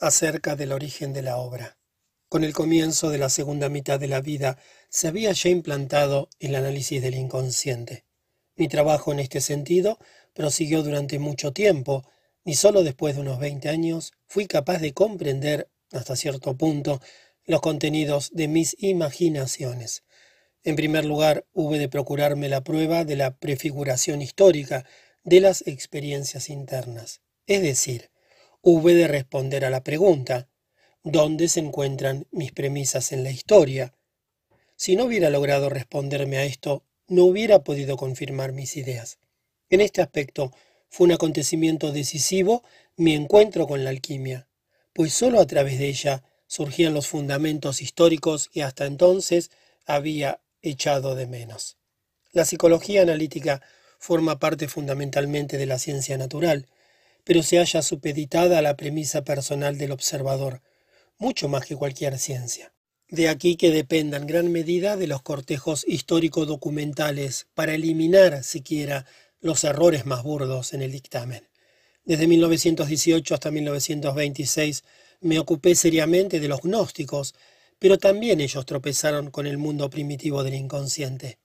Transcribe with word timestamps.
acerca 0.00 0.56
del 0.56 0.72
origen 0.72 1.12
de 1.12 1.22
la 1.22 1.36
obra. 1.36 1.78
Con 2.28 2.42
el 2.42 2.52
comienzo 2.52 3.10
de 3.10 3.18
la 3.18 3.28
segunda 3.28 3.68
mitad 3.68 4.00
de 4.00 4.08
la 4.08 4.20
vida 4.20 4.58
se 4.88 5.08
había 5.08 5.32
ya 5.32 5.50
implantado 5.50 6.28
el 6.40 6.54
análisis 6.54 7.00
del 7.00 7.14
inconsciente. 7.14 8.04
Mi 8.56 8.68
trabajo 8.68 9.12
en 9.12 9.20
este 9.20 9.40
sentido 9.40 9.98
prosiguió 10.32 10.82
durante 10.82 11.18
mucho 11.18 11.52
tiempo, 11.52 12.04
y 12.44 12.54
solo 12.54 12.82
después 12.82 13.14
de 13.14 13.22
unos 13.22 13.38
20 13.38 13.68
años 13.68 14.12
fui 14.26 14.46
capaz 14.46 14.78
de 14.78 14.92
comprender, 14.92 15.70
hasta 15.92 16.16
cierto 16.16 16.56
punto, 16.56 17.00
los 17.44 17.60
contenidos 17.60 18.30
de 18.32 18.48
mis 18.48 18.76
imaginaciones. 18.80 20.02
En 20.62 20.76
primer 20.76 21.04
lugar, 21.04 21.46
hube 21.52 21.78
de 21.78 21.88
procurarme 21.88 22.48
la 22.48 22.64
prueba 22.64 23.04
de 23.04 23.16
la 23.16 23.36
prefiguración 23.36 24.22
histórica 24.22 24.84
de 25.22 25.40
las 25.40 25.66
experiencias 25.66 26.48
internas. 26.48 27.20
Es 27.46 27.62
decir, 27.62 28.10
hube 28.64 28.94
de 28.94 29.06
responder 29.06 29.66
a 29.66 29.70
la 29.70 29.84
pregunta, 29.84 30.48
¿dónde 31.02 31.48
se 31.48 31.60
encuentran 31.60 32.26
mis 32.30 32.50
premisas 32.50 33.12
en 33.12 33.22
la 33.22 33.30
historia? 33.30 33.94
Si 34.74 34.96
no 34.96 35.04
hubiera 35.04 35.28
logrado 35.28 35.68
responderme 35.68 36.38
a 36.38 36.44
esto, 36.44 36.82
no 37.06 37.24
hubiera 37.24 37.62
podido 37.62 37.98
confirmar 37.98 38.52
mis 38.52 38.78
ideas. 38.78 39.18
En 39.68 39.82
este 39.82 40.00
aspecto 40.00 40.50
fue 40.88 41.04
un 41.04 41.12
acontecimiento 41.12 41.92
decisivo 41.92 42.62
mi 42.96 43.14
encuentro 43.14 43.66
con 43.66 43.84
la 43.84 43.90
alquimia, 43.90 44.48
pues 44.94 45.12
sólo 45.12 45.40
a 45.40 45.46
través 45.46 45.78
de 45.78 45.88
ella 45.88 46.24
surgían 46.46 46.94
los 46.94 47.06
fundamentos 47.06 47.82
históricos 47.82 48.48
que 48.48 48.62
hasta 48.62 48.86
entonces 48.86 49.50
había 49.84 50.40
echado 50.62 51.14
de 51.14 51.26
menos. 51.26 51.76
La 52.32 52.46
psicología 52.46 53.02
analítica 53.02 53.60
forma 53.98 54.38
parte 54.38 54.68
fundamentalmente 54.68 55.58
de 55.58 55.66
la 55.66 55.78
ciencia 55.78 56.16
natural, 56.16 56.66
pero 57.24 57.42
se 57.42 57.58
halla 57.58 57.82
supeditada 57.82 58.58
a 58.58 58.62
la 58.62 58.76
premisa 58.76 59.24
personal 59.24 59.78
del 59.78 59.92
observador, 59.92 60.62
mucho 61.18 61.48
más 61.48 61.66
que 61.66 61.76
cualquier 61.76 62.18
ciencia. 62.18 62.72
De 63.08 63.28
aquí 63.28 63.56
que 63.56 63.70
dependa 63.70 64.16
en 64.16 64.26
gran 64.26 64.50
medida 64.50 64.96
de 64.96 65.06
los 65.06 65.22
cortejos 65.22 65.84
histórico-documentales 65.86 67.46
para 67.54 67.74
eliminar 67.74 68.42
siquiera 68.44 69.06
los 69.40 69.64
errores 69.64 70.06
más 70.06 70.22
burdos 70.22 70.72
en 70.72 70.82
el 70.82 70.92
dictamen. 70.92 71.48
Desde 72.04 72.26
1918 72.26 73.34
hasta 73.34 73.50
1926 73.50 74.84
me 75.20 75.38
ocupé 75.38 75.74
seriamente 75.74 76.40
de 76.40 76.48
los 76.48 76.62
gnósticos, 76.62 77.34
pero 77.78 77.98
también 77.98 78.40
ellos 78.40 78.66
tropezaron 78.66 79.30
con 79.30 79.46
el 79.46 79.58
mundo 79.58 79.88
primitivo 79.90 80.42
del 80.42 80.54
inconsciente. 80.54 81.38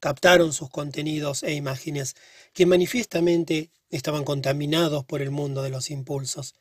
Captaron 0.00 0.52
sus 0.52 0.70
contenidos 0.70 1.42
e 1.42 1.54
imágenes 1.54 2.16
que 2.52 2.66
manifiestamente 2.66 3.70
estaban 3.90 4.24
contaminados 4.24 5.04
por 5.04 5.22
el 5.22 5.30
mundo 5.30 5.62
de 5.62 5.70
los 5.70 5.90
impulsos. 5.90 6.54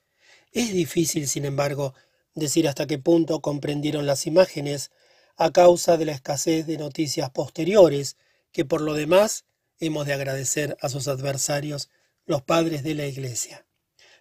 Es 0.52 0.72
difícil, 0.72 1.28
sin 1.28 1.46
embargo, 1.46 1.94
decir 2.34 2.68
hasta 2.68 2.88
qué 2.88 2.98
punto 2.98 3.42
comprendieron 3.42 4.06
las 4.06 4.26
imágenes 4.26 4.92
a 5.38 5.52
causa 5.52 5.98
de 5.98 6.06
la 6.06 6.14
escasez 6.14 6.66
de 6.66 6.78
noticias 6.78 7.30
posteriores 7.30 8.18
que 8.52 8.64
por 8.64 8.82
lo 8.82 8.94
demás 8.94 9.46
hemos 9.80 10.06
de 10.06 10.14
agradecer 10.14 10.78
a 10.82 10.90
sus 10.90 11.08
adversarios, 11.08 11.90
los 12.26 12.42
padres 12.42 12.84
de 12.84 12.96
la 12.96 13.06
Iglesia. 13.06 13.66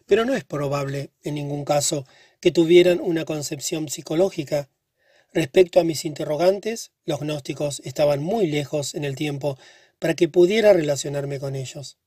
Pero 0.06 0.24
no 0.24 0.34
es 0.34 0.44
probable, 0.44 1.12
en 1.22 1.36
ningún 1.36 1.64
caso, 1.64 2.04
que 2.40 2.50
tuvieran 2.50 3.00
una 3.00 3.24
concepción 3.24 3.88
psicológica. 3.88 4.68
Respecto 5.34 5.80
a 5.80 5.84
mis 5.84 6.04
interrogantes, 6.04 6.92
los 7.04 7.18
gnósticos 7.18 7.82
estaban 7.84 8.22
muy 8.22 8.46
lejos 8.46 8.94
en 8.94 9.04
el 9.04 9.16
tiempo 9.16 9.58
para 9.98 10.14
que 10.14 10.28
pudiera 10.28 10.72
relacionarme 10.72 11.40
con 11.40 11.56
ellos. 11.56 11.98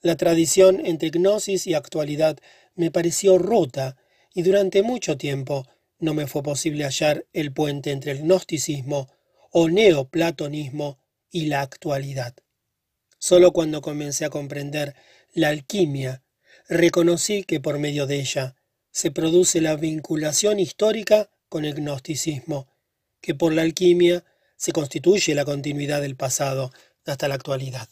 La 0.00 0.16
tradición 0.16 0.84
entre 0.84 1.10
gnosis 1.10 1.68
y 1.68 1.74
actualidad 1.74 2.38
me 2.74 2.90
pareció 2.90 3.38
rota 3.38 3.96
y 4.34 4.42
durante 4.42 4.82
mucho 4.82 5.16
tiempo 5.16 5.64
no 6.00 6.12
me 6.12 6.26
fue 6.26 6.42
posible 6.42 6.82
hallar 6.82 7.24
el 7.32 7.52
puente 7.52 7.92
entre 7.92 8.10
el 8.10 8.22
gnosticismo 8.24 9.08
o 9.52 9.68
neoplatonismo 9.68 10.98
y 11.30 11.46
la 11.46 11.60
actualidad. 11.60 12.34
Solo 13.16 13.52
cuando 13.52 13.80
comencé 13.80 14.24
a 14.24 14.30
comprender 14.30 14.96
la 15.32 15.50
alquimia, 15.50 16.24
reconocí 16.68 17.44
que 17.44 17.60
por 17.60 17.78
medio 17.78 18.08
de 18.08 18.16
ella 18.18 18.56
se 18.90 19.12
produce 19.12 19.60
la 19.60 19.76
vinculación 19.76 20.58
histórica 20.58 21.30
con 21.48 21.64
el 21.64 21.74
gnosticismo, 21.74 22.71
que 23.22 23.34
por 23.34 23.54
la 23.54 23.62
alquimia 23.62 24.24
se 24.56 24.72
constituye 24.72 25.34
la 25.34 25.46
continuidad 25.46 26.02
del 26.02 26.16
pasado 26.16 26.70
hasta 27.06 27.28
la 27.28 27.36
actualidad. 27.36 27.88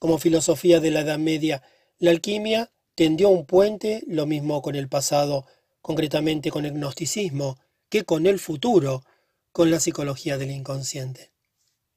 Como 0.00 0.18
filosofía 0.18 0.80
de 0.80 0.90
la 0.90 1.00
Edad 1.00 1.18
Media, 1.18 1.62
la 1.98 2.10
alquimia 2.10 2.72
tendió 2.96 3.28
un 3.28 3.46
puente, 3.46 4.02
lo 4.08 4.26
mismo 4.26 4.60
con 4.60 4.74
el 4.74 4.88
pasado 4.88 5.46
concretamente 5.80 6.50
con 6.50 6.64
el 6.64 6.72
gnosticismo, 6.72 7.58
que 7.90 8.04
con 8.04 8.26
el 8.26 8.38
futuro, 8.40 9.04
con 9.52 9.70
la 9.70 9.80
psicología 9.80 10.38
del 10.38 10.50
inconsciente. 10.50 11.30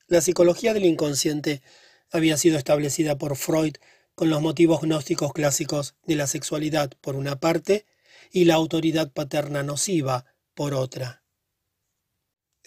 La 0.08 0.22
psicología 0.22 0.74
del 0.74 0.86
inconsciente 0.86 1.62
había 2.12 2.38
sido 2.38 2.58
establecida 2.58 3.18
por 3.18 3.36
Freud 3.36 3.76
con 4.14 4.30
los 4.30 4.42
motivos 4.42 4.82
gnósticos 4.82 5.32
clásicos 5.32 5.96
de 6.06 6.16
la 6.16 6.28
sexualidad 6.28 6.92
por 7.02 7.16
una 7.16 7.40
parte 7.40 7.86
y 8.32 8.46
la 8.46 8.56
autoridad 8.56 9.12
paterna 9.12 9.64
nociva 9.64 10.26
por 10.54 10.74
otra. 10.74 11.24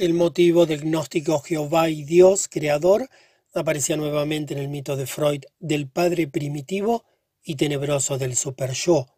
El 0.01 0.15
motivo 0.15 0.65
del 0.65 0.81
gnóstico 0.81 1.41
Jehová 1.41 1.91
y 1.91 2.05
Dios 2.05 2.49
creador 2.49 3.11
aparecía 3.53 3.99
nuevamente 3.99 4.55
en 4.55 4.61
el 4.61 4.69
mito 4.69 4.97
de 4.97 5.05
Freud 5.05 5.43
del 5.59 5.91
padre 5.91 6.27
primitivo 6.27 7.05
y 7.45 7.57
tenebroso 7.57 8.17
del 8.17 8.35
superyo, 8.35 9.09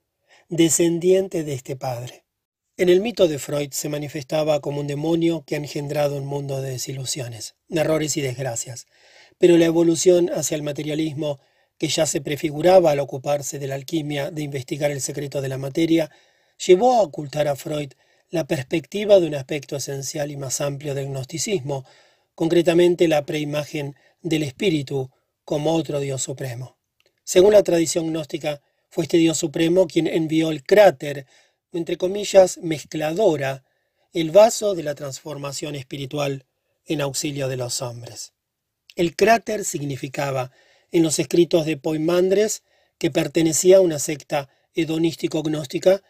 descendiente 0.49 1.45
de 1.45 1.53
este 1.53 1.77
padre. 1.77 2.25
En 2.77 2.89
el 2.89 3.01
mito 3.01 3.29
de 3.29 3.39
Freud 3.39 3.71
se 3.71 3.89
manifestaba 3.89 4.59
como 4.59 4.81
un 4.81 4.89
demonio 4.89 5.45
que 5.47 5.55
ha 5.55 5.59
engendrado 5.59 6.17
un 6.17 6.27
mundo 6.27 6.61
de 6.61 6.71
desilusiones, 6.71 7.55
errores 7.71 8.17
y 8.17 8.21
desgracias, 8.21 8.89
pero 9.39 9.59
la 9.59 9.67
evolución 9.67 10.31
hacia 10.35 10.57
el 10.57 10.65
materialismo, 10.65 11.39
que 11.79 11.87
ya 11.87 12.07
se 12.07 12.21
prefiguraba 12.21 12.91
al 12.91 12.99
ocuparse 12.99 13.61
de 13.61 13.69
la 13.69 13.77
alquimia 13.77 14.33
de 14.33 14.43
investigar 14.43 14.91
el 14.91 15.01
secreto 15.01 15.43
de 15.43 15.49
la 15.49 15.59
materia, 15.59 16.11
llevó 16.67 16.95
a 16.95 17.03
ocultar 17.03 17.47
a 17.47 17.55
Freud 17.55 17.93
la 18.33 18.47
perspectiva 18.47 19.21
de 19.21 19.27
un 19.27 19.35
aspecto 19.35 19.77
esencial 19.77 20.31
y 20.31 20.39
más 20.39 20.63
amplio 20.63 20.95
del 20.95 21.09
gnosticismo, 21.09 21.85
concretamente 22.35 23.07
la 23.07 23.27
preimagen 23.27 23.95
del 24.23 24.43
espíritu 24.43 25.11
como 25.45 25.75
otro 25.75 26.01
Dios 26.01 26.23
supremo. 26.23 26.79
Según 27.25 27.53
la 27.53 27.63
tradición 27.63 28.09
gnóstica, 28.09 28.63
fue 28.89 29.05
este 29.05 29.19
Dios 29.19 29.37
Supremo 29.37 29.87
quien 29.87 30.07
envió 30.07 30.51
el 30.51 30.65
cráter, 30.65 31.27
entre 31.73 31.99
comillas, 31.99 32.57
mezcladora, 32.59 33.65
el 34.15 34.31
vaso 34.31 34.75
de 34.75 34.83
la 34.83 34.95
transformación 34.95 35.75
espiritual 35.75 36.47
en 36.87 37.03
auxilio 37.03 37.49
de 37.49 37.59
los 37.59 37.83
hombres. 37.83 38.33
El 38.97 39.15
cráter 39.15 39.67
significaba, 39.67 40.53
en 40.91 41.03
los 41.03 41.19
escritos 41.19 41.67
de 41.67 41.77
Poimandres, 41.77 42.63
que 42.97 43.11
pertenecía 43.11 43.77
a 43.77 43.81
una 43.81 43.99
secta 43.99 44.49
hedonístico-gnóstica, 44.75 46.03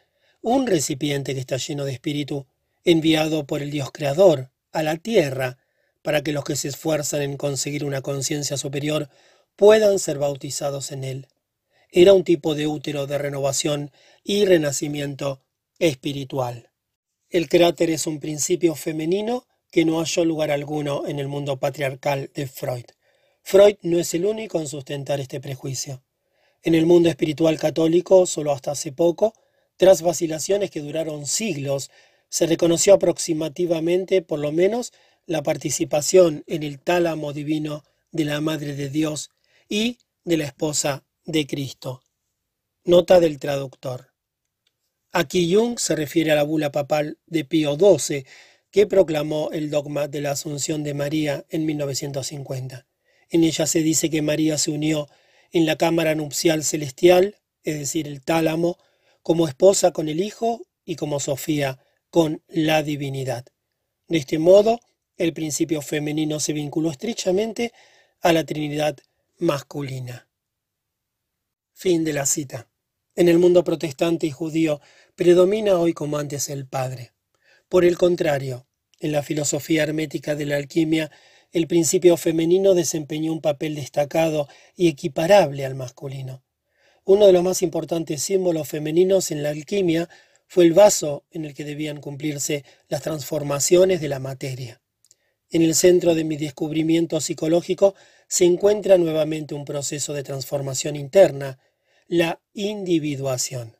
un 0.43 0.67
recipiente 0.67 1.35
que 1.35 1.41
está 1.41 1.57
lleno 1.57 1.85
de 1.85 1.93
espíritu, 1.93 2.47
enviado 2.85 3.47
por 3.47 3.63
el 3.63 3.71
Dios 3.71 3.91
Creador 3.93 4.51
a 4.73 4.83
la 4.83 4.97
tierra, 4.97 5.59
para 6.03 6.23
que 6.23 6.33
los 6.33 6.45
que 6.45 6.57
se 6.57 6.69
esfuerzan 6.69 7.23
en 7.23 7.37
conseguir 7.37 7.85
una 7.85 8.03
conciencia 8.03 8.57
superior 8.57 9.09
puedan 9.57 9.99
ser 9.99 10.19
bautizados 10.19 10.93
en 10.93 11.05
él 11.05 11.29
era 11.95 12.15
un 12.15 12.25
tipo 12.25 12.55
de 12.55 12.67
útero 12.67 13.07
de 13.07 13.19
renovación 13.19 13.93
y 14.25 14.47
renacimiento 14.47 15.43
espiritual. 15.79 16.71
El 17.29 17.51
cráter 17.51 17.91
es 17.91 18.07
un 18.07 18.19
principio 18.19 18.75
femenino 18.75 19.47
que 19.71 19.85
no 19.85 19.99
halló 19.99 20.25
lugar 20.25 20.51
alguno 20.51 21.07
en 21.07 21.19
el 21.19 21.29
mundo 21.29 21.59
patriarcal 21.59 22.31
de 22.35 22.47
Freud. 22.47 22.87
Freud 23.43 23.77
no 23.83 23.99
es 23.99 24.15
el 24.15 24.25
único 24.25 24.59
en 24.59 24.69
sustentar 24.69 25.21
este 25.21 25.39
prejuicio. 25.39 26.03
En 26.63 26.75
el 26.75 26.87
mundo 26.87 27.11
espiritual 27.11 27.59
católico, 27.59 28.25
solo 28.25 28.53
hasta 28.53 28.71
hace 28.71 28.93
poco, 28.93 29.35
tras 29.77 30.03
vacilaciones 30.03 30.71
que 30.71 30.81
duraron 30.81 31.27
siglos, 31.27 31.91
se 32.29 32.47
reconoció 32.47 32.95
aproximativamente, 32.95 34.23
por 34.23 34.39
lo 34.39 34.53
menos, 34.53 34.93
la 35.27 35.43
participación 35.43 36.45
en 36.47 36.63
el 36.63 36.79
tálamo 36.79 37.33
divino 37.33 37.85
de 38.11 38.25
la 38.25 38.41
Madre 38.41 38.75
de 38.75 38.89
Dios 38.89 39.31
y 39.69 39.99
de 40.25 40.37
la 40.37 40.45
esposa 40.45 41.05
de 41.25 41.47
Cristo. 41.47 42.03
Nota 42.85 43.21
del 43.21 43.39
traductor. 43.39 44.13
Aquí 45.13 45.55
Jung 45.55 45.79
se 45.79 45.95
refiere 45.95 46.33
a 46.33 46.35
la 46.35 46.43
bula 46.43 46.73
papal 46.73 47.19
de 47.27 47.45
Pío 47.45 47.77
XII, 47.77 48.25
que 48.71 48.87
proclamó 48.87 49.51
el 49.53 49.71
dogma 49.71 50.09
de 50.09 50.23
la 50.23 50.31
Asunción 50.31 50.83
de 50.83 50.95
María 50.95 51.45
en 51.51 51.67
1950. 51.67 52.87
En 53.29 53.45
ella 53.45 53.67
se 53.67 53.81
dice 53.81 54.09
que 54.09 54.23
María 54.23 54.57
se 54.57 54.71
unió 54.71 55.09
en 55.53 55.67
la 55.67 55.77
cámara 55.77 56.15
nupcial 56.15 56.65
celestial, 56.65 57.37
es 57.63 57.79
decir, 57.79 58.09
el 58.09 58.23
tálamo, 58.23 58.79
como 59.23 59.47
esposa 59.49 59.93
con 59.93 60.09
el 60.09 60.21
Hijo 60.21 60.63
y 60.85 60.97
como 60.97 61.21
Sofía 61.21 61.79
con 62.11 62.43
la 62.49 62.83
divinidad. 62.83 63.47
De 64.09 64.19
este 64.19 64.39
modo, 64.39 64.81
el 65.17 65.33
principio 65.33 65.81
femenino 65.83 66.41
se 66.41 66.53
vinculó 66.53 66.91
estrechamente 66.91 67.73
a 68.21 68.33
la 68.33 68.45
Trinidad 68.45 68.99
masculina. 69.39 70.29
Fin 71.73 72.05
de 72.05 72.13
la 72.13 72.27
cita. 72.27 72.69
En 73.15 73.29
el 73.29 73.39
mundo 73.39 73.65
protestante 73.65 74.27
y 74.27 74.31
judío 74.31 74.81
predomina 75.15 75.79
hoy 75.79 75.93
como 75.93 76.19
antes 76.19 76.49
el 76.49 76.67
Padre. 76.67 77.13
Por 77.69 77.85
el 77.85 77.97
contrario, 77.99 78.67
en 79.01 79.13
la 79.13 79.23
filosofía 79.23 79.83
hermética 79.83 80.35
de 80.35 80.47
la 80.47 80.57
alquimia, 80.57 81.11
el 81.51 81.67
principio 81.67 82.17
femenino 82.17 82.75
desempeñó 82.75 83.33
un 83.33 83.41
papel 83.41 83.75
destacado 83.75 84.49
y 84.75 84.89
equiparable 84.89 85.67
al 85.67 85.75
masculino. 85.75 86.43
Uno 87.05 87.27
de 87.27 87.33
los 87.33 87.43
más 87.43 87.63
importantes 87.63 88.23
símbolos 88.23 88.69
femeninos 88.69 89.33
en 89.33 89.43
la 89.43 89.51
alquimia 89.51 90.09
fue 90.47 90.65
el 90.65 90.73
vaso 90.73 91.25
en 91.31 91.45
el 91.45 91.55
que 91.55 91.65
debían 91.65 92.01
cumplirse 92.01 92.65
las 92.89 93.03
transformaciones 93.03 94.01
de 94.01 94.09
la 94.09 94.21
materia. 94.21 94.81
En 95.51 95.63
el 95.63 95.75
centro 95.75 96.15
de 96.15 96.25
mi 96.25 96.37
descubrimiento 96.37 97.21
psicológico 97.21 97.95
se 98.29 98.45
encuentra 98.45 98.99
nuevamente 98.99 99.55
un 99.55 99.65
proceso 99.65 100.15
de 100.15 100.23
transformación 100.23 100.95
interna, 100.95 101.59
la 102.07 102.41
individuación. 102.55 103.77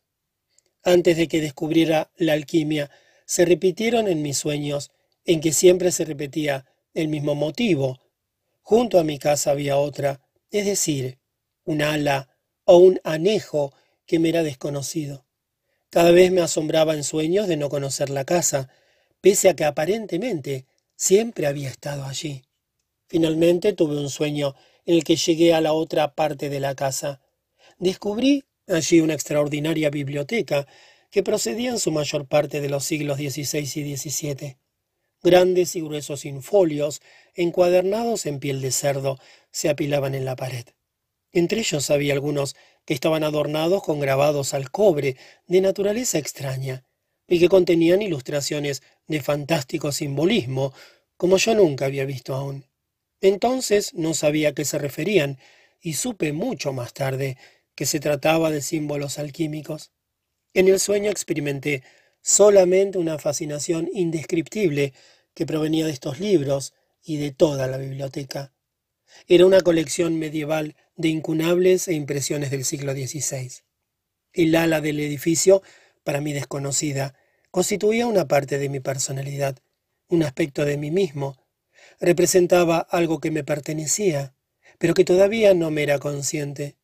Antes 0.83 1.17
de 1.17 1.29
que 1.29 1.41
descubriera 1.41 2.11
la 2.17 2.33
alquimia, 2.33 2.91
se 3.25 3.45
repitieron 3.45 4.09
en 4.09 4.21
mis 4.21 4.37
sueños, 4.37 4.91
en 5.25 5.41
que 5.41 5.53
siempre 5.53 5.93
se 5.93 6.05
repetía 6.05 6.67
el 6.93 7.07
mismo 7.07 7.37
motivo. 7.37 8.01
Junto 8.61 8.99
a 8.99 9.05
mi 9.05 9.19
casa 9.19 9.53
había 9.53 9.77
otra, 9.77 10.21
es 10.51 10.67
decir, 10.67 11.19
un 11.65 11.83
ala 11.83 12.32
o 12.65 12.79
un 12.79 13.01
anejo 13.05 13.73
que 14.07 14.19
me 14.19 14.29
era 14.29 14.43
desconocido. 14.43 15.25
Cada 15.91 16.11
vez 16.11 16.33
me 16.33 16.41
asombraba 16.41 16.95
en 16.95 17.05
sueños 17.05 17.49
de 17.49 17.57
no 17.57 17.69
conocer 17.69 18.11
la 18.11 18.25
casa, 18.25 18.69
pese 19.21 19.49
a 19.49 19.55
que 19.55 19.65
aparentemente 19.65 20.67
siempre 20.97 21.47
había 21.47 21.69
estado 21.69 22.05
allí. 22.05 22.43
Finalmente 23.09 23.73
tuve 23.73 23.99
un 23.99 24.09
sueño 24.09 24.55
en 24.87 24.95
el 24.97 25.05
que 25.05 25.17
llegué 25.17 25.53
a 25.53 25.61
la 25.61 25.75
otra 25.75 26.15
parte 26.15 26.49
de 26.49 26.61
la 26.61 26.75
casa. 26.75 27.21
Descubrí 27.79 28.45
allí 28.67 29.01
una 29.01 29.15
extraordinaria 29.15 29.91
biblioteca 29.91 30.67
que 31.11 31.23
procedía 31.23 31.71
en 31.71 31.79
su 31.79 31.93
mayor 31.93 32.27
parte 32.27 32.61
de 32.61 32.71
los 32.71 32.85
siglos 32.85 33.19
XVI 33.19 33.61
y 33.61 33.97
XVII. 33.97 34.57
Grandes 35.23 35.77
y 35.77 35.83
gruesos 35.83 36.25
infolios, 36.25 37.03
encuadernados 37.35 38.27
en 38.27 38.41
piel 38.41 38.61
de 38.61 38.73
cerdo, 38.73 39.19
se 39.51 39.69
apilaban 39.69 40.15
en 40.15 40.25
la 40.25 40.37
pared. 40.37 40.65
Entre 41.33 41.61
ellos 41.61 41.91
había 41.91 42.13
algunos 42.13 42.57
que 42.85 42.95
estaban 42.95 43.25
adornados 43.25 43.83
con 43.83 44.01
grabados 44.01 44.55
al 44.55 44.71
cobre 44.71 45.17
de 45.47 45.61
naturaleza 45.61 46.19
extraña, 46.19 46.85
y 47.27 47.39
que 47.39 47.49
contenían 47.49 48.03
ilustraciones 48.03 48.83
de 49.07 49.23
fantástico 49.23 49.93
simbolismo, 49.93 50.75
como 51.17 51.39
yo 51.39 51.55
nunca 51.55 51.87
había 51.87 52.05
visto 52.05 52.35
aún. 52.35 52.67
Entonces 53.21 53.95
no 53.95 54.13
sabía 54.15 54.51
a 54.51 54.53
qué 54.53 54.65
se 54.65 54.79
referían, 54.79 55.39
y 55.81 55.95
supe 55.95 56.33
mucho 56.33 56.73
más 56.73 56.93
tarde 56.93 57.39
que 57.75 57.87
se 57.87 58.01
trataba 58.01 58.51
de 58.51 58.61
símbolos 58.61 59.19
alquímicos. 59.19 59.93
En 60.55 60.69
el 60.69 60.79
sueño 60.79 61.11
experimenté 61.11 61.83
solamente 62.21 62.99
una 62.99 63.19
fascinación 63.19 63.89
indescriptible 63.93 64.93
que 65.35 65.47
provenía 65.47 65.87
de 65.87 65.93
estos 65.93 66.21
libros 66.21 66.75
y 67.03 67.17
de 67.17 67.33
toda 67.33 67.67
la 67.67 67.79
biblioteca. 67.79 68.53
Era 69.29 69.47
una 69.47 69.61
colección 69.61 70.19
medieval 70.19 70.77
de 70.97 71.09
incunables 71.09 71.89
e 71.89 71.95
impresiones 71.95 72.51
del 72.51 72.65
siglo 72.65 72.93
XVI. 72.93 73.51
El 74.33 74.55
ala 74.57 74.81
del 74.81 75.01
edificio, 75.01 75.63
para 76.05 76.21
mí 76.21 76.33
desconocida, 76.33 77.15
constituía 77.51 78.07
una 78.07 78.27
parte 78.27 78.59
de 78.59 78.69
mi 78.69 78.81
personalidad, 78.81 79.59
un 80.09 80.23
aspecto 80.23 80.65
de 80.65 80.79
mí 80.79 80.91
mismo. 80.91 81.37
Representaba 82.01 82.79
algo 82.79 83.21
que 83.21 83.31
me 83.31 83.45
pertenecía, 83.45 84.35
pero 84.79 84.95
que 84.95 85.05
todavía 85.05 85.55
no 85.55 85.71
me 85.71 85.83
era 85.83 85.99
consciente. 85.99 86.77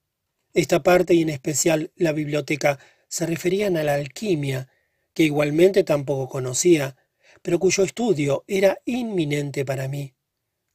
Esta 0.55 0.83
parte 0.83 1.15
y 1.15 1.23
en 1.23 1.31
especial 1.31 1.91
la 1.97 2.13
biblioteca 2.13 2.79
se 3.09 3.27
referían 3.27 3.77
a 3.77 3.83
la 3.83 3.95
alquimia, 3.95 4.69
que 5.15 5.25
igualmente 5.25 5.85
tampoco 5.85 6.29
conocía, 6.29 6.97
pero 7.43 7.59
cuyo 7.59 7.83
estudio 7.83 8.45
era 8.47 8.81
inminente 8.85 9.65
para 9.65 9.89
mí. 9.89 10.15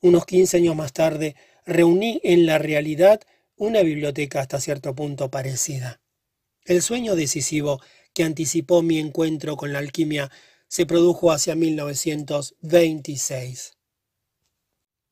Unos 0.04 0.26
quince 0.26 0.58
años 0.58 0.76
más 0.76 0.92
tarde 0.92 1.38
reuní 1.66 2.20
en 2.24 2.46
la 2.46 2.58
realidad 2.58 3.22
una 3.56 3.84
biblioteca 3.84 4.42
hasta 4.42 4.60
cierto 4.60 4.94
punto 4.94 5.32
parecida. 5.32 6.02
El 6.66 6.82
sueño 6.82 7.16
decisivo 7.16 7.80
que 8.14 8.26
anticipó 8.26 8.82
mi 8.82 9.00
encuentro 9.00 9.56
con 9.56 9.72
la 9.72 9.80
alquimia 9.80 10.30
se 10.68 10.86
produjo 10.86 11.32
hacia 11.32 11.56
1926. 11.56 13.78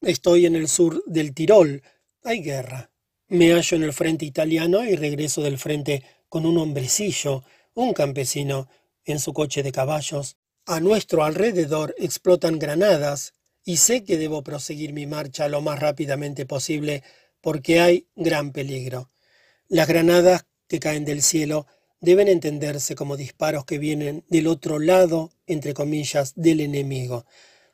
Estoy 0.01 0.45
en 0.45 0.57
el 0.57 0.67
sur 0.67 1.01
del 1.05 1.33
Tirol. 1.33 1.83
Hay 2.25 2.41
guerra. 2.41 2.91
Me 3.29 3.53
hallo 3.53 3.77
en 3.77 3.83
el 3.83 3.93
frente 3.93 4.25
italiano 4.25 4.83
y 4.83 4.97
regreso 4.97 5.41
del 5.41 5.57
frente 5.57 6.03
con 6.27 6.45
un 6.45 6.57
hombrecillo, 6.57 7.45
un 7.75 7.93
campesino, 7.93 8.67
en 9.05 9.19
su 9.19 9.31
coche 9.31 9.63
de 9.63 9.71
caballos. 9.71 10.35
A 10.65 10.81
nuestro 10.81 11.23
alrededor 11.23 11.95
explotan 11.97 12.59
granadas 12.59 13.35
y 13.63 13.77
sé 13.77 14.03
que 14.03 14.17
debo 14.17 14.43
proseguir 14.43 14.93
mi 14.93 15.05
marcha 15.05 15.47
lo 15.47 15.61
más 15.61 15.79
rápidamente 15.79 16.45
posible 16.45 17.03
porque 17.41 17.79
hay 17.79 18.07
gran 18.15 18.51
peligro. 18.51 19.09
Las 19.67 19.87
granadas 19.87 20.45
que 20.67 20.79
caen 20.79 21.05
del 21.05 21.21
cielo 21.21 21.67
deben 21.99 22.27
entenderse 22.27 22.95
como 22.95 23.17
disparos 23.17 23.65
que 23.65 23.77
vienen 23.77 24.23
del 24.29 24.47
otro 24.47 24.79
lado, 24.79 25.31
entre 25.45 25.73
comillas, 25.73 26.33
del 26.35 26.61
enemigo. 26.61 27.25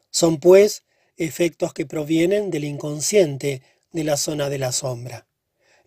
Son, 0.10 0.38
pues, 0.38 0.84
efectos 1.16 1.74
que 1.74 1.86
provienen 1.86 2.51
del 2.51 2.66
inconsciente, 2.66 3.62
de 3.92 4.04
la 4.04 4.18
zona 4.18 4.50
de 4.50 4.60
la 4.60 4.72
sombra. 4.72 5.28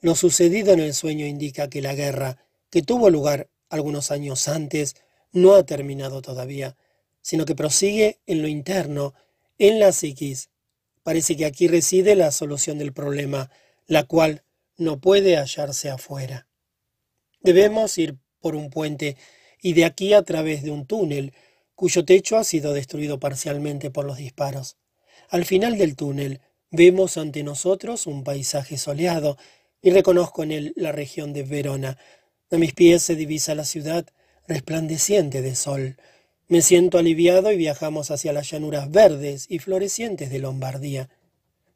Lo 0.00 0.14
sucedido 0.14 0.72
en 0.72 0.80
el 0.80 0.94
sueño 0.94 1.26
indica 1.26 1.68
que 1.68 1.82
la 1.82 1.94
guerra, 1.94 2.38
que 2.70 2.82
tuvo 2.82 3.10
lugar 3.10 3.48
algunos 3.68 4.10
años 4.10 4.48
antes, 4.48 4.96
no 5.32 5.54
ha 5.54 5.64
terminado 5.64 6.22
todavía, 6.22 6.76
sino 7.20 7.44
que 7.44 7.54
prosigue 7.54 8.18
en 8.26 8.42
lo 8.42 8.48
interno, 8.48 9.14
en 9.60 9.78
la 9.78 9.92
psiquis. 9.92 10.50
Parece 11.04 11.36
que 11.36 11.44
aquí 11.44 11.68
reside 11.68 12.16
la 12.16 12.32
solución 12.32 12.78
del 12.78 12.92
problema, 12.92 13.50
la 13.86 14.04
cual 14.04 14.42
no 14.76 15.00
puede 15.00 15.36
hallarse 15.36 15.90
afuera. 15.90 16.48
Debemos 17.42 17.96
ir 17.98 18.16
por 18.40 18.56
un 18.56 18.70
puente 18.70 19.16
y 19.62 19.74
de 19.74 19.84
aquí 19.84 20.14
a 20.14 20.22
través 20.22 20.62
de 20.62 20.70
un 20.70 20.86
túnel, 20.86 21.34
cuyo 21.74 22.04
techo 22.04 22.38
ha 22.38 22.44
sido 22.44 22.72
destruido 22.72 23.20
parcialmente 23.20 23.90
por 23.90 24.06
los 24.06 24.16
disparos. 24.16 24.78
Al 25.28 25.44
final 25.44 25.76
del 25.76 25.94
túnel 25.94 26.40
vemos 26.70 27.18
ante 27.18 27.42
nosotros 27.42 28.06
un 28.06 28.24
paisaje 28.24 28.78
soleado 28.78 29.36
y 29.82 29.90
reconozco 29.90 30.42
en 30.42 30.52
él 30.52 30.72
la 30.74 30.92
región 30.92 31.34
de 31.34 31.42
Verona. 31.42 31.98
A 32.50 32.56
mis 32.56 32.72
pies 32.72 33.02
se 33.02 33.14
divisa 33.14 33.54
la 33.54 33.64
ciudad 33.64 34.06
resplandeciente 34.48 35.42
de 35.42 35.54
sol. 35.54 35.96
Me 36.50 36.62
siento 36.62 36.98
aliviado 36.98 37.52
y 37.52 37.56
viajamos 37.56 38.10
hacia 38.10 38.32
las 38.32 38.50
llanuras 38.50 38.90
verdes 38.90 39.46
y 39.48 39.60
florecientes 39.60 40.30
de 40.30 40.40
Lombardía. 40.40 41.08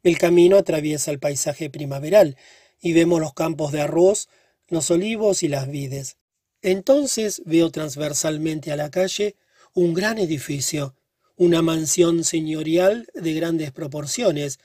El 0.03 0.17
camino 0.17 0.57
atraviesa 0.57 1.11
el 1.11 1.19
paisaje 1.19 1.69
primaveral 1.69 2.35
y 2.81 2.91
vemos 2.91 3.21
los 3.21 3.33
campos 3.33 3.71
de 3.71 3.79
arroz, 3.79 4.27
los 4.67 4.91
olivos 4.91 5.43
y 5.43 5.47
las 5.47 5.69
vides. 5.69 6.17
Entonces 6.61 7.41
veo 7.45 7.71
transversalmente 7.71 8.73
a 8.73 8.75
la 8.75 8.91
calle 8.91 9.37
un 9.73 9.93
gran 9.93 10.17
edificio, 10.17 10.93
una 11.37 11.61
mansión 11.61 12.25
señorial 12.25 13.07
de 13.13 13.33
grandes 13.33 13.71
proporciones, 13.71 14.59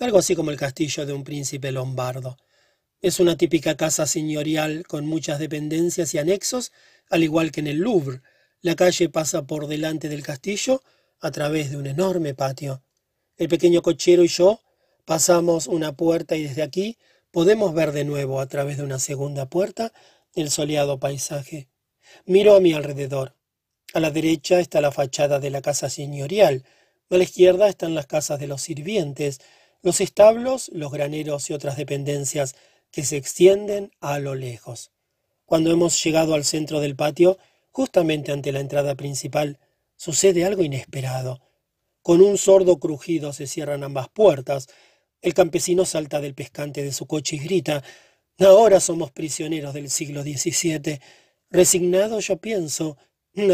algo 0.00 0.18
así 0.18 0.34
como 0.34 0.50
el 0.50 0.56
castillo 0.56 1.06
de 1.06 1.12
un 1.12 1.22
príncipe 1.22 1.70
lombardo. 1.70 2.36
Es 3.00 3.20
una 3.20 3.36
típica 3.36 3.76
casa 3.76 4.06
señorial 4.06 4.84
con 4.88 5.06
muchas 5.06 5.38
dependencias 5.38 6.14
y 6.14 6.18
anexos, 6.18 6.72
al 7.08 7.22
igual 7.22 7.52
que 7.52 7.60
en 7.60 7.68
el 7.68 7.76
Louvre, 7.76 8.22
la 8.62 8.76
calle 8.76 9.08
pasa 9.08 9.42
por 9.42 9.66
delante 9.66 10.08
del 10.08 10.22
castillo 10.22 10.82
a 11.20 11.30
través 11.30 11.70
de 11.70 11.76
un 11.76 11.86
enorme 11.86 12.34
patio. 12.34 12.82
El 13.36 13.48
pequeño 13.48 13.82
cochero 13.82 14.22
y 14.22 14.28
yo 14.28 14.60
pasamos 15.04 15.66
una 15.66 15.92
puerta 15.96 16.36
y 16.36 16.44
desde 16.44 16.62
aquí 16.62 16.96
podemos 17.32 17.74
ver 17.74 17.92
de 17.92 18.04
nuevo 18.04 18.40
a 18.40 18.46
través 18.46 18.76
de 18.76 18.84
una 18.84 19.00
segunda 19.00 19.46
puerta 19.46 19.92
el 20.34 20.50
soleado 20.50 20.98
paisaje. 20.98 21.68
Miro 22.24 22.54
a 22.54 22.60
mi 22.60 22.72
alrededor. 22.72 23.34
A 23.94 24.00
la 24.00 24.10
derecha 24.10 24.60
está 24.60 24.80
la 24.80 24.92
fachada 24.92 25.40
de 25.40 25.50
la 25.50 25.60
casa 25.60 25.90
señorial. 25.90 26.64
A 27.10 27.16
la 27.16 27.24
izquierda 27.24 27.68
están 27.68 27.94
las 27.94 28.06
casas 28.06 28.38
de 28.38 28.46
los 28.46 28.62
sirvientes, 28.62 29.40
los 29.82 30.00
establos, 30.00 30.70
los 30.72 30.92
graneros 30.92 31.50
y 31.50 31.52
otras 31.52 31.76
dependencias 31.76 32.54
que 32.92 33.04
se 33.04 33.16
extienden 33.16 33.90
a 34.00 34.18
lo 34.20 34.34
lejos. 34.34 34.92
Cuando 35.44 35.70
hemos 35.70 36.02
llegado 36.02 36.34
al 36.34 36.44
centro 36.44 36.80
del 36.80 36.96
patio, 36.96 37.38
Justamente 37.72 38.32
ante 38.32 38.52
la 38.52 38.60
entrada 38.60 38.94
principal 38.94 39.58
sucede 39.96 40.44
algo 40.44 40.62
inesperado. 40.62 41.40
Con 42.02 42.20
un 42.20 42.38
sordo 42.38 42.78
crujido 42.78 43.32
se 43.32 43.46
cierran 43.46 43.82
ambas 43.82 44.08
puertas. 44.08 44.68
El 45.20 45.34
campesino 45.34 45.84
salta 45.84 46.20
del 46.20 46.34
pescante 46.34 46.82
de 46.84 46.92
su 46.92 47.06
coche 47.06 47.36
y 47.36 47.38
grita 47.40 47.82
Ahora 48.38 48.80
somos 48.80 49.10
prisioneros 49.10 49.74
del 49.74 49.90
siglo 49.90 50.22
XVII. 50.22 51.00
Resignado 51.50 52.18
yo 52.20 52.38
pienso, 52.38 52.96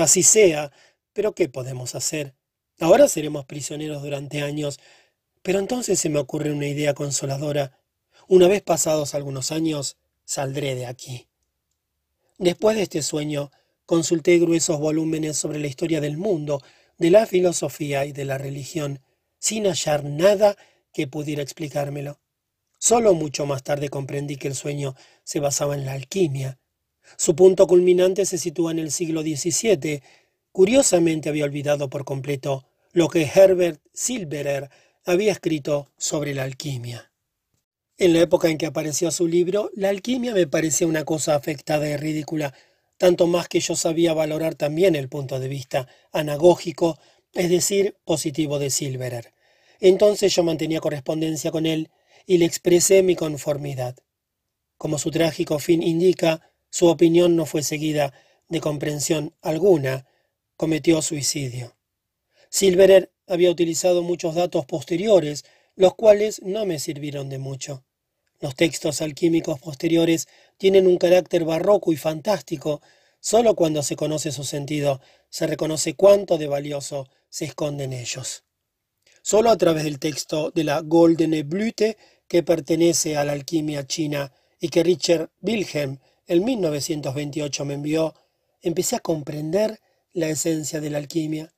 así 0.00 0.22
sea, 0.22 0.72
pero 1.12 1.34
¿qué 1.34 1.48
podemos 1.48 1.94
hacer? 1.94 2.34
Ahora 2.80 3.08
seremos 3.08 3.44
prisioneros 3.44 4.02
durante 4.02 4.42
años. 4.42 4.78
Pero 5.42 5.58
entonces 5.58 5.98
se 5.98 6.08
me 6.08 6.18
ocurre 6.18 6.52
una 6.52 6.66
idea 6.66 6.94
consoladora. 6.94 7.78
Una 8.28 8.48
vez 8.48 8.62
pasados 8.62 9.14
algunos 9.14 9.52
años, 9.52 9.96
saldré 10.24 10.74
de 10.74 10.86
aquí. 10.86 11.28
Después 12.38 12.76
de 12.76 12.82
este 12.82 13.02
sueño, 13.02 13.50
consulté 13.88 14.38
gruesos 14.38 14.78
volúmenes 14.78 15.38
sobre 15.38 15.58
la 15.58 15.66
historia 15.66 16.02
del 16.02 16.18
mundo, 16.18 16.62
de 16.98 17.08
la 17.08 17.24
filosofía 17.24 18.04
y 18.04 18.12
de 18.12 18.26
la 18.26 18.36
religión, 18.36 19.00
sin 19.38 19.64
hallar 19.64 20.04
nada 20.04 20.58
que 20.92 21.06
pudiera 21.06 21.40
explicármelo. 21.40 22.20
Solo 22.78 23.14
mucho 23.14 23.46
más 23.46 23.62
tarde 23.62 23.88
comprendí 23.88 24.36
que 24.36 24.48
el 24.48 24.54
sueño 24.54 24.94
se 25.24 25.40
basaba 25.40 25.74
en 25.74 25.86
la 25.86 25.94
alquimia. 25.94 26.58
Su 27.16 27.34
punto 27.34 27.66
culminante 27.66 28.26
se 28.26 28.36
sitúa 28.36 28.72
en 28.72 28.78
el 28.78 28.90
siglo 28.90 29.22
XVII. 29.22 30.02
Curiosamente 30.52 31.30
había 31.30 31.46
olvidado 31.46 31.88
por 31.88 32.04
completo 32.04 32.66
lo 32.92 33.08
que 33.08 33.22
Herbert 33.22 33.80
Silberer 33.94 34.68
había 35.06 35.32
escrito 35.32 35.90
sobre 35.96 36.34
la 36.34 36.42
alquimia. 36.42 37.10
En 37.96 38.12
la 38.12 38.20
época 38.20 38.50
en 38.50 38.58
que 38.58 38.66
apareció 38.66 39.10
su 39.10 39.26
libro, 39.26 39.70
la 39.74 39.88
alquimia 39.88 40.34
me 40.34 40.46
parecía 40.46 40.86
una 40.86 41.06
cosa 41.06 41.34
afectada 41.34 41.88
y 41.88 41.96
ridícula, 41.96 42.52
tanto 42.98 43.26
más 43.26 43.48
que 43.48 43.60
yo 43.60 43.76
sabía 43.76 44.12
valorar 44.12 44.54
también 44.54 44.94
el 44.94 45.08
punto 45.08 45.40
de 45.40 45.48
vista 45.48 45.88
anagógico, 46.12 46.98
es 47.32 47.48
decir, 47.48 47.96
positivo 48.04 48.58
de 48.58 48.70
Silberer. 48.70 49.32
Entonces 49.80 50.34
yo 50.34 50.42
mantenía 50.42 50.80
correspondencia 50.80 51.50
con 51.50 51.64
él 51.64 51.90
y 52.26 52.38
le 52.38 52.44
expresé 52.44 53.02
mi 53.02 53.14
conformidad. 53.14 53.96
Como 54.76 54.98
su 54.98 55.10
trágico 55.10 55.58
fin 55.58 55.82
indica, 55.82 56.52
su 56.70 56.88
opinión 56.88 57.36
no 57.36 57.46
fue 57.46 57.62
seguida 57.62 58.12
de 58.48 58.60
comprensión 58.60 59.34
alguna, 59.40 60.06
cometió 60.56 61.00
suicidio. 61.00 61.76
Silverer 62.50 63.12
había 63.26 63.50
utilizado 63.50 64.02
muchos 64.02 64.34
datos 64.34 64.66
posteriores, 64.66 65.44
los 65.76 65.94
cuales 65.94 66.42
no 66.42 66.66
me 66.66 66.78
sirvieron 66.78 67.28
de 67.28 67.38
mucho. 67.38 67.84
Los 68.40 68.54
textos 68.54 69.02
alquímicos 69.02 69.60
posteriores 69.60 70.28
tienen 70.58 70.86
un 70.86 70.98
carácter 70.98 71.44
barroco 71.44 71.92
y 71.92 71.96
fantástico. 71.96 72.82
Solo 73.20 73.54
cuando 73.54 73.82
se 73.82 73.96
conoce 73.96 74.30
su 74.30 74.44
sentido 74.44 75.00
se 75.30 75.46
reconoce 75.46 75.94
cuánto 75.94 76.36
de 76.36 76.46
valioso 76.46 77.08
se 77.30 77.46
esconde 77.46 77.84
en 77.84 77.94
ellos. 77.94 78.44
Solo 79.22 79.50
a 79.50 79.56
través 79.56 79.84
del 79.84 79.98
texto 79.98 80.50
de 80.50 80.64
la 80.64 80.80
Goldene 80.80 81.42
Blüte, 81.42 81.96
que 82.26 82.42
pertenece 82.42 83.16
a 83.16 83.24
la 83.24 83.32
alquimia 83.32 83.86
china 83.86 84.32
y 84.60 84.68
que 84.68 84.82
Richard 84.82 85.30
Wilhelm 85.40 85.98
en 86.26 86.44
1928 86.44 87.64
me 87.64 87.74
envió, 87.74 88.14
empecé 88.60 88.96
a 88.96 89.00
comprender 89.00 89.80
la 90.12 90.28
esencia 90.28 90.80
de 90.80 90.90
la 90.90 90.98
alquimia. 90.98 91.52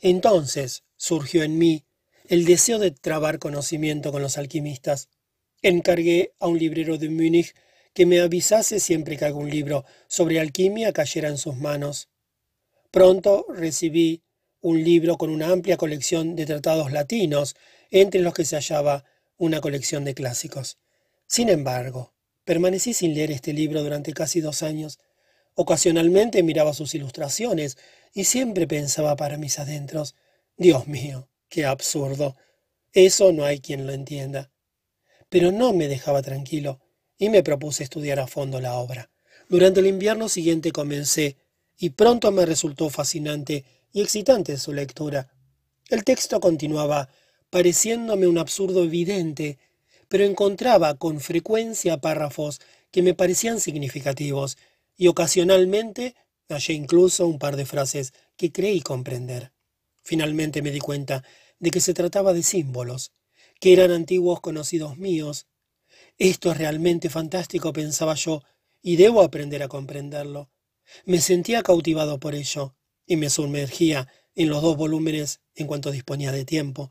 Entonces 0.00 0.84
surgió 0.96 1.42
en 1.42 1.58
mí 1.58 1.84
el 2.28 2.44
deseo 2.44 2.78
de 2.78 2.90
trabar 2.90 3.38
conocimiento 3.38 4.12
con 4.12 4.22
los 4.22 4.38
alquimistas. 4.38 5.08
Encargué 5.62 6.32
a 6.38 6.48
un 6.48 6.58
librero 6.58 6.98
de 6.98 7.08
Múnich 7.08 7.54
que 7.96 8.04
me 8.04 8.20
avisase 8.20 8.78
siempre 8.78 9.16
que 9.16 9.24
algún 9.24 9.48
libro 9.48 9.86
sobre 10.06 10.38
alquimia 10.38 10.92
cayera 10.92 11.30
en 11.30 11.38
sus 11.38 11.56
manos. 11.56 12.10
Pronto 12.90 13.46
recibí 13.48 14.22
un 14.60 14.84
libro 14.84 15.16
con 15.16 15.30
una 15.30 15.48
amplia 15.50 15.78
colección 15.78 16.36
de 16.36 16.44
tratados 16.44 16.92
latinos, 16.92 17.56
entre 17.90 18.20
los 18.20 18.34
que 18.34 18.44
se 18.44 18.56
hallaba 18.56 19.06
una 19.38 19.62
colección 19.62 20.04
de 20.04 20.12
clásicos. 20.12 20.76
Sin 21.26 21.48
embargo, 21.48 22.12
permanecí 22.44 22.92
sin 22.92 23.14
leer 23.14 23.30
este 23.30 23.54
libro 23.54 23.82
durante 23.82 24.12
casi 24.12 24.42
dos 24.42 24.62
años. 24.62 24.98
Ocasionalmente 25.54 26.42
miraba 26.42 26.74
sus 26.74 26.94
ilustraciones 26.94 27.78
y 28.12 28.24
siempre 28.24 28.66
pensaba 28.66 29.16
para 29.16 29.38
mis 29.38 29.58
adentros, 29.58 30.14
Dios 30.58 30.86
mío, 30.86 31.30
qué 31.48 31.64
absurdo. 31.64 32.36
Eso 32.92 33.32
no 33.32 33.46
hay 33.46 33.60
quien 33.60 33.86
lo 33.86 33.94
entienda 33.94 34.50
pero 35.28 35.52
no 35.52 35.72
me 35.72 35.88
dejaba 35.88 36.22
tranquilo 36.22 36.80
y 37.18 37.28
me 37.28 37.42
propuse 37.42 37.84
estudiar 37.84 38.20
a 38.20 38.26
fondo 38.26 38.60
la 38.60 38.74
obra. 38.74 39.10
Durante 39.48 39.80
el 39.80 39.86
invierno 39.86 40.28
siguiente 40.28 40.72
comencé, 40.72 41.36
y 41.78 41.90
pronto 41.90 42.32
me 42.32 42.46
resultó 42.46 42.88
fascinante 42.88 43.64
y 43.92 44.00
excitante 44.00 44.56
su 44.56 44.72
lectura. 44.72 45.32
El 45.88 46.04
texto 46.04 46.40
continuaba, 46.40 47.08
pareciéndome 47.50 48.26
un 48.26 48.38
absurdo 48.38 48.84
evidente, 48.84 49.58
pero 50.08 50.24
encontraba 50.24 50.94
con 50.94 51.20
frecuencia 51.20 52.00
párrafos 52.00 52.60
que 52.90 53.02
me 53.02 53.14
parecían 53.14 53.60
significativos, 53.60 54.56
y 54.96 55.08
ocasionalmente 55.08 56.14
hallé 56.48 56.74
incluso 56.74 57.26
un 57.26 57.38
par 57.38 57.56
de 57.56 57.66
frases 57.66 58.12
que 58.36 58.52
creí 58.52 58.80
comprender. 58.80 59.52
Finalmente 60.02 60.62
me 60.62 60.70
di 60.70 60.78
cuenta 60.78 61.24
de 61.58 61.70
que 61.70 61.80
se 61.80 61.94
trataba 61.94 62.32
de 62.32 62.42
símbolos, 62.42 63.12
que 63.60 63.72
eran 63.72 63.90
antiguos 63.90 64.40
conocidos 64.40 64.96
míos. 64.96 65.46
Esto 66.18 66.50
es 66.50 66.56
realmente 66.56 67.10
fantástico, 67.10 67.72
pensaba 67.72 68.14
yo, 68.14 68.42
y 68.80 68.96
debo 68.96 69.22
aprender 69.22 69.62
a 69.62 69.68
comprenderlo. 69.68 70.50
Me 71.04 71.20
sentía 71.20 71.62
cautivado 71.62 72.18
por 72.18 72.34
ello, 72.34 72.74
y 73.06 73.16
me 73.16 73.28
sumergía 73.28 74.08
en 74.34 74.48
los 74.48 74.62
dos 74.62 74.76
volúmenes 74.76 75.40
en 75.54 75.66
cuanto 75.66 75.90
disponía 75.90 76.32
de 76.32 76.44
tiempo. 76.44 76.90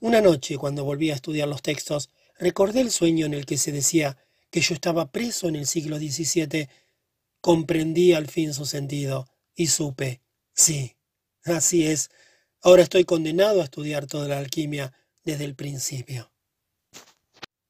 Una 0.00 0.20
noche, 0.20 0.56
cuando 0.56 0.84
volví 0.84 1.10
a 1.10 1.14
estudiar 1.14 1.48
los 1.48 1.62
textos, 1.62 2.10
recordé 2.38 2.80
el 2.80 2.90
sueño 2.90 3.26
en 3.26 3.34
el 3.34 3.44
que 3.44 3.58
se 3.58 3.72
decía 3.72 4.16
que 4.50 4.60
yo 4.60 4.74
estaba 4.74 5.10
preso 5.10 5.48
en 5.48 5.56
el 5.56 5.66
siglo 5.66 5.98
XVII. 5.98 6.68
Comprendí 7.40 8.12
al 8.12 8.28
fin 8.28 8.54
su 8.54 8.66
sentido, 8.66 9.26
y 9.54 9.66
supe, 9.66 10.20
sí, 10.54 10.96
así 11.44 11.86
es, 11.86 12.10
ahora 12.62 12.82
estoy 12.82 13.04
condenado 13.04 13.60
a 13.60 13.64
estudiar 13.64 14.06
toda 14.06 14.28
la 14.28 14.38
alquimia, 14.38 14.92
desde 15.24 15.44
el 15.44 15.54
principio. 15.54 16.29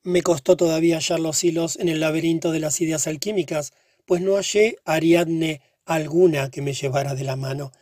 Me 0.02 0.22
costó 0.22 0.56
todavía 0.56 0.96
hallar 0.96 1.20
los 1.20 1.44
hilos 1.44 1.76
en 1.76 1.88
el 1.88 2.00
laberinto 2.00 2.52
de 2.52 2.60
las 2.60 2.80
ideas 2.80 3.06
alquímicas, 3.06 3.72
pues 4.06 4.22
no 4.22 4.36
hallé 4.36 4.78
Ariadne 4.84 5.60
alguna 5.84 6.50
que 6.50 6.62
me 6.62 6.72
llevara 6.72 7.14
de 7.14 7.24
la 7.24 7.36
mano. 7.36 7.72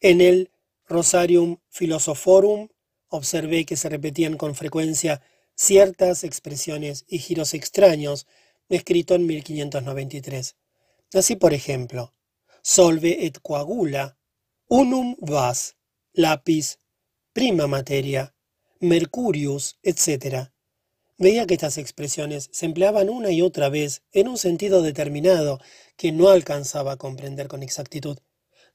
En 0.00 0.20
el 0.20 0.50
Rosarium 0.88 1.58
Philosophorum 1.70 2.68
observé 3.08 3.64
que 3.64 3.76
se 3.76 3.88
repetían 3.88 4.36
con 4.36 4.54
frecuencia 4.54 5.22
ciertas 5.54 6.24
expresiones 6.24 7.04
y 7.06 7.18
giros 7.18 7.54
extraños, 7.54 8.26
escrito 8.68 9.14
en 9.14 9.26
1593. 9.26 10.56
Así, 11.14 11.36
por 11.36 11.52
ejemplo, 11.52 12.14
solve 12.62 13.26
et 13.26 13.38
coagula, 13.40 14.16
unum 14.66 15.16
vas, 15.20 15.76
lápiz, 16.12 16.78
prima 17.32 17.66
materia, 17.66 18.34
Mercurius, 18.80 19.78
etc. 19.82 20.51
Veía 21.22 21.46
que 21.46 21.54
estas 21.54 21.78
expresiones 21.78 22.48
se 22.50 22.66
empleaban 22.66 23.08
una 23.08 23.30
y 23.30 23.42
otra 23.42 23.68
vez 23.68 24.02
en 24.10 24.26
un 24.26 24.36
sentido 24.36 24.82
determinado 24.82 25.60
que 25.96 26.10
no 26.10 26.30
alcanzaba 26.30 26.94
a 26.94 26.96
comprender 26.96 27.46
con 27.46 27.62
exactitud. 27.62 28.18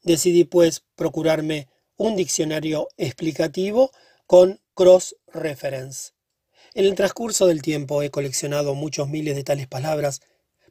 Decidí, 0.01 0.45
pues, 0.45 0.85
procurarme 0.95 1.67
un 1.97 2.15
diccionario 2.15 2.87
explicativo 2.95 3.91
con 4.27 4.61
cross-reference. 4.75 6.11
En 6.73 6.85
el 6.85 6.95
transcurso 6.95 7.47
del 7.47 7.61
tiempo 7.61 8.01
he 8.01 8.11
coleccionado 8.11 8.75
muchos 8.75 9.09
miles 9.09 9.35
de 9.35 9.43
tales 9.43 9.67
palabras, 9.67 10.21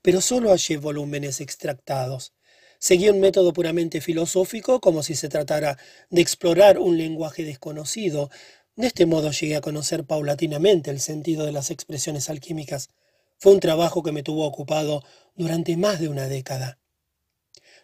pero 0.00 0.22
solo 0.22 0.52
hallé 0.52 0.78
volúmenes 0.78 1.42
extractados. 1.42 2.32
Seguí 2.78 3.10
un 3.10 3.20
método 3.20 3.52
puramente 3.52 4.00
filosófico, 4.00 4.80
como 4.80 5.02
si 5.02 5.14
se 5.14 5.28
tratara 5.28 5.76
de 6.08 6.22
explorar 6.22 6.78
un 6.78 6.96
lenguaje 6.96 7.44
desconocido, 7.44 8.30
de 8.76 8.86
este 8.86 9.06
modo 9.06 9.30
llegué 9.30 9.56
a 9.56 9.62
conocer 9.62 10.04
paulatinamente 10.04 10.90
el 10.90 11.00
sentido 11.00 11.46
de 11.46 11.52
las 11.52 11.70
expresiones 11.70 12.28
alquímicas. 12.28 12.90
Fue 13.38 13.52
un 13.52 13.60
trabajo 13.60 14.02
que 14.02 14.12
me 14.12 14.22
tuvo 14.22 14.44
ocupado 14.44 15.02
durante 15.34 15.76
más 15.76 15.98
de 15.98 16.08
una 16.08 16.28
década. 16.28 16.78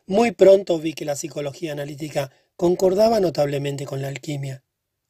Muy 0.06 0.32
pronto 0.32 0.78
vi 0.78 0.92
que 0.92 1.04
la 1.04 1.16
psicología 1.16 1.72
analítica 1.72 2.30
concordaba 2.56 3.20
notablemente 3.20 3.86
con 3.86 4.02
la 4.02 4.08
alquimia. 4.08 4.62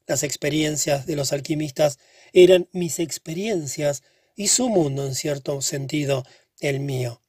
Las 0.06 0.22
experiencias 0.22 1.06
de 1.06 1.16
los 1.16 1.32
alquimistas 1.32 1.98
eran 2.32 2.68
mis 2.72 2.98
experiencias 2.98 4.02
y 4.36 4.48
su 4.48 4.68
mundo, 4.68 5.04
en 5.06 5.14
cierto 5.14 5.60
sentido, 5.62 6.24
el 6.60 6.80
mío. 6.80 7.20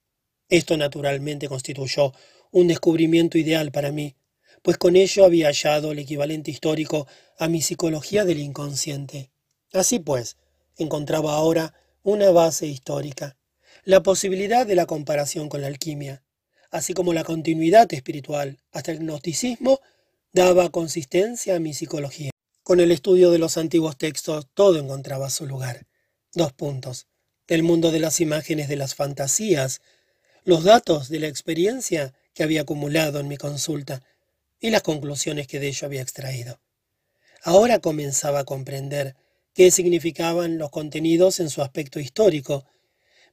Esto 0.50 0.77
naturalmente 0.77 1.48
constituyó 1.48 2.13
un 2.51 2.67
descubrimiento 2.67 3.38
ideal 3.38 3.72
para 3.72 3.91
mí, 3.91 4.15
pues 4.63 4.77
con 4.77 4.96
ello 4.96 5.25
había 5.25 5.48
hallado 5.48 5.91
el 5.91 6.00
equivalente 6.00 6.50
histórico 6.50 7.05
a 7.38 7.48
mi 7.48 7.62
psicología 7.62 8.25
del 8.25 8.39
inconsciente. 8.39 9.29
Así 9.74 10.00
pues, 10.00 10.38
encontraba 10.77 11.36
ahora 11.36 11.75
una 12.01 12.32
base 12.32 12.65
histórica, 12.65 13.38
la 13.84 14.01
posibilidad 14.01 14.65
de 14.65 14.75
la 14.75 14.86
comparación 14.86 15.50
con 15.50 15.62
la 15.62 15.67
alquimia, 15.67 16.24
así 16.72 16.93
como 16.93 17.13
la 17.13 17.24
continuidad 17.24 17.93
espiritual 17.93 18.60
hasta 18.72 18.91
el 18.91 19.00
gnosticismo, 19.00 19.82
daba 20.32 20.70
consistencia 20.70 21.55
a 21.55 21.60
mi 21.60 21.74
psicología. 21.74 22.32
Con 22.63 22.79
el 22.79 22.91
estudio 22.91 23.32
de 23.32 23.39
los 23.39 23.58
antiguos 23.58 23.98
textos 23.98 24.48
todo 24.53 24.79
encontraba 24.79 25.29
su 25.29 25.46
lugar. 25.46 25.86
Dos 26.34 26.53
puntos. 26.53 27.08
El 27.48 27.62
mundo 27.62 27.91
de 27.91 28.00
las 28.00 28.22
imágenes 28.22 28.70
de 28.70 28.77
las 28.77 28.96
fantasías, 28.96 29.82
los 30.46 30.63
datos 30.63 31.10
de 31.10 31.20
la 31.20 31.27
experiencia 31.27 32.13
que 32.34 32.43
había 32.43 32.62
acumulado 32.62 33.20
en 33.20 33.27
mi 33.27 33.36
consulta, 33.36 34.01
y 34.63 34.70
las 34.70 34.82
conclusiones 34.82 35.46
que 35.46 35.60
de 35.60 35.67
ello 35.67 35.86
había 35.86 36.01
extraído. 36.01 36.62
Ahora 37.41 37.79
comenzaba 37.79 38.39
a 38.39 38.43
comprender 38.46 39.13
qué 39.53 39.72
significaban 39.72 40.58
los 40.58 40.70
contenidos 40.70 41.41
en 41.41 41.50
su 41.50 41.62
aspecto 41.62 42.00
histórico, 42.00 42.65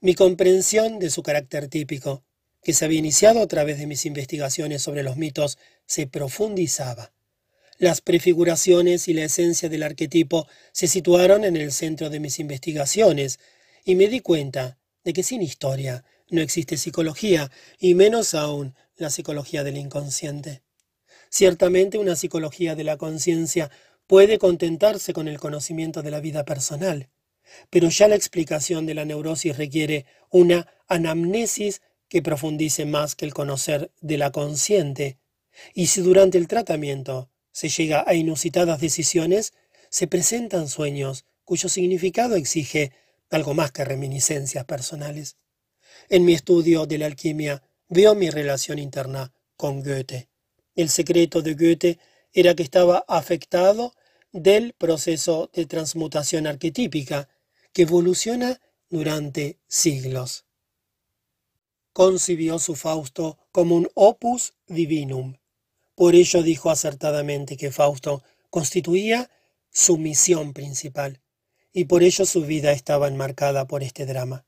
mi 0.00 0.16
comprensión 0.16 0.99
de 0.99 1.08
su 1.08 1.22
carácter 1.22 1.68
típico, 1.68 2.25
que 2.64 2.72
se 2.72 2.84
había 2.84 2.99
iniciado 2.99 3.42
a 3.42 3.46
través 3.46 3.78
de 3.78 3.87
mis 3.87 4.06
investigaciones 4.06 4.82
sobre 4.82 5.04
los 5.04 5.16
mitos 5.16 5.56
se 5.87 6.08
profundizaba. 6.08 7.12
Las 7.78 8.00
prefiguraciones 8.00 9.06
y 9.06 9.14
la 9.14 9.22
esencia 9.22 9.68
del 9.68 9.84
arquetipo 9.84 10.49
se 10.72 10.88
situaron 10.88 11.44
en 11.44 11.56
el 11.56 11.70
centro 11.70 12.10
de 12.10 12.18
mis 12.18 12.40
investigaciones, 12.40 13.38
y 13.84 13.94
me 13.94 14.08
di 14.08 14.18
cuenta 14.18 14.78
de 15.04 15.12
que 15.12 15.22
sin 15.22 15.42
historia 15.42 16.04
no 16.28 16.40
existe 16.40 16.76
psicología, 16.76 17.52
y 17.78 17.94
menos 17.94 18.34
aún 18.34 18.75
la 18.96 19.10
psicología 19.10 19.62
del 19.62 19.76
inconsciente. 19.76 20.62
Ciertamente 21.30 21.96
una 21.96 22.16
psicología 22.16 22.75
de 22.75 22.84
la 22.84 22.96
conciencia 22.96 23.70
puede 24.08 24.38
contentarse 24.38 25.12
con 25.12 25.28
el 25.28 25.38
conocimiento 25.38 26.02
de 26.02 26.10
la 26.10 26.20
vida 26.20 26.44
personal, 26.44 27.08
pero 27.70 27.88
ya 27.88 28.08
la 28.08 28.16
explicación 28.16 28.84
de 28.84 28.94
la 28.94 29.04
neurosis 29.04 29.56
requiere 29.56 30.06
una 30.30 30.66
anamnesis 30.88 31.82
que 32.08 32.20
profundice 32.20 32.84
más 32.84 33.14
que 33.14 33.25
el 33.25 33.32
conocer 33.32 33.92
de 34.00 34.18
la 34.18 34.32
consciente, 34.32 35.18
y 35.72 35.87
si 35.87 36.00
durante 36.00 36.38
el 36.38 36.49
tratamiento 36.49 37.30
se 37.52 37.68
llega 37.68 38.04
a 38.06 38.14
inusitadas 38.14 38.80
decisiones, 38.80 39.52
se 39.88 40.08
presentan 40.08 40.68
sueños 40.68 41.25
cuyo 41.44 41.68
significado 41.68 42.34
exige 42.34 42.92
algo 43.30 43.54
más 43.54 43.70
que 43.70 43.84
reminiscencias 43.84 44.64
personales. 44.64 45.37
En 46.08 46.25
mi 46.25 46.34
estudio 46.34 46.87
de 46.87 46.99
la 46.99 47.06
alquimia 47.06 47.62
veo 47.88 48.16
mi 48.16 48.30
relación 48.30 48.80
interna 48.80 49.32
con 49.56 49.82
Goethe. 49.82 50.29
El 50.80 50.88
secreto 50.88 51.42
de 51.42 51.54
Goethe 51.54 51.99
era 52.32 52.54
que 52.54 52.62
estaba 52.62 53.04
afectado 53.08 53.94
del 54.32 54.72
proceso 54.75 55.50
de 55.52 55.66
transmutación 55.66 56.46
arquetípica 56.46 57.28
que 57.72 57.82
evoluciona 57.82 58.60
durante 58.88 59.58
siglos 59.68 60.44
concibió 61.92 62.58
su 62.58 62.76
Fausto 62.76 63.38
como 63.52 63.76
un 63.76 63.88
opus 63.94 64.54
divinum. 64.66 65.37
Por 65.94 66.14
ello 66.14 66.42
dijo 66.42 66.70
acertadamente 66.70 67.56
que 67.56 67.72
Fausto 67.72 68.22
constituía 68.49 69.30
su 69.70 69.99
misión 69.99 70.52
principal, 70.52 71.20
y 71.72 71.84
por 71.84 72.02
ello 72.02 72.25
su 72.25 72.42
vida 72.42 72.72
estaba 72.72 73.08
enmarcada 73.08 73.66
por 73.66 73.82
este 73.82 74.06
drama. 74.06 74.46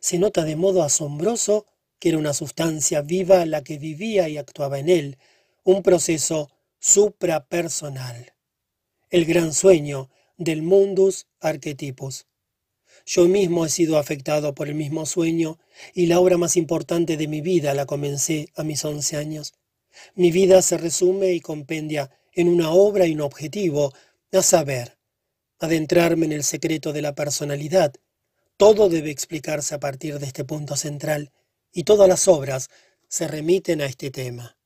Se 0.00 0.18
nota 0.18 0.44
de 0.44 0.56
modo 0.56 0.82
asombroso 0.82 1.66
que 1.98 2.10
era 2.10 2.18
una 2.18 2.34
sustancia 2.34 3.02
viva 3.02 3.44
la 3.46 3.62
que 3.62 3.78
vivía 3.78 4.28
y 4.28 4.38
actuaba 4.38 4.78
en 4.78 4.88
él, 4.88 5.18
un 5.64 5.82
proceso 5.82 6.50
suprapersonal. 6.78 8.32
El 9.10 9.26
gran 9.26 9.52
sueño 9.52 10.10
del 10.38 10.62
mundus 10.62 11.26
archetypus. 11.40 12.26
Yo 13.04 13.26
mismo 13.28 13.66
he 13.66 13.68
sido 13.68 13.98
afectado 13.98 14.54
por 14.54 14.68
el 14.68 14.74
mismo 14.74 15.04
sueño 15.04 15.58
y 15.94 16.06
la 16.06 16.20
obra 16.20 16.38
más 16.38 16.56
importante 16.56 17.16
de 17.16 17.28
mi 17.28 17.40
vida 17.40 17.74
la 17.74 17.86
comencé 17.86 18.48
a 18.54 18.64
mis 18.64 18.84
once 18.84 19.16
años. 19.16 19.52
Mi 20.14 20.30
vida 20.30 20.62
se 20.62 20.78
resume 20.78 21.32
y 21.32 21.40
compendia 21.40 22.10
en 22.32 22.48
una 22.48 22.70
obra 22.70 23.06
y 23.06 23.14
un 23.14 23.20
objetivo, 23.20 23.92
a 24.32 24.42
saber, 24.42 24.96
adentrarme 25.58 26.26
en 26.26 26.32
el 26.32 26.44
secreto 26.44 26.92
de 26.92 27.02
la 27.02 27.14
personalidad. 27.14 27.92
Todo 28.56 28.88
debe 28.88 29.10
explicarse 29.10 29.74
a 29.74 29.80
partir 29.80 30.18
de 30.20 30.26
este 30.26 30.44
punto 30.44 30.76
central, 30.76 31.32
y 31.72 31.82
todas 31.82 32.08
las 32.08 32.28
obras 32.28 32.68
se 33.08 33.26
remiten 33.26 33.80
a 33.80 33.86
este 33.86 34.10
tema. 34.10 34.59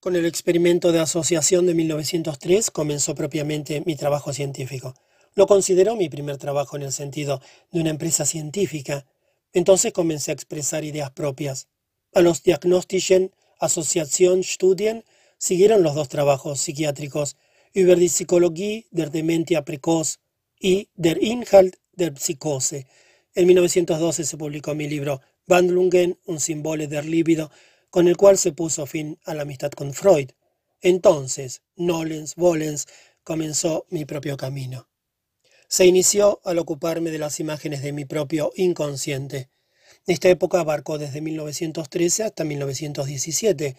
Con 0.00 0.16
el 0.16 0.26
experimento 0.26 0.92
de 0.92 1.00
asociación 1.00 1.66
de 1.66 1.74
1903 1.74 2.70
comenzó 2.70 3.14
propiamente 3.14 3.82
mi 3.84 3.96
trabajo 3.96 4.32
científico. 4.32 4.94
Lo 5.34 5.46
consideró 5.46 5.96
mi 5.96 6.08
primer 6.08 6.36
trabajo 6.38 6.76
en 6.76 6.82
el 6.82 6.92
sentido 6.92 7.40
de 7.70 7.80
una 7.80 7.90
empresa 7.90 8.24
científica. 8.24 9.06
Entonces 9.52 9.92
comencé 9.92 10.30
a 10.30 10.34
expresar 10.34 10.84
ideas 10.84 11.10
propias. 11.10 11.68
A 12.14 12.20
los 12.20 12.42
Diagnostischen 12.42 13.32
Assoziationsstudien 13.60 15.04
siguieron 15.36 15.82
los 15.82 15.94
dos 15.94 16.08
trabajos 16.08 16.60
psiquiátricos 16.60 17.36
über 17.74 17.98
die 17.98 18.08
Psychologie 18.08 18.86
der 18.90 19.10
Dementia 19.10 19.64
precoz 19.64 20.20
y 20.60 20.88
der 20.94 21.22
Inhalt 21.22 21.76
der 21.92 22.12
Psychose. 22.14 22.86
En 23.34 23.46
1912 23.46 24.24
se 24.24 24.36
publicó 24.36 24.74
mi 24.74 24.88
libro 24.88 25.20
Wandlungen 25.46 26.18
un 26.26 26.40
Symbole 26.40 26.88
der 26.88 27.04
Libido, 27.04 27.50
con 27.90 28.08
el 28.08 28.16
cual 28.16 28.38
se 28.38 28.52
puso 28.52 28.86
fin 28.86 29.18
a 29.24 29.34
la 29.34 29.42
amistad 29.42 29.70
con 29.70 29.94
Freud. 29.94 30.30
Entonces, 30.80 31.62
Nolens, 31.76 32.34
Volens, 32.34 32.86
comenzó 33.24 33.86
mi 33.90 34.04
propio 34.04 34.36
camino 34.36 34.88
se 35.68 35.84
inició 35.84 36.40
al 36.44 36.58
ocuparme 36.58 37.10
de 37.10 37.18
las 37.18 37.40
imágenes 37.40 37.82
de 37.82 37.92
mi 37.92 38.06
propio 38.06 38.52
inconsciente. 38.56 39.50
Esta 40.06 40.30
época 40.30 40.60
abarcó 40.60 40.96
desde 40.96 41.20
1913 41.20 42.24
hasta 42.24 42.42
1917. 42.44 43.76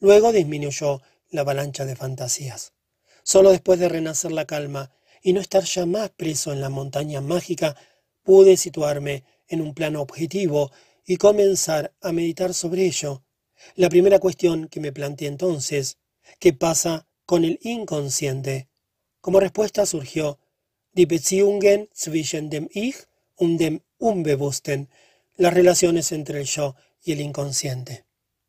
Luego 0.00 0.32
disminuyó 0.32 1.00
la 1.30 1.40
avalancha 1.40 1.86
de 1.86 1.96
fantasías. 1.96 2.74
Solo 3.22 3.50
después 3.50 3.80
de 3.80 3.88
renacer 3.88 4.32
la 4.32 4.44
calma 4.44 4.92
y 5.22 5.32
no 5.32 5.40
estar 5.40 5.64
ya 5.64 5.86
más 5.86 6.10
preso 6.10 6.52
en 6.52 6.60
la 6.60 6.68
montaña 6.68 7.22
mágica, 7.22 7.74
pude 8.22 8.58
situarme 8.58 9.24
en 9.48 9.62
un 9.62 9.72
plano 9.72 10.02
objetivo 10.02 10.70
y 11.06 11.16
comenzar 11.16 11.94
a 12.02 12.12
meditar 12.12 12.52
sobre 12.52 12.84
ello. 12.84 13.22
La 13.74 13.88
primera 13.88 14.18
cuestión 14.18 14.68
que 14.68 14.80
me 14.80 14.92
planteé 14.92 15.28
entonces, 15.28 15.98
¿qué 16.38 16.52
pasa 16.52 17.06
con 17.26 17.44
el 17.44 17.58
inconsciente? 17.62 18.68
Como 19.20 19.40
respuesta 19.40 19.86
surgió 19.86 20.38
die 20.92 21.06
Beziehungen 21.06 21.88
zwischen 21.94 22.50
dem 22.50 22.68
Ich 22.72 22.96
und 23.36 23.58
dem 23.58 23.82
Unbewussten, 23.98 24.88
las 25.36 25.54
relaciones 25.54 26.12
entre 26.12 26.40
el 26.40 26.46
yo 26.46 26.74
y 27.02 27.12
el 27.12 27.20
inconsciente. 27.20 28.04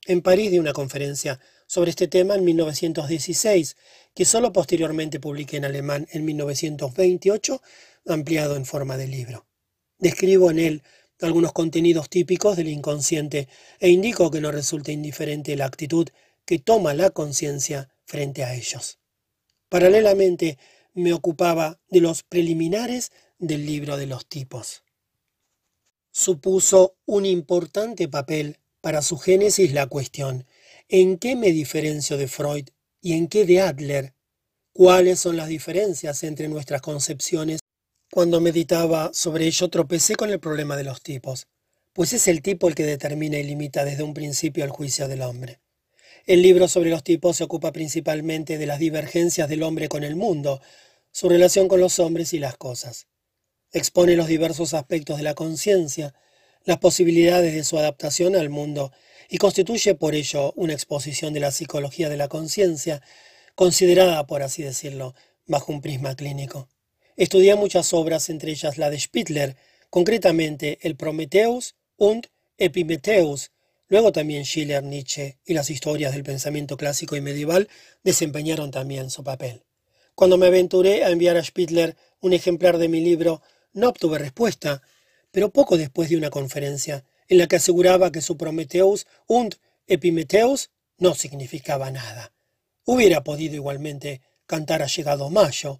En 0.05 0.21
París 0.21 0.51
di 0.51 0.59
una 0.59 0.73
conferencia 0.73 1.39
sobre 1.67 1.91
este 1.91 2.07
tema 2.07 2.35
en 2.35 2.43
1916, 2.43 3.77
que 4.15 4.25
solo 4.25 4.51
posteriormente 4.51 5.19
publiqué 5.19 5.57
en 5.57 5.65
alemán 5.65 6.07
en 6.11 6.25
1928, 6.25 7.61
ampliado 8.07 8.55
en 8.55 8.65
forma 8.65 8.97
de 8.97 9.07
libro. 9.07 9.45
Describo 9.99 10.49
en 10.49 10.59
él 10.59 10.83
algunos 11.21 11.53
contenidos 11.53 12.09
típicos 12.09 12.57
del 12.57 12.69
inconsciente 12.69 13.47
e 13.79 13.89
indico 13.89 14.31
que 14.31 14.41
no 14.41 14.51
resulta 14.51 14.91
indiferente 14.91 15.55
la 15.55 15.65
actitud 15.65 16.07
que 16.45 16.59
toma 16.59 16.93
la 16.93 17.09
conciencia 17.11 17.89
frente 18.05 18.43
a 18.43 18.53
ellos. 18.53 18.99
Paralelamente, 19.69 20.57
me 20.93 21.13
ocupaba 21.13 21.79
de 21.89 22.01
los 22.01 22.23
preliminares 22.23 23.11
del 23.39 23.65
libro 23.65 23.97
de 23.97 24.07
los 24.07 24.27
tipos. 24.27 24.83
Supuso 26.11 26.97
un 27.05 27.25
importante 27.25 28.09
papel 28.09 28.57
para 28.81 29.01
su 29.01 29.17
génesis 29.17 29.71
la 29.71 29.87
cuestión 29.87 30.45
¿en 30.89 31.17
qué 31.17 31.37
me 31.37 31.53
diferencio 31.53 32.17
de 32.17 32.27
Freud 32.27 32.67
y 32.99 33.13
en 33.13 33.27
qué 33.29 33.45
de 33.45 33.61
Adler? 33.61 34.13
¿Cuáles 34.73 35.21
son 35.21 35.37
las 35.37 35.47
diferencias 35.47 36.23
entre 36.23 36.49
nuestras 36.49 36.81
concepciones? 36.81 37.60
Cuando 38.13 38.41
meditaba 38.41 39.09
sobre 39.13 39.47
ello 39.47 39.69
tropecé 39.69 40.17
con 40.17 40.29
el 40.31 40.41
problema 40.41 40.75
de 40.75 40.83
los 40.83 41.01
tipos, 41.01 41.47
pues 41.93 42.11
es 42.11 42.27
el 42.27 42.41
tipo 42.41 42.67
el 42.67 42.75
que 42.75 42.83
determina 42.83 43.37
y 43.37 43.43
limita 43.43 43.85
desde 43.85 44.03
un 44.03 44.13
principio 44.13 44.65
el 44.65 44.69
juicio 44.69 45.07
del 45.07 45.21
hombre. 45.21 45.61
El 46.25 46.41
libro 46.41 46.67
sobre 46.67 46.89
los 46.89 47.05
tipos 47.05 47.37
se 47.37 47.45
ocupa 47.45 47.71
principalmente 47.71 48.57
de 48.57 48.65
las 48.65 48.79
divergencias 48.79 49.47
del 49.47 49.63
hombre 49.63 49.87
con 49.87 50.03
el 50.03 50.17
mundo, 50.17 50.61
su 51.13 51.29
relación 51.29 51.69
con 51.69 51.79
los 51.79 51.99
hombres 51.99 52.33
y 52.33 52.39
las 52.39 52.57
cosas. 52.57 53.07
Expone 53.71 54.17
los 54.17 54.27
diversos 54.27 54.73
aspectos 54.73 55.15
de 55.15 55.23
la 55.23 55.33
conciencia, 55.33 56.13
las 56.65 56.79
posibilidades 56.79 57.53
de 57.53 57.63
su 57.63 57.77
adaptación 57.77 58.35
al 58.35 58.49
mundo, 58.49 58.91
y 59.29 59.37
constituye 59.37 59.95
por 59.95 60.15
ello 60.15 60.51
una 60.57 60.73
exposición 60.73 61.33
de 61.33 61.39
la 61.39 61.51
psicología 61.51 62.09
de 62.09 62.17
la 62.17 62.27
conciencia, 62.27 63.01
considerada, 63.55 64.27
por 64.27 64.43
así 64.43 64.63
decirlo, 64.63 65.15
bajo 65.47 65.71
un 65.71 65.79
prisma 65.79 66.13
clínico. 66.17 66.67
Estudié 67.21 67.53
muchas 67.53 67.93
obras, 67.93 68.31
entre 68.31 68.49
ellas 68.49 68.79
la 68.79 68.89
de 68.89 68.99
Spittler, 68.99 69.55
concretamente 69.91 70.79
el 70.81 70.95
Prometheus 70.95 71.75
und 71.95 72.25
Epimetheus, 72.57 73.51
Luego 73.89 74.11
también 74.11 74.43
Schiller, 74.43 74.81
Nietzsche 74.81 75.37
y 75.45 75.53
las 75.53 75.69
historias 75.69 76.13
del 76.13 76.23
pensamiento 76.23 76.77
clásico 76.77 77.15
y 77.15 77.21
medieval 77.21 77.69
desempeñaron 78.03 78.71
también 78.71 79.11
su 79.11 79.23
papel. 79.23 79.61
Cuando 80.15 80.39
me 80.39 80.47
aventuré 80.47 81.03
a 81.03 81.11
enviar 81.11 81.37
a 81.37 81.43
Spittler 81.43 81.95
un 82.21 82.33
ejemplar 82.33 82.79
de 82.79 82.87
mi 82.87 83.01
libro, 83.01 83.43
no 83.71 83.89
obtuve 83.89 84.17
respuesta, 84.17 84.81
pero 85.29 85.51
poco 85.51 85.77
después 85.77 86.09
de 86.09 86.17
una 86.17 86.31
conferencia 86.31 87.03
en 87.27 87.37
la 87.37 87.47
que 87.47 87.57
aseguraba 87.57 88.11
que 88.11 88.21
su 88.21 88.35
Prometheus 88.35 89.05
und 89.27 89.57
Epimetheus 89.85 90.71
no 90.97 91.13
significaba 91.13 91.91
nada. 91.91 92.33
Hubiera 92.83 93.23
podido 93.23 93.53
igualmente 93.53 94.21
cantar 94.47 94.81
ha 94.81 94.87
llegado 94.87 95.29
mayo. 95.29 95.77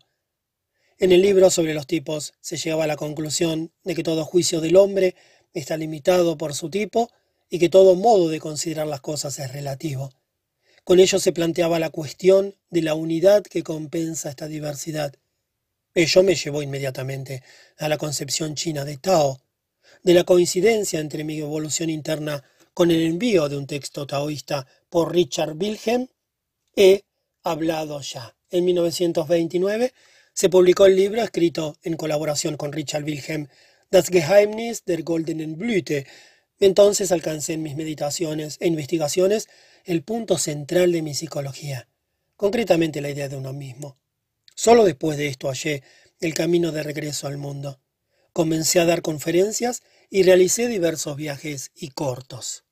En 1.01 1.11
el 1.11 1.23
libro 1.23 1.49
sobre 1.49 1.73
los 1.73 1.87
tipos 1.87 2.35
se 2.41 2.57
llegaba 2.57 2.83
a 2.83 2.87
la 2.87 2.95
conclusión 2.95 3.71
de 3.83 3.95
que 3.95 4.03
todo 4.03 4.23
juicio 4.23 4.61
del 4.61 4.75
hombre 4.75 5.15
está 5.51 5.75
limitado 5.75 6.37
por 6.37 6.53
su 6.53 6.69
tipo 6.69 7.09
y 7.49 7.57
que 7.57 7.69
todo 7.69 7.95
modo 7.95 8.29
de 8.29 8.39
considerar 8.39 8.85
las 8.85 9.01
cosas 9.01 9.39
es 9.39 9.51
relativo. 9.51 10.11
Con 10.83 10.99
ello 10.99 11.17
se 11.17 11.31
planteaba 11.31 11.79
la 11.79 11.89
cuestión 11.89 12.55
de 12.69 12.83
la 12.83 12.93
unidad 12.93 13.41
que 13.41 13.63
compensa 13.63 14.29
esta 14.29 14.45
diversidad. 14.47 15.15
Ello 15.95 16.21
me 16.21 16.35
llevó 16.35 16.61
inmediatamente 16.61 17.41
a 17.79 17.89
la 17.89 17.97
concepción 17.97 18.53
china 18.53 18.85
de 18.85 18.97
Tao. 18.97 19.39
de 20.03 20.13
la 20.13 20.23
coincidencia 20.23 20.99
entre 20.99 21.23
mi 21.23 21.39
evolución 21.39 21.89
interna 21.89 22.43
con 22.75 22.91
el 22.91 23.01
envío 23.01 23.49
de 23.49 23.57
un 23.57 23.65
texto 23.65 24.05
taoísta 24.05 24.67
por 24.87 25.11
Richard 25.11 25.57
Wilhelm, 25.57 26.09
he 26.75 27.01
hablado 27.41 28.01
ya. 28.01 28.35
En 28.51 28.65
1929 28.65 29.93
se 30.34 30.50
publicó 30.50 30.86
el 30.86 30.96
libro 30.96 31.22
escrito 31.22 31.78
en 31.84 31.98
colaboración 31.98 32.58
con 32.58 32.72
Richard 32.72 33.04
Wilhelm, 33.04 33.48
Das 33.89 34.08
Geheimnis 34.08 34.86
der 34.86 35.04
Goldenen 35.04 35.58
Blüte. 35.58 36.08
Entonces 36.60 37.12
alcancé 37.12 37.54
en 37.54 37.63
mis 37.63 37.76
meditaciones 37.76 38.58
e 38.60 38.67
investigaciones 38.67 39.50
el 39.84 40.04
punto 40.04 40.38
central 40.38 40.91
de 40.91 41.02
mi 41.02 41.13
psicología, 41.13 41.89
concretamente 42.38 43.02
la 43.02 43.10
idea 43.10 43.28
de 43.28 43.36
uno 43.36 43.52
mismo. 43.52 43.98
Solo 44.56 44.86
después 44.86 45.17
de 45.17 45.28
esto 45.28 45.50
hallé 45.50 45.84
el 46.20 46.34
camino 46.34 46.72
de 46.72 46.84
regreso 46.84 47.28
al 47.28 47.38
mundo. 47.38 47.82
Comencé 48.32 48.80
a 48.80 48.86
dar 48.86 49.02
conferencias 49.02 49.82
y 50.10 50.24
realicé 50.24 50.67
diversos 50.67 51.17
viajes 51.17 51.72
y 51.76 51.89
cortos. 51.89 52.63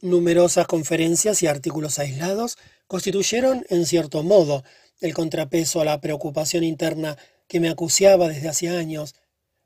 Numerosas 0.00 0.66
conferencias 0.66 1.42
y 1.42 1.46
artículos 1.46 1.98
aislados 1.98 2.56
constituyeron, 2.86 3.66
en 3.68 3.84
cierto 3.84 4.22
modo, 4.22 4.62
el 5.00 5.14
contrapeso 5.14 5.80
a 5.80 5.84
la 5.84 6.00
preocupación 6.00 6.64
interna 6.64 7.16
que 7.48 7.60
me 7.60 7.68
acuciaba 7.68 8.28
desde 8.28 8.48
hacía 8.48 8.78
años. 8.78 9.14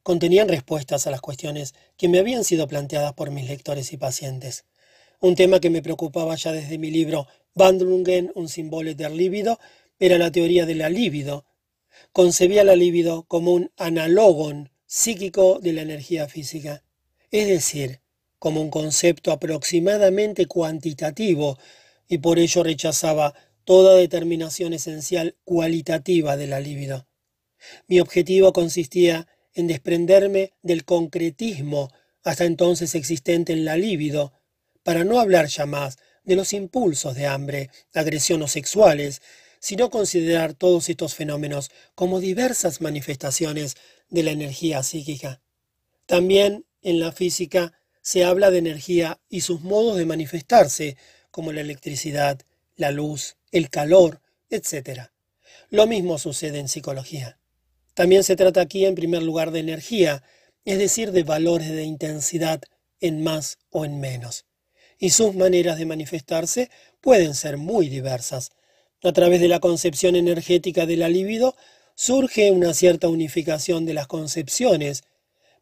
Contenían 0.02 0.48
respuestas 0.48 1.06
a 1.06 1.10
las 1.10 1.20
cuestiones 1.20 1.74
que 1.96 2.08
me 2.08 2.18
habían 2.18 2.44
sido 2.44 2.66
planteadas 2.68 3.12
por 3.12 3.30
mis 3.30 3.48
lectores 3.48 3.92
y 3.92 3.96
pacientes. 3.96 4.64
Un 5.20 5.34
tema 5.34 5.60
que 5.60 5.70
me 5.70 5.82
preocupaba 5.82 6.36
ya 6.36 6.52
desde 6.52 6.78
mi 6.78 6.90
libro 6.90 7.26
Wandlungen, 7.54 8.32
un 8.34 8.48
símbolo 8.48 8.94
del 8.94 9.16
líbido, 9.16 9.58
era 9.98 10.16
la 10.16 10.30
teoría 10.30 10.64
de 10.64 10.76
la. 10.76 10.90
Concebía 12.12 12.64
la 12.64 12.76
libido 12.76 13.24
como 13.24 13.52
un 13.52 13.70
analogón 13.76 14.70
psíquico 14.86 15.58
de 15.60 15.72
la 15.72 15.82
energía 15.82 16.28
física, 16.28 16.82
es 17.30 17.48
decir, 17.48 18.00
como 18.38 18.60
un 18.60 18.70
concepto 18.70 19.32
aproximadamente 19.32 20.46
cuantitativo, 20.46 21.58
y 22.08 22.18
por 22.18 22.38
ello 22.38 22.62
rechazaba 22.62 23.34
toda 23.68 23.96
determinación 23.96 24.72
esencial 24.72 25.37
cualitativa 25.44 26.38
de 26.38 26.46
la 26.46 26.59
libido. 26.59 27.07
Mi 27.87 28.00
objetivo 28.00 28.54
consistía 28.54 29.28
en 29.52 29.66
desprenderme 29.66 30.54
del 30.62 30.87
concretismo 30.87 31.92
hasta 32.22 32.46
entonces 32.46 32.94
existente 32.94 33.52
en 33.52 33.66
la 33.66 33.76
libido, 33.76 34.33
para 34.83 35.04
no 35.04 35.20
hablar 35.20 35.48
ya 35.48 35.66
más 35.66 35.98
de 36.24 36.35
los 36.35 36.54
impulsos 36.54 37.14
de 37.14 37.26
hambre, 37.26 37.68
agresión 37.92 38.40
o 38.40 38.48
sexuales, 38.48 39.20
sino 39.61 39.90
considerar 39.90 40.54
todos 40.54 40.88
estos 40.88 41.14
fenómenos 41.14 41.70
como 41.94 42.20
diversas 42.20 42.81
manifestaciones 42.81 43.76
de 44.09 44.22
la 44.22 44.31
energía 44.31 44.83
psíquica. 44.83 45.42
También 46.07 46.64
en 46.81 47.00
la 47.00 47.12
física 47.12 47.74
se 48.00 48.24
habla 48.24 48.50
de 48.50 48.61
energía 48.61 49.20
y 49.28 49.42
sus 49.42 49.61
modos 49.61 49.98
de 49.98 50.07
manifestarse, 50.07 50.96
como 51.31 51.52
la 51.52 51.61
electricidad, 51.61 52.40
la 52.78 52.90
luz, 52.90 53.36
el 53.52 53.68
calor, 53.68 54.22
etc. 54.48 55.10
Lo 55.68 55.86
mismo 55.86 56.16
sucede 56.16 56.58
en 56.58 56.68
psicología. 56.68 57.38
También 57.92 58.24
se 58.24 58.36
trata 58.36 58.62
aquí 58.62 58.86
en 58.86 58.94
primer 58.94 59.22
lugar 59.22 59.50
de 59.50 59.60
energía, 59.60 60.22
es 60.64 60.78
decir, 60.78 61.12
de 61.12 61.24
valores 61.24 61.68
de 61.68 61.84
intensidad 61.84 62.62
en 63.00 63.22
más 63.22 63.58
o 63.68 63.84
en 63.84 64.00
menos 64.00 64.46
y 64.98 65.10
sus 65.10 65.34
maneras 65.34 65.78
de 65.78 65.86
manifestarse 65.86 66.70
pueden 67.00 67.34
ser 67.34 67.56
muy 67.56 67.88
diversas. 67.88 68.50
A 69.02 69.12
través 69.12 69.40
de 69.40 69.48
la 69.48 69.60
concepción 69.60 70.16
energética 70.16 70.84
de 70.84 70.96
la 70.96 71.08
libido 71.08 71.54
surge 71.94 72.50
una 72.50 72.74
cierta 72.74 73.08
unificación 73.08 73.86
de 73.86 73.94
las 73.94 74.08
concepciones, 74.08 75.04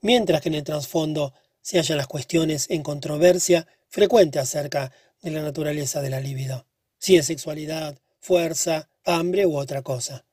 mientras 0.00 0.40
que 0.40 0.48
en 0.48 0.54
el 0.54 0.64
trasfondo 0.64 1.34
se 1.60 1.78
hallan 1.78 1.98
las 1.98 2.06
cuestiones 2.06 2.66
en 2.70 2.82
controversia 2.82 3.66
frecuente 3.88 4.38
acerca 4.38 4.92
de 5.22 5.30
la 5.30 5.42
naturaleza 5.42 6.00
de 6.00 6.10
la 6.10 6.20
libido, 6.20 6.65
si 6.98 7.16
es 7.16 7.26
sexualidad, 7.26 7.98
fuerza, 8.18 8.88
hambre 9.04 9.46
u 9.46 9.56
otra 9.56 9.82
cosa. 9.82 10.26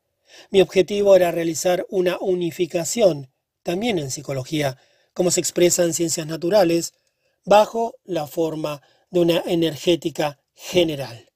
Mi 0.49 0.61
objetivo 0.61 1.15
era 1.15 1.31
realizar 1.31 1.85
una 1.89 2.17
unificación, 2.19 3.31
también 3.61 3.99
en 3.99 4.11
psicología, 4.11 4.77
como 5.13 5.31
se 5.31 5.39
expresa 5.39 5.83
en 5.83 5.93
ciencias 5.93 6.27
naturales, 6.27 6.93
bajo 7.45 7.95
la 8.03 8.27
forma 8.27 8.81
de 9.11 9.19
una 9.19 9.43
energética 9.45 10.39
general. 10.53 11.29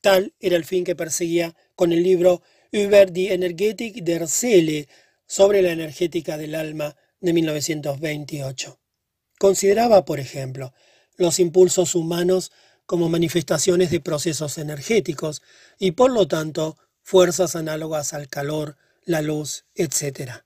Tal 0.00 0.34
era 0.40 0.56
el 0.56 0.64
fin 0.64 0.84
que 0.84 0.96
perseguía 0.96 1.54
con 1.74 1.92
el 1.92 2.02
libro 2.02 2.42
Über 2.72 3.12
die 3.12 3.32
Energetik 3.32 4.02
der 4.02 4.26
Seele 4.26 4.88
sobre 5.26 5.62
la 5.62 5.70
energética 5.70 6.36
del 6.36 6.54
alma 6.54 6.96
de 7.20 7.32
1928. 7.32 8.80
Consideraba, 9.38 10.04
por 10.04 10.20
ejemplo, 10.20 10.72
los 11.16 11.38
impulsos 11.38 11.94
humanos 11.94 12.52
como 12.86 13.08
manifestaciones 13.08 13.90
de 13.90 14.00
procesos 14.00 14.58
energéticos 14.58 15.42
y 15.78 15.92
por 15.92 16.10
lo 16.10 16.28
tanto 16.28 16.76
fuerzas 17.02 17.56
análogas 17.56 18.14
al 18.14 18.28
calor, 18.28 18.76
la 19.04 19.22
luz, 19.22 19.64
etc. 19.74 20.44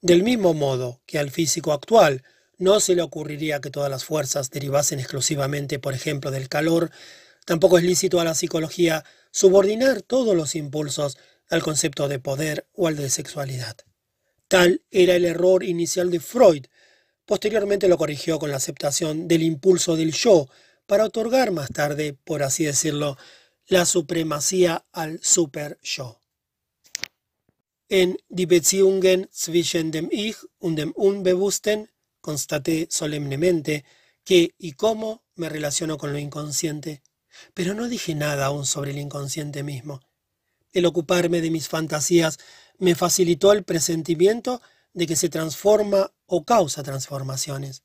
Del 0.00 0.22
mismo 0.22 0.54
modo 0.54 1.00
que 1.06 1.18
al 1.18 1.30
físico 1.30 1.72
actual 1.72 2.22
no 2.58 2.80
se 2.80 2.94
le 2.94 3.02
ocurriría 3.02 3.60
que 3.60 3.70
todas 3.70 3.90
las 3.90 4.04
fuerzas 4.04 4.50
derivasen 4.50 4.98
exclusivamente, 4.98 5.78
por 5.78 5.94
ejemplo, 5.94 6.30
del 6.30 6.48
calor. 6.48 6.90
Tampoco 7.44 7.78
es 7.78 7.84
lícito 7.84 8.20
a 8.20 8.24
la 8.24 8.34
psicología 8.34 9.04
subordinar 9.30 10.02
todos 10.02 10.34
los 10.34 10.54
impulsos 10.54 11.18
al 11.50 11.62
concepto 11.62 12.08
de 12.08 12.18
poder 12.18 12.66
o 12.72 12.88
al 12.88 12.96
de 12.96 13.10
sexualidad. 13.10 13.76
Tal 14.48 14.82
era 14.90 15.14
el 15.16 15.24
error 15.24 15.64
inicial 15.64 16.10
de 16.10 16.20
Freud. 16.20 16.66
Posteriormente 17.24 17.88
lo 17.88 17.98
corrigió 17.98 18.38
con 18.38 18.50
la 18.50 18.56
aceptación 18.56 19.28
del 19.28 19.42
impulso 19.42 19.96
del 19.96 20.12
yo, 20.12 20.48
para 20.86 21.04
otorgar 21.04 21.50
más 21.50 21.68
tarde, 21.70 22.16
por 22.24 22.42
así 22.42 22.64
decirlo, 22.64 23.16
la 23.66 23.84
supremacía 23.84 24.86
al 24.92 25.20
super-yo. 25.22 26.20
En 27.88 28.18
Die 28.28 28.46
Beziehungen 28.46 29.28
zwischen 29.32 29.90
dem 29.90 30.08
Ich 30.10 30.36
und 30.58 30.76
dem 30.76 30.92
Unbewussten 30.96 31.90
constaté 32.20 32.88
solemnemente 32.90 33.84
que 34.24 34.54
y 34.58 34.72
cómo 34.72 35.22
me 35.36 35.48
relaciono 35.48 35.96
con 35.96 36.12
lo 36.12 36.18
inconsciente, 36.18 37.02
pero 37.54 37.74
no 37.74 37.88
dije 37.88 38.14
nada 38.14 38.46
aún 38.46 38.66
sobre 38.66 38.90
el 38.90 38.98
inconsciente 38.98 39.62
mismo. 39.62 40.00
El 40.72 40.86
ocuparme 40.86 41.40
de 41.40 41.50
mis 41.50 41.68
fantasías 41.68 42.38
me 42.78 42.94
facilitó 42.94 43.52
el 43.52 43.62
presentimiento 43.62 44.60
de 44.92 45.06
que 45.06 45.16
se 45.16 45.28
transforma 45.28 46.12
o 46.26 46.44
causa 46.44 46.82
transformaciones. 46.82 47.84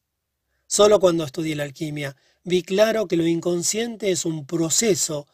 Solo 0.65 0.99
cuando 0.99 1.23
estudié 1.23 1.55
la 1.55 1.63
alquimia 1.63 2.15
vi 2.43 2.63
claro 2.63 3.07
que 3.07 3.17
lo 3.17 3.27
inconsciente 3.27 4.11
es 4.11 4.25
un 4.25 4.45
proceso 4.45 5.27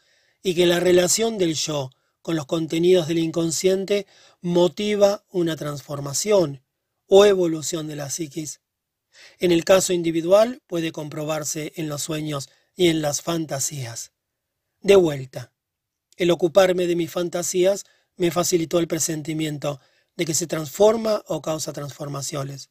y 0.44 0.56
que 0.56 0.66
la 0.66 0.80
relación 0.80 1.38
del 1.38 1.56
yo 1.56 1.92
con 2.22 2.36
los 2.36 2.46
contenidos 2.46 3.08
del 3.08 3.20
inconsciente 3.20 4.06
motiva 4.42 5.26
una 5.32 5.56
transformación 5.56 6.64
o 7.08 7.26
evolución 7.26 7.88
de 7.88 7.96
la 7.96 8.10
psiquis. 8.10 8.62
En 9.40 9.52
el 9.52 9.64
caso 9.64 9.94
individual 9.94 10.62
puede 10.68 10.92
comprobarse 10.92 11.74
en 11.76 11.90
los 11.90 12.04
sueños 12.04 12.50
y 12.76 12.90
en 12.90 13.02
las 13.02 13.22
fantasías. 13.22 14.12
De 14.82 14.96
vuelta, 14.96 15.52
el 16.18 16.32
ocuparme 16.32 16.88
de 16.88 16.96
mis 16.96 17.12
fantasías 17.12 17.86
me 18.16 18.32
facilitó 18.32 18.80
el 18.80 18.88
presentimiento 18.88 19.80
de 20.16 20.26
que 20.26 20.34
se 20.34 20.48
transforma 20.48 21.24
o 21.28 21.42
causa 21.42 21.74
transformaciones. 21.74 22.70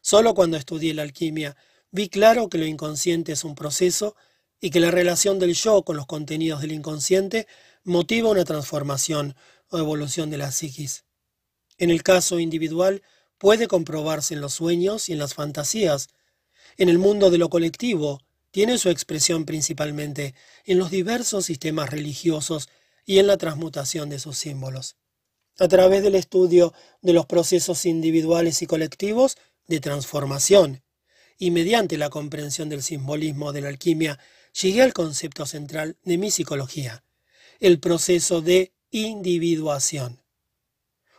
Solo 0.00 0.34
cuando 0.34 0.56
estudié 0.56 0.94
la 0.94 1.02
alquimia 1.02 1.56
vi 1.90 2.08
claro 2.08 2.48
que 2.48 2.58
lo 2.58 2.66
inconsciente 2.66 3.32
es 3.32 3.44
un 3.44 3.54
proceso 3.54 4.16
y 4.60 4.70
que 4.70 4.80
la 4.80 4.90
relación 4.90 5.38
del 5.38 5.54
yo 5.54 5.82
con 5.82 5.96
los 5.96 6.06
contenidos 6.06 6.60
del 6.60 6.72
inconsciente 6.72 7.46
motiva 7.84 8.30
una 8.30 8.44
transformación 8.44 9.36
o 9.68 9.78
evolución 9.78 10.30
de 10.30 10.38
la 10.38 10.50
psiquis. 10.50 11.04
En 11.78 11.90
el 11.90 12.02
caso 12.02 12.40
individual, 12.40 13.02
puede 13.38 13.68
comprobarse 13.68 14.34
en 14.34 14.40
los 14.40 14.54
sueños 14.54 15.08
y 15.08 15.12
en 15.12 15.18
las 15.18 15.34
fantasías. 15.34 16.08
En 16.78 16.88
el 16.88 16.98
mundo 16.98 17.30
de 17.30 17.38
lo 17.38 17.50
colectivo, 17.50 18.22
tiene 18.50 18.78
su 18.78 18.88
expresión 18.88 19.44
principalmente 19.44 20.34
en 20.64 20.78
los 20.78 20.90
diversos 20.90 21.44
sistemas 21.44 21.90
religiosos 21.90 22.68
y 23.04 23.18
en 23.18 23.26
la 23.26 23.36
transmutación 23.36 24.08
de 24.08 24.18
sus 24.18 24.38
símbolos. 24.38 24.96
A 25.58 25.68
través 25.68 26.02
del 26.02 26.14
estudio 26.14 26.72
de 27.02 27.12
los 27.12 27.26
procesos 27.26 27.84
individuales 27.86 28.62
y 28.62 28.66
colectivos 28.66 29.36
de 29.66 29.80
transformación, 29.80 30.82
y 31.38 31.50
mediante 31.50 31.98
la 31.98 32.10
comprensión 32.10 32.68
del 32.68 32.82
simbolismo 32.82 33.52
de 33.52 33.60
la 33.60 33.68
alquimia, 33.68 34.18
llegué 34.60 34.82
al 34.82 34.92
concepto 34.92 35.46
central 35.46 35.96
de 36.04 36.18
mi 36.18 36.30
psicología, 36.30 37.04
el 37.60 37.78
proceso 37.78 38.40
de 38.40 38.72
individuación. 38.90 40.22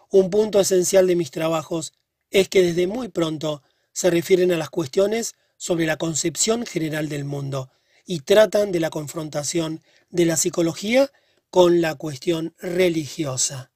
Un 0.09 0.29
punto 0.29 0.59
esencial 0.59 1.05
de 1.07 1.15
mis 1.15 1.31
trabajos 1.31 1.93
es 2.31 2.49
que 2.49 2.61
desde 2.61 2.87
muy 2.87 3.09
pronto 3.09 3.61
se 3.91 4.09
refieren 4.09 4.51
a 4.51 4.57
las 4.57 4.69
cuestiones 4.69 5.35
sobre 5.57 5.85
la 5.85 5.97
concepción 5.97 6.65
general 6.65 7.09
del 7.09 7.25
mundo 7.25 7.71
y 8.05 8.21
tratan 8.21 8.71
de 8.71 8.79
la 8.79 8.89
confrontación 8.89 9.81
de 10.09 10.25
la 10.25 10.37
psicología 10.37 11.11
con 11.49 11.81
la 11.81 11.95
cuestión 11.95 12.55
religiosa. 12.59 13.71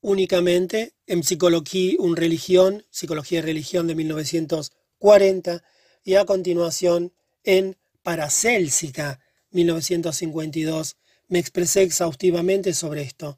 Únicamente 0.00 0.94
en 1.12 1.22
Psicología, 1.22 1.96
un 1.98 2.16
religión, 2.16 2.86
Psicología 2.90 3.40
y 3.40 3.42
religión 3.42 3.86
de 3.86 3.94
1940 3.94 5.62
y 6.04 6.14
a 6.14 6.24
continuación 6.24 7.12
en 7.44 7.76
Paracélsica 8.02 9.20
1952 9.50 10.96
me 11.28 11.38
expresé 11.38 11.82
exhaustivamente 11.82 12.72
sobre 12.72 13.02
esto. 13.02 13.36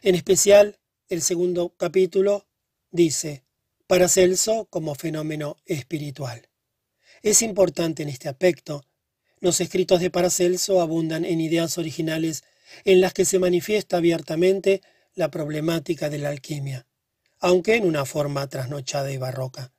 En 0.00 0.14
especial, 0.14 0.78
el 1.10 1.20
segundo 1.20 1.74
capítulo 1.76 2.46
dice, 2.90 3.44
Paracelso 3.86 4.66
como 4.70 4.94
fenómeno 4.94 5.58
espiritual. 5.66 6.48
Es 7.20 7.42
importante 7.42 8.02
en 8.02 8.08
este 8.08 8.30
aspecto. 8.30 8.86
Los 9.40 9.60
escritos 9.60 10.00
de 10.00 10.08
Paracelso 10.08 10.80
abundan 10.80 11.26
en 11.26 11.42
ideas 11.42 11.76
originales 11.76 12.44
en 12.86 13.02
las 13.02 13.12
que 13.12 13.26
se 13.26 13.38
manifiesta 13.38 13.98
abiertamente 13.98 14.80
la 15.14 15.30
problemática 15.30 16.08
de 16.08 16.18
la 16.18 16.30
alquimia, 16.30 16.86
aunque 17.40 17.76
en 17.76 17.86
una 17.86 18.04
forma 18.04 18.48
trasnochada 18.48 19.10
y 19.10 19.16
barroca. 19.16 19.72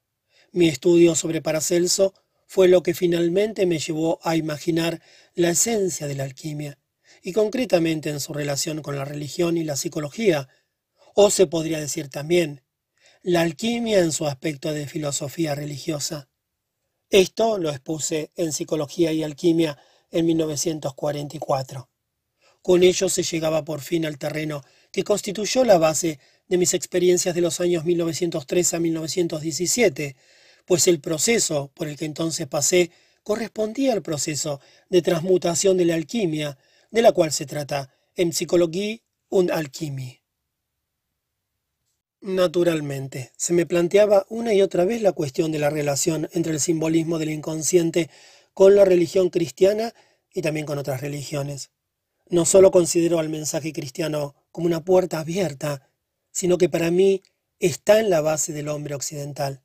Mi 0.51 0.67
estudio 0.67 1.15
sobre 1.15 1.41
Paracelso 1.41 2.13
fue 2.47 2.67
lo 2.67 2.83
que 2.83 2.93
finalmente 2.93 3.65
me 3.65 3.79
llevó 3.79 4.19
a 4.23 4.35
imaginar 4.35 5.01
la 5.35 5.51
esencia 5.51 6.07
de 6.07 6.15
la 6.15 6.23
alquimia, 6.23 6.79
y 7.21 7.33
concretamente 7.33 8.09
en 8.09 8.19
su 8.19 8.33
relación 8.33 8.81
con 8.81 8.97
la 8.97 9.05
religión 9.05 9.57
y 9.57 9.63
la 9.63 9.77
psicología, 9.77 10.49
o 11.13 11.29
se 11.29 11.47
podría 11.47 11.79
decir 11.79 12.09
también, 12.09 12.63
la 13.21 13.41
alquimia 13.41 13.99
en 13.99 14.11
su 14.11 14.25
aspecto 14.25 14.73
de 14.73 14.87
filosofía 14.87 15.55
religiosa. 15.55 16.29
Esto 17.09 17.57
lo 17.57 17.69
expuse 17.69 18.31
en 18.35 18.51
Psicología 18.51 19.11
y 19.11 19.23
Alquimia 19.23 19.77
en 20.09 20.25
1944. 20.25 21.89
Con 22.61 22.83
ello 22.83 23.09
se 23.09 23.23
llegaba 23.23 23.63
por 23.63 23.81
fin 23.81 24.05
al 24.05 24.17
terreno 24.17 24.63
que 24.91 25.03
constituyó 25.03 25.63
la 25.63 25.77
base 25.77 26.19
de 26.51 26.57
mis 26.57 26.73
experiencias 26.73 27.33
de 27.33 27.39
los 27.39 27.61
años 27.61 27.85
1903 27.85 28.73
a 28.73 28.79
1917, 28.79 30.17
pues 30.65 30.85
el 30.89 30.99
proceso 30.99 31.71
por 31.73 31.87
el 31.87 31.95
que 31.95 32.03
entonces 32.03 32.45
pasé 32.45 32.91
correspondía 33.23 33.93
al 33.93 34.01
proceso 34.01 34.59
de 34.89 35.01
transmutación 35.01 35.77
de 35.77 35.85
la 35.85 35.95
alquimia, 35.95 36.57
de 36.91 37.01
la 37.03 37.13
cual 37.13 37.31
se 37.31 37.45
trata 37.45 37.93
en 38.15 38.33
Psicología 38.33 38.97
und 39.29 39.49
Alchimie. 39.49 40.23
Naturalmente, 42.19 43.31
se 43.37 43.53
me 43.53 43.65
planteaba 43.65 44.25
una 44.27 44.53
y 44.53 44.61
otra 44.61 44.83
vez 44.83 45.01
la 45.01 45.13
cuestión 45.13 45.53
de 45.53 45.59
la 45.59 45.69
relación 45.69 46.27
entre 46.33 46.51
el 46.51 46.59
simbolismo 46.59 47.17
del 47.17 47.29
inconsciente 47.29 48.09
con 48.53 48.75
la 48.75 48.83
religión 48.83 49.29
cristiana 49.29 49.93
y 50.33 50.41
también 50.41 50.65
con 50.65 50.77
otras 50.77 50.99
religiones. 50.99 51.71
No 52.27 52.43
solo 52.43 52.71
considero 52.71 53.19
al 53.19 53.29
mensaje 53.29 53.71
cristiano 53.71 54.35
como 54.51 54.67
una 54.67 54.83
puerta 54.83 55.19
abierta, 55.19 55.87
sino 56.41 56.57
que 56.57 56.69
para 56.69 56.89
mí 56.89 57.21
está 57.59 57.99
en 57.99 58.09
la 58.09 58.19
base 58.19 58.51
del 58.51 58.67
hombre 58.67 58.95
occidental. 58.95 59.61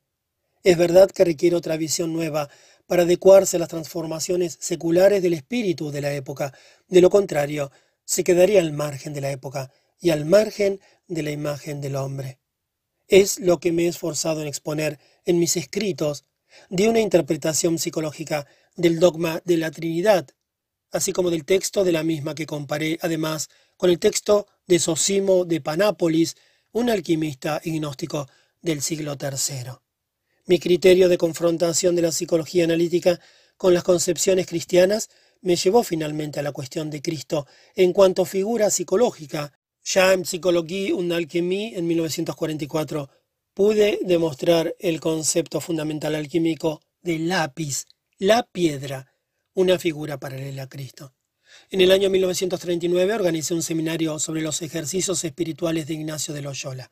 Es 0.63 0.77
verdad 0.77 1.09
que 1.09 1.25
requiere 1.25 1.55
otra 1.55 1.75
visión 1.75 2.13
nueva 2.13 2.51
para 2.85 3.01
adecuarse 3.01 3.57
a 3.57 3.59
las 3.59 3.69
transformaciones 3.69 4.59
seculares 4.61 5.23
del 5.23 5.33
espíritu 5.33 5.89
de 5.89 6.01
la 6.01 6.13
época. 6.13 6.53
De 6.87 7.01
lo 7.01 7.09
contrario, 7.09 7.71
se 8.05 8.23
quedaría 8.23 8.59
al 8.59 8.73
margen 8.73 9.11
de 9.13 9.21
la 9.21 9.31
época 9.31 9.71
y 9.99 10.11
al 10.11 10.25
margen 10.25 10.79
de 11.07 11.23
la 11.23 11.31
imagen 11.31 11.81
del 11.81 11.95
hombre. 11.95 12.37
Es 13.07 13.39
lo 13.39 13.59
que 13.59 13.71
me 13.71 13.85
he 13.85 13.87
esforzado 13.87 14.41
en 14.41 14.47
exponer 14.47 14.99
en 15.25 15.39
mis 15.39 15.57
escritos 15.57 16.25
de 16.69 16.89
una 16.89 16.99
interpretación 16.99 17.79
psicológica 17.79 18.45
del 18.75 18.99
dogma 18.99 19.41
de 19.45 19.57
la 19.57 19.71
Trinidad, 19.71 20.27
así 20.91 21.11
como 21.11 21.31
del 21.31 21.43
texto 21.43 21.83
de 21.83 21.91
la 21.93 22.03
misma 22.03 22.35
que 22.35 22.45
comparé 22.45 22.99
además 23.01 23.49
con 23.77 23.89
el 23.89 23.97
texto 23.97 24.45
de 24.67 24.77
Sosimo 24.77 25.43
de 25.43 25.59
Panápolis, 25.59 26.35
un 26.77 26.91
alquimista 26.91 27.59
gnóstico 27.65 28.27
del 28.61 28.83
siglo 28.83 29.17
III. 29.19 29.71
Mi 30.45 30.59
criterio 30.59 31.09
de 31.09 31.17
confrontación 31.17 31.95
de 31.95 32.03
la 32.03 32.11
psicología 32.11 32.65
analítica 32.65 33.19
con 33.57 33.73
las 33.73 33.81
concepciones 33.83 34.45
cristianas 34.45 35.09
me 35.41 35.55
llevó 35.55 35.81
finalmente 35.81 36.39
a 36.39 36.43
la 36.43 36.51
cuestión 36.51 36.91
de 36.91 37.01
Cristo 37.01 37.47
en 37.75 37.93
cuanto 37.93 38.25
figura 38.25 38.69
psicológica. 38.69 39.53
Ya 39.83 40.13
en 40.13 40.23
Psicología 40.23 40.93
un 40.93 41.11
alquimia 41.11 41.75
en 41.75 41.87
1944 41.87 43.09
pude 43.55 43.97
demostrar 44.03 44.75
el 44.77 44.99
concepto 44.99 45.59
fundamental 45.59 46.13
alquímico 46.13 46.81
del 47.01 47.27
lápiz, 47.27 47.85
la 48.19 48.43
piedra, 48.43 49.11
una 49.55 49.79
figura 49.79 50.19
paralela 50.19 50.63
a 50.63 50.69
Cristo. 50.69 51.16
En 51.69 51.81
el 51.81 51.91
año 51.91 52.09
1939 52.09 53.13
organicé 53.13 53.53
un 53.53 53.61
seminario 53.61 54.19
sobre 54.19 54.41
los 54.41 54.61
ejercicios 54.61 55.21
espirituales 55.25 55.85
de 55.85 55.95
Ignacio 55.95 56.33
de 56.33 56.41
Loyola. 56.41 56.89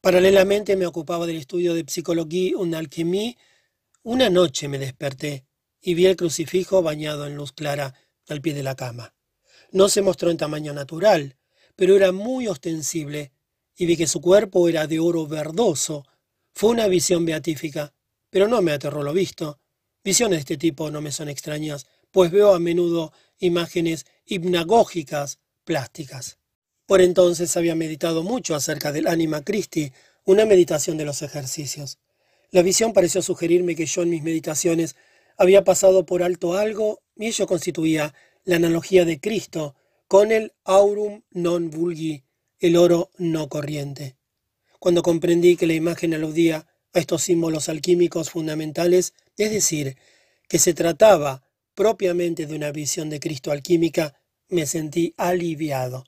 Paralelamente 0.00 0.76
me 0.76 0.86
ocupaba 0.86 1.26
del 1.26 1.38
estudio 1.38 1.74
de 1.74 1.84
psicología 1.88 2.56
una 2.56 2.78
alquimia. 2.78 3.34
Una 4.04 4.30
noche 4.30 4.68
me 4.68 4.78
desperté 4.78 5.44
y 5.80 5.94
vi 5.94 6.06
el 6.06 6.14
crucifijo 6.14 6.82
bañado 6.82 7.26
en 7.26 7.34
luz 7.34 7.50
clara 7.50 7.94
al 8.28 8.40
pie 8.40 8.54
de 8.54 8.62
la 8.62 8.76
cama. 8.76 9.12
No 9.72 9.88
se 9.88 10.02
mostró 10.02 10.30
en 10.30 10.36
tamaño 10.36 10.72
natural, 10.72 11.36
pero 11.74 11.96
era 11.96 12.12
muy 12.12 12.46
ostensible, 12.46 13.32
y 13.76 13.86
vi 13.86 13.96
que 13.96 14.06
su 14.06 14.20
cuerpo 14.20 14.68
era 14.68 14.86
de 14.86 15.00
oro 15.00 15.26
verdoso. 15.26 16.04
Fue 16.54 16.70
una 16.70 16.86
visión 16.86 17.24
beatífica, 17.24 17.92
pero 18.30 18.46
no 18.46 18.62
me 18.62 18.70
aterró 18.70 19.02
lo 19.02 19.12
visto. 19.12 19.58
Visiones 20.04 20.36
de 20.36 20.40
este 20.40 20.56
tipo 20.58 20.92
no 20.92 21.00
me 21.00 21.10
son 21.10 21.28
extrañas, 21.28 21.88
pues 22.12 22.30
veo 22.30 22.54
a 22.54 22.60
menudo 22.60 23.12
imágenes 23.38 24.06
hipnagógicas 24.24 25.38
plásticas. 25.64 26.38
Por 26.86 27.00
entonces 27.00 27.56
había 27.56 27.74
meditado 27.74 28.22
mucho 28.22 28.54
acerca 28.54 28.92
del 28.92 29.08
Anima 29.08 29.42
Christi, 29.42 29.92
una 30.24 30.46
meditación 30.46 30.96
de 30.96 31.04
los 31.04 31.22
ejercicios. 31.22 31.98
La 32.50 32.62
visión 32.62 32.92
pareció 32.92 33.22
sugerirme 33.22 33.74
que 33.74 33.86
yo 33.86 34.02
en 34.02 34.10
mis 34.10 34.22
meditaciones 34.22 34.96
había 35.36 35.64
pasado 35.64 36.06
por 36.06 36.22
alto 36.22 36.54
algo 36.54 37.02
y 37.16 37.26
ello 37.26 37.46
constituía 37.46 38.14
la 38.44 38.56
analogía 38.56 39.04
de 39.04 39.20
Cristo 39.20 39.74
con 40.08 40.30
el 40.30 40.52
aurum 40.64 41.22
non 41.32 41.70
vulgi, 41.70 42.22
el 42.60 42.76
oro 42.76 43.10
no 43.18 43.48
corriente. 43.48 44.16
Cuando 44.78 45.02
comprendí 45.02 45.56
que 45.56 45.66
la 45.66 45.74
imagen 45.74 46.14
aludía 46.14 46.66
a 46.92 46.98
estos 46.98 47.22
símbolos 47.22 47.68
alquímicos 47.68 48.30
fundamentales, 48.30 49.14
es 49.36 49.50
decir, 49.50 49.96
que 50.48 50.58
se 50.58 50.74
trataba 50.74 51.42
propiamente 51.76 52.46
de 52.46 52.56
una 52.56 52.72
visión 52.72 53.08
de 53.08 53.20
Cristo 53.20 53.52
alquímica, 53.52 54.14
me 54.48 54.66
sentí 54.66 55.14
aliviado. 55.16 56.04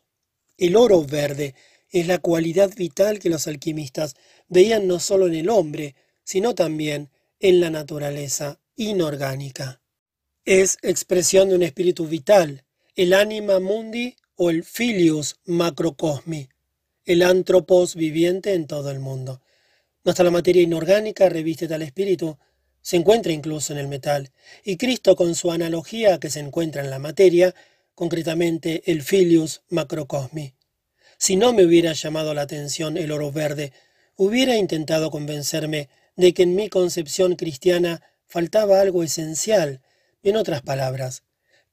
El 0.56 0.74
oro 0.74 1.04
verde 1.04 1.54
es 1.90 2.08
la 2.08 2.18
cualidad 2.18 2.74
vital 2.74 3.20
que 3.20 3.30
los 3.30 3.46
alquimistas 3.46 4.16
veían 4.48 4.88
no 4.88 4.98
solo 4.98 5.28
en 5.28 5.34
el 5.34 5.48
hombre, 5.48 5.94
sino 6.24 6.54
también 6.54 7.10
en 7.38 7.60
la 7.60 7.70
naturaleza 7.70 8.58
inorgánica. 8.74 9.80
Es 10.44 10.78
expresión 10.82 11.50
de 11.50 11.56
un 11.56 11.62
espíritu 11.62 12.06
vital, 12.06 12.64
el 12.96 13.12
anima 13.12 13.60
mundi 13.60 14.16
o 14.34 14.50
el 14.50 14.64
filius 14.64 15.36
macrocosmi, 15.44 16.48
el 17.04 17.22
antropos 17.22 17.94
viviente 17.94 18.54
en 18.54 18.66
todo 18.66 18.90
el 18.90 19.00
mundo. 19.00 19.42
Hasta 20.04 20.24
la 20.24 20.30
materia 20.30 20.62
inorgánica 20.62 21.28
reviste 21.28 21.68
tal 21.68 21.82
espíritu, 21.82 22.38
se 22.88 22.96
encuentra 22.96 23.32
incluso 23.32 23.74
en 23.74 23.78
el 23.78 23.86
metal, 23.86 24.30
y 24.64 24.78
Cristo 24.78 25.14
con 25.14 25.34
su 25.34 25.52
analogía 25.52 26.18
que 26.18 26.30
se 26.30 26.40
encuentra 26.40 26.82
en 26.82 26.88
la 26.88 26.98
materia, 26.98 27.54
concretamente 27.94 28.90
el 28.90 29.02
filius 29.02 29.60
macrocosmi. 29.68 30.54
Si 31.18 31.36
no 31.36 31.52
me 31.52 31.66
hubiera 31.66 31.92
llamado 31.92 32.32
la 32.32 32.40
atención 32.40 32.96
el 32.96 33.12
oro 33.12 33.30
verde, 33.30 33.74
hubiera 34.16 34.56
intentado 34.56 35.10
convencerme 35.10 35.90
de 36.16 36.32
que 36.32 36.44
en 36.44 36.54
mi 36.54 36.70
concepción 36.70 37.36
cristiana 37.36 38.00
faltaba 38.24 38.80
algo 38.80 39.02
esencial, 39.02 39.82
en 40.22 40.36
otras 40.36 40.62
palabras, 40.62 41.24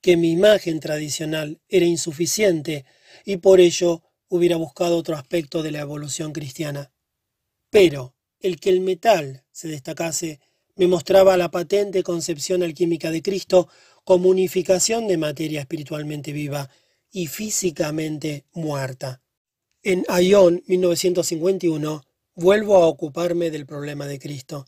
que 0.02 0.18
mi 0.18 0.32
imagen 0.32 0.80
tradicional 0.80 1.62
era 1.70 1.86
insuficiente 1.86 2.84
y 3.24 3.38
por 3.38 3.60
ello 3.60 4.02
hubiera 4.28 4.56
buscado 4.56 4.98
otro 4.98 5.16
aspecto 5.16 5.62
de 5.62 5.70
la 5.70 5.80
evolución 5.80 6.34
cristiana. 6.34 6.92
Pero 7.70 8.14
el 8.38 8.60
que 8.60 8.68
el 8.68 8.82
metal 8.82 9.44
se 9.50 9.68
destacase 9.68 10.40
me 10.76 10.86
mostraba 10.86 11.36
la 11.36 11.50
patente 11.50 12.02
concepción 12.02 12.62
alquímica 12.62 13.10
de 13.10 13.22
Cristo 13.22 13.68
como 14.04 14.28
unificación 14.28 15.08
de 15.08 15.16
materia 15.16 15.60
espiritualmente 15.60 16.32
viva 16.32 16.70
y 17.10 17.26
físicamente 17.26 18.44
muerta. 18.52 19.22
En 19.82 20.04
Ayón 20.08 20.62
1951 20.66 22.02
vuelvo 22.34 22.76
a 22.76 22.86
ocuparme 22.86 23.50
del 23.50 23.66
problema 23.66 24.06
de 24.06 24.18
Cristo, 24.18 24.66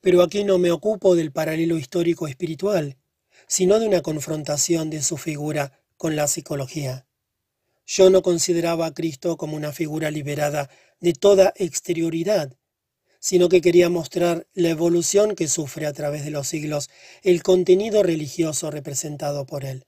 pero 0.00 0.22
aquí 0.22 0.44
no 0.44 0.58
me 0.58 0.70
ocupo 0.70 1.14
del 1.14 1.32
paralelo 1.32 1.76
histórico 1.76 2.26
espiritual, 2.26 2.96
sino 3.46 3.78
de 3.78 3.86
una 3.86 4.00
confrontación 4.00 4.88
de 4.88 5.02
su 5.02 5.18
figura 5.18 5.72
con 5.96 6.16
la 6.16 6.26
psicología. 6.26 7.06
Yo 7.84 8.08
no 8.08 8.22
consideraba 8.22 8.86
a 8.86 8.94
Cristo 8.94 9.36
como 9.36 9.56
una 9.56 9.72
figura 9.72 10.10
liberada 10.10 10.70
de 11.00 11.12
toda 11.12 11.52
exterioridad, 11.56 12.56
sino 13.20 13.48
que 13.48 13.60
quería 13.60 13.88
mostrar 13.88 14.48
la 14.54 14.70
evolución 14.70 15.36
que 15.36 15.46
sufre 15.46 15.86
a 15.86 15.92
través 15.92 16.24
de 16.24 16.30
los 16.30 16.48
siglos 16.48 16.90
el 17.22 17.42
contenido 17.42 18.02
religioso 18.02 18.70
representado 18.70 19.46
por 19.46 19.64
él. 19.64 19.84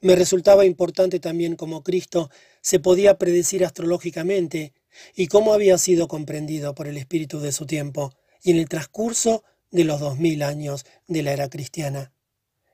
Me 0.00 0.14
resultaba 0.14 0.64
importante 0.64 1.20
también 1.20 1.56
cómo 1.56 1.82
Cristo 1.82 2.30
se 2.60 2.78
podía 2.78 3.16
predecir 3.16 3.64
astrológicamente 3.64 4.74
y 5.14 5.28
cómo 5.28 5.54
había 5.54 5.78
sido 5.78 6.08
comprendido 6.08 6.74
por 6.74 6.88
el 6.88 6.96
espíritu 6.96 7.40
de 7.40 7.52
su 7.52 7.66
tiempo 7.66 8.12
y 8.42 8.50
en 8.50 8.58
el 8.58 8.68
transcurso 8.68 9.44
de 9.70 9.84
los 9.84 10.00
dos 10.00 10.18
mil 10.18 10.42
años 10.42 10.84
de 11.06 11.22
la 11.22 11.32
era 11.32 11.48
cristiana. 11.48 12.12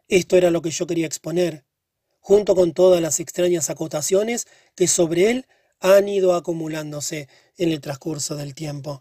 Esto 0.09 0.37
era 0.37 0.51
lo 0.51 0.63
que 0.63 0.71
yo 0.71 0.87
quería 0.87 1.07
exponer, 1.07 1.65
junto 2.21 2.55
con 2.55 2.73
todas 2.73 3.01
las 3.01 3.21
extrañas 3.21 3.71
acotaciones 3.71 4.47
que 4.75 4.87
sobre 4.87 5.31
él 5.31 5.47
han 5.81 6.09
ido 6.09 6.35
acumulándose 6.35 7.29
en 7.57 7.73
el 7.73 7.81
transcurso 7.81 8.37
del 8.37 8.55
tiempo. 8.55 9.01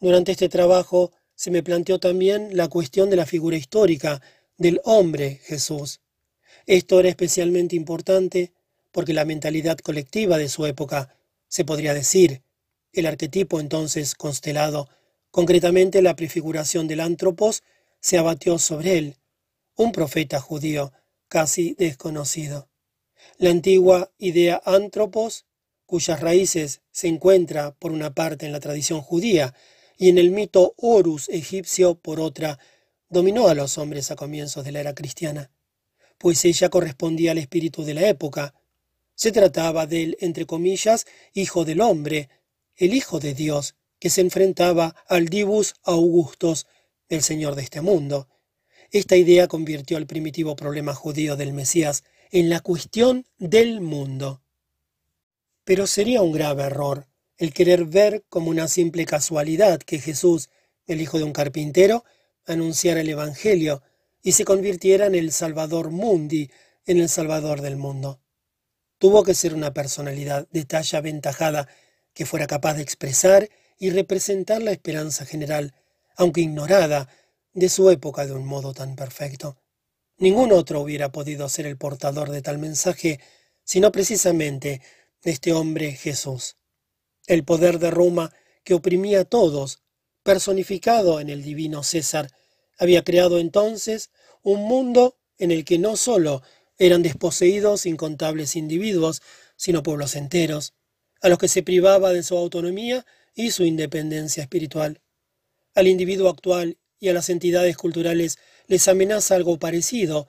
Durante 0.00 0.32
este 0.32 0.48
trabajo 0.48 1.12
se 1.34 1.50
me 1.50 1.62
planteó 1.62 2.00
también 2.00 2.56
la 2.56 2.68
cuestión 2.68 3.10
de 3.10 3.16
la 3.16 3.26
figura 3.26 3.56
histórica 3.56 4.22
del 4.56 4.80
hombre 4.84 5.40
Jesús. 5.44 6.00
Esto 6.66 7.00
era 7.00 7.10
especialmente 7.10 7.76
importante 7.76 8.52
porque 8.92 9.12
la 9.12 9.26
mentalidad 9.26 9.78
colectiva 9.78 10.38
de 10.38 10.48
su 10.48 10.64
época, 10.64 11.14
se 11.48 11.64
podría 11.64 11.94
decir, 11.94 12.42
el 12.92 13.06
arquetipo 13.06 13.60
entonces 13.60 14.14
constelado, 14.14 14.88
concretamente 15.30 16.02
la 16.02 16.16
prefiguración 16.16 16.88
del 16.88 17.00
antropos, 17.00 17.62
se 18.00 18.16
abatió 18.16 18.58
sobre 18.58 18.98
él, 18.98 19.16
un 19.76 19.92
profeta 19.92 20.40
judío 20.40 20.92
casi 21.28 21.74
desconocido. 21.74 22.68
La 23.36 23.50
antigua 23.50 24.10
idea 24.18 24.60
antropos, 24.64 25.44
cuyas 25.84 26.20
raíces 26.20 26.80
se 26.90 27.08
encuentra 27.08 27.72
por 27.78 27.92
una 27.92 28.14
parte 28.14 28.46
en 28.46 28.52
la 28.52 28.60
tradición 28.60 29.02
judía 29.02 29.54
y 30.00 30.08
en 30.08 30.18
el 30.18 30.32
mito 30.32 30.74
Horus 30.78 31.28
egipcio 31.28 31.94
por 31.94 32.18
otra, 32.18 32.58
dominó 33.08 33.46
a 33.46 33.54
los 33.54 33.78
hombres 33.78 34.10
a 34.10 34.16
comienzos 34.16 34.64
de 34.64 34.72
la 34.72 34.80
era 34.80 34.94
cristiana 34.96 35.52
pues 36.20 36.44
ella 36.44 36.68
correspondía 36.68 37.30
al 37.32 37.38
espíritu 37.38 37.82
de 37.82 37.94
la 37.94 38.06
época. 38.06 38.54
Se 39.14 39.32
trataba 39.32 39.86
del, 39.86 40.18
entre 40.20 40.44
comillas, 40.44 41.06
hijo 41.32 41.64
del 41.64 41.80
hombre, 41.80 42.28
el 42.76 42.92
hijo 42.92 43.20
de 43.20 43.32
Dios, 43.32 43.74
que 43.98 44.10
se 44.10 44.20
enfrentaba 44.20 44.94
al 45.08 45.28
divus 45.30 45.76
augustos, 45.82 46.66
el 47.08 47.22
Señor 47.22 47.54
de 47.54 47.62
este 47.62 47.80
mundo. 47.80 48.28
Esta 48.90 49.16
idea 49.16 49.48
convirtió 49.48 49.96
al 49.96 50.06
primitivo 50.06 50.56
problema 50.56 50.94
judío 50.94 51.36
del 51.36 51.54
Mesías 51.54 52.04
en 52.30 52.50
la 52.50 52.60
cuestión 52.60 53.26
del 53.38 53.80
mundo. 53.80 54.42
Pero 55.64 55.86
sería 55.86 56.20
un 56.20 56.32
grave 56.32 56.64
error 56.64 57.08
el 57.40 57.54
querer 57.54 57.86
ver 57.86 58.22
como 58.28 58.50
una 58.50 58.68
simple 58.68 59.06
casualidad 59.06 59.80
que 59.80 59.98
Jesús, 59.98 60.50
el 60.86 61.00
hijo 61.00 61.16
de 61.16 61.24
un 61.24 61.32
carpintero, 61.32 62.04
anunciara 62.44 63.00
el 63.00 63.08
Evangelio 63.08 63.82
y 64.22 64.32
se 64.32 64.44
convirtiera 64.44 65.06
en 65.06 65.14
el 65.14 65.32
Salvador 65.32 65.90
Mundi, 65.90 66.50
en 66.84 67.00
el 67.00 67.08
Salvador 67.08 67.62
del 67.62 67.78
mundo. 67.78 68.20
Tuvo 68.98 69.22
que 69.22 69.32
ser 69.32 69.54
una 69.54 69.72
personalidad 69.72 70.48
de 70.50 70.66
talla 70.66 70.98
aventajada 70.98 71.66
que 72.12 72.26
fuera 72.26 72.46
capaz 72.46 72.74
de 72.74 72.82
expresar 72.82 73.48
y 73.78 73.88
representar 73.88 74.60
la 74.60 74.72
esperanza 74.72 75.24
general, 75.24 75.74
aunque 76.16 76.42
ignorada, 76.42 77.08
de 77.54 77.70
su 77.70 77.88
época 77.88 78.26
de 78.26 78.32
un 78.32 78.44
modo 78.44 78.74
tan 78.74 78.96
perfecto. 78.96 79.56
Ningún 80.18 80.52
otro 80.52 80.82
hubiera 80.82 81.10
podido 81.10 81.48
ser 81.48 81.64
el 81.64 81.78
portador 81.78 82.30
de 82.30 82.42
tal 82.42 82.58
mensaje, 82.58 83.18
sino 83.64 83.90
precisamente 83.90 84.82
este 85.22 85.54
hombre 85.54 85.92
Jesús. 85.92 86.59
El 87.30 87.44
poder 87.44 87.78
de 87.78 87.92
Roma, 87.92 88.32
que 88.64 88.74
oprimía 88.74 89.20
a 89.20 89.24
todos, 89.24 89.84
personificado 90.24 91.20
en 91.20 91.30
el 91.30 91.44
divino 91.44 91.84
César, 91.84 92.28
había 92.76 93.04
creado 93.04 93.38
entonces 93.38 94.10
un 94.42 94.62
mundo 94.64 95.16
en 95.38 95.52
el 95.52 95.64
que 95.64 95.78
no 95.78 95.94
sólo 95.94 96.42
eran 96.76 97.02
desposeídos 97.02 97.86
incontables 97.86 98.56
individuos, 98.56 99.22
sino 99.54 99.84
pueblos 99.84 100.16
enteros, 100.16 100.74
a 101.22 101.28
los 101.28 101.38
que 101.38 101.46
se 101.46 101.62
privaba 101.62 102.12
de 102.12 102.24
su 102.24 102.36
autonomía 102.36 103.06
y 103.32 103.52
su 103.52 103.64
independencia 103.64 104.42
espiritual. 104.42 105.00
Al 105.76 105.86
individuo 105.86 106.30
actual 106.30 106.78
y 106.98 107.10
a 107.10 107.12
las 107.12 107.30
entidades 107.30 107.76
culturales 107.76 108.38
les 108.66 108.88
amenaza 108.88 109.36
algo 109.36 109.56
parecido, 109.56 110.26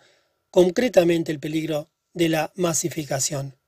concretamente 0.52 1.32
el 1.32 1.40
peligro 1.40 1.90
de 2.14 2.30
la 2.30 2.52
masificación. 2.54 3.60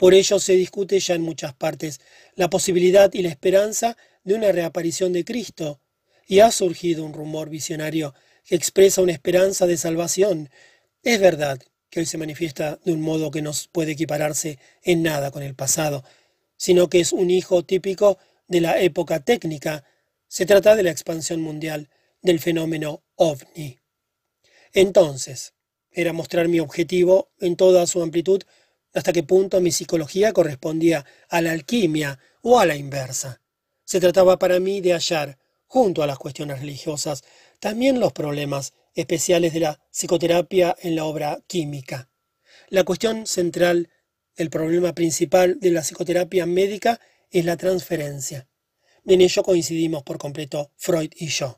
Por 0.00 0.14
ello 0.14 0.38
se 0.38 0.54
discute 0.54 0.98
ya 0.98 1.14
en 1.14 1.20
muchas 1.20 1.52
partes 1.52 2.00
la 2.34 2.48
posibilidad 2.48 3.12
y 3.12 3.20
la 3.20 3.28
esperanza 3.28 3.98
de 4.24 4.32
una 4.32 4.50
reaparición 4.50 5.12
de 5.12 5.26
Cristo, 5.26 5.78
y 6.26 6.40
ha 6.40 6.50
surgido 6.50 7.04
un 7.04 7.12
rumor 7.12 7.50
visionario 7.50 8.14
que 8.46 8.54
expresa 8.54 9.02
una 9.02 9.12
esperanza 9.12 9.66
de 9.66 9.76
salvación. 9.76 10.48
Es 11.02 11.20
verdad 11.20 11.60
que 11.90 12.00
hoy 12.00 12.06
se 12.06 12.16
manifiesta 12.16 12.80
de 12.82 12.92
un 12.92 13.02
modo 13.02 13.30
que 13.30 13.42
no 13.42 13.52
puede 13.72 13.92
equipararse 13.92 14.58
en 14.84 15.02
nada 15.02 15.30
con 15.30 15.42
el 15.42 15.54
pasado, 15.54 16.02
sino 16.56 16.88
que 16.88 17.00
es 17.00 17.12
un 17.12 17.28
hijo 17.28 17.62
típico 17.62 18.16
de 18.48 18.62
la 18.62 18.80
época 18.80 19.20
técnica. 19.20 19.84
Se 20.28 20.46
trata 20.46 20.76
de 20.76 20.82
la 20.82 20.92
expansión 20.92 21.42
mundial 21.42 21.90
del 22.22 22.40
fenómeno 22.40 23.02
ovni. 23.16 23.80
Entonces, 24.72 25.52
era 25.90 26.14
mostrar 26.14 26.48
mi 26.48 26.58
objetivo 26.58 27.28
en 27.38 27.56
toda 27.56 27.86
su 27.86 28.02
amplitud 28.02 28.44
hasta 28.94 29.12
qué 29.12 29.22
punto 29.22 29.60
mi 29.60 29.72
psicología 29.72 30.32
correspondía 30.32 31.04
a 31.28 31.40
la 31.40 31.52
alquimia 31.52 32.18
o 32.42 32.58
a 32.58 32.66
la 32.66 32.76
inversa. 32.76 33.40
Se 33.84 34.00
trataba 34.00 34.38
para 34.38 34.60
mí 34.60 34.80
de 34.80 34.92
hallar 34.92 35.38
junto 35.66 36.02
a 36.02 36.06
las 36.06 36.18
cuestiones 36.18 36.60
religiosas, 36.60 37.22
también 37.60 38.00
los 38.00 38.12
problemas 38.12 38.72
especiales 38.94 39.52
de 39.52 39.60
la 39.60 39.80
psicoterapia 39.90 40.74
en 40.80 40.96
la 40.96 41.04
obra 41.04 41.40
química. 41.46 42.10
La 42.68 42.84
cuestión 42.84 43.26
central, 43.26 43.88
el 44.36 44.50
problema 44.50 44.94
principal 44.94 45.60
de 45.60 45.70
la 45.70 45.82
psicoterapia 45.82 46.46
médica 46.46 47.00
es 47.30 47.44
la 47.44 47.56
transferencia. 47.56 48.48
En 49.06 49.20
ello 49.20 49.42
coincidimos 49.42 50.02
por 50.02 50.18
completo 50.18 50.72
Freud 50.76 51.10
y 51.16 51.28
yo. 51.28 51.56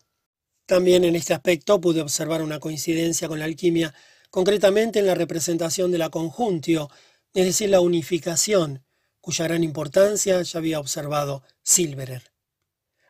También 0.67 1.05
en 1.05 1.17
este 1.17 1.35
aspecto 1.35 1.81
pude 1.81 2.01
observar 2.01 2.43
una 2.43 2.61
coincidencia 2.61 3.29
con 3.29 3.39
la 3.39 3.47
alquimia, 3.47 3.95
concretamente 4.31 4.99
en 4.99 5.07
la 5.07 5.15
representación 5.15 5.91
de 5.91 5.99
la 5.99 6.09
conjuntio, 6.11 6.89
es 7.35 7.45
decir, 7.47 7.71
la 7.71 7.81
unificación, 7.81 8.85
cuya 9.21 9.45
gran 9.45 9.65
importancia 9.65 10.43
ya 10.43 10.59
había 10.59 10.81
observado 10.81 11.43
Silverer. 11.63 12.33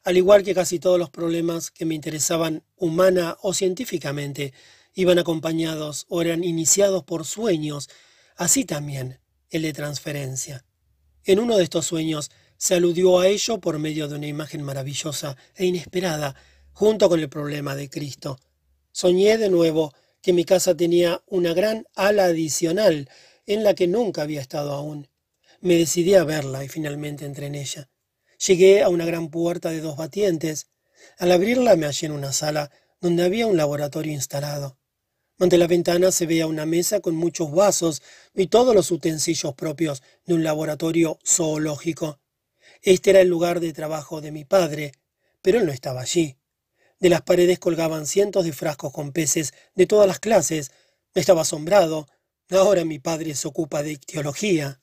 Al 0.04 0.16
igual 0.16 0.42
que 0.42 0.54
casi 0.54 0.78
todos 0.78 0.98
los 0.98 1.10
problemas 1.10 1.70
que 1.70 1.84
me 1.84 1.94
interesaban 1.94 2.64
humana 2.76 3.36
o 3.40 3.54
científicamente, 3.54 4.52
iban 4.94 5.18
acompañados 5.18 6.06
o 6.08 6.20
eran 6.20 6.44
iniciados 6.44 7.04
por 7.04 7.24
sueños, 7.24 7.88
así 8.36 8.64
también 8.64 9.20
el 9.50 9.62
de 9.62 9.72
transferencia. 9.72 10.64
En 11.24 11.38
uno 11.38 11.56
de 11.56 11.64
estos 11.64 11.86
sueños 11.86 12.30
se 12.56 12.74
aludió 12.74 13.20
a 13.20 13.28
ello 13.28 13.60
por 13.60 13.78
medio 13.78 14.08
de 14.08 14.16
una 14.16 14.26
imagen 14.26 14.62
maravillosa 14.62 15.36
e 15.54 15.66
inesperada, 15.66 16.34
junto 16.72 17.08
con 17.08 17.20
el 17.20 17.28
problema 17.28 17.74
de 17.76 17.88
Cristo. 17.88 18.38
Soñé 18.92 19.38
de 19.38 19.50
nuevo 19.50 19.92
que 20.20 20.32
mi 20.32 20.44
casa 20.44 20.76
tenía 20.76 21.22
una 21.26 21.54
gran 21.54 21.86
ala 21.94 22.26
adicional 22.26 23.08
en 23.46 23.64
la 23.64 23.74
que 23.74 23.86
nunca 23.86 24.22
había 24.22 24.40
estado 24.40 24.72
aún. 24.72 25.08
Me 25.60 25.76
decidí 25.76 26.14
a 26.14 26.24
verla 26.24 26.64
y 26.64 26.68
finalmente 26.68 27.24
entré 27.24 27.46
en 27.46 27.54
ella. 27.54 27.90
Llegué 28.46 28.82
a 28.82 28.88
una 28.88 29.04
gran 29.04 29.30
puerta 29.30 29.70
de 29.70 29.80
dos 29.80 29.96
batientes. 29.96 30.68
Al 31.18 31.32
abrirla 31.32 31.76
me 31.76 31.86
hallé 31.86 32.06
en 32.06 32.12
una 32.12 32.32
sala 32.32 32.70
donde 33.00 33.24
había 33.24 33.46
un 33.46 33.56
laboratorio 33.56 34.12
instalado. 34.12 34.78
Ante 35.38 35.58
la 35.58 35.66
ventana 35.66 36.12
se 36.12 36.26
veía 36.26 36.46
una 36.46 36.66
mesa 36.66 37.00
con 37.00 37.16
muchos 37.16 37.50
vasos 37.50 38.02
y 38.34 38.46
todos 38.46 38.74
los 38.74 38.90
utensilios 38.90 39.54
propios 39.54 40.02
de 40.24 40.34
un 40.34 40.44
laboratorio 40.44 41.18
zoológico. 41.26 42.20
Este 42.80 43.10
era 43.10 43.20
el 43.20 43.28
lugar 43.28 43.60
de 43.60 43.72
trabajo 43.72 44.20
de 44.20 44.32
mi 44.32 44.44
padre, 44.44 44.92
pero 45.40 45.58
él 45.58 45.66
no 45.66 45.72
estaba 45.72 46.00
allí. 46.00 46.36
De 47.00 47.08
las 47.08 47.22
paredes 47.22 47.58
colgaban 47.58 48.06
cientos 48.06 48.44
de 48.44 48.52
frascos 48.52 48.92
con 48.92 49.12
peces 49.12 49.54
de 49.74 49.86
todas 49.86 50.06
las 50.06 50.20
clases. 50.20 50.70
Estaba 51.14 51.42
asombrado. 51.42 52.06
Ahora 52.52 52.84
mi 52.84 52.98
padre 52.98 53.34
se 53.34 53.48
ocupa 53.48 53.82
de 53.82 53.92
ictiología. 53.92 54.78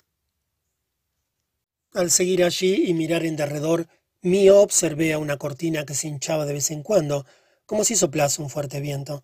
Al 1.93 2.09
seguir 2.09 2.43
allí 2.43 2.85
y 2.87 2.95
mirar 2.95 3.25
en 3.25 3.35
derredor, 3.35 3.87
mío 4.23 4.61
observé 4.61 5.13
a 5.13 5.19
una 5.19 5.37
cortina 5.37 5.85
que 5.85 5.93
se 5.93 6.07
hinchaba 6.07 6.47
de 6.47 6.53
vez 6.53 6.71
en 6.71 6.81
cuando, 6.81 7.27
como 7.67 7.83
si 7.83 7.95
soplase 7.95 8.41
un 8.41 8.49
fuerte 8.49 8.79
viento. 8.79 9.23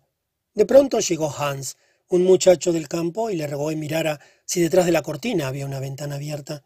De 0.54 0.64
pronto 0.64 1.00
llegó 1.00 1.34
Hans, 1.36 1.76
un 2.08 2.22
muchacho 2.22 2.72
del 2.72 2.86
campo, 2.86 3.30
y 3.30 3.36
le 3.36 3.48
rogó 3.48 3.70
que 3.70 3.76
mirara 3.76 4.20
si 4.44 4.60
detrás 4.60 4.86
de 4.86 4.92
la 4.92 5.02
cortina 5.02 5.48
había 5.48 5.66
una 5.66 5.80
ventana 5.80 6.14
abierta. 6.14 6.62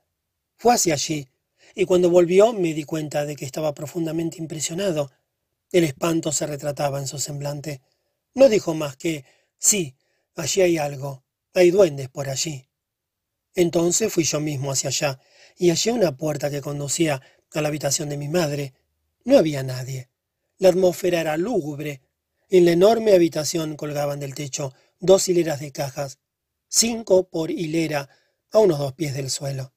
Fue 0.59 0.75
hacia 0.75 0.93
allí, 0.93 1.29
y 1.75 1.87
cuando 1.87 2.11
volvió 2.11 2.53
me 2.53 2.75
di 2.75 2.85
cuenta 2.85 3.25
de 3.25 3.37
que 3.37 3.47
estaba 3.47 3.73
profundamente 3.73 4.37
impresionado. 4.37 5.11
El 5.73 5.85
espanto 5.85 6.31
se 6.31 6.47
retrataba 6.47 6.99
en 6.99 7.07
su 7.07 7.19
semblante. 7.19 7.81
No 8.35 8.51
dijo 8.51 8.75
más 8.75 8.99
que 8.99 9.25
sí, 9.57 9.97
allí 10.37 10.61
hay 10.61 10.77
algo, 10.77 11.25
hay 11.55 11.71
duendes 11.71 12.09
por 12.09 12.29
allí. 12.29 12.69
Entonces 13.55 14.13
fui 14.13 14.25
yo 14.25 14.41
mismo 14.41 14.71
hacia 14.71 14.89
allá, 14.89 15.21
y 15.57 15.71
hallé 15.71 15.93
una 15.93 16.17
puerta 16.17 16.51
que 16.51 16.61
conducía 16.61 17.21
a 17.53 17.61
la 17.61 17.69
habitación 17.69 18.09
de 18.09 18.17
mi 18.17 18.29
madre. 18.29 18.75
No 19.25 19.37
había 19.37 19.63
nadie. 19.63 20.09
La 20.59 20.69
atmósfera 20.69 21.21
era 21.21 21.37
lúgubre. 21.37 22.03
En 22.49 22.65
la 22.65 22.73
enorme 22.73 23.15
habitación 23.15 23.77
colgaban 23.77 24.21
del 24.21 24.35
techo 24.35 24.73
dos 24.99 25.29
hileras 25.29 25.61
de 25.61 25.73
cajas. 25.73 26.19
cinco 26.69 27.29
por 27.29 27.51
hilera, 27.51 28.09
a 28.53 28.59
unos 28.59 28.79
dos 28.79 28.93
pies 28.93 29.15
del 29.15 29.31
suelo. 29.31 29.73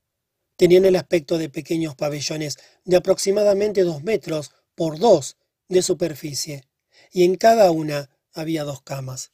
Tenían 0.56 0.86
el 0.86 0.96
aspecto 0.96 1.38
de 1.38 1.50
pequeños 1.50 1.96
pabellones 1.96 2.58
de 2.86 2.98
aproximadamente 2.98 3.82
dos 3.82 4.04
metros 4.04 4.52
por 4.76 5.00
dos 5.00 5.38
de 5.68 5.82
superficie, 5.82 6.68
y 7.12 7.24
en 7.24 7.36
cada 7.36 7.72
una 7.72 8.10
había 8.32 8.64
dos 8.64 8.82
camas. 8.82 9.32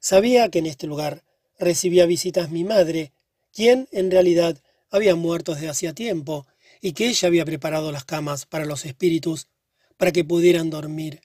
Sabía 0.00 0.50
que 0.50 0.58
en 0.58 0.66
este 0.66 0.86
lugar 0.86 1.24
recibía 1.58 2.06
visitas 2.06 2.50
mi 2.50 2.64
madre, 2.64 3.12
quien 3.52 3.88
en 3.92 4.10
realidad 4.10 4.62
había 4.90 5.14
muerto 5.14 5.54
desde 5.54 5.68
hacía 5.68 5.92
tiempo, 5.92 6.46
y 6.80 6.92
que 6.92 7.08
ella 7.08 7.28
había 7.28 7.44
preparado 7.44 7.92
las 7.92 8.04
camas 8.04 8.46
para 8.46 8.64
los 8.64 8.84
espíritus 8.84 9.48
para 9.96 10.12
que 10.12 10.24
pudieran 10.24 10.70
dormir. 10.70 11.20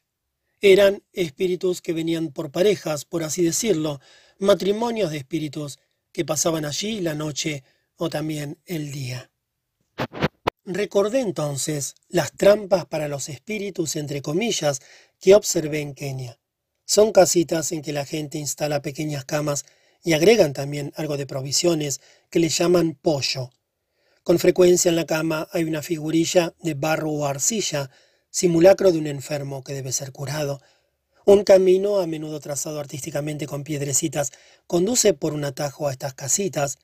Eran 0.62 1.04
espíritus 1.14 1.82
que 1.82 1.94
venían 1.94 2.30
por 2.30 2.52
parejas, 2.52 3.06
por 3.06 3.24
así 3.24 3.44
decirlo, 3.44 4.00
matrimonios 4.40 5.12
de 5.12 5.18
espíritus 5.18 5.80
que 6.12 6.26
pasaban 6.26 6.66
allí 6.66 7.02
la 7.02 7.14
noche 7.14 7.64
o 7.96 8.10
también 8.10 8.58
el 8.66 8.92
día. 8.92 9.30
Recordé 10.66 11.20
entonces 11.20 11.96
las 12.08 12.32
trampas 12.32 12.86
para 12.86 13.10
los 13.10 13.28
espíritus, 13.28 13.96
entre 13.98 14.22
comillas, 14.22 14.82
que 15.20 15.36
observé 15.36 15.82
en 15.82 15.94
Kenia. 15.94 16.40
Son 16.86 17.12
casitas 17.12 17.72
en 17.74 17.82
que 17.82 17.94
la 17.94 18.06
gente 18.06 18.38
instala 18.38 18.82
pequeñas 18.82 19.26
camas 19.26 19.66
y 20.04 20.14
agregan 20.14 20.54
también 20.54 20.92
algo 20.96 21.18
de 21.18 21.26
provisiones 21.26 22.02
que 22.30 22.40
le 22.40 22.50
llaman 22.50 22.98
pollo. 23.02 23.52
Con 24.24 24.38
frecuencia 24.40 24.90
en 24.90 24.96
la 24.96 25.06
cama 25.06 25.48
hay 25.52 25.64
una 25.64 25.82
figurilla 25.82 26.54
de 26.62 26.74
barro 26.74 27.12
o 27.12 27.26
arcilla, 27.26 27.90
simulacro 28.30 28.92
de 28.92 29.00
un 29.00 29.08
enfermo 29.08 29.64
que 29.64 29.74
debe 29.74 29.92
ser 29.92 30.12
curado. 30.12 30.62
Un 31.26 31.44
camino, 31.44 32.00
a 32.00 32.08
menudo 32.08 32.40
trazado 32.42 32.80
artísticamente 32.80 33.48
con 33.48 33.64
piedrecitas, 33.64 34.32
conduce 34.68 35.14
por 35.14 35.34
un 35.34 35.46
atajo 35.46 35.88
a 35.88 35.92
estas 35.92 36.14
casitas, 36.14 36.80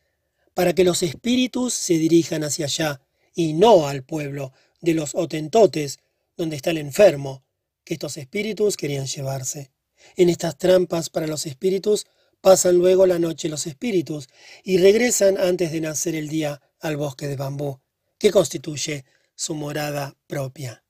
para 0.53 0.73
que 0.73 0.83
los 0.83 1.03
espíritus 1.03 1.73
se 1.73 1.93
dirijan 1.93 2.43
hacia 2.43 2.65
allá 2.65 3.01
y 3.33 3.53
no 3.53 3.87
al 3.87 4.03
pueblo 4.03 4.53
de 4.81 4.93
los 4.93 5.15
otentotes, 5.15 5.99
donde 6.37 6.55
está 6.55 6.71
el 6.71 6.77
enfermo, 6.77 7.43
que 7.83 7.95
estos 7.95 8.17
espíritus 8.17 8.77
querían 8.77 9.07
llevarse. 9.07 9.71
En 10.15 10.29
estas 10.29 10.57
trampas 10.57 11.09
para 11.09 11.27
los 11.27 11.45
espíritus 11.45 12.05
pasan 12.41 12.77
luego 12.77 13.05
la 13.05 13.19
noche 13.19 13.49
los 13.49 13.67
espíritus 13.67 14.27
y 14.63 14.77
regresan 14.77 15.37
antes 15.37 15.71
de 15.71 15.81
nacer 15.81 16.15
el 16.15 16.27
día 16.27 16.61
al 16.79 16.97
bosque 16.97 17.27
de 17.27 17.35
bambú, 17.35 17.79
que 18.17 18.31
constituye 18.31 19.05
su 19.35 19.55
morada 19.55 20.15
propia. 20.27 20.83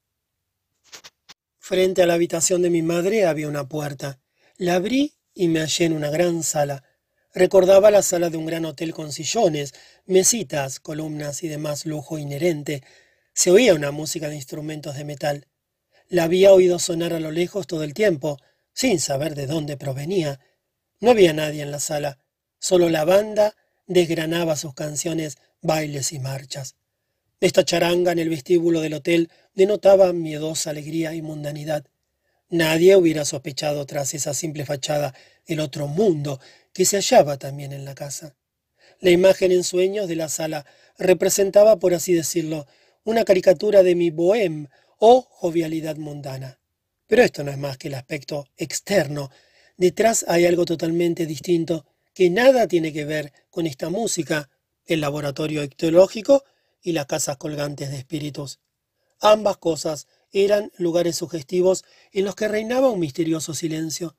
Frente 1.58 2.02
a 2.02 2.08
la 2.08 2.16
habitación 2.16 2.62
de 2.64 2.72
mi 2.72 2.82
madre 2.82 3.26
había 3.26 3.48
una 3.48 3.68
puerta. 3.68 4.20
La 4.58 4.76
abrí 4.76 5.14
y 5.36 5.48
me 5.48 5.60
hallé 5.60 5.86
en 5.86 5.94
una 5.94 6.10
gran 6.10 6.42
sala. 6.42 6.84
Recordaba 7.32 7.92
la 7.92 8.02
sala 8.02 8.32
de 8.32 8.38
un 8.38 8.48
gran 8.48 8.66
hotel 8.66 8.92
con 8.92 9.12
sillones, 9.12 9.76
mesitas, 10.08 10.80
columnas 10.80 11.44
y 11.44 11.48
demás 11.48 11.86
lujo 11.86 12.18
inherente. 12.18 12.84
Se 13.34 13.52
oía 13.52 13.76
una 13.76 13.92
música 13.92 14.30
de 14.30 14.36
instrumentos 14.36 14.96
de 14.96 15.06
metal. 15.06 15.48
La 16.08 16.24
había 16.24 16.54
oído 16.54 16.80
sonar 16.80 17.14
a 17.14 17.20
lo 17.20 17.30
lejos 17.30 17.68
todo 17.68 17.84
el 17.84 17.94
tiempo, 17.94 18.40
sin 18.74 19.00
saber 19.00 19.36
de 19.36 19.46
dónde 19.46 19.78
provenía. 19.78 20.40
No 21.00 21.12
había 21.12 21.34
nadie 21.34 21.62
en 21.62 21.72
la 21.72 21.80
sala, 21.80 22.20
solo 22.60 22.90
la 22.90 23.06
banda 23.06 23.56
desgranaba 23.88 24.56
sus 24.56 24.74
canciones, 24.74 25.38
bailes 25.62 26.14
y 26.14 26.20
marchas. 26.20 26.76
Esta 27.40 27.64
charanga 27.64 28.12
en 28.12 28.20
el 28.20 28.30
vestíbulo 28.30 28.82
del 28.82 28.96
hotel 28.96 29.30
denotaba 29.56 30.12
miedosa 30.12 30.72
alegría 30.72 31.14
y 31.14 31.22
mundanidad. 31.22 31.86
Nadie 32.50 32.96
hubiera 32.96 33.26
sospechado 33.26 33.86
tras 33.86 34.14
esa 34.14 34.34
simple 34.34 34.66
fachada 34.66 35.14
el 35.46 35.60
otro 35.60 35.88
mundo 35.88 36.40
que 36.74 36.86
se 36.86 36.98
hallaba 36.98 37.38
también 37.38 37.72
en 37.74 37.86
la 37.86 37.96
casa. 37.96 38.36
La 39.00 39.12
imagen 39.12 39.52
en 39.52 39.64
sueños 39.64 40.08
de 40.08 40.16
la 40.16 40.28
sala 40.28 40.66
representaba, 40.98 41.78
por 41.78 41.94
así 41.94 42.14
decirlo, 42.14 42.68
una 43.04 43.24
caricatura 43.24 43.84
de 43.84 43.96
mi 43.96 44.12
bohème 44.12 44.68
o 44.98 45.22
jovialidad 45.22 45.96
mundana. 45.96 46.60
Pero 47.08 47.24
esto 47.24 47.44
no 47.44 47.52
es 47.52 47.58
más 47.58 47.78
que 47.78 47.88
el 47.88 47.96
aspecto 47.96 48.48
externo. 48.58 49.32
Detrás 49.80 50.26
hay 50.28 50.46
algo 50.46 50.66
totalmente 50.66 51.26
distinto 51.26 51.86
que 52.14 52.30
nada 52.30 52.68
tiene 52.68 52.92
que 52.92 53.06
ver 53.06 53.32
con 53.50 53.66
esta 53.66 53.90
música, 53.90 54.50
el 54.86 55.00
laboratorio 55.00 55.64
ictiológico 55.64 56.44
y 56.82 56.92
las 56.92 57.06
casas 57.06 57.38
colgantes 57.38 57.90
de 57.90 58.00
espíritus. 58.00 58.60
Ambas 59.22 59.56
cosas 59.56 60.08
eran 60.34 60.70
lugares 60.78 61.16
sugestivos 61.16 61.86
en 62.12 62.26
los 62.26 62.36
que 62.36 62.50
reinaba 62.50 62.90
un 62.90 63.00
misterioso 63.00 63.54
silencio. 63.54 64.18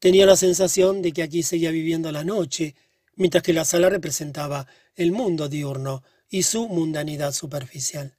Tenía 0.00 0.26
la 0.26 0.34
sensación 0.34 1.02
de 1.02 1.12
que 1.12 1.22
aquí 1.22 1.44
seguía 1.44 1.70
viviendo 1.70 2.10
la 2.10 2.24
noche, 2.24 2.74
mientras 3.14 3.44
que 3.44 3.52
la 3.52 3.64
sala 3.64 3.88
representaba 3.88 4.66
el 4.96 5.12
mundo 5.12 5.48
diurno 5.48 6.02
y 6.28 6.42
su 6.42 6.66
mundanidad 6.66 7.30
superficial. 7.30 8.16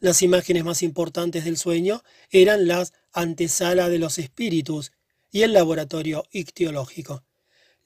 Las 0.00 0.20
imágenes 0.20 0.64
más 0.64 0.82
importantes 0.82 1.46
del 1.46 1.56
sueño 1.56 2.02
eran 2.28 2.68
las 2.68 2.92
antesala 3.14 3.88
de 3.88 3.98
los 3.98 4.18
espíritus 4.18 4.92
y 5.34 5.42
el 5.42 5.52
laboratorio 5.52 6.22
ictiológico. 6.30 7.24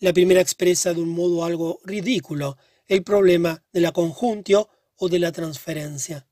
La 0.01 0.12
primera 0.12 0.42
expresa 0.42 0.92
de 0.92 1.01
un 1.01 1.09
modo 1.09 1.46
algo 1.46 1.80
ridículo 1.82 2.59
el 2.88 3.03
problema 3.03 3.64
de 3.72 3.80
la 3.80 3.90
conjuntio 3.90 4.68
o 4.96 5.09
de 5.09 5.18
la 5.18 5.32
transferencia. 5.32 6.28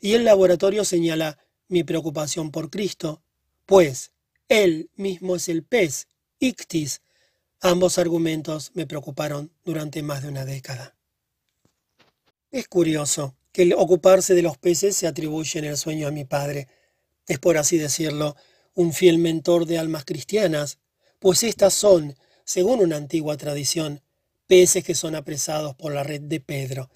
Y 0.00 0.14
el 0.14 0.24
laboratorio 0.24 0.84
señala 0.84 1.38
mi 1.68 1.84
preocupación 1.84 2.50
por 2.50 2.70
Cristo, 2.70 3.22
pues 3.66 4.10
Él 4.48 4.90
mismo 4.96 5.36
es 5.36 5.48
el 5.48 5.62
pez, 5.62 6.08
ictis. 6.40 7.02
Ambos 7.60 7.96
argumentos 7.96 8.72
me 8.74 8.84
preocuparon 8.84 9.52
durante 9.64 10.02
más 10.02 10.22
de 10.22 10.28
una 10.28 10.44
década. 10.44 10.96
Es 12.50 12.66
curioso 12.66 13.36
que 13.52 13.62
el 13.62 13.74
ocuparse 13.74 14.34
de 14.34 14.42
los 14.42 14.58
peces 14.58 14.96
se 14.96 15.06
atribuye 15.06 15.60
en 15.60 15.66
el 15.66 15.76
sueño 15.76 16.08
a 16.08 16.10
mi 16.10 16.24
padre. 16.24 16.66
Es, 17.28 17.38
por 17.38 17.58
así 17.58 17.78
decirlo, 17.78 18.34
un 18.78 18.92
fiel 18.92 19.18
mentor 19.18 19.66
de 19.66 19.76
almas 19.76 20.04
cristianas, 20.04 20.78
pues 21.18 21.42
éstas 21.42 21.74
son, 21.74 22.14
según 22.44 22.78
una 22.78 22.94
antigua 22.94 23.36
tradición, 23.36 24.02
peces 24.46 24.84
que 24.84 24.94
son 24.94 25.16
apresados 25.16 25.74
por 25.74 25.92
la 25.92 26.04
red 26.04 26.20
de 26.20 26.38
Pedro. 26.38 26.88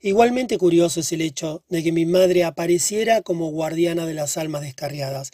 Igualmente 0.00 0.58
curioso 0.58 0.98
es 0.98 1.12
el 1.12 1.20
hecho 1.20 1.62
de 1.68 1.84
que 1.84 1.92
mi 1.92 2.04
madre 2.04 2.42
apareciera 2.42 3.22
como 3.22 3.48
guardiana 3.52 4.06
de 4.06 4.14
las 4.14 4.36
almas 4.38 4.62
descarriadas. 4.62 5.30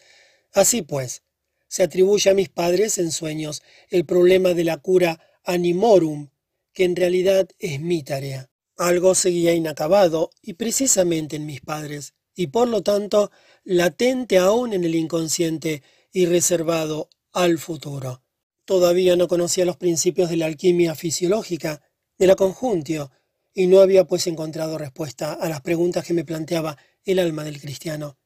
Así 0.52 0.82
pues, 0.82 1.22
se 1.66 1.84
atribuye 1.84 2.28
a 2.28 2.34
mis 2.34 2.50
padres 2.50 2.98
en 2.98 3.10
sueños 3.10 3.62
el 3.88 4.04
problema 4.04 4.52
de 4.52 4.64
la 4.64 4.76
cura 4.76 5.18
animorum, 5.44 6.28
que 6.74 6.84
en 6.84 6.94
realidad 6.94 7.48
es 7.58 7.80
mi 7.80 8.02
tarea. 8.02 8.50
Algo 8.76 9.14
seguía 9.14 9.54
inacabado 9.54 10.28
y 10.42 10.52
precisamente 10.52 11.36
en 11.36 11.46
mis 11.46 11.62
padres, 11.62 12.12
y 12.34 12.48
por 12.48 12.68
lo 12.68 12.82
tanto 12.82 13.30
latente 13.68 14.38
aún 14.38 14.72
en 14.74 14.84
el 14.84 14.94
inconsciente 14.94 15.82
y 16.12 16.26
reservado 16.26 17.10
al 17.32 17.58
futuro. 17.58 18.22
Todavía 18.64 19.16
no 19.16 19.26
conocía 19.26 19.64
los 19.64 19.76
principios 19.76 20.30
de 20.30 20.36
la 20.36 20.46
alquimia 20.46 20.94
fisiológica, 20.94 21.82
de 22.16 22.28
la 22.28 22.36
conjuntio, 22.36 23.10
y 23.52 23.66
no 23.66 23.80
había 23.80 24.04
pues 24.04 24.28
encontrado 24.28 24.78
respuesta 24.78 25.32
a 25.32 25.48
las 25.48 25.62
preguntas 25.62 26.04
que 26.04 26.14
me 26.14 26.24
planteaba 26.24 26.78
el 27.04 27.18
alma 27.18 27.42
del 27.42 27.60
cristiano. 27.60 28.16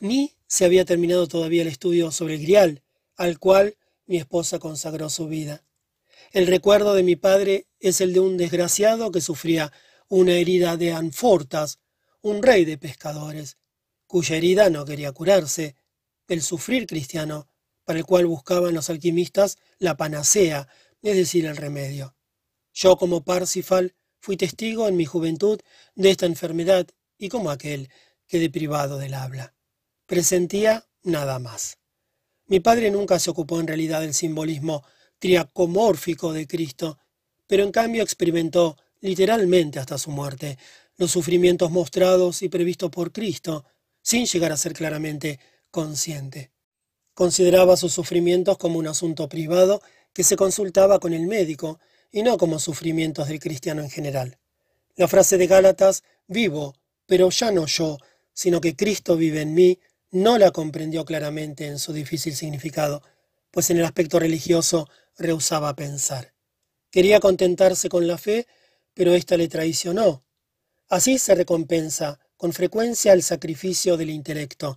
Ni 0.00 0.34
se 0.46 0.64
había 0.64 0.86
terminado 0.86 1.28
todavía 1.28 1.60
el 1.60 1.68
estudio 1.68 2.10
sobre 2.10 2.36
el 2.36 2.40
grial, 2.40 2.82
al 3.16 3.38
cual 3.38 3.76
mi 4.06 4.16
esposa 4.16 4.58
consagró 4.58 5.10
su 5.10 5.28
vida. 5.28 5.62
El 6.32 6.46
recuerdo 6.46 6.94
de 6.94 7.02
mi 7.02 7.16
padre 7.16 7.66
es 7.80 8.00
el 8.00 8.14
de 8.14 8.20
un 8.20 8.38
desgraciado 8.38 9.10
que 9.10 9.20
sufría 9.20 9.72
una 10.08 10.32
herida 10.32 10.78
de 10.78 10.94
anfortas, 10.94 11.80
un 12.22 12.42
rey 12.42 12.64
de 12.64 12.78
pescadores, 12.78 13.58
cuya 14.06 14.36
herida 14.36 14.70
no 14.70 14.84
quería 14.84 15.12
curarse, 15.12 15.76
el 16.28 16.42
sufrir 16.42 16.86
cristiano, 16.86 17.48
para 17.84 17.98
el 17.98 18.04
cual 18.04 18.26
buscaban 18.26 18.74
los 18.74 18.90
alquimistas 18.90 19.58
la 19.78 19.96
panacea, 19.96 20.68
es 21.02 21.16
decir, 21.16 21.46
el 21.46 21.56
remedio. 21.56 22.16
Yo 22.72 22.96
como 22.96 23.24
Parsifal 23.24 23.94
Fui 24.26 24.36
testigo 24.36 24.88
en 24.88 24.96
mi 24.96 25.04
juventud 25.04 25.60
de 25.94 26.10
esta 26.10 26.26
enfermedad 26.26 26.88
y 27.16 27.28
como 27.28 27.50
aquel 27.50 27.90
quedé 28.26 28.50
privado 28.50 28.98
del 28.98 29.14
habla. 29.14 29.54
Presentía 30.04 30.84
nada 31.04 31.38
más. 31.38 31.78
Mi 32.46 32.58
padre 32.58 32.90
nunca 32.90 33.20
se 33.20 33.30
ocupó 33.30 33.60
en 33.60 33.68
realidad 33.68 34.00
del 34.00 34.14
simbolismo 34.14 34.84
triacomórfico 35.20 36.32
de 36.32 36.48
Cristo, 36.48 36.98
pero 37.46 37.62
en 37.62 37.70
cambio 37.70 38.02
experimentó 38.02 38.76
literalmente 39.00 39.78
hasta 39.78 39.96
su 39.96 40.10
muerte 40.10 40.58
los 40.96 41.12
sufrimientos 41.12 41.70
mostrados 41.70 42.42
y 42.42 42.48
previstos 42.48 42.90
por 42.90 43.12
Cristo, 43.12 43.64
sin 44.06 44.24
llegar 44.24 44.52
a 44.52 44.56
ser 44.56 44.72
claramente 44.72 45.40
consciente. 45.72 46.52
Consideraba 47.12 47.76
sus 47.76 47.92
sufrimientos 47.92 48.56
como 48.56 48.78
un 48.78 48.86
asunto 48.86 49.28
privado 49.28 49.82
que 50.12 50.22
se 50.22 50.36
consultaba 50.36 51.00
con 51.00 51.12
el 51.12 51.26
médico 51.26 51.80
y 52.12 52.22
no 52.22 52.38
como 52.38 52.60
sufrimientos 52.60 53.26
del 53.26 53.40
cristiano 53.40 53.82
en 53.82 53.90
general. 53.90 54.38
La 54.94 55.08
frase 55.08 55.38
de 55.38 55.48
Gálatas, 55.48 56.04
vivo, 56.28 56.76
pero 57.06 57.30
ya 57.30 57.50
no 57.50 57.66
yo, 57.66 57.98
sino 58.32 58.60
que 58.60 58.76
Cristo 58.76 59.16
vive 59.16 59.40
en 59.40 59.54
mí, 59.54 59.80
no 60.12 60.38
la 60.38 60.52
comprendió 60.52 61.04
claramente 61.04 61.66
en 61.66 61.80
su 61.80 61.92
difícil 61.92 62.36
significado, 62.36 63.02
pues 63.50 63.70
en 63.70 63.78
el 63.78 63.84
aspecto 63.84 64.20
religioso 64.20 64.88
rehusaba 65.18 65.74
pensar. 65.74 66.32
Quería 66.92 67.18
contentarse 67.18 67.88
con 67.88 68.06
la 68.06 68.18
fe, 68.18 68.46
pero 68.94 69.14
ésta 69.14 69.36
le 69.36 69.48
traicionó. 69.48 70.22
Así 70.88 71.18
se 71.18 71.34
recompensa 71.34 72.20
con 72.36 72.52
frecuencia 72.52 73.12
el 73.12 73.22
sacrificio 73.22 73.96
del 73.96 74.10
intelecto. 74.10 74.76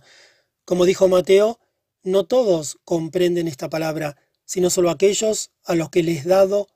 Como 0.64 0.84
dijo 0.84 1.08
Mateo, 1.08 1.58
no 2.02 2.24
todos 2.24 2.78
comprenden 2.84 3.48
esta 3.48 3.68
palabra, 3.68 4.16
sino 4.44 4.70
solo 4.70 4.90
aquellos 4.90 5.50
a 5.64 5.74
los 5.74 5.90
que 5.90 6.02
les 6.02 6.24
dado 6.24 6.68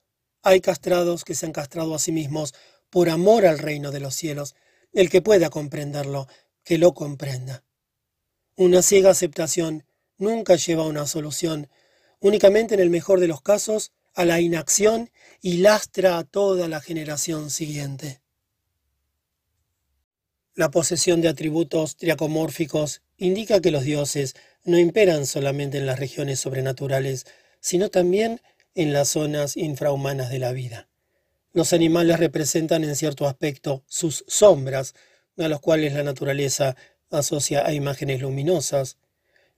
hay 0.45 0.61
castrados 0.61 1.25
que 1.25 1.35
se 1.35 1.47
han 1.47 1.53
castrado 1.53 1.95
a 1.95 1.99
sí 1.99 2.13
mismos 2.13 2.53
por 2.91 3.09
amor 3.09 3.47
al 3.47 3.59
reino 3.59 3.91
de 3.91 4.01
los 4.01 4.15
cielos. 4.15 4.55
El 4.93 5.09
que 5.09 5.23
pueda 5.23 5.49
comprenderlo, 5.49 6.29
que 6.63 6.77
lo 6.77 6.93
comprenda. 6.93 7.65
Una 8.55 8.83
ciega 8.83 9.11
aceptación 9.11 9.85
nunca 10.19 10.57
lleva 10.57 10.85
a 10.85 10.87
una 10.87 11.07
solución, 11.07 11.69
únicamente 12.21 12.75
en 12.75 12.81
el 12.81 12.91
mejor 12.91 13.21
de 13.21 13.27
los 13.27 13.41
casos 13.41 13.93
a 14.15 14.25
la 14.25 14.41
inacción 14.41 15.11
y 15.41 15.57
lastra 15.57 16.19
a 16.19 16.25
toda 16.25 16.69
la 16.69 16.81
generación 16.81 17.51
siguiente. 17.51 18.21
La 20.57 20.71
posesión 20.71 21.21
de 21.21 21.29
atributos 21.29 21.97
triacomórficos 21.97 23.03
indica 23.17 23.61
que 23.61 23.73
los 23.73 23.83
dioses 23.83 24.37
no 24.65 24.79
imperan 24.79 25.27
solamente 25.27 25.79
en 25.79 25.87
las 25.87 25.99
regiones 25.99 26.39
sobrenaturales, 26.39 27.27
sino 27.59 27.89
también 27.89 28.41
en 28.77 28.93
las 28.93 29.09
zonas 29.09 29.57
infrahumanas 29.57 30.31
de 30.31 30.39
la 30.39 30.53
vida. 30.53 30.89
Los 31.53 31.73
animales 31.73 32.21
representan 32.21 32.85
en 32.85 32.95
cierto 32.95 33.27
aspecto 33.27 33.83
sus 33.89 34.25
sombras, 34.29 34.95
a 35.39 35.49
los 35.49 35.61
cuales 35.61 35.93
la 35.93 36.05
naturaleza 36.05 36.77
asocia 37.11 37.67
a 37.67 37.73
imágenes 37.73 38.21
luminosas. 38.21 38.99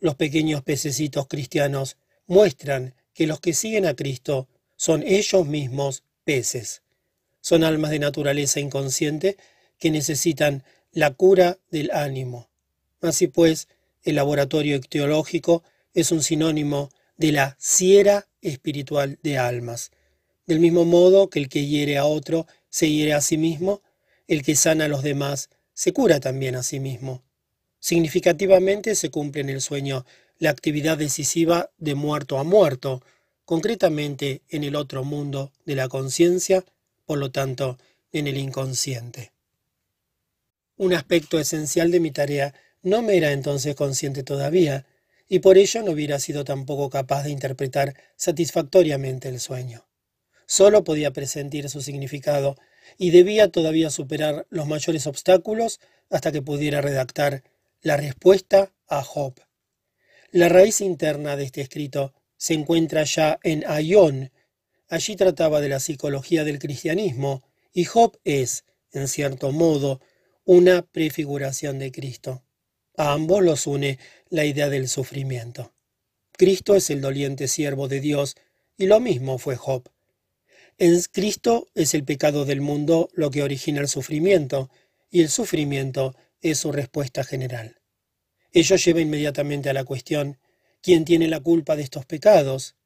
Los 0.01 0.15
pequeños 0.15 0.63
pececitos 0.63 1.27
cristianos 1.27 1.99
muestran 2.27 2.95
que 3.13 3.27
los 3.27 3.41
que 3.41 3.53
siguen 3.53 3.85
a 3.85 3.95
Cristo 3.95 4.49
son 4.77 5.03
ellos 5.03 5.47
mismos 5.47 6.05
peces. 6.25 6.83
Son 7.43 7.65
almas 7.65 7.91
de 7.91 7.99
naturaleza 7.99 8.61
inconsciente 8.61 9.37
que 9.79 9.91
necesitan 9.91 10.65
la 10.97 11.13
cura 11.13 11.59
del 11.71 11.91
ánimo. 11.91 12.49
Así 13.03 13.27
pues, 13.27 13.69
el 14.03 14.15
laboratorio 14.15 14.77
ictiológico 14.77 15.63
es 15.93 16.11
un 16.11 16.23
sinónimo 16.23 16.89
de 17.19 17.33
la 17.33 17.55
siera 17.61 18.29
espiritual 18.41 19.19
de 19.23 19.37
almas. 19.37 19.91
Del 20.47 20.59
mismo 20.59 20.87
modo 20.87 21.29
que 21.29 21.39
el 21.39 21.51
que 21.51 21.67
hiere 21.67 21.99
a 21.99 22.07
otro 22.07 22.47
se 22.71 22.91
hiere 22.91 23.13
a 23.13 23.21
sí 23.21 23.37
mismo, 23.37 23.83
el 24.27 24.43
que 24.43 24.57
sana 24.57 24.87
a 24.87 24.89
los 24.89 25.03
demás 25.03 25.51
se 25.75 25.93
cura 25.93 26.19
también 26.19 26.55
a 26.57 26.63
sí 26.63 26.81
mismo. 26.81 27.23
Significativamente 27.79 28.95
se 28.95 29.11
cumple 29.11 29.43
en 29.43 29.51
el 29.51 29.61
sueño 29.61 30.07
la 30.39 30.49
actividad 30.49 30.97
decisiva 30.97 31.69
de 31.77 31.95
muerto 31.95 32.39
a 32.39 32.43
muerto, 32.43 33.03
concretamente 33.45 34.41
en 34.49 34.65
el 34.65 34.75
otro 34.75 35.05
mundo 35.05 35.53
de 35.67 35.75
la 35.75 35.89
conciencia, 35.89 36.65
por 37.05 37.19
lo 37.19 37.31
tanto, 37.31 37.77
en 38.13 38.29
el 38.29 38.39
inconsciente. 38.39 39.36
Un 40.77 40.93
aspecto 40.93 41.39
esencial 41.39 41.91
de 41.91 42.01
mi 42.01 42.11
tarea 42.11 42.55
no 42.83 43.03
me 43.03 43.17
era 43.17 43.33
entonces 43.33 43.75
consciente 43.75 44.23
todavía, 44.23 44.87
y 45.29 45.39
por 45.41 45.59
ello 45.59 45.83
no 45.83 45.93
hubiera 45.93 46.21
sido 46.21 46.45
tampoco 46.45 46.91
capaz 46.91 47.25
de 47.25 47.31
interpretar 47.31 47.95
satisfactoriamente 48.17 49.29
el 49.29 49.41
sueño. 49.41 49.87
Solo 50.47 50.85
podía 50.85 51.13
presentir 51.13 51.69
su 51.69 51.81
significado, 51.81 52.57
y 52.99 53.11
debía 53.11 53.51
todavía 53.51 53.91
superar 53.91 54.47
los 54.51 54.67
mayores 54.67 55.07
obstáculos 55.07 55.81
hasta 56.11 56.31
que 56.31 56.43
pudiera 56.43 56.81
redactar 56.81 57.43
la 57.83 57.97
respuesta 57.97 58.73
a 58.87 59.03
Job. 59.03 59.35
La 60.31 60.49
raíz 60.49 60.81
interna 60.81 61.37
de 61.37 61.45
este 61.45 61.63
escrito 61.63 62.13
se 62.37 62.55
encuentra 62.55 63.03
ya 63.05 63.41
en 63.43 63.65
Ayón. 63.67 64.31
Allí 64.89 65.17
trataba 65.17 65.61
de 65.61 65.71
la 65.71 65.81
psicología 65.81 66.45
del 66.45 66.59
cristianismo, 66.59 67.43
y 67.73 67.85
Job 67.85 68.19
es, 68.25 68.65
en 68.93 69.09
cierto 69.09 69.51
modo, 69.51 70.01
una 70.47 70.83
prefiguración 70.83 71.81
de 71.81 71.91
Cristo. 71.91 72.45
A 72.97 73.13
ambos 73.13 73.43
los 73.43 73.67
une 73.67 73.99
la 74.31 74.45
idea 74.45 74.69
del 74.69 74.89
sufrimiento. 74.89 75.75
Cristo 76.31 76.77
es 76.77 76.89
el 76.91 77.01
doliente 77.01 77.49
siervo 77.49 77.89
de 77.89 77.99
Dios, 78.01 78.37
y 78.79 78.87
lo 78.87 79.01
mismo 79.01 79.39
fue 79.39 79.57
Job. 79.57 79.91
En 80.79 81.01
Cristo 81.11 81.67
es 81.75 81.95
el 81.95 82.05
pecado 82.05 82.45
del 82.45 82.61
mundo 82.61 83.09
lo 83.13 83.33
que 83.33 83.43
origina 83.43 83.81
el 83.81 83.89
sufrimiento, 83.89 84.71
y 85.11 85.21
el 85.21 85.31
sufrimiento 85.31 86.15
es 86.41 86.59
su 86.59 86.71
respuesta 86.71 87.25
general. 87.25 87.81
Ello 88.53 88.77
lleva 88.77 89.01
inmediatamente 89.01 89.69
a 89.69 89.73
la 89.73 89.85
cuestión, 89.85 90.39
¿quién 90.81 91.05
tiene 91.05 91.27
la 91.27 91.41
culpa 91.41 91.75
de 91.75 91.83
estos 91.83 92.07
pecados? 92.07 92.77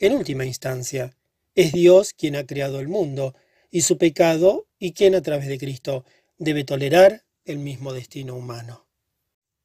En 0.00 0.14
última 0.14 0.46
instancia, 0.46 1.16
es 1.54 1.72
Dios 1.72 2.12
quien 2.12 2.34
ha 2.34 2.44
creado 2.44 2.80
el 2.80 2.88
mundo, 2.88 3.36
y 3.70 3.82
su 3.82 3.98
pecado, 3.98 4.66
y 4.80 4.94
quien 4.94 5.14
a 5.14 5.22
través 5.22 5.46
de 5.46 5.58
Cristo 5.58 6.04
debe 6.38 6.64
tolerar 6.64 7.24
el 7.44 7.58
mismo 7.58 7.92
destino 7.92 8.34
humano. 8.34 8.86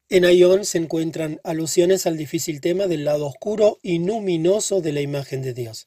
En 0.08 0.24
Ayón 0.24 0.64
se 0.64 0.78
encuentran 0.78 1.40
alusiones 1.44 2.06
al 2.06 2.16
difícil 2.16 2.60
tema 2.60 2.86
del 2.86 3.04
lado 3.04 3.26
oscuro 3.26 3.78
y 3.82 3.98
luminoso 3.98 4.80
de 4.80 4.92
la 4.92 5.00
imagen 5.00 5.40
de 5.40 5.54
Dios. 5.54 5.86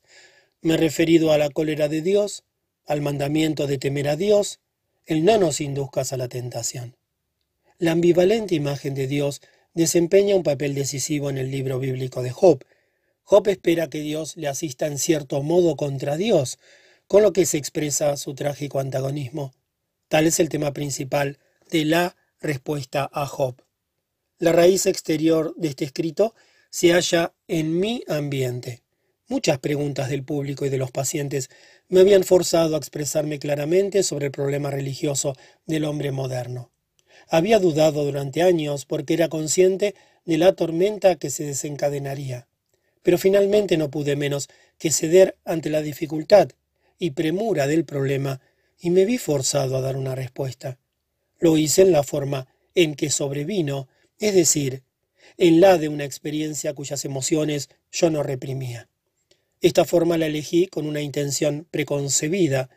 Me 0.62 0.76
he 0.76 0.78
referido 0.78 1.34
a 1.34 1.38
la 1.38 1.50
cólera 1.50 1.90
de 1.90 2.02
Dios, 2.02 2.46
al 2.86 3.02
mandamiento 3.02 3.68
de 3.68 3.78
temer 3.78 4.08
a 4.08 4.16
Dios, 4.16 4.62
el 5.06 5.26
no 5.26 5.38
nos 5.38 5.60
induzcas 5.60 6.14
a 6.14 6.18
la 6.18 6.30
tentación. 6.30 6.96
La 7.78 7.92
ambivalente 7.92 8.56
imagen 8.56 8.94
de 8.94 9.08
Dios 9.08 9.42
desempeña 9.74 10.36
un 10.36 10.44
papel 10.44 10.74
decisivo 10.74 11.30
en 11.30 11.38
el 11.38 11.52
libro 11.52 11.80
bíblico 11.80 12.24
de 12.24 12.32
Job. 12.32 12.64
Job 13.24 13.48
espera 13.50 13.90
que 13.90 14.00
Dios 14.00 14.38
le 14.38 14.48
asista 14.48 14.88
en 14.88 15.00
cierto 15.00 15.42
modo 15.44 15.76
contra 15.76 16.16
Dios, 16.16 16.60
con 17.08 17.24
lo 17.24 17.34
que 17.34 17.46
se 17.46 17.58
expresa 17.58 18.16
su 18.16 18.36
trágico 18.36 18.80
antagonismo. 18.80 19.54
Tal 20.14 20.28
es 20.28 20.40
el 20.40 20.48
tema 20.48 20.74
principal 20.74 21.40
de 21.72 21.86
la 21.86 22.16
respuesta 22.40 23.10
a 23.12 23.26
Job. 23.26 23.56
La 24.38 24.52
raíz 24.52 24.86
exterior 24.86 25.56
de 25.58 25.70
este 25.70 25.86
escrito 25.86 26.36
se 26.70 26.92
halla 26.94 27.34
en 27.48 27.80
mi 27.80 28.04
ambiente. 28.08 28.84
Muchas 29.28 29.58
preguntas 29.58 30.12
del 30.12 30.24
público 30.24 30.68
y 30.68 30.70
de 30.70 30.78
los 30.78 30.92
pacientes 30.92 31.50
me 31.90 32.02
habían 32.02 32.24
forzado 32.24 32.76
a 32.76 32.78
expresarme 32.78 33.40
claramente 33.40 34.04
sobre 34.04 34.28
el 34.28 34.32
problema 34.32 34.70
religioso 34.70 35.36
del 35.66 35.84
hombre 35.84 36.12
moderno. 36.12 36.70
Había 37.28 37.58
dudado 37.58 38.06
durante 38.06 38.44
años 38.44 38.86
porque 38.86 39.16
era 39.16 39.30
consciente 39.30 39.96
de 40.26 40.38
la 40.38 40.54
tormenta 40.54 41.16
que 41.16 41.32
se 41.32 41.44
desencadenaría. 41.44 42.48
Pero 43.02 43.18
finalmente 43.18 43.78
no 43.78 43.90
pude 43.90 44.16
menos 44.16 44.48
que 44.78 44.92
ceder 44.92 45.40
ante 45.44 45.72
la 45.72 45.82
dificultad 45.82 46.50
y 47.00 47.10
premura 47.10 47.66
del 47.66 47.84
problema 47.84 48.42
y 48.84 48.90
me 48.90 49.06
vi 49.06 49.18
forzado 49.18 49.78
a 49.78 49.82
dar 49.82 49.96
una 49.96 50.14
respuesta. 50.14 50.78
Lo 51.40 51.58
hice 51.58 51.84
en 51.84 51.94
la 51.94 52.04
forma 52.04 52.50
en 52.76 52.96
que 52.96 53.10
sobrevino, 53.10 53.88
es 54.20 54.36
decir, 54.36 54.84
en 55.38 55.62
la 55.62 55.78
de 55.78 55.88
una 55.88 56.04
experiencia 56.04 56.74
cuyas 56.74 57.06
emociones 57.06 57.70
yo 57.94 58.10
no 58.10 58.24
reprimía. 58.24 58.90
Esta 59.62 59.86
forma 59.86 60.18
la 60.18 60.26
elegí 60.26 60.68
con 60.68 60.86
una 60.86 61.00
intención 61.00 61.66
preconcebida. 61.72 62.70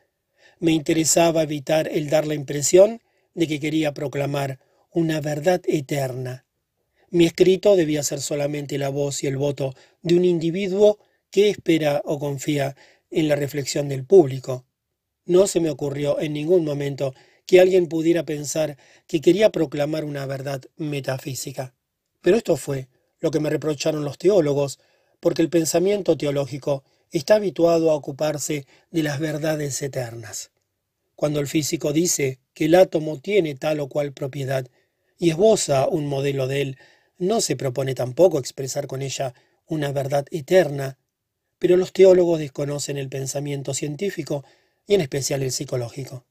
Me 0.60 0.70
interesaba 0.70 1.42
evitar 1.42 1.88
el 1.88 2.08
dar 2.08 2.24
la 2.24 2.34
impresión 2.34 3.02
de 3.34 3.48
que 3.48 3.58
quería 3.58 3.92
proclamar 3.92 4.60
una 4.92 5.20
verdad 5.20 5.60
eterna. 5.66 6.46
Mi 7.10 7.26
escrito 7.26 7.74
debía 7.74 8.04
ser 8.04 8.20
solamente 8.20 8.78
la 8.78 8.90
voz 8.90 9.24
y 9.24 9.26
el 9.26 9.38
voto 9.38 9.74
de 10.02 10.14
un 10.14 10.24
individuo 10.24 11.00
que 11.32 11.50
espera 11.50 12.00
o 12.04 12.20
confía 12.20 12.76
en 13.10 13.26
la 13.26 13.34
reflexión 13.34 13.88
del 13.88 14.04
público. 14.04 14.66
No 15.26 15.46
se 15.46 15.60
me 15.60 15.70
ocurrió 15.70 16.20
en 16.20 16.32
ningún 16.32 16.64
momento 16.64 17.14
que 17.46 17.60
alguien 17.60 17.88
pudiera 17.88 18.24
pensar 18.24 18.76
que 19.06 19.20
quería 19.20 19.50
proclamar 19.50 20.04
una 20.04 20.24
verdad 20.24 20.62
metafísica. 20.76 21.74
Pero 22.20 22.36
esto 22.36 22.56
fue 22.56 22.88
lo 23.20 23.30
que 23.30 23.40
me 23.40 23.50
reprocharon 23.50 24.04
los 24.04 24.18
teólogos, 24.18 24.78
porque 25.20 25.42
el 25.42 25.50
pensamiento 25.50 26.16
teológico 26.16 26.84
está 27.10 27.36
habituado 27.36 27.90
a 27.90 27.94
ocuparse 27.94 28.66
de 28.90 29.02
las 29.02 29.18
verdades 29.18 29.80
eternas. 29.82 30.50
Cuando 31.14 31.40
el 31.40 31.48
físico 31.48 31.92
dice 31.92 32.40
que 32.52 32.66
el 32.66 32.74
átomo 32.74 33.18
tiene 33.20 33.54
tal 33.54 33.80
o 33.80 33.88
cual 33.88 34.12
propiedad 34.12 34.66
y 35.18 35.30
esboza 35.30 35.88
un 35.88 36.06
modelo 36.06 36.46
de 36.46 36.62
él, 36.62 36.78
no 37.18 37.40
se 37.40 37.56
propone 37.56 37.94
tampoco 37.94 38.38
expresar 38.38 38.86
con 38.86 39.02
ella 39.02 39.34
una 39.66 39.92
verdad 39.92 40.26
eterna, 40.30 40.98
pero 41.58 41.76
los 41.76 41.92
teólogos 41.92 42.38
desconocen 42.38 42.98
el 42.98 43.08
pensamiento 43.08 43.72
científico 43.72 44.44
y 44.86 44.94
en 44.94 45.00
especial 45.00 45.42
el 45.42 45.52
psicológico. 45.52 46.24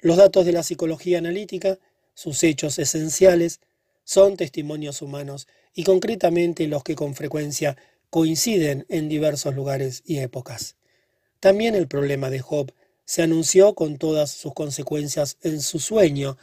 Los 0.00 0.16
datos 0.16 0.44
de 0.44 0.52
la 0.52 0.62
psicología 0.62 1.18
analítica, 1.18 1.78
sus 2.14 2.42
hechos 2.42 2.78
esenciales, 2.78 3.60
son 4.04 4.36
testimonios 4.36 5.00
humanos 5.00 5.48
y 5.74 5.84
concretamente 5.84 6.66
los 6.68 6.84
que 6.84 6.94
con 6.94 7.14
frecuencia 7.14 7.76
coinciden 8.10 8.86
en 8.88 9.08
diversos 9.08 9.54
lugares 9.54 10.02
y 10.04 10.18
épocas. 10.18 10.76
También 11.40 11.74
el 11.74 11.88
problema 11.88 12.30
de 12.30 12.40
Job 12.40 12.72
se 13.04 13.22
anunció 13.22 13.74
con 13.74 13.98
todas 13.98 14.30
sus 14.30 14.54
consecuencias 14.54 15.36
en 15.42 15.60
su 15.60 15.78
sueño. 15.78 16.36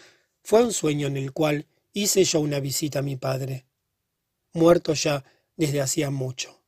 Fue 0.43 0.63
un 0.63 0.73
sueño 0.73 1.07
en 1.07 1.17
el 1.17 1.31
cual 1.31 1.65
hice 1.93 2.23
yo 2.23 2.39
una 2.39 2.59
visita 2.59 2.99
a 2.99 3.03
mi 3.03 3.15
padre, 3.15 3.65
muerto 4.53 4.93
ya 4.93 5.23
desde 5.55 5.81
hacía 5.81 6.09
mucho. 6.09 6.61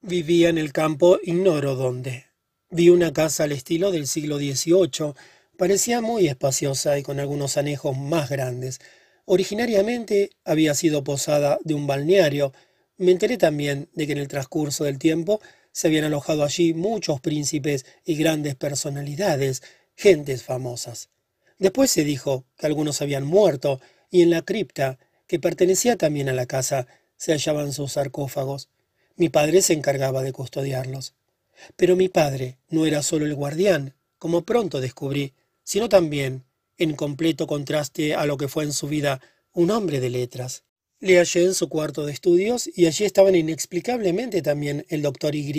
Vivía 0.00 0.48
en 0.48 0.58
el 0.58 0.72
campo, 0.72 1.18
ignoro 1.22 1.74
dónde. 1.74 2.27
Vi 2.70 2.90
una 2.90 3.14
casa 3.14 3.44
al 3.44 3.52
estilo 3.52 3.90
del 3.90 4.06
siglo 4.06 4.36
XVIII. 4.36 5.14
Parecía 5.56 6.02
muy 6.02 6.28
espaciosa 6.28 6.98
y 6.98 7.02
con 7.02 7.18
algunos 7.18 7.56
anejos 7.56 7.96
más 7.96 8.28
grandes. 8.28 8.78
Originariamente 9.24 10.30
había 10.44 10.74
sido 10.74 11.02
posada 11.02 11.58
de 11.64 11.72
un 11.72 11.86
balneario. 11.86 12.52
Me 12.98 13.12
enteré 13.12 13.38
también 13.38 13.88
de 13.94 14.06
que 14.06 14.12
en 14.12 14.18
el 14.18 14.28
transcurso 14.28 14.84
del 14.84 14.98
tiempo 14.98 15.40
se 15.72 15.86
habían 15.86 16.04
alojado 16.04 16.44
allí 16.44 16.74
muchos 16.74 17.22
príncipes 17.22 17.86
y 18.04 18.16
grandes 18.16 18.54
personalidades, 18.54 19.62
gentes 19.96 20.42
famosas. 20.42 21.08
Después 21.58 21.90
se 21.90 22.04
dijo 22.04 22.44
que 22.58 22.66
algunos 22.66 23.00
habían 23.00 23.24
muerto, 23.24 23.80
y 24.10 24.20
en 24.20 24.28
la 24.28 24.42
cripta, 24.42 24.98
que 25.26 25.40
pertenecía 25.40 25.96
también 25.96 26.28
a 26.28 26.34
la 26.34 26.44
casa, 26.44 26.86
se 27.16 27.32
hallaban 27.32 27.72
sus 27.72 27.92
sarcófagos. 27.92 28.68
Mi 29.16 29.30
padre 29.30 29.62
se 29.62 29.72
encargaba 29.72 30.22
de 30.22 30.32
custodiarlos. 30.32 31.14
Pero 31.76 31.96
mi 31.96 32.08
padre 32.08 32.58
no 32.68 32.86
era 32.86 33.02
solo 33.02 33.26
el 33.26 33.34
guardián, 33.34 33.94
como 34.18 34.42
pronto 34.42 34.80
descubrí, 34.80 35.34
sino 35.62 35.88
también, 35.88 36.44
en 36.76 36.94
completo 36.94 37.46
contraste 37.46 38.14
a 38.14 38.26
lo 38.26 38.36
que 38.36 38.48
fue 38.48 38.64
en 38.64 38.72
su 38.72 38.88
vida, 38.88 39.20
un 39.52 39.70
hombre 39.70 40.00
de 40.00 40.10
letras. 40.10 40.64
Le 41.00 41.18
hallé 41.18 41.44
en 41.44 41.54
su 41.54 41.68
cuarto 41.68 42.06
de 42.06 42.12
estudios 42.12 42.68
y 42.74 42.86
allí 42.86 43.04
estaban 43.04 43.34
inexplicablemente 43.34 44.42
también 44.42 44.84
el 44.88 45.02
doctor 45.02 45.34
Y, 45.34 45.52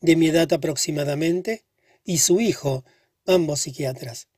de 0.00 0.16
mi 0.16 0.28
edad 0.28 0.52
aproximadamente, 0.52 1.64
y 2.04 2.18
su 2.18 2.40
hijo, 2.40 2.84
ambos 3.26 3.60
psiquiatras. 3.60 4.28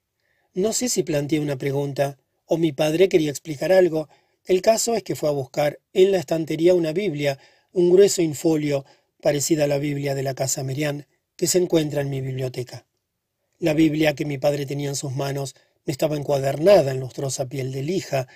No 0.53 0.73
sé 0.73 0.89
si 0.89 1.03
planteé 1.03 1.41
una 1.41 1.57
pregunta, 1.57 2.19
o 2.45 2.59
mi 2.59 2.73
padre 2.73 3.09
quería 3.09 3.31
explicar 3.31 3.71
algo. 3.73 4.09
El 4.45 4.63
caso 4.63 4.95
es 4.95 5.03
que 5.03 5.15
fue 5.15 5.29
a 5.29 5.33
buscar 5.33 5.79
en 5.93 6.11
la 6.11 6.19
estantería 6.19 6.75
una 6.75 6.93
Biblia, 6.93 7.39
un 7.73 7.91
grueso 7.91 8.21
infolio 8.23 8.85
parecida 9.21 9.65
a 9.65 9.69
la 9.69 9.79
Biblia 9.79 10.15
de 10.15 10.23
la 10.23 10.35
casa 10.35 10.63
Merian, 10.63 11.07
que 11.37 11.47
se 11.47 11.59
encuentra 11.59 12.01
en 12.01 12.11
mi 12.11 12.21
biblioteca. 12.21 12.87
La 13.59 13.75
Biblia 13.75 14.15
que 14.15 14.25
mi 14.25 14.39
padre 14.39 14.67
tenía 14.67 14.89
en 14.89 14.97
sus 14.97 15.15
manos 15.15 15.55
estaba 15.87 16.17
encuadernada 16.17 16.93
en 16.93 17.01
lustrosa 17.01 17.47
piel 17.47 17.73
de 17.73 17.83
lija. 17.83 18.27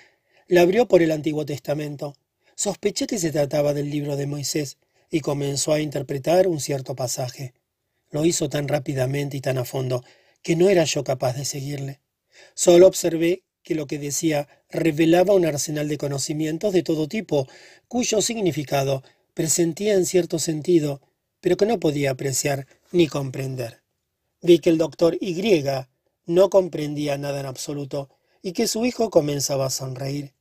La 0.47 0.61
abrió 0.61 0.87
por 0.87 1.01
el 1.01 1.11
Antiguo 1.11 1.45
Testamento. 1.45 2.15
Sospeché 2.55 3.07
que 3.07 3.19
se 3.19 3.31
trataba 3.31 3.73
del 3.73 3.89
libro 3.89 4.15
de 4.15 4.27
Moisés 4.27 4.77
y 5.09 5.21
comenzó 5.21 5.73
a 5.73 5.79
interpretar 5.79 6.47
un 6.47 6.59
cierto 6.59 6.95
pasaje. 6.95 7.53
Lo 8.11 8.25
hizo 8.25 8.49
tan 8.49 8.67
rápidamente 8.67 9.37
y 9.37 9.41
tan 9.41 9.57
a 9.57 9.65
fondo 9.65 10.03
que 10.41 10.55
no 10.55 10.69
era 10.69 10.83
yo 10.83 11.03
capaz 11.03 11.33
de 11.33 11.45
seguirle. 11.45 12.01
Solo 12.53 12.87
observé 12.87 13.43
que 13.63 13.75
lo 13.75 13.87
que 13.87 13.97
decía 13.97 14.47
revelaba 14.69 15.33
un 15.33 15.45
arsenal 15.45 15.87
de 15.87 15.97
conocimientos 15.97 16.71
de 16.73 16.83
todo 16.83 17.07
tipo, 17.07 17.47
cuyo 17.87 18.21
significado 18.21 19.03
presentía 19.35 19.93
en 19.93 20.07
cierto 20.07 20.39
sentido, 20.39 21.01
pero 21.41 21.57
que 21.57 21.67
no 21.67 21.79
podía 21.79 22.09
apreciar 22.09 22.65
ni 22.91 23.07
comprender. 23.07 23.83
Vi 24.41 24.57
que 24.57 24.71
el 24.71 24.79
doctor 24.79 25.15
Y 25.21 25.63
no 26.25 26.49
comprendía 26.49 27.19
nada 27.19 27.41
en 27.41 27.45
absoluto 27.45 28.09
y 28.41 28.53
que 28.53 28.67
su 28.67 28.85
hijo 28.85 29.11
comenzaba 29.11 29.67
a 29.67 29.69
sonreír. 29.69 30.33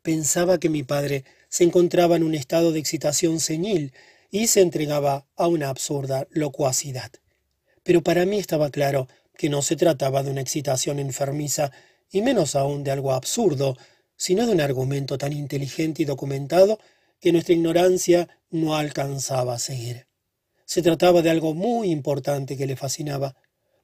Pensaba 0.00 0.58
que 0.58 0.70
mi 0.70 0.82
padre 0.82 1.24
se 1.50 1.64
encontraba 1.64 2.16
en 2.16 2.22
un 2.22 2.34
estado 2.34 2.72
de 2.72 2.78
excitación 2.78 3.40
senil 3.40 3.92
y 4.30 4.46
se 4.46 4.62
entregaba 4.62 5.26
a 5.36 5.46
una 5.46 5.68
absurda 5.68 6.26
locuacidad. 6.30 7.10
Pero 7.82 8.02
para 8.02 8.24
mí 8.24 8.38
estaba 8.38 8.70
claro 8.70 9.08
que 9.36 9.48
no 9.48 9.60
se 9.62 9.76
trataba 9.76 10.22
de 10.22 10.30
una 10.30 10.40
excitación 10.40 10.98
enfermiza, 10.98 11.72
y 12.12 12.22
menos 12.22 12.56
aún 12.56 12.84
de 12.84 12.90
algo 12.90 13.12
absurdo, 13.12 13.76
sino 14.16 14.46
de 14.46 14.52
un 14.52 14.60
argumento 14.60 15.16
tan 15.16 15.32
inteligente 15.32 16.02
y 16.02 16.04
documentado 16.04 16.78
que 17.20 17.32
nuestra 17.32 17.54
ignorancia 17.54 18.28
no 18.50 18.74
alcanzaba 18.74 19.54
a 19.54 19.58
seguir. 19.58 20.06
Se 20.64 20.82
trataba 20.82 21.22
de 21.22 21.30
algo 21.30 21.54
muy 21.54 21.90
importante 21.90 22.56
que 22.56 22.66
le 22.66 22.76
fascinaba. 22.76 23.34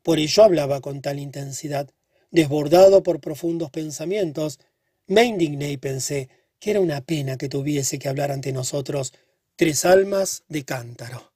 Por 0.03 0.18
ello 0.18 0.43
hablaba 0.43 0.80
con 0.80 1.03
tal 1.03 1.18
intensidad. 1.18 1.91
Desbordado 2.30 3.03
por 3.03 3.20
profundos 3.20 3.70
pensamientos, 3.70 4.59
me 5.07 5.24
indigné 5.24 5.70
y 5.70 5.76
pensé 5.76 6.28
que 6.59 6.70
era 6.70 6.80
una 6.80 7.01
pena 7.01 7.37
que 7.37 7.49
tuviese 7.49 7.99
que 7.99 8.09
hablar 8.09 8.32
ante 8.32 8.53
nosotros 8.53 9.12
tres 9.57 9.84
almas 9.84 10.45
de 10.49 10.64
cántaro. 10.64 11.32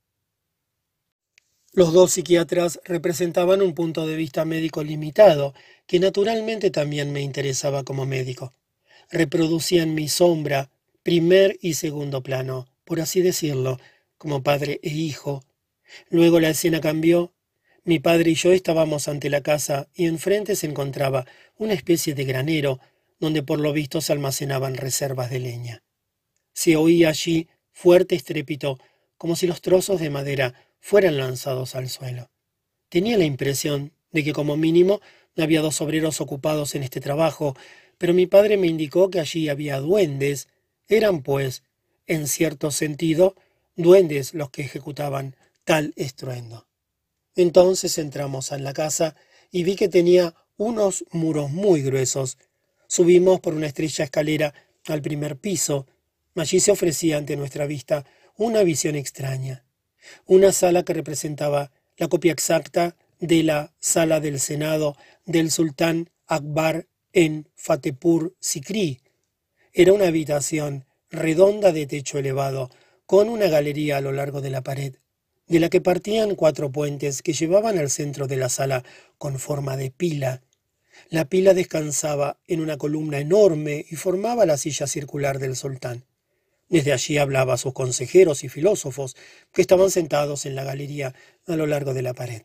Los 1.73 1.93
dos 1.93 2.13
psiquiatras 2.13 2.81
representaban 2.85 3.63
un 3.63 3.75
punto 3.75 4.07
de 4.07 4.17
vista 4.17 4.45
médico 4.45 4.83
limitado, 4.83 5.55
que 5.87 6.01
naturalmente 6.01 6.71
también 6.71 7.13
me 7.13 7.21
interesaba 7.21 7.85
como 7.85 8.07
médico. 8.07 8.53
Reproducían 9.09 9.95
mi 9.95 10.09
sombra, 10.09 10.71
primer 11.03 11.59
y 11.61 11.75
segundo 11.75 12.23
plano, 12.23 12.69
por 12.85 13.01
así 13.01 13.23
decirlo, 13.23 13.79
como 14.19 14.43
padre 14.43 14.81
e 14.83 14.91
hijo. 14.91 15.43
Luego 16.09 16.41
la 16.41 16.51
escena 16.51 16.81
cambió. 16.81 17.33
Mi 17.85 17.99
padre 17.99 18.33
y 18.33 18.35
yo 18.35 18.53
estábamos 18.53 19.09
ante 19.09 19.31
la 19.31 19.43
casa 19.43 19.89
y 19.95 20.07
enfrente 20.07 20.55
se 20.55 20.67
encontraba 20.67 21.27
una 21.57 21.73
especie 21.73 22.15
de 22.15 22.25
granero 22.25 22.79
donde 23.19 23.43
por 23.43 23.59
lo 23.61 23.73
visto 23.73 24.01
se 24.01 24.13
almacenaban 24.13 24.77
reservas 24.77 25.31
de 25.31 25.41
leña. 25.41 25.83
Se 26.53 26.77
oía 26.77 27.09
allí 27.09 27.49
fuerte 27.73 28.15
estrépito, 28.15 28.79
como 29.17 29.37
si 29.37 29.47
los 29.47 29.61
trozos 29.61 30.01
de 30.01 30.11
madera 30.11 30.55
fueran 30.81 31.17
lanzados 31.17 31.75
al 31.75 31.89
suelo. 31.89 32.31
Tenía 32.89 33.17
la 33.17 33.25
impresión 33.25 33.93
de 34.11 34.25
que 34.25 34.33
como 34.33 34.57
mínimo 34.57 35.01
había 35.43 35.61
dos 35.63 35.81
obreros 35.81 36.21
ocupados 36.21 36.75
en 36.75 36.83
este 36.83 37.01
trabajo, 37.01 37.57
pero 37.99 38.15
mi 38.15 38.27
padre 38.27 38.57
me 38.57 38.67
indicó 38.67 39.11
que 39.11 39.21
allí 39.21 39.49
había 39.49 39.81
duendes 39.81 40.49
eran, 40.91 41.23
pues, 41.23 41.63
en 42.07 42.29
cierto 42.29 42.71
sentido, 42.71 43.37
duendes 43.77 44.35
los 44.35 44.51
que 44.51 44.63
ejecutaban 44.63 45.37
tal 45.65 45.95
estruendo. 45.97 46.67
Entonces 47.37 47.97
entramos 47.97 48.53
en 48.53 48.65
la 48.65 48.73
casa 48.73 49.15
y 49.51 49.63
vi 49.63 49.77
que 49.77 49.89
tenía 49.89 50.35
unos 50.57 51.05
muros 51.13 51.51
muy 51.51 51.81
gruesos. 51.81 52.37
Subimos 52.89 53.41
por 53.41 53.55
una 53.55 53.69
estrecha 53.69 54.05
escalera 54.05 54.53
al 54.87 55.01
primer 55.01 55.39
piso. 55.39 55.87
Allí 56.35 56.61
se 56.61 56.73
ofrecía 56.73 57.17
ante 57.17 57.37
nuestra 57.37 57.67
vista 57.67 58.05
una 58.37 58.63
visión 58.65 58.97
extraña. 58.97 59.65
Una 60.27 60.51
sala 60.51 60.85
que 60.85 60.93
representaba 60.93 61.71
la 61.97 62.09
copia 62.09 62.33
exacta 62.33 62.97
de 63.21 63.43
la 63.45 63.73
sala 63.79 64.19
del 64.19 64.41
Senado 64.41 64.97
del 65.25 65.51
sultán 65.51 66.11
Akbar 66.27 66.89
en 67.13 67.49
Fatehpur 67.55 68.35
Sikri, 68.41 69.01
era 69.73 69.93
una 69.93 70.09
habitación 70.09 70.85
redonda 71.11 71.73
de 71.73 71.87
techo 71.87 72.19
elevado, 72.19 72.71
con 73.07 73.29
una 73.29 73.49
galería 73.49 73.97
a 73.97 74.01
lo 74.01 74.13
largo 74.13 74.41
de 74.41 74.51
la 74.51 74.63
pared, 74.63 74.95
de 75.47 75.61
la 75.61 75.69
que 75.69 75.81
partían 75.81 76.37
cuatro 76.37 76.71
puentes 76.71 77.23
que 77.23 77.33
llevaban 77.33 77.79
al 77.79 77.91
centro 77.91 78.29
de 78.29 78.37
la 78.37 78.49
sala 78.49 78.85
con 79.19 79.39
forma 79.39 79.77
de 79.77 79.91
pila. 79.91 80.43
La 81.09 81.25
pila 81.25 81.55
descansaba 81.55 82.39
en 82.47 82.61
una 82.61 82.79
columna 82.79 83.19
enorme 83.19 83.85
y 83.91 83.97
formaba 83.97 84.47
la 84.47 84.57
silla 84.57 84.87
circular 84.87 85.39
del 85.41 85.57
sultán. 85.57 86.05
Desde 86.69 86.93
allí 86.93 87.19
hablaba 87.19 87.55
a 87.55 87.59
sus 87.59 87.73
consejeros 87.73 88.45
y 88.45 88.49
filósofos, 88.49 89.17
que 89.53 89.61
estaban 89.61 89.91
sentados 89.91 90.47
en 90.47 90.55
la 90.55 90.63
galería 90.63 91.15
a 91.49 91.57
lo 91.57 91.67
largo 91.67 91.95
de 91.95 92.03
la 92.03 92.15
pared. 92.15 92.43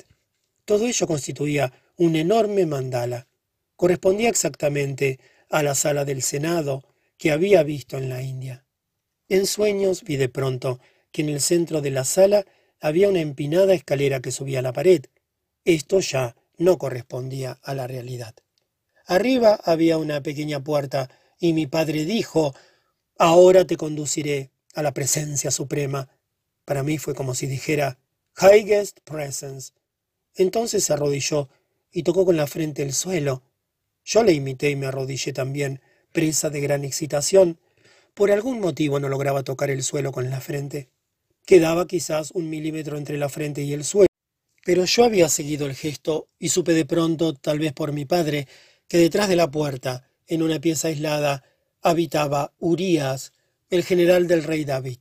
Todo 0.66 0.88
ello 0.88 1.06
constituía 1.06 1.74
un 1.96 2.16
enorme 2.16 2.66
mandala. 2.66 3.28
Correspondía 3.76 4.30
exactamente 4.30 5.20
a 5.52 5.62
la 5.62 5.76
sala 5.76 6.06
del 6.06 6.24
Senado, 6.24 6.84
que 7.18 7.32
había 7.32 7.64
visto 7.64 7.98
en 7.98 8.10
la 8.10 8.22
India. 8.22 8.66
En 9.30 9.48
sueños 9.48 10.04
vi 10.04 10.18
de 10.18 10.30
pronto 10.30 10.80
que 11.12 11.22
en 11.22 11.30
el 11.30 11.42
centro 11.42 11.82
de 11.82 11.92
la 11.92 12.04
sala 12.04 12.46
había 12.80 13.10
una 13.10 13.22
empinada 13.22 13.74
escalera 13.74 14.20
que 14.22 14.32
subía 14.32 14.60
a 14.60 14.62
la 14.62 14.74
pared. 14.74 15.06
Esto 15.64 16.00
ya 16.00 16.36
no 16.58 16.78
correspondía 16.78 17.60
a 17.64 17.74
la 17.74 17.88
realidad. 17.88 18.36
Arriba 19.06 19.60
había 19.64 19.98
una 19.98 20.22
pequeña 20.22 20.64
puerta 20.64 21.10
y 21.40 21.54
mi 21.54 21.68
padre 21.68 22.06
dijo, 22.06 22.54
Ahora 23.18 23.66
te 23.66 23.78
conduciré 23.78 24.52
a 24.74 24.84
la 24.84 24.94
presencia 24.94 25.52
suprema. 25.52 26.10
Para 26.66 26.84
mí 26.84 26.98
fue 26.98 27.16
como 27.16 27.34
si 27.34 27.48
dijera, 27.48 27.98
Highest 28.40 29.00
Presence. 29.06 29.74
Entonces 30.34 30.84
se 30.84 30.94
arrodilló 30.94 31.50
y 31.92 32.04
tocó 32.04 32.26
con 32.26 32.36
la 32.36 32.48
frente 32.48 32.84
el 32.84 32.94
suelo. 32.94 33.42
Yo 34.04 34.24
le 34.24 34.34
imité 34.34 34.70
y 34.70 34.76
me 34.76 34.88
arrodillé 34.88 35.32
también, 35.32 35.82
presa 36.16 36.50
de 36.50 36.62
gran 36.62 36.86
excitación. 36.86 37.60
Por 38.14 38.32
algún 38.32 38.62
motivo 38.62 39.02
no 39.02 39.10
lograba 39.10 39.44
tocar 39.44 39.70
el 39.70 39.84
suelo 39.84 40.14
con 40.14 40.30
la 40.30 40.40
frente. 40.40 40.88
Quedaba 41.46 41.88
quizás 41.88 42.32
un 42.32 42.50
milímetro 42.50 42.98
entre 42.98 43.18
la 43.18 43.28
frente 43.28 43.64
y 43.64 43.74
el 43.74 43.84
suelo. 43.84 44.08
Pero 44.64 44.86
yo 44.86 45.04
había 45.04 45.28
seguido 45.28 45.66
el 45.66 45.76
gesto 45.76 46.30
y 46.40 46.50
supe 46.50 46.74
de 46.74 46.86
pronto, 46.86 47.34
tal 47.34 47.60
vez 47.60 47.74
por 47.74 47.92
mi 47.92 48.06
padre, 48.06 48.48
que 48.88 48.98
detrás 48.98 49.28
de 49.28 49.36
la 49.36 49.52
puerta, 49.52 50.08
en 50.26 50.42
una 50.42 50.62
pieza 50.62 50.88
aislada, 50.88 51.44
habitaba 51.82 52.54
Urías, 52.60 53.34
el 53.70 53.84
general 53.84 54.26
del 54.26 54.46
rey 54.46 54.64
David. 54.64 55.00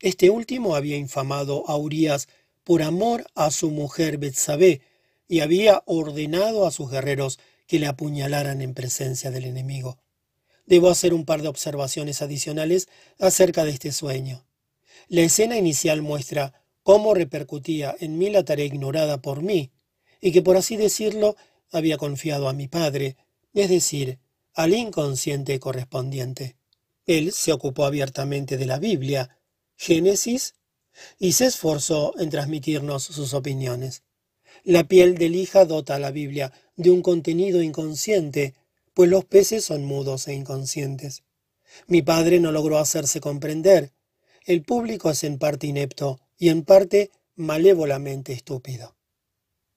Este 0.00 0.30
último 0.30 0.74
había 0.74 0.96
infamado 0.96 1.68
a 1.68 1.76
Urías 1.76 2.28
por 2.64 2.82
amor 2.82 3.26
a 3.34 3.50
su 3.50 3.70
mujer 3.70 4.16
Betsabé 4.16 4.80
y 5.28 5.40
había 5.40 5.82
ordenado 5.84 6.66
a 6.66 6.70
sus 6.70 6.90
guerreros 6.90 7.38
que 7.66 7.78
le 7.78 7.88
apuñalaran 7.88 8.62
en 8.62 8.72
presencia 8.72 9.30
del 9.30 9.44
enemigo 9.44 9.98
debo 10.66 10.90
hacer 10.90 11.14
un 11.14 11.24
par 11.24 11.42
de 11.42 11.48
observaciones 11.48 12.22
adicionales 12.22 12.88
acerca 13.18 13.64
de 13.64 13.70
este 13.70 13.92
sueño. 13.92 14.44
La 15.08 15.22
escena 15.22 15.56
inicial 15.56 16.02
muestra 16.02 16.52
cómo 16.82 17.14
repercutía 17.14 17.96
en 17.98 18.18
mí 18.18 18.30
la 18.30 18.44
tarea 18.44 18.66
ignorada 18.66 19.22
por 19.22 19.42
mí, 19.42 19.72
y 20.20 20.32
que 20.32 20.42
por 20.42 20.56
así 20.56 20.76
decirlo 20.76 21.36
había 21.70 21.96
confiado 21.96 22.48
a 22.48 22.52
mi 22.52 22.68
padre, 22.68 23.16
es 23.54 23.68
decir, 23.68 24.18
al 24.54 24.74
inconsciente 24.74 25.58
correspondiente. 25.60 26.56
Él 27.06 27.32
se 27.32 27.52
ocupó 27.52 27.84
abiertamente 27.84 28.56
de 28.56 28.66
la 28.66 28.78
Biblia, 28.78 29.38
Génesis, 29.76 30.54
y 31.18 31.32
se 31.32 31.46
esforzó 31.46 32.14
en 32.18 32.30
transmitirnos 32.30 33.04
sus 33.04 33.34
opiniones. 33.34 34.02
La 34.64 34.84
piel 34.84 35.16
de 35.16 35.28
lija 35.28 35.64
dota 35.64 35.96
a 35.96 35.98
la 35.98 36.10
Biblia 36.10 36.52
de 36.76 36.90
un 36.90 37.02
contenido 37.02 37.62
inconsciente, 37.62 38.54
pues 38.96 39.10
los 39.10 39.26
peces 39.26 39.62
son 39.62 39.84
mudos 39.84 40.26
e 40.26 40.32
inconscientes. 40.32 41.22
Mi 41.86 42.00
padre 42.00 42.40
no 42.40 42.50
logró 42.50 42.78
hacerse 42.78 43.20
comprender. 43.20 43.92
El 44.46 44.62
público 44.62 45.10
es 45.10 45.22
en 45.22 45.38
parte 45.38 45.66
inepto 45.66 46.18
y 46.38 46.48
en 46.48 46.64
parte 46.64 47.10
malévolamente 47.34 48.32
estúpido. 48.32 48.96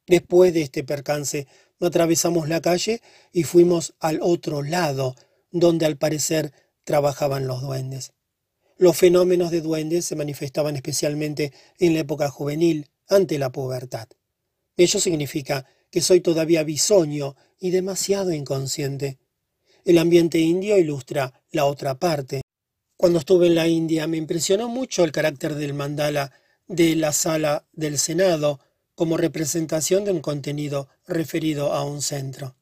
Después 0.07 0.53
de 0.53 0.61
este 0.61 0.85
percance, 0.85 1.47
atravesamos 1.81 2.47
la 2.47 2.61
calle 2.61 3.01
y 3.33 3.43
fuimos 3.43 3.93
al 3.99 4.19
otro 4.21 4.63
lado, 4.63 5.15
donde 5.51 5.85
al 5.85 5.97
parecer 5.97 6.53
trabajaban 6.85 7.45
los 7.45 7.61
duendes. 7.61 8.13
Los 8.77 8.95
fenómenos 8.95 9.51
de 9.51 9.59
duendes 9.59 10.05
se 10.05 10.15
manifestaban 10.15 10.77
especialmente 10.77 11.51
en 11.77 11.93
la 11.93 11.99
época 11.99 12.29
juvenil, 12.29 12.89
ante 13.09 13.37
la 13.37 13.51
pubertad. 13.51 14.07
Ello 14.77 14.97
significa 15.01 15.65
que 15.89 16.01
soy 16.01 16.21
todavía 16.21 16.63
bisoño 16.63 17.35
y 17.59 17.71
demasiado 17.71 18.31
inconsciente. 18.31 19.17
El 19.85 19.97
ambiente 19.97 20.39
indio 20.39 20.77
ilustra 20.77 21.41
la 21.51 21.65
otra 21.65 21.99
parte. 21.99 22.41
Cuando 22.97 23.19
estuve 23.19 23.47
en 23.47 23.55
la 23.55 23.67
India 23.67 24.07
me 24.07 24.17
impresionó 24.17 24.67
mucho 24.67 25.03
el 25.03 25.11
carácter 25.11 25.55
del 25.55 25.73
mandala 25.73 26.31
de 26.67 26.95
la 26.95 27.13
sala 27.13 27.65
del 27.73 27.97
Senado 27.97 28.59
como 28.93 29.17
representación 29.17 30.03
de 30.03 30.11
un 30.11 30.19
contenido 30.19 30.89
referido 31.07 31.73
a 31.73 31.83
un 31.83 32.01
centro. 32.01 32.55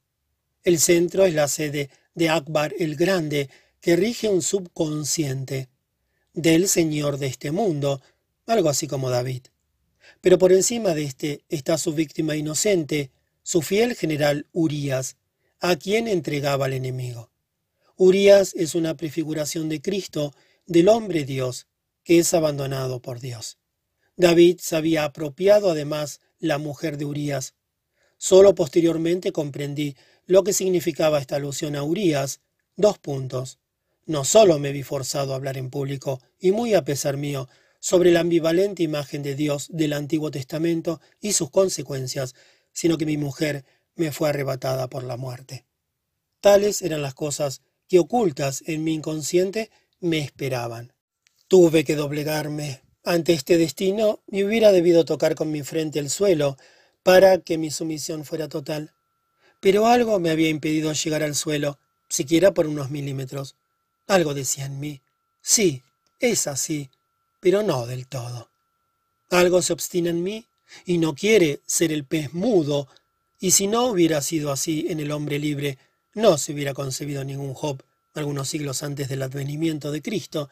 El 0.62 0.78
centro 0.78 1.26
es 1.26 1.34
la 1.34 1.48
sede 1.48 1.90
de 2.14 2.28
Akbar 2.28 2.74
el 2.78 2.96
Grande, 2.96 3.50
que 3.80 3.96
rige 3.96 4.28
un 4.28 4.42
subconsciente 4.42 5.68
del 6.32 6.68
Señor 6.68 7.18
de 7.18 7.26
este 7.26 7.50
mundo, 7.50 8.00
algo 8.46 8.68
así 8.68 8.86
como 8.86 9.10
David. 9.10 9.46
Pero 10.20 10.38
por 10.38 10.52
encima 10.52 10.94
de 10.94 11.04
éste 11.04 11.44
está 11.48 11.78
su 11.78 11.92
víctima 11.92 12.36
inocente, 12.36 13.10
su 13.48 13.62
fiel 13.62 13.94
general 13.96 14.46
Urias, 14.52 15.16
a 15.58 15.76
quien 15.76 16.06
entregaba 16.06 16.66
al 16.66 16.74
enemigo. 16.74 17.30
Urias 17.96 18.52
es 18.54 18.74
una 18.74 18.94
prefiguración 18.94 19.70
de 19.70 19.80
Cristo, 19.80 20.34
del 20.66 20.90
hombre 20.90 21.24
Dios, 21.24 21.66
que 22.04 22.18
es 22.18 22.34
abandonado 22.34 23.00
por 23.00 23.20
Dios. 23.20 23.56
David 24.18 24.58
se 24.60 24.76
había 24.76 25.04
apropiado 25.04 25.70
además 25.70 26.20
la 26.38 26.58
mujer 26.58 26.98
de 26.98 27.06
Urias. 27.06 27.54
Solo 28.18 28.54
posteriormente 28.54 29.32
comprendí 29.32 29.96
lo 30.26 30.44
que 30.44 30.52
significaba 30.52 31.18
esta 31.18 31.36
alusión 31.36 31.74
a 31.74 31.82
Urias. 31.82 32.42
Dos 32.76 32.98
puntos. 32.98 33.58
No 34.04 34.24
solo 34.24 34.58
me 34.58 34.72
vi 34.72 34.82
forzado 34.82 35.32
a 35.32 35.36
hablar 35.36 35.56
en 35.56 35.70
público, 35.70 36.20
y 36.38 36.52
muy 36.52 36.74
a 36.74 36.84
pesar 36.84 37.16
mío, 37.16 37.48
sobre 37.80 38.10
la 38.10 38.20
ambivalente 38.20 38.82
imagen 38.82 39.22
de 39.22 39.34
Dios 39.34 39.68
del 39.70 39.94
Antiguo 39.94 40.30
Testamento 40.30 41.00
y 41.20 41.32
sus 41.32 41.50
consecuencias, 41.50 42.34
sino 42.78 42.96
que 42.96 43.06
mi 43.06 43.16
mujer 43.16 43.64
me 43.96 44.12
fue 44.12 44.28
arrebatada 44.28 44.86
por 44.86 45.02
la 45.02 45.16
muerte. 45.16 45.66
Tales 46.40 46.80
eran 46.80 47.02
las 47.02 47.12
cosas 47.12 47.60
que 47.88 47.98
ocultas 47.98 48.62
en 48.66 48.84
mi 48.84 48.94
inconsciente 48.94 49.72
me 49.98 50.18
esperaban. 50.20 50.92
Tuve 51.48 51.82
que 51.82 51.96
doblegarme 51.96 52.82
ante 53.02 53.32
este 53.32 53.58
destino 53.58 54.22
y 54.28 54.44
hubiera 54.44 54.70
debido 54.70 55.04
tocar 55.04 55.34
con 55.34 55.50
mi 55.50 55.64
frente 55.64 55.98
el 55.98 56.08
suelo 56.08 56.56
para 57.02 57.38
que 57.38 57.58
mi 57.58 57.72
sumisión 57.72 58.24
fuera 58.24 58.48
total. 58.48 58.94
Pero 59.60 59.88
algo 59.88 60.20
me 60.20 60.30
había 60.30 60.48
impedido 60.48 60.92
llegar 60.92 61.24
al 61.24 61.34
suelo, 61.34 61.80
siquiera 62.08 62.54
por 62.54 62.68
unos 62.68 62.90
milímetros. 62.90 63.56
Algo 64.06 64.34
decía 64.34 64.66
en 64.66 64.78
mí. 64.78 65.02
Sí, 65.40 65.82
es 66.20 66.46
así, 66.46 66.90
pero 67.40 67.64
no 67.64 67.88
del 67.88 68.06
todo. 68.06 68.50
Algo 69.30 69.62
se 69.62 69.72
obstina 69.72 70.10
en 70.10 70.22
mí 70.22 70.46
y 70.84 70.98
no 70.98 71.14
quiere 71.14 71.60
ser 71.66 71.92
el 71.92 72.04
pez 72.04 72.32
mudo, 72.34 72.88
y 73.40 73.52
si 73.52 73.66
no 73.66 73.86
hubiera 73.86 74.20
sido 74.20 74.50
así 74.50 74.86
en 74.88 75.00
el 75.00 75.12
hombre 75.12 75.38
libre, 75.38 75.78
no 76.14 76.38
se 76.38 76.52
hubiera 76.52 76.74
concebido 76.74 77.24
ningún 77.24 77.54
Job 77.54 77.82
algunos 78.14 78.48
siglos 78.48 78.82
antes 78.82 79.08
del 79.08 79.22
advenimiento 79.22 79.90
de 79.90 80.02
Cristo. 80.02 80.50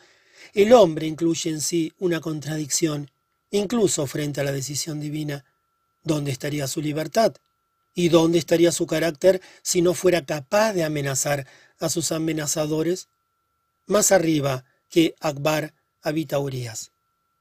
El 0.54 0.72
hombre 0.72 1.06
incluye 1.06 1.50
en 1.50 1.60
sí 1.60 1.92
una 1.98 2.20
contradicción, 2.20 3.10
incluso 3.50 4.06
frente 4.06 4.40
a 4.40 4.44
la 4.44 4.52
decisión 4.52 5.00
divina. 5.00 5.44
¿Dónde 6.02 6.30
estaría 6.30 6.66
su 6.68 6.80
libertad? 6.80 7.34
¿Y 7.94 8.08
dónde 8.08 8.38
estaría 8.38 8.72
su 8.72 8.86
carácter 8.86 9.40
si 9.62 9.82
no 9.82 9.94
fuera 9.94 10.24
capaz 10.24 10.72
de 10.72 10.84
amenazar 10.84 11.46
a 11.80 11.88
sus 11.88 12.12
amenazadores? 12.12 13.08
Más 13.86 14.12
arriba 14.12 14.64
que 14.90 15.14
Akbar 15.20 15.74
habita 16.02 16.38
Urias. 16.38 16.92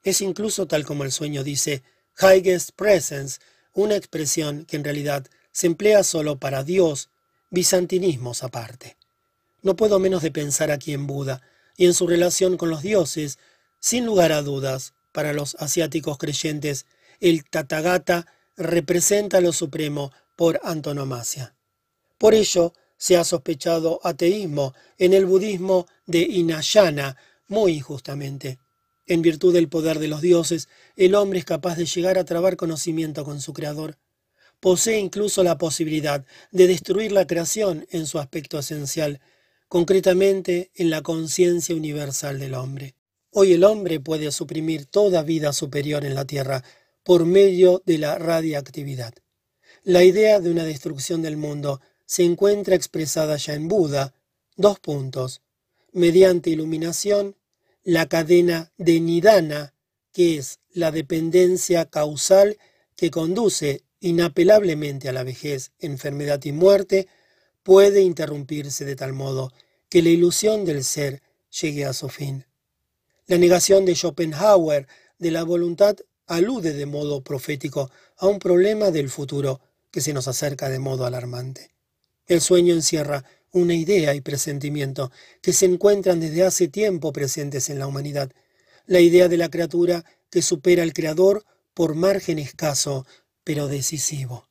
Es 0.03 0.21
incluso 0.21 0.67
tal 0.67 0.85
como 0.85 1.03
el 1.03 1.11
sueño 1.11 1.43
dice, 1.43 1.83
highest 2.19 2.71
presence, 2.75 3.39
una 3.73 3.95
expresión 3.95 4.65
que 4.65 4.77
en 4.77 4.83
realidad 4.83 5.27
se 5.51 5.67
emplea 5.67 6.03
solo 6.03 6.37
para 6.39 6.63
Dios, 6.63 7.09
bizantinismos 7.49 8.43
aparte. 8.43 8.97
No 9.61 9.75
puedo 9.75 9.99
menos 9.99 10.21
de 10.21 10.31
pensar 10.31 10.71
aquí 10.71 10.93
en 10.93 11.07
Buda 11.07 11.41
y 11.77 11.85
en 11.85 11.93
su 11.93 12.07
relación 12.07 12.57
con 12.57 12.69
los 12.69 12.81
dioses. 12.81 13.39
Sin 13.79 14.05
lugar 14.05 14.31
a 14.31 14.41
dudas, 14.41 14.93
para 15.11 15.33
los 15.33 15.55
asiáticos 15.55 16.17
creyentes, 16.17 16.85
el 17.19 17.45
Tathagata 17.45 18.27
representa 18.57 19.41
lo 19.41 19.53
supremo 19.53 20.11
por 20.35 20.59
antonomasia. 20.63 21.55
Por 22.17 22.33
ello, 22.33 22.73
se 22.97 23.17
ha 23.17 23.23
sospechado 23.23 23.99
ateísmo 24.03 24.73
en 24.97 25.13
el 25.13 25.25
budismo 25.25 25.87
de 26.05 26.19
Inayana, 26.19 27.17
muy 27.47 27.73
injustamente. 27.73 28.59
En 29.07 29.21
virtud 29.21 29.53
del 29.53 29.69
poder 29.69 29.99
de 29.99 30.07
los 30.07 30.21
dioses, 30.21 30.67
el 30.95 31.13
hombre 31.13 31.39
es 31.39 31.45
capaz 31.45 31.75
de 31.75 31.85
llegar 31.85 32.17
a 32.17 32.25
trabar 32.25 32.57
conocimiento 32.57 33.23
con 33.23 33.39
su 33.39 33.53
creador. 33.53 33.97
Posee 34.59 34.99
incluso 34.99 35.43
la 35.43 35.57
posibilidad 35.57 36.25
de 36.51 36.67
destruir 36.67 37.11
la 37.11 37.27
creación 37.27 37.85
en 37.91 38.07
su 38.07 38.17
aspecto 38.17 38.57
esencial, 38.57 39.21
concretamente 39.67 40.71
en 40.75 40.89
la 40.89 41.01
conciencia 41.03 41.75
universal 41.75 42.39
del 42.39 42.55
hombre. 42.55 42.95
Hoy 43.29 43.53
el 43.53 43.63
hombre 43.63 43.99
puede 43.99 44.31
suprimir 44.31 44.85
toda 44.85 45.21
vida 45.21 45.53
superior 45.53 46.05
en 46.05 46.15
la 46.15 46.25
Tierra 46.25 46.63
por 47.03 47.25
medio 47.25 47.83
de 47.85 47.99
la 47.99 48.17
radiactividad. 48.17 49.13
La 49.83 50.03
idea 50.03 50.39
de 50.39 50.49
una 50.49 50.63
destrucción 50.63 51.21
del 51.21 51.37
mundo 51.37 51.79
se 52.07 52.23
encuentra 52.23 52.75
expresada 52.75 53.37
ya 53.37 53.53
en 53.53 53.67
Buda, 53.67 54.15
dos 54.55 54.79
puntos, 54.79 55.41
mediante 55.91 56.49
iluminación, 56.49 57.35
la 57.85 58.07
cadena 58.07 58.71
de 58.79 58.99
Nidana, 58.99 59.75
que 60.11 60.37
es 60.37 60.59
la 60.71 60.91
dependencia 60.91 61.85
causal 61.85 62.57
que 62.95 63.11
conduce 63.11 63.83
inapelablemente 63.99 65.07
a 65.07 65.13
la 65.13 65.23
vejez, 65.23 65.71
enfermedad 65.77 66.43
y 66.43 66.51
muerte, 66.51 67.07
puede 67.61 68.01
interrumpirse 68.01 68.85
de 68.85 68.95
tal 68.95 69.13
modo 69.13 69.53
que 69.87 70.01
la 70.01 70.09
ilusión 70.09 70.65
del 70.65 70.83
ser 70.83 71.21
llegue 71.61 71.85
a 71.85 71.93
su 71.93 72.09
fin. 72.09 72.47
La 73.27 73.37
negación 73.37 73.85
de 73.85 73.93
Schopenhauer 73.93 74.87
de 75.19 75.29
la 75.29 75.43
voluntad 75.43 75.95
alude 76.25 76.73
de 76.73 76.87
modo 76.87 77.23
profético 77.23 77.91
a 78.17 78.25
un 78.25 78.39
problema 78.39 78.89
del 78.89 79.09
futuro 79.09 79.61
que 79.91 80.01
se 80.01 80.11
nos 80.11 80.27
acerca 80.27 80.69
de 80.69 80.79
modo 80.79 81.05
alarmante. 81.05 81.75
El 82.25 82.41
sueño 82.41 82.73
encierra 82.73 83.23
una 83.55 83.73
idea 83.73 84.13
y 84.13 84.19
presentimiento 84.19 85.11
que 85.41 85.53
se 85.53 85.65
encuentran 85.65 86.19
desde 86.19 86.43
hace 86.43 86.67
tiempo 86.67 87.13
presentes 87.13 87.69
en 87.69 87.79
la 87.79 87.87
humanidad, 87.87 88.31
la 88.85 88.99
idea 88.99 89.29
de 89.29 89.37
la 89.37 89.49
criatura 89.49 90.03
que 90.29 90.41
supera 90.41 90.83
al 90.83 90.91
Creador 90.91 91.45
por 91.73 91.95
margen 91.95 92.37
escaso, 92.37 93.07
pero 93.45 93.67
decisivo. 93.67 94.49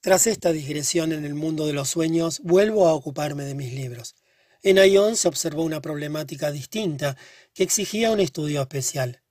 Tras 0.00 0.26
esta 0.26 0.50
digresión 0.50 1.12
en 1.12 1.24
el 1.24 1.34
mundo 1.34 1.66
de 1.68 1.74
los 1.74 1.90
sueños, 1.90 2.40
vuelvo 2.42 2.88
a 2.88 2.94
ocuparme 2.94 3.44
de 3.44 3.54
mis 3.54 3.72
libros. 3.72 4.16
En 4.62 4.80
Aion 4.80 5.14
se 5.14 5.28
observó 5.28 5.62
una 5.62 5.80
problemática 5.80 6.50
distinta 6.50 7.16
que 7.54 7.62
exigía 7.62 8.10
un 8.10 8.18
estudio 8.18 8.62
especial. 8.62 9.22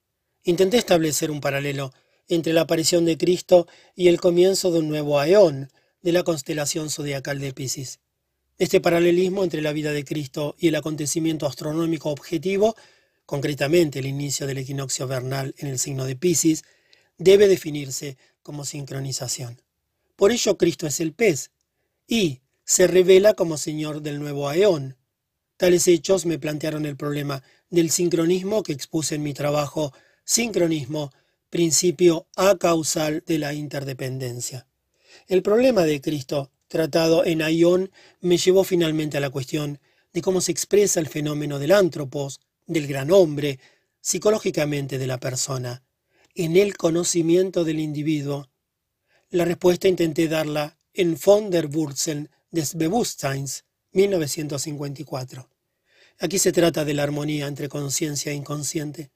Intenté 0.44 0.78
establecer 0.78 1.30
un 1.30 1.42
paralelo 1.42 1.92
entre 2.30 2.54
la 2.54 2.62
aparición 2.62 3.04
de 3.04 3.18
Cristo 3.18 3.68
y 3.96 4.08
el 4.08 4.22
comienzo 4.22 4.72
de 4.72 4.80
un 4.80 4.88
nuevo 4.88 5.20
Aion 5.20 5.70
de 6.02 6.14
la 6.14 6.24
constelación 6.24 6.90
zodiacal 6.90 7.40
de 7.40 7.54
Pisces. 7.54 8.00
Este 8.60 8.82
paralelismo 8.82 9.46
entre 9.46 9.62
la 9.62 9.72
vida 9.72 9.94
de 9.94 10.04
Cristo 10.04 10.54
y 10.60 10.68
el 10.68 10.76
acontecimiento 10.76 11.48
astronómico 11.48 12.10
objetivo, 12.10 12.76
concretamente 13.26 14.00
el 14.00 14.06
inicio 14.06 14.48
del 14.48 14.58
equinoccio 14.58 15.08
vernal 15.08 15.56
en 15.60 15.70
el 15.70 15.80
signo 15.80 16.04
de 16.04 16.18
Pisces, 16.18 16.66
debe 17.18 17.48
definirse 17.48 18.18
como 18.44 18.66
sincronización. 18.66 19.62
Por 20.18 20.34
ello 20.34 20.58
Cristo 20.58 20.88
es 20.88 21.00
el 21.00 21.14
pez 21.14 21.52
y 22.06 22.42
se 22.66 22.86
revela 22.88 23.34
como 23.34 23.56
Señor 23.56 24.02
del 24.02 24.20
nuevo 24.20 24.50
Aeón. 24.50 24.98
Tales 25.56 25.88
hechos 25.88 26.26
me 26.26 26.38
plantearon 26.38 26.86
el 26.86 26.98
problema 26.98 27.42
del 27.70 27.92
sincronismo 27.92 28.62
que 28.62 28.74
expuse 28.74 29.16
en 29.16 29.24
mi 29.24 29.34
trabajo 29.34 29.94
Sincronismo, 30.26 31.14
principio 31.50 32.28
acausal 32.36 33.24
de 33.26 33.40
la 33.40 33.54
interdependencia. 33.54 34.68
El 35.28 35.44
problema 35.44 35.84
de 35.84 36.02
Cristo, 36.02 36.52
tratado 36.70 37.26
en 37.26 37.42
Aion, 37.42 37.92
me 38.22 38.38
llevó 38.38 38.64
finalmente 38.64 39.18
a 39.18 39.20
la 39.20 39.30
cuestión 39.30 39.80
de 40.14 40.22
cómo 40.22 40.40
se 40.40 40.54
expresa 40.54 41.02
el 41.02 41.08
fenómeno 41.08 41.60
del 41.60 41.74
antropos, 41.74 42.40
del 42.66 42.88
gran 42.88 43.12
hombre, 43.12 43.60
psicológicamente 44.00 44.98
de 44.98 45.08
la 45.08 45.20
persona, 45.20 45.84
en 46.36 46.56
el 46.56 46.78
conocimiento 46.78 47.66
del 47.66 47.80
individuo. 47.80 48.50
La 49.30 49.44
respuesta 49.44 49.88
intenté 49.88 50.28
darla 50.28 50.78
en 50.94 51.18
von 51.24 51.50
der 51.50 51.68
Wurzeln 51.68 52.30
des 52.52 52.76
Bewusstseins, 52.76 53.66
1954. 53.92 55.50
Aquí 56.20 56.38
se 56.40 56.52
trata 56.52 56.86
de 56.86 56.94
la 56.94 57.04
armonía 57.04 57.48
entre 57.48 57.70
conciencia 57.70 58.32
e 58.32 58.36
inconsciente, 58.36 59.12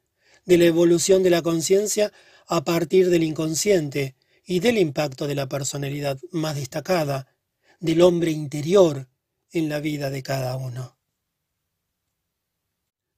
de 0.45 0.57
la 0.57 0.65
evolución 0.65 1.23
de 1.23 1.29
la 1.29 1.41
conciencia 1.41 2.11
a 2.47 2.63
partir 2.63 3.09
del 3.09 3.23
inconsciente 3.23 4.15
y 4.45 4.59
del 4.59 4.77
impacto 4.77 5.27
de 5.27 5.35
la 5.35 5.47
personalidad 5.47 6.19
más 6.31 6.55
destacada, 6.55 7.27
del 7.83 8.01
hombre 8.01 8.31
interior 8.31 9.09
en 9.51 9.67
la 9.67 9.81
vida 9.81 10.09
de 10.09 10.23
cada 10.23 10.55
uno. 10.55 10.97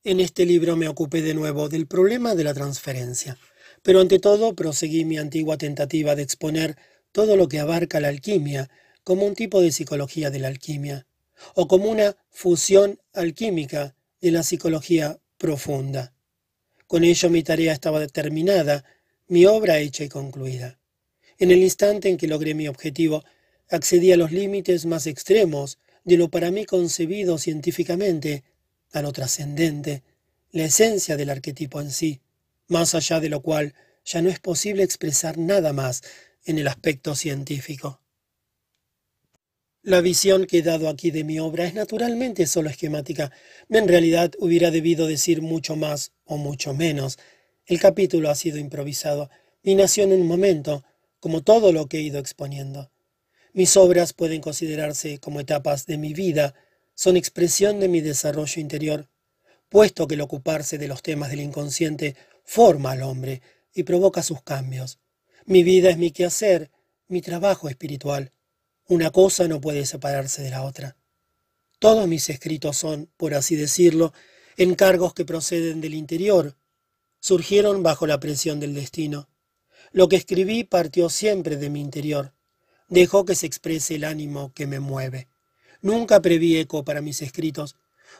En 0.04 0.20
este 0.20 0.44
libro 0.44 0.76
me 0.76 0.88
ocupé 0.88 1.22
de 1.22 1.36
nuevo 1.36 1.70
del 1.70 1.86
problema 1.86 2.34
de 2.34 2.44
la 2.44 2.56
transferencia, 2.56 3.38
pero 3.84 4.02
ante 4.02 4.18
todo 4.18 4.56
proseguí 4.56 5.06
mi 5.06 5.20
antigua 5.20 5.60
tentativa 5.60 6.16
de 6.16 6.24
exponer 6.24 6.78
todo 7.12 7.38
lo 7.38 7.48
que 7.48 7.60
abarca 7.60 8.00
la 8.00 8.08
alquimia 8.08 8.72
como 9.04 9.28
un 9.28 9.36
tipo 9.36 9.62
de 9.62 9.72
psicología 9.72 10.32
de 10.32 10.40
la 10.40 10.48
alquimia, 10.48 11.06
o 11.54 11.68
como 11.68 11.92
una 11.92 12.18
fusión 12.32 13.00
alquímica 13.14 13.96
de 14.20 14.32
la 14.32 14.42
psicología 14.42 15.20
profunda. 15.38 16.16
Con 16.88 17.04
ello 17.04 17.30
mi 17.30 17.44
tarea 17.44 17.72
estaba 17.72 18.00
determinada, 18.00 18.84
mi 19.28 19.46
obra 19.46 19.78
hecha 19.78 20.04
y 20.04 20.10
concluida. 20.10 20.80
En 21.38 21.52
el 21.52 21.60
instante 21.60 22.10
en 22.10 22.18
que 22.18 22.28
logré 22.28 22.56
mi 22.56 22.68
objetivo, 22.68 23.24
accedí 23.70 24.12
a 24.12 24.18
los 24.18 24.32
límites 24.32 24.86
más 24.86 25.08
extremos 25.08 25.80
de 26.04 26.18
lo 26.18 26.30
para 26.30 26.52
mí 26.52 26.66
concebido 26.66 27.38
científicamente, 27.38 28.44
a 28.92 29.02
lo 29.02 29.12
trascendente, 29.12 30.04
la 30.52 30.66
esencia 30.66 31.18
del 31.18 31.30
arquetipo 31.30 31.82
en 31.82 31.92
sí, 31.92 32.22
más 32.68 32.96
allá 32.96 33.20
de 33.20 33.30
lo 33.30 33.42
cual 33.42 33.74
ya 34.06 34.22
no 34.22 34.30
es 34.30 34.40
posible 34.40 34.84
expresar 34.84 35.38
nada 35.38 35.74
más 35.74 36.04
en 36.46 36.60
el 36.60 36.68
aspecto 36.68 37.16
científico. 37.16 38.00
La 39.82 40.02
visión 40.02 40.46
que 40.46 40.60
he 40.60 40.62
dado 40.64 40.90
aquí 40.90 41.12
de 41.12 41.24
mi 41.24 41.40
obra 41.40 41.66
es 41.66 41.76
naturalmente 41.76 42.48
solo 42.48 42.70
esquemática. 42.70 43.32
En 43.70 43.88
realidad 43.88 44.32
hubiera 44.40 44.72
debido 44.72 45.06
decir 45.06 45.44
mucho 45.44 45.76
más 45.76 46.12
o 46.24 46.38
mucho 46.38 46.74
menos. 46.74 47.20
El 47.68 47.80
capítulo 47.80 48.32
ha 48.32 48.36
sido 48.36 48.58
improvisado 48.58 49.30
y 49.62 49.76
nació 49.76 50.06
en 50.06 50.14
un 50.14 50.26
momento, 50.26 50.84
como 51.20 51.44
todo 51.44 51.72
lo 51.72 51.88
que 51.88 51.98
he 51.98 52.02
ido 52.02 52.18
exponiendo. 52.20 52.92
Mis 53.56 53.78
obras 53.78 54.12
pueden 54.12 54.42
considerarse 54.42 55.18
como 55.20 55.40
etapas 55.40 55.86
de 55.86 55.98
mi 55.98 56.14
vida, 56.14 56.56
son 56.94 57.16
expresión 57.16 57.80
de 57.80 57.88
mi 57.88 58.02
desarrollo 58.02 58.60
interior, 58.62 59.08
puesto 59.70 60.10
que 60.10 60.16
el 60.16 60.22
ocuparse 60.22 60.78
de 60.78 60.90
los 60.90 61.02
temas 61.02 61.30
del 61.30 61.40
inconsciente 61.40 62.18
forma 62.44 62.92
al 62.92 63.04
hombre 63.04 63.42
y 63.74 63.84
provoca 63.84 64.24
sus 64.24 64.44
cambios. 64.44 65.00
Mi 65.46 65.64
vida 65.64 65.90
es 65.90 65.98
mi 65.98 66.12
quehacer, 66.12 66.70
mi 67.08 67.22
trabajo 67.22 67.70
espiritual. 67.70 68.34
Una 68.90 69.10
cosa 69.12 69.48
no 69.48 69.62
puede 69.62 69.86
separarse 69.86 70.44
de 70.44 70.50
la 70.50 70.64
otra. 70.64 70.98
Todos 71.80 72.10
mis 72.10 72.30
escritos 72.30 72.76
son, 72.76 73.10
por 73.16 73.36
así 73.36 73.56
decirlo, 73.56 74.12
encargos 74.58 75.14
que 75.14 75.24
proceden 75.24 75.80
del 75.80 75.94
interior. 75.94 76.58
Surgieron 77.22 77.84
bajo 77.84 78.06
la 78.06 78.20
presión 78.20 78.60
del 78.60 78.74
destino. 78.74 79.30
Lo 79.94 80.10
que 80.10 80.18
escribí 80.18 80.66
partió 80.66 81.10
siempre 81.10 81.56
de 81.56 81.70
mi 81.70 81.80
interior. 81.80 82.35
Dejó 82.88 83.26
que 83.26 83.36
se 83.36 83.48
exprese 83.48 83.96
el 83.96 84.04
ánimo 84.04 84.52
que 84.54 84.68
me 84.68 84.80
mueve. 84.80 85.28
Nunca 85.82 86.22
preví 86.22 86.58
eco 86.58 86.84
para 86.84 87.02
mis 87.02 87.22
escritos. 87.22 87.76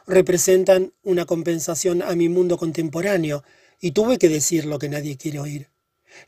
Representan 0.06 0.92
una 1.02 1.24
compensación 1.24 2.02
a 2.02 2.14
mi 2.14 2.28
mundo 2.28 2.58
contemporáneo 2.58 3.44
y 3.80 3.92
tuve 3.92 4.18
que 4.18 4.28
decir 4.28 4.64
lo 4.64 4.78
que 4.78 4.88
nadie 4.88 5.16
quiere 5.16 5.40
oír. 5.40 5.68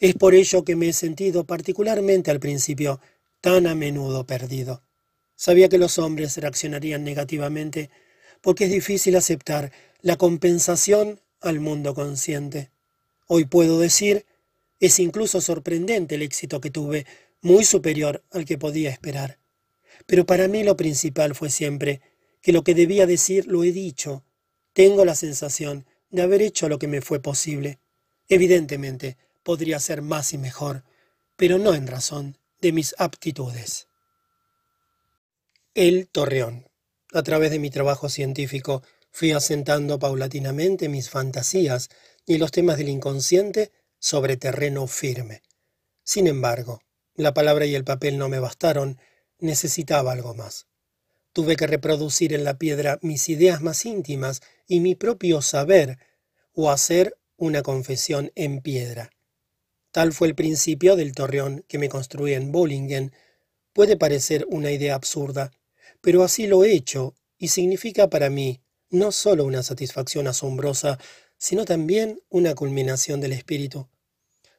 Es 0.00 0.14
por 0.14 0.34
ello 0.34 0.64
que 0.64 0.76
me 0.76 0.88
he 0.88 0.92
sentido 0.92 1.44
particularmente 1.44 2.30
al 2.30 2.40
principio 2.40 3.00
tan 3.40 3.66
a 3.66 3.74
menudo 3.74 4.26
perdido. 4.26 4.82
Sabía 5.36 5.68
que 5.68 5.78
los 5.78 5.98
hombres 5.98 6.36
reaccionarían 6.36 7.04
negativamente 7.04 7.90
porque 8.40 8.64
es 8.64 8.70
difícil 8.70 9.16
aceptar 9.16 9.72
la 10.00 10.16
compensación 10.16 11.20
al 11.40 11.60
mundo 11.60 11.94
consciente. 11.94 12.70
Hoy 13.26 13.44
puedo 13.44 13.78
decir, 13.78 14.26
es 14.80 14.98
incluso 14.98 15.40
sorprendente 15.40 16.16
el 16.16 16.22
éxito 16.22 16.60
que 16.60 16.70
tuve, 16.70 17.06
muy 17.40 17.64
superior 17.64 18.24
al 18.30 18.44
que 18.44 18.58
podía 18.58 18.90
esperar. 18.90 19.38
Pero 20.06 20.26
para 20.26 20.48
mí 20.48 20.62
lo 20.62 20.76
principal 20.76 21.34
fue 21.34 21.50
siempre 21.50 22.00
que 22.40 22.52
lo 22.52 22.64
que 22.64 22.74
debía 22.74 23.06
decir 23.06 23.46
lo 23.46 23.64
he 23.64 23.72
dicho. 23.72 24.24
Tengo 24.72 25.04
la 25.04 25.14
sensación 25.14 25.86
de 26.10 26.22
haber 26.22 26.42
hecho 26.42 26.68
lo 26.68 26.78
que 26.78 26.88
me 26.88 27.00
fue 27.00 27.20
posible. 27.20 27.78
Evidentemente, 28.28 29.16
podría 29.42 29.80
ser 29.80 30.02
más 30.02 30.32
y 30.32 30.38
mejor, 30.38 30.84
pero 31.36 31.58
no 31.58 31.74
en 31.74 31.86
razón 31.86 32.36
de 32.60 32.72
mis 32.72 32.94
aptitudes. 32.98 33.88
El 35.74 36.08
Torreón. 36.08 36.68
A 37.12 37.22
través 37.22 37.50
de 37.50 37.58
mi 37.58 37.70
trabajo 37.70 38.08
científico 38.08 38.82
fui 39.10 39.32
asentando 39.32 39.98
paulatinamente 39.98 40.88
mis 40.88 41.08
fantasías 41.08 41.88
y 42.26 42.36
los 42.38 42.50
temas 42.50 42.76
del 42.76 42.88
inconsciente 42.88 43.72
sobre 43.98 44.36
terreno 44.36 44.86
firme. 44.86 45.42
Sin 46.04 46.26
embargo, 46.26 46.80
la 47.18 47.34
palabra 47.34 47.66
y 47.66 47.74
el 47.74 47.84
papel 47.84 48.16
no 48.16 48.28
me 48.28 48.38
bastaron, 48.38 48.96
necesitaba 49.40 50.12
algo 50.12 50.34
más. 50.34 50.68
Tuve 51.32 51.56
que 51.56 51.66
reproducir 51.66 52.32
en 52.32 52.44
la 52.44 52.58
piedra 52.58 53.00
mis 53.02 53.28
ideas 53.28 53.60
más 53.60 53.84
íntimas 53.84 54.40
y 54.68 54.78
mi 54.78 54.94
propio 54.94 55.42
saber, 55.42 55.98
o 56.52 56.70
hacer 56.70 57.18
una 57.36 57.62
confesión 57.62 58.30
en 58.36 58.60
piedra. 58.60 59.10
Tal 59.90 60.12
fue 60.12 60.28
el 60.28 60.36
principio 60.36 60.94
del 60.94 61.12
torreón 61.12 61.64
que 61.66 61.78
me 61.78 61.88
construí 61.88 62.34
en 62.34 62.52
Bollingen. 62.52 63.12
Puede 63.72 63.96
parecer 63.96 64.46
una 64.48 64.70
idea 64.70 64.94
absurda, 64.94 65.50
pero 66.00 66.22
así 66.22 66.46
lo 66.46 66.62
he 66.62 66.72
hecho 66.72 67.14
y 67.36 67.48
significa 67.48 68.08
para 68.08 68.30
mí 68.30 68.60
no 68.90 69.10
solo 69.10 69.44
una 69.44 69.64
satisfacción 69.64 70.28
asombrosa, 70.28 70.98
sino 71.36 71.64
también 71.64 72.20
una 72.28 72.54
culminación 72.54 73.20
del 73.20 73.32
espíritu. 73.32 73.88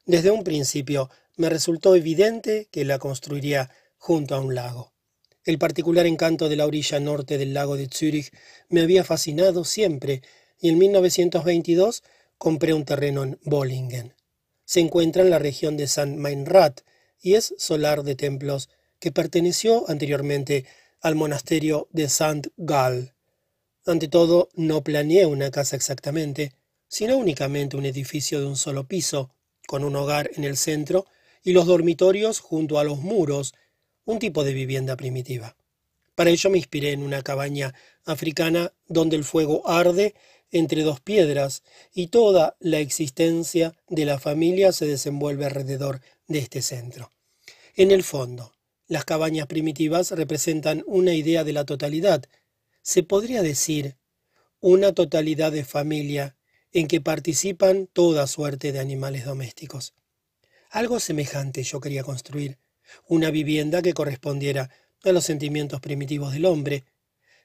Desde 0.05 0.31
un 0.31 0.43
principio 0.43 1.09
me 1.39 1.49
resultó 1.49 1.95
evidente 1.95 2.67
que 2.71 2.85
la 2.85 2.99
construiría 2.99 3.71
junto 3.97 4.35
a 4.35 4.39
un 4.39 4.53
lago. 4.53 4.93
El 5.43 5.57
particular 5.57 6.05
encanto 6.05 6.47
de 6.49 6.55
la 6.55 6.67
orilla 6.67 6.99
norte 6.99 7.39
del 7.39 7.55
lago 7.55 7.77
de 7.77 7.89
Zúrich 7.91 8.31
me 8.69 8.81
había 8.81 9.03
fascinado 9.03 9.63
siempre 9.63 10.21
y 10.59 10.69
en 10.69 10.77
1922 10.77 12.03
compré 12.37 12.73
un 12.73 12.85
terreno 12.85 13.23
en 13.23 13.39
Bollingen 13.43 14.13
se 14.69 14.81
encuentra 14.81 15.23
en 15.23 15.31
la 15.31 15.39
región 15.39 15.77
de 15.77 15.87
San 15.87 16.15
Meinrad 16.19 16.73
y 17.19 17.33
es 17.33 17.55
solar 17.57 18.03
de 18.03 18.13
templos 18.13 18.69
que 18.99 19.11
perteneció 19.11 19.89
anteriormente 19.89 20.63
al 21.01 21.15
monasterio 21.15 21.87
de 21.89 22.03
St. 22.03 22.51
Gall. 22.55 23.15
Ante 23.87 24.07
todo, 24.07 24.49
no 24.53 24.83
planeé 24.83 25.25
una 25.25 25.49
casa 25.49 25.75
exactamente, 25.75 26.53
sino 26.87 27.17
únicamente 27.17 27.77
un 27.77 27.87
edificio 27.87 28.41
de 28.41 28.45
un 28.45 28.55
solo 28.55 28.87
piso, 28.87 29.33
con 29.65 29.83
un 29.83 29.95
hogar 29.95 30.29
en 30.35 30.43
el 30.43 30.55
centro 30.55 31.07
y 31.43 31.53
los 31.53 31.65
dormitorios 31.65 32.39
junto 32.39 32.79
a 32.79 32.83
los 32.83 32.99
muros, 32.99 33.53
un 34.05 34.19
tipo 34.19 34.43
de 34.43 34.53
vivienda 34.53 34.95
primitiva. 34.95 35.55
Para 36.15 36.31
ello 36.31 36.49
me 36.49 36.57
inspiré 36.57 36.91
en 36.91 37.03
una 37.03 37.21
cabaña 37.21 37.73
africana 38.05 38.73
donde 38.87 39.15
el 39.15 39.23
fuego 39.23 39.67
arde 39.67 40.15
entre 40.51 40.83
dos 40.83 40.99
piedras 40.99 41.63
y 41.93 42.07
toda 42.07 42.57
la 42.59 42.79
existencia 42.79 43.73
de 43.87 44.05
la 44.05 44.19
familia 44.19 44.71
se 44.71 44.85
desenvuelve 44.85 45.45
alrededor 45.45 46.01
de 46.27 46.39
este 46.39 46.61
centro. 46.61 47.11
En 47.75 47.91
el 47.91 48.03
fondo, 48.03 48.53
las 48.87 49.05
cabañas 49.05 49.47
primitivas 49.47 50.11
representan 50.11 50.83
una 50.87 51.13
idea 51.13 51.43
de 51.43 51.53
la 51.53 51.65
totalidad. 51.65 52.25
Se 52.81 53.03
podría 53.03 53.43
decir 53.43 53.95
una 54.59 54.93
totalidad 54.93 55.51
de 55.51 55.63
familia 55.63 56.35
en 56.71 56.87
que 56.87 56.99
participan 56.99 57.87
toda 57.87 58.27
suerte 58.27 58.71
de 58.71 58.79
animales 58.79 59.25
domésticos. 59.25 59.93
Algo 60.69 60.99
semejante 60.99 61.63
yo 61.63 61.79
quería 61.79 62.03
construir, 62.03 62.59
una 63.07 63.31
vivienda 63.31 63.81
que 63.81 63.93
correspondiera 63.93 64.69
a 65.03 65.11
los 65.11 65.25
sentimientos 65.25 65.81
primitivos 65.81 66.33
del 66.33 66.45
hombre. 66.45 66.85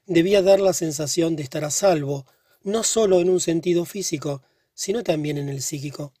Debía 0.05 0.43
dar 0.43 0.59
la 0.59 0.73
sensación 0.73 1.35
de 1.35 1.41
estar 1.41 1.65
a 1.65 1.71
salvo, 1.71 2.27
no 2.61 2.83
solo 2.83 3.19
en 3.21 3.31
un 3.31 3.39
sentido 3.39 3.85
físico, 3.85 4.43
sino 4.75 5.03
también 5.03 5.39
en 5.39 5.49
el 5.49 5.63
psíquico. 5.63 6.13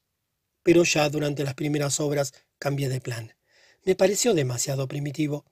Pero 0.63 0.83
ya 0.83 1.07
durante 1.09 1.43
las 1.43 1.53
primeras 1.53 1.99
obras 1.99 2.33
cambié 2.57 2.89
de 2.89 3.01
plan. 3.01 3.35
Me 3.83 3.95
pareció 3.95 4.33
demasiado 4.33 4.87
primitivo. 4.87 5.45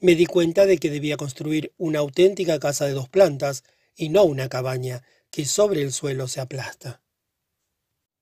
Me 0.00 0.14
di 0.14 0.24
cuenta 0.24 0.64
de 0.64 0.78
que 0.78 0.88
debía 0.88 1.18
construir 1.18 1.74
una 1.76 1.98
auténtica 1.98 2.58
casa 2.58 2.86
de 2.86 2.92
dos 2.92 3.10
plantas 3.10 3.62
y 3.94 4.08
no 4.08 4.24
una 4.24 4.48
cabaña 4.48 5.02
que 5.30 5.44
sobre 5.44 5.82
el 5.82 5.92
suelo 5.92 6.28
se 6.28 6.40
aplasta. 6.40 7.02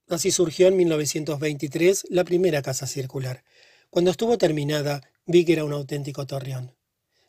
Así 0.09 0.31
surgió 0.31 0.69
en 0.69 0.77
1923 0.77 2.07
la 2.11 2.23
primera 2.23 2.63
casa 2.63 2.87
circular. 2.87 3.43
Cuando 3.91 4.13
estuvo 4.13 4.39
terminada, 4.39 5.03
vi 5.27 5.45
que 5.45 5.55
era 5.55 5.65
un 5.65 5.73
auténtico 5.73 6.27
torreón. 6.27 6.77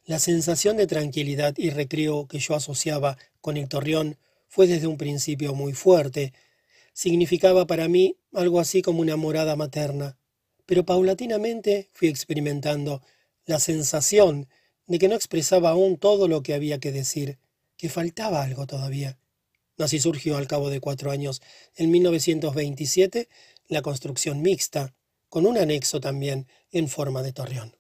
La 0.05 0.19
sensación 0.19 0.77
de 0.77 0.85
tranquilidad 0.85 1.55
y 1.57 1.71
recreo 1.71 2.27
que 2.27 2.39
yo 2.39 2.53
asociaba 2.53 3.17
con 3.41 3.57
el 3.57 3.67
torreón 3.67 4.17
fue 4.47 4.67
desde 4.67 4.85
un 4.85 4.97
principio 4.97 5.55
muy 5.55 5.73
fuerte. 5.73 6.33
Significaba 6.93 7.65
para 7.65 7.87
mí 7.87 8.17
algo 8.31 8.59
así 8.59 8.83
como 8.83 9.01
una 9.01 9.15
morada 9.15 9.55
materna. 9.55 10.17
Pero 10.67 10.85
paulatinamente 10.85 11.89
fui 11.93 12.09
experimentando 12.09 13.01
la 13.45 13.59
sensación 13.59 14.47
de 14.85 14.99
que 14.99 15.07
no 15.07 15.15
expresaba 15.15 15.71
aún 15.71 15.97
todo 15.97 16.27
lo 16.27 16.43
que 16.43 16.53
había 16.53 16.79
que 16.79 16.91
decir, 16.91 17.39
que 17.75 17.89
faltaba 17.89 18.43
algo 18.43 18.67
todavía. 18.67 19.17
Así 19.77 19.99
surgió 19.99 20.37
al 20.37 20.47
cabo 20.47 20.69
de 20.69 20.79
cuatro 20.79 21.11
años, 21.11 21.41
en 21.75 21.91
1927, 21.91 23.29
la 23.67 23.81
construcción 23.81 24.41
mixta, 24.41 24.93
con 25.29 25.45
un 25.45 25.57
anexo 25.57 25.99
también 25.99 26.47
en 26.71 26.87
forma 26.87 27.21
de 27.21 27.33
torreón. 27.33 27.77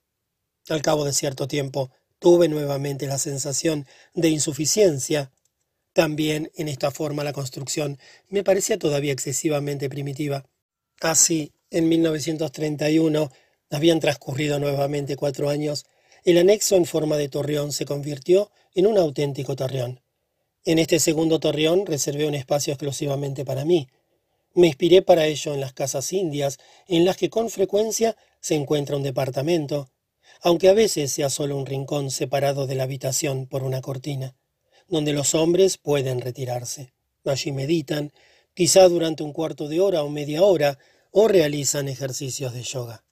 Al 0.69 0.81
cabo 0.81 1.05
de 1.05 1.13
cierto 1.13 1.47
tiempo, 1.47 1.91
tuve 2.19 2.49
nuevamente 2.49 3.07
la 3.07 3.17
sensación 3.17 3.87
de 4.13 4.29
insuficiencia. 4.29 5.31
También 5.93 6.51
en 6.55 6.67
esta 6.67 6.91
forma 6.91 7.23
la 7.23 7.33
construcción 7.33 7.97
me 8.27 8.43
parecía 8.43 8.77
todavía 8.77 9.13
excesivamente 9.13 9.89
primitiva. 9.89 10.45
Así, 10.99 11.53
en 11.71 11.89
1931, 11.89 13.31
habían 13.69 13.99
transcurrido 13.99 14.59
nuevamente 14.59 15.15
cuatro 15.15 15.49
años, 15.49 15.85
el 16.23 16.37
anexo 16.37 16.75
en 16.75 16.85
forma 16.85 17.17
de 17.17 17.29
torreón 17.29 17.71
se 17.71 17.85
convirtió 17.85 18.51
en 18.73 18.87
un 18.87 18.97
auténtico 18.97 19.55
torreón. 19.55 20.01
En 20.67 20.79
este 20.79 20.99
segundo 20.99 21.39
torreón 21.39 21.85
reservé 21.85 22.27
un 22.27 22.35
espacio 22.35 22.73
exclusivamente 22.73 23.45
para 23.45 23.63
mí. 23.63 23.87
Me 24.53 24.67
inspiré 24.67 25.01
para 25.01 25.25
ello 25.25 25.53
en 25.53 25.61
las 25.61 25.71
casas 25.71 26.11
indias, 26.11 26.57
en 26.89 27.05
las 27.05 27.15
que 27.15 27.29
con 27.29 27.49
frecuencia 27.49 28.17
se 28.41 28.55
encuentra 28.55 28.97
un 28.97 29.03
departamento, 29.03 29.89
aunque 30.41 30.67
a 30.67 30.73
veces 30.73 31.09
sea 31.13 31.29
solo 31.29 31.55
un 31.55 31.65
rincón 31.65 32.11
separado 32.11 32.67
de 32.67 32.75
la 32.75 32.83
habitación 32.83 33.47
por 33.47 33.63
una 33.63 33.79
cortina, 33.79 34.35
donde 34.89 35.13
los 35.13 35.35
hombres 35.35 35.77
pueden 35.77 36.19
retirarse. 36.19 36.91
Allí 37.23 37.53
meditan, 37.53 38.11
quizá 38.53 38.89
durante 38.89 39.23
un 39.23 39.31
cuarto 39.31 39.69
de 39.69 39.79
hora 39.79 40.03
o 40.03 40.09
media 40.09 40.43
hora, 40.43 40.79
o 41.11 41.29
realizan 41.29 41.87
ejercicios 41.87 42.51
de 42.53 42.63
yoga. 42.63 43.05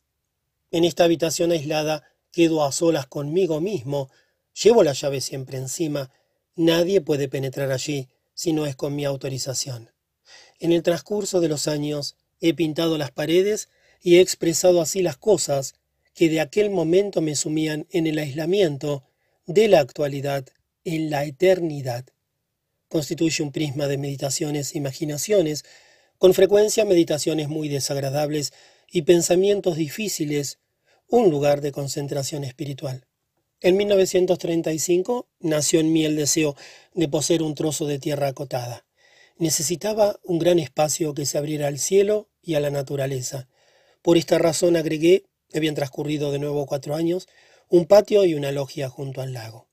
En 0.71 0.83
esta 0.83 1.05
habitación 1.05 1.53
aislada 1.53 2.03
quedo 2.33 2.65
a 2.65 2.73
solas 2.73 3.07
conmigo 3.07 3.61
mismo, 3.61 4.09
llevo 4.61 4.83
la 4.83 4.91
llave 4.91 5.21
siempre 5.21 5.57
encima, 5.57 6.11
Nadie 6.55 7.01
puede 7.01 7.27
penetrar 7.27 7.71
allí 7.71 8.07
si 8.33 8.53
no 8.53 8.65
es 8.65 8.75
con 8.75 8.95
mi 8.95 9.05
autorización. 9.05 9.91
En 10.59 10.71
el 10.71 10.83
transcurso 10.83 11.41
de 11.41 11.49
los 11.49 11.67
años 11.67 12.15
he 12.39 12.53
pintado 12.53 12.97
las 12.97 13.11
paredes 13.11 13.69
y 14.01 14.17
he 14.17 14.21
expresado 14.21 14.81
así 14.81 15.01
las 15.01 15.17
cosas 15.17 15.75
que 16.13 16.29
de 16.29 16.39
aquel 16.39 16.69
momento 16.69 17.21
me 17.21 17.35
sumían 17.35 17.87
en 17.91 18.07
el 18.07 18.17
aislamiento 18.19 19.03
de 19.45 19.67
la 19.67 19.79
actualidad 19.79 20.45
en 20.85 21.09
la 21.09 21.25
eternidad. 21.25 22.05
Constituye 22.87 23.43
un 23.43 23.51
prisma 23.51 23.87
de 23.87 23.97
meditaciones 23.97 24.73
e 24.73 24.77
imaginaciones, 24.77 25.65
con 26.17 26.33
frecuencia 26.33 26.85
meditaciones 26.85 27.49
muy 27.49 27.67
desagradables 27.67 28.53
y 28.89 29.01
pensamientos 29.01 29.75
difíciles, 29.75 30.59
un 31.09 31.29
lugar 31.29 31.59
de 31.59 31.73
concentración 31.73 32.45
espiritual. 32.45 33.05
En 33.61 33.77
1935 33.77 35.29
nació 35.39 35.79
en 35.79 35.93
mí 35.93 36.03
el 36.03 36.17
deseo 36.17 36.55
de 36.93 37.07
poseer 37.07 37.41
un 37.41 37.55
trozo 37.55 37.85
de 37.87 37.99
tierra 37.99 38.27
acotada. 38.27 38.85
Necesitaba 39.37 40.19
un 40.23 40.39
gran 40.39 40.59
espacio 40.59 41.13
que 41.13 41.25
se 41.25 41.37
abriera 41.37 41.67
al 41.67 41.79
cielo 41.79 42.29
y 42.41 42.55
a 42.55 42.59
la 42.59 42.69
naturaleza. 42.69 43.47
Por 44.01 44.17
esta 44.17 44.37
razón 44.37 44.75
agregué, 44.75 45.23
habían 45.53 45.75
transcurrido 45.75 46.31
de 46.31 46.39
nuevo 46.39 46.65
cuatro 46.65 46.95
años, 46.95 47.27
un 47.69 47.85
patio 47.85 48.25
y 48.25 48.33
una 48.33 48.51
logia 48.51 48.89
junto 48.89 49.21
al 49.21 49.33
lago. 49.33 49.67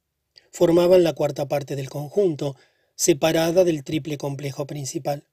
Formaban 0.52 1.02
la 1.02 1.12
cuarta 1.12 1.48
parte 1.48 1.76
del 1.76 1.90
conjunto, 1.90 2.56
separada 2.94 3.64
del 3.64 3.82
triple 3.82 4.16
complejo 4.16 4.66
principal. 4.66 5.26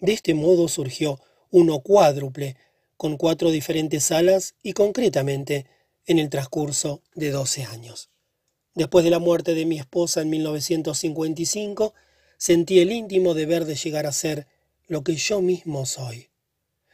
De 0.00 0.12
este 0.12 0.34
modo 0.34 0.68
surgió 0.68 1.18
uno 1.50 1.80
cuádruple, 1.80 2.56
con 2.96 3.16
cuatro 3.16 3.50
diferentes 3.50 4.04
salas 4.04 4.54
y 4.62 4.74
concretamente 4.74 5.66
en 6.06 6.18
el 6.18 6.30
transcurso 6.30 7.02
de 7.14 7.30
12 7.30 7.64
años. 7.64 8.10
Después 8.74 9.04
de 9.04 9.10
la 9.10 9.18
muerte 9.18 9.54
de 9.54 9.66
mi 9.66 9.78
esposa 9.78 10.22
en 10.22 10.30
1955, 10.30 11.94
sentí 12.36 12.80
el 12.80 12.92
íntimo 12.92 13.34
deber 13.34 13.64
de 13.64 13.74
llegar 13.74 14.06
a 14.06 14.12
ser 14.12 14.46
lo 14.86 15.02
que 15.04 15.16
yo 15.16 15.40
mismo 15.40 15.86
soy. 15.86 16.30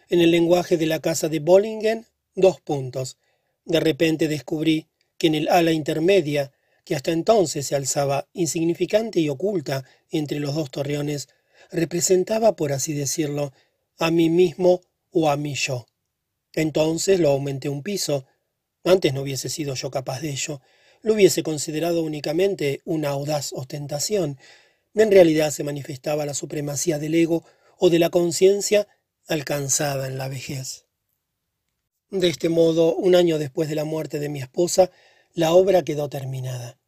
En 0.08 0.20
el 0.20 0.30
lenguaje 0.30 0.76
de 0.76 0.86
la 0.86 1.00
casa 1.00 1.28
de 1.28 1.40
Bollingen, 1.40 2.06
dos 2.34 2.60
puntos. 2.60 3.16
De 3.64 3.80
repente 3.80 4.28
descubrí 4.28 4.86
que 5.18 5.26
en 5.26 5.34
el 5.34 5.48
ala 5.48 5.72
intermedia, 5.72 6.52
que 6.84 6.94
hasta 6.94 7.10
entonces 7.10 7.66
se 7.66 7.74
alzaba 7.74 8.28
insignificante 8.32 9.20
y 9.20 9.28
oculta 9.28 9.84
entre 10.10 10.38
los 10.38 10.54
dos 10.54 10.70
torreones, 10.70 11.28
representaba, 11.70 12.54
por 12.54 12.72
así 12.72 12.92
decirlo, 12.92 13.52
a 13.98 14.10
mí 14.10 14.30
mismo 14.30 14.82
o 15.10 15.30
a 15.30 15.36
mí 15.36 15.54
yo. 15.54 15.86
Entonces 16.52 17.18
lo 17.18 17.30
aumenté 17.30 17.68
un 17.68 17.82
piso, 17.82 18.26
antes 18.90 19.12
no 19.12 19.22
hubiese 19.22 19.48
sido 19.48 19.74
yo 19.74 19.90
capaz 19.90 20.20
de 20.20 20.30
ello. 20.30 20.60
Lo 21.02 21.14
hubiese 21.14 21.42
considerado 21.42 22.02
únicamente 22.02 22.80
una 22.84 23.10
audaz 23.10 23.52
ostentación. 23.52 24.38
En 24.94 25.10
realidad 25.10 25.50
se 25.50 25.64
manifestaba 25.64 26.26
la 26.26 26.34
supremacía 26.34 26.98
del 26.98 27.14
ego 27.14 27.44
o 27.78 27.90
de 27.90 27.98
la 27.98 28.10
conciencia 28.10 28.88
alcanzada 29.28 30.06
en 30.06 30.18
la 30.18 30.28
vejez. 30.28 30.86
De 32.10 32.28
este 32.28 32.48
modo, 32.48 32.94
un 32.94 33.14
año 33.14 33.38
después 33.38 33.68
de 33.68 33.74
la 33.74 33.84
muerte 33.84 34.18
de 34.20 34.28
mi 34.28 34.40
esposa, 34.40 34.90
la 35.34 35.52
obra 35.52 35.82
quedó 35.82 36.08
terminada. 36.08 36.78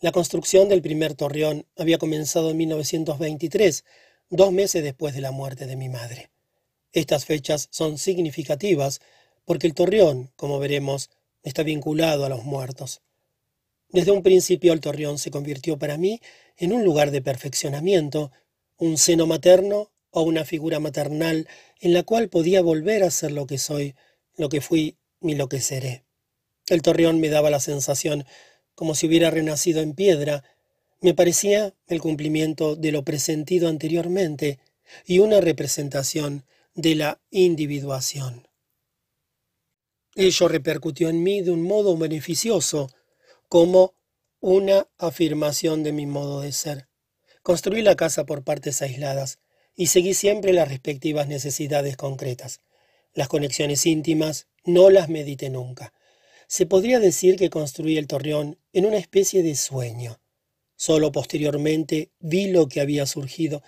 La 0.00 0.12
construcción 0.12 0.68
del 0.68 0.82
primer 0.82 1.14
torreón 1.14 1.66
había 1.76 1.96
comenzado 1.96 2.50
en 2.50 2.58
1923, 2.58 3.84
dos 4.28 4.52
meses 4.52 4.84
después 4.84 5.14
de 5.14 5.22
la 5.22 5.30
muerte 5.30 5.66
de 5.66 5.76
mi 5.76 5.88
madre. 5.88 6.30
Estas 6.92 7.24
fechas 7.24 7.68
son 7.70 7.96
significativas 7.96 9.00
porque 9.46 9.66
el 9.66 9.74
torreón, 9.74 10.30
como 10.36 10.58
veremos, 10.58 11.08
está 11.46 11.62
vinculado 11.62 12.24
a 12.24 12.28
los 12.28 12.44
muertos. 12.44 13.02
Desde 13.88 14.10
un 14.10 14.22
principio 14.22 14.72
el 14.72 14.80
torreón 14.80 15.16
se 15.16 15.30
convirtió 15.30 15.78
para 15.78 15.96
mí 15.96 16.20
en 16.56 16.72
un 16.72 16.84
lugar 16.84 17.12
de 17.12 17.22
perfeccionamiento, 17.22 18.32
un 18.76 18.98
seno 18.98 19.26
materno 19.26 19.92
o 20.10 20.22
una 20.22 20.44
figura 20.44 20.80
maternal 20.80 21.46
en 21.80 21.94
la 21.94 22.02
cual 22.02 22.28
podía 22.28 22.62
volver 22.62 23.04
a 23.04 23.10
ser 23.10 23.30
lo 23.30 23.46
que 23.46 23.58
soy, 23.58 23.94
lo 24.36 24.48
que 24.48 24.60
fui 24.60 24.96
y 25.20 25.36
lo 25.36 25.48
que 25.48 25.60
seré. 25.60 26.04
El 26.66 26.82
torreón 26.82 27.20
me 27.20 27.28
daba 27.28 27.48
la 27.48 27.60
sensación 27.60 28.26
como 28.74 28.96
si 28.96 29.06
hubiera 29.06 29.30
renacido 29.30 29.80
en 29.82 29.94
piedra, 29.94 30.42
me 31.00 31.14
parecía 31.14 31.74
el 31.86 32.00
cumplimiento 32.00 32.74
de 32.74 32.90
lo 32.90 33.04
presentido 33.04 33.68
anteriormente 33.68 34.58
y 35.06 35.20
una 35.20 35.40
representación 35.40 36.44
de 36.74 36.96
la 36.96 37.20
individuación. 37.30 38.48
Ello 40.18 40.48
repercutió 40.48 41.10
en 41.10 41.22
mí 41.22 41.42
de 41.42 41.50
un 41.50 41.60
modo 41.60 41.94
beneficioso, 41.94 42.88
como 43.50 43.92
una 44.40 44.88
afirmación 44.96 45.82
de 45.82 45.92
mi 45.92 46.06
modo 46.06 46.40
de 46.40 46.52
ser. 46.52 46.88
Construí 47.42 47.82
la 47.82 47.96
casa 47.96 48.24
por 48.24 48.42
partes 48.42 48.80
aisladas 48.80 49.40
y 49.74 49.88
seguí 49.88 50.14
siempre 50.14 50.54
las 50.54 50.68
respectivas 50.68 51.28
necesidades 51.28 51.98
concretas. 51.98 52.62
Las 53.12 53.28
conexiones 53.28 53.84
íntimas 53.84 54.46
no 54.64 54.88
las 54.88 55.10
medité 55.10 55.50
nunca. 55.50 55.92
Se 56.48 56.64
podría 56.64 56.98
decir 56.98 57.36
que 57.36 57.50
construí 57.50 57.98
el 57.98 58.06
torreón 58.06 58.58
en 58.72 58.86
una 58.86 58.96
especie 58.96 59.42
de 59.42 59.54
sueño. 59.54 60.18
Solo 60.76 61.12
posteriormente 61.12 62.10
vi 62.20 62.46
lo 62.46 62.68
que 62.68 62.80
había 62.80 63.04
surgido 63.04 63.62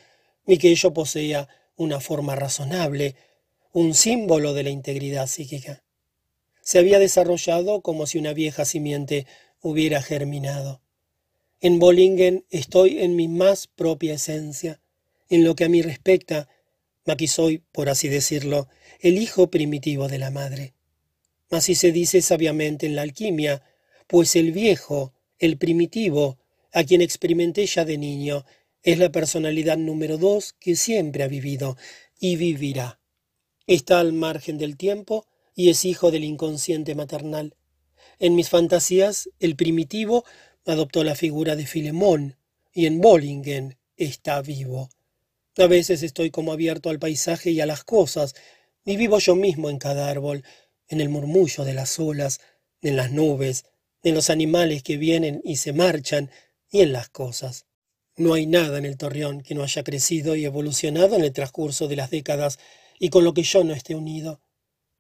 y 0.47 0.57
que 0.57 0.71
ello 0.71 0.95
poseía 0.95 1.47
una 1.77 2.01
forma 2.01 2.37
razonable, 2.37 3.17
un 3.73 3.93
símbolo 3.93 4.55
de 4.55 4.63
la 4.63 4.71
integridad 4.71 5.27
psíquica 5.27 5.85
se 6.69 6.79
había 6.79 6.99
desarrollado 6.99 7.81
como 7.81 8.07
si 8.07 8.19
una 8.19 8.35
vieja 8.35 8.67
simiente 8.67 9.27
hubiera 9.63 10.03
germinado. 10.03 10.83
En 11.63 11.79
Bollingen 11.79 12.45
estoy 12.51 12.99
en 12.99 13.17
mi 13.17 13.27
más 13.27 13.69
propia 13.69 14.13
esencia. 14.13 14.79
En 15.31 15.45
lo 15.45 15.57
que 15.57 15.65
a 15.65 15.71
mí 15.71 15.81
respecta, 15.81 16.47
aquí 17.07 17.27
soy, 17.27 17.63
por 17.73 17.89
así 17.89 18.09
decirlo, 18.09 18.69
el 19.01 19.17
hijo 19.17 19.51
primitivo 19.51 20.09
de 20.09 20.19
la 20.19 20.31
madre. 20.31 20.75
Así 21.51 21.75
se 21.75 21.91
dice 21.91 22.21
sabiamente 22.21 22.85
en 22.85 22.97
la 22.97 23.01
alquimia, 23.01 23.63
pues 24.07 24.37
el 24.37 24.53
viejo, 24.53 25.15
el 25.39 25.57
primitivo, 25.57 26.37
a 26.71 26.85
quien 26.85 27.01
experimenté 27.01 27.65
ya 27.65 27.87
de 27.87 27.97
niño, 27.97 28.45
es 28.83 28.99
la 28.99 29.11
personalidad 29.11 29.79
número 29.79 30.19
dos 30.19 30.53
que 30.53 30.77
siempre 30.77 31.23
ha 31.23 31.29
vivido 31.29 31.79
y 32.21 32.37
vivirá. 32.37 33.01
Está 33.67 34.01
al 34.01 34.13
margen 34.13 34.59
del 34.59 34.77
tiempo 34.77 35.25
y 35.59 35.71
es 35.71 35.85
hijo 35.85 36.13
del 36.13 36.23
inconsciente 36.23 36.95
maternal. 36.95 37.57
En 38.21 38.37
mis 38.37 38.49
fantasías, 38.49 39.29
el 39.41 39.57
primitivo 39.57 40.25
adoptó 40.65 41.03
la 41.03 41.17
figura 41.17 41.57
de 41.57 41.67
Filemón, 41.67 42.37
y 42.73 42.87
en 42.87 43.01
Bollingen 43.01 43.77
está 43.97 44.41
vivo. 44.41 44.89
A 45.57 45.67
veces 45.67 46.05
estoy 46.05 46.31
como 46.31 46.53
abierto 46.53 46.91
al 46.91 47.01
paisaje 47.01 47.51
y 47.51 47.61
a 47.61 47.67
las 47.67 47.83
cosas, 47.83 48.37
y 48.85 48.97
vivo 48.97 49.19
yo 49.19 49.35
mismo 49.35 49.69
en 49.69 49.79
cada 49.79 50.09
árbol, 50.09 50.45
en 50.87 51.01
el 51.01 51.09
murmullo 51.09 51.65
de 51.65 51.75
las 51.75 51.99
olas, 51.99 52.39
en 52.81 52.95
las 52.95 53.11
nubes, 53.11 53.65
en 54.05 54.15
los 54.15 54.31
animales 54.31 54.85
que 54.85 54.97
vienen 54.97 55.41
y 55.43 55.57
se 55.57 55.73
marchan, 55.73 56.31
y 56.71 56.83
en 56.83 56.93
las 56.93 57.09
cosas. 57.09 57.67
No 58.17 58.35
hay 58.35 58.47
nada 58.47 58.79
en 58.79 58.85
el 58.85 58.97
torreón 58.97 59.41
que 59.41 59.57
no 59.57 59.65
haya 59.65 59.83
crecido 59.83 60.37
y 60.37 60.45
evolucionado 60.45 61.17
en 61.17 61.25
el 61.25 61.33
transcurso 61.33 61.89
de 61.89 61.97
las 61.97 62.11
décadas 62.11 62.61
y 63.01 63.09
con 63.09 63.25
lo 63.25 63.35
que 63.35 63.43
yo 63.43 63.65
no 63.65 63.75
esté 63.75 63.97
unido. 63.97 64.41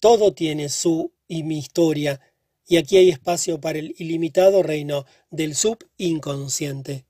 Todo 0.00 0.32
tiene 0.32 0.68
su 0.68 1.12
y 1.26 1.42
mi 1.42 1.58
historia, 1.58 2.20
y 2.66 2.76
aquí 2.76 2.96
hay 2.98 3.10
espacio 3.10 3.60
para 3.60 3.78
el 3.78 3.94
ilimitado 3.98 4.62
reino 4.62 5.06
del 5.30 5.56
subinconsciente. 5.56 7.06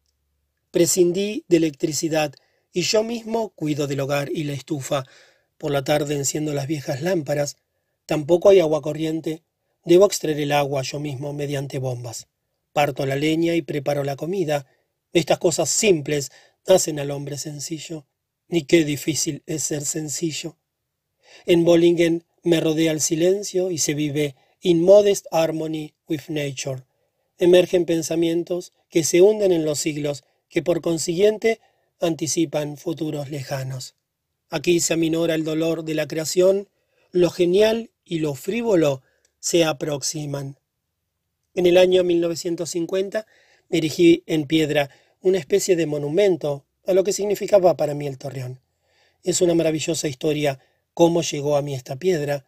Prescindí 0.71 1.45
de 1.49 1.57
electricidad 1.59 2.35
y 2.73 2.83
yo 2.83 3.03
mismo 3.03 3.51
cuido 3.51 3.87
del 3.87 4.01
hogar 4.01 4.31
y 4.33 4.45
la 4.45 4.53
estufa. 4.53 5.05
Por 5.59 5.73
la 5.73 5.83
tarde 5.83 6.15
enciendo 6.15 6.55
las 6.55 6.67
viejas 6.67 7.03
lámparas. 7.03 7.57
Tampoco 8.07 8.51
hay 8.51 8.61
agua 8.61 8.81
corriente. 8.81 9.43
Debo 9.85 10.07
extraer 10.07 10.39
el 10.39 10.53
agua 10.53 10.83
yo 10.83 11.01
mismo 11.01 11.33
mediante 11.33 11.79
bombas. 11.79 12.29
Parto 12.73 13.05
la 13.05 13.17
leña 13.17 13.55
y 13.55 13.63
preparo 13.63 14.05
la 14.05 14.17
comida. 14.17 14.67
Estas 15.13 15.39
cosas 15.39 15.69
simples 15.69 16.31
hacen 16.67 17.01
al 17.01 17.11
hombre 17.11 17.37
sencillo. 17.37 18.07
Y 18.49 18.63
qué 18.63 18.85
difícil 18.85 19.43
es 19.47 19.65
ser 19.65 19.85
sencillo. 19.85 20.57
En 21.45 21.65
Bollingen 21.65 22.25
me 22.43 22.61
rodea 22.61 22.93
el 22.93 23.01
silencio 23.01 23.71
y 23.71 23.79
se 23.79 23.95
vive 23.95 24.35
in 24.61 24.83
modest 24.83 25.27
harmony 25.31 25.95
with 26.09 26.23
nature. 26.29 26.83
Emergen 27.39 27.85
pensamientos 27.85 28.73
que 28.91 29.05
se 29.05 29.21
hunden 29.23 29.53
en 29.53 29.65
los 29.65 29.79
siglos, 29.79 30.25
que 30.49 30.63
por 30.63 30.81
consiguiente 30.81 31.61
anticipan 32.01 32.77
futuros 32.77 33.31
lejanos. 33.31 33.95
Aquí 34.51 34.81
se 34.81 34.95
aminora 34.95 35.35
el 35.35 35.45
dolor 35.45 35.85
de 35.85 35.95
la 35.95 36.09
creación, 36.09 36.69
lo 37.13 37.31
genial 37.31 37.91
y 38.05 38.21
lo 38.21 38.35
frívolo 38.35 39.03
se 39.41 39.65
aproximan. 39.65 40.59
En 41.55 41.67
el 41.67 41.77
año 41.77 42.05
1950 42.05 43.27
erigí 43.71 44.23
en 44.27 44.47
piedra 44.47 44.91
una 45.21 45.39
especie 45.39 45.77
de 45.77 45.87
monumento 45.87 46.65
a 46.87 46.93
lo 46.93 47.05
que 47.05 47.13
significaba 47.13 47.77
para 47.77 47.95
mí 47.95 48.07
el 48.07 48.19
torreón. 48.19 48.61
Es 49.23 49.41
una 49.41 49.55
maravillosa 49.55 50.09
historia 50.09 50.61
cómo 50.99 51.23
llegó 51.23 51.57
a 51.57 51.63
mí 51.63 51.77
esta 51.77 51.95
piedra. 51.95 52.45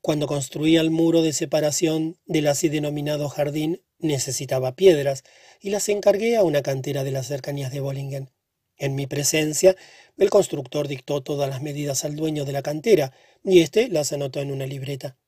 Cuando 0.00 0.26
construía 0.26 0.80
el 0.80 0.90
muro 0.90 1.20
de 1.20 1.34
separación 1.34 2.16
del 2.24 2.46
así 2.46 2.70
denominado 2.70 3.28
jardín, 3.28 3.82
necesitaba 3.98 4.74
piedras 4.74 5.24
y 5.60 5.68
las 5.68 5.90
encargué 5.90 6.38
a 6.38 6.42
una 6.42 6.62
cantera 6.62 7.04
de 7.04 7.10
las 7.10 7.26
cercanías 7.26 7.70
de 7.70 7.80
Bollingen. 7.80 8.30
En 8.78 8.94
mi 8.94 9.06
presencia, 9.06 9.76
el 10.16 10.30
constructor 10.30 10.88
dictó 10.88 11.22
todas 11.22 11.50
las 11.50 11.60
medidas 11.60 12.06
al 12.06 12.16
dueño 12.16 12.46
de 12.46 12.52
la 12.52 12.62
cantera, 12.62 13.12
y 13.44 13.60
éste 13.60 13.90
las 13.90 14.10
anotó 14.10 14.40
en 14.40 14.52
una 14.52 14.64
libreta. 14.64 15.18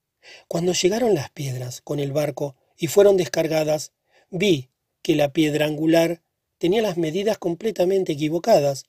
Cuando 0.46 0.72
llegaron 0.72 1.14
las 1.14 1.28
piedras 1.28 1.82
con 1.82 2.01
el 2.01 2.12
barco 2.12 2.57
y 2.78 2.86
fueron 2.86 3.18
descargadas, 3.18 3.92
vi 4.30 4.70
que 5.03 5.16
la 5.16 5.34
piedra 5.34 5.66
angular 5.66 6.22
tenía 6.57 6.80
las 6.80 6.96
medidas 6.96 7.36
completamente 7.36 8.12
equivocadas. 8.12 8.86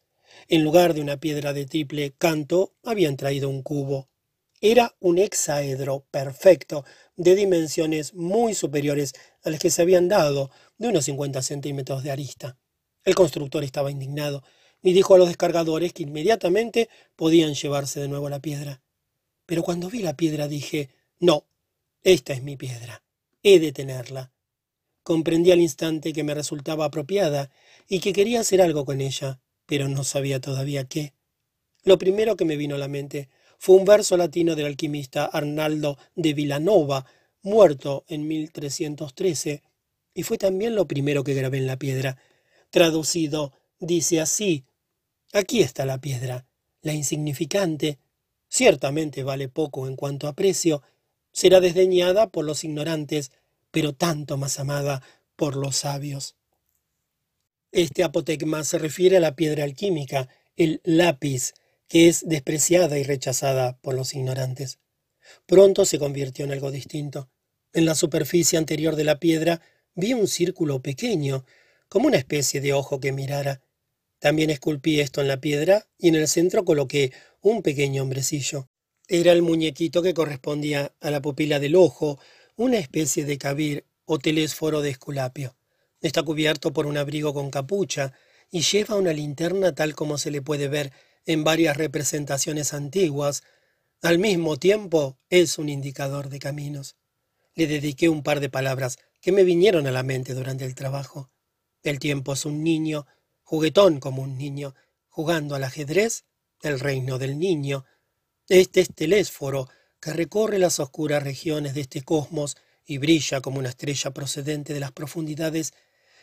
En 0.48 0.64
lugar 0.64 0.94
de 0.94 1.02
una 1.02 1.20
piedra 1.20 1.54
de 1.54 1.66
triple 1.66 2.14
canto, 2.18 2.74
habían 2.84 3.18
traído 3.18 3.50
un 3.50 3.62
cubo. 3.62 4.10
Era 4.62 4.96
un 5.00 5.18
hexaedro 5.18 6.06
perfecto, 6.12 6.86
de 7.16 7.36
dimensiones 7.36 8.14
muy 8.14 8.54
superiores 8.54 9.14
a 9.44 9.50
las 9.50 9.60
que 9.60 9.70
se 9.70 9.82
habían 9.82 10.08
dado, 10.08 10.52
de 10.78 10.88
unos 10.88 11.06
cincuenta 11.06 11.42
centímetros 11.42 12.04
de 12.04 12.12
arista. 12.12 12.58
El 13.04 13.16
constructor 13.16 13.64
estaba 13.64 13.92
indignado 13.92 14.44
y 14.82 14.94
dijo 14.94 15.16
a 15.16 15.18
los 15.18 15.28
descargadores 15.28 15.94
que 15.94 16.04
inmediatamente 16.04 16.90
podían 17.16 17.54
llevarse 17.54 18.00
de 18.00 18.08
nuevo 18.08 18.30
la 18.30 18.42
piedra. 18.42 18.82
Pero 19.46 19.64
cuando 19.64 19.90
vi 19.90 20.00
la 20.00 20.16
piedra 20.16 20.48
dije, 20.48 20.90
no, 21.20 21.46
esta 22.02 22.34
es 22.34 22.44
mi 22.44 22.56
piedra, 22.56 23.04
he 23.44 23.60
de 23.60 23.72
tenerla. 23.72 24.32
Comprendí 25.04 25.52
al 25.52 25.60
instante 25.60 26.14
que 26.14 26.24
me 26.24 26.34
resultaba 26.34 26.86
apropiada 26.86 27.50
y 27.88 28.00
que 28.00 28.14
quería 28.14 28.42
hacer 28.42 28.62
algo 28.62 28.86
con 28.86 29.02
ella, 29.02 29.42
pero 29.70 29.88
no 29.88 30.04
sabía 30.04 30.42
todavía 30.42 30.86
qué. 30.86 31.14
Lo 31.84 32.00
primero 32.00 32.36
que 32.36 32.44
me 32.44 32.58
vino 32.58 32.74
a 32.74 32.80
la 32.80 32.88
mente 32.88 33.30
fue 33.60 33.76
un 33.76 33.86
verso 33.86 34.18
latino 34.18 34.56
del 34.56 34.66
alquimista 34.66 35.26
Arnaldo 35.26 36.00
de 36.16 36.34
Villanova, 36.34 37.06
muerto 37.44 38.04
en 38.08 38.28
1313, 38.28 39.62
y 40.16 40.24
fue 40.24 40.40
también 40.40 40.74
lo 40.74 40.88
primero 40.88 41.24
que 41.24 41.36
grabé 41.36 41.60
en 41.60 41.68
la 41.68 41.78
piedra, 41.78 42.18
Traducido, 42.72 43.54
dice 43.80 44.20
así, 44.20 44.66
aquí 45.34 45.62
está 45.62 45.86
la 45.86 46.02
piedra, 46.02 46.48
la 46.82 46.94
insignificante, 46.94 48.00
ciertamente 48.48 49.22
vale 49.22 49.50
poco 49.50 49.88
en 49.88 49.96
cuanto 49.96 50.28
a 50.28 50.34
precio, 50.34 50.82
será 51.32 51.60
desdeñada 51.60 52.30
por 52.30 52.44
los 52.44 52.64
ignorantes, 52.64 53.32
pero 53.70 53.94
tanto 53.94 54.36
más 54.36 54.60
amada 54.60 55.04
por 55.36 55.56
los 55.56 55.76
sabios. 55.76 56.39
Este 57.72 58.04
apotegma 58.04 58.64
se 58.64 58.80
refiere 58.80 59.18
a 59.18 59.20
la 59.20 59.36
piedra 59.36 59.64
alquímica, 59.64 60.28
el 60.58 60.82
lápiz, 60.84 61.54
que 61.88 62.08
es 62.08 62.28
despreciada 62.28 62.98
y 62.98 63.04
rechazada 63.04 63.78
por 63.82 63.94
los 63.94 64.16
ignorantes. 64.16 64.80
Pronto 65.46 65.86
se 65.86 66.00
convirtió 66.00 66.46
en 66.46 66.52
algo 66.52 66.72
distinto. 66.72 67.30
En 67.74 67.86
la 67.86 67.94
superficie 67.94 68.58
anterior 68.58 68.96
de 68.96 69.04
la 69.04 69.20
piedra 69.20 69.62
vi 69.94 70.14
un 70.14 70.28
círculo 70.28 70.82
pequeño, 70.82 71.46
como 71.88 72.08
una 72.08 72.18
especie 72.18 72.60
de 72.60 72.74
ojo 72.74 73.00
que 73.00 73.12
mirara. 73.12 73.62
También 74.18 74.50
esculpí 74.50 75.00
esto 75.00 75.22
en 75.22 75.28
la 75.28 75.40
piedra 75.40 75.88
y 75.98 76.08
en 76.08 76.16
el 76.16 76.28
centro 76.28 76.66
coloqué 76.66 77.14
un 77.42 77.62
pequeño 77.62 78.02
hombrecillo. 78.02 78.68
Era 79.08 79.32
el 79.32 79.44
muñequito 79.44 80.02
que 80.02 80.14
correspondía 80.16 80.94
a 81.00 81.12
la 81.12 81.22
pupila 81.22 81.60
del 81.60 81.76
ojo, 81.76 82.20
una 82.56 82.78
especie 82.78 83.26
de 83.26 83.38
cabir 83.38 83.86
o 84.06 84.18
telésforo 84.18 84.82
de 84.82 84.90
esculapio. 84.90 85.59
Está 86.02 86.24
cubierto 86.24 86.72
por 86.72 86.86
un 86.86 86.98
abrigo 86.98 87.34
con 87.34 87.52
capucha 87.52 88.14
y 88.52 88.62
lleva 88.62 88.96
una 88.96 89.14
linterna 89.14 89.76
tal 89.76 89.96
como 89.96 90.18
se 90.18 90.32
le 90.32 90.42
puede 90.42 90.68
ver 90.68 90.92
en 91.26 91.44
varias 91.44 91.78
representaciones 91.78 92.74
antiguas. 92.74 93.44
Al 94.02 94.18
mismo 94.18 94.58
tiempo 94.58 95.18
es 95.30 95.58
un 95.58 95.70
indicador 95.70 96.30
de 96.30 96.40
caminos. 96.40 96.96
Le 97.54 97.68
dediqué 97.68 98.08
un 98.10 98.24
par 98.24 98.40
de 98.40 98.50
palabras 98.50 98.98
que 99.20 99.32
me 99.32 99.44
vinieron 99.44 99.88
a 99.88 99.92
la 99.92 100.04
mente 100.04 100.34
durante 100.34 100.66
el 100.66 100.76
trabajo. 100.76 101.30
El 101.84 102.00
tiempo 102.00 102.34
es 102.34 102.46
un 102.46 102.64
niño, 102.64 103.06
juguetón 103.44 104.00
como 104.00 104.22
un 104.22 104.38
niño, 104.38 104.76
jugando 105.08 105.56
al 105.56 105.64
ajedrez, 105.64 106.24
el 106.62 106.80
reino 106.80 107.18
del 107.18 107.38
niño. 107.38 107.86
Este 108.48 108.82
es 108.82 108.90
telésforo 108.94 109.68
que 110.00 110.14
recorre 110.14 110.60
las 110.60 110.80
oscuras 110.80 111.24
regiones 111.24 111.74
de 111.74 111.82
este 111.82 112.04
cosmos 112.04 112.56
y 112.86 112.98
brilla 112.98 113.42
como 113.42 113.60
una 113.60 113.70
estrella 113.70 114.12
procedente 114.12 114.74
de 114.74 114.80
las 114.80 114.92
profundidades, 114.92 115.74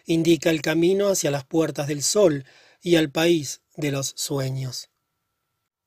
indica 0.07 0.51
el 0.51 0.63
camino 0.63 1.09
hacia 1.09 1.31
las 1.31 1.45
puertas 1.45 1.89
del 1.89 2.03
sol 2.03 2.45
y 2.81 2.97
al 2.97 3.11
país 3.11 3.61
de 3.77 3.91
los 3.91 4.15
sueños. 4.17 4.89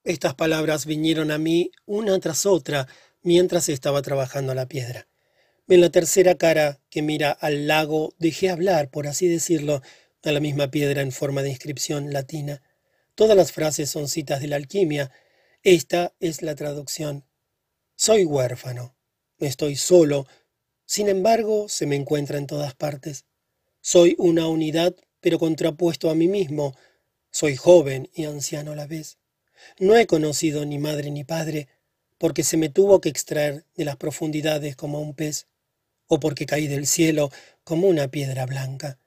Estas 0.04 0.36
palabras 0.36 0.86
vinieron 0.86 1.32
a 1.32 1.38
mí 1.38 1.72
una 1.86 2.20
tras 2.20 2.46
otra 2.46 2.88
mientras 3.22 3.70
estaba 3.70 4.02
trabajando 4.02 4.54
la 4.54 4.68
piedra. 4.68 5.08
En 5.68 5.82
la 5.82 5.90
tercera 5.90 6.36
cara 6.36 6.80
que 6.90 7.02
mira 7.02 7.32
al 7.32 7.68
lago 7.68 8.14
dejé 8.18 8.50
hablar, 8.50 8.90
por 8.90 9.08
así 9.08 9.28
decirlo, 9.28 9.82
a 10.24 10.32
la 10.32 10.40
misma 10.40 10.70
piedra 10.70 11.02
en 11.02 11.12
forma 11.12 11.41
de 11.44 11.50
inscripción 11.50 12.12
latina. 12.12 12.62
Todas 13.16 13.38
las 13.38 13.52
frases 13.52 13.90
son 13.90 14.08
citas 14.08 14.41
de 14.41 14.48
la 14.48 14.56
alquimia. 14.56 15.12
Esta 15.64 16.14
es 16.20 16.41
la 16.41 16.56
traducción. 16.56 17.26
Soy 17.96 18.26
huérfano. 18.26 18.96
Estoy 19.38 19.76
solo. 19.76 20.28
Sin 20.86 21.08
embargo, 21.08 21.70
se 21.70 21.86
me 21.86 21.96
encuentra 21.96 22.38
en 22.38 22.48
todas 22.48 22.74
partes. 22.76 23.26
Soy 23.81 24.15
una 24.18 24.47
unidad, 24.47 24.95
pero 25.22 25.39
contrapuesto 25.39 26.10
a 26.10 26.15
mí 26.15 26.27
mismo. 26.27 26.76
Soy 27.31 27.56
joven 27.56 28.10
y 28.14 28.26
anciano 28.26 28.73
a 28.73 28.76
la 28.76 28.88
vez. 28.88 29.18
No 29.80 29.95
he 29.95 30.07
conocido 30.07 30.65
ni 30.65 30.80
madre 30.80 31.11
ni 31.11 31.23
padre, 31.23 31.68
porque 32.18 32.43
se 32.43 32.57
me 32.57 32.69
tuvo 32.69 32.99
que 32.99 33.10
extraer 33.10 33.65
de 33.76 33.85
las 33.85 33.95
profundidades 33.95 34.76
como 34.76 35.01
un 35.01 35.14
pez 35.14 35.47
o 36.07 36.19
porque 36.19 36.45
caí 36.45 36.68
del 36.68 36.88
cielo 36.88 37.31
como 37.64 37.88
una 37.88 38.10
piedra 38.10 38.45
blanca. 38.45 38.99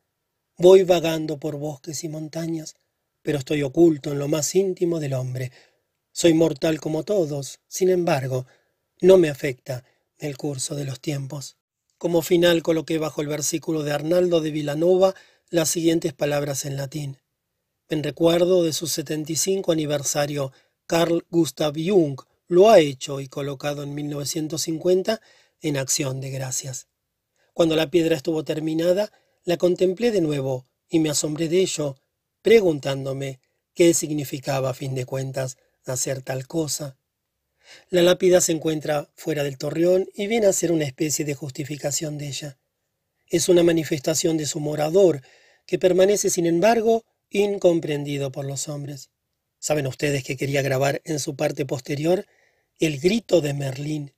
Voy 0.56 0.84
vagando 0.84 1.38
por 1.38 1.56
bosques 1.56 2.04
y 2.04 2.08
montañas, 2.08 2.76
pero 3.22 3.38
estoy 3.38 3.62
oculto 3.62 4.12
en 4.12 4.18
lo 4.18 4.28
más 4.28 4.54
íntimo 4.54 5.00
del 5.00 5.14
hombre. 5.14 5.52
Soy 6.12 6.32
mortal 6.32 6.80
como 6.80 7.02
todos, 7.02 7.60
sin 7.68 7.90
embargo, 7.90 8.46
no 9.00 9.18
me 9.18 9.28
afecta 9.28 9.84
el 10.18 10.36
curso 10.36 10.74
de 10.74 10.84
los 10.84 11.00
tiempos. 11.00 11.56
Como 12.02 12.20
final 12.20 12.64
coloqué 12.64 12.98
bajo 12.98 13.20
el 13.20 13.28
versículo 13.28 13.84
de 13.84 13.92
Arnaldo 13.92 14.40
de 14.40 14.50
Villanova 14.50 15.14
las 15.50 15.68
siguientes 15.68 16.12
palabras 16.12 16.64
en 16.64 16.76
latín. 16.76 17.18
En 17.88 18.02
recuerdo 18.02 18.64
de 18.64 18.72
su 18.72 18.88
75 18.88 19.70
aniversario, 19.70 20.50
Carl 20.86 21.24
Gustav 21.30 21.74
Jung 21.76 22.20
lo 22.48 22.70
ha 22.70 22.80
hecho 22.80 23.20
y 23.20 23.28
colocado 23.28 23.84
en 23.84 23.94
1950 23.94 25.20
en 25.60 25.76
acción 25.76 26.20
de 26.20 26.30
gracias. 26.30 26.88
Cuando 27.54 27.76
la 27.76 27.88
piedra 27.88 28.16
estuvo 28.16 28.42
terminada, 28.42 29.12
la 29.44 29.56
contemplé 29.56 30.10
de 30.10 30.22
nuevo 30.22 30.66
y 30.88 30.98
me 30.98 31.08
asombré 31.08 31.48
de 31.48 31.60
ello, 31.60 31.94
preguntándome 32.42 33.38
qué 33.74 33.94
significaba 33.94 34.70
a 34.70 34.74
fin 34.74 34.96
de 34.96 35.06
cuentas 35.06 35.56
hacer 35.86 36.20
tal 36.20 36.48
cosa. 36.48 36.96
La 37.90 38.02
lápida 38.02 38.40
se 38.40 38.52
encuentra 38.52 39.10
fuera 39.14 39.44
del 39.44 39.58
torreón 39.58 40.08
y 40.14 40.26
viene 40.26 40.46
a 40.46 40.52
ser 40.52 40.72
una 40.72 40.84
especie 40.84 41.24
de 41.24 41.34
justificación 41.34 42.18
de 42.18 42.28
ella. 42.28 42.58
Es 43.28 43.48
una 43.48 43.62
manifestación 43.62 44.36
de 44.36 44.46
su 44.46 44.60
morador, 44.60 45.22
que 45.66 45.78
permanece, 45.78 46.30
sin 46.30 46.46
embargo, 46.46 47.04
incomprendido 47.30 48.30
por 48.32 48.44
los 48.44 48.68
hombres. 48.68 49.10
¿Saben 49.58 49.86
ustedes 49.86 50.24
que 50.24 50.36
quería 50.36 50.60
grabar 50.62 51.00
en 51.04 51.18
su 51.18 51.36
parte 51.36 51.64
posterior 51.64 52.26
el 52.78 52.98
grito 52.98 53.40
de 53.40 53.54
Merlín? 53.54 54.12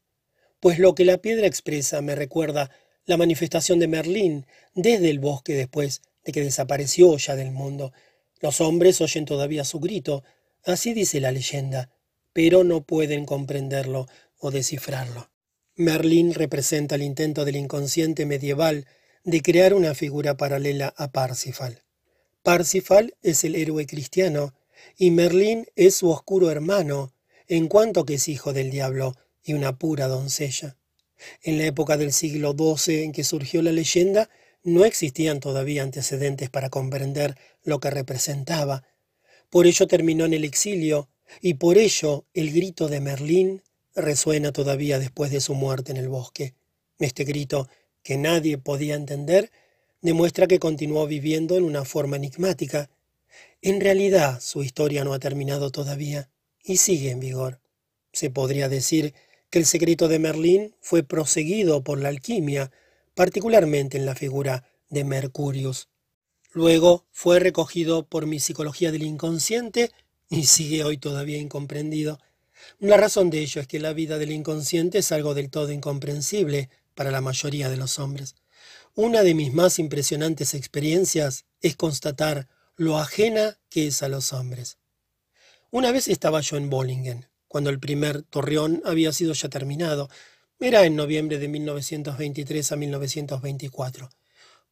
Pues 0.59 0.79
lo 0.79 0.95
que 0.95 1.05
la 1.05 1.19
piedra 1.19 1.47
expresa 1.47 2.01
me 2.01 2.15
recuerda 2.15 2.71
la 3.05 3.17
manifestación 3.17 3.79
de 3.79 3.89
Merlín 3.89 4.47
desde 4.75 5.11
el 5.11 5.19
bosque 5.19 5.55
después 5.55 6.01
de 6.25 6.33
que 6.33 6.41
desapareció 6.41 7.17
ya 7.19 7.37
del 7.37 7.51
mundo. 7.51 7.93
Los 8.41 8.61
hombres 8.61 9.01
oyen 9.01 9.27
todavía 9.27 9.65
su 9.65 9.79
grito, 9.81 10.25
así 10.65 10.95
dice 10.95 11.21
la 11.21 11.31
leyenda, 11.31 11.91
pero 12.35 12.65
no 12.65 12.83
pueden 12.83 13.25
comprenderlo 13.25 14.07
o 14.37 14.51
descifrarlo. 14.51 15.31
Merlín 15.77 16.35
representa 16.35 16.97
el 16.97 17.03
intento 17.03 17.47
del 17.47 17.57
inconsciente 17.57 18.27
medieval 18.27 18.87
de 19.25 19.41
crear 19.41 19.73
una 19.73 19.95
figura 19.95 20.37
paralela 20.37 20.93
a 20.99 21.11
Parsifal. 21.11 21.83
Parsifal 22.43 23.15
es 23.23 23.43
el 23.45 23.55
héroe 23.55 23.87
cristiano 23.87 24.53
y 24.99 25.11
Merlín 25.11 25.67
es 25.77 25.95
su 25.95 26.11
oscuro 26.11 26.51
hermano, 26.51 27.15
en 27.49 27.69
cuanto 27.69 28.05
que 28.05 28.15
es 28.15 28.29
hijo 28.29 28.53
del 28.53 28.71
diablo 28.71 29.17
y 29.43 29.55
una 29.55 29.79
pura 29.79 30.09
doncella. 30.09 30.77
En 31.43 31.57
la 31.57 31.65
época 31.65 31.97
del 31.97 32.13
siglo 32.13 32.55
XII 32.57 33.05
en 33.05 33.13
que 33.13 33.25
surgió 33.25 33.63
la 33.63 33.73
leyenda, 33.73 34.29
no 34.63 34.85
existían 34.85 35.41
todavía 35.41 35.83
antecedentes 35.83 36.51
para 36.51 36.71
comprender 36.71 37.37
lo 37.63 37.81
que 37.81 37.91
representaba. 37.91 38.83
Por 39.51 39.67
ello 39.67 39.87
terminó 39.87 40.25
en 40.25 40.35
el 40.35 40.45
exilio, 40.45 41.09
y 41.41 41.55
por 41.55 41.79
ello 41.79 42.25
el 42.35 42.53
grito 42.53 42.89
de 42.89 43.01
Merlín 43.01 43.63
resuena 43.95 44.53
todavía 44.53 44.99
después 44.99 45.31
de 45.31 45.41
su 45.41 45.55
muerte 45.55 45.93
en 45.93 45.99
el 45.99 46.09
bosque. 46.09 46.55
Este 46.99 47.25
grito, 47.25 47.69
que 48.03 48.17
nadie 48.17 48.59
podía 48.59 48.95
entender, 48.95 49.51
demuestra 50.01 50.47
que 50.47 50.59
continuó 50.59 51.07
viviendo 51.07 51.57
en 51.57 51.65
una 51.65 51.85
forma 51.85 52.17
enigmática. 52.17 52.91
En 53.63 53.81
realidad 53.81 54.41
su 54.41 54.63
historia 54.63 55.05
no 55.05 55.15
ha 55.15 55.19
terminado 55.19 55.71
todavía 55.71 56.31
y 56.63 56.77
sigue 56.77 57.11
en 57.11 57.21
vigor. 57.21 57.61
Se 58.13 58.31
podría 58.31 58.69
decir 58.69 59.15
que 59.51 59.59
el 59.59 59.67
secreto 59.67 60.09
de 60.09 60.19
Merlín 60.19 60.75
fue 60.81 61.03
proseguido 61.03 61.83
por 61.83 62.01
la 62.01 62.09
alquimia, 62.09 62.71
particularmente 63.15 63.97
en 63.97 64.07
la 64.07 64.15
figura 64.15 64.65
de 64.91 65.05
Mercurius. 65.05 65.89
Luego 66.53 67.07
fue 67.11 67.41
recogido 67.41 68.07
por 68.07 68.27
mi 68.27 68.39
psicología 68.39 68.93
del 68.93 69.03
inconsciente 69.03 69.91
y 70.29 70.45
sigue 70.47 70.85
hoy 70.85 70.99
todavía 70.99 71.39
incomprendido. 71.39 72.21
La 72.79 72.97
razón 72.97 73.31
de 73.31 73.41
ello 73.41 73.61
es 73.61 73.67
que 73.67 73.81
la 73.81 73.93
vida 73.93 74.19
del 74.19 74.33
inconsciente 74.33 74.99
es 74.99 75.13
algo 75.13 75.35
del 75.35 75.51
todo 75.51 75.71
incomprensible 75.73 76.71
para 76.95 77.11
la 77.11 77.21
mayoría 77.21 77.69
de 77.69 77.77
los 77.77 77.99
hombres. 77.99 78.37
Una 78.95 79.23
de 79.23 79.35
mis 79.35 79.53
más 79.53 79.79
impresionantes 79.79 80.55
experiencias 80.55 81.47
es 81.61 81.77
constatar 81.77 82.49
lo 82.77 82.99
ajena 82.99 83.59
que 83.69 83.89
es 83.89 84.03
a 84.03 84.09
los 84.09 84.33
hombres. 84.33 84.79
Una 85.71 85.91
vez 85.91 86.09
estaba 86.09 86.41
yo 86.41 86.57
en 86.57 86.71
Bollingen, 86.71 87.27
cuando 87.49 87.71
el 87.71 87.81
primer 87.81 88.23
torreón 88.23 88.83
había 88.85 89.13
sido 89.13 89.33
ya 89.33 89.49
terminado. 89.49 90.09
Era 90.61 90.85
en 90.85 90.97
noviembre 90.97 91.39
de 91.39 91.49
1923 91.49 92.73
a 92.73 92.77
1924. 92.77 94.11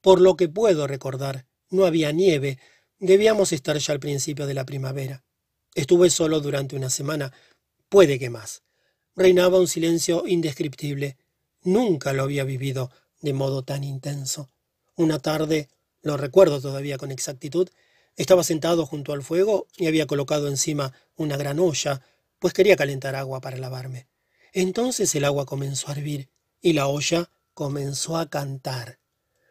Por 0.01 0.20
lo 0.20 0.37
que 0.37 0.49
puedo 0.49 0.87
recordar, 0.87 1.47
no 1.70 1.87
había 1.87 2.12
nieve, 2.12 2.59
debíamos 2.99 3.53
estar 3.53 3.77
ya 3.79 3.93
al 3.93 4.01
principio 4.01 4.47
de 4.47 4.55
la 4.55 4.65
primavera. 4.65 5.24
Estuve 5.74 6.11
solo 6.11 6.40
durante 6.40 6.77
una 6.77 6.90
semana, 6.90 7.32
puede 7.89 8.19
que 8.19 8.31
más. 8.31 8.62
Reinaba 9.16 9.59
un 9.59 9.69
silencio 9.69 10.24
indescriptible. 10.27 11.16
Nunca 11.62 12.12
lo 12.12 12.23
había 12.23 12.44
vivido 12.44 12.90
de 13.20 13.32
modo 13.32 13.62
tan 13.62 13.85
intenso. 13.85 14.51
Una 14.97 15.19
tarde, 15.19 15.69
lo 16.03 16.16
recuerdo 16.16 16.61
todavía 16.61 16.99
con 16.99 17.11
exactitud, 17.11 17.69
estaba 18.16 18.44
sentado 18.44 18.85
junto 18.85 19.12
al 19.12 19.23
fuego 19.23 19.66
y 19.77 19.86
había 19.86 20.07
colocado 20.07 20.49
encima 20.49 20.93
una 21.16 21.36
gran 21.36 21.59
olla, 21.59 22.03
pues 22.39 22.53
quería 22.53 22.77
calentar 22.77 23.15
agua 23.15 23.40
para 23.40 23.57
lavarme. 23.57 24.07
Entonces 24.53 25.15
el 25.15 25.24
agua 25.24 25.47
comenzó 25.47 25.89
a 25.89 25.93
hervir 25.93 26.28
y 26.61 26.74
la 26.74 26.86
olla 26.89 27.31
comenzó 27.55 28.19
a 28.19 28.28
cantar. 28.28 28.99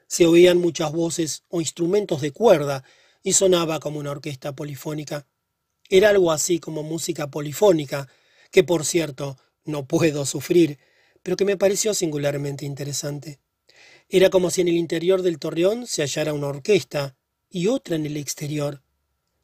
Se 0.07 0.27
oían 0.27 0.57
muchas 0.59 0.91
voces 0.91 1.43
o 1.49 1.61
instrumentos 1.61 2.21
de 2.21 2.31
cuerda 2.31 2.83
y 3.23 3.33
sonaba 3.33 3.79
como 3.79 3.99
una 3.99 4.11
orquesta 4.11 4.53
polifónica. 4.53 5.25
Era 5.91 6.07
algo 6.07 6.31
así 6.31 6.59
como 6.59 6.83
música 6.83 7.29
polifónica, 7.29 8.07
que 8.49 8.63
por 8.63 8.85
cierto 8.85 9.37
no 9.65 9.85
puedo 9.85 10.25
sufrir, 10.25 10.79
pero 11.21 11.35
que 11.35 11.43
me 11.43 11.57
pareció 11.57 11.93
singularmente 11.93 12.65
interesante. 12.65 13.41
Era 14.07 14.29
como 14.29 14.51
si 14.51 14.61
en 14.61 14.69
el 14.69 14.75
interior 14.75 15.21
del 15.21 15.37
torreón 15.37 15.85
se 15.85 16.01
hallara 16.01 16.33
una 16.33 16.47
orquesta 16.47 17.17
y 17.49 17.67
otra 17.67 17.97
en 17.97 18.05
el 18.05 18.15
exterior. 18.15 18.81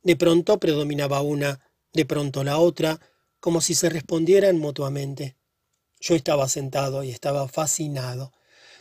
De 0.04 0.16
pronto 0.16 0.58
predominaba 0.58 1.20
una, 1.20 1.60
de 1.92 2.06
pronto 2.06 2.46
la 2.46 2.60
otra, 2.60 3.02
como 3.42 3.60
si 3.60 3.76
se 3.76 3.90
respondieran 3.90 4.58
mutuamente. 4.58 5.36
Yo 6.00 6.16
estaba 6.16 6.48
sentado 6.48 7.04
y 7.04 7.12
estaba 7.12 7.50
fascinado. 7.50 8.32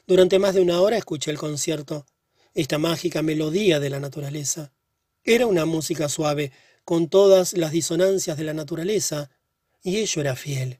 Durante 0.06 0.38
más 0.38 0.54
de 0.54 0.60
una 0.60 0.80
hora 0.80 0.98
escuché 0.98 1.32
el 1.32 1.38
concierto, 1.38 2.06
esta 2.54 2.78
mágica 2.78 3.22
melodía 3.22 3.80
de 3.80 3.90
la 3.90 3.98
naturaleza. 3.98 4.72
Era 5.24 5.48
una 5.48 5.64
música 5.64 6.08
suave, 6.08 6.52
con 6.86 7.08
todas 7.08 7.54
las 7.54 7.72
disonancias 7.72 8.38
de 8.38 8.44
la 8.44 8.54
naturaleza, 8.54 9.28
y 9.82 9.96
ello 9.96 10.20
era 10.20 10.36
fiel, 10.36 10.78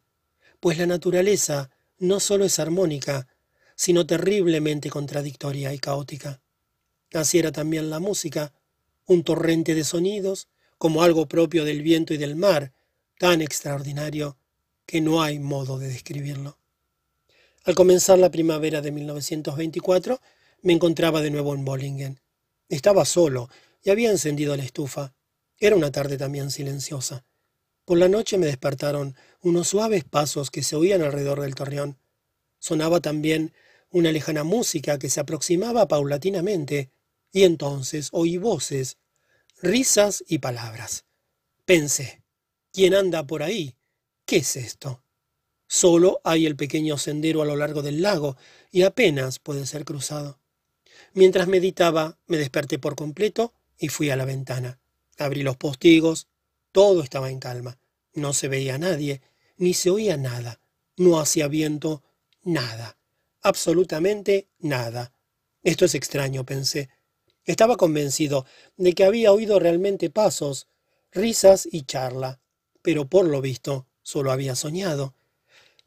pues 0.61 0.79
la 0.79 0.87
naturaleza 0.87 1.69
no 1.99 2.21
solo 2.21 2.45
es 2.45 2.61
armónica, 2.61 3.27
sino 3.75 4.07
terriblemente 4.07 4.89
contradictoria 4.89 5.75
y 5.75 5.81
caótica. 5.81 6.41
Así 7.13 7.41
era 7.41 7.51
también 7.51 7.91
la 7.91 7.99
música, 7.99 8.53
un 9.07 9.25
torrente 9.25 9.75
de 9.75 9.83
sonidos, 9.83 10.47
como 10.79 11.03
algo 11.03 11.27
propio 11.27 11.65
del 11.65 11.83
viento 11.83 12.15
y 12.15 12.19
del 12.19 12.37
mar, 12.37 12.73
tan 13.19 13.43
extraordinario 13.43 14.39
que 14.87 15.01
no 15.01 15.25
hay 15.25 15.41
modo 15.41 15.77
de 15.77 15.89
describirlo. 15.89 16.57
Al 17.65 17.75
comenzar 17.75 18.21
la 18.21 18.31
primavera 18.31 18.81
de 18.81 18.93
1924, 18.93 20.21
me 20.63 20.73
encontraba 20.73 21.21
de 21.21 21.33
nuevo 21.33 21.53
en 21.53 21.65
Bollingen. 21.65 22.21
Estaba 22.69 23.05
solo 23.05 23.51
y 23.83 23.91
había 23.91 24.13
encendido 24.13 24.57
la 24.57 24.63
estufa. 24.63 25.16
Era 25.59 25.77
una 25.77 25.91
tarde 25.91 26.19
también 26.19 26.51
silenciosa. 26.51 27.25
Por 27.85 27.99
la 27.99 28.09
noche 28.09 28.37
me 28.37 28.47
despertaron 28.47 29.17
unos 29.41 29.69
suaves 29.69 30.05
pasos 30.05 30.51
que 30.51 30.63
se 30.63 30.77
oían 30.77 31.03
alrededor 31.03 31.41
del 31.41 31.55
torreón. 31.55 31.99
Sonaba 32.59 33.01
también 33.01 33.55
una 33.91 34.13
lejana 34.13 34.45
música 34.45 34.99
que 34.99 35.09
se 35.09 35.21
aproximaba 35.21 35.89
paulatinamente, 35.89 36.91
y 37.33 37.45
entonces 37.45 38.09
oí 38.13 38.37
voces, 38.39 38.99
risas 39.63 40.25
y 40.27 40.39
palabras. 40.39 41.05
Pensé, 41.65 42.23
¿quién 42.73 42.95
anda 42.95 43.27
por 43.27 43.43
ahí? 43.43 43.77
¿Qué 44.25 44.39
es 44.39 44.57
esto? 44.57 45.03
Solo 45.69 46.21
hay 46.25 46.47
el 46.47 46.57
pequeño 46.57 46.99
sendero 46.99 47.43
a 47.43 47.47
lo 47.47 47.57
largo 47.57 47.83
del 47.83 48.03
lago, 48.03 48.37
y 48.71 48.83
apenas 48.83 49.39
puede 49.39 49.65
ser 49.67 49.85
cruzado. 49.85 50.39
Mientras 51.15 51.49
meditaba, 51.49 52.19
me 52.27 52.37
desperté 52.37 52.79
por 52.79 52.97
completo 52.97 53.55
y 53.79 53.89
fui 53.89 54.11
a 54.11 54.17
la 54.17 54.25
ventana. 54.25 54.81
Abrí 55.19 55.43
los 55.43 55.57
postigos, 55.57 56.29
todo 56.73 57.03
estaba 57.03 57.31
en 57.31 57.39
calma. 57.39 57.79
No 58.13 58.33
se 58.33 58.49
veía 58.49 58.79
nadie, 58.79 59.23
ni 59.57 59.75
se 59.75 59.91
oía 59.91 60.17
nada. 60.17 60.61
No 60.97 61.21
hacía 61.21 61.49
viento, 61.49 62.03
nada. 62.43 62.99
Absolutamente 63.43 64.49
nada. 64.59 65.13
Esto 65.63 65.85
es 65.85 65.95
extraño, 65.95 66.45
pensé. 66.45 66.91
Estaba 67.45 67.77
convencido 67.77 68.45
de 68.77 68.93
que 68.93 69.05
había 69.05 69.33
oído 69.33 69.59
realmente 69.59 70.11
pasos, 70.11 70.69
risas 71.13 71.69
y 71.71 71.83
charla, 71.83 72.41
pero 72.83 73.09
por 73.09 73.27
lo 73.27 73.41
visto 73.41 73.87
solo 74.03 74.33
había 74.33 74.55
soñado. 74.55 75.15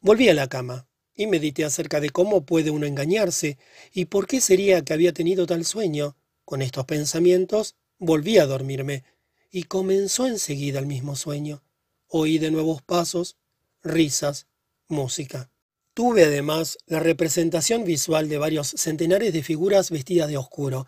Volví 0.00 0.28
a 0.28 0.34
la 0.34 0.48
cama 0.48 0.88
y 1.14 1.26
medité 1.26 1.64
acerca 1.64 2.00
de 2.00 2.10
cómo 2.10 2.46
puede 2.46 2.70
uno 2.70 2.86
engañarse 2.86 3.58
y 3.92 4.06
por 4.06 4.26
qué 4.26 4.40
sería 4.40 4.82
que 4.82 4.92
había 4.92 5.12
tenido 5.12 5.46
tal 5.46 5.64
sueño. 5.64 6.16
Con 6.44 6.62
estos 6.62 6.86
pensamientos 6.86 7.76
volví 7.98 8.38
a 8.38 8.46
dormirme 8.46 9.04
y 9.50 9.64
comenzó 9.64 10.26
enseguida 10.26 10.78
el 10.78 10.86
mismo 10.86 11.16
sueño. 11.16 11.62
Oí 12.06 12.38
de 12.38 12.50
nuevos 12.50 12.82
pasos, 12.82 13.36
risas, 13.82 14.46
música. 14.88 15.50
Tuve 15.94 16.24
además 16.24 16.78
la 16.86 17.00
representación 17.00 17.84
visual 17.84 18.28
de 18.28 18.38
varios 18.38 18.68
centenares 18.68 19.32
de 19.32 19.42
figuras 19.42 19.90
vestidas 19.90 20.28
de 20.28 20.36
oscuro, 20.36 20.86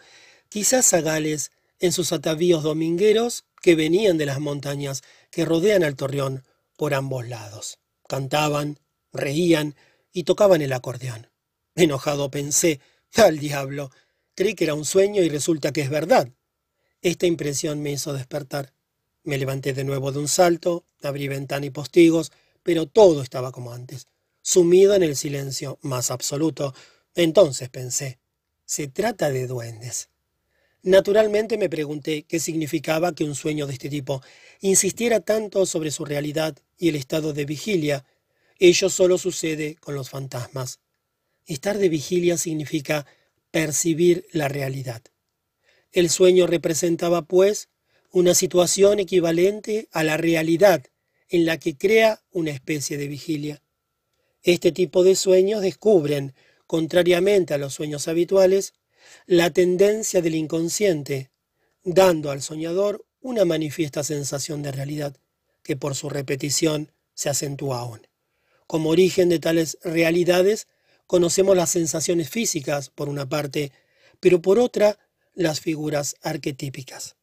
quizás 0.48 0.86
zagales 0.86 1.50
en 1.80 1.92
sus 1.92 2.12
atavíos 2.12 2.62
domingueros 2.62 3.44
que 3.60 3.74
venían 3.74 4.18
de 4.18 4.26
las 4.26 4.40
montañas 4.40 5.02
que 5.30 5.44
rodean 5.44 5.82
al 5.82 5.96
torreón 5.96 6.44
por 6.76 6.94
ambos 6.94 7.26
lados. 7.26 7.78
Cantaban, 8.08 8.78
reían 9.12 9.74
y 10.12 10.24
tocaban 10.24 10.62
el 10.62 10.72
acordeón. 10.72 11.28
Enojado 11.74 12.30
pensé, 12.30 12.80
al 13.16 13.38
diablo, 13.38 13.90
creí 14.34 14.54
que 14.54 14.64
era 14.64 14.74
un 14.74 14.84
sueño 14.84 15.22
y 15.22 15.28
resulta 15.28 15.72
que 15.72 15.82
es 15.82 15.90
verdad. 15.90 16.28
Esta 17.02 17.26
impresión 17.26 17.82
me 17.82 17.90
hizo 17.90 18.12
despertar. 18.12 18.72
Me 19.24 19.36
levanté 19.36 19.72
de 19.72 19.82
nuevo 19.82 20.12
de 20.12 20.20
un 20.20 20.28
salto, 20.28 20.84
abrí 21.02 21.26
ventana 21.26 21.66
y 21.66 21.70
postigos, 21.70 22.30
pero 22.62 22.86
todo 22.86 23.22
estaba 23.22 23.50
como 23.50 23.72
antes, 23.72 24.06
sumido 24.40 24.94
en 24.94 25.02
el 25.02 25.16
silencio 25.16 25.78
más 25.82 26.12
absoluto. 26.12 26.74
Entonces 27.16 27.68
pensé, 27.68 28.20
se 28.64 28.86
trata 28.86 29.30
de 29.30 29.48
duendes. 29.48 30.10
Naturalmente 30.84 31.58
me 31.58 31.68
pregunté 31.68 32.22
qué 32.22 32.38
significaba 32.38 33.14
que 33.14 33.24
un 33.24 33.34
sueño 33.34 33.66
de 33.66 33.72
este 33.72 33.88
tipo 33.88 34.22
insistiera 34.60 35.20
tanto 35.20 35.66
sobre 35.66 35.90
su 35.90 36.04
realidad 36.04 36.56
y 36.78 36.88
el 36.88 36.96
estado 36.96 37.32
de 37.32 37.44
vigilia. 37.44 38.04
Ello 38.60 38.88
solo 38.88 39.18
sucede 39.18 39.74
con 39.76 39.96
los 39.96 40.08
fantasmas. 40.08 40.78
Estar 41.46 41.78
de 41.78 41.88
vigilia 41.88 42.36
significa 42.36 43.06
percibir 43.50 44.24
la 44.32 44.48
realidad. 44.48 45.02
El 45.92 46.08
sueño 46.08 46.46
representaba, 46.46 47.22
pues, 47.22 47.68
una 48.10 48.34
situación 48.34 48.98
equivalente 48.98 49.88
a 49.92 50.04
la 50.04 50.16
realidad 50.16 50.84
en 51.28 51.44
la 51.46 51.58
que 51.58 51.76
crea 51.76 52.22
una 52.30 52.50
especie 52.50 52.96
de 52.96 53.08
vigilia. 53.08 53.62
Este 54.42 54.72
tipo 54.72 55.04
de 55.04 55.16
sueños 55.16 55.60
descubren, 55.60 56.34
contrariamente 56.66 57.54
a 57.54 57.58
los 57.58 57.74
sueños 57.74 58.08
habituales, 58.08 58.74
la 59.26 59.50
tendencia 59.50 60.22
del 60.22 60.34
inconsciente, 60.34 61.30
dando 61.84 62.30
al 62.30 62.42
soñador 62.42 63.04
una 63.20 63.44
manifiesta 63.44 64.02
sensación 64.02 64.62
de 64.62 64.72
realidad, 64.72 65.16
que 65.62 65.76
por 65.76 65.94
su 65.94 66.08
repetición 66.08 66.92
se 67.14 67.28
acentúa 67.28 67.80
aún. 67.80 68.06
Como 68.66 68.90
origen 68.90 69.28
de 69.28 69.38
tales 69.38 69.78
realidades, 69.82 70.66
conocemos 71.06 71.56
las 71.56 71.70
sensaciones 71.70 72.30
físicas, 72.30 72.88
por 72.88 73.08
una 73.08 73.28
parte, 73.28 73.72
pero 74.20 74.40
por 74.40 74.58
otra, 74.58 74.98
las 75.34 75.60
figuras 75.60 76.16
arquetípicas. 76.22 77.16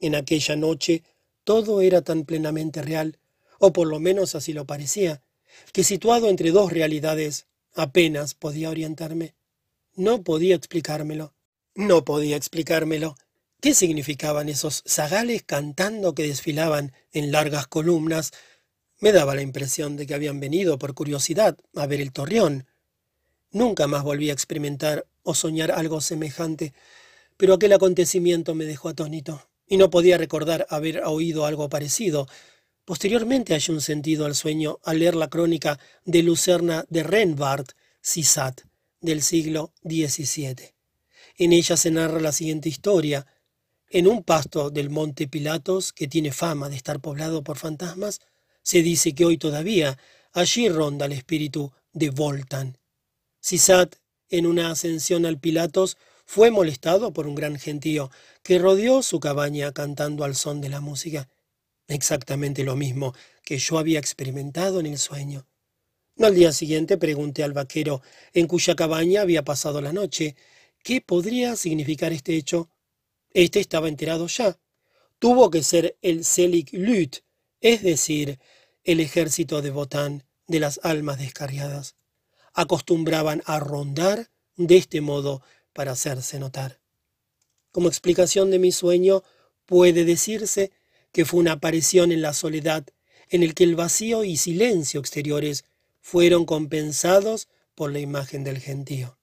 En 0.00 0.14
aquella 0.14 0.56
noche 0.56 1.02
todo 1.44 1.80
era 1.80 2.02
tan 2.02 2.24
plenamente 2.24 2.82
real, 2.82 3.18
o 3.58 3.72
por 3.72 3.86
lo 3.86 4.00
menos 4.00 4.34
así 4.34 4.52
lo 4.52 4.66
parecía, 4.66 5.22
que 5.72 5.84
situado 5.84 6.28
entre 6.28 6.50
dos 6.50 6.72
realidades 6.72 7.46
apenas 7.74 8.34
podía 8.34 8.70
orientarme. 8.70 9.34
No 9.94 10.22
podía 10.22 10.56
explicármelo. 10.56 11.34
No 11.74 12.04
podía 12.04 12.36
explicármelo. 12.36 13.16
¿Qué 13.60 13.74
significaban 13.74 14.48
esos 14.48 14.82
zagales 14.86 15.42
cantando 15.44 16.14
que 16.14 16.26
desfilaban 16.26 16.92
en 17.12 17.30
largas 17.30 17.66
columnas? 17.66 18.32
Me 19.00 19.12
daba 19.12 19.34
la 19.34 19.42
impresión 19.42 19.96
de 19.96 20.06
que 20.06 20.14
habían 20.14 20.40
venido 20.40 20.78
por 20.78 20.94
curiosidad 20.94 21.56
a 21.74 21.86
ver 21.86 22.00
el 22.00 22.12
torreón. 22.12 22.66
Nunca 23.50 23.86
más 23.86 24.02
volví 24.02 24.30
a 24.30 24.32
experimentar 24.32 25.06
o 25.22 25.34
soñar 25.34 25.70
algo 25.70 26.00
semejante, 26.00 26.72
pero 27.42 27.54
aquel 27.54 27.72
acontecimiento 27.72 28.54
me 28.54 28.66
dejó 28.66 28.88
atónito, 28.88 29.48
y 29.66 29.76
no 29.76 29.90
podía 29.90 30.16
recordar 30.16 30.64
haber 30.70 31.02
oído 31.02 31.44
algo 31.44 31.68
parecido. 31.68 32.28
Posteriormente 32.84 33.52
hallé 33.52 33.72
un 33.72 33.80
sentido 33.80 34.26
al 34.26 34.36
sueño 34.36 34.78
al 34.84 35.00
leer 35.00 35.16
la 35.16 35.28
crónica 35.28 35.80
de 36.04 36.22
Lucerna 36.22 36.84
de 36.88 37.02
Renbart, 37.02 37.72
Sisat, 38.00 38.60
del 39.00 39.22
siglo 39.22 39.72
XVII. 39.82 40.72
En 41.36 41.52
ella 41.52 41.76
se 41.76 41.90
narra 41.90 42.20
la 42.20 42.30
siguiente 42.30 42.68
historia. 42.68 43.26
En 43.90 44.06
un 44.06 44.22
pasto 44.22 44.70
del 44.70 44.90
monte 44.90 45.26
Pilatos, 45.26 45.92
que 45.92 46.06
tiene 46.06 46.30
fama 46.30 46.68
de 46.68 46.76
estar 46.76 47.00
poblado 47.00 47.42
por 47.42 47.58
fantasmas, 47.58 48.20
se 48.62 48.82
dice 48.82 49.16
que 49.16 49.24
hoy 49.24 49.36
todavía 49.36 49.98
allí 50.32 50.68
ronda 50.68 51.06
el 51.06 51.12
espíritu 51.12 51.72
de 51.92 52.10
Voltan. 52.10 52.78
Sisat, 53.40 53.96
en 54.28 54.46
una 54.46 54.70
ascensión 54.70 55.26
al 55.26 55.40
Pilatos, 55.40 55.96
fue 56.24 56.50
molestado 56.50 57.12
por 57.12 57.26
un 57.26 57.34
gran 57.34 57.58
gentío 57.58 58.10
que 58.42 58.58
rodeó 58.58 59.02
su 59.02 59.20
cabaña 59.20 59.72
cantando 59.72 60.24
al 60.24 60.34
son 60.34 60.60
de 60.60 60.68
la 60.68 60.80
música. 60.80 61.28
Exactamente 61.88 62.64
lo 62.64 62.76
mismo 62.76 63.14
que 63.44 63.58
yo 63.58 63.78
había 63.78 63.98
experimentado 63.98 64.80
en 64.80 64.86
el 64.86 64.98
sueño. 64.98 65.46
Al 66.18 66.34
día 66.34 66.52
siguiente 66.52 66.98
pregunté 66.98 67.42
al 67.42 67.52
vaquero 67.52 68.02
en 68.32 68.46
cuya 68.46 68.74
cabaña 68.76 69.22
había 69.22 69.44
pasado 69.44 69.80
la 69.80 69.92
noche 69.92 70.36
qué 70.82 71.00
podría 71.00 71.56
significar 71.56 72.12
este 72.12 72.36
hecho. 72.36 72.70
Este 73.30 73.60
estaba 73.60 73.88
enterado 73.88 74.26
ya. 74.26 74.58
Tuvo 75.18 75.50
que 75.50 75.62
ser 75.62 75.96
el 76.02 76.24
Selig 76.24 76.70
Lüt, 76.72 77.18
es 77.60 77.82
decir, 77.82 78.38
el 78.84 79.00
ejército 79.00 79.62
de 79.62 79.70
Botán 79.70 80.24
de 80.46 80.60
las 80.60 80.80
almas 80.82 81.18
descarriadas. 81.18 81.96
Acostumbraban 82.52 83.42
a 83.46 83.58
rondar 83.60 84.30
de 84.56 84.76
este 84.76 85.00
modo 85.00 85.42
para 85.72 85.92
hacerse 85.92 86.38
notar. 86.38 86.80
Como 87.70 87.88
explicación 87.88 88.50
de 88.50 88.58
mi 88.58 88.72
sueño, 88.72 89.22
puede 89.66 90.04
decirse 90.04 90.72
que 91.12 91.24
fue 91.24 91.40
una 91.40 91.52
aparición 91.52 92.12
en 92.12 92.22
la 92.22 92.32
soledad, 92.32 92.84
en 93.28 93.42
el 93.42 93.54
que 93.54 93.64
el 93.64 93.76
vacío 93.76 94.24
y 94.24 94.36
silencio 94.36 95.00
exteriores 95.00 95.64
fueron 96.00 96.44
compensados 96.44 97.48
por 97.74 97.92
la 97.92 98.00
imagen 98.00 98.44
del 98.44 98.58
gentío. 98.58 99.18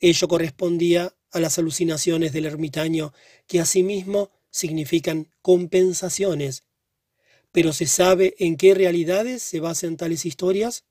Ello 0.00 0.28
correspondía 0.28 1.14
a 1.30 1.40
las 1.40 1.58
alucinaciones 1.58 2.32
del 2.32 2.46
ermitaño, 2.46 3.14
que 3.46 3.60
asimismo 3.60 4.30
significan 4.50 5.28
compensaciones. 5.40 6.64
Pero 7.52 7.72
¿se 7.72 7.86
sabe 7.86 8.34
en 8.38 8.56
qué 8.56 8.74
realidades 8.74 9.42
se 9.42 9.60
basan 9.60 9.96
tales 9.96 10.26
historias? 10.26 10.84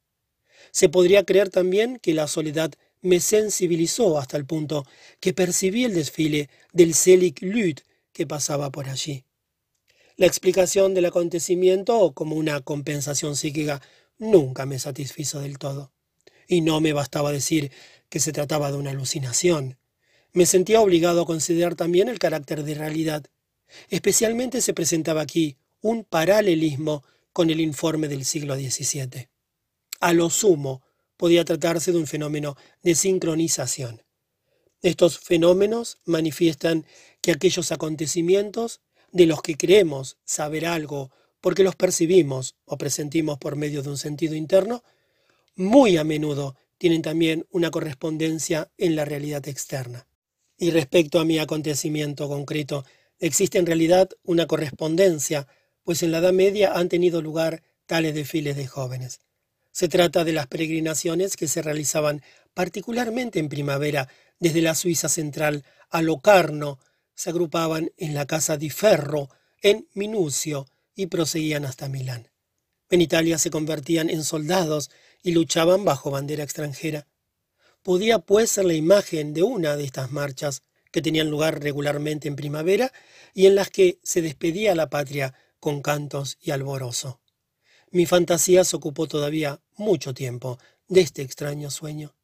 Se 0.71 0.89
podría 0.89 1.25
creer 1.25 1.49
también 1.49 1.99
que 1.99 2.13
la 2.13 2.27
soledad 2.27 2.73
me 3.01 3.19
sensibilizó 3.19 4.17
hasta 4.17 4.37
el 4.37 4.45
punto 4.45 4.85
que 5.19 5.33
percibí 5.33 5.83
el 5.85 5.93
desfile 5.93 6.49
del 6.71 6.93
Selig 6.93 7.41
Lüt 7.41 7.81
que 8.13 8.27
pasaba 8.27 8.71
por 8.71 8.89
allí. 8.89 9.25
La 10.17 10.27
explicación 10.27 10.93
del 10.93 11.05
acontecimiento 11.05 12.13
como 12.13 12.35
una 12.35 12.61
compensación 12.61 13.35
psíquica 13.35 13.81
nunca 14.19 14.65
me 14.65 14.77
satisfizo 14.77 15.39
del 15.39 15.57
todo. 15.57 15.91
Y 16.47 16.61
no 16.61 16.81
me 16.81 16.93
bastaba 16.93 17.31
decir 17.31 17.71
que 18.09 18.19
se 18.19 18.31
trataba 18.31 18.71
de 18.71 18.77
una 18.77 18.91
alucinación. 18.91 19.77
Me 20.33 20.45
sentía 20.45 20.81
obligado 20.81 21.21
a 21.21 21.25
considerar 21.25 21.75
también 21.75 22.07
el 22.07 22.19
carácter 22.19 22.63
de 22.63 22.75
realidad. 22.75 23.25
Especialmente 23.89 24.61
se 24.61 24.73
presentaba 24.73 25.21
aquí 25.21 25.57
un 25.81 26.03
paralelismo 26.03 27.03
con 27.33 27.49
el 27.49 27.61
informe 27.61 28.07
del 28.07 28.25
siglo 28.25 28.55
XVII. 28.55 29.29
A 30.01 30.13
lo 30.13 30.29
sumo, 30.29 30.83
podía 31.21 31.45
tratarse 31.45 31.91
de 31.91 31.99
un 31.99 32.07
fenómeno 32.07 32.57
de 32.81 32.95
sincronización. 32.95 34.01
Estos 34.81 35.19
fenómenos 35.19 35.99
manifiestan 36.03 36.87
que 37.21 37.31
aquellos 37.31 37.71
acontecimientos 37.71 38.81
de 39.11 39.27
los 39.27 39.43
que 39.43 39.55
creemos 39.55 40.17
saber 40.25 40.65
algo 40.65 41.11
porque 41.39 41.61
los 41.61 41.75
percibimos 41.75 42.55
o 42.65 42.75
presentimos 42.79 43.37
por 43.37 43.55
medio 43.55 43.83
de 43.83 43.89
un 43.89 43.99
sentido 43.99 44.33
interno, 44.33 44.83
muy 45.55 45.95
a 45.97 46.03
menudo 46.03 46.55
tienen 46.79 47.03
también 47.03 47.45
una 47.51 47.69
correspondencia 47.69 48.71
en 48.79 48.95
la 48.95 49.05
realidad 49.05 49.47
externa. 49.47 50.07
Y 50.57 50.71
respecto 50.71 51.19
a 51.19 51.25
mi 51.25 51.37
acontecimiento 51.37 52.29
concreto, 52.29 52.83
existe 53.19 53.59
en 53.59 53.67
realidad 53.67 54.09
una 54.23 54.47
correspondencia, 54.47 55.47
pues 55.83 56.01
en 56.01 56.13
la 56.13 56.17
Edad 56.17 56.33
Media 56.33 56.71
han 56.73 56.89
tenido 56.89 57.21
lugar 57.21 57.61
tales 57.85 58.15
desfiles 58.15 58.55
de 58.55 58.65
jóvenes. 58.65 59.19
Se 59.71 59.87
trata 59.87 60.23
de 60.23 60.33
las 60.33 60.47
peregrinaciones 60.47 61.37
que 61.37 61.47
se 61.47 61.61
realizaban 61.61 62.21
particularmente 62.53 63.39
en 63.39 63.49
primavera 63.49 64.09
desde 64.39 64.61
la 64.61 64.75
Suiza 64.75 65.07
central 65.07 65.63
a 65.89 66.01
Locarno, 66.01 66.79
se 67.15 67.29
agrupaban 67.29 67.91
en 67.97 68.13
la 68.13 68.25
casa 68.25 68.57
di 68.57 68.69
Ferro, 68.69 69.29
en 69.61 69.87
Minucio, 69.93 70.67
y 70.95 71.07
proseguían 71.07 71.65
hasta 71.65 71.87
Milán. 71.87 72.29
En 72.89 73.01
Italia 73.01 73.37
se 73.37 73.49
convertían 73.49 74.09
en 74.09 74.23
soldados 74.23 74.91
y 75.23 75.31
luchaban 75.31 75.85
bajo 75.85 76.11
bandera 76.11 76.43
extranjera. 76.43 77.07
Podía 77.83 78.19
pues 78.19 78.51
ser 78.51 78.65
la 78.65 78.73
imagen 78.73 79.33
de 79.33 79.43
una 79.43 79.77
de 79.77 79.85
estas 79.85 80.11
marchas 80.11 80.63
que 80.91 81.01
tenían 81.01 81.29
lugar 81.29 81.61
regularmente 81.61 82.27
en 82.27 82.35
primavera 82.35 82.91
y 83.33 83.45
en 83.45 83.55
las 83.55 83.69
que 83.69 83.99
se 84.03 84.21
despedía 84.21 84.75
la 84.75 84.89
patria 84.89 85.33
con 85.59 85.81
cantos 85.81 86.37
y 86.41 86.51
alborozo. 86.51 87.20
Mi 87.91 88.05
fantasía 88.05 88.63
se 88.63 88.75
ocupó 88.75 89.07
todavía 89.07 89.61
mucho 89.75 90.13
tiempo 90.13 90.57
de 90.87 91.01
este 91.01 91.21
extraño 91.21 91.69
sueño. 91.69 92.15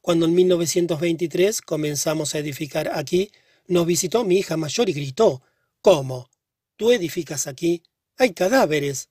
Cuando 0.00 0.26
en 0.26 0.34
1923 0.34 1.60
comenzamos 1.60 2.34
a 2.34 2.38
edificar 2.38 2.90
aquí, 2.92 3.30
nos 3.66 3.86
visitó 3.86 4.24
mi 4.24 4.38
hija 4.38 4.56
mayor 4.56 4.88
y 4.88 4.92
gritó, 4.92 5.42
¿Cómo? 5.82 6.30
Tú 6.76 6.92
edificas 6.92 7.46
aquí. 7.46 7.82
Hay 8.16 8.32
cadáveres. 8.32 9.10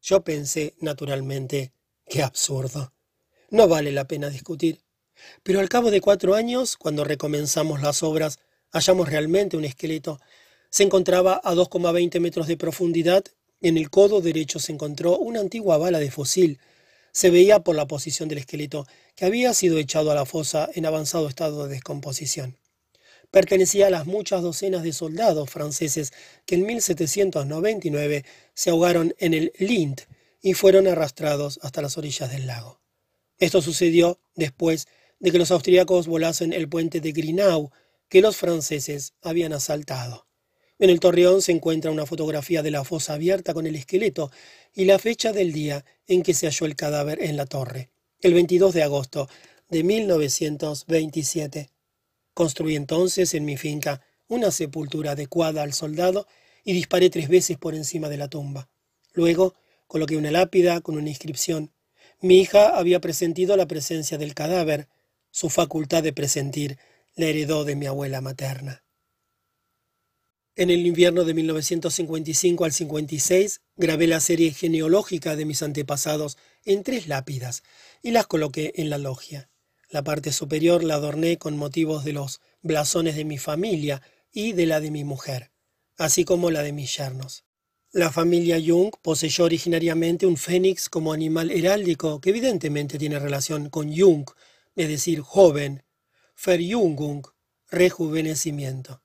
Yo 0.00 0.22
pensé, 0.22 0.74
naturalmente, 0.80 1.72
qué 2.06 2.22
absurdo. 2.22 2.92
No 3.50 3.68
vale 3.68 3.90
la 3.90 4.06
pena 4.06 4.30
discutir. 4.30 4.82
Pero 5.42 5.60
al 5.60 5.68
cabo 5.68 5.90
de 5.90 6.00
cuatro 6.00 6.34
años, 6.34 6.76
cuando 6.76 7.04
recomenzamos 7.04 7.82
las 7.82 8.02
obras, 8.02 8.38
hallamos 8.70 9.08
realmente 9.08 9.56
un 9.56 9.64
esqueleto. 9.64 10.20
Se 10.70 10.82
encontraba 10.82 11.40
a 11.42 11.54
2,20 11.54 12.20
metros 12.20 12.46
de 12.46 12.56
profundidad. 12.56 13.24
En 13.62 13.76
el 13.76 13.90
codo 13.90 14.20
derecho 14.20 14.58
se 14.58 14.72
encontró 14.72 15.16
una 15.18 15.38
antigua 15.38 15.78
bala 15.78 16.00
de 16.00 16.10
fusil. 16.10 16.58
Se 17.12 17.30
veía 17.30 17.60
por 17.60 17.76
la 17.76 17.86
posición 17.86 18.28
del 18.28 18.38
esqueleto 18.38 18.88
que 19.14 19.24
había 19.24 19.54
sido 19.54 19.78
echado 19.78 20.10
a 20.10 20.16
la 20.16 20.26
fosa 20.26 20.68
en 20.74 20.84
avanzado 20.84 21.28
estado 21.28 21.64
de 21.64 21.74
descomposición. 21.74 22.58
pertenecía 23.30 23.86
a 23.86 23.90
las 23.90 24.04
muchas 24.04 24.42
docenas 24.42 24.82
de 24.82 24.92
soldados 24.92 25.48
franceses 25.48 26.12
que 26.44 26.56
en 26.56 26.66
1799 26.66 28.24
se 28.52 28.70
ahogaron 28.70 29.14
en 29.18 29.32
el 29.32 29.52
Lind 29.58 30.02
y 30.42 30.54
fueron 30.54 30.88
arrastrados 30.88 31.58
hasta 31.62 31.80
las 31.80 31.96
orillas 31.96 32.30
del 32.30 32.46
lago. 32.46 32.80
Esto 33.38 33.62
sucedió 33.62 34.18
después 34.34 34.86
de 35.20 35.30
que 35.30 35.38
los 35.38 35.52
austríacos 35.52 36.08
volasen 36.08 36.52
el 36.52 36.68
puente 36.68 37.00
de 37.00 37.12
Grinau 37.12 37.70
que 38.08 38.20
los 38.20 38.36
franceses 38.36 39.14
habían 39.22 39.52
asaltado. 39.52 40.26
En 40.82 40.90
el 40.90 40.98
torreón 40.98 41.42
se 41.42 41.52
encuentra 41.52 41.92
una 41.92 42.06
fotografía 42.06 42.60
de 42.60 42.72
la 42.72 42.82
fosa 42.82 43.14
abierta 43.14 43.54
con 43.54 43.68
el 43.68 43.76
esqueleto 43.76 44.32
y 44.74 44.84
la 44.84 44.98
fecha 44.98 45.32
del 45.32 45.52
día 45.52 45.84
en 46.08 46.24
que 46.24 46.34
se 46.34 46.46
halló 46.46 46.66
el 46.66 46.74
cadáver 46.74 47.22
en 47.22 47.36
la 47.36 47.46
torre, 47.46 47.90
el 48.20 48.34
22 48.34 48.74
de 48.74 48.82
agosto 48.82 49.28
de 49.68 49.84
1927. 49.84 51.70
Construí 52.34 52.74
entonces 52.74 53.32
en 53.34 53.44
mi 53.44 53.56
finca 53.56 54.00
una 54.26 54.50
sepultura 54.50 55.12
adecuada 55.12 55.62
al 55.62 55.72
soldado 55.72 56.26
y 56.64 56.72
disparé 56.72 57.10
tres 57.10 57.28
veces 57.28 57.58
por 57.58 57.76
encima 57.76 58.08
de 58.08 58.16
la 58.16 58.26
tumba. 58.26 58.68
Luego 59.12 59.54
coloqué 59.86 60.16
una 60.16 60.32
lápida 60.32 60.80
con 60.80 60.96
una 60.96 61.10
inscripción. 61.10 61.70
Mi 62.20 62.40
hija 62.40 62.76
había 62.76 63.00
presentido 63.00 63.56
la 63.56 63.68
presencia 63.68 64.18
del 64.18 64.34
cadáver. 64.34 64.88
Su 65.30 65.48
facultad 65.48 66.02
de 66.02 66.12
presentir 66.12 66.76
la 67.14 67.26
heredó 67.26 67.62
de 67.62 67.76
mi 67.76 67.86
abuela 67.86 68.20
materna. 68.20 68.82
En 70.54 70.68
el 70.68 70.86
invierno 70.86 71.24
de 71.24 71.32
1955 71.32 72.66
al 72.66 72.72
56 72.72 73.62
grabé 73.76 74.06
la 74.06 74.20
serie 74.20 74.52
genealógica 74.52 75.34
de 75.34 75.46
mis 75.46 75.62
antepasados 75.62 76.36
en 76.66 76.82
tres 76.82 77.08
lápidas 77.08 77.62
y 78.02 78.10
las 78.10 78.26
coloqué 78.26 78.72
en 78.76 78.90
la 78.90 78.98
logia. 78.98 79.48
La 79.88 80.04
parte 80.04 80.30
superior 80.30 80.84
la 80.84 80.96
adorné 80.96 81.38
con 81.38 81.56
motivos 81.56 82.04
de 82.04 82.12
los 82.12 82.42
blasones 82.60 83.16
de 83.16 83.24
mi 83.24 83.38
familia 83.38 84.02
y 84.30 84.52
de 84.52 84.66
la 84.66 84.80
de 84.80 84.90
mi 84.90 85.04
mujer, 85.04 85.52
así 85.96 86.26
como 86.26 86.50
la 86.50 86.62
de 86.62 86.72
mis 86.72 86.94
yernos. 86.98 87.44
La 87.90 88.12
familia 88.12 88.60
Jung 88.62 88.92
poseyó 89.00 89.44
originariamente 89.44 90.26
un 90.26 90.36
fénix 90.36 90.90
como 90.90 91.14
animal 91.14 91.50
heráldico 91.50 92.20
que 92.20 92.28
evidentemente 92.28 92.98
tiene 92.98 93.18
relación 93.18 93.70
con 93.70 93.94
Jung, 93.96 94.26
es 94.76 94.88
decir, 94.88 95.20
joven, 95.20 95.82
Verjüngung, 96.44 97.26
rejuvenecimiento. 97.70 99.01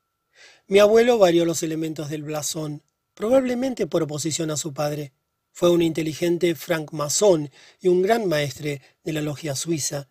Mi 0.68 0.78
abuelo 0.78 1.18
varió 1.18 1.44
los 1.44 1.62
elementos 1.62 2.10
del 2.10 2.22
blasón, 2.22 2.82
probablemente 3.14 3.86
por 3.86 4.02
oposición 4.02 4.50
a 4.50 4.56
su 4.56 4.72
padre. 4.72 5.12
Fue 5.50 5.70
un 5.70 5.82
inteligente 5.82 6.54
francmasón 6.54 7.50
y 7.80 7.88
un 7.88 8.02
gran 8.02 8.28
maestre 8.28 8.80
de 9.02 9.12
la 9.12 9.22
logia 9.22 9.56
suiza, 9.56 10.08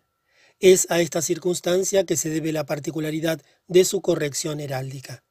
es 0.60 0.90
a 0.90 1.00
esta 1.00 1.22
circunstancia 1.22 2.04
que 2.04 2.16
se 2.16 2.30
debe 2.30 2.52
la 2.52 2.66
particularidad 2.66 3.40
de 3.68 3.84
su 3.84 4.02
corrección 4.02 4.58
heráldica. 4.58 5.22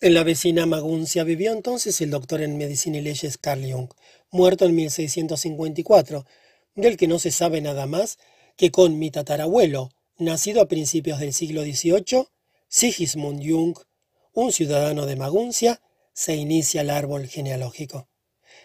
En 0.00 0.14
la 0.14 0.22
vecina 0.22 0.64
Maguncia 0.64 1.24
vivió 1.24 1.52
entonces 1.52 2.00
el 2.00 2.10
doctor 2.10 2.40
en 2.40 2.56
medicina 2.56 2.98
y 2.98 3.00
leyes 3.00 3.36
Carl 3.36 3.68
Jung, 3.68 3.88
muerto 4.30 4.64
en 4.64 4.76
1654, 4.76 6.24
del 6.76 6.96
que 6.96 7.08
no 7.08 7.18
se 7.18 7.32
sabe 7.32 7.60
nada 7.60 7.86
más 7.86 8.18
que 8.56 8.70
con 8.70 8.96
mi 9.00 9.10
tatarabuelo, 9.10 9.90
nacido 10.18 10.62
a 10.62 10.68
principios 10.68 11.18
del 11.18 11.32
siglo 11.32 11.64
XVIII, 11.64 12.28
Sigismund 12.68 13.42
Jung, 13.44 13.76
un 14.32 14.52
ciudadano 14.52 15.06
de 15.06 15.16
Maguncia, 15.16 15.80
se 16.12 16.36
inicia 16.36 16.82
el 16.82 16.90
árbol 16.90 17.26
genealógico. 17.26 18.08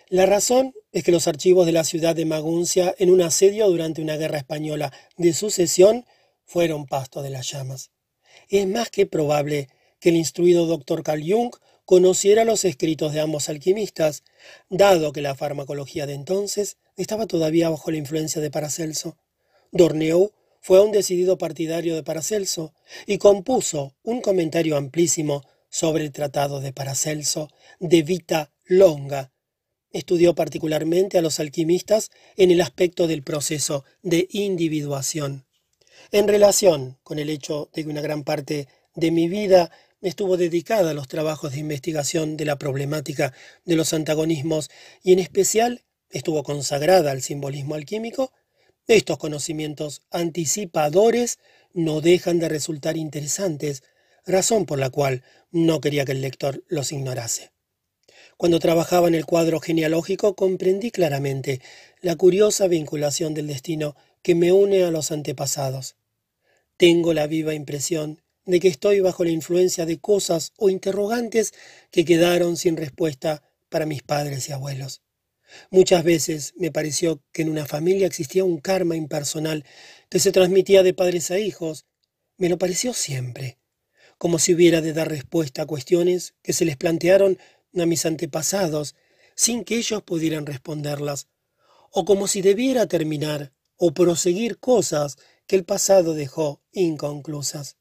La 0.07 0.27
razón 0.27 0.75
es 0.91 1.03
que 1.03 1.11
los 1.11 1.27
archivos 1.27 1.65
de 1.65 1.71
la 1.71 1.83
ciudad 1.83 2.15
de 2.15 2.25
Maguncia 2.25 2.93
en 2.99 3.09
un 3.09 3.23
asedio 3.23 3.67
durante 3.67 4.03
una 4.03 4.17
guerra 4.17 4.37
española 4.37 4.93
de 5.17 5.33
sucesión 5.33 6.05
fueron 6.47 6.87
pasto 6.87 7.21
de 7.21 7.29
las 7.29 7.51
llamas. 7.51 7.91
Es 8.49 8.65
más 8.67 8.89
que 8.89 9.05
probable 9.05 9.69
que 9.99 10.09
el 10.09 10.15
instruido 10.15 10.65
doctor 10.65 11.03
Carl 11.03 11.21
Jung 11.21 11.53
conociera 11.85 12.43
los 12.43 12.65
escritos 12.65 13.13
de 13.13 13.21
ambos 13.21 13.49
alquimistas, 13.49 14.23
dado 14.69 15.13
que 15.13 15.21
la 15.21 15.35
farmacología 15.35 16.05
de 16.05 16.13
entonces 16.13 16.77
estaba 16.95 17.27
todavía 17.27 17.69
bajo 17.69 17.91
la 17.91 17.97
influencia 17.97 18.41
de 18.41 18.51
Paracelso. 18.51 19.17
Dorneu 19.71 20.31
fue 20.59 20.83
un 20.83 20.91
decidido 20.91 21.37
partidario 21.37 21.95
de 21.95 22.03
Paracelso 22.03 22.73
y 23.05 23.17
compuso 23.19 23.95
un 24.03 24.21
comentario 24.21 24.75
amplísimo 24.75 25.43
sobre 25.69 26.03
el 26.03 26.11
tratado 26.11 26.59
de 26.59 26.73
Paracelso 26.73 27.49
de 27.79 28.01
Vita 28.03 28.51
Longa. 28.65 29.31
Estudió 29.91 30.35
particularmente 30.35 31.17
a 31.17 31.21
los 31.21 31.39
alquimistas 31.39 32.09
en 32.35 32.51
el 32.51 32.59
aspecto 32.59 33.07
del 33.07 33.23
proceso 33.23 33.85
de 34.01 34.27
individuación. 34.31 35.46
En 36.11 36.27
relación 36.27 36.97
con 37.03 37.19
el 37.19 37.29
hecho 37.29 37.69
de 37.73 37.83
que 37.83 37.89
una 37.89 38.01
gran 38.01 38.23
parte 38.23 38.67
de 38.95 39.11
mi 39.11 39.27
vida 39.27 39.71
estuvo 40.01 40.37
dedicada 40.37 40.91
a 40.91 40.93
los 40.93 41.09
trabajos 41.09 41.51
de 41.51 41.59
investigación 41.59 42.37
de 42.37 42.45
la 42.45 42.57
problemática 42.57 43.33
de 43.65 43.75
los 43.75 43.93
antagonismos 43.93 44.69
y 45.03 45.11
en 45.11 45.19
especial 45.19 45.83
estuvo 46.09 46.43
consagrada 46.43 47.11
al 47.11 47.21
simbolismo 47.21 47.75
alquímico, 47.75 48.31
estos 48.87 49.17
conocimientos 49.17 50.01
anticipadores 50.09 51.39
no 51.73 51.99
dejan 51.99 52.39
de 52.39 52.47
resultar 52.47 52.95
interesantes, 52.95 53.83
razón 54.25 54.65
por 54.65 54.79
la 54.79 54.89
cual 54.89 55.23
no 55.51 55.81
quería 55.81 56.05
que 56.05 56.13
el 56.13 56.21
lector 56.21 56.63
los 56.69 56.93
ignorase. 56.93 57.51
Cuando 58.37 58.59
trabajaba 58.59 59.09
en 59.09 59.15
el 59.15 59.25
cuadro 59.25 59.59
genealógico 59.59 60.35
comprendí 60.35 60.91
claramente 60.91 61.59
la 62.01 62.15
curiosa 62.15 62.67
vinculación 62.67 63.33
del 63.33 63.47
destino 63.47 63.97
que 64.21 64.35
me 64.35 64.53
une 64.53 64.83
a 64.83 64.91
los 64.91 65.11
antepasados. 65.11 65.96
Tengo 66.77 67.13
la 67.13 67.27
viva 67.27 67.53
impresión 67.53 68.21
de 68.45 68.59
que 68.59 68.67
estoy 68.67 68.99
bajo 69.01 69.23
la 69.23 69.31
influencia 69.31 69.85
de 69.85 69.99
cosas 69.99 70.53
o 70.57 70.69
interrogantes 70.69 71.53
que 71.91 72.05
quedaron 72.05 72.55
sin 72.55 72.77
respuesta 72.77 73.43
para 73.69 73.85
mis 73.85 74.03
padres 74.03 74.47
y 74.47 74.53
abuelos. 74.53 75.01
Muchas 75.71 76.03
veces 76.03 76.53
me 76.55 76.71
pareció 76.71 77.23
que 77.31 77.41
en 77.41 77.49
una 77.49 77.65
familia 77.65 78.07
existía 78.07 78.43
un 78.43 78.59
karma 78.59 78.95
impersonal 78.95 79.65
que 80.09 80.19
se 80.19 80.31
transmitía 80.31 80.83
de 80.83 80.93
padres 80.93 81.31
a 81.31 81.39
hijos. 81.39 81.85
Me 82.37 82.49
lo 82.49 82.57
pareció 82.57 82.93
siempre. 82.93 83.57
como 84.17 84.39
si 84.39 84.53
hubiera 84.53 84.81
de 84.81 84.93
dar 84.93 85.09
respuesta 85.09 85.61
a 85.61 85.65
cuestiones 85.65 86.33
que 86.41 86.53
se 86.53 86.65
les 86.65 86.77
plantearon 86.77 87.37
a 87.75 87.85
mis 87.85 88.05
antepasados 88.05 88.95
sin 89.35 89.63
que 89.63 89.77
ellos 89.77 90.01
pudieran 90.01 90.45
responderlas, 90.45 91.27
o 91.91 92.05
como 92.05 92.27
si 92.27 92.41
debiera 92.41 92.87
terminar 92.87 93.53
o 93.75 93.93
proseguir 93.93 94.57
cosas 94.57 95.17
que 95.47 95.55
el 95.55 95.63
pasado 95.63 96.13
dejó 96.13 96.61
inconclusas. 96.71 97.77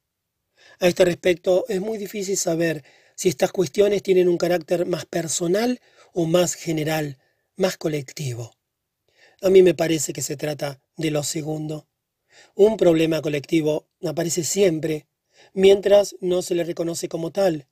A 0.80 0.88
este 0.88 1.04
respecto, 1.04 1.64
es 1.68 1.80
muy 1.80 1.98
difícil 1.98 2.36
saber 2.36 2.84
si 3.14 3.28
estas 3.28 3.52
cuestiones 3.52 4.02
tienen 4.02 4.28
un 4.28 4.38
carácter 4.38 4.86
más 4.86 5.06
personal 5.06 5.80
o 6.12 6.26
más 6.26 6.54
general, 6.54 7.18
más 7.56 7.76
colectivo. 7.76 8.52
A 9.42 9.50
mí 9.50 9.62
me 9.62 9.74
parece 9.74 10.12
que 10.12 10.22
se 10.22 10.36
trata 10.36 10.80
de 10.96 11.10
lo 11.10 11.22
segundo. 11.22 11.88
Un 12.54 12.76
problema 12.76 13.22
colectivo 13.22 13.88
aparece 14.02 14.44
siempre, 14.44 15.06
mientras 15.52 16.16
no 16.20 16.42
se 16.42 16.54
le 16.54 16.64
reconoce 16.64 17.08
como 17.08 17.32
tal, 17.32 17.66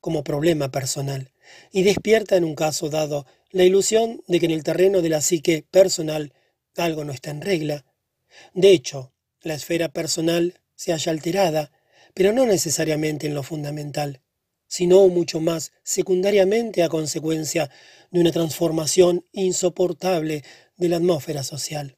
como 0.00 0.24
problema 0.24 0.70
personal, 0.70 1.32
y 1.72 1.82
despierta 1.82 2.36
en 2.36 2.44
un 2.44 2.54
caso 2.54 2.88
dado 2.88 3.26
la 3.50 3.64
ilusión 3.64 4.22
de 4.26 4.40
que 4.40 4.46
en 4.46 4.52
el 4.52 4.64
terreno 4.64 5.02
de 5.02 5.08
la 5.08 5.20
psique 5.20 5.64
personal 5.70 6.32
algo 6.76 7.04
no 7.04 7.12
está 7.12 7.30
en 7.30 7.40
regla. 7.40 7.84
De 8.52 8.70
hecho, 8.70 9.12
la 9.46 9.54
esfera 9.54 9.88
personal 9.88 10.60
se 10.74 10.92
halla 10.92 11.12
alterada, 11.12 11.70
pero 12.14 12.32
no 12.32 12.46
necesariamente 12.46 13.28
en 13.28 13.34
lo 13.34 13.42
fundamental, 13.42 14.20
sino 14.66 15.06
mucho 15.08 15.40
más 15.40 15.72
secundariamente 15.84 16.82
a 16.82 16.88
consecuencia 16.88 17.70
de 18.10 18.20
una 18.20 18.32
transformación 18.32 19.24
insoportable 19.32 20.42
de 20.76 20.88
la 20.88 20.96
atmósfera 20.96 21.44
social. 21.44 21.96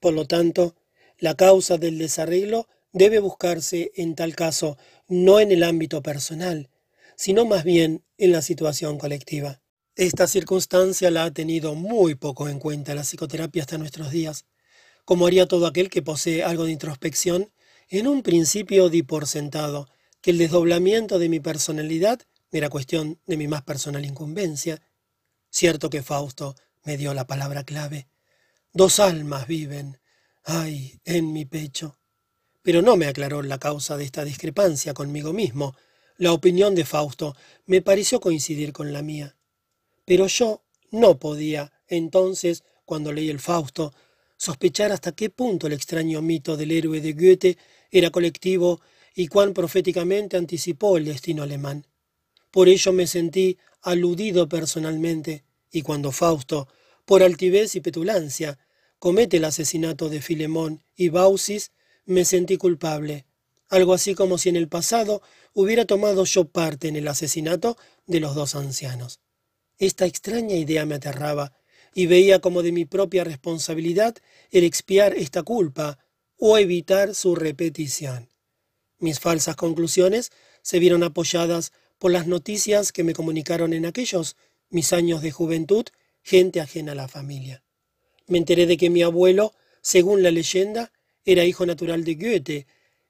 Por 0.00 0.12
lo 0.12 0.26
tanto, 0.26 0.76
la 1.18 1.34
causa 1.34 1.78
del 1.78 1.96
desarreglo 1.96 2.68
debe 2.92 3.20
buscarse 3.20 3.90
en 3.94 4.14
tal 4.14 4.34
caso 4.34 4.76
no 5.08 5.40
en 5.40 5.50
el 5.50 5.62
ámbito 5.62 6.02
personal, 6.02 6.68
sino 7.16 7.46
más 7.46 7.64
bien 7.64 8.04
en 8.18 8.32
la 8.32 8.42
situación 8.42 8.98
colectiva. 8.98 9.62
Esta 9.94 10.26
circunstancia 10.26 11.10
la 11.10 11.24
ha 11.24 11.30
tenido 11.30 11.74
muy 11.74 12.16
poco 12.16 12.48
en 12.48 12.58
cuenta 12.58 12.94
la 12.94 13.02
psicoterapia 13.02 13.62
hasta 13.62 13.78
nuestros 13.78 14.10
días. 14.10 14.44
Como 15.04 15.26
haría 15.26 15.46
todo 15.46 15.66
aquel 15.66 15.90
que 15.90 16.02
posee 16.02 16.44
algo 16.44 16.64
de 16.64 16.72
introspección, 16.72 17.52
en 17.88 18.06
un 18.06 18.22
principio 18.22 18.88
di 18.88 19.02
por 19.02 19.26
sentado 19.26 19.88
que 20.20 20.30
el 20.30 20.38
desdoblamiento 20.38 21.18
de 21.18 21.28
mi 21.28 21.40
personalidad 21.40 22.22
era 22.52 22.70
cuestión 22.70 23.18
de 23.26 23.36
mi 23.36 23.48
más 23.48 23.62
personal 23.62 24.04
incumbencia. 24.04 24.80
Cierto 25.50 25.90
que 25.90 26.02
Fausto 26.02 26.54
me 26.84 26.96
dio 26.96 27.14
la 27.14 27.26
palabra 27.26 27.64
clave. 27.64 28.08
Dos 28.72 29.00
almas 29.00 29.46
viven, 29.46 29.98
ay, 30.44 31.00
en 31.04 31.32
mi 31.32 31.44
pecho. 31.44 31.98
Pero 32.62 32.80
no 32.80 32.96
me 32.96 33.06
aclaró 33.06 33.42
la 33.42 33.58
causa 33.58 33.96
de 33.96 34.04
esta 34.04 34.24
discrepancia 34.24 34.94
conmigo 34.94 35.32
mismo. 35.32 35.74
La 36.16 36.32
opinión 36.32 36.74
de 36.74 36.84
Fausto 36.84 37.34
me 37.66 37.82
pareció 37.82 38.20
coincidir 38.20 38.72
con 38.72 38.92
la 38.92 39.02
mía. 39.02 39.36
Pero 40.04 40.26
yo 40.28 40.62
no 40.90 41.18
podía, 41.18 41.72
entonces, 41.88 42.64
cuando 42.84 43.12
leí 43.12 43.30
el 43.30 43.40
Fausto, 43.40 43.92
sospechar 44.42 44.90
hasta 44.90 45.12
qué 45.12 45.30
punto 45.30 45.68
el 45.68 45.72
extraño 45.72 46.20
mito 46.20 46.56
del 46.56 46.72
héroe 46.72 47.00
de 47.00 47.12
Goethe 47.12 47.58
era 47.92 48.10
colectivo 48.10 48.80
y 49.14 49.28
cuán 49.28 49.54
proféticamente 49.54 50.36
anticipó 50.36 50.96
el 50.96 51.04
destino 51.04 51.44
alemán. 51.44 51.86
Por 52.50 52.68
ello 52.68 52.92
me 52.92 53.06
sentí 53.06 53.56
aludido 53.82 54.48
personalmente, 54.48 55.44
y 55.70 55.82
cuando 55.82 56.10
Fausto, 56.10 56.66
por 57.04 57.22
altivez 57.22 57.76
y 57.76 57.80
petulancia, 57.80 58.58
comete 58.98 59.36
el 59.36 59.44
asesinato 59.44 60.08
de 60.08 60.20
Filemón 60.20 60.82
y 60.96 61.08
Baucis, 61.08 61.70
me 62.04 62.24
sentí 62.24 62.56
culpable, 62.56 63.26
algo 63.68 63.94
así 63.94 64.16
como 64.16 64.38
si 64.38 64.48
en 64.48 64.56
el 64.56 64.66
pasado 64.66 65.22
hubiera 65.54 65.84
tomado 65.84 66.24
yo 66.24 66.46
parte 66.46 66.88
en 66.88 66.96
el 66.96 67.06
asesinato 67.06 67.76
de 68.06 68.18
los 68.18 68.34
dos 68.34 68.56
ancianos. 68.56 69.20
Esta 69.78 70.04
extraña 70.04 70.56
idea 70.56 70.84
me 70.84 70.96
aterraba, 70.96 71.52
y 71.94 72.06
veía 72.06 72.40
como 72.40 72.62
de 72.62 72.72
mi 72.72 72.84
propia 72.84 73.24
responsabilidad 73.24 74.16
el 74.50 74.64
expiar 74.64 75.14
esta 75.14 75.42
culpa 75.42 75.98
o 76.38 76.58
evitar 76.58 77.14
su 77.14 77.34
repetición. 77.34 78.28
Mis 78.98 79.20
falsas 79.20 79.56
conclusiones 79.56 80.30
se 80.62 80.78
vieron 80.78 81.02
apoyadas 81.02 81.72
por 81.98 82.12
las 82.12 82.26
noticias 82.26 82.92
que 82.92 83.04
me 83.04 83.14
comunicaron 83.14 83.72
en 83.72 83.86
aquellos 83.86 84.36
mis 84.70 84.92
años 84.92 85.22
de 85.22 85.30
juventud 85.30 85.84
gente 86.22 86.60
ajena 86.60 86.92
a 86.92 86.96
la 86.96 87.08
familia. 87.08 87.62
Me 88.26 88.38
enteré 88.38 88.66
de 88.66 88.76
que 88.76 88.90
mi 88.90 89.02
abuelo, 89.02 89.54
según 89.82 90.22
la 90.22 90.30
leyenda, 90.30 90.92
era 91.24 91.44
hijo 91.44 91.66
natural 91.66 92.04
de 92.04 92.14
Goethe. 92.14 92.66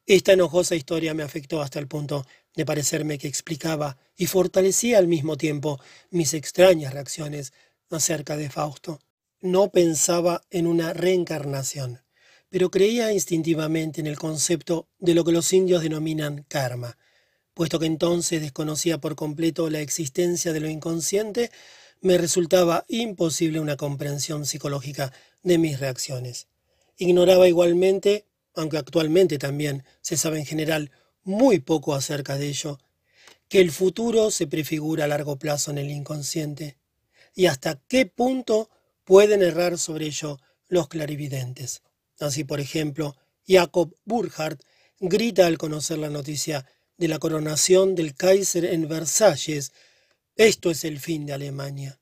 Esta 0.07 0.33
enojosa 0.33 0.75
historia 0.75 1.15
me 1.15 1.23
afectó 1.23 1.63
hasta 1.63 1.79
el 1.79 1.87
punto 1.87 2.27
de 2.55 2.67
parecerme 2.67 3.19
que 3.19 3.29
explicaba 3.29 3.99
y 4.17 4.27
fortalecía 4.27 4.99
al 4.99 5.07
mismo 5.07 5.37
tiempo 5.37 5.81
mis 6.11 6.35
extrañas 6.35 6.93
reacciones 6.93 7.53
acerca 7.97 8.37
de 8.37 8.51
Fausto. 8.51 9.01
No 9.41 9.71
pensaba 9.71 10.43
en 10.51 10.67
una 10.67 10.93
reencarnación, 10.93 12.01
pero 12.49 12.71
creía 12.71 13.13
instintivamente 13.13 14.01
en 14.01 14.07
el 14.07 14.19
concepto 14.19 14.89
de 14.99 15.15
lo 15.15 15.25
que 15.25 15.33
los 15.33 15.53
indios 15.53 15.83
denominan 15.83 16.45
karma. 16.49 16.99
Puesto 17.55 17.79
que 17.79 17.87
entonces 17.87 18.41
desconocía 18.41 18.99
por 18.99 19.15
completo 19.15 19.69
la 19.69 19.81
existencia 19.81 20.53
de 20.53 20.61
lo 20.61 20.69
inconsciente, 20.69 21.51
me 22.01 22.19
resultaba 22.19 22.85
imposible 22.89 23.61
una 23.61 23.77
comprensión 23.77 24.47
psicológica 24.47 25.13
de 25.43 25.59
mis 25.59 25.81
reacciones. 25.81 26.49
Ignoraba 26.99 27.49
igualmente, 27.49 28.27
aunque 28.55 28.79
actualmente 28.79 29.39
también 29.39 29.85
se 30.01 30.17
sabe 30.17 30.39
en 30.39 30.47
general 30.47 30.91
muy 31.25 31.59
poco 31.59 31.95
acerca 31.95 32.37
de 32.37 32.49
ello, 32.49 32.79
que 33.49 33.61
el 33.61 33.71
futuro 33.71 34.31
se 34.31 34.47
prefigura 34.47 35.05
a 35.05 35.09
largo 35.09 35.37
plazo 35.39 35.71
en 35.71 35.79
el 35.79 35.91
inconsciente 35.91 36.77
y 37.35 37.47
hasta 37.47 37.81
qué 37.89 38.07
punto 38.07 38.71
pueden 39.05 39.43
errar 39.43 39.79
sobre 39.79 40.07
ello 40.07 40.39
los 40.69 40.89
clarividentes. 40.89 41.83
Así, 42.19 42.45
por 42.45 42.61
ejemplo, 42.61 43.17
Jacob 43.47 43.95
Burckhardt 44.05 44.63
grita 45.01 45.47
al 45.47 45.59
conocer 45.59 45.99
la 45.99 46.11
noticia 46.11 46.67
de 46.97 47.09
la 47.09 47.19
coronación 47.19 47.95
del 47.95 48.15
Kaiser 48.15 48.65
en 48.65 48.89
Versalles, 48.89 49.73
esto 50.37 50.71
es 50.71 50.85
el 50.85 51.01
fin 51.01 51.27
de 51.27 51.33
Alemania. 51.33 51.99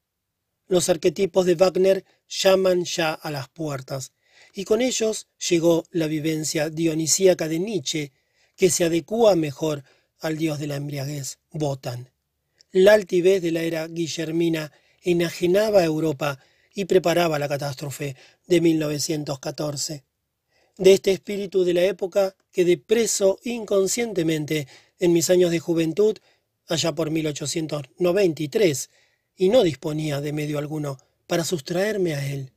Los 0.69 0.89
arquetipos 0.89 1.47
de 1.47 1.55
Wagner 1.55 2.05
llaman 2.29 2.85
ya 2.85 3.13
a 3.13 3.31
las 3.31 3.49
puertas, 3.49 4.13
y 4.53 4.65
con 4.65 4.83
ellos 4.83 5.29
llegó 5.49 5.85
la 5.91 6.07
vivencia 6.07 6.71
dionisíaca 6.71 7.49
de 7.49 7.59
Nietzsche, 7.59 8.13
que 8.57 8.71
se 8.71 8.85
adecúa 8.85 9.37
mejor 9.37 9.85
al 10.21 10.37
dios 10.37 10.59
de 10.59 10.67
la 10.67 10.77
embriaguez, 10.77 11.39
Botan. 11.51 12.11
La 12.73 12.93
altivez 12.93 13.43
de 13.43 13.53
la 13.53 13.63
era 13.63 13.89
guillermina 13.89 14.71
enajenaba 15.03 15.81
a 15.81 15.85
Europa 15.85 16.39
y 16.75 16.85
preparaba 16.85 17.39
la 17.39 17.49
catástrofe 17.49 18.17
de 18.47 18.61
1914. 18.61 20.05
De 20.77 20.93
este 20.93 21.11
espíritu 21.13 21.65
de 21.65 21.75
la 21.75 21.83
época 21.83 22.35
quedé 22.53 22.79
preso 22.79 23.39
inconscientemente 23.45 24.67
en 24.99 25.13
mis 25.13 25.31
años 25.31 25.51
de 25.51 25.59
juventud, 25.59 26.17
allá 26.69 26.95
por 26.95 27.11
1893, 27.11 28.91
y 29.37 29.49
no 29.49 29.63
disponía 29.63 30.21
de 30.21 30.33
medio 30.33 30.59
alguno 30.59 30.99
para 31.27 31.45
sustraerme 31.45 32.15
a 32.15 32.27
él. 32.27 32.53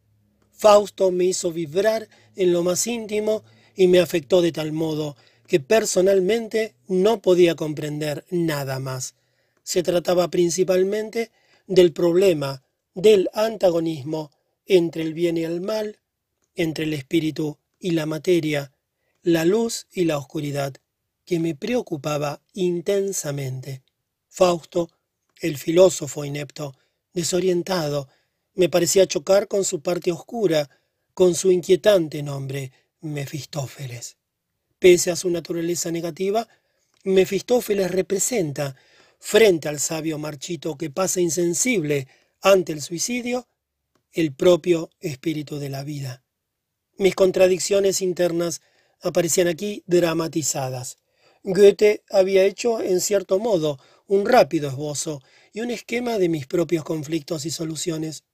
Fausto 0.52 1.12
me 1.12 1.26
hizo 1.26 1.52
vibrar 1.52 2.08
en 2.36 2.54
lo 2.54 2.64
más 2.64 2.88
íntimo 2.88 3.44
y 3.76 3.88
me 3.88 4.00
afectó 4.00 4.42
de 4.42 4.52
tal 4.52 4.72
modo 4.72 5.16
que 5.48 5.60
personalmente 5.60 6.76
no 6.88 7.22
podía 7.22 7.56
comprender 7.56 8.26
nada 8.30 8.80
más. 8.80 9.16
Se 9.64 9.84
trataba 9.84 10.30
principalmente 10.30 11.32
del 11.68 11.94
problema 11.94 12.64
del 12.94 13.30
antagonismo 13.34 14.32
entre 14.66 15.04
el 15.04 15.14
bien 15.14 15.38
y 15.38 15.44
el 15.44 15.62
mal, 15.62 16.00
entre 16.56 16.86
el 16.86 16.94
espíritu 16.94 17.58
y 17.80 17.92
la 17.92 18.06
materia, 18.06 18.72
la 19.22 19.46
luz 19.46 19.88
y 19.92 20.06
la 20.06 20.18
oscuridad, 20.18 20.74
que 21.26 21.40
me 21.40 21.56
preocupaba 21.56 22.42
intensamente. 22.54 23.84
Fausto, 24.28 24.90
el 25.40 25.58
filósofo 25.58 26.26
inepto, 26.26 26.76
desorientado, 27.14 28.08
me 28.56 28.70
parecía 28.70 29.08
chocar 29.08 29.48
con 29.48 29.64
su 29.64 29.82
parte 29.82 30.12
oscura, 30.12 30.70
con 31.14 31.36
su 31.36 31.52
inquietante 31.52 32.22
nombre, 32.24 32.72
Mefistófeles. 33.02 34.18
Pese 34.80 35.12
a 35.12 35.16
su 35.16 35.30
naturaleza 35.30 35.92
negativa, 35.92 36.48
Mefistófeles 37.04 37.92
representa 37.92 38.76
frente 39.26 39.70
al 39.70 39.80
sabio 39.80 40.20
marchito 40.20 40.78
que 40.78 40.90
pasa 40.90 41.22
insensible 41.22 42.10
ante 42.42 42.74
el 42.74 42.82
suicidio, 42.82 43.48
el 44.12 44.36
propio 44.36 44.90
espíritu 45.00 45.60
de 45.60 45.70
la 45.70 45.86
vida. 45.86 46.26
Mis 46.98 47.16
contradicciones 47.16 48.02
internas 48.02 48.62
aparecían 49.02 49.48
aquí 49.48 49.82
dramatizadas. 49.88 51.00
Goethe 51.42 52.04
había 52.10 52.44
hecho, 52.44 52.82
en 52.82 53.00
cierto 53.00 53.40
modo, 53.40 53.80
un 54.08 54.26
rápido 54.26 54.68
esbozo 54.68 55.22
y 55.54 55.62
un 55.62 55.72
esquema 55.72 56.18
de 56.18 56.28
mis 56.28 56.46
propios 56.46 56.84
conflictos 56.84 57.46
y 57.46 57.50
soluciones. 57.50 58.26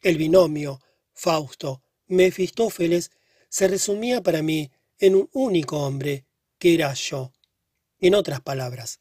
El 0.00 0.16
binomio 0.16 0.80
Fausto 1.12 1.82
Mefistófeles 2.06 3.10
se 3.50 3.68
resumía 3.68 4.22
para 4.22 4.40
mí 4.40 4.72
en 4.98 5.14
un 5.14 5.28
único 5.34 5.84
hombre, 5.84 6.24
que 6.58 6.72
era 6.72 6.94
yo. 6.94 7.32
En 8.00 8.14
otras 8.14 8.40
palabras, 8.40 9.00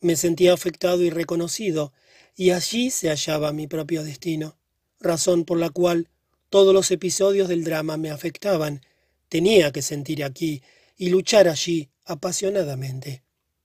Me 0.00 0.16
sentía 0.16 0.52
afectado 0.52 1.02
y 1.02 1.10
reconocido, 1.10 1.92
y 2.36 2.50
allí 2.50 2.90
se 2.90 3.08
hallaba 3.08 3.52
mi 3.52 3.66
propio 3.66 4.04
destino, 4.04 4.56
razón 5.00 5.44
por 5.44 5.58
la 5.58 5.70
cual 5.70 6.08
todos 6.50 6.72
los 6.72 6.90
episodios 6.90 7.48
del 7.48 7.64
drama 7.64 7.96
me 7.96 8.10
afectaban. 8.10 8.80
Tenía 9.28 9.72
que 9.72 9.82
sentir 9.82 10.22
aquí 10.22 10.62
y 10.96 11.10
luchar 11.10 11.48
allí 11.48 11.90
apasionadamente. 12.04 13.22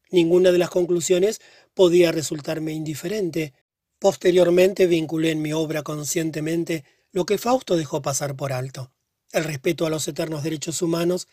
Ninguna 0.09 0.51
de 0.51 0.57
las 0.57 0.69
conclusiones 0.69 1.39
podía 1.73 2.11
resultarme 2.11 2.73
indiferente. 2.73 3.53
Posteriormente 3.99 4.87
vinculé 4.87 5.31
en 5.31 5.41
mi 5.41 5.53
obra 5.53 5.83
conscientemente 5.83 6.83
lo 7.11 7.25
que 7.25 7.37
Fausto 7.37 7.77
dejó 7.77 8.01
pasar 8.01 8.35
por 8.35 8.53
alto, 8.53 8.91
el 9.31 9.43
respeto 9.43 9.85
a 9.85 9.89
los 9.89 10.07
eternos 10.07 10.43
derechos 10.43 10.81
humanos, 10.81 11.27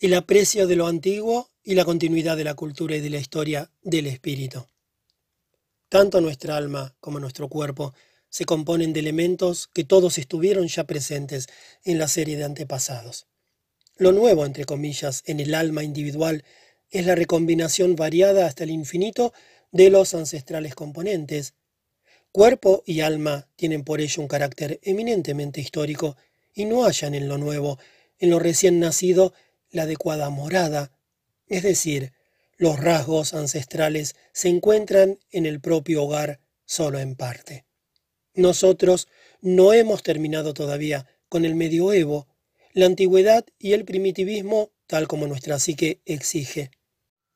el 0.00 0.14
aprecio 0.14 0.66
de 0.66 0.76
lo 0.76 0.86
antiguo 0.86 1.49
y 1.62 1.74
la 1.74 1.84
continuidad 1.84 2.36
de 2.36 2.44
la 2.44 2.54
cultura 2.54 2.96
y 2.96 3.00
de 3.00 3.10
la 3.10 3.18
historia 3.18 3.70
del 3.82 4.06
espíritu. 4.06 4.66
Tanto 5.88 6.20
nuestra 6.20 6.56
alma 6.56 6.94
como 7.00 7.18
nuestro 7.20 7.48
cuerpo 7.48 7.94
se 8.28 8.44
componen 8.44 8.92
de 8.92 9.00
elementos 9.00 9.68
que 9.72 9.84
todos 9.84 10.18
estuvieron 10.18 10.68
ya 10.68 10.84
presentes 10.84 11.48
en 11.84 11.98
la 11.98 12.08
serie 12.08 12.36
de 12.36 12.44
antepasados. 12.44 13.26
Lo 13.96 14.12
nuevo, 14.12 14.46
entre 14.46 14.64
comillas, 14.64 15.22
en 15.26 15.40
el 15.40 15.54
alma 15.54 15.82
individual 15.82 16.44
es 16.90 17.06
la 17.06 17.14
recombinación 17.14 17.96
variada 17.96 18.46
hasta 18.46 18.64
el 18.64 18.70
infinito 18.70 19.32
de 19.72 19.90
los 19.90 20.14
ancestrales 20.14 20.74
componentes. 20.74 21.54
Cuerpo 22.32 22.82
y 22.86 23.00
alma 23.00 23.48
tienen 23.56 23.84
por 23.84 24.00
ello 24.00 24.22
un 24.22 24.28
carácter 24.28 24.80
eminentemente 24.82 25.60
histórico 25.60 26.16
y 26.54 26.64
no 26.64 26.84
hallan 26.84 27.14
en 27.14 27.28
lo 27.28 27.36
nuevo, 27.36 27.78
en 28.18 28.30
lo 28.30 28.38
recién 28.38 28.80
nacido, 28.80 29.34
la 29.70 29.82
adecuada 29.82 30.30
morada, 30.30 30.92
es 31.50 31.62
decir, 31.62 32.12
los 32.56 32.80
rasgos 32.80 33.34
ancestrales 33.34 34.16
se 34.32 34.48
encuentran 34.48 35.18
en 35.30 35.44
el 35.44 35.60
propio 35.60 36.04
hogar 36.04 36.40
solo 36.64 36.98
en 36.98 37.16
parte. 37.16 37.66
Nosotros 38.34 39.08
no 39.42 39.72
hemos 39.72 40.02
terminado 40.02 40.54
todavía 40.54 41.06
con 41.28 41.44
el 41.44 41.56
medioevo, 41.56 42.28
la 42.72 42.86
antigüedad 42.86 43.44
y 43.58 43.72
el 43.72 43.84
primitivismo 43.84 44.70
tal 44.86 45.08
como 45.08 45.26
nuestra 45.26 45.58
psique 45.58 46.00
exige. 46.04 46.70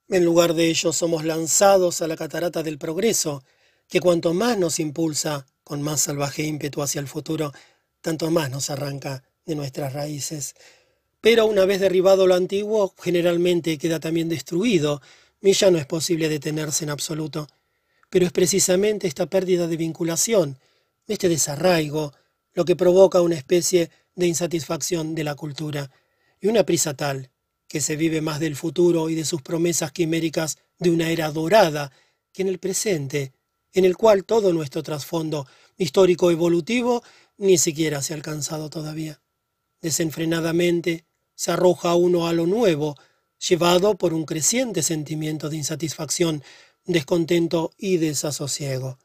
En 0.08 0.24
lugar 0.24 0.54
de 0.54 0.68
ello 0.68 0.92
somos 0.92 1.24
lanzados 1.24 2.00
a 2.00 2.06
la 2.06 2.16
catarata 2.16 2.62
del 2.62 2.78
progreso, 2.78 3.42
que 3.88 4.00
cuanto 4.00 4.32
más 4.34 4.58
nos 4.58 4.78
impulsa 4.78 5.46
con 5.64 5.82
más 5.82 6.02
salvaje 6.02 6.42
ímpetu 6.42 6.82
hacia 6.82 7.00
el 7.00 7.08
futuro, 7.08 7.52
tanto 8.00 8.30
más 8.30 8.50
nos 8.50 8.70
arranca 8.70 9.24
de 9.46 9.54
nuestras 9.54 9.92
raíces. 9.92 10.54
Pero 11.24 11.46
una 11.46 11.64
vez 11.64 11.80
derribado 11.80 12.26
lo 12.26 12.34
antiguo, 12.34 12.94
generalmente 13.02 13.78
queda 13.78 13.98
también 13.98 14.28
destruido, 14.28 15.00
y 15.40 15.54
ya 15.54 15.70
no 15.70 15.78
es 15.78 15.86
posible 15.86 16.28
detenerse 16.28 16.84
en 16.84 16.90
absoluto. 16.90 17.46
Pero 18.10 18.26
es 18.26 18.32
precisamente 18.32 19.06
esta 19.06 19.24
pérdida 19.24 19.66
de 19.66 19.78
vinculación, 19.78 20.58
este 21.08 21.30
desarraigo, 21.30 22.12
lo 22.52 22.66
que 22.66 22.76
provoca 22.76 23.22
una 23.22 23.36
especie 23.36 23.88
de 24.14 24.26
insatisfacción 24.26 25.14
de 25.14 25.24
la 25.24 25.34
cultura, 25.34 25.90
y 26.42 26.48
una 26.48 26.64
prisa 26.64 26.92
tal, 26.92 27.30
que 27.68 27.80
se 27.80 27.96
vive 27.96 28.20
más 28.20 28.38
del 28.38 28.54
futuro 28.54 29.08
y 29.08 29.14
de 29.14 29.24
sus 29.24 29.40
promesas 29.40 29.92
quiméricas 29.92 30.58
de 30.78 30.90
una 30.90 31.08
era 31.08 31.30
dorada 31.30 31.90
que 32.34 32.42
en 32.42 32.48
el 32.48 32.58
presente, 32.58 33.32
en 33.72 33.86
el 33.86 33.96
cual 33.96 34.26
todo 34.26 34.52
nuestro 34.52 34.82
trasfondo 34.82 35.46
histórico 35.78 36.30
evolutivo 36.30 37.02
ni 37.38 37.56
siquiera 37.56 38.02
se 38.02 38.12
ha 38.12 38.16
alcanzado 38.16 38.68
todavía. 38.68 39.22
Desenfrenadamente 39.80 41.06
se 41.34 41.52
arroja 41.52 41.94
uno 41.94 42.26
a 42.26 42.32
lo 42.32 42.46
nuevo, 42.46 42.96
llevado 43.48 43.96
por 43.96 44.14
un 44.14 44.24
creciente 44.24 44.82
sentimiento 44.82 45.50
de 45.50 45.56
insatisfacción, 45.56 46.42
descontento 46.84 47.72
y 47.76 47.96
desasosiego. 47.98 48.98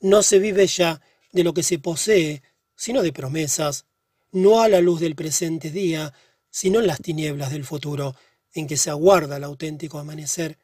No 0.00 0.22
se 0.22 0.38
vive 0.38 0.66
ya 0.66 1.00
de 1.32 1.44
lo 1.44 1.54
que 1.54 1.62
se 1.62 1.78
posee, 1.78 2.42
sino 2.76 3.02
de 3.02 3.12
promesas, 3.12 3.86
no 4.32 4.62
a 4.62 4.68
la 4.68 4.80
luz 4.80 5.00
del 5.00 5.14
presente 5.14 5.70
día, 5.70 6.12
sino 6.50 6.80
en 6.80 6.86
las 6.86 7.00
tinieblas 7.00 7.50
del 7.50 7.64
futuro, 7.64 8.14
en 8.52 8.66
que 8.66 8.76
se 8.76 8.90
aguarda 8.90 9.36
el 9.36 9.44
auténtico 9.44 9.98
amanecer. 9.98 10.58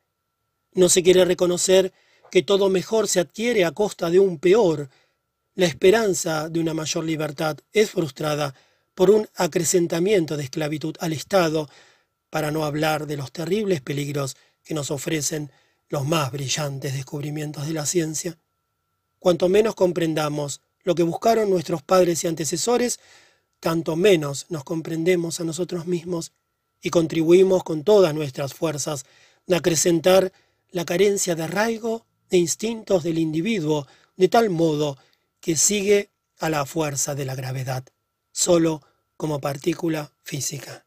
No 0.73 0.89
se 0.89 1.03
quiere 1.03 1.25
reconocer 1.25 1.93
que 2.31 2.43
todo 2.43 2.69
mejor 2.69 3.09
se 3.09 3.21
adquiere 3.21 3.65
a 3.65 3.73
costa 3.73 4.11
de 4.11 4.19
un 4.19 4.39
peor. 4.39 4.91
La 5.55 5.67
esperanza 5.67 6.49
de 6.49 6.61
una 6.61 6.75
mayor 6.75 7.05
libertad 7.05 7.59
es 7.73 7.91
frustrada 7.91 8.55
por 8.95 9.11
un 9.11 9.29
acrecentamiento 9.35 10.37
de 10.37 10.45
esclavitud 10.45 10.97
al 11.01 11.13
Estado, 11.13 11.69
para 12.31 12.51
no 12.51 12.65
hablar 12.65 13.07
de 13.07 13.17
los 13.17 13.33
terribles 13.33 13.81
peligros 13.81 14.37
que 14.65 14.75
nos 14.75 14.91
ofrecen 14.91 15.53
los 15.89 16.07
más 16.07 16.33
brillantes 16.33 16.95
descubrimientos 16.95 17.67
de 17.67 17.73
la 17.75 17.87
ciencia. 17.87 18.39
Cuanto 19.19 19.49
menos 19.49 19.75
comprendamos 19.75 20.61
lo 20.83 20.95
que 20.95 21.03
buscaron 21.03 21.51
nuestros 21.51 21.83
padres 21.83 22.25
y 22.25 22.27
antecesores, 22.27 23.01
tanto 23.61 23.97
menos 23.97 24.47
nos 24.49 24.65
comprendemos 24.65 25.41
a 25.41 25.45
nosotros 25.45 25.87
mismos 25.87 26.33
y 26.83 26.91
contribuimos 26.91 27.65
con 27.65 27.83
todas 27.85 28.15
nuestras 28.15 28.53
fuerzas 28.53 29.07
a 29.51 29.57
acrecentar 29.57 30.33
la 30.71 30.85
carencia 30.85 31.35
de 31.35 31.45
arraigo 31.45 32.05
e 32.31 32.37
instintos 32.37 33.03
del 33.03 33.19
individuo, 33.19 33.87
de 34.17 34.29
tal 34.29 34.51
modo 34.51 34.99
que 35.41 35.57
sigue 35.57 36.11
a 36.39 36.51
la 36.51 36.67
fuerza 36.67 37.15
de 37.15 37.25
la 37.25 37.35
gravedad, 37.35 37.85
solo 38.35 38.83
como 39.17 39.41
partícula 39.41 40.13
física. 40.25 40.87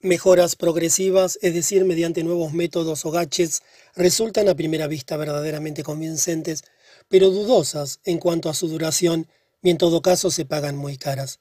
Mejoras 0.00 0.56
progresivas, 0.56 1.38
es 1.42 1.54
decir, 1.54 1.84
mediante 1.84 2.24
nuevos 2.24 2.52
métodos 2.52 3.04
o 3.04 3.10
gadgets, 3.10 3.62
resultan 3.94 4.48
a 4.48 4.54
primera 4.54 4.86
vista 4.86 5.16
verdaderamente 5.16 5.82
convincentes, 5.82 6.64
pero 7.08 7.30
dudosas 7.30 8.00
en 8.04 8.18
cuanto 8.18 8.48
a 8.48 8.54
su 8.54 8.68
duración 8.68 9.28
y 9.62 9.70
en 9.70 9.78
todo 9.78 10.02
caso 10.02 10.30
se 10.30 10.46
pagan 10.46 10.76
muy 10.76 10.96
caras. 10.96 11.40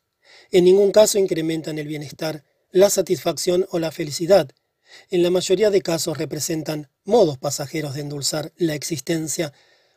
En 0.51 0.65
ningún 0.65 0.91
caso 0.91 1.17
incrementan 1.17 1.79
el 1.79 1.87
bienestar, 1.87 2.43
la 2.71 2.89
satisfacción 2.89 3.65
o 3.71 3.79
la 3.79 3.91
felicidad. 3.91 4.49
En 5.09 5.23
la 5.23 5.29
mayoría 5.29 5.69
de 5.69 5.81
casos 5.81 6.17
representan 6.17 6.89
modos 7.05 7.37
pasajeros 7.37 7.95
de 7.95 8.01
endulzar 8.01 8.51
la 8.57 8.75
existencia, 8.75 9.53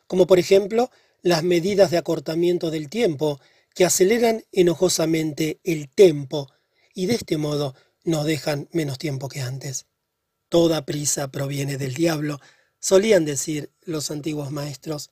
como 0.07 0.27
por 0.27 0.39
ejemplo 0.39 0.89
las 1.21 1.43
medidas 1.43 1.91
de 1.91 1.97
acortamiento 1.97 2.71
del 2.71 2.89
tiempo, 2.89 3.39
que 3.77 3.85
aceleran 3.85 4.43
enojosamente 4.51 5.59
el 5.63 5.87
tempo 5.87 6.51
y 6.95 7.05
de 7.05 7.13
este 7.13 7.37
modo 7.37 7.75
nos 8.03 8.25
dejan 8.25 8.67
menos 8.71 8.97
tiempo 8.97 9.29
que 9.29 9.41
antes. 9.41 9.85
Toda 10.49 10.83
prisa 10.83 11.27
proviene 11.27 11.77
del 11.77 11.93
diablo, 11.93 12.39
solían 12.79 13.23
decir 13.23 13.71
los 13.81 14.09
antiguos 14.09 14.49
maestros. 14.49 15.11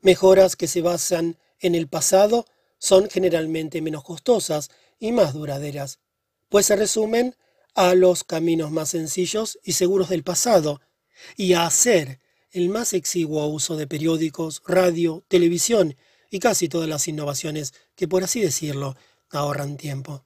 Mejoras 0.00 0.56
que 0.56 0.68
se 0.68 0.80
basan 0.80 1.36
en 1.60 1.74
el 1.74 1.86
pasado 1.86 2.46
son 2.78 3.10
generalmente 3.10 3.82
menos 3.82 4.04
costosas 4.04 4.70
y 4.98 5.12
más 5.12 5.34
duraderas, 5.34 5.98
pues 6.48 6.64
se 6.64 6.76
resumen 6.76 7.36
a 7.74 7.94
los 7.94 8.24
caminos 8.24 8.70
más 8.70 8.88
sencillos 8.88 9.58
y 9.62 9.72
seguros 9.74 10.08
del 10.08 10.24
pasado, 10.24 10.80
y 11.36 11.52
a 11.52 11.66
hacer 11.66 12.20
el 12.52 12.70
más 12.70 12.94
exiguo 12.94 13.46
uso 13.48 13.76
de 13.76 13.86
periódicos, 13.86 14.62
radio, 14.66 15.26
televisión 15.28 15.94
y 16.32 16.38
casi 16.38 16.70
todas 16.70 16.88
las 16.88 17.06
innovaciones 17.06 17.74
que, 17.94 18.08
por 18.08 18.24
así 18.24 18.40
decirlo, 18.40 18.96
ahorran 19.30 19.76
tiempo. 19.76 20.24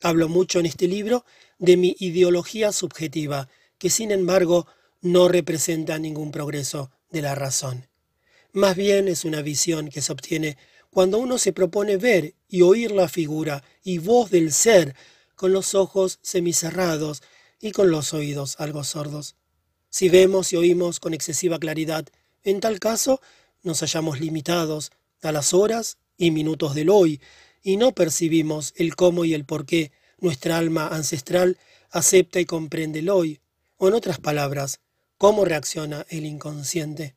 Hablo 0.00 0.28
mucho 0.28 0.58
en 0.60 0.66
este 0.66 0.88
libro 0.88 1.24
de 1.58 1.76
mi 1.76 1.96
ideología 1.98 2.72
subjetiva, 2.72 3.48
que 3.78 3.90
sin 3.90 4.10
embargo 4.10 4.66
no 5.00 5.28
representa 5.28 5.98
ningún 5.98 6.32
progreso 6.32 6.90
de 7.10 7.22
la 7.22 7.34
razón. 7.34 7.88
Más 8.52 8.76
bien 8.76 9.08
es 9.08 9.24
una 9.24 9.42
visión 9.42 9.88
que 9.88 10.02
se 10.02 10.12
obtiene 10.12 10.58
cuando 10.90 11.18
uno 11.18 11.38
se 11.38 11.52
propone 11.52 11.96
ver 11.96 12.34
y 12.48 12.62
oír 12.62 12.90
la 12.90 13.08
figura 13.08 13.62
y 13.82 13.98
voz 13.98 14.30
del 14.30 14.52
ser 14.52 14.94
con 15.34 15.52
los 15.52 15.74
ojos 15.74 16.18
semicerrados 16.22 17.22
y 17.60 17.72
con 17.72 17.90
los 17.90 18.12
oídos 18.12 18.56
algo 18.58 18.84
sordos. 18.84 19.36
Si 19.88 20.08
vemos 20.08 20.52
y 20.52 20.56
oímos 20.56 21.00
con 21.00 21.14
excesiva 21.14 21.58
claridad, 21.58 22.06
en 22.42 22.60
tal 22.60 22.78
caso 22.78 23.20
nos 23.62 23.80
hallamos 23.80 24.20
limitados 24.20 24.90
a 25.22 25.32
las 25.32 25.54
horas 25.54 25.98
y 26.22 26.30
minutos 26.30 26.76
del 26.76 26.88
hoy 26.88 27.20
y 27.64 27.76
no 27.76 27.92
percibimos 27.92 28.74
el 28.76 28.94
cómo 28.94 29.24
y 29.24 29.34
el 29.34 29.44
por 29.44 29.66
qué 29.66 29.90
nuestra 30.18 30.56
alma 30.56 30.86
ancestral 30.86 31.58
acepta 31.90 32.38
y 32.38 32.44
comprende 32.44 33.00
el 33.00 33.10
hoy, 33.10 33.40
o 33.76 33.88
en 33.88 33.94
otras 33.94 34.20
palabras, 34.20 34.80
cómo 35.18 35.44
reacciona 35.44 36.06
el 36.10 36.24
inconsciente. 36.24 37.16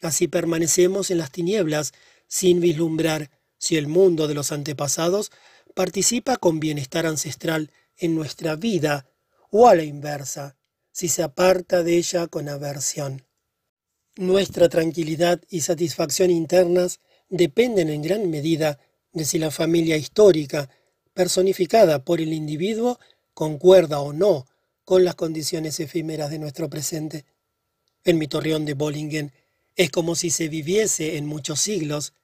Así 0.00 0.26
permanecemos 0.26 1.10
en 1.10 1.18
las 1.18 1.30
tinieblas 1.30 1.92
sin 2.28 2.60
vislumbrar 2.60 3.30
si 3.58 3.76
el 3.76 3.88
mundo 3.88 4.26
de 4.26 4.34
los 4.34 4.52
antepasados 4.52 5.30
participa 5.74 6.38
con 6.38 6.60
bienestar 6.60 7.04
ancestral 7.04 7.70
en 7.98 8.14
nuestra 8.14 8.56
vida 8.56 9.06
o 9.50 9.68
a 9.68 9.74
la 9.74 9.82
inversa, 9.82 10.56
si 10.92 11.08
se 11.08 11.22
aparta 11.22 11.82
de 11.82 11.98
ella 11.98 12.26
con 12.26 12.48
aversión. 12.48 13.26
Nuestra 14.16 14.70
tranquilidad 14.70 15.42
y 15.50 15.60
satisfacción 15.60 16.30
internas 16.30 17.00
dependen 17.30 17.88
en 17.88 18.02
gran 18.02 18.28
medida 18.28 18.78
de 19.12 19.24
si 19.24 19.38
la 19.38 19.50
familia 19.50 19.96
histórica, 19.96 20.68
personificada 21.14 22.04
por 22.04 22.20
el 22.20 22.32
individuo, 22.32 22.98
concuerda 23.32 24.00
o 24.00 24.12
no 24.12 24.46
con 24.84 25.04
las 25.04 25.14
condiciones 25.14 25.80
efímeras 25.80 26.30
de 26.30 26.38
nuestro 26.38 26.68
presente. 26.68 27.24
en 28.02 28.16
mi 28.18 28.26
torreón 28.26 28.64
de 28.64 28.74
Bollingen 28.74 29.32
es 29.76 29.90
como 29.90 30.14
si 30.14 30.30
se 30.30 30.48
viviese 30.48 31.16
en 31.18 31.26
muchos 31.26 31.60
siglos, 31.60 32.14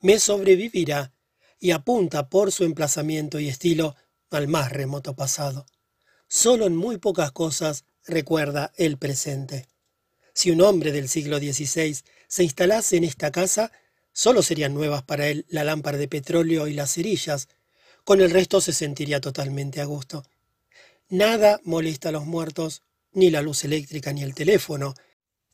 me 0.00 0.18
sobrevivirá 0.20 1.12
y 1.58 1.72
apunta 1.72 2.28
por 2.28 2.52
su 2.52 2.64
emplazamiento 2.64 3.40
y 3.40 3.48
estilo 3.48 3.96
al 4.30 4.48
más 4.48 4.70
remoto 4.72 5.14
pasado. 5.14 5.66
Solo 6.28 6.66
en 6.66 6.76
muy 6.76 6.98
pocas 6.98 7.32
cosas 7.32 7.84
recuerda 8.06 8.72
el 8.76 8.96
presente. 8.98 9.66
Si 10.32 10.50
un 10.50 10.60
hombre 10.60 10.92
del 10.92 11.08
siglo 11.08 11.38
XVI 11.38 11.96
se 12.26 12.44
instalase 12.44 12.96
en 12.96 13.04
esta 13.04 13.30
casa, 13.30 13.70
solo 14.14 14.42
serían 14.42 14.72
nuevas 14.72 15.02
para 15.02 15.28
él 15.28 15.44
la 15.48 15.64
lámpara 15.64 15.98
de 15.98 16.08
petróleo 16.08 16.66
y 16.66 16.72
las 16.72 16.94
cerillas. 16.94 17.48
Con 18.04 18.22
el 18.22 18.30
resto 18.30 18.62
se 18.62 18.72
sentiría 18.72 19.20
totalmente 19.20 19.82
a 19.82 19.84
gusto. 19.84 20.24
Nada 21.10 21.60
molesta 21.64 22.08
a 22.08 22.12
los 22.12 22.24
muertos, 22.24 22.82
ni 23.12 23.30
la 23.30 23.42
luz 23.42 23.64
eléctrica 23.64 24.12
ni 24.12 24.22
el 24.22 24.34
teléfono, 24.34 24.94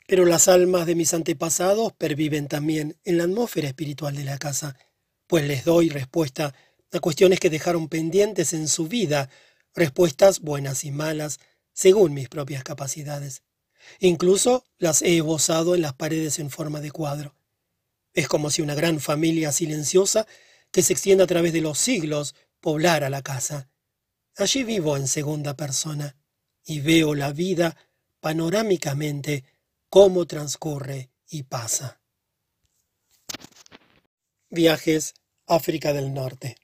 pero 0.07 0.25
las 0.25 0.47
almas 0.47 0.85
de 0.85 0.95
mis 0.95 1.13
antepasados 1.13 1.93
perviven 1.93 2.47
también 2.47 2.97
en 3.03 3.17
la 3.17 3.25
atmósfera 3.25 3.67
espiritual 3.67 4.15
de 4.15 4.23
la 4.23 4.37
casa, 4.37 4.77
pues 5.27 5.45
les 5.45 5.65
doy 5.65 5.89
respuesta 5.89 6.53
a 6.91 6.99
cuestiones 6.99 7.39
que 7.39 7.49
dejaron 7.49 7.87
pendientes 7.87 8.53
en 8.53 8.67
su 8.67 8.87
vida, 8.87 9.29
respuestas 9.73 10.39
buenas 10.39 10.83
y 10.83 10.91
malas, 10.91 11.39
según 11.73 12.13
mis 12.13 12.29
propias 12.29 12.63
capacidades. 12.63 13.43
Incluso 13.99 14.65
las 14.77 15.01
he 15.01 15.17
esbozado 15.17 15.75
en 15.75 15.81
las 15.81 15.93
paredes 15.93 16.39
en 16.39 16.49
forma 16.49 16.81
de 16.81 16.91
cuadro. 16.91 17.35
Es 18.13 18.27
como 18.27 18.49
si 18.49 18.61
una 18.61 18.75
gran 18.75 18.99
familia 18.99 19.51
silenciosa 19.51 20.27
que 20.71 20.81
se 20.81 20.93
extiende 20.93 21.23
a 21.23 21.27
través 21.27 21.53
de 21.53 21.61
los 21.61 21.77
siglos 21.77 22.35
poblara 22.59 23.09
la 23.09 23.21
casa. 23.21 23.69
Allí 24.37 24.63
vivo 24.63 24.97
en 24.97 25.07
segunda 25.07 25.55
persona 25.55 26.15
y 26.63 26.79
veo 26.79 27.15
la 27.15 27.31
vida 27.31 27.75
panorámicamente 28.19 29.43
cómo 29.89 30.25
transcurre 30.25 31.09
y 31.29 31.43
pasa. 31.43 31.99
Viajes 34.49 35.13
África 35.47 35.93
del 35.93 36.13
Norte. 36.13 36.55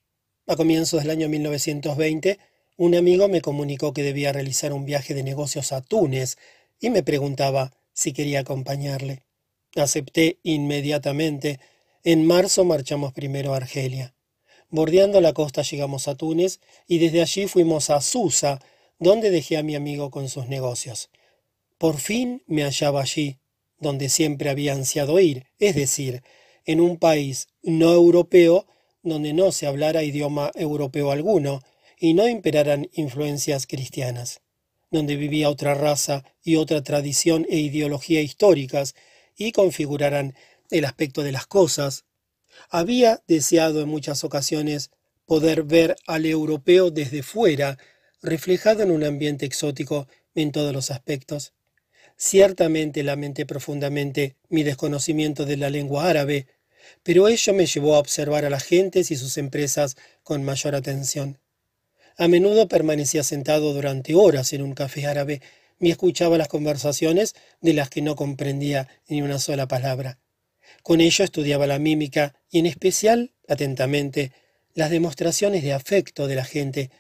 A 0.45 0.55
comienzos 0.55 1.01
del 1.01 1.11
año 1.11 1.27
1920, 1.27 2.39
un 2.77 2.95
amigo 2.95 3.27
me 3.27 3.41
comunicó 3.41 3.91
que 3.91 4.03
debía 4.03 4.31
realizar 4.31 4.71
un 4.71 4.85
viaje 4.85 5.13
de 5.13 5.23
negocios 5.23 5.71
a 5.71 5.81
Túnez 5.81 6.37
y 6.79 6.89
me 6.89 7.03
preguntaba 7.03 7.73
si 7.91 8.13
quería 8.13 8.41
acompañarle. 8.41 9.26
Acepté 9.75 10.39
inmediatamente. 10.43 11.59
En 12.03 12.25
marzo 12.25 12.63
marchamos 12.63 13.13
primero 13.13 13.53
a 13.53 13.57
Argelia. 13.57 14.13
Bordeando 14.69 15.21
la 15.21 15.33
costa 15.33 15.61
llegamos 15.61 16.07
a 16.07 16.15
Túnez 16.15 16.59
y 16.87 16.99
desde 16.99 17.21
allí 17.21 17.47
fuimos 17.47 17.89
a 17.89 18.01
Susa, 18.01 18.59
donde 18.99 19.29
dejé 19.29 19.57
a 19.57 19.63
mi 19.63 19.75
amigo 19.75 20.11
con 20.11 20.29
sus 20.29 20.47
negocios. 20.47 21.09
Por 21.77 21.97
fin 21.97 22.43
me 22.47 22.63
hallaba 22.63 23.01
allí, 23.01 23.37
donde 23.79 24.09
siempre 24.09 24.49
había 24.49 24.73
ansiado 24.73 25.19
ir, 25.19 25.45
es 25.59 25.75
decir, 25.75 26.23
en 26.65 26.81
un 26.81 26.97
país 26.97 27.47
no 27.61 27.93
europeo 27.93 28.65
donde 29.03 29.33
no 29.33 29.51
se 29.51 29.67
hablara 29.67 30.03
idioma 30.03 30.51
europeo 30.55 31.11
alguno 31.11 31.61
y 31.99 32.13
no 32.13 32.27
imperaran 32.27 32.89
influencias 32.93 33.67
cristianas, 33.67 34.41
donde 34.91 35.15
vivía 35.15 35.49
otra 35.49 35.75
raza 35.75 36.23
y 36.43 36.57
otra 36.57 36.83
tradición 36.83 37.45
e 37.49 37.57
ideología 37.57 38.21
históricas 38.21 38.95
y 39.37 39.51
configuraran 39.51 40.35
el 40.71 40.85
aspecto 40.85 41.23
de 41.23 41.31
las 41.31 41.47
cosas. 41.47 42.05
Había 42.69 43.21
deseado 43.27 43.81
en 43.81 43.89
muchas 43.89 44.23
ocasiones 44.23 44.89
poder 45.25 45.63
ver 45.63 45.95
al 46.07 46.25
europeo 46.25 46.89
desde 46.89 47.21
fuera, 47.21 47.77
reflejado 48.21 48.83
en 48.83 48.91
un 48.91 49.03
ambiente 49.03 49.45
exótico 49.45 50.07
en 50.35 50.51
todos 50.51 50.73
los 50.73 50.91
aspectos. 50.91 51.53
Ciertamente 52.17 53.03
lamenté 53.03 53.45
profundamente 53.45 54.35
mi 54.49 54.63
desconocimiento 54.63 55.45
de 55.45 55.57
la 55.57 55.69
lengua 55.69 56.09
árabe, 56.09 56.47
pero 57.03 57.27
ello 57.27 57.53
me 57.53 57.65
llevó 57.65 57.95
a 57.95 57.99
observar 57.99 58.45
a 58.45 58.49
las 58.49 58.63
gentes 58.63 59.11
y 59.11 59.17
sus 59.17 59.37
empresas 59.37 59.97
con 60.23 60.43
mayor 60.43 60.73
atención. 60.73 61.37
A 62.17 62.27
menudo 62.27 62.67
permanecía 62.67 63.23
sentado 63.23 63.73
durante 63.73 64.15
horas 64.15 64.51
en 64.53 64.63
un 64.63 64.73
café 64.73 65.05
árabe 65.05 65.41
y 65.79 65.91
escuchaba 65.91 66.37
las 66.37 66.47
conversaciones 66.47 67.35
de 67.61 67.73
las 67.73 67.89
que 67.89 68.01
no 68.01 68.15
comprendía 68.15 68.87
ni 69.07 69.21
una 69.21 69.39
sola 69.39 69.67
palabra. 69.67 70.19
Con 70.83 71.01
ello 71.01 71.23
estudiaba 71.23 71.67
la 71.67 71.79
mímica 71.79 72.35
y 72.49 72.59
en 72.59 72.65
especial, 72.65 73.33
atentamente, 73.47 74.31
las 74.73 74.89
demostraciones 74.89 75.63
de 75.63 75.73
afecto 75.73 76.27
de 76.27 76.35
la 76.35 76.45
gente, 76.45 76.91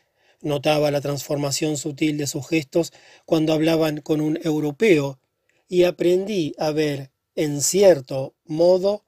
Notaba 0.41 0.91
la 0.91 1.01
transformación 1.01 1.77
sutil 1.77 2.17
de 2.17 2.27
sus 2.27 2.47
gestos 2.47 2.93
cuando 3.25 3.53
hablaban 3.53 4.01
con 4.01 4.21
un 4.21 4.39
europeo 4.43 5.19
y 5.67 5.83
aprendí 5.83 6.53
a 6.59 6.71
ver, 6.71 7.11
en 7.35 7.61
cierto 7.61 8.35
modo, 8.45 9.03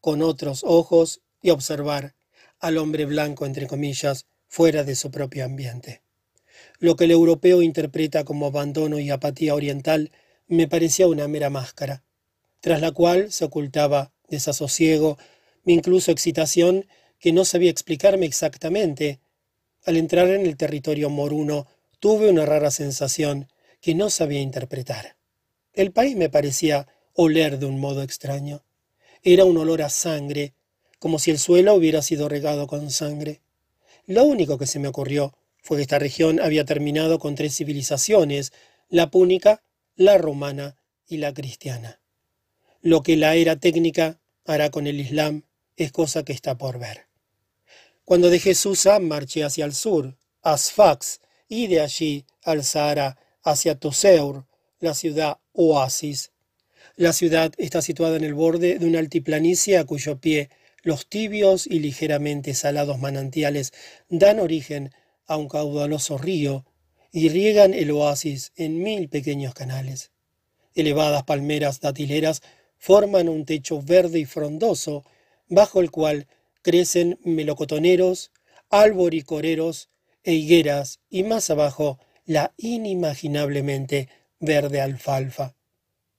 con 0.00 0.20
otros 0.22 0.62
ojos 0.62 1.22
y 1.40 1.50
observar 1.50 2.14
al 2.60 2.76
hombre 2.78 3.06
blanco, 3.06 3.46
entre 3.46 3.66
comillas, 3.66 4.26
fuera 4.46 4.84
de 4.84 4.94
su 4.94 5.10
propio 5.10 5.44
ambiente. 5.44 6.03
Lo 6.78 6.96
que 6.96 7.04
el 7.04 7.12
europeo 7.12 7.62
interpreta 7.62 8.24
como 8.24 8.46
abandono 8.46 8.98
y 8.98 9.10
apatía 9.10 9.54
oriental 9.54 10.10
me 10.46 10.68
parecía 10.68 11.06
una 11.08 11.28
mera 11.28 11.50
máscara, 11.50 12.02
tras 12.60 12.80
la 12.80 12.92
cual 12.92 13.32
se 13.32 13.44
ocultaba 13.44 14.12
desasosiego, 14.28 15.18
incluso 15.64 16.10
excitación 16.10 16.86
que 17.18 17.32
no 17.32 17.44
sabía 17.44 17.70
explicarme 17.70 18.26
exactamente, 18.26 19.20
al 19.84 19.96
entrar 19.96 20.28
en 20.28 20.46
el 20.46 20.56
territorio 20.56 21.10
moruno, 21.10 21.66
tuve 22.00 22.28
una 22.30 22.44
rara 22.44 22.70
sensación 22.70 23.48
que 23.80 23.94
no 23.94 24.10
sabía 24.10 24.40
interpretar. 24.40 25.16
El 25.72 25.92
país 25.92 26.16
me 26.16 26.30
parecía 26.30 26.86
oler 27.12 27.58
de 27.58 27.66
un 27.66 27.80
modo 27.80 28.02
extraño. 28.02 28.64
Era 29.22 29.44
un 29.44 29.56
olor 29.56 29.82
a 29.82 29.88
sangre, 29.88 30.54
como 30.98 31.18
si 31.18 31.30
el 31.30 31.38
suelo 31.38 31.74
hubiera 31.74 32.02
sido 32.02 32.28
regado 32.28 32.66
con 32.66 32.90
sangre. 32.90 33.40
Lo 34.06 34.24
único 34.24 34.58
que 34.58 34.66
se 34.66 34.78
me 34.78 34.88
ocurrió 34.88 35.34
fue 35.64 35.78
que 35.78 35.82
esta 35.82 35.98
región 35.98 36.40
había 36.40 36.66
terminado 36.66 37.18
con 37.18 37.34
tres 37.34 37.56
civilizaciones, 37.56 38.52
la 38.90 39.10
púnica, 39.10 39.62
la 39.96 40.18
romana 40.18 40.76
y 41.08 41.16
la 41.16 41.32
cristiana. 41.32 42.00
Lo 42.82 43.02
que 43.02 43.16
la 43.16 43.34
era 43.34 43.56
técnica 43.56 44.20
hará 44.44 44.70
con 44.70 44.86
el 44.86 45.00
Islam 45.00 45.44
es 45.78 45.90
cosa 45.90 46.22
que 46.22 46.34
está 46.34 46.58
por 46.58 46.78
ver. 46.78 47.06
Cuando 48.04 48.28
dejé 48.28 48.54
Susa, 48.54 48.98
marché 48.98 49.42
hacia 49.42 49.64
el 49.64 49.72
sur, 49.72 50.18
a 50.42 50.58
Sfax, 50.58 51.20
y 51.48 51.66
de 51.68 51.80
allí 51.80 52.26
al 52.42 52.62
Sahara, 52.62 53.18
hacia 53.42 53.78
Toseur, 53.78 54.44
la 54.80 54.92
ciudad 54.92 55.38
oasis. 55.52 56.32
La 56.96 57.14
ciudad 57.14 57.54
está 57.56 57.80
situada 57.80 58.18
en 58.18 58.24
el 58.24 58.34
borde 58.34 58.78
de 58.78 58.86
una 58.86 58.98
altiplanicie 58.98 59.78
a 59.78 59.84
cuyo 59.84 60.20
pie 60.20 60.50
los 60.82 61.06
tibios 61.08 61.66
y 61.66 61.78
ligeramente 61.78 62.52
salados 62.52 62.98
manantiales 62.98 63.72
dan 64.10 64.38
origen 64.38 64.92
a 65.26 65.36
un 65.36 65.48
caudaloso 65.48 66.18
río 66.18 66.64
y 67.12 67.28
riegan 67.28 67.74
el 67.74 67.90
oasis 67.90 68.52
en 68.56 68.82
mil 68.82 69.08
pequeños 69.08 69.54
canales. 69.54 70.10
Elevadas 70.74 71.22
palmeras 71.22 71.80
datileras 71.80 72.42
forman 72.76 73.28
un 73.28 73.44
techo 73.44 73.80
verde 73.80 74.18
y 74.18 74.24
frondoso, 74.24 75.04
bajo 75.48 75.80
el 75.80 75.90
cual 75.90 76.26
crecen 76.62 77.18
melocotoneros, 77.22 78.32
alboricoreros 78.70 79.90
e 80.22 80.32
higueras, 80.32 81.00
y 81.08 81.22
más 81.22 81.50
abajo 81.50 81.98
la 82.24 82.52
inimaginablemente 82.56 84.08
verde 84.40 84.80
alfalfa. 84.80 85.54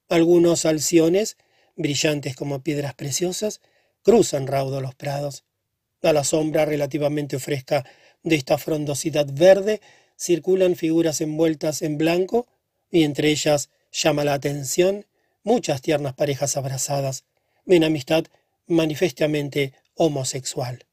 Algunos 0.08 0.64
alciones, 0.64 1.36
brillantes 1.74 2.36
como 2.36 2.62
piedras 2.62 2.94
preciosas, 2.94 3.60
cruzan 4.02 4.46
raudo 4.46 4.80
los 4.80 4.94
prados. 4.94 5.44
A 6.02 6.12
la 6.12 6.24
sombra 6.24 6.64
relativamente 6.64 7.38
fresca 7.38 7.84
de 8.26 8.34
esta 8.34 8.58
frondosidad 8.58 9.28
verde 9.32 9.80
circulan 10.18 10.74
figuras 10.74 11.20
envueltas 11.20 11.80
en 11.80 11.96
blanco 11.96 12.48
y 12.90 13.04
entre 13.04 13.30
ellas 13.30 13.70
llama 13.92 14.24
la 14.24 14.34
atención 14.34 15.06
muchas 15.44 15.80
tiernas 15.80 16.14
parejas 16.14 16.56
abrazadas, 16.56 17.24
en 17.66 17.84
amistad 17.84 18.24
manifestamente 18.66 19.74
homosexual. 19.94 20.86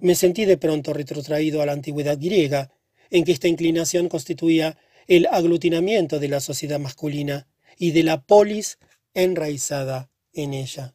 Me 0.00 0.14
sentí 0.14 0.46
de 0.46 0.56
pronto 0.56 0.94
retrotraído 0.94 1.60
a 1.60 1.66
la 1.66 1.72
antigüedad 1.72 2.16
griega, 2.18 2.72
en 3.10 3.24
que 3.24 3.32
esta 3.32 3.48
inclinación 3.48 4.08
constituía 4.08 4.78
el 5.06 5.26
aglutinamiento 5.26 6.18
de 6.18 6.28
la 6.28 6.40
sociedad 6.40 6.78
masculina 6.78 7.46
y 7.76 7.90
de 7.90 8.04
la 8.04 8.22
polis 8.22 8.78
enraizada 9.12 10.08
en 10.32 10.54
ella. 10.54 10.94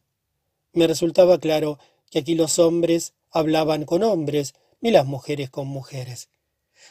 Me 0.72 0.88
resultaba 0.88 1.38
claro 1.38 1.78
que 2.10 2.18
aquí 2.18 2.34
los 2.34 2.58
hombres 2.58 3.14
hablaban 3.30 3.84
con 3.84 4.02
hombres 4.02 4.54
y 4.80 4.90
las 4.90 5.06
mujeres 5.06 5.50
con 5.50 5.68
mujeres. 5.68 6.28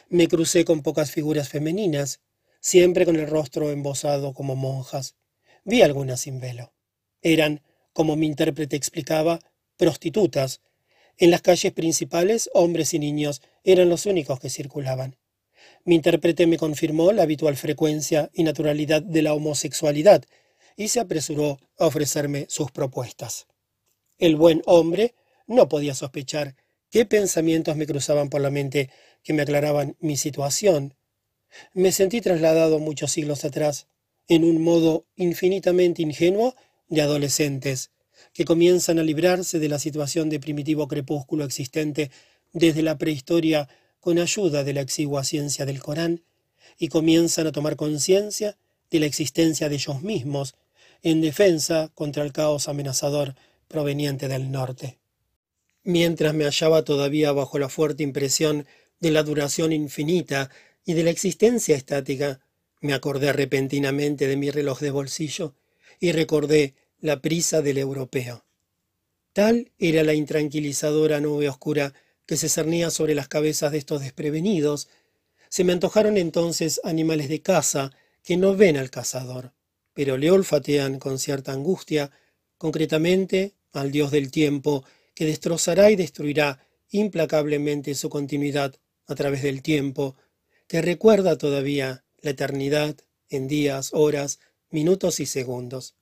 Me 0.08 0.28
crucé 0.28 0.64
con 0.64 0.82
pocas 0.82 1.10
figuras 1.10 1.48
femeninas, 1.48 2.20
siempre 2.60 3.04
con 3.04 3.16
el 3.16 3.26
rostro 3.26 3.70
embosado 3.70 4.34
como 4.34 4.56
monjas. 4.56 5.14
Vi 5.64 5.82
algunas 5.82 6.20
sin 6.20 6.40
velo. 6.40 6.72
Eran, 7.22 7.62
como 7.92 8.16
mi 8.16 8.26
intérprete 8.26 8.76
explicaba, 8.76 9.40
prostitutas. 9.76 10.60
En 11.18 11.30
las 11.30 11.42
calles 11.42 11.72
principales, 11.72 12.50
hombres 12.52 12.92
y 12.94 12.98
niños 12.98 13.42
eran 13.64 13.88
los 13.88 14.06
únicos 14.06 14.38
que 14.40 14.50
circulaban. 14.50 15.16
Mi 15.84 15.94
intérprete 15.94 16.46
me 16.46 16.58
confirmó 16.58 17.12
la 17.12 17.22
habitual 17.22 17.56
frecuencia 17.56 18.30
y 18.32 18.42
naturalidad 18.42 19.02
de 19.02 19.22
la 19.22 19.34
homosexualidad 19.34 20.24
y 20.76 20.88
se 20.88 21.00
apresuró 21.00 21.58
a 21.78 21.86
ofrecerme 21.86 22.46
sus 22.48 22.70
propuestas. 22.70 23.46
El 24.18 24.36
buen 24.36 24.62
hombre 24.66 25.14
no 25.46 25.68
podía 25.68 25.94
sospechar 25.94 26.56
qué 26.90 27.06
pensamientos 27.06 27.76
me 27.76 27.86
cruzaban 27.86 28.30
por 28.30 28.40
la 28.40 28.50
mente 28.50 28.90
que 29.22 29.32
me 29.32 29.42
aclaraban 29.42 29.96
mi 30.00 30.16
situación. 30.16 30.94
Me 31.72 31.92
sentí 31.92 32.20
trasladado 32.20 32.78
muchos 32.78 33.12
siglos 33.12 33.44
atrás, 33.44 33.86
en 34.28 34.44
un 34.44 34.62
modo 34.62 35.06
infinitamente 35.16 36.02
ingenuo 36.02 36.54
de 36.88 37.02
adolescentes, 37.02 37.90
que 38.32 38.44
comienzan 38.44 38.98
a 38.98 39.02
librarse 39.02 39.58
de 39.58 39.68
la 39.68 39.78
situación 39.78 40.28
de 40.28 40.40
primitivo 40.40 40.88
crepúsculo 40.88 41.44
existente 41.44 42.10
desde 42.52 42.82
la 42.82 42.98
prehistoria 42.98 43.68
con 44.00 44.18
ayuda 44.18 44.64
de 44.64 44.72
la 44.72 44.80
exigua 44.80 45.24
ciencia 45.24 45.66
del 45.66 45.80
Corán, 45.80 46.22
y 46.78 46.88
comienzan 46.88 47.46
a 47.46 47.52
tomar 47.52 47.76
conciencia 47.76 48.56
de 48.90 49.00
la 49.00 49.06
existencia 49.06 49.68
de 49.68 49.76
ellos 49.76 50.02
mismos 50.02 50.54
en 51.02 51.20
defensa 51.20 51.90
contra 51.94 52.24
el 52.24 52.32
caos 52.32 52.68
amenazador 52.68 53.34
proveniente 53.68 54.28
del 54.28 54.50
norte. 54.50 54.98
Mientras 55.86 56.34
me 56.34 56.46
hallaba 56.46 56.82
todavía 56.82 57.30
bajo 57.30 57.60
la 57.60 57.68
fuerte 57.68 58.02
impresión 58.02 58.66
de 58.98 59.12
la 59.12 59.22
duración 59.22 59.72
infinita 59.72 60.50
y 60.84 60.94
de 60.94 61.04
la 61.04 61.10
existencia 61.10 61.76
estática, 61.76 62.40
me 62.80 62.92
acordé 62.92 63.32
repentinamente 63.32 64.26
de 64.26 64.36
mi 64.36 64.50
reloj 64.50 64.80
de 64.80 64.90
bolsillo 64.90 65.54
y 66.00 66.10
recordé 66.10 66.74
la 66.98 67.22
prisa 67.22 67.62
del 67.62 67.78
europeo. 67.78 68.44
Tal 69.32 69.70
era 69.78 70.02
la 70.02 70.14
intranquilizadora 70.14 71.20
nube 71.20 71.48
oscura 71.48 71.94
que 72.26 72.36
se 72.36 72.48
cernía 72.48 72.90
sobre 72.90 73.14
las 73.14 73.28
cabezas 73.28 73.70
de 73.70 73.78
estos 73.78 74.00
desprevenidos. 74.00 74.88
Se 75.48 75.62
me 75.62 75.72
antojaron 75.72 76.16
entonces 76.16 76.80
animales 76.82 77.28
de 77.28 77.42
caza 77.42 77.92
que 78.24 78.36
no 78.36 78.56
ven 78.56 78.76
al 78.76 78.90
cazador, 78.90 79.52
pero 79.94 80.16
le 80.16 80.32
olfatean 80.32 80.98
con 80.98 81.20
cierta 81.20 81.52
angustia, 81.52 82.10
concretamente 82.58 83.54
al 83.72 83.92
dios 83.92 84.10
del 84.10 84.32
tiempo, 84.32 84.84
que 85.16 85.24
destrozará 85.24 85.90
y 85.90 85.96
destruirá 85.96 86.60
implacablemente 86.90 87.96
su 87.96 88.08
continuidad 88.10 88.76
a 89.06 89.14
través 89.16 89.42
del 89.42 89.62
tiempo, 89.62 90.14
que 90.68 90.82
recuerda 90.82 91.38
todavía 91.38 92.04
la 92.18 92.30
eternidad 92.30 92.96
en 93.30 93.48
días, 93.48 93.90
horas, 93.92 94.38
minutos 94.70 95.18
y 95.18 95.26
segundos. 95.26 95.96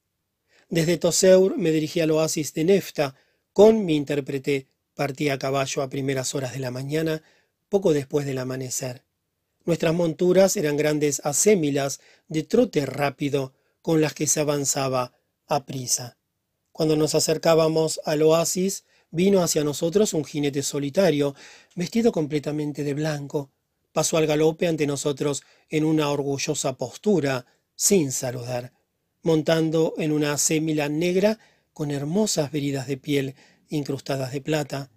Desde 0.68 0.98
Toseur 0.98 1.56
me 1.56 1.70
dirigí 1.70 2.00
al 2.00 2.10
oasis 2.10 2.52
de 2.54 2.64
Nefta, 2.64 3.14
con 3.52 3.84
mi 3.86 3.94
intérprete 3.94 4.66
partí 4.94 5.28
a 5.28 5.38
caballo 5.38 5.82
a 5.82 5.88
primeras 5.88 6.34
horas 6.34 6.52
de 6.52 6.58
la 6.58 6.72
mañana, 6.72 7.22
poco 7.68 7.92
después 7.92 8.26
del 8.26 8.38
amanecer. 8.38 9.04
Nuestras 9.64 9.94
monturas 9.94 10.56
eran 10.56 10.76
grandes 10.76 11.20
asémilas 11.24 12.00
de 12.26 12.42
trote 12.42 12.84
rápido 12.84 13.54
con 13.80 14.00
las 14.00 14.12
que 14.12 14.26
se 14.26 14.40
avanzaba 14.40 15.12
a 15.46 15.66
prisa. 15.66 16.18
Cuando 16.72 16.96
nos 16.96 17.14
acercábamos 17.14 18.00
al 18.04 18.22
oasis, 18.22 18.84
vino 19.14 19.42
hacia 19.42 19.64
nosotros 19.64 20.12
un 20.12 20.24
jinete 20.24 20.62
solitario, 20.62 21.34
vestido 21.74 22.12
completamente 22.12 22.84
de 22.84 22.92
blanco. 22.92 23.50
Pasó 23.92 24.18
al 24.18 24.26
galope 24.26 24.66
ante 24.66 24.86
nosotros 24.86 25.42
en 25.70 25.84
una 25.84 26.10
orgullosa 26.10 26.76
postura, 26.76 27.46
sin 27.74 28.12
saludar 28.12 28.72
montando 29.24 29.94
en 29.96 30.12
una 30.12 30.38
sémila 30.38 30.88
negra 30.88 31.38
con 31.72 31.90
hermosas 31.90 32.52
veridas 32.52 32.86
de 32.86 32.98
piel 32.98 33.34
incrustadas 33.68 34.32
de 34.32 34.40
plata. 34.42 34.90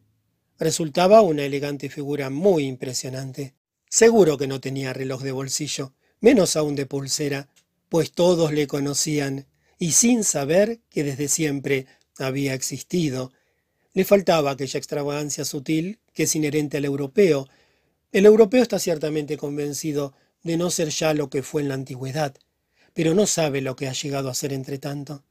Resultaba 0.60 1.22
una 1.22 1.46
elegante 1.46 1.90
figura 1.90 2.30
muy 2.30 2.66
impresionante. 2.66 3.56
Seguro 3.90 4.38
que 4.38 4.48
no 4.48 4.60
tenía 4.60 4.94
reloj 4.94 5.24
de 5.24 5.32
bolsillo, 5.32 5.94
menos 6.20 6.58
aún 6.58 6.76
de 6.76 6.86
pulsera, 6.86 7.48
pues 7.90 8.12
todos 8.12 8.52
le 8.52 8.68
conocían, 8.68 9.48
y 9.80 9.94
sin 9.94 10.26
saber 10.26 10.82
que 10.90 11.04
desde 11.06 11.30
siempre 11.30 11.86
había 12.20 12.54
existido. 12.54 13.32
Le 13.98 14.06
faltaba 14.06 14.52
aquella 14.52 14.78
extravagancia 14.78 15.44
sutil 15.44 15.98
que 16.14 16.24
es 16.24 16.36
inherente 16.36 16.78
al 16.78 16.86
europeo. 16.86 17.48
El 18.12 18.28
europeo 18.28 18.62
está 18.62 18.78
ciertamente 18.78 19.38
convencido 19.38 20.14
de 20.44 20.56
no 20.56 20.70
ser 20.70 20.90
ya 20.90 21.16
lo 21.16 21.32
que 21.32 21.42
fue 21.42 21.64
en 21.64 21.70
la 21.70 21.74
antigüedad, 21.74 22.36
pero 22.94 23.16
no 23.16 23.26
sabe 23.26 23.60
lo 23.62 23.76
que 23.76 23.88
ha 23.88 23.94
llegado 23.94 24.30
a 24.30 24.36
ser 24.36 24.54
entre 24.54 24.78
tanto. 24.78 25.24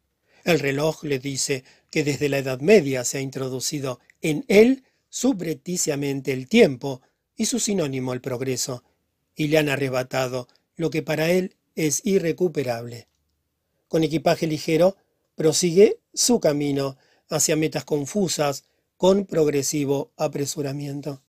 El 0.43 0.59
reloj 0.59 1.05
le 1.05 1.21
dice 1.21 1.63
que 1.93 2.03
desde 2.03 2.29
la 2.29 2.39
Edad 2.39 2.59
Media 2.59 3.05
se 3.05 3.19
ha 3.19 3.21
introducido 3.21 4.01
en 4.21 4.45
él 4.49 4.83
subrepticiamente 5.11 6.33
el 6.33 6.49
tiempo 6.49 7.03
y 7.37 7.47
su 7.47 7.61
sinónimo 7.61 8.15
el 8.15 8.21
progreso, 8.21 8.83
y 9.37 9.47
le 9.47 9.59
han 9.59 9.69
arrebatado 9.69 10.49
lo 10.75 10.91
que 10.91 11.03
para 11.03 11.31
él 11.31 11.55
es 11.77 12.01
irrecuperable. 12.05 13.07
Con 13.87 14.03
equipaje 14.03 14.49
ligero, 14.49 14.97
prosigue 15.37 16.01
su 16.13 16.41
camino 16.41 16.97
hacia 17.29 17.57
metas 17.57 17.85
confusas 17.85 18.65
con 18.97 19.27
progresivo 19.27 20.13
apresuramiento. 20.17 21.23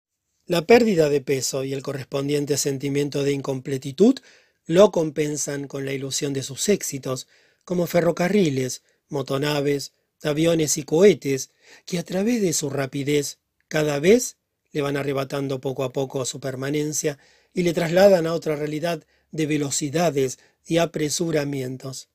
La 0.45 0.65
pérdida 0.65 1.09
de 1.09 1.21
peso 1.21 1.63
y 1.63 1.73
el 1.73 1.81
correspondiente 1.81 2.57
sentimiento 2.57 3.23
de 3.23 3.33
incompletitud 3.33 4.19
lo 4.65 4.91
compensan 4.91 5.67
con 5.67 5.85
la 5.85 5.93
ilusión 5.93 6.33
de 6.33 6.43
sus 6.43 6.69
éxitos, 6.69 7.27
como 7.65 7.87
ferrocarriles, 7.87 8.83
motonaves, 9.09 9.93
aviones 10.23 10.77
y 10.77 10.83
cohetes, 10.83 11.51
que 11.85 11.99
a 11.99 12.03
través 12.03 12.41
de 12.41 12.53
su 12.53 12.69
rapidez 12.69 13.39
cada 13.67 13.99
vez 13.99 14.37
le 14.71 14.81
van 14.81 14.97
arrebatando 14.97 15.59
poco 15.59 15.83
a 15.83 15.91
poco 15.91 16.23
su 16.25 16.39
permanencia 16.39 17.17
y 17.53 17.63
le 17.63 17.73
trasladan 17.73 18.27
a 18.27 18.33
otra 18.33 18.55
realidad 18.55 19.05
de 19.31 19.45
velocidades 19.45 20.39
y 20.65 20.77
apresuramientos. 20.77 22.09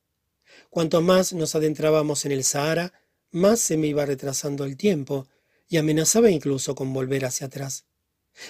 Cuanto 0.69 1.01
más 1.01 1.33
nos 1.33 1.55
adentrábamos 1.55 2.25
en 2.25 2.31
el 2.31 2.43
Sahara, 2.43 2.93
más 3.33 3.59
se 3.59 3.77
me 3.77 3.87
iba 3.87 4.05
retrasando 4.05 4.63
el 4.63 4.77
tiempo 4.77 5.27
y 5.67 5.77
amenazaba 5.77 6.29
incluso 6.29 6.75
con 6.75 6.93
volver 6.93 7.25
hacia 7.25 7.47
atrás. 7.47 7.85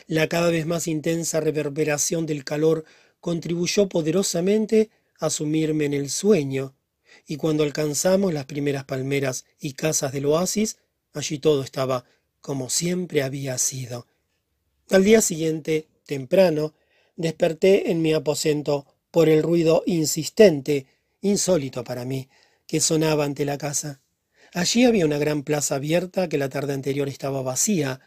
La 0.08 0.28
cada 0.28 0.50
vez 0.50 0.66
más 0.66 0.88
intensa 0.88 1.40
reverberación 1.40 2.26
del 2.26 2.44
calor 2.44 2.86
contribuyó 3.20 3.90
poderosamente 3.90 4.90
a 5.20 5.30
sumirme 5.30 5.86
en 5.86 5.94
el 5.94 6.10
sueño, 6.10 6.76
y 7.26 7.38
cuando 7.38 7.64
alcanzamos 7.64 8.34
las 8.34 8.46
primeras 8.46 8.84
palmeras 8.86 9.46
y 9.60 9.74
casas 9.74 10.12
del 10.12 10.26
oasis, 10.26 10.78
allí 11.14 11.40
todo 11.40 11.64
estaba 11.64 12.06
como 12.42 12.70
siempre 12.70 13.24
había 13.24 13.58
sido. 13.58 14.08
Al 14.90 15.06
día 15.06 15.22
siguiente, 15.22 15.88
temprano, 16.06 16.74
desperté 17.16 17.92
en 17.92 18.02
mi 18.02 18.12
aposento 18.14 18.86
por 19.12 19.30
el 19.30 19.44
ruido 19.44 19.84
insistente, 19.86 20.88
insólito 21.22 21.86
para 21.86 22.04
mí, 22.04 22.28
que 22.68 22.82
sonaba 22.82 23.24
ante 23.24 23.46
la 23.46 23.58
casa. 23.58 24.03
Allí 24.54 24.86
había 24.86 25.06
una 25.06 25.18
gran 25.18 25.42
plaza 25.42 25.76
abierta 25.76 26.30
que 26.30 26.38
la 26.38 26.48
tarde 26.48 26.74
anterior 26.74 27.10
estaba 27.10 27.42
vacía, 27.42 28.02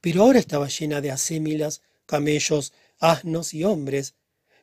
pero 0.00 0.22
ahora 0.22 0.38
estaba 0.38 0.68
llena 0.68 1.02
de 1.02 1.10
asémilas, 1.10 1.82
camellos, 2.06 2.72
asnos 2.98 3.52
y 3.52 3.64
hombres, 3.64 4.14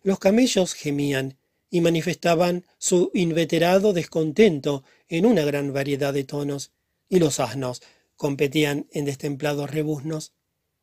los 0.01 0.17
camellos 0.17 0.73
gemían 0.73 1.37
y 1.69 1.81
manifestaban 1.81 2.65
su 2.79 3.11
inveterado 3.13 3.93
descontento 3.93 4.83
en 5.09 5.25
una 5.25 5.43
gran 5.43 5.73
variedad 5.73 6.13
de 6.13 6.23
tonos, 6.23 6.71
y 7.09 7.19
los 7.19 7.39
asnos 7.39 7.83
competían 8.15 8.87
en 8.91 9.05
destemplados 9.05 9.69
rebuznos. 9.69 10.33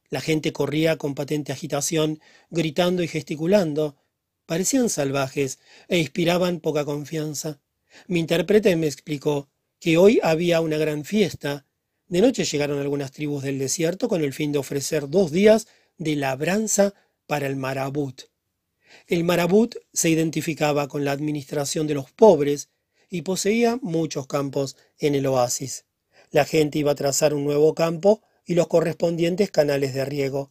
La 0.09 0.21
gente 0.21 0.53
corría 0.53 0.99
con 0.99 1.15
patente 1.15 1.53
agitación, 1.53 2.21
gritando 2.51 3.03
y 3.03 3.09
gesticulando. 3.09 3.97
Parecían 4.47 4.89
salvajes 4.89 5.59
e 5.89 5.99
inspiraban 5.99 6.61
poca 6.61 6.85
confianza. 6.85 7.61
Mi 8.07 8.21
intérprete 8.21 8.77
me 8.77 8.87
explicó 8.87 9.49
que 9.85 9.99
hoy 9.99 10.19
había 10.23 10.63
una 10.63 10.79
gran 10.79 11.05
fiesta. 11.05 11.67
De 12.09 12.23
noche 12.23 12.47
llegaron 12.47 12.79
algunas 12.79 13.13
tribus 13.13 13.43
del 13.43 13.59
desierto 13.59 14.09
con 14.09 14.25
el 14.25 14.33
fin 14.33 14.51
de 14.51 14.57
ofrecer 14.57 15.11
dos 15.11 15.31
días 15.31 15.67
de 15.99 16.17
labranza 16.17 16.95
para 17.27 17.47
el 17.47 17.57
marabut. 17.57 18.23
El 19.09 19.25
marabut 19.25 19.75
se 19.93 20.09
identificaba 20.09 20.89
con 20.89 21.05
la 21.05 21.13
administración 21.13 21.87
de 21.87 21.93
los 21.93 22.11
pobres 22.11 22.71
y 23.11 23.21
poseía 23.21 23.79
muchos 23.83 24.27
campos 24.27 24.79
en 24.99 25.17
el 25.17 25.27
oasis. 25.27 25.85
La 26.31 26.47
gente 26.47 26.79
iba 26.79 26.93
a 26.93 26.95
trazar 26.95 27.35
un 27.35 27.45
nuevo 27.45 27.75
campo 27.75 28.23
y 28.47 28.55
los 28.55 28.69
correspondientes 28.69 29.51
canales 29.51 29.93
de 29.93 30.07
riego. 30.07 30.49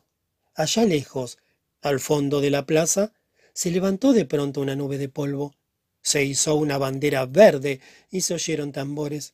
Allá 0.53 0.85
lejos, 0.85 1.39
al 1.81 1.99
fondo 1.99 2.39
de 2.39 2.51
la 2.51 2.67
plaza, 2.67 3.13
se 3.55 3.71
levantó 3.71 4.13
de 4.13 4.25
pronto 4.25 4.61
una 4.61 4.75
nube 4.75 4.99
de 4.99 5.09
polvo. 5.09 5.55
Se 6.03 6.23
hizo 6.23 6.55
una 6.55 6.77
bandera 6.77 7.25
verde 7.25 7.79
y 8.11 8.21
se 8.21 8.35
oyeron 8.35 8.71
tambores. 8.71 9.33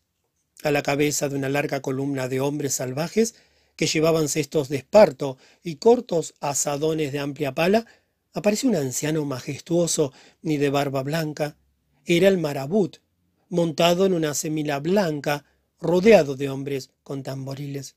A 0.63 0.71
la 0.71 0.83
cabeza 0.83 1.27
de 1.27 1.35
una 1.35 1.49
larga 1.49 1.81
columna 1.81 2.27
de 2.27 2.39
hombres 2.39 2.75
salvajes 2.75 3.35
que 3.75 3.87
llevaban 3.87 4.29
cestos 4.29 4.69
de 4.69 4.77
esparto 4.77 5.37
y 5.63 5.75
cortos 5.75 6.35
asadones 6.41 7.11
de 7.11 7.19
amplia 7.19 7.55
pala, 7.55 7.85
apareció 8.33 8.69
un 8.69 8.75
anciano 8.75 9.25
majestuoso 9.25 10.13
ni 10.41 10.57
de 10.57 10.69
barba 10.69 11.01
blanca. 11.01 11.57
Era 12.05 12.27
el 12.27 12.37
marabut, 12.37 12.97
montado 13.49 14.05
en 14.05 14.13
una 14.13 14.33
semila 14.33 14.79
blanca, 14.79 15.45
rodeado 15.79 16.35
de 16.35 16.49
hombres 16.49 16.91
con 17.03 17.23
tamboriles. 17.23 17.95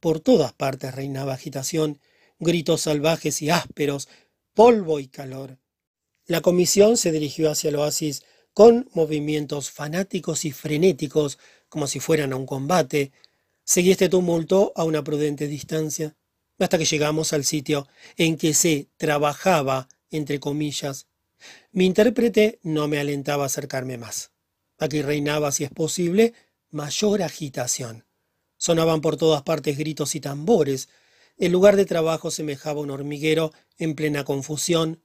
Por 0.00 0.20
todas 0.20 0.52
partes 0.52 0.94
reinaba 0.94 1.34
agitación, 1.34 1.98
gritos 2.38 2.82
salvajes 2.82 3.42
y 3.42 3.50
ásperos, 3.50 4.08
polvo 4.54 5.00
y 5.00 5.08
calor. 5.08 5.58
La 6.26 6.40
comisión 6.40 6.96
se 6.96 7.12
dirigió 7.12 7.50
hacia 7.50 7.68
el 7.68 7.76
oasis 7.76 8.24
con 8.52 8.88
movimientos 8.94 9.70
fanáticos 9.70 10.44
y 10.44 10.50
frenéticos, 10.50 11.38
como 11.68 11.86
si 11.86 12.00
fueran 12.00 12.32
a 12.32 12.36
un 12.36 12.46
combate. 12.46 13.12
Seguí 13.64 13.92
este 13.92 14.08
tumulto 14.08 14.72
a 14.74 14.84
una 14.84 15.04
prudente 15.04 15.46
distancia, 15.46 16.16
hasta 16.58 16.78
que 16.78 16.84
llegamos 16.84 17.32
al 17.32 17.44
sitio 17.44 17.86
en 18.16 18.36
que 18.36 18.54
se 18.54 18.88
trabajaba, 18.96 19.88
entre 20.10 20.40
comillas. 20.40 21.06
Mi 21.70 21.84
intérprete 21.86 22.58
no 22.62 22.88
me 22.88 22.98
alentaba 22.98 23.44
a 23.44 23.46
acercarme 23.46 23.98
más. 23.98 24.32
Aquí 24.78 25.02
reinaba, 25.02 25.52
si 25.52 25.64
es 25.64 25.70
posible, 25.70 26.34
mayor 26.70 27.22
agitación. 27.22 28.04
Sonaban 28.56 29.00
por 29.00 29.16
todas 29.16 29.42
partes 29.42 29.78
gritos 29.78 30.14
y 30.14 30.20
tambores. 30.20 30.88
El 31.36 31.52
lugar 31.52 31.76
de 31.76 31.84
trabajo 31.84 32.30
semejaba 32.30 32.80
un 32.80 32.90
hormiguero 32.90 33.52
en 33.78 33.94
plena 33.94 34.24
confusión. 34.24 35.02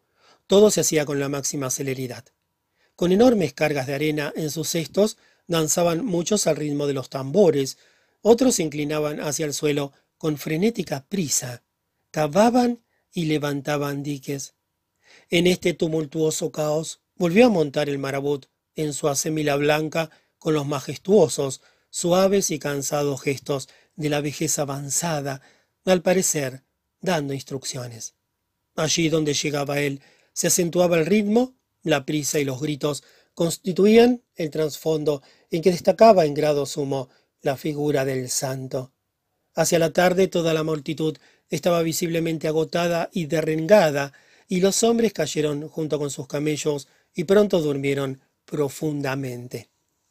Todo 0.51 0.69
se 0.69 0.81
hacía 0.81 1.05
con 1.05 1.17
la 1.17 1.29
máxima 1.29 1.69
celeridad. 1.69 2.25
Con 2.97 3.13
enormes 3.13 3.53
cargas 3.53 3.87
de 3.87 3.93
arena 3.93 4.33
en 4.35 4.51
sus 4.51 4.67
cestos, 4.67 5.15
danzaban 5.47 6.03
muchos 6.03 6.45
al 6.45 6.57
ritmo 6.57 6.87
de 6.87 6.93
los 6.93 7.09
tambores, 7.09 7.77
otros 8.21 8.55
se 8.55 8.63
inclinaban 8.63 9.21
hacia 9.21 9.45
el 9.45 9.53
suelo 9.53 9.93
con 10.17 10.37
frenética 10.37 11.05
prisa, 11.07 11.63
cavaban 12.11 12.83
y 13.13 13.27
levantaban 13.27 14.03
diques. 14.03 14.55
En 15.29 15.47
este 15.47 15.73
tumultuoso 15.73 16.51
caos 16.51 16.99
volvió 17.15 17.45
a 17.45 17.49
montar 17.49 17.87
el 17.87 17.97
marabut 17.97 18.47
en 18.75 18.91
su 18.91 19.07
asemila 19.07 19.55
blanca 19.55 20.09
con 20.37 20.53
los 20.53 20.67
majestuosos, 20.67 21.61
suaves 21.91 22.51
y 22.51 22.59
cansados 22.59 23.21
gestos 23.21 23.69
de 23.95 24.09
la 24.09 24.19
vejez 24.19 24.59
avanzada, 24.59 25.41
al 25.85 26.01
parecer 26.01 26.65
dando 26.99 27.33
instrucciones. 27.33 28.15
Allí 28.75 29.07
donde 29.07 29.33
llegaba 29.33 29.79
él, 29.79 30.01
se 30.33 30.47
acentuaba 30.47 30.97
el 30.97 31.05
ritmo, 31.05 31.55
la 31.83 32.05
prisa 32.05 32.39
y 32.39 32.45
los 32.45 32.61
gritos 32.61 33.03
constituían 33.33 34.21
el 34.35 34.49
trasfondo 34.49 35.21
en 35.49 35.61
que 35.61 35.71
destacaba 35.71 36.25
en 36.25 36.33
grado 36.33 36.65
sumo 36.65 37.09
la 37.41 37.57
figura 37.57 38.05
del 38.05 38.29
santo. 38.29 38.91
Hacia 39.55 39.79
la 39.79 39.91
tarde 39.91 40.27
toda 40.27 40.53
la 40.53 40.63
multitud 40.63 41.17
estaba 41.49 41.81
visiblemente 41.81 42.47
agotada 42.47 43.09
y 43.11 43.25
derrengada, 43.25 44.13
y 44.47 44.61
los 44.61 44.83
hombres 44.83 45.13
cayeron 45.13 45.67
junto 45.67 45.97
con 45.99 46.09
sus 46.09 46.27
camellos 46.27 46.87
y 47.13 47.25
pronto 47.25 47.61
durmieron 47.61 48.21
profundamente. 48.45 49.69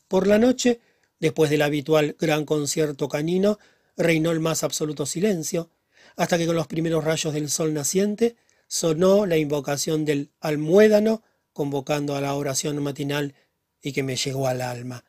Por 0.09 0.26
la 0.26 0.38
noche, 0.38 0.80
después 1.18 1.51
del 1.51 1.62
habitual 1.62 2.16
gran 2.18 2.44
concierto 2.44 3.09
canino, 3.09 3.59
reinó 3.97 4.30
el 4.30 4.40
más 4.40 4.64
absoluto 4.64 5.06
silencio, 5.06 5.70
hasta 6.16 6.36
que 6.38 6.47
con 6.47 6.56
los 6.56 6.66
primeros 6.66 7.05
rayos 7.05 7.32
del 7.32 7.51
sol 7.51 7.72
naciente 7.72 8.36
sonó 8.70 9.26
la 9.26 9.36
invocación 9.36 10.05
del 10.05 10.30
almuédano 10.38 11.24
convocando 11.52 12.14
a 12.14 12.20
la 12.20 12.34
oración 12.34 12.80
matinal 12.80 13.34
y 13.82 13.92
que 13.92 14.05
me 14.05 14.14
llegó 14.14 14.47
al 14.47 14.62
alma. 14.62 15.05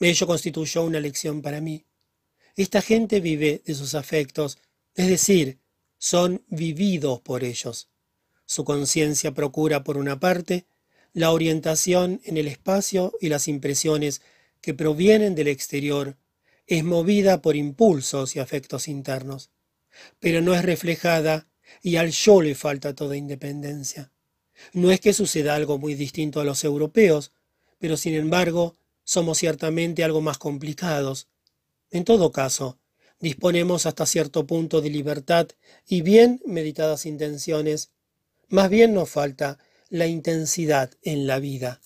Ello 0.00 0.26
constituyó 0.26 0.82
una 0.82 0.98
lección 0.98 1.40
para 1.40 1.60
mí. 1.60 1.86
Esta 2.56 2.82
gente 2.82 3.20
vive 3.20 3.62
de 3.64 3.74
sus 3.76 3.94
afectos, 3.94 4.58
es 4.96 5.06
decir, 5.06 5.60
son 5.96 6.42
vividos 6.48 7.20
por 7.20 7.44
ellos. 7.44 7.88
Su 8.46 8.64
conciencia 8.64 9.32
procura, 9.32 9.84
por 9.84 9.96
una 9.96 10.18
parte, 10.18 10.66
la 11.12 11.30
orientación 11.30 12.20
en 12.24 12.36
el 12.36 12.48
espacio 12.48 13.12
y 13.20 13.28
las 13.28 13.46
impresiones 13.46 14.22
que 14.60 14.74
provienen 14.74 15.36
del 15.36 15.46
exterior, 15.46 16.16
es 16.66 16.82
movida 16.82 17.42
por 17.42 17.54
impulsos 17.54 18.34
y 18.34 18.40
afectos 18.40 18.88
internos, 18.88 19.50
pero 20.18 20.42
no 20.42 20.52
es 20.52 20.64
reflejada 20.64 21.47
y 21.82 21.96
al 21.96 22.10
yo 22.10 22.42
le 22.42 22.54
falta 22.54 22.94
toda 22.94 23.16
independencia. 23.16 24.10
No 24.72 24.90
es 24.90 25.00
que 25.00 25.12
suceda 25.12 25.54
algo 25.54 25.78
muy 25.78 25.94
distinto 25.94 26.40
a 26.40 26.44
los 26.44 26.64
europeos, 26.64 27.32
pero 27.78 27.96
sin 27.96 28.14
embargo 28.14 28.76
somos 29.04 29.38
ciertamente 29.38 30.04
algo 30.04 30.20
más 30.20 30.38
complicados. 30.38 31.28
En 31.90 32.04
todo 32.04 32.32
caso, 32.32 32.78
disponemos 33.20 33.86
hasta 33.86 34.06
cierto 34.06 34.46
punto 34.46 34.80
de 34.80 34.90
libertad 34.90 35.48
y 35.86 36.02
bien 36.02 36.42
meditadas 36.44 37.06
intenciones. 37.06 37.90
Más 38.48 38.68
bien 38.68 38.94
nos 38.94 39.08
falta 39.08 39.58
la 39.88 40.06
intensidad 40.06 40.90
en 41.02 41.26
la 41.26 41.38
vida. 41.38 41.80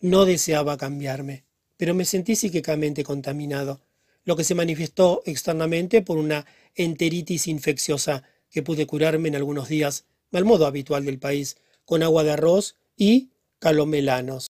No 0.00 0.26
deseaba 0.26 0.76
cambiarme, 0.76 1.44
pero 1.76 1.94
me 1.94 2.04
sentí 2.04 2.36
psíquicamente 2.36 3.04
contaminado, 3.04 3.80
lo 4.24 4.36
que 4.36 4.44
se 4.44 4.54
manifestó 4.54 5.22
externamente 5.24 6.02
por 6.02 6.18
una 6.18 6.46
enteritis 6.74 7.46
infecciosa 7.46 8.22
que 8.54 8.62
pude 8.62 8.86
curarme 8.86 9.28
en 9.28 9.34
algunos 9.34 9.68
días, 9.68 10.04
al 10.30 10.44
modo 10.44 10.66
habitual 10.66 11.04
del 11.04 11.18
país, 11.18 11.56
con 11.84 12.04
agua 12.04 12.22
de 12.22 12.30
arroz 12.30 12.76
y 12.96 13.30
calomelanos. 13.58 14.46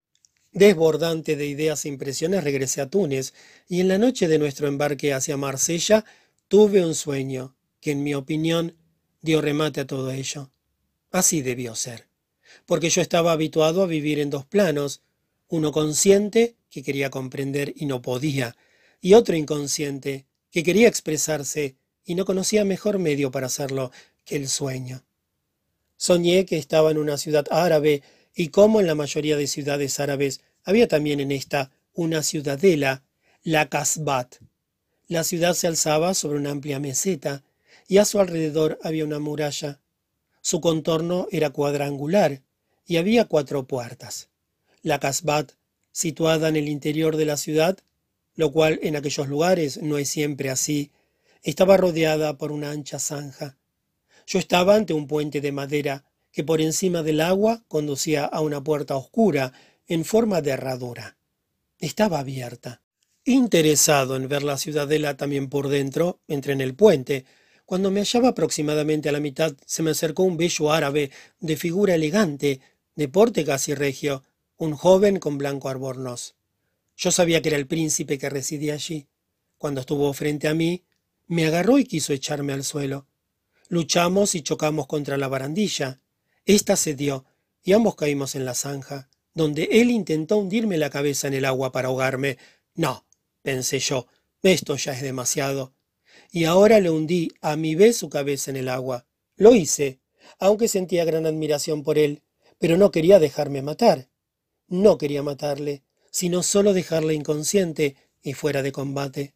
Desbordante 0.51 1.35
de 1.35 1.45
ideas 1.45 1.85
e 1.85 1.89
impresiones 1.89 2.43
regresé 2.43 2.81
a 2.81 2.89
Túnez 2.89 3.35
y 3.69 3.79
en 3.79 3.87
la 3.87 3.99
noche 3.99 4.27
de 4.27 4.39
nuestro 4.39 4.67
embarque 4.67 5.13
hacia 5.13 5.37
Marsella 5.37 6.03
tuve 6.47 6.83
un 6.83 6.95
sueño 6.95 7.55
que 7.79 7.91
en 7.91 8.01
mi 8.01 8.15
opinión 8.15 8.75
dio 9.21 9.39
remate 9.39 9.81
a 9.81 9.85
todo 9.85 10.09
ello. 10.09 10.49
Así 11.11 11.43
debió 11.43 11.75
ser, 11.75 12.07
porque 12.65 12.89
yo 12.89 13.03
estaba 13.03 13.33
habituado 13.33 13.83
a 13.83 13.87
vivir 13.87 14.17
en 14.17 14.31
dos 14.31 14.45
planos, 14.45 15.03
uno 15.47 15.71
consciente 15.71 16.55
que 16.71 16.81
quería 16.81 17.11
comprender 17.11 17.71
y 17.75 17.85
no 17.85 18.01
podía, 18.01 18.55
y 18.99 19.13
otro 19.13 19.35
inconsciente 19.35 20.25
que 20.49 20.63
quería 20.63 20.87
expresarse 20.87 21.75
y 22.05 22.15
no 22.15 22.25
conocía 22.25 22.65
mejor 22.65 22.99
medio 22.99 23.31
para 23.31 23.47
hacerlo 23.47 23.91
que 24.25 24.35
el 24.35 24.47
sueño. 24.47 25.03
Soñé 25.97 26.45
que 26.45 26.57
estaba 26.57 26.91
en 26.91 26.97
una 26.97 27.17
ciudad 27.17 27.45
árabe 27.51 28.01
y 28.35 28.49
como 28.49 28.79
en 28.79 28.87
la 28.87 28.95
mayoría 28.95 29.37
de 29.37 29.47
ciudades 29.47 29.99
árabes, 29.99 30.41
había 30.63 30.87
también 30.87 31.19
en 31.19 31.31
esta 31.31 31.71
una 31.93 32.23
ciudadela, 32.23 33.03
la 33.43 33.69
Kasbat. 33.69 34.35
La 35.07 35.23
ciudad 35.23 35.53
se 35.53 35.67
alzaba 35.67 36.13
sobre 36.13 36.37
una 36.37 36.51
amplia 36.51 36.79
meseta 36.79 37.43
y 37.87 37.97
a 37.97 38.05
su 38.05 38.19
alrededor 38.19 38.79
había 38.81 39.05
una 39.05 39.19
muralla. 39.19 39.79
Su 40.41 40.61
contorno 40.61 41.27
era 41.31 41.49
cuadrangular 41.49 42.41
y 42.85 42.97
había 42.97 43.25
cuatro 43.25 43.65
puertas. 43.67 44.29
La 44.81 44.99
Kasbat, 44.99 45.51
situada 45.91 46.47
en 46.47 46.55
el 46.55 46.69
interior 46.69 47.17
de 47.17 47.25
la 47.25 47.37
ciudad, 47.37 47.77
lo 48.35 48.51
cual 48.51 48.79
en 48.81 48.95
aquellos 48.95 49.27
lugares 49.27 49.81
no 49.81 49.97
es 49.97 50.09
siempre 50.09 50.49
así, 50.49 50.91
estaba 51.41 51.77
rodeada 51.77 52.37
por 52.37 52.51
una 52.51 52.71
ancha 52.71 52.99
zanja. 52.99 53.57
Yo 54.27 54.39
estaba 54.39 54.75
ante 54.75 54.93
un 54.93 55.07
puente 55.07 55.41
de 55.41 55.51
madera 55.51 56.05
que 56.31 56.43
por 56.43 56.61
encima 56.61 57.03
del 57.03 57.21
agua 57.21 57.63
conducía 57.67 58.25
a 58.25 58.41
una 58.41 58.63
puerta 58.63 58.95
oscura 58.95 59.53
en 59.87 60.05
forma 60.05 60.41
de 60.41 60.51
herradura. 60.51 61.17
Estaba 61.79 62.19
abierta. 62.19 62.81
Interesado 63.25 64.15
en 64.15 64.27
ver 64.27 64.43
la 64.43 64.57
ciudadela 64.57 65.17
también 65.17 65.49
por 65.49 65.67
dentro, 65.67 66.21
entré 66.27 66.53
en 66.53 66.61
el 66.61 66.75
puente. 66.75 67.25
Cuando 67.65 67.91
me 67.91 67.99
hallaba 67.99 68.29
aproximadamente 68.29 69.09
a 69.09 69.11
la 69.11 69.19
mitad, 69.19 69.53
se 69.65 69.83
me 69.83 69.91
acercó 69.91 70.23
un 70.23 70.37
bello 70.37 70.71
árabe 70.71 71.11
de 71.39 71.57
figura 71.57 71.95
elegante, 71.95 72.61
de 72.95 73.07
porte 73.09 73.45
casi 73.45 73.73
regio, 73.73 74.23
un 74.57 74.73
joven 74.75 75.19
con 75.19 75.37
blanco 75.37 75.69
albornoz. 75.69 76.35
Yo 76.95 77.11
sabía 77.11 77.41
que 77.41 77.49
era 77.49 77.57
el 77.57 77.67
príncipe 77.67 78.17
que 78.17 78.29
residía 78.29 78.75
allí. 78.75 79.07
Cuando 79.57 79.81
estuvo 79.81 80.11
frente 80.13 80.47
a 80.47 80.53
mí, 80.53 80.83
me 81.31 81.45
agarró 81.45 81.79
y 81.79 81.85
quiso 81.85 82.11
echarme 82.11 82.51
al 82.51 82.65
suelo. 82.65 83.07
Luchamos 83.69 84.35
y 84.35 84.41
chocamos 84.41 84.85
contra 84.85 85.15
la 85.15 85.29
barandilla. 85.29 86.01
Esta 86.43 86.75
cedió 86.75 87.23
y 87.63 87.71
ambos 87.71 87.95
caímos 87.95 88.35
en 88.35 88.43
la 88.43 88.53
zanja, 88.53 89.09
donde 89.33 89.69
él 89.71 89.91
intentó 89.91 90.35
hundirme 90.35 90.77
la 90.77 90.89
cabeza 90.89 91.29
en 91.29 91.33
el 91.33 91.45
agua 91.45 91.71
para 91.71 91.87
ahogarme. 91.87 92.37
No, 92.75 93.05
pensé 93.43 93.79
yo, 93.79 94.07
esto 94.43 94.75
ya 94.75 94.91
es 94.91 95.01
demasiado. 95.01 95.73
Y 96.31 96.43
ahora 96.43 96.81
le 96.81 96.89
hundí 96.89 97.31
a 97.39 97.55
mi 97.55 97.75
vez 97.75 97.95
su 97.95 98.09
cabeza 98.09 98.51
en 98.51 98.57
el 98.57 98.67
agua. 98.67 99.07
Lo 99.37 99.55
hice, 99.55 100.01
aunque 100.37 100.67
sentía 100.67 101.05
gran 101.05 101.25
admiración 101.25 101.81
por 101.83 101.97
él, 101.97 102.23
pero 102.59 102.75
no 102.75 102.91
quería 102.91 103.19
dejarme 103.19 103.61
matar. 103.61 104.09
No 104.67 104.97
quería 104.97 105.23
matarle, 105.23 105.83
sino 106.11 106.43
solo 106.43 106.73
dejarle 106.73 107.13
inconsciente 107.13 107.95
y 108.21 108.33
fuera 108.33 108.61
de 108.63 108.73
combate. 108.73 109.33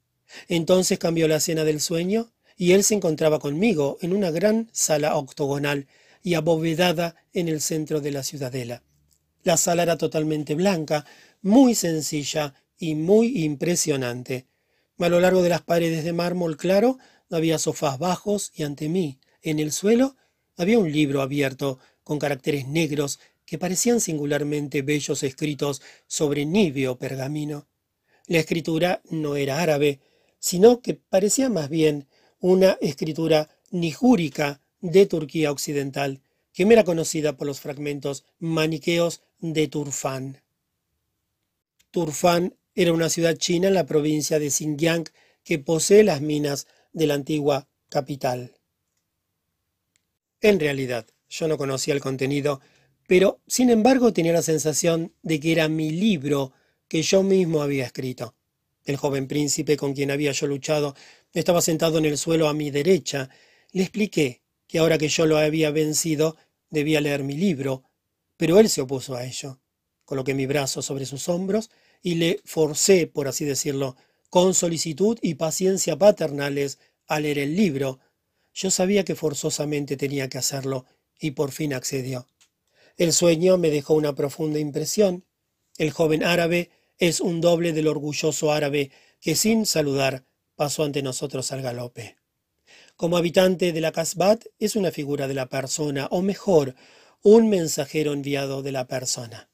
Entonces 0.48 1.00
cambió 1.00 1.28
la 1.28 1.38
escena 1.38 1.64
del 1.64 1.82
sueño 1.82 2.32
y 2.58 2.72
él 2.72 2.84
se 2.84 2.96
encontraba 2.96 3.40
conmigo 3.40 3.98
en 4.02 4.14
una 4.14 4.32
gran 4.32 4.70
sala 4.72 5.16
octogonal 5.16 5.88
y 6.24 6.34
abovedada 6.34 7.16
en 7.34 7.48
el 7.48 7.62
centro 7.62 8.02
de 8.02 8.12
la 8.12 8.24
ciudadela. 8.24 8.84
La 9.44 9.58
sala 9.58 9.84
era 9.84 9.98
totalmente 9.98 10.56
blanca, 10.56 11.06
muy 11.42 11.76
sencilla 11.76 12.56
y 12.78 12.96
muy 12.96 13.44
impresionante. 13.44 14.48
A 14.98 15.10
lo 15.10 15.20
largo 15.20 15.44
de 15.44 15.50
las 15.50 15.62
paredes 15.62 16.04
de 16.04 16.14
mármol 16.14 16.58
claro 16.58 16.98
había 17.30 17.60
sofás 17.60 18.00
bajos 18.00 18.52
y 18.56 18.64
ante 18.64 18.90
mí, 18.90 19.20
en 19.42 19.60
el 19.60 19.72
suelo, 19.72 20.16
había 20.58 20.80
un 20.80 20.92
libro 20.92 21.22
abierto 21.22 21.80
con 22.04 22.18
caracteres 22.18 22.68
negros 22.68 23.20
que 23.46 23.60
parecían 23.60 24.02
singularmente 24.02 24.82
bellos 24.82 25.22
escritos 25.24 25.82
sobre 26.08 26.46
níveo 26.46 26.98
pergamino. 26.98 27.68
La 28.28 28.40
escritura 28.40 29.02
no 29.10 29.36
era 29.36 29.60
árabe, 29.60 30.00
sino 30.46 30.80
que 30.80 30.94
parecía 30.94 31.50
más 31.50 31.70
bien 31.70 32.08
una 32.40 32.78
escritura 32.80 33.50
nijúrica 33.72 34.62
de 34.80 35.08
Turquía 35.08 35.52
occidental, 35.52 36.22
que 36.54 36.68
me 36.68 36.76
era 36.76 36.84
conocida 36.84 37.36
por 37.36 37.48
los 37.48 37.60
fragmentos 37.60 38.26
maniqueos 38.38 39.24
de 39.40 39.68
Turfán. 39.68 40.44
Turfan 41.90 42.56
era 42.76 42.94
una 42.94 43.10
ciudad 43.10 43.36
china 43.38 43.70
en 43.70 43.74
la 43.74 43.88
provincia 43.88 44.38
de 44.38 44.52
Xinjiang 44.52 45.06
que 45.44 45.58
posee 45.58 46.04
las 46.04 46.22
minas 46.22 46.68
de 46.94 47.08
la 47.08 47.16
antigua 47.16 47.68
capital. 47.90 48.54
En 50.42 50.60
realidad, 50.60 51.08
yo 51.28 51.48
no 51.48 51.58
conocía 51.58 51.96
el 51.96 52.02
contenido, 52.02 52.62
pero 53.08 53.42
sin 53.48 53.72
embargo 53.72 54.14
tenía 54.14 54.34
la 54.34 54.44
sensación 54.44 55.12
de 55.24 55.40
que 55.40 55.54
era 55.54 55.70
mi 55.70 55.90
libro 55.90 56.54
que 56.88 57.02
yo 57.02 57.24
mismo 57.24 57.64
había 57.64 57.86
escrito. 57.86 58.36
El 58.86 58.98
joven 58.98 59.28
príncipe 59.28 59.78
con 59.78 59.94
quien 59.94 60.12
había 60.12 60.32
yo 60.32 60.48
luchado 60.48 60.96
estaba 61.34 61.62
sentado 61.62 61.98
en 61.98 62.06
el 62.06 62.18
suelo 62.18 62.48
a 62.48 62.54
mi 62.54 62.70
derecha. 62.70 63.30
Le 63.72 63.82
expliqué 63.82 64.42
que 64.68 64.80
ahora 64.80 64.98
que 64.98 65.10
yo 65.10 65.26
lo 65.26 65.38
había 65.38 65.72
vencido, 65.72 66.38
debía 66.70 67.02
leer 67.02 67.24
mi 67.24 67.36
libro, 67.36 67.84
pero 68.38 68.60
él 68.60 68.70
se 68.70 68.82
opuso 68.82 69.16
a 69.16 69.26
ello. 69.26 69.60
Coloqué 70.06 70.34
mi 70.34 70.46
brazo 70.46 70.82
sobre 70.82 71.06
sus 71.06 71.28
hombros 71.30 71.72
y 72.02 72.16
le 72.16 72.40
forcé, 72.46 73.08
por 73.08 73.28
así 73.28 73.44
decirlo, 73.44 73.96
con 74.30 74.54
solicitud 74.54 75.18
y 75.22 75.36
paciencia 75.36 75.98
paternales, 75.98 76.78
a 77.08 77.20
leer 77.20 77.40
el 77.40 77.56
libro. 77.56 78.00
Yo 78.54 78.70
sabía 78.70 79.04
que 79.04 79.16
forzosamente 79.16 79.98
tenía 79.98 80.30
que 80.30 80.38
hacerlo, 80.38 80.86
y 81.20 81.32
por 81.32 81.52
fin 81.52 81.74
accedió. 81.74 82.28
El 82.98 83.14
sueño 83.14 83.58
me 83.58 83.70
dejó 83.70 83.94
una 83.94 84.16
profunda 84.16 84.60
impresión. 84.60 85.26
El 85.78 85.92
joven 85.92 86.24
árabe 86.24 86.70
es 86.98 87.20
un 87.20 87.42
doble 87.42 87.74
del 87.74 87.88
orgulloso 87.88 88.52
árabe 88.52 88.92
que 89.20 89.36
sin 89.36 89.66
saludar 89.66 90.26
pasó 90.56 90.84
ante 90.84 91.02
nosotros 91.02 91.52
al 91.52 91.62
galope. 91.62 92.18
Como 92.96 93.18
habitante 93.18 93.74
de 93.74 93.82
la 93.82 93.92
Casbat 93.92 94.46
es 94.58 94.76
una 94.76 94.92
figura 94.92 95.28
de 95.28 95.34
la 95.34 95.50
persona, 95.50 96.08
o 96.12 96.22
mejor, 96.22 96.76
un 97.22 97.50
mensajero 97.50 98.14
enviado 98.14 98.62
de 98.62 98.72
la 98.72 98.88
persona. 98.88 99.50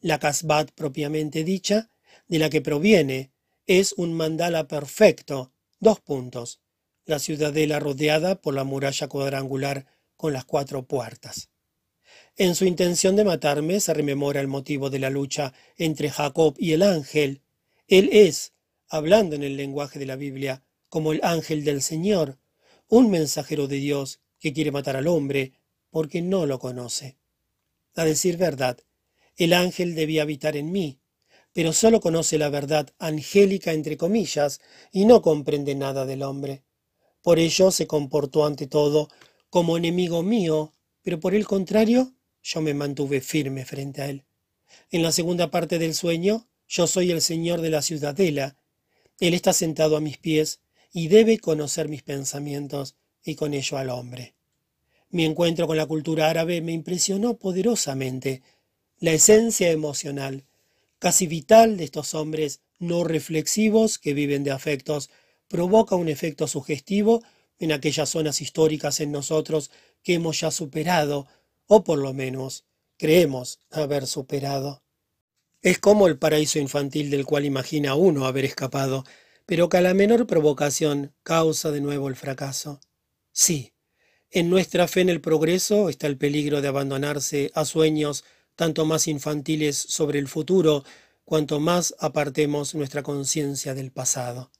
La 0.00 0.18
Casbat 0.18 0.70
propiamente 0.72 1.42
dicha, 1.42 1.90
de 2.28 2.38
la 2.38 2.50
que 2.50 2.60
proviene, 2.60 3.32
es 3.66 3.92
un 3.94 4.12
mandala 4.12 4.68
perfecto, 4.68 5.52
dos 5.80 6.00
puntos, 6.00 6.60
la 7.04 7.18
ciudadela 7.18 7.80
rodeada 7.80 8.40
por 8.40 8.54
la 8.54 8.64
muralla 8.64 9.08
cuadrangular 9.08 9.86
con 10.16 10.32
las 10.32 10.44
cuatro 10.44 10.86
puertas. 10.86 11.50
En 12.38 12.54
su 12.54 12.66
intención 12.66 13.16
de 13.16 13.24
matarme 13.24 13.80
se 13.80 13.94
rememora 13.94 14.42
el 14.42 14.46
motivo 14.46 14.90
de 14.90 14.98
la 14.98 15.08
lucha 15.08 15.54
entre 15.78 16.10
Jacob 16.10 16.54
y 16.58 16.72
el 16.72 16.82
ángel. 16.82 17.40
Él 17.88 18.10
es, 18.12 18.52
hablando 18.88 19.36
en 19.36 19.42
el 19.42 19.56
lenguaje 19.56 19.98
de 19.98 20.04
la 20.04 20.16
Biblia, 20.16 20.62
como 20.90 21.12
el 21.12 21.20
ángel 21.22 21.64
del 21.64 21.80
Señor, 21.80 22.38
un 22.88 23.10
mensajero 23.10 23.68
de 23.68 23.76
Dios 23.76 24.20
que 24.38 24.52
quiere 24.52 24.70
matar 24.70 24.96
al 24.96 25.06
hombre 25.06 25.54
porque 25.88 26.20
no 26.20 26.44
lo 26.44 26.58
conoce. 26.58 27.16
A 27.94 28.04
decir 28.04 28.36
verdad, 28.36 28.78
el 29.38 29.54
ángel 29.54 29.94
debía 29.94 30.22
habitar 30.22 30.58
en 30.58 30.70
mí, 30.70 31.00
pero 31.54 31.72
solo 31.72 32.00
conoce 32.02 32.36
la 32.36 32.50
verdad 32.50 32.92
angélica 32.98 33.72
entre 33.72 33.96
comillas 33.96 34.60
y 34.92 35.06
no 35.06 35.22
comprende 35.22 35.74
nada 35.74 36.04
del 36.04 36.22
hombre. 36.22 36.64
Por 37.22 37.38
ello 37.38 37.70
se 37.70 37.86
comportó 37.86 38.44
ante 38.44 38.66
todo 38.66 39.08
como 39.48 39.78
enemigo 39.78 40.22
mío, 40.22 40.74
pero 41.00 41.18
por 41.18 41.34
el 41.34 41.46
contrario, 41.46 42.12
yo 42.46 42.60
me 42.60 42.74
mantuve 42.74 43.20
firme 43.20 43.64
frente 43.64 44.02
a 44.02 44.06
él. 44.06 44.24
En 44.92 45.02
la 45.02 45.10
segunda 45.10 45.50
parte 45.50 45.80
del 45.80 45.94
sueño, 45.94 46.46
yo 46.68 46.86
soy 46.86 47.10
el 47.10 47.20
señor 47.20 47.60
de 47.60 47.70
la 47.70 47.82
ciudadela. 47.82 48.56
Él 49.18 49.34
está 49.34 49.52
sentado 49.52 49.96
a 49.96 50.00
mis 50.00 50.18
pies 50.18 50.60
y 50.92 51.08
debe 51.08 51.38
conocer 51.38 51.88
mis 51.88 52.04
pensamientos 52.04 52.94
y 53.24 53.34
con 53.34 53.52
ello 53.52 53.78
al 53.78 53.90
hombre. 53.90 54.34
Mi 55.10 55.24
encuentro 55.24 55.66
con 55.66 55.76
la 55.76 55.86
cultura 55.86 56.30
árabe 56.30 56.60
me 56.60 56.72
impresionó 56.72 57.36
poderosamente. 57.36 58.42
La 59.00 59.12
esencia 59.12 59.72
emocional, 59.72 60.44
casi 61.00 61.26
vital 61.26 61.76
de 61.76 61.84
estos 61.84 62.14
hombres 62.14 62.60
no 62.78 63.02
reflexivos 63.02 63.98
que 63.98 64.14
viven 64.14 64.44
de 64.44 64.52
afectos, 64.52 65.10
provoca 65.48 65.96
un 65.96 66.08
efecto 66.08 66.46
sugestivo 66.46 67.24
en 67.58 67.72
aquellas 67.72 68.10
zonas 68.10 68.40
históricas 68.40 69.00
en 69.00 69.10
nosotros 69.10 69.72
que 70.04 70.14
hemos 70.14 70.38
ya 70.38 70.52
superado, 70.52 71.26
o 71.66 71.84
por 71.84 71.98
lo 71.98 72.12
menos 72.12 72.64
creemos 72.96 73.60
haber 73.70 74.06
superado. 74.06 74.82
Es 75.62 75.78
como 75.78 76.06
el 76.06 76.18
paraíso 76.18 76.58
infantil 76.58 77.10
del 77.10 77.26
cual 77.26 77.44
imagina 77.44 77.94
uno 77.94 78.26
haber 78.26 78.44
escapado, 78.44 79.04
pero 79.46 79.68
que 79.68 79.78
a 79.78 79.80
la 79.80 79.94
menor 79.94 80.26
provocación 80.26 81.14
causa 81.22 81.70
de 81.70 81.80
nuevo 81.80 82.08
el 82.08 82.16
fracaso. 82.16 82.80
Sí, 83.32 83.72
en 84.30 84.50
nuestra 84.50 84.88
fe 84.88 85.02
en 85.02 85.08
el 85.08 85.20
progreso 85.20 85.88
está 85.88 86.06
el 86.06 86.18
peligro 86.18 86.60
de 86.60 86.68
abandonarse 86.68 87.50
a 87.54 87.64
sueños 87.64 88.24
tanto 88.56 88.84
más 88.84 89.06
infantiles 89.06 89.76
sobre 89.76 90.18
el 90.18 90.28
futuro, 90.28 90.84
cuanto 91.24 91.60
más 91.60 91.94
apartemos 91.98 92.74
nuestra 92.74 93.02
conciencia 93.02 93.74
del 93.74 93.92
pasado. 93.92 94.50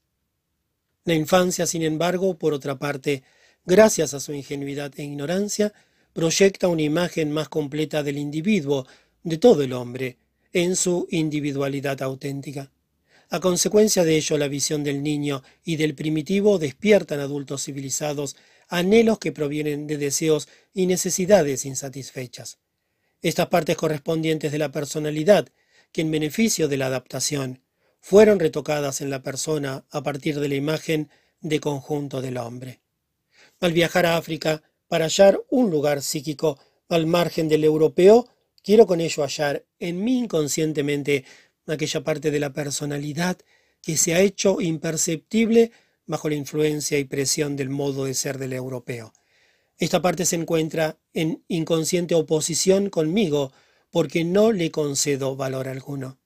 La 1.04 1.14
infancia, 1.14 1.66
sin 1.66 1.82
embargo, 1.82 2.36
por 2.36 2.52
otra 2.52 2.78
parte, 2.78 3.22
gracias 3.64 4.12
a 4.12 4.20
su 4.20 4.32
ingenuidad 4.32 4.92
e 4.96 5.04
ignorancia, 5.04 5.72
proyecta 6.16 6.68
una 6.68 6.80
imagen 6.80 7.30
más 7.30 7.50
completa 7.50 8.02
del 8.02 8.16
individuo, 8.16 8.86
de 9.22 9.36
todo 9.36 9.62
el 9.62 9.74
hombre, 9.74 10.16
en 10.50 10.74
su 10.74 11.06
individualidad 11.10 12.00
auténtica. 12.00 12.72
A 13.28 13.38
consecuencia 13.38 14.02
de 14.02 14.16
ello, 14.16 14.38
la 14.38 14.48
visión 14.48 14.82
del 14.82 15.02
niño 15.02 15.42
y 15.62 15.76
del 15.76 15.94
primitivo 15.94 16.58
despiertan 16.58 17.20
adultos 17.20 17.64
civilizados 17.64 18.34
anhelos 18.68 19.18
que 19.18 19.30
provienen 19.30 19.86
de 19.86 19.98
deseos 19.98 20.48
y 20.72 20.86
necesidades 20.86 21.66
insatisfechas. 21.66 22.60
Estas 23.20 23.48
partes 23.48 23.76
correspondientes 23.76 24.50
de 24.52 24.58
la 24.58 24.72
personalidad, 24.72 25.50
que 25.92 26.00
en 26.00 26.10
beneficio 26.10 26.66
de 26.66 26.78
la 26.78 26.86
adaptación, 26.86 27.60
fueron 28.00 28.40
retocadas 28.40 29.02
en 29.02 29.10
la 29.10 29.22
persona 29.22 29.84
a 29.90 30.02
partir 30.02 30.40
de 30.40 30.48
la 30.48 30.54
imagen 30.54 31.10
de 31.42 31.60
conjunto 31.60 32.22
del 32.22 32.38
hombre. 32.38 32.80
Al 33.60 33.74
viajar 33.74 34.06
a 34.06 34.16
África 34.16 34.62
para 34.88 35.06
hallar 35.06 35.40
un 35.50 35.70
lugar 35.70 36.02
psíquico 36.02 36.58
al 36.88 37.06
margen 37.06 37.48
del 37.48 37.64
europeo, 37.64 38.28
quiero 38.62 38.86
con 38.86 39.00
ello 39.00 39.22
hallar 39.22 39.64
en 39.78 40.02
mí 40.02 40.18
inconscientemente 40.18 41.24
aquella 41.66 42.04
parte 42.04 42.30
de 42.30 42.40
la 42.40 42.52
personalidad 42.52 43.38
que 43.82 43.96
se 43.96 44.14
ha 44.14 44.20
hecho 44.20 44.60
imperceptible 44.60 45.72
bajo 46.06 46.28
la 46.28 46.36
influencia 46.36 46.98
y 46.98 47.04
presión 47.04 47.56
del 47.56 47.68
modo 47.68 48.04
de 48.04 48.14
ser 48.14 48.38
del 48.38 48.52
europeo. 48.52 49.12
Esta 49.78 50.00
parte 50.00 50.24
se 50.24 50.36
encuentra 50.36 50.98
en 51.12 51.44
inconsciente 51.48 52.14
oposición 52.14 52.88
conmigo 52.88 53.52
porque 53.90 54.24
no 54.24 54.52
le 54.52 54.70
concedo 54.70 55.36
valor 55.36 55.68
alguno. 55.68 56.18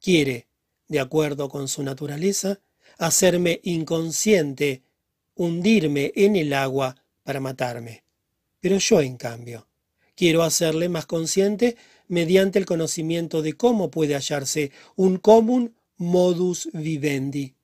Quiere, 0.00 0.48
de 0.88 1.00
acuerdo 1.00 1.48
con 1.48 1.68
su 1.68 1.82
naturaleza, 1.82 2.60
hacerme 2.96 3.60
inconsciente, 3.62 4.82
hundirme 5.34 6.12
en 6.16 6.36
el 6.36 6.52
agua 6.52 6.96
para 7.28 7.40
matarme. 7.40 8.04
Pero 8.58 8.78
yo, 8.78 9.02
en 9.02 9.18
cambio, 9.18 9.68
quiero 10.16 10.42
hacerle 10.42 10.88
más 10.88 11.04
consciente 11.04 11.76
mediante 12.06 12.58
el 12.58 12.64
conocimiento 12.64 13.42
de 13.42 13.52
cómo 13.52 13.90
puede 13.90 14.14
hallarse 14.14 14.72
un 14.96 15.18
común 15.18 15.76
modus 15.98 16.70
vivendi. 16.72 17.54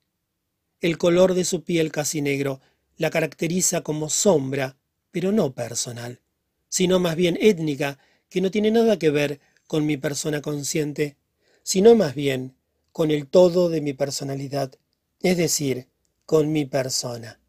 El 0.83 0.99
color 0.99 1.33
de 1.33 1.47
su 1.47 1.65
piel 1.65 1.91
casi 1.91 2.21
negro 2.21 2.61
la 2.99 3.09
caracteriza 3.09 3.81
como 3.81 4.11
sombra, 4.11 4.77
pero 5.11 5.33
no 5.33 5.55
personal, 5.55 6.21
sino 6.69 7.01
más 7.01 7.17
bien 7.17 7.39
étnica, 7.41 7.99
que 8.29 8.43
no 8.43 8.51
tiene 8.51 8.71
nada 8.71 8.99
que 8.99 9.09
ver 9.09 9.41
con 9.67 9.87
mi 9.87 9.97
persona 9.97 10.43
consciente, 10.43 11.17
sino 11.63 11.95
más 11.95 12.15
bien 12.15 12.55
con 12.93 13.11
el 13.11 13.29
todo 13.29 13.71
de 13.71 13.81
mi 13.81 13.95
personalidad, 13.95 14.75
es 15.23 15.39
decir, 15.39 15.89
con 16.27 16.53
mi 16.53 16.67
persona. 16.67 17.41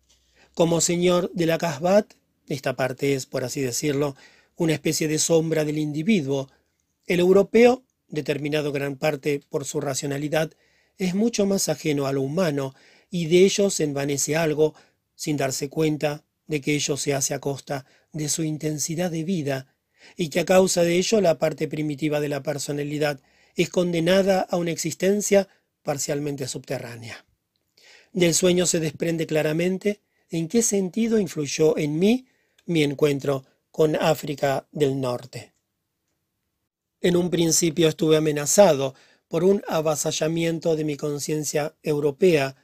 Como 0.56 0.80
señor 0.80 1.30
de 1.34 1.48
la 1.48 1.58
Casbat, 1.58 2.14
esta 2.48 2.78
parte 2.78 3.14
es, 3.14 3.26
por 3.26 3.44
así 3.44 3.60
decirlo, 3.60 4.16
una 4.56 4.72
especie 4.72 5.10
de 5.10 5.20
sombra 5.20 5.66
del 5.66 5.78
individuo. 5.78 6.50
El 7.08 7.20
europeo, 7.20 7.84
determinado 8.08 8.72
gran 8.72 8.96
parte 8.96 9.42
por 9.50 9.66
su 9.66 9.82
racionalidad, 9.82 10.54
es 10.98 11.14
mucho 11.14 11.46
más 11.46 11.68
ajeno 11.68 12.06
a 12.08 12.14
lo 12.14 12.22
humano 12.22 12.74
y 13.10 13.26
de 13.26 13.40
ello 13.40 13.70
se 13.70 13.84
envanece 13.84 14.38
algo 14.38 14.74
sin 15.14 15.36
darse 15.36 15.68
cuenta 15.68 16.24
de 16.48 16.62
que 16.62 16.74
ello 16.74 16.96
se 16.96 17.14
hace 17.14 17.34
a 17.34 17.40
costa 17.40 17.86
de 18.14 18.30
su 18.30 18.46
intensidad 18.46 19.12
de 19.12 19.26
vida 19.26 19.76
y 20.16 20.30
que 20.30 20.40
a 20.40 20.46
causa 20.46 20.84
de 20.84 20.98
ello 20.98 21.20
la 21.20 21.38
parte 21.38 21.68
primitiva 21.68 22.22
de 22.22 22.30
la 22.30 22.44
personalidad 22.44 23.20
es 23.58 23.70
condenada 23.70 24.40
a 24.40 24.56
una 24.56 24.72
existencia 24.72 25.50
parcialmente 25.84 26.48
subterránea. 26.48 27.26
Del 28.14 28.34
sueño 28.34 28.66
se 28.66 28.80
desprende 28.80 29.28
claramente 29.28 30.00
en 30.30 30.48
qué 30.48 30.62
sentido 30.62 31.20
influyó 31.20 31.78
en 31.78 32.00
mí 32.00 32.26
mi 32.66 32.84
encuentro 32.84 33.46
con 33.72 33.96
África 33.96 34.68
del 34.72 35.00
Norte. 35.00 35.54
En 37.02 37.16
un 37.16 37.30
principio 37.30 37.88
estuve 37.88 38.18
amenazado 38.18 38.96
por 39.28 39.44
un 39.44 39.64
avasallamiento 39.68 40.76
de 40.76 40.84
mi 40.84 40.98
conciencia 40.98 41.76
europea, 41.84 42.56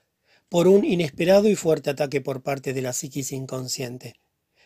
por 0.49 0.67
un 0.67 0.83
inesperado 0.83 1.47
y 1.47 1.55
fuerte 1.55 1.89
ataque 1.89 2.21
por 2.21 2.41
parte 2.41 2.73
de 2.73 2.81
la 2.81 2.93
psiquis 2.93 3.31
inconsciente. 3.31 4.15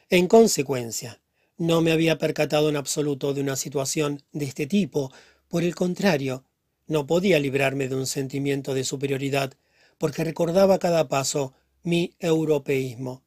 En 0.10 0.28
consecuencia, 0.28 1.22
no 1.58 1.82
me 1.82 1.92
había 1.92 2.18
percatado 2.18 2.70
en 2.70 2.76
absoluto 2.76 3.34
de 3.34 3.42
una 3.42 3.56
situación 3.56 4.24
de 4.34 4.46
este 4.46 4.68
tipo, 4.68 5.12
por 5.48 5.64
el 5.64 5.76
contrario, 5.76 6.44
No 6.88 7.08
podía 7.08 7.40
librarme 7.40 7.88
de 7.88 7.96
un 7.96 8.06
sentimiento 8.06 8.76
de 8.76 8.84
superioridad, 8.84 9.54
porque 9.98 10.24
recordaba 10.24 10.78
cada 10.78 11.08
paso 11.08 11.54
mi 11.86 12.16
europeísmo. 12.20 13.24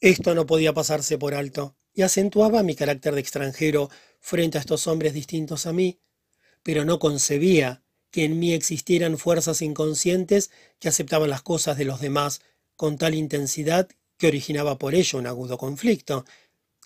Esto 0.00 0.34
no 0.34 0.46
podía 0.46 0.74
pasarse 0.74 1.18
por 1.18 1.34
alto, 1.34 1.76
y 1.94 2.02
acentuaba 2.02 2.62
mi 2.62 2.76
carácter 2.76 3.14
de 3.14 3.20
extranjero 3.20 3.90
frente 4.20 4.58
a 4.58 4.60
estos 4.60 4.86
hombres 4.86 5.14
distintos 5.14 5.66
a 5.66 5.72
mí, 5.72 5.98
pero 6.62 6.84
no 6.84 6.98
concebía 6.98 7.82
que 8.10 8.24
en 8.24 8.38
mí 8.38 8.52
existieran 8.52 9.18
fuerzas 9.18 9.62
inconscientes 9.62 10.50
que 10.78 10.88
aceptaban 10.88 11.30
las 11.30 11.42
cosas 11.42 11.76
de 11.76 11.84
los 11.84 12.00
demás 12.00 12.40
con 12.76 12.98
tal 12.98 13.14
intensidad 13.14 13.88
que 14.16 14.28
originaba 14.28 14.78
por 14.78 14.94
ello 14.94 15.18
un 15.18 15.26
agudo 15.26 15.58
conflicto. 15.58 16.24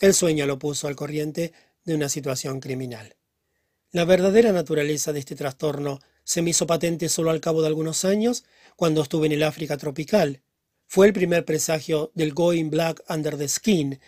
El 0.00 0.14
sueño 0.14 0.46
lo 0.46 0.58
puso 0.58 0.88
al 0.88 0.96
corriente 0.96 1.52
de 1.84 1.94
una 1.94 2.08
situación 2.08 2.60
criminal. 2.60 3.16
La 3.90 4.04
verdadera 4.04 4.52
naturaleza 4.52 5.12
de 5.12 5.18
este 5.20 5.36
trastorno 5.36 6.00
se 6.24 6.40
me 6.40 6.50
hizo 6.50 6.66
patente 6.66 7.08
solo 7.08 7.30
al 7.30 7.40
cabo 7.40 7.60
de 7.60 7.68
algunos 7.68 8.04
años, 8.04 8.44
cuando 8.76 9.02
estuve 9.02 9.26
en 9.26 9.32
el 9.32 9.42
África 9.42 9.76
tropical. 9.76 10.42
Fue 10.94 11.06
el 11.06 11.14
primer 11.14 11.46
presagio 11.46 12.10
del 12.14 12.34
Going 12.34 12.68
Black 12.68 13.02
Under 13.08 13.38
the 13.38 13.48
Skin, 13.48 13.98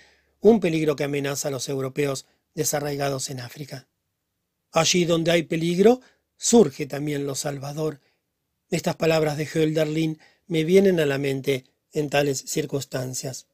un 0.43 0.61
peligro 0.61 0.97
que 0.97 1.05
amenaza 1.05 1.49
a 1.49 1.51
los 1.51 1.71
europeos 1.71 2.27
desarraigados 2.55 3.31
en 3.31 3.41
África. 3.41 3.89
Allí 4.71 5.07
donde 5.07 5.31
hay 5.31 5.45
peligro, 5.45 6.03
surge 6.37 6.85
también 6.85 7.27
lo 7.27 7.37
salvador. 7.37 8.03
Estas 8.69 8.97
palabras 8.97 9.39
de 9.39 9.47
Hölderlin 9.47 10.19
me 10.47 10.65
vienen 10.65 11.01
a 11.01 11.07
la 11.07 11.17
mente 11.17 11.65
en 11.95 12.11
tales 12.11 12.45
circunstancias. 12.47 13.47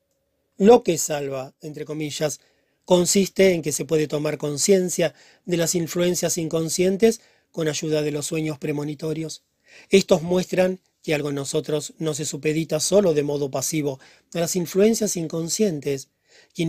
Lo 0.57 0.83
que 0.83 0.99
salva, 0.99 1.55
entre 1.61 1.85
comillas, 1.85 2.41
consiste 2.85 3.55
en 3.55 3.63
que 3.63 3.71
se 3.71 3.85
puede 3.85 4.09
tomar 4.09 4.39
conciencia 4.39 5.15
de 5.45 5.57
las 5.57 5.77
influencias 5.77 6.37
inconscientes 6.37 7.21
con 7.53 7.69
ayuda 7.69 8.03
de 8.03 8.11
los 8.11 8.27
sueños 8.27 8.59
premonitorios. 8.59 9.45
Estos 9.89 10.21
muestran 10.23 10.81
que 11.03 11.15
algo 11.15 11.31
en 11.31 11.37
nosotros 11.37 11.95
no 11.99 12.15
se 12.15 12.25
supedita 12.25 12.81
solo 12.81 13.15
de 13.15 13.23
modo 13.23 13.51
pasivo 13.51 13.99
a 14.35 14.41
las 14.41 14.57
influencias 14.57 15.17
inconscientes, 15.17 16.09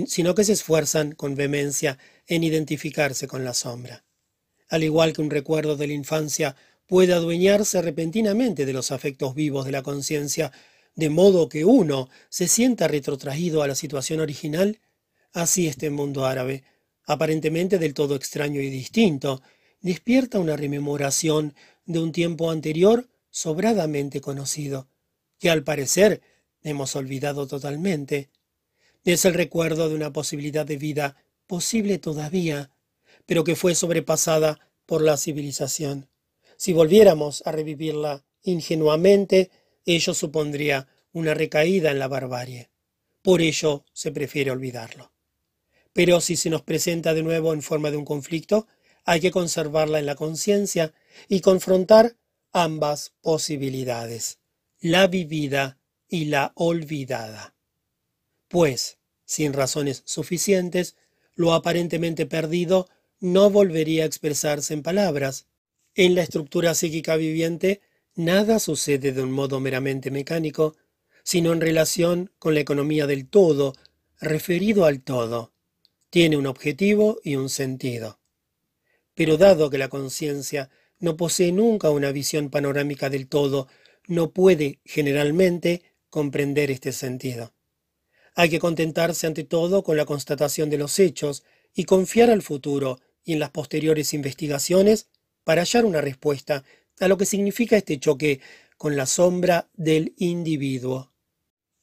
sino 0.07 0.35
que 0.35 0.43
se 0.43 0.53
esfuerzan 0.53 1.13
con 1.13 1.35
vehemencia 1.35 1.97
en 2.27 2.43
identificarse 2.43 3.27
con 3.27 3.43
la 3.43 3.53
sombra. 3.53 4.03
Al 4.69 4.83
igual 4.83 5.13
que 5.13 5.21
un 5.21 5.29
recuerdo 5.29 5.75
de 5.75 5.87
la 5.87 5.93
infancia 5.93 6.55
puede 6.87 7.13
adueñarse 7.13 7.81
repentinamente 7.81 8.65
de 8.65 8.73
los 8.73 8.91
afectos 8.91 9.35
vivos 9.35 9.65
de 9.65 9.71
la 9.71 9.83
conciencia, 9.83 10.51
de 10.95 11.09
modo 11.09 11.49
que 11.49 11.65
uno 11.65 12.09
se 12.29 12.47
sienta 12.47 12.87
retrotraído 12.87 13.63
a 13.63 13.67
la 13.67 13.75
situación 13.75 14.19
original, 14.19 14.79
Así 15.33 15.67
este 15.67 15.89
mundo 15.89 16.25
árabe, 16.25 16.63
aparentemente 17.05 17.79
del 17.79 17.93
todo 17.93 18.15
extraño 18.15 18.59
y 18.59 18.69
distinto, 18.69 19.41
despierta 19.79 20.39
una 20.39 20.57
rememoración 20.57 21.55
de 21.85 21.99
un 21.99 22.11
tiempo 22.11 22.51
anterior 22.51 23.07
sobradamente 23.31 24.21
conocido, 24.21 24.87
que 25.39 25.49
al 25.49 25.63
parecer 25.63 26.21
hemos 26.61 26.95
olvidado 26.95 27.47
totalmente. 27.47 28.29
Es 29.03 29.25
el 29.25 29.33
recuerdo 29.33 29.89
de 29.89 29.95
una 29.95 30.13
posibilidad 30.13 30.65
de 30.65 30.77
vida 30.77 31.15
posible 31.47 31.97
todavía, 31.97 32.69
pero 33.25 33.43
que 33.43 33.55
fue 33.55 33.73
sobrepasada 33.73 34.59
por 34.85 35.01
la 35.01 35.17
civilización. 35.17 36.09
Si 36.57 36.73
volviéramos 36.73 37.41
a 37.45 37.51
revivirla 37.51 38.23
ingenuamente, 38.43 39.49
ello 39.85 40.13
supondría 40.13 40.87
una 41.11 41.33
recaída 41.33 41.91
en 41.91 41.99
la 41.99 42.07
barbarie. 42.07 42.69
Por 43.21 43.41
ello 43.41 43.85
se 43.93 44.11
prefiere 44.11 44.51
olvidarlo. 44.51 45.11
Pero 45.93 46.21
si 46.21 46.35
se 46.35 46.49
nos 46.49 46.61
presenta 46.61 47.13
de 47.13 47.23
nuevo 47.23 47.53
en 47.53 47.61
forma 47.61 47.91
de 47.91 47.97
un 47.97 48.05
conflicto, 48.05 48.67
hay 49.03 49.19
que 49.19 49.31
conservarla 49.31 49.99
en 49.99 50.05
la 50.05 50.15
conciencia 50.15 50.93
y 51.27 51.41
confrontar 51.41 52.15
ambas 52.51 53.13
posibilidades, 53.21 54.39
la 54.79 55.07
vivida 55.07 55.79
y 56.07 56.25
la 56.25 56.51
olvidada. 56.55 57.55
Pues, 58.47 58.97
sin 59.25 59.53
razones 59.53 60.03
suficientes, 60.05 60.95
lo 61.35 61.53
aparentemente 61.53 62.25
perdido 62.25 62.89
no 63.19 63.49
volvería 63.49 64.03
a 64.03 64.07
expresarse 64.07 64.73
en 64.73 64.83
palabras. 64.83 65.47
En 65.95 66.15
la 66.15 66.23
estructura 66.23 66.73
psíquica 66.73 67.15
viviente, 67.15 67.81
nada 68.15 68.59
sucede 68.59 69.11
de 69.11 69.21
un 69.21 69.31
modo 69.31 69.59
meramente 69.59 70.11
mecánico, 70.11 70.75
sino 71.23 71.53
en 71.53 71.61
relación 71.61 72.31
con 72.39 72.53
la 72.53 72.59
economía 72.59 73.07
del 73.07 73.27
todo, 73.27 73.73
referido 74.19 74.85
al 74.85 75.01
todo 75.01 75.51
tiene 76.11 76.35
un 76.35 76.45
objetivo 76.45 77.19
y 77.23 77.37
un 77.37 77.49
sentido. 77.49 78.19
Pero 79.15 79.37
dado 79.37 79.69
que 79.69 79.77
la 79.77 79.87
conciencia 79.87 80.69
no 81.01 81.17
posee 81.17 81.51
nunca 81.51 81.89
una 81.89 82.11
visión 82.11 82.49
panorámica 82.49 83.09
del 83.09 83.27
todo, 83.27 83.67
no 84.07 84.31
puede, 84.31 84.79
generalmente, 84.85 85.83
comprender 86.09 86.71
este 86.71 86.93
sentido. 86.93 87.53
Hay 88.35 88.49
que 88.49 88.59
contentarse 88.59 89.27
ante 89.27 89.43
todo 89.43 89.83
con 89.83 89.97
la 89.97 90.05
constatación 90.05 90.69
de 90.69 90.77
los 90.77 90.99
hechos 90.99 91.43
y 91.73 91.83
confiar 91.83 92.29
al 92.29 92.41
futuro 92.41 92.99
y 93.23 93.33
en 93.33 93.39
las 93.39 93.49
posteriores 93.49 94.13
investigaciones 94.13 95.09
para 95.43 95.61
hallar 95.61 95.85
una 95.85 96.01
respuesta 96.01 96.63
a 96.99 97.07
lo 97.07 97.17
que 97.17 97.25
significa 97.25 97.77
este 97.77 97.99
choque 97.99 98.39
con 98.77 98.95
la 98.95 99.05
sombra 99.05 99.69
del 99.73 100.13
individuo. 100.17 101.11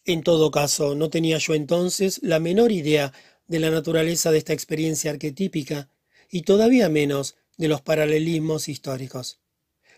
En 0.04 0.22
todo 0.22 0.50
caso, 0.50 0.94
no 0.94 1.10
tenía 1.10 1.38
yo 1.38 1.54
entonces 1.54 2.20
la 2.22 2.40
menor 2.40 2.72
idea 2.72 3.12
de 3.46 3.58
la 3.58 3.70
naturaleza 3.70 4.30
de 4.30 4.38
esta 4.38 4.52
experiencia 4.52 5.10
arquetípica 5.10 5.90
y 6.30 6.42
todavía 6.42 6.88
menos 6.88 7.36
de 7.58 7.68
los 7.68 7.82
paralelismos 7.82 8.68
históricos. 8.68 9.40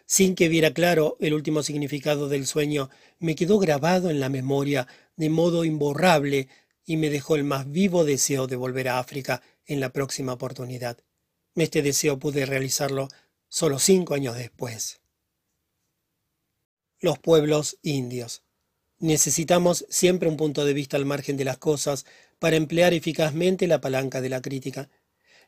Sin 0.07 0.35
que 0.35 0.49
viera 0.49 0.75
claro 0.75 1.17
el 1.21 1.35
último 1.35 1.63
significado 1.63 2.29
del 2.29 2.47
sueño, 2.47 2.91
me 3.21 3.37
quedó 3.37 3.61
grabado 3.61 4.11
en 4.11 4.19
la 4.19 4.29
memoria 4.29 4.89
de 5.15 5.31
modo 5.31 5.65
imborrable 5.65 6.49
y 6.85 6.97
me 6.97 7.11
dejó 7.11 7.37
el 7.37 7.45
más 7.45 7.71
vivo 7.71 8.05
deseo 8.05 8.49
de 8.49 8.57
volver 8.57 8.89
a 8.89 8.99
África 8.99 9.41
en 9.67 9.79
la 9.79 9.93
próxima 9.93 10.33
oportunidad. 10.33 10.99
Este 11.55 11.83
deseo 11.83 12.19
pude 12.19 12.47
realizarlo 12.47 13.09
solo 13.49 13.79
cinco 13.79 14.15
años 14.15 14.37
después. 14.37 15.01
Los 16.99 17.19
pueblos 17.19 17.79
indios. 17.83 18.43
Necesitamos 18.99 19.87
siempre 19.89 20.29
un 20.29 20.37
punto 20.37 20.65
de 20.65 20.75
vista 20.75 20.97
al 20.97 21.07
margen 21.07 21.37
de 21.37 21.45
las 21.45 21.59
cosas 21.59 22.05
para 22.39 22.57
emplear 22.57 22.95
eficazmente 22.95 23.67
la 23.67 23.81
palanca 23.81 24.21
de 24.21 24.29
la 24.29 24.43
crítica. 24.43 24.91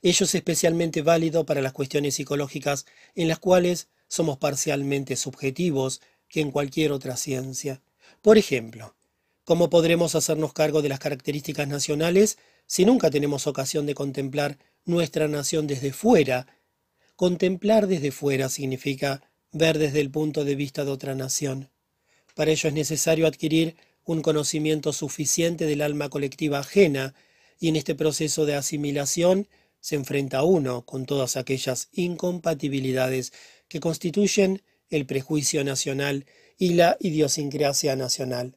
Ello 0.03 0.25
es 0.25 0.35
especialmente 0.35 1.01
válido 1.03 1.47
para 1.47 1.63
las 1.63 1.73
cuestiones 1.73 2.17
psicológicas 2.17 2.87
en 3.15 3.29
las 3.29 3.39
cuales 3.39 3.89
somos 4.09 4.37
parcialmente 4.37 5.15
subjetivos 5.15 6.01
que 6.29 6.41
en 6.41 6.51
cualquier 6.51 6.91
otra 6.91 7.17
ciencia. 7.17 7.83
Por 8.21 8.37
ejemplo, 8.37 8.97
¿cómo 9.45 9.71
podremos 9.71 10.17
hacernos 10.17 10.53
cargo 10.53 10.83
de 10.83 10.89
las 10.89 10.99
características 10.99 11.69
nacionales 11.69 12.37
si 12.67 12.85
nunca 12.85 13.11
tenemos 13.11 13.47
ocasión 13.47 13.87
de 13.87 13.95
contemplar 13.95 14.59
nuestra 14.85 15.29
nación 15.29 15.69
desde 15.69 15.93
fuera? 15.93 16.49
Contemplar 17.15 17.87
desde 17.87 18.11
fuera 18.11 18.49
significa 18.49 19.23
ver 19.53 19.79
desde 19.79 20.01
el 20.01 20.11
punto 20.11 20.45
de 20.45 20.57
vista 20.57 20.85
de 20.85 20.91
otra 20.91 21.15
nación. 21.15 21.71
Para 22.35 22.51
ello 22.51 22.69
es 22.69 22.75
necesario 22.75 23.29
adquirir 23.29 23.77
un 24.05 24.21
conocimiento 24.21 24.93
suficiente 24.93 25.67
del 25.67 25.81
alma 25.81 26.09
colectiva 26.09 26.59
ajena, 26.59 27.15
y 27.61 27.69
en 27.69 27.77
este 27.77 27.95
proceso 27.95 28.45
de 28.45 28.57
asimilación 28.57 29.47
se 29.83 29.97
enfrenta 29.97 30.43
uno 30.43 30.87
con 30.87 31.05
todas 31.05 31.37
aquellas 31.37 31.91
incompatibilidades 31.93 33.35
que 33.69 33.81
constituyen 33.81 34.63
el 34.89 35.05
prejuicio 35.05 35.63
nacional 35.63 36.25
y 36.57 36.73
la 36.73 36.97
idiosincrasia 37.01 37.95
nacional. 37.97 38.57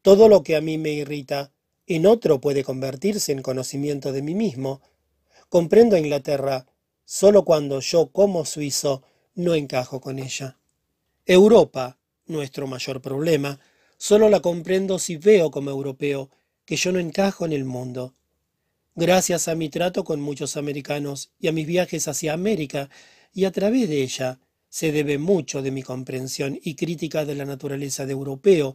Todo 0.00 0.30
lo 0.30 0.42
que 0.42 0.56
a 0.56 0.62
mí 0.62 0.78
me 0.78 0.92
irrita, 0.92 1.52
en 1.86 2.06
otro 2.06 2.40
puede 2.40 2.64
convertirse 2.64 3.32
en 3.32 3.42
conocimiento 3.42 4.12
de 4.12 4.22
mí 4.22 4.34
mismo. 4.34 4.80
Comprendo 5.50 5.96
a 5.96 5.98
Inglaterra 5.98 6.64
solo 7.04 7.44
cuando 7.44 7.80
yo 7.80 8.10
como 8.12 8.46
suizo 8.46 9.02
no 9.34 9.54
encajo 9.54 10.00
con 10.00 10.18
ella. 10.18 10.56
Europa, 11.26 11.98
nuestro 12.24 12.66
mayor 12.66 13.02
problema, 13.02 13.60
Solo 14.02 14.30
la 14.30 14.40
comprendo 14.40 14.98
si 14.98 15.18
veo 15.18 15.50
como 15.50 15.68
europeo 15.68 16.30
que 16.64 16.76
yo 16.76 16.90
no 16.90 16.98
encajo 16.98 17.44
en 17.44 17.52
el 17.52 17.66
mundo. 17.66 18.14
Gracias 18.96 19.46
a 19.46 19.54
mi 19.54 19.68
trato 19.68 20.02
con 20.02 20.20
muchos 20.20 20.56
americanos 20.56 21.30
y 21.38 21.46
a 21.46 21.52
mis 21.52 21.66
viajes 21.66 22.08
hacia 22.08 22.32
América, 22.32 22.90
y 23.32 23.44
a 23.44 23.52
través 23.52 23.88
de 23.88 24.02
ella, 24.02 24.40
se 24.68 24.90
debe 24.90 25.16
mucho 25.16 25.62
de 25.62 25.70
mi 25.70 25.82
comprensión 25.82 26.58
y 26.62 26.74
crítica 26.74 27.24
de 27.24 27.36
la 27.36 27.44
naturaleza 27.44 28.04
de 28.04 28.12
europeo, 28.12 28.74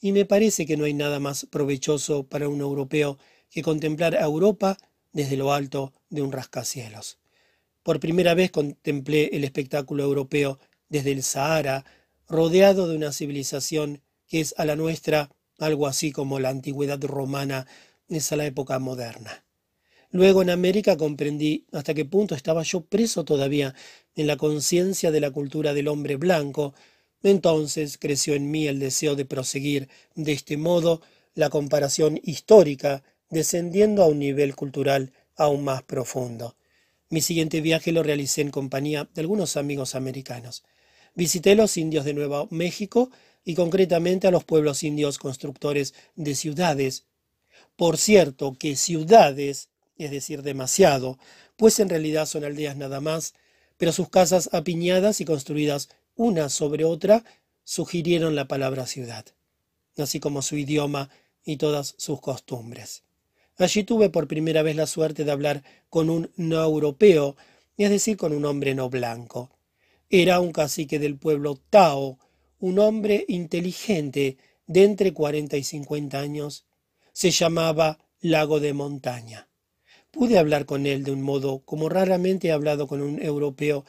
y 0.00 0.12
me 0.12 0.24
parece 0.24 0.66
que 0.66 0.76
no 0.76 0.84
hay 0.84 0.94
nada 0.94 1.18
más 1.18 1.46
provechoso 1.46 2.28
para 2.28 2.48
un 2.48 2.60
europeo 2.60 3.18
que 3.50 3.62
contemplar 3.62 4.14
a 4.14 4.24
Europa 4.24 4.76
desde 5.12 5.36
lo 5.36 5.52
alto 5.52 5.92
de 6.10 6.22
un 6.22 6.30
rascacielos. 6.30 7.18
Por 7.82 7.98
primera 7.98 8.34
vez 8.34 8.52
contemplé 8.52 9.30
el 9.32 9.42
espectáculo 9.42 10.04
europeo 10.04 10.60
desde 10.88 11.10
el 11.10 11.24
Sahara, 11.24 11.84
rodeado 12.28 12.88
de 12.88 12.96
una 12.96 13.12
civilización 13.12 14.00
que 14.28 14.40
es 14.40 14.54
a 14.58 14.64
la 14.64 14.76
nuestra 14.76 15.30
algo 15.58 15.86
así 15.86 16.12
como 16.12 16.38
la 16.38 16.50
antigüedad 16.50 17.02
romana 17.02 17.66
es 18.08 18.30
a 18.30 18.36
la 18.36 18.46
época 18.46 18.78
moderna. 18.78 19.45
Luego 20.16 20.40
en 20.40 20.48
América 20.48 20.96
comprendí 20.96 21.66
hasta 21.72 21.92
qué 21.92 22.06
punto 22.06 22.34
estaba 22.34 22.62
yo 22.62 22.80
preso 22.80 23.26
todavía 23.26 23.74
en 24.14 24.26
la 24.26 24.38
conciencia 24.38 25.10
de 25.10 25.20
la 25.20 25.30
cultura 25.30 25.74
del 25.74 25.88
hombre 25.88 26.16
blanco. 26.16 26.72
Entonces 27.22 27.98
creció 27.98 28.32
en 28.32 28.50
mí 28.50 28.66
el 28.66 28.78
deseo 28.78 29.14
de 29.14 29.26
proseguir 29.26 29.90
de 30.14 30.32
este 30.32 30.56
modo 30.56 31.02
la 31.34 31.50
comparación 31.50 32.18
histórica, 32.22 33.02
descendiendo 33.28 34.02
a 34.02 34.06
un 34.06 34.18
nivel 34.18 34.54
cultural 34.54 35.12
aún 35.36 35.64
más 35.64 35.82
profundo. 35.82 36.56
Mi 37.10 37.20
siguiente 37.20 37.60
viaje 37.60 37.92
lo 37.92 38.02
realicé 38.02 38.40
en 38.40 38.50
compañía 38.50 39.10
de 39.12 39.20
algunos 39.20 39.58
amigos 39.58 39.94
americanos. 39.94 40.64
Visité 41.14 41.54
los 41.54 41.76
indios 41.76 42.06
de 42.06 42.14
Nuevo 42.14 42.48
México 42.50 43.10
y 43.44 43.54
concretamente 43.54 44.26
a 44.26 44.30
los 44.30 44.44
pueblos 44.44 44.82
indios 44.82 45.18
constructores 45.18 45.92
de 46.14 46.34
ciudades. 46.34 47.04
Por 47.76 47.98
cierto 47.98 48.56
que 48.58 48.76
ciudades, 48.76 49.68
es 50.04 50.10
decir, 50.10 50.42
demasiado, 50.42 51.18
pues 51.56 51.80
en 51.80 51.88
realidad 51.88 52.26
son 52.26 52.44
aldeas 52.44 52.76
nada 52.76 53.00
más, 53.00 53.34
pero 53.76 53.92
sus 53.92 54.08
casas 54.08 54.50
apiñadas 54.52 55.20
y 55.20 55.24
construidas 55.24 55.88
una 56.14 56.48
sobre 56.48 56.84
otra 56.84 57.24
sugirieron 57.64 58.34
la 58.34 58.48
palabra 58.48 58.86
ciudad, 58.86 59.26
así 59.96 60.20
como 60.20 60.42
su 60.42 60.56
idioma 60.56 61.10
y 61.44 61.56
todas 61.56 61.94
sus 61.98 62.20
costumbres. 62.20 63.02
Allí 63.58 63.84
tuve 63.84 64.10
por 64.10 64.28
primera 64.28 64.62
vez 64.62 64.76
la 64.76 64.86
suerte 64.86 65.24
de 65.24 65.32
hablar 65.32 65.62
con 65.88 66.10
un 66.10 66.30
no 66.36 66.62
europeo, 66.62 67.36
es 67.78 67.90
decir, 67.90 68.16
con 68.16 68.32
un 68.32 68.44
hombre 68.44 68.74
no 68.74 68.90
blanco. 68.90 69.50
Era 70.10 70.40
un 70.40 70.52
cacique 70.52 70.98
del 70.98 71.16
pueblo 71.16 71.56
Tao, 71.70 72.18
un 72.58 72.78
hombre 72.78 73.24
inteligente 73.28 74.36
de 74.66 74.84
entre 74.84 75.12
cuarenta 75.12 75.56
y 75.56 75.64
cincuenta 75.64 76.20
años. 76.20 76.66
Se 77.12 77.30
llamaba 77.30 77.98
Lago 78.20 78.60
de 78.60 78.72
Montaña. 78.72 79.48
Pude 80.16 80.38
hablar 80.38 80.64
con 80.64 80.86
él 80.86 81.04
de 81.04 81.10
un 81.10 81.20
modo 81.20 81.58
como 81.66 81.90
raramente 81.90 82.48
he 82.48 82.52
hablado 82.52 82.86
con 82.86 83.02
un 83.02 83.20
europeo. 83.22 83.84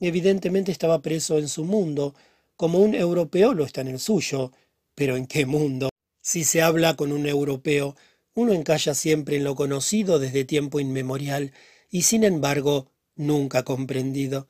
Evidentemente 0.00 0.72
estaba 0.72 1.02
preso 1.02 1.38
en 1.38 1.46
su 1.46 1.64
mundo, 1.64 2.16
como 2.56 2.80
un 2.80 2.96
europeo 2.96 3.54
lo 3.54 3.64
está 3.64 3.82
en 3.82 3.86
el 3.86 4.00
suyo. 4.00 4.50
Pero 4.96 5.16
¿en 5.16 5.28
qué 5.28 5.46
mundo? 5.46 5.88
Si 6.20 6.42
se 6.42 6.62
habla 6.62 6.96
con 6.96 7.12
un 7.12 7.28
europeo, 7.28 7.94
uno 8.34 8.54
encalla 8.54 8.92
siempre 8.92 9.36
en 9.36 9.44
lo 9.44 9.54
conocido 9.54 10.18
desde 10.18 10.44
tiempo 10.44 10.80
inmemorial 10.80 11.52
y 11.88 12.02
sin 12.02 12.24
embargo 12.24 12.90
nunca 13.14 13.62
comprendido. 13.62 14.48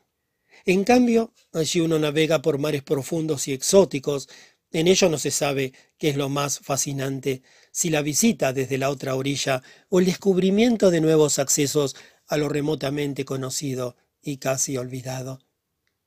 En 0.64 0.82
cambio, 0.84 1.34
allí 1.52 1.80
uno 1.80 1.98
navega 1.98 2.40
por 2.40 2.56
mares 2.56 2.82
profundos 2.82 3.48
y 3.48 3.52
exóticos. 3.52 4.30
En 4.70 4.88
ello 4.88 5.10
no 5.10 5.18
se 5.18 5.30
sabe 5.30 5.74
qué 5.98 6.08
es 6.08 6.16
lo 6.16 6.30
más 6.30 6.60
fascinante, 6.60 7.42
si 7.72 7.90
la 7.90 8.02
visita 8.02 8.52
desde 8.52 8.78
la 8.78 8.90
otra 8.90 9.14
orilla 9.14 9.62
o 9.88 10.00
el 10.00 10.06
descubrimiento 10.06 10.90
de 10.90 11.00
nuevos 11.00 11.38
accesos 11.38 11.96
a 12.26 12.36
lo 12.36 12.48
remotamente 12.48 13.24
conocido 13.24 13.96
y 14.22 14.38
casi 14.38 14.76
olvidado. 14.76 15.40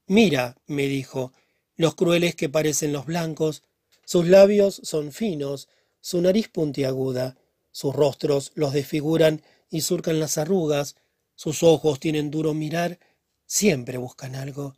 Mira, 0.07 0.57
me 0.67 0.87
dijo, 0.87 1.33
los 1.75 1.95
crueles 1.95 2.35
que 2.35 2.49
parecen 2.49 2.93
los 2.93 3.05
blancos, 3.05 3.63
sus 4.05 4.27
labios 4.27 4.81
son 4.83 5.11
finos, 5.11 5.69
su 5.99 6.21
nariz 6.21 6.49
puntiaguda, 6.49 7.37
sus 7.71 7.95
rostros 7.95 8.51
los 8.55 8.73
desfiguran 8.73 9.41
y 9.69 9.81
surcan 9.81 10.19
las 10.19 10.37
arrugas, 10.37 10.95
sus 11.35 11.63
ojos 11.63 11.99
tienen 11.99 12.29
duro 12.29 12.53
mirar, 12.53 12.99
siempre 13.45 13.97
buscan 13.97 14.35
algo. 14.35 14.75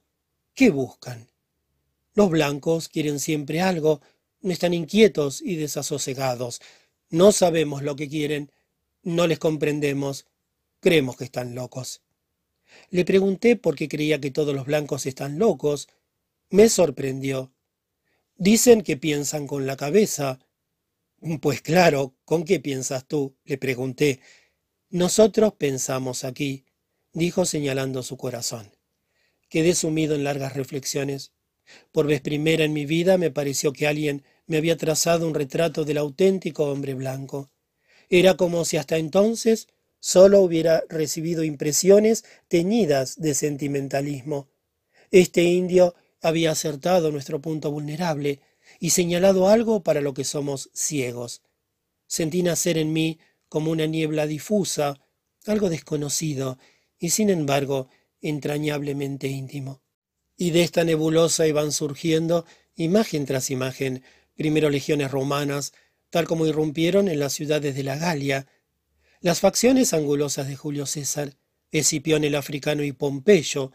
¿Qué 0.53 0.69
buscan? 0.69 1.30
Los 2.14 2.30
blancos 2.30 2.89
quieren 2.89 3.19
siempre 3.19 3.61
algo, 3.61 4.01
están 4.51 4.73
inquietos 4.73 5.41
y 5.41 5.55
desasosegados. 5.55 6.61
No 7.09 7.31
sabemos 7.31 7.83
lo 7.83 7.95
que 7.95 8.09
quieren, 8.09 8.51
no 9.03 9.27
les 9.27 9.39
comprendemos, 9.39 10.25
creemos 10.79 11.15
que 11.15 11.23
están 11.23 11.55
locos. 11.55 12.01
Le 12.89 13.05
pregunté 13.05 13.55
por 13.55 13.75
qué 13.75 13.87
creía 13.87 14.19
que 14.19 14.31
todos 14.31 14.53
los 14.53 14.65
blancos 14.65 15.05
están 15.05 15.39
locos. 15.39 15.87
Me 16.49 16.69
sorprendió. 16.69 17.53
Dicen 18.35 18.81
que 18.81 18.97
piensan 18.97 19.47
con 19.47 19.65
la 19.65 19.77
cabeza, 19.77 20.39
pues 21.41 21.61
claro, 21.61 22.15
¿con 22.25 22.43
qué 22.43 22.59
piensas 22.59 23.07
tú? 23.07 23.35
le 23.45 23.57
pregunté. 23.57 24.19
Nosotros 24.89 25.53
pensamos 25.53 26.23
aquí, 26.23 26.65
dijo 27.13 27.45
señalando 27.45 28.03
su 28.03 28.17
corazón. 28.17 28.75
Quedé 29.49 29.75
sumido 29.75 30.15
en 30.15 30.23
largas 30.23 30.55
reflexiones. 30.55 31.31
Por 31.91 32.07
vez 32.07 32.21
primera 32.21 32.63
en 32.63 32.73
mi 32.73 32.85
vida 32.85 33.17
me 33.17 33.31
pareció 33.31 33.71
que 33.71 33.87
alguien 33.87 34.23
me 34.45 34.57
había 34.57 34.77
trazado 34.77 35.27
un 35.27 35.33
retrato 35.33 35.85
del 35.85 35.97
auténtico 35.97 36.65
hombre 36.65 36.93
blanco. 36.93 37.51
Era 38.09 38.35
como 38.35 38.65
si 38.65 38.77
hasta 38.77 38.97
entonces 38.97 39.67
solo 39.99 40.41
hubiera 40.41 40.83
recibido 40.89 41.43
impresiones 41.43 42.25
teñidas 42.47 43.15
de 43.19 43.33
sentimentalismo. 43.33 44.49
Este 45.11 45.43
indio 45.43 45.95
había 46.21 46.51
acertado 46.51 47.11
nuestro 47.11 47.41
punto 47.41 47.71
vulnerable, 47.71 48.41
y 48.79 48.91
señalado 48.91 49.49
algo 49.49 49.83
para 49.83 50.01
lo 50.01 50.13
que 50.13 50.23
somos 50.23 50.69
ciegos. 50.73 51.41
Sentí 52.07 52.43
nacer 52.43 52.77
en 52.77 52.93
mí 52.93 53.19
como 53.49 53.71
una 53.71 53.85
niebla 53.85 54.25
difusa, 54.25 54.99
algo 55.45 55.69
desconocido, 55.69 56.57
y 56.97 57.09
sin 57.09 57.29
embargo 57.29 57.89
entrañablemente 58.21 59.27
íntimo. 59.27 59.81
Y 60.37 60.51
de 60.51 60.63
esta 60.63 60.83
nebulosa 60.83 61.45
iban 61.47 61.71
surgiendo, 61.71 62.45
imagen 62.75 63.25
tras 63.25 63.51
imagen, 63.51 64.03
primero 64.35 64.69
legiones 64.69 65.11
romanas, 65.11 65.73
tal 66.10 66.27
como 66.27 66.45
irrumpieron 66.45 67.07
en 67.07 67.19
las 67.19 67.34
ciudades 67.34 67.76
de 67.76 67.84
la 67.84 67.97
Galia, 67.97 68.47
las 69.22 69.39
facciones 69.39 69.93
angulosas 69.93 70.47
de 70.47 70.55
Julio 70.55 70.85
César, 70.85 71.35
Escipión 71.72 72.23
el 72.23 72.35
africano 72.35 72.84
y 72.84 72.91
Pompeyo, 72.91 73.72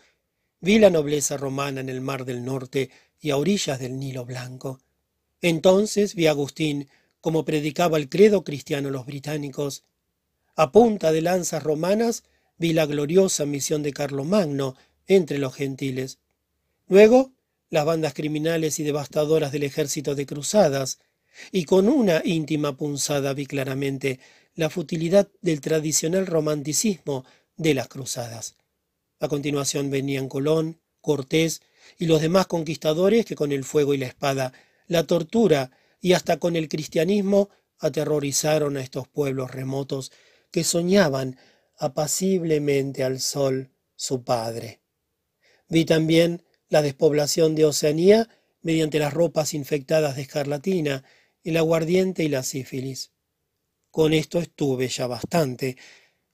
vi 0.60 0.78
la 0.78 0.90
nobleza 0.90 1.36
romana 1.36 1.80
en 1.80 1.88
el 1.88 2.00
mar 2.00 2.24
del 2.24 2.44
norte 2.44 2.90
y 3.20 3.30
a 3.30 3.36
orillas 3.36 3.80
del 3.80 3.98
Nilo 3.98 4.24
Blanco. 4.24 4.80
Entonces 5.40 6.14
vi 6.14 6.26
a 6.26 6.30
Agustín 6.30 6.88
como 7.20 7.44
predicaba 7.44 7.96
el 7.98 8.08
credo 8.08 8.44
cristiano 8.44 8.90
los 8.90 9.06
británicos. 9.06 9.84
A 10.54 10.70
punta 10.70 11.12
de 11.12 11.22
lanzas 11.22 11.62
romanas 11.62 12.24
vi 12.56 12.72
la 12.72 12.86
gloriosa 12.86 13.46
misión 13.46 13.82
de 13.82 13.92
Carlomagno 13.92 14.76
entre 15.06 15.38
los 15.38 15.54
gentiles. 15.54 16.18
Luego, 16.86 17.32
las 17.70 17.84
bandas 17.84 18.14
criminales 18.14 18.78
y 18.78 18.82
devastadoras 18.82 19.52
del 19.52 19.64
ejército 19.64 20.14
de 20.14 20.26
cruzadas, 20.26 20.98
y 21.52 21.64
con 21.64 21.88
una 21.88 22.22
íntima 22.24 22.76
punzada 22.76 23.32
vi 23.32 23.46
claramente 23.46 24.18
la 24.54 24.70
futilidad 24.70 25.28
del 25.40 25.60
tradicional 25.60 26.26
romanticismo 26.26 27.24
de 27.56 27.74
las 27.74 27.88
cruzadas. 27.88 28.56
A 29.20 29.28
continuación 29.28 29.90
venían 29.90 30.28
Colón, 30.28 30.80
Cortés 31.00 31.60
y 31.98 32.06
los 32.06 32.20
demás 32.20 32.46
conquistadores 32.46 33.24
que 33.24 33.36
con 33.36 33.52
el 33.52 33.64
fuego 33.64 33.94
y 33.94 33.98
la 33.98 34.06
espada 34.06 34.52
la 34.86 35.06
tortura 35.06 35.70
y 36.00 36.14
hasta 36.14 36.38
con 36.38 36.56
el 36.56 36.68
cristianismo 36.68 37.50
aterrorizaron 37.78 38.76
a 38.76 38.80
estos 38.80 39.06
pueblos 39.06 39.50
remotos 39.50 40.10
que 40.50 40.64
soñaban 40.64 41.38
apaciblemente 41.76 43.04
al 43.04 43.20
sol, 43.20 43.70
su 43.94 44.24
padre. 44.24 44.80
Vi 45.68 45.84
también 45.84 46.42
la 46.68 46.82
despoblación 46.82 47.54
de 47.54 47.64
Oceanía 47.64 48.28
mediante 48.62 48.98
las 48.98 49.12
ropas 49.12 49.54
infectadas 49.54 50.16
de 50.16 50.22
escarlatina, 50.22 51.04
el 51.44 51.56
aguardiente 51.56 52.24
y 52.24 52.28
la 52.28 52.42
sífilis. 52.42 53.12
Con 53.90 54.12
esto 54.12 54.38
estuve 54.38 54.88
ya 54.88 55.06
bastante. 55.06 55.76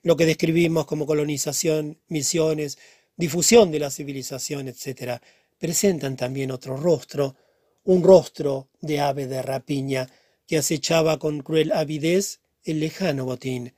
Lo 0.02 0.16
que 0.16 0.26
describimos 0.26 0.86
como 0.86 1.06
colonización, 1.06 2.00
misiones, 2.08 2.78
difusión 3.16 3.70
de 3.70 3.78
la 3.78 3.90
civilización, 3.90 4.68
etc., 4.68 5.20
presentan 5.58 6.16
también 6.16 6.50
otro 6.50 6.76
rostro, 6.76 7.36
un 7.84 8.02
rostro 8.02 8.68
de 8.80 9.00
ave 9.00 9.26
de 9.26 9.40
rapiña 9.40 10.10
que 10.46 10.58
acechaba 10.58 11.18
con 11.18 11.40
cruel 11.40 11.72
avidez 11.72 12.40
el 12.64 12.80
lejano 12.80 13.24
botín, 13.24 13.74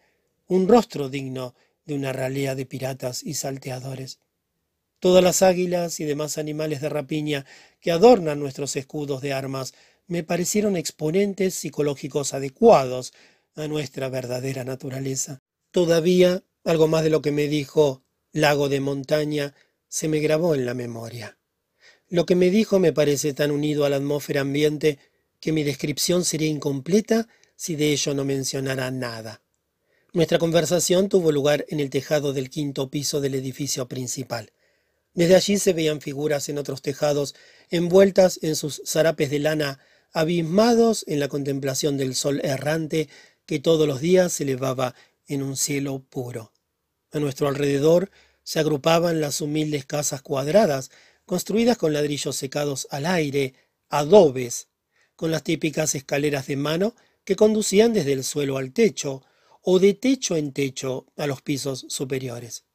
un 0.49 0.69
rostro 0.69 1.09
digno 1.09 1.55
de 1.85 1.95
una 1.95 2.13
ralea 2.13 2.55
de 2.55 2.67
piratas 2.67 3.23
y 3.23 3.35
salteadores. 3.35 4.21
Todas 5.01 5.23
las 5.23 5.43
águilas 5.43 6.01
y 6.01 6.05
demás 6.05 6.39
animales 6.39 6.81
de 6.81 6.89
rapiña 6.89 7.45
que 7.81 7.93
adornan 7.93 8.41
nuestros 8.41 8.77
escudos 8.77 9.21
de 9.21 9.33
armas 9.33 9.75
me 10.07 10.23
parecieron 10.23 10.77
exponentes 10.77 11.55
psicológicos 11.55 12.33
adecuados 12.33 13.13
a 13.55 13.67
nuestra 13.69 14.09
verdadera 14.09 14.65
naturaleza. 14.65 15.43
Todavía, 15.71 16.45
algo 16.65 16.89
más 16.89 17.03
de 17.03 17.11
lo 17.11 17.23
que 17.23 17.33
me 17.33 17.49
dijo 17.49 18.03
Lago 18.33 18.69
de 18.69 18.81
Montaña 18.81 19.55
se 19.89 20.09
me 20.09 20.21
grabó 20.21 20.55
en 20.55 20.67
la 20.67 20.75
memoria. 20.75 21.39
Lo 22.09 22.25
que 22.25 22.37
me 22.37 22.51
dijo 22.51 22.79
me 22.79 22.93
parece 22.93 23.35
tan 23.35 23.51
unido 23.51 23.85
a 23.85 23.91
la 23.91 23.97
atmósfera 23.97 24.43
ambiente 24.43 24.99
que 25.41 25.53
mi 25.53 25.65
descripción 25.65 26.25
sería 26.25 26.49
incompleta 26.49 27.29
si 27.57 27.77
de 27.77 27.93
ello 27.93 28.15
no 28.15 28.25
mencionara 28.25 28.91
nada. 28.91 29.43
Nuestra 30.13 30.39
conversación 30.39 31.09
tuvo 31.09 31.33
lugar 31.33 31.67
en 31.69 31.81
el 31.81 31.91
tejado 31.91 32.33
del 32.33 32.49
quinto 32.49 32.91
piso 32.91 33.21
del 33.21 33.35
edificio 33.35 33.89
principal. 33.89 34.53
Desde 35.17 35.35
allí 35.35 35.59
se 35.59 35.73
veían 35.73 36.03
figuras 36.03 36.51
en 36.51 36.59
otros 36.59 36.83
tejados, 36.83 37.35
envueltas 37.71 38.39
en 38.43 38.55
sus 38.55 38.83
zarapes 38.85 39.31
de 39.31 39.39
lana, 39.39 39.81
abismados 40.13 41.07
en 41.09 41.21
la 41.21 41.29
contemplación 41.29 41.97
del 41.97 42.15
sol 42.15 42.39
errante 42.45 43.09
que 43.47 43.59
todos 43.59 43.89
los 43.89 44.03
días 44.03 44.35
se 44.35 44.43
elevaba 44.45 44.95
en 45.27 45.43
un 45.43 45.57
cielo 45.57 46.01
puro. 46.11 46.53
A 47.13 47.19
nuestro 47.19 47.49
alrededor 47.49 48.11
se 48.43 48.61
agrupaban 48.61 49.23
las 49.23 49.41
humildes 49.41 49.87
casas 49.87 50.21
cuadradas, 50.21 50.91
construidas 51.25 51.79
con 51.79 51.95
ladrillos 51.95 52.37
secados 52.37 52.87
al 52.91 53.07
aire, 53.07 53.55
adobes, 53.89 54.69
con 55.17 55.31
las 55.31 55.43
típicas 55.43 55.95
escaleras 55.95 56.47
de 56.47 56.57
mano 56.57 56.95
que 57.25 57.37
conducían 57.37 57.95
desde 57.95 58.13
el 58.13 58.23
suelo 58.23 58.59
al 58.59 58.75
techo, 58.75 59.23
o 59.63 59.79
de 59.79 59.95
techo 59.95 60.37
en 60.37 60.53
techo 60.53 61.07
a 61.17 61.27
los 61.27 61.41
pisos 61.41 61.87
superiores. 61.89 62.66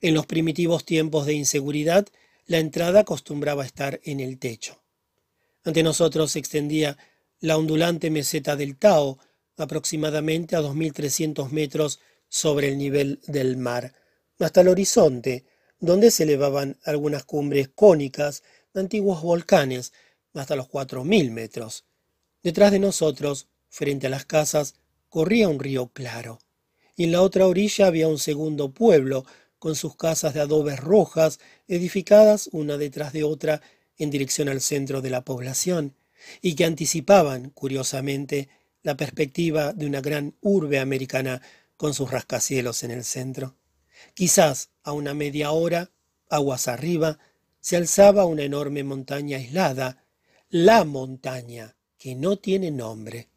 En 0.00 0.14
los 0.14 0.26
primitivos 0.26 0.84
tiempos 0.84 1.26
de 1.26 1.34
inseguridad, 1.34 2.06
la 2.46 2.58
entrada 2.58 3.00
acostumbraba 3.00 3.64
estar 3.64 4.00
en 4.04 4.20
el 4.20 4.38
techo. 4.38 4.82
Ante 5.64 5.82
nosotros 5.82 6.32
se 6.32 6.38
extendía 6.38 6.98
la 7.40 7.56
ondulante 7.56 8.10
meseta 8.10 8.56
del 8.56 8.76
Tao, 8.76 9.18
aproximadamente 9.56 10.56
a 10.56 10.60
2.300 10.60 11.50
metros 11.50 12.00
sobre 12.28 12.68
el 12.68 12.78
nivel 12.78 13.20
del 13.26 13.56
mar, 13.56 13.94
hasta 14.38 14.60
el 14.60 14.68
horizonte, 14.68 15.44
donde 15.78 16.10
se 16.10 16.24
elevaban 16.24 16.78
algunas 16.84 17.24
cumbres 17.24 17.68
cónicas 17.68 18.42
de 18.72 18.80
antiguos 18.80 19.22
volcanes 19.22 19.92
hasta 20.34 20.56
los 20.56 20.68
4.000 20.68 21.30
metros. 21.30 21.84
Detrás 22.42 22.72
de 22.72 22.78
nosotros, 22.78 23.48
frente 23.68 24.08
a 24.08 24.10
las 24.10 24.26
casas, 24.26 24.74
corría 25.08 25.48
un 25.48 25.60
río 25.60 25.88
claro, 25.88 26.40
y 26.96 27.04
en 27.04 27.12
la 27.12 27.22
otra 27.22 27.46
orilla 27.46 27.86
había 27.86 28.08
un 28.08 28.18
segundo 28.18 28.72
pueblo, 28.72 29.24
con 29.58 29.76
sus 29.76 29.96
casas 29.96 30.34
de 30.34 30.40
adobes 30.40 30.80
rojas, 30.80 31.40
edificadas 31.68 32.48
una 32.52 32.76
detrás 32.76 33.12
de 33.12 33.24
otra 33.24 33.62
en 33.96 34.10
dirección 34.10 34.48
al 34.48 34.60
centro 34.60 35.00
de 35.00 35.10
la 35.10 35.24
población, 35.24 35.94
y 36.40 36.54
que 36.54 36.64
anticipaban, 36.64 37.50
curiosamente, 37.50 38.48
la 38.82 38.96
perspectiva 38.96 39.72
de 39.72 39.86
una 39.86 40.00
gran 40.00 40.36
urbe 40.40 40.78
americana 40.78 41.42
con 41.76 41.94
sus 41.94 42.10
rascacielos 42.10 42.82
en 42.82 42.90
el 42.90 43.04
centro. 43.04 43.56
Quizás 44.14 44.70
a 44.82 44.92
una 44.92 45.14
media 45.14 45.50
hora, 45.50 45.90
aguas 46.28 46.68
arriba, 46.68 47.18
se 47.60 47.76
alzaba 47.76 48.26
una 48.26 48.42
enorme 48.42 48.84
montaña 48.84 49.38
aislada, 49.38 50.04
la 50.50 50.84
montaña, 50.84 51.76
que 51.98 52.14
no 52.14 52.36
tiene 52.36 52.70
nombre. 52.70 53.28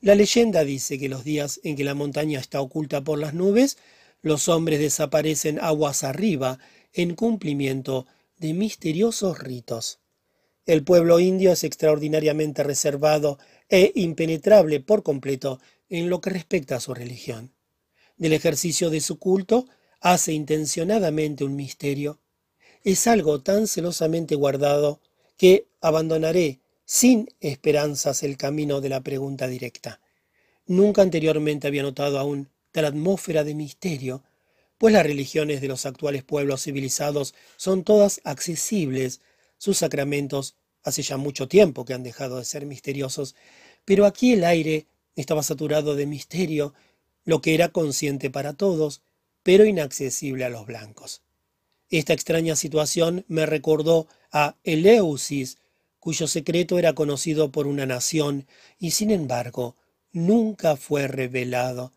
La 0.00 0.14
leyenda 0.14 0.64
dice 0.64 0.98
que 0.98 1.08
los 1.08 1.24
días 1.24 1.60
en 1.64 1.76
que 1.76 1.84
la 1.84 1.94
montaña 1.94 2.40
está 2.40 2.60
oculta 2.60 3.04
por 3.04 3.18
las 3.18 3.34
nubes, 3.34 3.76
los 4.24 4.48
hombres 4.48 4.80
desaparecen 4.80 5.60
aguas 5.60 6.02
arriba 6.02 6.58
en 6.94 7.14
cumplimiento 7.14 8.06
de 8.38 8.54
misteriosos 8.54 9.38
ritos. 9.38 10.00
El 10.64 10.82
pueblo 10.82 11.20
indio 11.20 11.52
es 11.52 11.62
extraordinariamente 11.62 12.62
reservado 12.62 13.38
e 13.68 13.92
impenetrable 13.94 14.80
por 14.80 15.02
completo 15.02 15.60
en 15.90 16.08
lo 16.08 16.22
que 16.22 16.30
respecta 16.30 16.76
a 16.76 16.80
su 16.80 16.94
religión. 16.94 17.52
Del 18.16 18.32
ejercicio 18.32 18.88
de 18.88 19.02
su 19.02 19.18
culto 19.18 19.66
hace 20.00 20.32
intencionadamente 20.32 21.44
un 21.44 21.54
misterio. 21.54 22.18
Es 22.82 23.06
algo 23.06 23.42
tan 23.42 23.66
celosamente 23.66 24.36
guardado 24.36 25.02
que 25.36 25.68
abandonaré 25.82 26.60
sin 26.86 27.28
esperanzas 27.40 28.22
el 28.22 28.38
camino 28.38 28.80
de 28.80 28.88
la 28.88 29.02
pregunta 29.02 29.48
directa. 29.48 30.00
Nunca 30.66 31.02
anteriormente 31.02 31.66
había 31.66 31.82
notado 31.82 32.18
aún 32.18 32.48
tal 32.74 32.86
atmósfera 32.86 33.44
de 33.44 33.54
misterio, 33.54 34.24
pues 34.78 34.92
las 34.92 35.06
religiones 35.06 35.60
de 35.60 35.68
los 35.68 35.86
actuales 35.86 36.24
pueblos 36.24 36.64
civilizados 36.64 37.32
son 37.56 37.84
todas 37.84 38.20
accesibles, 38.24 39.20
sus 39.58 39.78
sacramentos 39.78 40.56
hace 40.82 41.02
ya 41.02 41.16
mucho 41.16 41.46
tiempo 41.46 41.84
que 41.84 41.94
han 41.94 42.02
dejado 42.02 42.38
de 42.38 42.44
ser 42.44 42.66
misteriosos, 42.66 43.36
pero 43.84 44.06
aquí 44.06 44.32
el 44.32 44.42
aire 44.42 44.86
estaba 45.14 45.44
saturado 45.44 45.94
de 45.94 46.06
misterio, 46.06 46.74
lo 47.24 47.40
que 47.40 47.54
era 47.54 47.68
consciente 47.68 48.28
para 48.28 48.54
todos, 48.54 49.02
pero 49.44 49.64
inaccesible 49.64 50.44
a 50.44 50.48
los 50.48 50.66
blancos. 50.66 51.22
Esta 51.90 52.12
extraña 52.12 52.56
situación 52.56 53.24
me 53.28 53.46
recordó 53.46 54.08
a 54.32 54.56
Eleusis, 54.64 55.58
cuyo 56.00 56.26
secreto 56.26 56.80
era 56.80 56.92
conocido 56.92 57.52
por 57.52 57.68
una 57.68 57.86
nación 57.86 58.48
y 58.80 58.90
sin 58.90 59.12
embargo 59.12 59.76
nunca 60.10 60.74
fue 60.74 61.06
revelado. 61.06 61.92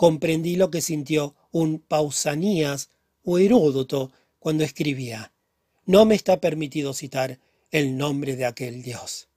Comprendí 0.00 0.56
lo 0.56 0.70
que 0.70 0.80
sintió 0.80 1.34
un 1.50 1.78
Pausanias 1.78 2.88
o 3.22 3.36
Heródoto 3.36 4.10
cuando 4.38 4.64
escribía. 4.64 5.30
No 5.84 6.06
me 6.06 6.14
está 6.14 6.40
permitido 6.40 6.94
citar 6.94 7.38
el 7.70 7.98
nombre 7.98 8.34
de 8.34 8.46
aquel 8.46 8.80
Dios. 8.80 9.28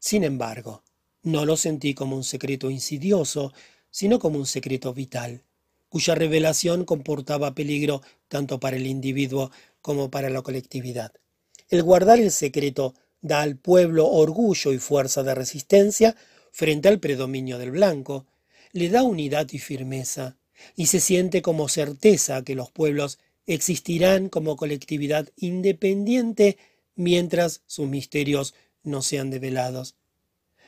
Sin 0.00 0.24
embargo, 0.24 0.82
no 1.22 1.46
lo 1.46 1.56
sentí 1.56 1.94
como 1.94 2.16
un 2.16 2.24
secreto 2.24 2.68
insidioso, 2.68 3.52
sino 3.88 4.18
como 4.18 4.40
un 4.40 4.46
secreto 4.46 4.92
vital, 4.92 5.44
cuya 5.88 6.16
revelación 6.16 6.84
comportaba 6.84 7.54
peligro 7.54 8.02
tanto 8.26 8.58
para 8.58 8.78
el 8.78 8.88
individuo 8.88 9.52
como 9.82 10.10
para 10.10 10.30
la 10.30 10.42
colectividad. 10.42 11.12
El 11.68 11.84
guardar 11.84 12.18
el 12.18 12.32
secreto 12.32 12.94
da 13.20 13.40
al 13.40 13.54
pueblo 13.54 14.08
orgullo 14.08 14.72
y 14.72 14.78
fuerza 14.78 15.22
de 15.22 15.36
resistencia 15.36 16.16
frente 16.50 16.88
al 16.88 16.98
predominio 16.98 17.56
del 17.56 17.70
blanco, 17.70 18.26
le 18.76 18.88
da 18.88 19.02
unidad 19.02 19.48
y 19.50 19.58
firmeza, 19.58 20.36
y 20.76 20.86
se 20.86 21.00
siente 21.00 21.42
como 21.42 21.68
certeza 21.68 22.42
que 22.42 22.54
los 22.54 22.70
pueblos 22.70 23.18
existirán 23.46 24.28
como 24.28 24.56
colectividad 24.56 25.28
independiente 25.36 26.58
mientras 26.94 27.62
sus 27.66 27.88
misterios 27.88 28.54
no 28.82 29.02
sean 29.02 29.30
develados 29.30 29.96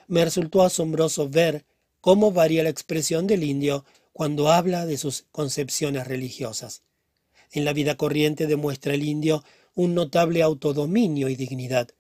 me 0.09 0.24
resultó 0.24 0.62
asombroso 0.62 1.28
ver 1.28 1.64
cómo 2.01 2.32
varía 2.32 2.64
la 2.64 2.70
expresión 2.70 3.26
del 3.26 3.44
indio 3.44 3.85
cuando 4.12 4.51
habla 4.51 4.86
de 4.86 4.97
sus 4.97 5.26
concepciones 5.30 6.09
religiosas. 6.09 6.82
En 7.52 7.64
la 7.64 7.72
vida 7.72 7.97
corriente 7.97 8.47
demuestra 8.47 8.94
el 8.94 9.05
indio 9.05 9.44
un 9.74 9.94
notable 9.94 10.43
autodominio 10.43 11.28
y 11.28 11.36
dignidad, 11.36 11.90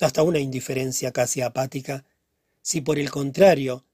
hasta 0.00 0.22
una 0.22 0.38
indiferencia 0.38 1.12
casi 1.12 1.42
apática. 1.42 2.04
Si 2.62 2.80
por 2.80 2.98
el 2.98 3.10
contrario 3.10 3.84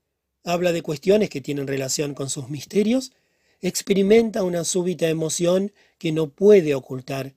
habla 0.45 0.73
de 0.73 0.83
cuestiones 0.83 1.31
que 1.31 1.41
tienen 1.41 1.67
relación 1.67 2.15
con 2.15 2.31
sus 2.31 2.49
misterios, 2.49 3.13
experimenta 3.61 4.43
una 4.45 4.65
súbita 4.65 5.09
emoción 5.09 5.73
que 5.99 6.13
no 6.13 6.29
puede 6.29 6.75
ocultar, 6.75 7.35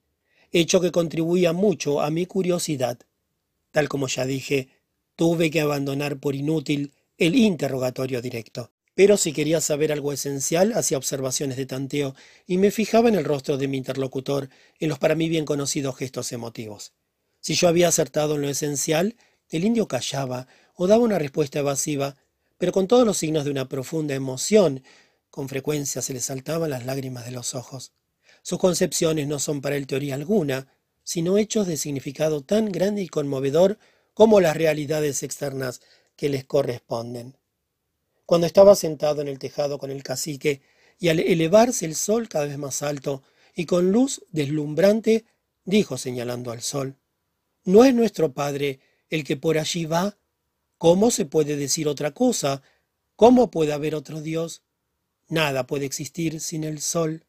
hecho 0.51 0.81
que 0.81 0.91
contribuía 0.91 1.53
mucho 1.53 2.01
a 2.01 2.11
mi 2.11 2.25
curiosidad. 2.25 2.99
Tal 3.71 3.89
como 3.89 4.07
ya 4.07 4.25
dije, 4.25 4.69
Tuve 5.17 5.49
que 5.49 5.61
abandonar 5.61 6.19
por 6.19 6.35
inútil 6.35 6.93
el 7.17 7.35
interrogatorio 7.35 8.21
directo. 8.21 8.71
Pero 8.93 9.17
si 9.17 9.34
quería 9.34 9.61
saber 9.61 9.91
algo 9.91 10.13
esencial, 10.13 10.73
hacía 10.73 10.99
observaciones 10.99 11.57
de 11.57 11.65
tanteo 11.65 12.13
y 12.45 12.59
me 12.59 12.69
fijaba 12.69 13.09
en 13.09 13.15
el 13.15 13.25
rostro 13.25 13.57
de 13.57 13.67
mi 13.67 13.77
interlocutor, 13.77 14.49
en 14.79 14.89
los 14.89 14.99
para 14.99 15.15
mí 15.15 15.27
bien 15.27 15.45
conocidos 15.45 15.95
gestos 15.95 16.31
emotivos. 16.34 16.93
Si 17.39 17.55
yo 17.55 17.67
había 17.67 17.88
acertado 17.88 18.35
en 18.35 18.43
lo 18.43 18.49
esencial, 18.49 19.15
el 19.49 19.65
indio 19.65 19.88
callaba 19.88 20.47
o 20.75 20.85
daba 20.85 21.03
una 21.03 21.17
respuesta 21.17 21.59
evasiva, 21.59 22.15
pero 22.57 22.71
con 22.71 22.88
todos 22.88 23.05
los 23.05 23.17
signos 23.17 23.45
de 23.45 23.51
una 23.51 23.69
profunda 23.69 24.15
emoción. 24.15 24.84
Con 25.29 25.49
frecuencia 25.49 26.01
se 26.01 26.13
le 26.13 26.19
saltaban 26.19 26.69
las 26.69 26.85
lágrimas 26.85 27.25
de 27.25 27.31
los 27.31 27.55
ojos. 27.55 27.93
Sus 28.41 28.59
concepciones 28.59 29.27
no 29.27 29.39
son 29.39 29.61
para 29.61 29.75
él 29.75 29.88
teoría 29.88 30.15
alguna, 30.15 30.67
sino 31.03 31.38
hechos 31.38 31.67
de 31.67 31.77
significado 31.77 32.41
tan 32.41 32.71
grande 32.71 33.01
y 33.01 33.07
conmovedor 33.07 33.77
como 34.13 34.41
las 34.41 34.57
realidades 34.57 35.23
externas 35.23 35.81
que 36.15 36.29
les 36.29 36.45
corresponden. 36.45 37.38
Cuando 38.25 38.47
estaba 38.47 38.75
sentado 38.75 39.21
en 39.21 39.27
el 39.27 39.39
tejado 39.39 39.77
con 39.77 39.91
el 39.91 40.03
cacique, 40.03 40.61
y 40.99 41.09
al 41.09 41.19
elevarse 41.19 41.85
el 41.85 41.95
sol 41.95 42.27
cada 42.27 42.45
vez 42.45 42.57
más 42.57 42.81
alto 42.81 43.23
y 43.55 43.65
con 43.65 43.91
luz 43.91 44.23
deslumbrante, 44.31 45.25
dijo 45.63 45.97
señalando 45.97 46.51
al 46.51 46.61
sol, 46.61 46.97
¿No 47.63 47.84
es 47.85 47.93
nuestro 47.93 48.34
Padre 48.34 48.79
el 49.09 49.23
que 49.23 49.38
por 49.38 49.57
allí 49.57 49.85
va? 49.85 50.17
¿Cómo 50.77 51.09
se 51.09 51.25
puede 51.25 51.55
decir 51.55 51.87
otra 51.87 52.11
cosa? 52.11 52.61
¿Cómo 53.15 53.49
puede 53.49 53.73
haber 53.73 53.95
otro 53.95 54.21
Dios? 54.21 54.63
Nada 55.27 55.65
puede 55.65 55.85
existir 55.85 56.39
sin 56.39 56.63
el 56.63 56.81
sol. 56.81 57.25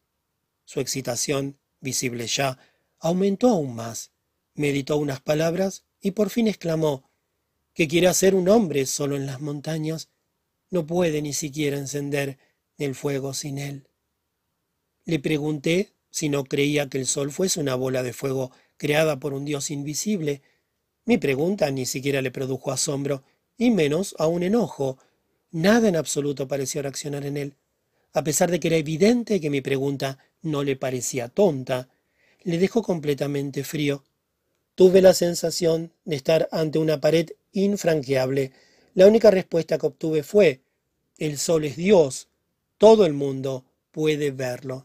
Su 0.65 0.81
excitación, 0.81 1.59
visible 1.81 2.27
ya, 2.27 2.59
aumentó 2.99 3.49
aún 3.49 3.75
más. 3.75 4.13
Meditó 4.55 4.99
unas 4.99 5.21
palabras 5.21 5.87
y 6.01 6.11
por 6.11 6.31
fin 6.31 6.47
exclamó 6.47 7.11
que 7.73 7.89
quiere 7.89 8.09
hacer 8.09 8.35
un 8.35 8.49
hombre 8.49 8.85
solo 8.87 9.17
en 9.17 9.25
las 9.25 9.41
montañas. 9.41 10.11
No 10.69 10.87
puede 10.87 11.23
ni 11.23 11.33
siquiera 11.33 11.79
encender 11.79 12.39
el 12.77 12.95
fuego 12.95 13.33
sin 13.33 13.59
él. 13.59 13.89
Le 15.05 15.21
pregunté 15.21 15.95
si 16.11 16.29
no 16.29 16.45
creía 16.45 16.89
que 16.89 16.99
el 16.99 17.07
sol 17.07 17.31
fuese 17.33 17.61
una 17.61 17.75
bola 17.75 18.03
de 18.03 18.13
fuego 18.13 18.53
creada 18.77 19.19
por 19.19 19.33
un 19.33 19.45
dios 19.45 19.71
invisible. 19.71 20.43
Mi 21.07 21.17
pregunta 21.17 21.71
ni 21.71 21.87
siquiera 21.87 22.21
le 22.21 22.31
produjo 22.31 22.73
asombro, 22.73 23.25
y 23.59 23.71
menos 23.71 24.15
aún 24.19 24.43
enojo. 24.43 24.99
Nada 25.51 25.89
en 25.89 25.97
absoluto 25.97 26.49
pareció 26.49 26.81
reaccionar 26.81 27.27
en 27.27 27.37
él. 27.37 27.55
A 28.15 28.25
pesar 28.25 28.51
de 28.51 28.61
que 28.61 28.69
era 28.69 28.77
evidente 28.77 29.41
que 29.41 29.51
mi 29.51 29.61
pregunta 29.61 30.19
no 30.41 30.63
le 30.63 30.77
parecía 30.77 31.29
tonta, 31.29 31.89
le 32.43 32.59
dejó 32.59 32.83
completamente 32.83 33.65
frío. 33.65 34.05
Tuve 34.75 35.03
la 35.03 35.13
sensación 35.13 35.93
de 36.05 36.17
estar 36.17 36.49
ante 36.53 36.79
una 36.79 37.01
pared 37.01 37.31
infranqueable. 37.53 38.53
La 38.95 39.07
única 39.07 39.31
respuesta 39.31 39.77
que 39.77 39.87
obtuve 39.87 40.23
fue, 40.23 40.63
el 41.19 41.37
sol 41.37 41.65
es 41.65 41.77
Dios. 41.77 42.29
todo 42.79 43.05
el 43.07 43.13
mundo 43.13 43.65
puede 43.91 44.31
verlo. 44.31 44.85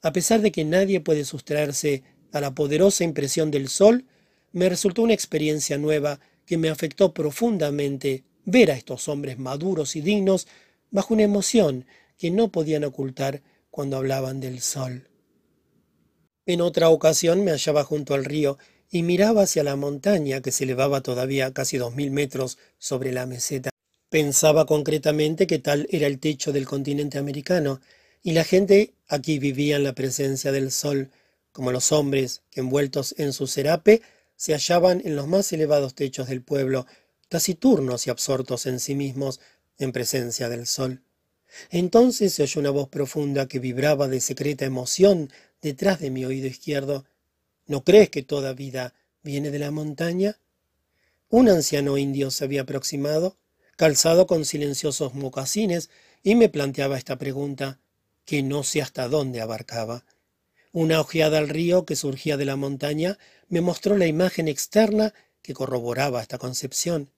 A 0.00 0.12
pesar 0.12 0.42
de 0.42 0.52
que 0.52 0.64
nadie 0.64 1.00
puede 1.00 1.24
sustraerse 1.24 2.04
a 2.30 2.40
la 2.40 2.54
poderosa 2.54 3.02
impresión 3.02 3.50
del 3.50 3.68
sol, 3.68 4.04
me 4.52 4.68
resultó 4.68 5.02
una 5.02 5.14
experiencia 5.14 5.76
nueva 5.76 6.20
que 6.46 6.58
me 6.58 6.68
afectó 6.68 7.14
profundamente 7.14 8.24
ver 8.44 8.70
a 8.70 8.76
estos 8.76 9.08
hombres 9.08 9.38
maduros 9.38 9.96
y 9.96 10.00
dignos 10.00 10.46
bajo 10.90 11.14
una 11.14 11.22
emoción 11.22 11.86
que 12.18 12.30
no 12.30 12.48
podían 12.48 12.84
ocultar 12.84 13.42
cuando 13.70 13.96
hablaban 13.96 14.40
del 14.40 14.60
sol. 14.60 15.08
En 16.46 16.60
otra 16.60 16.90
ocasión 16.90 17.42
me 17.42 17.50
hallaba 17.50 17.84
junto 17.84 18.14
al 18.14 18.24
río 18.24 18.58
y 18.90 19.02
miraba 19.02 19.42
hacia 19.42 19.64
la 19.64 19.76
montaña 19.76 20.40
que 20.40 20.52
se 20.52 20.64
elevaba 20.64 21.00
todavía 21.00 21.52
casi 21.52 21.78
dos 21.78 21.94
mil 21.94 22.10
metros 22.10 22.58
sobre 22.78 23.12
la 23.12 23.26
meseta. 23.26 23.70
Pensaba 24.10 24.66
concretamente 24.66 25.46
que 25.46 25.58
tal 25.58 25.88
era 25.90 26.06
el 26.06 26.20
techo 26.20 26.52
del 26.52 26.66
continente 26.66 27.18
americano, 27.18 27.80
y 28.22 28.32
la 28.32 28.44
gente 28.44 28.94
aquí 29.08 29.38
vivía 29.38 29.76
en 29.76 29.82
la 29.84 29.94
presencia 29.94 30.52
del 30.52 30.70
sol, 30.70 31.10
como 31.50 31.72
los 31.72 31.92
hombres 31.92 32.42
que 32.50 32.60
envueltos 32.60 33.14
en 33.18 33.32
su 33.32 33.46
serape 33.46 34.02
se 34.36 34.52
hallaban 34.52 35.02
en 35.04 35.16
los 35.16 35.26
más 35.26 35.52
elevados 35.52 35.94
techos 35.94 36.28
del 36.28 36.42
pueblo, 36.42 36.86
taciturnos 37.28 38.06
y 38.06 38.10
absortos 38.10 38.66
en 38.66 38.80
sí 38.80 38.94
mismos 38.94 39.40
en 39.78 39.92
presencia 39.92 40.48
del 40.48 40.66
sol. 40.66 41.02
Entonces 41.70 42.34
se 42.34 42.42
oyó 42.42 42.60
una 42.60 42.70
voz 42.70 42.88
profunda 42.88 43.46
que 43.46 43.58
vibraba 43.58 44.08
de 44.08 44.20
secreta 44.20 44.64
emoción 44.64 45.30
detrás 45.62 46.00
de 46.00 46.10
mi 46.10 46.24
oído 46.24 46.46
izquierdo. 46.46 47.04
¿No 47.66 47.84
crees 47.84 48.10
que 48.10 48.22
toda 48.22 48.52
vida 48.52 48.94
viene 49.22 49.50
de 49.50 49.58
la 49.58 49.70
montaña? 49.70 50.38
Un 51.28 51.48
anciano 51.48 51.96
indio 51.96 52.30
se 52.30 52.44
había 52.44 52.62
aproximado, 52.62 53.36
calzado 53.76 54.26
con 54.26 54.44
silenciosos 54.44 55.14
mocasines, 55.14 55.90
y 56.22 56.34
me 56.34 56.48
planteaba 56.48 56.96
esta 56.96 57.16
pregunta, 57.18 57.80
que 58.24 58.42
no 58.42 58.62
sé 58.62 58.80
hasta 58.80 59.08
dónde 59.08 59.40
abarcaba. 59.40 60.04
Una 60.72 61.00
ojeada 61.00 61.38
al 61.38 61.48
río 61.48 61.84
que 61.84 61.96
surgía 61.96 62.36
de 62.36 62.46
la 62.46 62.56
montaña 62.56 63.18
me 63.48 63.60
mostró 63.60 63.96
la 63.96 64.06
imagen 64.06 64.48
externa 64.48 65.14
que 65.42 65.54
corroboraba 65.54 66.22
esta 66.22 66.38
concepción. 66.38 67.10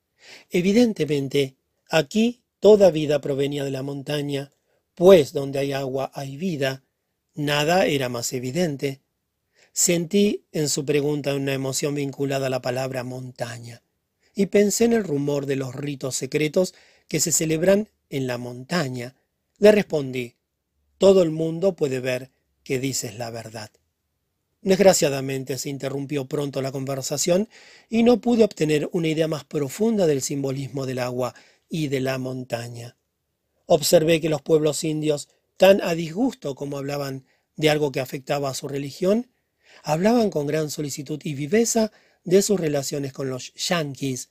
Evidentemente, 0.51 1.57
aquí 1.89 2.43
toda 2.61 2.91
vida 2.91 3.21
provenía 3.21 3.65
de 3.65 3.71
la 3.71 3.83
montaña, 3.83 4.51
pues 4.95 5.33
donde 5.33 5.59
hay 5.61 5.73
agua 5.73 6.11
hay 6.15 6.37
vida. 6.37 6.83
Nada 7.35 7.87
era 7.87 8.09
más 8.09 8.33
evidente. 8.33 9.01
Sentí 9.73 10.45
en 10.53 10.69
su 10.69 10.85
pregunta 10.85 11.35
una 11.35 11.53
emoción 11.53 11.95
vinculada 11.95 12.47
a 12.47 12.51
la 12.51 12.63
palabra 12.63 13.05
montaña, 13.05 13.83
y 14.35 14.47
pensé 14.47 14.87
en 14.87 14.95
el 14.95 15.05
rumor 15.05 15.47
de 15.47 15.57
los 15.57 15.75
ritos 15.75 16.17
secretos 16.17 16.75
que 17.09 17.21
se 17.21 17.31
celebran 17.31 17.89
en 18.09 18.27
la 18.27 18.39
montaña. 18.39 19.15
Le 19.59 19.73
respondí, 19.73 20.35
todo 20.99 21.23
el 21.23 21.31
mundo 21.31 21.77
puede 21.77 22.01
ver 22.01 22.31
que 22.65 22.81
dices 22.81 23.17
la 23.17 23.31
verdad. 23.31 23.71
Desgraciadamente 24.67 25.59
se 25.59 25.69
interrumpió 25.69 26.25
pronto 26.25 26.61
la 26.61 26.73
conversación 26.73 27.49
y 27.89 28.03
no 28.03 28.21
pude 28.21 28.43
obtener 28.43 28.89
una 28.91 29.07
idea 29.07 29.29
más 29.29 29.45
profunda 29.45 30.09
del 30.09 30.23
simbolismo 30.23 30.87
del 30.87 30.99
agua 30.99 31.37
y 31.69 31.87
de 31.87 32.01
la 32.01 32.19
montaña. 32.19 32.97
Observé 33.67 34.21
que 34.21 34.29
los 34.29 34.43
pueblos 34.43 34.83
indios, 34.83 35.29
tan 35.57 35.81
a 35.83 35.95
disgusto 35.95 36.57
como 36.57 36.79
hablaban 36.79 37.27
de 37.55 37.71
algo 37.71 37.93
que 37.93 38.01
afectaba 38.01 38.51
a 38.51 38.55
su 38.55 38.67
religión, 38.67 39.31
hablaban 39.85 40.31
con 40.31 40.49
gran 40.49 40.69
solicitud 40.69 41.21
y 41.23 41.35
viveza 41.35 41.93
de 42.25 42.43
sus 42.43 42.59
relaciones 42.59 43.13
con 43.13 43.31
los 43.31 43.55
yanquis. 43.55 44.31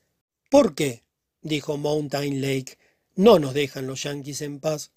¿Por 0.49 0.75
qué? 0.75 1.03
dijo 1.43 1.77
Mountain 1.77 2.41
Lake. 2.41 2.77
No 3.15 3.39
nos 3.39 3.53
dejan 3.53 3.87
los 3.87 4.03
yanquis 4.03 4.41
en 4.41 4.59
paz. 4.59 4.91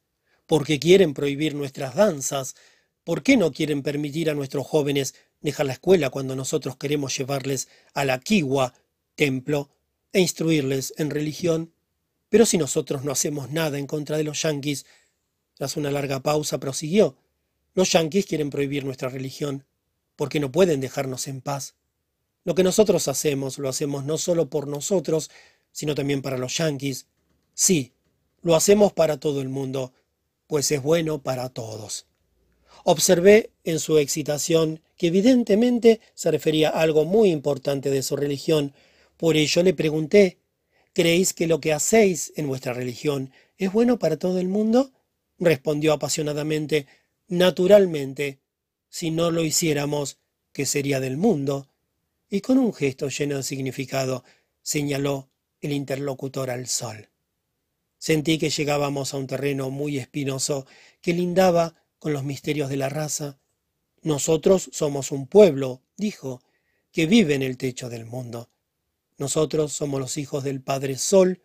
Porque 0.47 0.81
quieren 0.81 1.15
prohibir 1.15 1.55
nuestras 1.55 1.95
danzas. 1.95 2.57
¿Por 3.05 3.23
qué 3.23 3.37
no 3.37 3.53
quieren 3.53 3.83
permitir 3.83 4.31
a 4.31 4.35
nuestros 4.35 4.67
jóvenes 4.67 5.15
dejar 5.41 5.67
la 5.67 5.73
escuela 5.73 6.11
cuando 6.11 6.37
nosotros 6.37 6.77
queremos 6.77 7.17
llevarles 7.17 7.69
a 7.95 8.05
la 8.05 8.19
Kiwa, 8.19 8.75
templo, 9.15 9.71
e 10.13 10.21
instruirles 10.21 10.95
en 10.97 11.11
religión? 11.11 11.73
Pero 12.29 12.47
si 12.47 12.59
nosotros 12.59 13.05
no 13.05 13.13
hacemos 13.13 13.51
nada 13.51 13.79
en 13.79 13.87
contra 13.87 14.17
de 14.17 14.25
los 14.25 14.43
yanquis, 14.43 14.87
tras 15.55 15.77
una 15.77 15.91
larga 15.91 16.21
pausa 16.21 16.59
prosiguió, 16.59 17.17
los 17.75 17.93
yanquis 17.93 18.27
quieren 18.27 18.51
prohibir 18.51 18.85
nuestra 18.85 19.09
religión, 19.09 19.65
porque 20.17 20.41
no 20.41 20.51
pueden 20.51 20.81
dejarnos 20.81 21.29
en 21.29 21.41
paz. 21.41 21.75
Lo 22.45 22.55
que 22.55 22.65
nosotros 22.65 23.09
hacemos 23.09 23.59
lo 23.59 23.69
hacemos 23.69 24.05
no 24.05 24.19
solo 24.19 24.49
por 24.51 24.67
nosotros, 24.67 25.31
sino 25.73 25.95
también 25.95 26.23
para 26.23 26.39
los 26.39 26.57
yanquis. 26.57 27.07
Sí, 27.55 27.93
lo 28.43 28.57
hacemos 28.57 28.93
para 28.93 29.19
todo 29.19 29.41
el 29.41 29.49
mundo, 29.49 29.93
pues 30.47 30.71
es 30.71 30.83
bueno 30.83 31.23
para 31.23 31.49
todos. 31.49 32.07
Observé 32.91 33.51
en 33.65 33.81
su 33.81 33.99
excitación 33.99 34.81
que 34.97 35.09
evidentemente 35.09 36.01
se 36.15 36.31
refería 36.31 36.71
a 36.71 36.81
algo 36.81 37.05
muy 37.05 37.29
importante 37.29 37.91
de 37.91 38.03
su 38.03 38.17
religión. 38.17 38.73
Por 39.19 39.37
ello 39.37 39.63
le 39.63 39.75
pregunté, 39.75 40.39
¿creéis 40.95 41.35
que 41.35 41.47
lo 41.47 41.61
que 41.61 41.75
hacéis 41.75 42.33
en 42.37 42.49
vuestra 42.49 42.73
religión 42.73 43.31
es 43.59 43.71
bueno 43.71 43.99
para 43.99 44.17
todo 44.17 44.39
el 44.39 44.49
mundo? 44.49 44.91
Respondió 45.39 45.93
apasionadamente, 45.93 46.87
naturalmente, 47.27 48.39
si 48.89 49.11
no 49.11 49.31
lo 49.31 49.45
hiciéramos, 49.45 50.17
¿qué 50.55 50.65
sería 50.65 50.99
del 50.99 51.19
mundo? 51.19 51.69
Y 52.31 52.41
con 52.41 52.57
un 52.57 52.73
gesto 52.73 53.11
lleno 53.11 53.37
de 53.37 53.43
significado 53.43 54.25
señaló 54.63 55.29
el 55.61 55.73
interlocutor 55.73 56.49
al 56.49 56.67
sol. 56.69 57.11
Sentí 57.99 58.39
que 58.39 58.49
llegábamos 58.49 59.13
a 59.13 59.19
un 59.19 59.27
terreno 59.27 59.69
muy 59.69 59.99
espinoso 59.99 60.67
que 61.03 61.13
lindaba 61.13 61.75
con 61.99 62.13
los 62.13 62.25
misterios 62.25 62.69
de 62.69 62.77
la 62.77 62.89
raza. 62.89 63.39
Nosotros 64.03 64.71
somos 64.73 65.11
un 65.11 65.27
pueblo, 65.27 65.83
dijo, 65.97 66.43
que 66.93 67.07
vive 67.07 67.35
en 67.35 67.43
el 67.43 67.57
techo 67.57 67.89
del 67.89 68.07
mundo. 68.07 68.51
Nosotros 69.19 69.73
somos 69.73 70.01
los 70.01 70.17
hijos 70.17 70.45
del 70.45 70.63
Padre 70.63 70.97
Sol, 70.97 71.43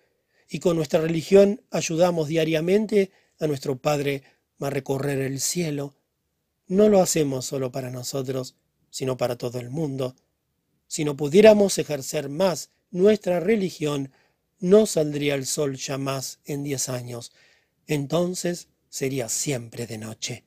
y 0.49 0.59
con 0.59 0.75
nuestra 0.75 1.01
religión 1.01 1.61
ayudamos 1.71 2.27
diariamente 2.27 3.11
a 3.39 3.47
nuestro 3.47 3.77
Padre 3.77 4.23
a 4.59 4.69
recorrer 4.69 5.19
el 5.19 5.39
cielo. 5.39 5.95
No 6.67 6.89
lo 6.89 7.01
hacemos 7.01 7.45
solo 7.45 7.71
para 7.71 7.89
nosotros, 7.89 8.55
sino 8.89 9.17
para 9.17 9.37
todo 9.37 9.59
el 9.59 9.69
mundo. 9.69 10.15
Si 10.87 11.03
no 11.03 11.17
pudiéramos 11.17 11.77
ejercer 11.77 12.29
más 12.29 12.69
nuestra 12.91 13.39
religión, 13.39 14.11
no 14.59 14.85
saldría 14.85 15.35
el 15.35 15.45
sol 15.45 15.75
ya 15.75 15.97
más 15.97 16.39
en 16.45 16.63
diez 16.63 16.87
años. 16.87 17.33
Entonces 17.87 18.69
sería 18.93 19.27
siempre 19.27 19.87
de 19.87 19.97
noche. 19.97 20.43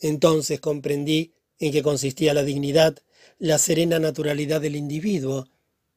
Entonces 0.00 0.60
comprendí 0.60 1.32
en 1.58 1.72
qué 1.72 1.82
consistía 1.82 2.34
la 2.34 2.42
dignidad, 2.42 2.98
la 3.38 3.56
serena 3.56 3.98
naturalidad 3.98 4.60
del 4.60 4.76
individuo. 4.76 5.48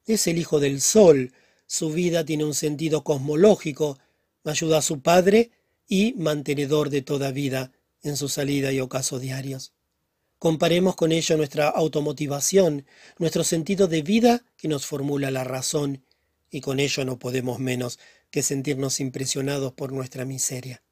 Es 0.06 0.26
el 0.26 0.38
hijo 0.38 0.60
del 0.60 0.80
sol, 0.80 1.34
su 1.66 1.90
vida 1.90 2.24
tiene 2.24 2.46
un 2.46 2.54
sentido 2.54 3.04
cosmológico, 3.04 3.98
ayuda 4.44 4.78
a 4.78 4.82
su 4.82 5.02
padre 5.02 5.50
y 5.86 6.14
mantenedor 6.14 6.88
de 6.88 7.02
toda 7.02 7.32
vida 7.32 7.70
en 8.02 8.16
su 8.16 8.30
salida 8.30 8.72
y 8.72 8.80
ocaso 8.80 9.18
diarios. 9.18 9.74
Comparemos 10.38 10.96
con 10.96 11.12
ello 11.12 11.36
nuestra 11.36 11.68
automotivación, 11.68 12.86
nuestro 13.18 13.44
sentido 13.44 13.88
de 13.88 14.00
vida 14.00 14.42
que 14.56 14.68
nos 14.68 14.86
formula 14.86 15.30
la 15.30 15.44
razón, 15.44 16.02
y 16.50 16.62
con 16.62 16.80
ello 16.80 17.04
no 17.04 17.18
podemos 17.18 17.58
menos 17.58 17.98
que 18.30 18.42
sentirnos 18.42 19.00
impresionados 19.00 19.74
por 19.74 19.92
nuestra 19.92 20.24
miseria. 20.24 20.83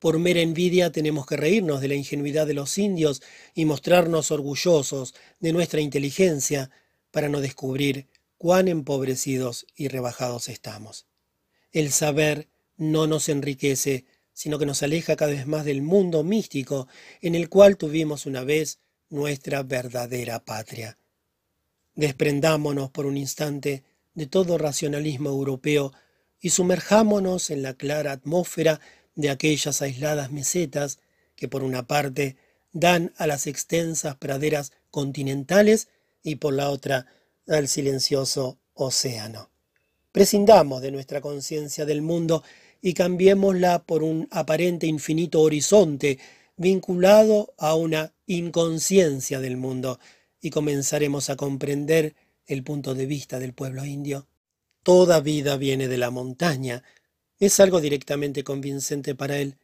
Por 0.00 0.18
mera 0.18 0.40
envidia 0.40 0.90
tenemos 0.90 1.26
que 1.26 1.36
reírnos 1.36 1.82
de 1.82 1.88
la 1.88 1.94
ingenuidad 1.94 2.46
de 2.46 2.54
los 2.54 2.78
indios 2.78 3.22
y 3.54 3.66
mostrarnos 3.66 4.30
orgullosos 4.30 5.14
de 5.40 5.52
nuestra 5.52 5.82
inteligencia 5.82 6.70
para 7.10 7.28
no 7.28 7.42
descubrir 7.42 8.08
cuán 8.38 8.68
empobrecidos 8.68 9.66
y 9.76 9.88
rebajados 9.88 10.48
estamos. 10.48 11.06
El 11.70 11.92
saber 11.92 12.48
no 12.78 13.06
nos 13.06 13.28
enriquece, 13.28 14.06
sino 14.32 14.58
que 14.58 14.64
nos 14.64 14.82
aleja 14.82 15.16
cada 15.16 15.32
vez 15.32 15.46
más 15.46 15.66
del 15.66 15.82
mundo 15.82 16.24
místico 16.24 16.88
en 17.20 17.34
el 17.34 17.50
cual 17.50 17.76
tuvimos 17.76 18.24
una 18.24 18.42
vez 18.42 18.80
nuestra 19.10 19.62
verdadera 19.62 20.42
patria. 20.42 20.96
Desprendámonos 21.94 22.90
por 22.90 23.04
un 23.04 23.18
instante 23.18 23.84
de 24.14 24.26
todo 24.26 24.56
racionalismo 24.56 25.28
europeo 25.28 25.92
y 26.40 26.50
sumerjámonos 26.50 27.50
en 27.50 27.60
la 27.60 27.74
clara 27.74 28.12
atmósfera 28.12 28.80
de 29.14 29.30
aquellas 29.30 29.82
aisladas 29.82 30.30
mesetas 30.30 30.98
que 31.36 31.48
por 31.48 31.62
una 31.62 31.86
parte 31.86 32.36
dan 32.72 33.12
a 33.16 33.26
las 33.26 33.46
extensas 33.46 34.16
praderas 34.16 34.72
continentales 34.90 35.88
y 36.22 36.36
por 36.36 36.54
la 36.54 36.70
otra 36.70 37.06
al 37.48 37.68
silencioso 37.68 38.58
océano. 38.74 39.50
Prescindamos 40.12 40.82
de 40.82 40.90
nuestra 40.90 41.20
conciencia 41.20 41.84
del 41.84 42.02
mundo 42.02 42.42
y 42.82 42.94
cambiémosla 42.94 43.84
por 43.84 44.02
un 44.02 44.28
aparente 44.30 44.86
infinito 44.86 45.40
horizonte 45.40 46.18
vinculado 46.56 47.54
a 47.58 47.74
una 47.74 48.12
inconsciencia 48.26 49.40
del 49.40 49.56
mundo 49.56 49.98
y 50.40 50.50
comenzaremos 50.50 51.30
a 51.30 51.36
comprender 51.36 52.14
el 52.46 52.62
punto 52.64 52.94
de 52.94 53.06
vista 53.06 53.38
del 53.38 53.54
pueblo 53.54 53.84
indio. 53.84 54.26
Toda 54.82 55.20
vida 55.20 55.56
viene 55.56 55.88
de 55.88 55.98
la 55.98 56.10
montaña, 56.10 56.82
es 57.40 57.58
algo 57.58 57.80
directamente 57.80 58.44
convincente 58.44 59.14
para 59.14 59.38
él. 59.38 59.56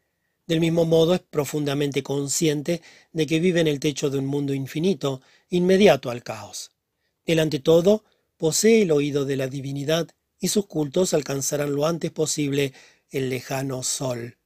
Del 0.46 0.60
mismo 0.60 0.84
modo 0.84 1.14
es 1.14 1.20
profundamente 1.20 2.02
consciente 2.02 2.82
de 3.12 3.26
que 3.26 3.38
vive 3.38 3.60
en 3.60 3.68
el 3.68 3.80
techo 3.80 4.10
de 4.10 4.18
un 4.18 4.26
mundo 4.26 4.54
infinito, 4.54 5.20
inmediato 5.50 6.10
al 6.10 6.22
caos. 6.22 6.72
Él 7.24 7.38
ante 7.38 7.58
todo 7.58 8.04
posee 8.36 8.82
el 8.82 8.92
oído 8.92 9.24
de 9.24 9.36
la 9.36 9.48
divinidad 9.48 10.08
y 10.40 10.48
sus 10.48 10.66
cultos 10.66 11.14
alcanzarán 11.14 11.74
lo 11.74 11.86
antes 11.86 12.10
posible 12.10 12.72
el 13.10 13.28
lejano 13.30 13.82
sol. 13.82 14.38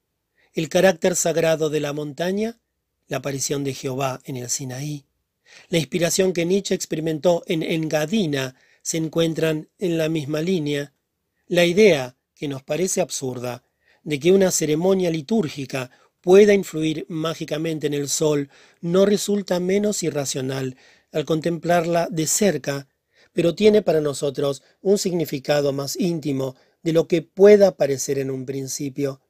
El 0.52 0.68
carácter 0.68 1.16
sagrado 1.16 1.70
de 1.70 1.80
la 1.80 1.92
montaña, 1.92 2.58
la 3.08 3.18
aparición 3.18 3.64
de 3.64 3.74
Jehová 3.74 4.20
en 4.24 4.36
el 4.36 4.50
Sinaí, 4.50 5.04
la 5.68 5.78
inspiración 5.78 6.32
que 6.32 6.44
Nietzsche 6.44 6.74
experimentó 6.74 7.42
en 7.46 7.62
Engadina 7.62 8.54
se 8.82 8.96
encuentran 8.96 9.68
en 9.78 9.98
la 9.98 10.08
misma 10.08 10.40
línea. 10.40 10.92
La 11.46 11.64
idea, 11.64 12.16
que 12.40 12.48
nos 12.48 12.62
parece 12.62 13.02
absurda, 13.02 13.62
de 14.02 14.18
que 14.18 14.32
una 14.32 14.50
ceremonia 14.50 15.10
litúrgica 15.10 15.90
pueda 16.22 16.54
influir 16.54 17.04
mágicamente 17.10 17.86
en 17.86 17.92
el 17.92 18.08
sol 18.08 18.48
no 18.80 19.04
resulta 19.04 19.60
menos 19.60 20.02
irracional 20.02 20.78
al 21.12 21.26
contemplarla 21.26 22.08
de 22.10 22.26
cerca, 22.26 22.88
pero 23.34 23.54
tiene 23.54 23.82
para 23.82 24.00
nosotros 24.00 24.62
un 24.80 24.96
significado 24.96 25.74
más 25.74 25.96
íntimo 26.00 26.56
de 26.82 26.94
lo 26.94 27.08
que 27.08 27.20
pueda 27.20 27.76
parecer 27.76 28.18
en 28.18 28.30
un 28.30 28.46
principio. 28.46 29.20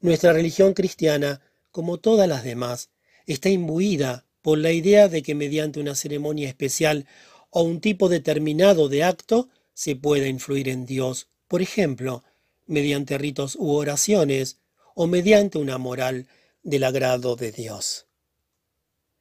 Nuestra 0.00 0.32
religión 0.32 0.72
cristiana, 0.72 1.42
como 1.70 1.98
todas 1.98 2.26
las 2.26 2.42
demás, 2.42 2.88
está 3.26 3.50
imbuida 3.50 4.24
por 4.40 4.56
la 4.56 4.72
idea 4.72 5.10
de 5.10 5.22
que 5.22 5.34
mediante 5.34 5.78
una 5.78 5.94
ceremonia 5.94 6.48
especial 6.48 7.04
o 7.50 7.64
un 7.64 7.82
tipo 7.82 8.08
determinado 8.08 8.88
de 8.88 9.04
acto 9.04 9.50
se 9.74 9.94
pueda 9.94 10.26
influir 10.26 10.70
en 10.70 10.86
Dios, 10.86 11.28
por 11.48 11.60
ejemplo, 11.60 12.24
mediante 12.66 13.18
ritos 13.18 13.56
u 13.56 13.70
oraciones, 13.70 14.58
o 14.94 15.06
mediante 15.06 15.58
una 15.58 15.78
moral 15.78 16.26
del 16.62 16.84
agrado 16.84 17.36
de 17.36 17.52
Dios. 17.52 18.06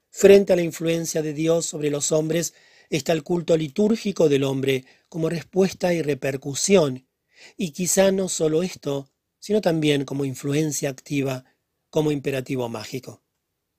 Frente 0.10 0.54
a 0.54 0.56
la 0.56 0.62
influencia 0.62 1.22
de 1.22 1.34
Dios 1.34 1.66
sobre 1.66 1.90
los 1.90 2.12
hombres 2.12 2.54
está 2.90 3.12
el 3.12 3.24
culto 3.24 3.58
litúrgico 3.58 4.30
del 4.30 4.44
hombre 4.44 4.86
como 5.10 5.30
respuesta 5.30 5.94
y 5.94 6.02
repercusión, 6.02 7.08
y 7.58 7.72
quizá 7.72 8.12
no 8.12 8.30
solo 8.30 8.64
esto, 8.64 9.12
sino 9.40 9.62
también 9.62 10.06
como 10.06 10.26
influencia 10.26 10.90
activa, 10.90 11.44
como 11.90 12.12
imperativo 12.12 12.70
mágico. 12.70 13.22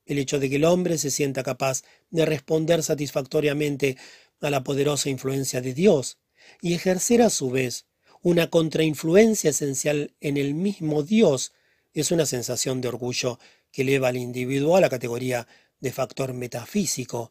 El 0.04 0.18
hecho 0.18 0.38
de 0.38 0.48
que 0.48 0.56
el 0.56 0.64
hombre 0.64 0.98
se 0.98 1.10
sienta 1.10 1.42
capaz 1.42 1.82
de 2.10 2.24
responder 2.26 2.82
satisfactoriamente 2.82 3.96
a 4.40 4.50
la 4.50 4.62
poderosa 4.62 5.08
influencia 5.08 5.60
de 5.60 5.74
Dios 5.74 6.18
y 6.60 6.74
ejercer 6.74 7.22
a 7.22 7.30
su 7.30 7.50
vez 7.50 7.85
una 8.26 8.50
contrainfluencia 8.50 9.50
esencial 9.50 10.12
en 10.20 10.36
el 10.36 10.52
mismo 10.52 11.04
Dios 11.04 11.52
es 11.94 12.10
una 12.10 12.26
sensación 12.26 12.80
de 12.80 12.88
orgullo 12.88 13.38
que 13.70 13.82
eleva 13.82 14.08
al 14.08 14.16
individuo 14.16 14.74
a 14.74 14.80
la 14.80 14.90
categoría 14.90 15.46
de 15.78 15.92
factor 15.92 16.34
metafísico. 16.34 17.30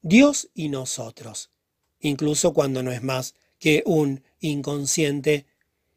Dios 0.00 0.48
y 0.54 0.70
nosotros, 0.70 1.50
incluso 2.00 2.54
cuando 2.54 2.82
no 2.82 2.92
es 2.92 3.02
más 3.02 3.34
que 3.58 3.82
un 3.84 4.24
inconsciente, 4.40 5.44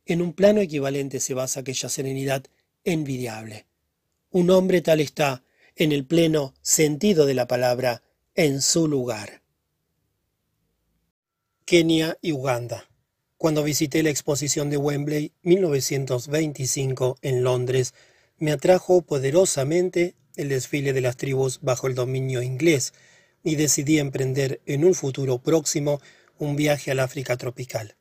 en 0.06 0.22
un 0.22 0.34
plano 0.34 0.60
equivalente 0.60 1.22
se 1.22 1.34
basa 1.34 1.62
aquella 1.62 1.88
serenidad 1.88 2.44
envidiable. 2.84 3.68
Un 4.32 4.50
hombre 4.50 4.82
tal 4.82 5.00
está, 5.00 5.46
en 5.78 5.94
el 5.94 6.06
pleno 6.06 6.54
sentido 6.62 7.26
de 7.26 7.36
la 7.36 7.48
palabra, 7.48 8.04
en 8.34 8.62
su 8.62 8.90
lugar. 8.90 9.44
Kenia 11.64 12.18
y 12.22 12.34
Uganda. 12.34 12.90
Cuando 13.46 13.62
visité 13.62 14.02
la 14.02 14.10
exposición 14.10 14.72
de 14.72 14.78
Wembley 14.78 15.32
1925 15.44 17.20
en 17.22 17.44
Londres, 17.44 17.94
me 18.40 18.52
atrajo 18.52 19.04
poderosamente 19.04 20.16
el 20.36 20.50
desfile 20.50 20.94
de 20.94 21.02
las 21.02 21.16
tribus 21.16 21.60
bajo 21.62 21.86
el 21.86 21.94
dominio 21.94 22.42
inglés 22.42 22.94
y 23.44 23.54
decidí 23.54 24.00
emprender 24.00 24.62
en 24.66 24.84
un 24.84 24.96
futuro 24.96 25.38
próximo 25.38 26.02
un 26.40 26.56
viaje 26.56 26.90
al 26.90 27.00
África 27.00 27.38
tropical. 27.38 27.96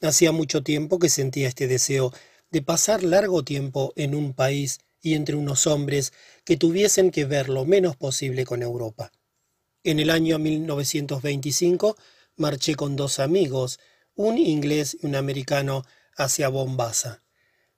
Hacía 0.00 0.32
mucho 0.32 0.62
tiempo 0.62 0.98
que 0.98 1.10
sentía 1.10 1.48
este 1.48 1.66
deseo 1.66 2.10
de 2.50 2.62
pasar 2.62 3.02
largo 3.02 3.44
tiempo 3.44 3.92
en 3.94 4.14
un 4.14 4.32
país 4.32 4.78
y 5.02 5.16
entre 5.16 5.36
unos 5.36 5.66
hombres 5.66 6.14
que 6.46 6.56
tuviesen 6.56 7.10
que 7.10 7.26
ver 7.26 7.50
lo 7.50 7.66
menos 7.66 7.94
posible 7.94 8.46
con 8.46 8.62
Europa. 8.62 9.12
En 9.84 10.00
el 10.00 10.08
año 10.08 10.38
1925 10.38 11.94
marché 12.38 12.74
con 12.76 12.96
dos 12.96 13.18
amigos, 13.18 13.80
un 14.18 14.36
inglés 14.36 14.96
y 15.00 15.06
un 15.06 15.14
americano 15.14 15.84
hacia 16.16 16.48
Bombasa. 16.48 17.22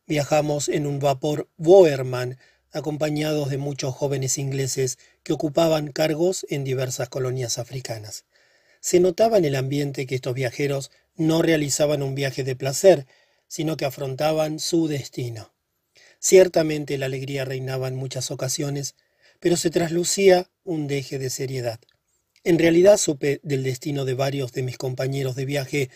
Viajamos 0.07 0.70
en 0.70 0.86
un 0.86 0.99
vapor 0.99 1.51
Boerman, 1.59 2.39
acompañados 2.73 3.51
de 3.51 3.59
muchos 3.59 3.94
jóvenes 3.94 4.39
ingleses 4.39 4.99
que 5.23 5.35
ocupaban 5.35 5.93
cargos 5.93 6.47
en 6.49 6.65
diversas 6.65 7.10
colonias 7.10 7.59
africanas. 7.59 8.25
Se 8.81 9.01
notaba 9.01 9.36
en 9.36 9.44
el 9.44 9.55
ambiente 9.55 10.07
que 10.07 10.15
estos 10.15 10.33
viajeros 10.33 10.91
no 11.15 11.43
realizaban 11.43 12.02
un 12.02 12.15
viaje 12.15 12.43
de 12.43 12.57
placer, 12.57 13.07
sino 13.47 13.77
que 13.77 13.85
afrontaban 13.85 14.60
su 14.60 14.89
destino. 14.89 15.52
Ciertamente 16.20 16.97
la 16.97 17.07
alegría 17.07 17.44
reinaba 17.44 17.89
en 17.89 17.97
muchas 17.97 18.31
ocasiones, 18.31 18.94
pero 19.41 19.59
se 19.59 19.69
traslucía 19.69 20.49
un 20.65 20.86
deje 20.86 21.19
de 21.19 21.28
seriedad. 21.28 21.81
En 22.44 22.59
realidad 22.59 22.97
supe 22.97 23.41
del 23.43 23.62
destino 23.62 24.07
de 24.07 24.15
varios 24.15 24.52
de 24.52 24.62
mis 24.62 24.78
compañeros 24.78 25.36
de 25.36 25.44
viaje 25.44 25.91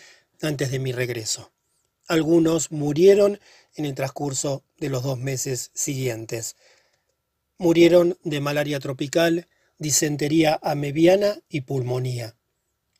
antes 0.44 0.70
de 0.70 0.78
mi 0.78 0.92
regreso. 0.92 1.52
Algunos 2.06 2.70
murieron 2.70 3.40
en 3.74 3.86
el 3.86 3.94
transcurso 3.94 4.62
de 4.78 4.90
los 4.90 5.02
dos 5.02 5.18
meses 5.18 5.70
siguientes. 5.74 6.56
Murieron 7.56 8.18
de 8.24 8.40
malaria 8.40 8.78
tropical, 8.78 9.48
disentería 9.78 10.58
amebiana 10.62 11.40
y 11.48 11.62
pulmonía. 11.62 12.36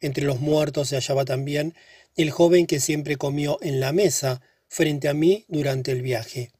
Entre 0.01 0.25
los 0.25 0.41
muertos 0.41 0.89
se 0.89 0.97
hallaba 0.97 1.25
también 1.25 1.75
el 2.17 2.31
joven 2.31 2.67
que 2.67 2.81
siempre 2.81 3.17
comió 3.17 3.59
en 3.61 3.81
la 3.81 3.93
mesa 3.93 4.41
frente 4.69 5.09
a 5.09 5.15
mí 5.15 5.45
durante 5.49 5.93
el 5.93 6.03
viaje. 6.03 6.51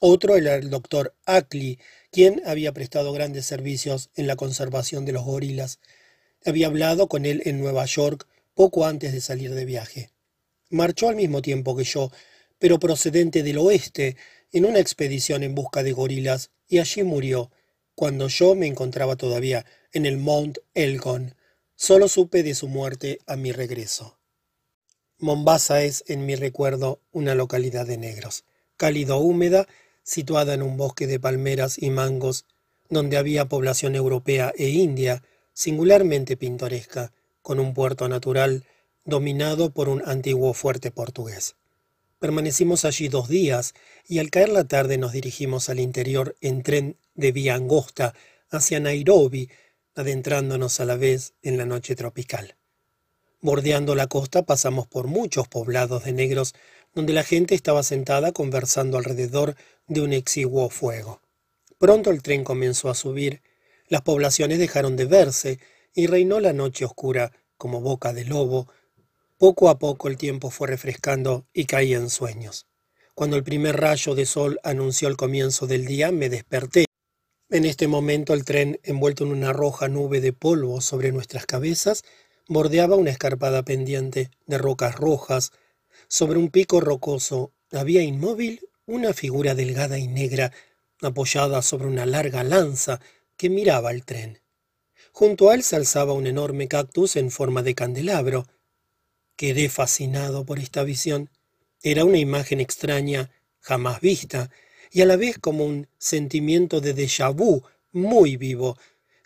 Otro 0.00 0.36
era 0.36 0.54
el 0.56 0.70
doctor 0.70 1.14
Ackley, 1.24 1.78
quien 2.10 2.42
había 2.44 2.72
prestado 2.72 3.12
grandes 3.12 3.46
servicios 3.46 4.10
en 4.16 4.26
la 4.26 4.36
conservación 4.36 5.04
de 5.04 5.12
los 5.12 5.24
gorilas. 5.24 5.78
Había 6.44 6.66
hablado 6.66 7.08
con 7.08 7.24
él 7.24 7.42
en 7.46 7.58
Nueva 7.60 7.84
York 7.86 8.26
poco 8.54 8.86
antes 8.86 9.12
de 9.12 9.20
salir 9.20 9.54
de 9.54 9.64
viaje. 9.64 10.13
Marchó 10.74 11.08
al 11.08 11.14
mismo 11.14 11.40
tiempo 11.40 11.76
que 11.76 11.84
yo, 11.84 12.10
pero 12.58 12.80
procedente 12.80 13.44
del 13.44 13.58
oeste, 13.58 14.16
en 14.50 14.64
una 14.64 14.80
expedición 14.80 15.44
en 15.44 15.54
busca 15.54 15.84
de 15.84 15.92
gorilas, 15.92 16.50
y 16.66 16.80
allí 16.80 17.04
murió, 17.04 17.52
cuando 17.94 18.26
yo 18.26 18.56
me 18.56 18.66
encontraba 18.66 19.14
todavía 19.14 19.64
en 19.92 20.04
el 20.04 20.16
Mount 20.16 20.58
Elgon. 20.74 21.36
Solo 21.76 22.08
supe 22.08 22.42
de 22.42 22.56
su 22.56 22.66
muerte 22.66 23.20
a 23.28 23.36
mi 23.36 23.52
regreso. 23.52 24.18
Mombasa 25.18 25.84
es, 25.84 26.02
en 26.08 26.26
mi 26.26 26.34
recuerdo, 26.34 27.00
una 27.12 27.36
localidad 27.36 27.86
de 27.86 27.96
negros, 27.96 28.44
cálido 28.76 29.18
húmeda, 29.18 29.68
situada 30.02 30.54
en 30.54 30.62
un 30.62 30.76
bosque 30.76 31.06
de 31.06 31.20
palmeras 31.20 31.80
y 31.80 31.90
mangos, 31.90 32.46
donde 32.88 33.16
había 33.16 33.48
población 33.48 33.94
europea 33.94 34.52
e 34.56 34.70
india, 34.70 35.22
singularmente 35.52 36.36
pintoresca, 36.36 37.12
con 37.42 37.60
un 37.60 37.74
puerto 37.74 38.08
natural 38.08 38.64
dominado 39.04 39.70
por 39.70 39.88
un 39.88 40.02
antiguo 40.06 40.54
fuerte 40.54 40.90
portugués. 40.90 41.56
Permanecimos 42.18 42.84
allí 42.84 43.08
dos 43.08 43.28
días 43.28 43.74
y 44.08 44.18
al 44.18 44.30
caer 44.30 44.48
la 44.48 44.64
tarde 44.64 44.96
nos 44.96 45.12
dirigimos 45.12 45.68
al 45.68 45.78
interior 45.78 46.36
en 46.40 46.62
tren 46.62 46.96
de 47.14 47.32
vía 47.32 47.54
angosta 47.54 48.14
hacia 48.50 48.80
Nairobi, 48.80 49.50
adentrándonos 49.94 50.80
a 50.80 50.86
la 50.86 50.96
vez 50.96 51.34
en 51.42 51.58
la 51.58 51.66
noche 51.66 51.94
tropical. 51.94 52.56
Bordeando 53.40 53.94
la 53.94 54.06
costa 54.06 54.42
pasamos 54.44 54.86
por 54.86 55.06
muchos 55.06 55.48
poblados 55.48 56.04
de 56.04 56.12
negros 56.12 56.54
donde 56.94 57.12
la 57.12 57.24
gente 57.24 57.54
estaba 57.54 57.82
sentada 57.82 58.32
conversando 58.32 58.96
alrededor 58.96 59.54
de 59.86 60.00
un 60.00 60.14
exiguo 60.14 60.70
fuego. 60.70 61.20
Pronto 61.78 62.10
el 62.10 62.22
tren 62.22 62.44
comenzó 62.44 62.88
a 62.88 62.94
subir, 62.94 63.42
las 63.88 64.00
poblaciones 64.00 64.58
dejaron 64.58 64.96
de 64.96 65.04
verse 65.04 65.58
y 65.92 66.06
reinó 66.06 66.40
la 66.40 66.54
noche 66.54 66.86
oscura 66.86 67.32
como 67.58 67.82
boca 67.82 68.14
de 68.14 68.24
lobo 68.24 68.68
poco 69.38 69.68
a 69.68 69.78
poco 69.78 70.08
el 70.08 70.16
tiempo 70.16 70.50
fue 70.50 70.68
refrescando 70.68 71.46
y 71.52 71.66
caí 71.66 71.94
en 71.94 72.10
sueños. 72.10 72.66
Cuando 73.14 73.36
el 73.36 73.44
primer 73.44 73.80
rayo 73.80 74.14
de 74.14 74.26
sol 74.26 74.58
anunció 74.62 75.08
el 75.08 75.16
comienzo 75.16 75.66
del 75.66 75.86
día, 75.86 76.10
me 76.10 76.28
desperté. 76.28 76.86
En 77.50 77.64
este 77.64 77.86
momento 77.86 78.34
el 78.34 78.44
tren, 78.44 78.80
envuelto 78.82 79.24
en 79.24 79.30
una 79.30 79.52
roja 79.52 79.88
nube 79.88 80.20
de 80.20 80.32
polvo 80.32 80.80
sobre 80.80 81.12
nuestras 81.12 81.46
cabezas, 81.46 82.02
bordeaba 82.48 82.96
una 82.96 83.10
escarpada 83.10 83.62
pendiente 83.62 84.30
de 84.46 84.58
rocas 84.58 84.96
rojas. 84.96 85.52
Sobre 86.08 86.38
un 86.38 86.50
pico 86.50 86.80
rocoso 86.80 87.52
había 87.70 88.02
inmóvil 88.02 88.68
una 88.86 89.12
figura 89.14 89.54
delgada 89.54 89.98
y 89.98 90.08
negra 90.08 90.52
apoyada 91.00 91.62
sobre 91.62 91.86
una 91.86 92.06
larga 92.06 92.44
lanza 92.44 93.00
que 93.36 93.50
miraba 93.50 93.90
al 93.90 94.04
tren. 94.04 94.40
Junto 95.12 95.50
a 95.50 95.54
él 95.54 95.62
se 95.62 95.76
alzaba 95.76 96.12
un 96.12 96.26
enorme 96.26 96.66
cactus 96.68 97.16
en 97.16 97.30
forma 97.30 97.62
de 97.62 97.74
candelabro. 97.74 98.46
Quedé 99.36 99.68
fascinado 99.68 100.44
por 100.44 100.58
esta 100.58 100.84
visión. 100.84 101.28
Era 101.82 102.04
una 102.04 102.18
imagen 102.18 102.60
extraña, 102.60 103.30
jamás 103.60 104.00
vista, 104.00 104.50
y 104.90 105.02
a 105.02 105.06
la 105.06 105.16
vez 105.16 105.38
como 105.38 105.64
un 105.64 105.88
sentimiento 105.98 106.80
de 106.80 106.94
déjà 106.94 107.34
vu 107.34 107.62
muy 107.90 108.36
vivo, 108.36 108.78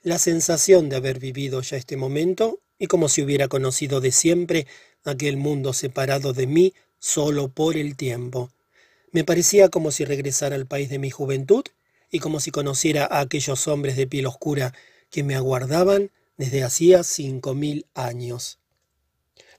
la 0.02 0.18
sensación 0.18 0.88
de 0.88 0.96
haber 0.96 1.18
vivido 1.18 1.60
ya 1.60 1.76
este 1.76 1.96
momento 1.96 2.60
y 2.78 2.86
como 2.86 3.08
si 3.08 3.22
hubiera 3.22 3.48
conocido 3.48 4.00
de 4.00 4.12
siempre 4.12 4.66
aquel 5.04 5.36
mundo 5.36 5.72
separado 5.72 6.32
de 6.32 6.46
mí 6.46 6.74
solo 6.98 7.48
por 7.48 7.76
el 7.76 7.96
tiempo. 7.96 8.50
Me 9.12 9.24
parecía 9.24 9.68
como 9.68 9.90
si 9.90 10.04
regresara 10.04 10.56
al 10.56 10.66
país 10.66 10.88
de 10.88 10.98
mi 10.98 11.10
juventud 11.10 11.64
y 12.10 12.20
como 12.20 12.40
si 12.40 12.50
conociera 12.50 13.04
a 13.04 13.20
aquellos 13.20 13.68
hombres 13.68 13.96
de 13.96 14.06
piel 14.06 14.26
oscura 14.26 14.72
que 15.10 15.22
me 15.22 15.34
aguardaban 15.34 16.10
desde 16.36 16.62
hacía 16.62 17.02
cinco 17.02 17.54
mil 17.54 17.86
años. 17.94 18.58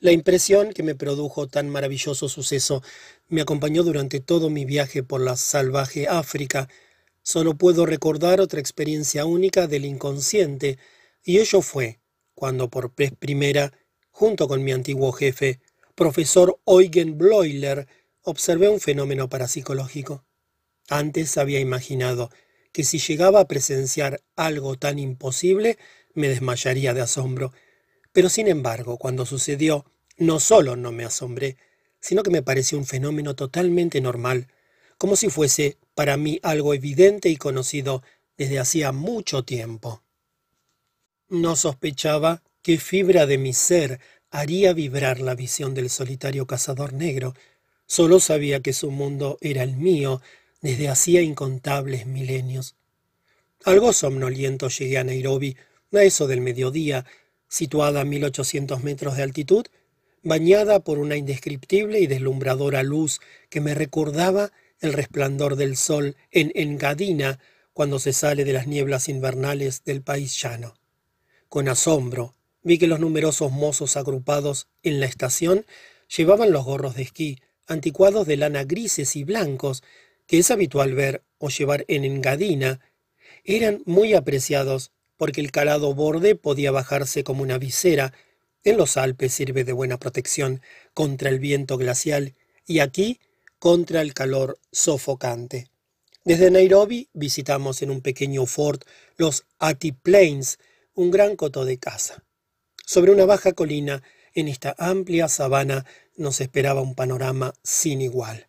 La 0.02 0.14
impresión 0.14 0.72
que 0.72 0.82
me 0.82 0.96
produjo 0.96 1.48
tan 1.48 1.68
maravilloso 1.68 2.30
suceso 2.30 2.82
me 3.28 3.42
acompañó 3.42 3.84
durante 3.84 4.22
todo 4.22 4.50
mi 4.50 4.64
viaje 4.64 5.04
por 5.04 5.20
la 5.20 5.36
salvaje 5.36 6.08
África. 6.08 6.70
Solo 7.22 7.56
puedo 7.56 7.86
recordar 7.86 8.40
otra 8.40 8.62
experiencia 8.62 9.26
única 9.26 9.68
del 9.68 9.84
inconsciente, 9.84 10.78
y 11.22 11.40
ello 11.40 11.62
fue 11.62 12.00
cuando 12.34 12.70
por 12.70 12.96
vez 12.96 13.12
primera, 13.20 13.74
junto 14.10 14.48
con 14.48 14.64
mi 14.64 14.72
antiguo 14.72 15.12
jefe, 15.12 15.60
profesor 15.96 16.58
Eugen 16.66 17.18
Bloiler, 17.18 17.86
observé 18.22 18.70
un 18.70 18.80
fenómeno 18.80 19.28
parapsicológico. 19.28 20.24
Antes 20.88 21.38
había 21.38 21.60
imaginado 21.60 22.30
que 22.72 22.86
si 22.86 23.00
llegaba 23.00 23.42
a 23.42 23.48
presenciar 23.50 24.22
algo 24.38 24.78
tan 24.78 24.98
imposible, 24.98 25.78
me 26.14 26.30
desmayaría 26.30 26.94
de 26.94 27.02
asombro. 27.02 27.52
Pero 28.12 28.30
sin 28.30 28.48
embargo, 28.48 28.98
cuando 28.98 29.26
sucedió, 29.26 29.86
no 30.18 30.40
solo 30.40 30.76
no 30.76 30.92
me 30.92 31.06
asombré, 31.06 31.58
sino 32.00 32.24
que 32.24 32.32
me 32.32 32.42
pareció 32.42 32.78
un 32.78 32.86
fenómeno 32.86 33.36
totalmente 33.36 34.02
normal, 34.02 34.48
como 34.98 35.16
si 35.16 35.30
fuese 35.30 35.78
para 35.96 36.18
mí 36.18 36.40
algo 36.44 36.74
evidente 36.74 37.30
y 37.30 37.38
conocido 37.38 38.04
desde 38.38 38.60
hacía 38.60 38.92
mucho 38.92 39.44
tiempo. 39.44 40.04
No 41.28 41.56
sospechaba 41.56 42.42
qué 42.62 42.78
fibra 42.78 43.26
de 43.26 43.38
mi 43.38 43.54
ser 43.54 44.00
haría 44.32 44.74
vibrar 44.74 45.20
la 45.20 45.36
visión 45.36 45.74
del 45.74 45.90
solitario 45.90 46.46
cazador 46.48 46.94
negro. 46.94 47.34
Solo 47.86 48.20
sabía 48.20 48.62
que 48.62 48.74
su 48.74 48.92
mundo 48.92 49.38
era 49.42 49.64
el 49.64 49.76
mío 49.76 50.22
desde 50.62 50.90
hacía 50.90 51.22
incontables 51.22 52.06
milenios. 52.06 52.76
Algo 53.66 53.94
somnoliento 53.94 54.70
llegué 54.70 54.98
a 54.98 55.04
Nairobi, 55.04 55.58
a 55.94 56.04
eso 56.04 56.28
del 56.28 56.42
mediodía, 56.42 57.06
situada 57.50 58.02
a 58.02 58.06
mil 58.06 58.24
ochocientos 58.24 58.84
metros 58.84 59.18
de 59.18 59.24
altitud, 59.24 59.66
bañada 60.24 60.80
por 60.80 61.00
una 61.00 61.18
indescriptible 61.18 62.00
y 62.00 62.08
deslumbradora 62.08 62.84
luz 62.84 63.20
que 63.50 63.60
me 63.60 63.76
recordaba 63.76 64.52
el 64.80 64.94
resplandor 64.94 65.58
del 65.58 65.76
sol 65.76 66.16
en 66.32 66.52
Engadina 66.56 67.40
cuando 67.74 68.00
se 68.00 68.14
sale 68.14 68.46
de 68.46 68.54
las 68.54 68.68
nieblas 68.68 69.10
invernales 69.10 69.84
del 69.84 70.02
país 70.02 70.42
llano. 70.42 70.76
Con 71.48 71.68
asombro 71.68 72.36
vi 72.62 72.78
que 72.78 72.88
los 72.88 73.00
numerosos 73.00 73.52
mozos 73.52 73.98
agrupados 73.98 74.68
en 74.84 75.00
la 75.00 75.06
estación 75.06 75.66
llevaban 76.16 76.52
los 76.52 76.66
gorros 76.66 76.96
de 76.96 77.04
esquí, 77.04 77.40
anticuados 77.68 78.28
de 78.28 78.38
lana 78.38 78.64
grises 78.64 79.16
y 79.16 79.24
blancos, 79.24 79.84
que 80.28 80.40
es 80.40 80.52
habitual 80.52 80.94
ver 80.94 81.24
o 81.38 81.50
llevar 81.50 81.86
en 81.88 82.04
Engadina, 82.04 82.80
eran 83.44 83.82
muy 83.86 84.14
apreciados 84.14 84.92
porque 85.20 85.42
el 85.42 85.52
calado 85.52 85.94
borde 85.94 86.36
podía 86.36 86.72
bajarse 86.72 87.26
como 87.26 87.44
una 87.44 87.58
visera. 87.58 88.14
En 88.64 88.78
los 88.78 88.96
Alpes 88.96 89.34
sirve 89.34 89.66
de 89.66 89.74
buena 89.74 90.00
protección 90.00 90.62
contra 90.94 91.30
el 91.30 91.40
viento 91.40 91.76
glacial 91.76 92.36
y 92.66 92.80
aquí 92.80 93.20
contra 93.60 94.02
el 94.02 94.14
calor 94.14 94.60
sofocante. 94.72 95.68
Desde 96.24 96.50
Nairobi 96.52 97.10
visitamos 97.12 97.82
en 97.82 97.92
un 97.92 98.00
pequeño 98.00 98.46
fort 98.46 98.86
los 99.18 99.44
Ati 99.60 99.92
Plains, 99.92 100.58
un 100.94 101.12
gran 101.12 101.36
coto 101.36 101.66
de 101.66 101.78
caza. 101.78 102.24
Sobre 102.86 103.12
una 103.12 103.26
baja 103.26 103.52
colina, 103.52 104.02
en 104.34 104.48
esta 104.48 104.74
amplia 104.78 105.28
sabana, 105.28 105.86
nos 106.16 106.40
esperaba 106.40 106.80
un 106.80 106.96
panorama 106.96 107.54
sin 107.62 108.02
igual. 108.02 108.48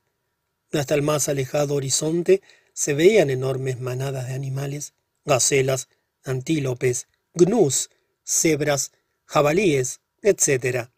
Hasta 0.73 0.95
el 0.95 1.03
más 1.03 1.29
alejado 1.29 1.75
horizonte 1.75 2.43
se 2.75 2.95
veían 2.95 3.29
enormes 3.29 3.81
manadas 3.81 4.29
de 4.29 4.35
animales, 4.35 4.95
gacelas, 5.25 5.89
antílopes, 6.25 7.09
gnus, 7.35 7.91
cebras, 8.25 8.93
jabalíes, 9.25 10.01
etc. 10.23 10.91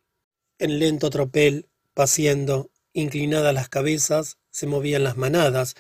En 0.59 0.79
lento 0.79 1.11
tropel, 1.11 1.69
paciendo, 1.95 2.71
inclinadas 2.93 3.55
las 3.55 3.69
cabezas, 3.69 4.39
se 4.51 4.67
movían 4.67 5.05
las 5.05 5.17
manadas, 5.17 5.75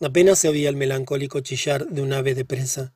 apenas 0.00 0.38
se 0.38 0.48
oía 0.48 0.68
el 0.68 0.76
melancólico 0.76 1.40
chillar 1.40 1.86
de 1.86 2.02
un 2.02 2.12
ave 2.12 2.34
de 2.34 2.44
presa. 2.44 2.94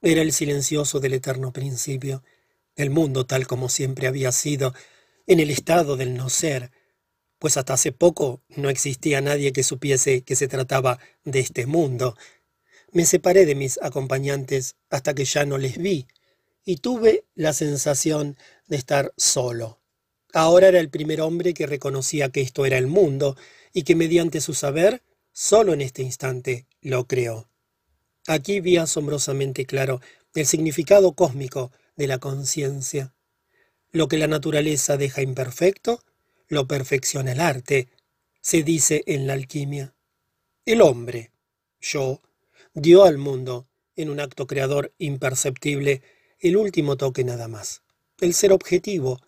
Era 0.00 0.22
el 0.22 0.32
silencioso 0.32 1.00
del 1.00 1.14
eterno 1.14 1.52
principio, 1.52 2.22
el 2.76 2.90
mundo 2.90 3.26
tal 3.26 3.46
como 3.46 3.68
siempre 3.68 4.06
había 4.06 4.32
sido, 4.32 4.74
en 5.26 5.40
el 5.40 5.50
estado 5.50 5.96
del 5.96 6.16
no 6.16 6.28
ser, 6.28 6.70
pues 7.38 7.56
hasta 7.56 7.74
hace 7.74 7.92
poco 7.92 8.42
no 8.48 8.70
existía 8.70 9.20
nadie 9.20 9.52
que 9.52 9.62
supiese 9.62 10.22
que 10.22 10.36
se 10.36 10.48
trataba 10.48 10.98
de 11.24 11.40
este 11.40 11.66
mundo, 11.66 12.16
me 12.92 13.06
separé 13.06 13.46
de 13.46 13.54
mis 13.54 13.80
acompañantes 13.82 14.76
hasta 14.90 15.14
que 15.14 15.24
ya 15.24 15.44
no 15.44 15.58
les 15.58 15.78
vi, 15.78 16.06
y 16.64 16.76
tuve 16.76 17.24
la 17.34 17.52
sensación 17.52 18.36
de 18.68 18.76
estar 18.76 19.12
solo. 19.16 19.80
Ahora 20.32 20.68
era 20.68 20.78
el 20.78 20.90
primer 20.90 21.20
hombre 21.20 21.54
que 21.54 21.66
reconocía 21.66 22.30
que 22.30 22.40
esto 22.40 22.64
era 22.64 22.78
el 22.78 22.86
mundo, 22.86 23.36
y 23.72 23.82
que 23.82 23.96
mediante 23.96 24.40
su 24.40 24.54
saber, 24.54 25.02
solo 25.32 25.72
en 25.72 25.80
este 25.80 26.02
instante, 26.02 26.66
lo 26.80 27.06
creó. 27.06 27.48
Aquí 28.26 28.60
vi 28.60 28.76
asombrosamente 28.76 29.66
claro 29.66 30.00
el 30.34 30.46
significado 30.46 31.12
cósmico 31.12 31.72
de 31.96 32.06
la 32.06 32.18
conciencia. 32.18 33.14
Lo 33.90 34.08
que 34.08 34.18
la 34.18 34.26
naturaleza 34.26 34.96
deja 34.96 35.22
imperfecto, 35.22 36.02
lo 36.48 36.66
perfecciona 36.66 37.32
el 37.32 37.40
arte, 37.40 37.88
se 38.40 38.62
dice 38.62 39.02
en 39.06 39.26
la 39.26 39.32
alquimia. 39.32 39.94
El 40.64 40.82
hombre, 40.82 41.32
yo, 41.80 42.20
dio 42.74 43.04
al 43.04 43.18
mundo, 43.18 43.66
en 43.96 44.10
un 44.10 44.20
acto 44.20 44.46
creador 44.46 44.94
imperceptible, 44.98 46.02
el 46.38 46.56
último 46.56 46.96
toque 46.96 47.24
nada 47.24 47.48
más, 47.48 47.82
el 48.20 48.34
ser 48.34 48.52
objetivo. 48.52 49.20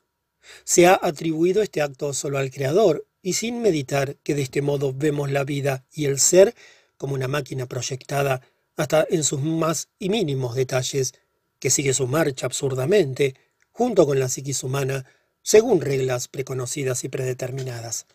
Se 0.64 0.86
ha 0.86 0.98
atribuido 1.00 1.62
este 1.62 1.82
acto 1.82 2.12
solo 2.12 2.38
al 2.38 2.50
creador, 2.50 3.06
y 3.22 3.32
sin 3.32 3.62
meditar 3.62 4.16
que 4.16 4.34
de 4.34 4.42
este 4.42 4.60
modo 4.60 4.92
vemos 4.92 5.30
la 5.30 5.44
vida 5.44 5.86
y 5.90 6.04
el 6.04 6.20
ser 6.20 6.54
como 6.98 7.14
una 7.14 7.26
máquina 7.26 7.66
proyectada 7.66 8.42
hasta 8.76 9.06
en 9.08 9.24
sus 9.24 9.40
más 9.40 9.88
y 9.98 10.10
mínimos 10.10 10.54
detalles, 10.54 11.14
que 11.58 11.70
sigue 11.70 11.94
su 11.94 12.06
marcha 12.06 12.44
absurdamente, 12.44 13.34
junto 13.70 14.04
con 14.04 14.18
la 14.18 14.28
psiquis 14.28 14.62
humana, 14.62 15.06
según 15.40 15.80
reglas 15.80 16.28
preconocidas 16.28 17.04
y 17.04 17.08
predeterminadas. 17.08 18.06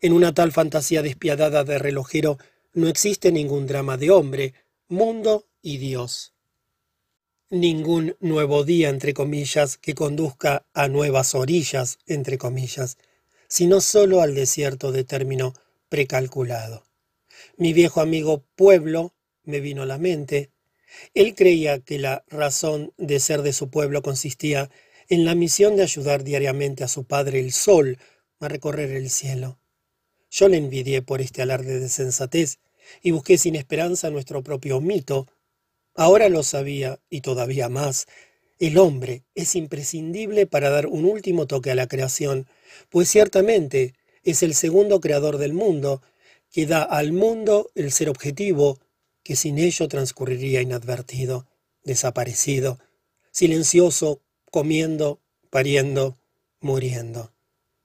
En 0.00 0.12
una 0.12 0.32
tal 0.34 0.52
fantasía 0.52 1.02
despiadada 1.02 1.64
de 1.64 1.78
relojero 1.78 2.38
no 2.74 2.88
existe 2.88 3.32
ningún 3.32 3.66
drama 3.66 3.96
de 3.96 4.10
hombre, 4.10 4.54
mundo 4.88 5.46
y 5.62 5.78
Dios. 5.78 6.34
Ningún 7.48 8.16
nuevo 8.20 8.64
día, 8.64 8.90
entre 8.90 9.14
comillas, 9.14 9.78
que 9.78 9.94
conduzca 9.94 10.66
a 10.74 10.88
nuevas 10.88 11.34
orillas, 11.34 11.98
entre 12.06 12.36
comillas, 12.36 12.98
sino 13.48 13.80
solo 13.80 14.20
al 14.20 14.34
desierto 14.34 14.92
de 14.92 15.04
término 15.04 15.54
precalculado. 15.88 16.84
Mi 17.56 17.72
viejo 17.72 18.00
amigo 18.00 18.44
pueblo 18.56 19.14
me 19.44 19.60
vino 19.60 19.82
a 19.82 19.86
la 19.86 19.98
mente. 19.98 20.50
Él 21.14 21.34
creía 21.34 21.78
que 21.80 21.98
la 21.98 22.24
razón 22.28 22.92
de 22.98 23.20
ser 23.20 23.42
de 23.42 23.52
su 23.52 23.70
pueblo 23.70 24.02
consistía 24.02 24.70
en 25.08 25.24
la 25.24 25.34
misión 25.34 25.76
de 25.76 25.82
ayudar 25.82 26.24
diariamente 26.24 26.84
a 26.84 26.88
su 26.88 27.04
padre 27.04 27.40
el 27.40 27.52
sol 27.52 27.98
a 28.40 28.48
recorrer 28.48 28.90
el 28.90 29.08
cielo. 29.10 29.58
Yo 30.30 30.48
le 30.48 30.56
envidié 30.56 31.00
por 31.00 31.20
este 31.20 31.42
alarde 31.42 31.78
de 31.78 31.88
sensatez 31.88 32.58
y 33.02 33.10
busqué 33.10 33.38
sin 33.38 33.56
esperanza 33.56 34.10
nuestro 34.10 34.42
propio 34.42 34.80
mito. 34.80 35.26
Ahora 35.94 36.28
lo 36.28 36.42
sabía, 36.42 37.00
y 37.10 37.20
todavía 37.20 37.68
más. 37.68 38.06
El 38.58 38.78
hombre 38.78 39.24
es 39.34 39.56
imprescindible 39.56 40.46
para 40.46 40.70
dar 40.70 40.86
un 40.86 41.04
último 41.04 41.46
toque 41.46 41.70
a 41.70 41.74
la 41.74 41.88
creación, 41.88 42.46
pues 42.88 43.08
ciertamente 43.08 43.94
es 44.22 44.42
el 44.42 44.54
segundo 44.54 45.00
creador 45.00 45.38
del 45.38 45.52
mundo, 45.52 46.02
que 46.50 46.66
da 46.66 46.82
al 46.82 47.12
mundo 47.12 47.70
el 47.74 47.92
ser 47.92 48.08
objetivo, 48.08 48.78
que 49.22 49.36
sin 49.36 49.58
ello 49.58 49.88
transcurriría 49.88 50.62
inadvertido, 50.62 51.46
desaparecido, 51.82 52.78
silencioso, 53.32 54.22
comiendo, 54.50 55.20
pariendo, 55.50 56.16
muriendo 56.60 57.34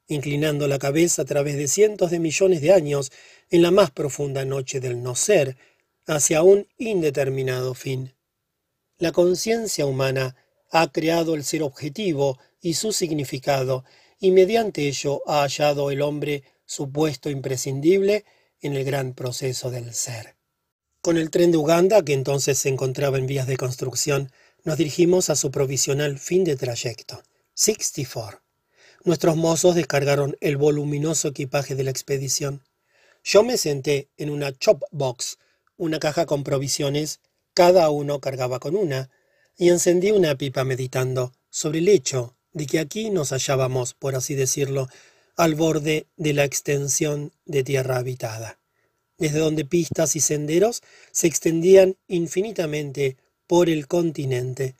inclinando 0.09 0.67
la 0.67 0.79
cabeza 0.79 1.21
a 1.21 1.25
través 1.25 1.55
de 1.55 1.67
cientos 1.67 2.11
de 2.11 2.19
millones 2.19 2.61
de 2.61 2.73
años 2.73 3.11
en 3.49 3.61
la 3.61 3.71
más 3.71 3.91
profunda 3.91 4.45
noche 4.45 4.79
del 4.79 5.01
no 5.01 5.15
ser, 5.15 5.57
hacia 6.05 6.43
un 6.43 6.67
indeterminado 6.77 7.73
fin. 7.73 8.15
La 8.97 9.11
conciencia 9.11 9.85
humana 9.85 10.35
ha 10.71 10.91
creado 10.91 11.35
el 11.35 11.43
ser 11.43 11.63
objetivo 11.63 12.39
y 12.61 12.73
su 12.73 12.91
significado, 12.91 13.83
y 14.19 14.31
mediante 14.31 14.87
ello 14.87 15.21
ha 15.25 15.41
hallado 15.41 15.91
el 15.91 16.01
hombre 16.01 16.43
su 16.65 16.91
puesto 16.91 17.29
imprescindible 17.29 18.25
en 18.61 18.75
el 18.75 18.83
gran 18.83 19.13
proceso 19.13 19.71
del 19.71 19.93
ser. 19.93 20.35
Con 21.01 21.17
el 21.17 21.29
tren 21.29 21.51
de 21.51 21.57
Uganda, 21.57 22.03
que 22.03 22.13
entonces 22.13 22.59
se 22.59 22.69
encontraba 22.69 23.17
en 23.17 23.25
vías 23.25 23.47
de 23.47 23.57
construcción, 23.57 24.31
nos 24.63 24.77
dirigimos 24.77 25.29
a 25.29 25.35
su 25.35 25.49
provisional 25.49 26.19
fin 26.19 26.43
de 26.43 26.57
trayecto, 26.57 27.23
64. 27.53 28.41
Nuestros 29.05 29.37
mozos 29.37 29.75
descargaron 29.75 30.35
el 30.41 30.57
voluminoso 30.57 31.29
equipaje 31.29 31.75
de 31.75 31.85
la 31.85 31.91
expedición. 31.91 32.63
Yo 33.31 33.43
me 33.43 33.57
senté 33.57 34.09
en 34.17 34.31
una 34.31 34.57
chop 34.57 34.81
box, 34.89 35.37
una 35.77 35.99
caja 35.99 36.25
con 36.25 36.43
provisiones, 36.43 37.19
cada 37.53 37.91
uno 37.91 38.19
cargaba 38.19 38.57
con 38.57 38.75
una, 38.75 39.11
y 39.55 39.69
encendí 39.69 40.09
una 40.09 40.35
pipa 40.35 40.63
meditando 40.63 41.31
sobre 41.51 41.77
el 41.77 41.89
hecho 41.89 42.35
de 42.53 42.65
que 42.65 42.79
aquí 42.79 43.11
nos 43.11 43.31
hallábamos, 43.31 43.93
por 43.93 44.15
así 44.15 44.33
decirlo, 44.33 44.87
al 45.37 45.53
borde 45.53 46.07
de 46.17 46.33
la 46.33 46.43
extensión 46.43 47.31
de 47.45 47.63
tierra 47.63 47.97
habitada, 47.97 48.57
desde 49.19 49.37
donde 49.37 49.63
pistas 49.63 50.15
y 50.15 50.21
senderos 50.21 50.81
se 51.11 51.27
extendían 51.27 51.97
infinitamente 52.07 53.15
por 53.45 53.69
el 53.69 53.85
continente. 53.85 54.73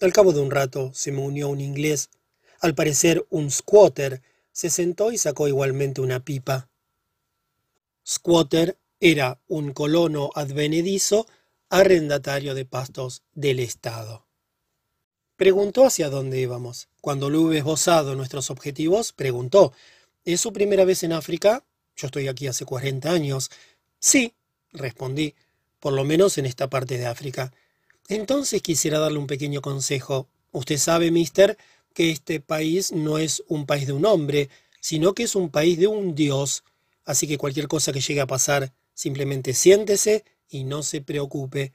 Al 0.00 0.12
cabo 0.12 0.32
de 0.32 0.38
un 0.38 0.52
rato 0.52 0.92
se 0.94 1.10
me 1.10 1.22
unió 1.22 1.48
un 1.48 1.60
inglés, 1.60 2.08
al 2.60 2.76
parecer 2.76 3.26
un 3.30 3.50
squatter, 3.50 4.22
se 4.52 4.70
sentó 4.70 5.10
y 5.10 5.18
sacó 5.18 5.48
igualmente 5.48 6.00
una 6.00 6.24
pipa. 6.24 6.69
Squatter 8.10 8.76
era 8.98 9.40
un 9.46 9.72
colono 9.72 10.30
advenedizo 10.34 11.28
arrendatario 11.68 12.56
de 12.56 12.64
pastos 12.64 13.22
del 13.34 13.60
Estado. 13.60 14.26
Preguntó 15.36 15.86
hacia 15.86 16.10
dónde 16.10 16.40
íbamos. 16.40 16.88
Cuando 17.00 17.30
lo 17.30 17.42
hubo 17.42 17.52
esbozado 17.52 18.16
nuestros 18.16 18.50
objetivos, 18.50 19.12
preguntó, 19.12 19.72
¿es 20.24 20.40
su 20.40 20.52
primera 20.52 20.84
vez 20.84 21.04
en 21.04 21.12
África? 21.12 21.64
Yo 21.94 22.06
estoy 22.06 22.26
aquí 22.26 22.48
hace 22.48 22.64
40 22.64 23.12
años. 23.12 23.48
Sí, 24.00 24.34
respondí, 24.72 25.36
por 25.78 25.92
lo 25.92 26.02
menos 26.02 26.36
en 26.36 26.46
esta 26.46 26.68
parte 26.68 26.98
de 26.98 27.06
África. 27.06 27.52
Entonces 28.08 28.60
quisiera 28.60 28.98
darle 28.98 29.18
un 29.18 29.28
pequeño 29.28 29.62
consejo. 29.62 30.26
Usted 30.50 30.78
sabe, 30.78 31.12
mister, 31.12 31.56
que 31.94 32.10
este 32.10 32.40
país 32.40 32.90
no 32.90 33.18
es 33.18 33.44
un 33.46 33.66
país 33.66 33.86
de 33.86 33.92
un 33.92 34.04
hombre, 34.04 34.50
sino 34.80 35.14
que 35.14 35.22
es 35.22 35.36
un 35.36 35.48
país 35.48 35.78
de 35.78 35.86
un 35.86 36.16
dios. 36.16 36.64
Así 37.10 37.26
que 37.26 37.38
cualquier 37.38 37.66
cosa 37.66 37.92
que 37.92 38.00
llegue 38.00 38.20
a 38.20 38.28
pasar, 38.28 38.72
simplemente 38.94 39.52
siéntese 39.52 40.24
y 40.48 40.62
no 40.62 40.84
se 40.84 41.00
preocupe. 41.00 41.72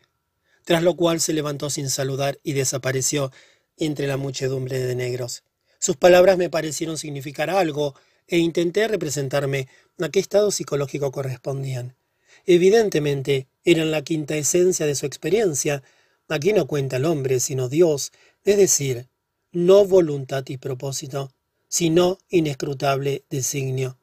Tras 0.63 0.81
lo 0.81 0.95
cual 0.95 1.19
se 1.19 1.33
levantó 1.33 1.69
sin 1.69 1.89
saludar 1.89 2.39
y 2.41 2.53
desapareció, 2.53 3.33
entre 3.75 4.07
la 4.07 4.15
muchedumbre 4.15 4.79
de 4.79 4.95
negros. 4.95 5.43
Sus 5.77 5.97
palabras 5.97 6.37
me 6.37 6.49
parecieron 6.49 6.97
significar 6.97 7.49
algo, 7.49 7.95
e 8.27 8.37
intenté 8.37 8.87
representarme 8.87 9.67
a 9.99 10.07
qué 10.07 10.21
estado 10.21 10.51
psicológico 10.51 11.11
correspondían. 11.11 11.97
Evidentemente, 12.45 13.49
eran 13.65 13.91
la 13.91 14.03
quinta 14.03 14.37
esencia 14.37 14.85
de 14.85 14.95
su 14.95 15.05
experiencia. 15.05 15.83
Aquí 16.29 16.53
no 16.53 16.65
cuenta 16.65 16.95
el 16.95 17.03
hombre, 17.03 17.41
sino 17.41 17.67
Dios, 17.67 18.13
es 18.45 18.55
decir, 18.55 19.09
no 19.51 19.83
voluntad 19.83 20.45
y 20.47 20.55
propósito, 20.55 21.33
sino 21.67 22.19
inescrutable 22.29 23.25
designio. 23.29 23.97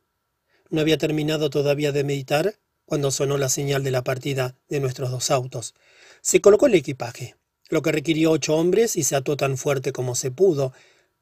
No 0.73 0.81
había 0.81 0.99
terminado 0.99 1.51
todavía 1.51 1.93
de 1.93 2.03
meditar 2.03 2.59
cuando 2.87 3.11
sonó 3.11 3.37
la 3.37 3.51
señal 3.51 3.85
de 3.85 3.93
la 3.93 4.03
partida 4.03 4.57
de 4.69 4.81
nuestros 4.81 5.11
dos 5.11 5.31
autos. 5.31 5.75
Se 6.23 6.41
colocó 6.41 6.67
el 6.67 6.75
equipaje 6.75 7.37
lo 7.69 7.81
que 7.81 7.93
requirió 7.93 8.31
ocho 8.31 8.55
hombres 8.55 8.97
y 8.97 9.03
se 9.03 9.17
ató 9.17 9.37
tan 9.37 9.57
fuerte 9.57 9.93
como 9.93 10.15
se 10.15 10.31
pudo. 10.31 10.73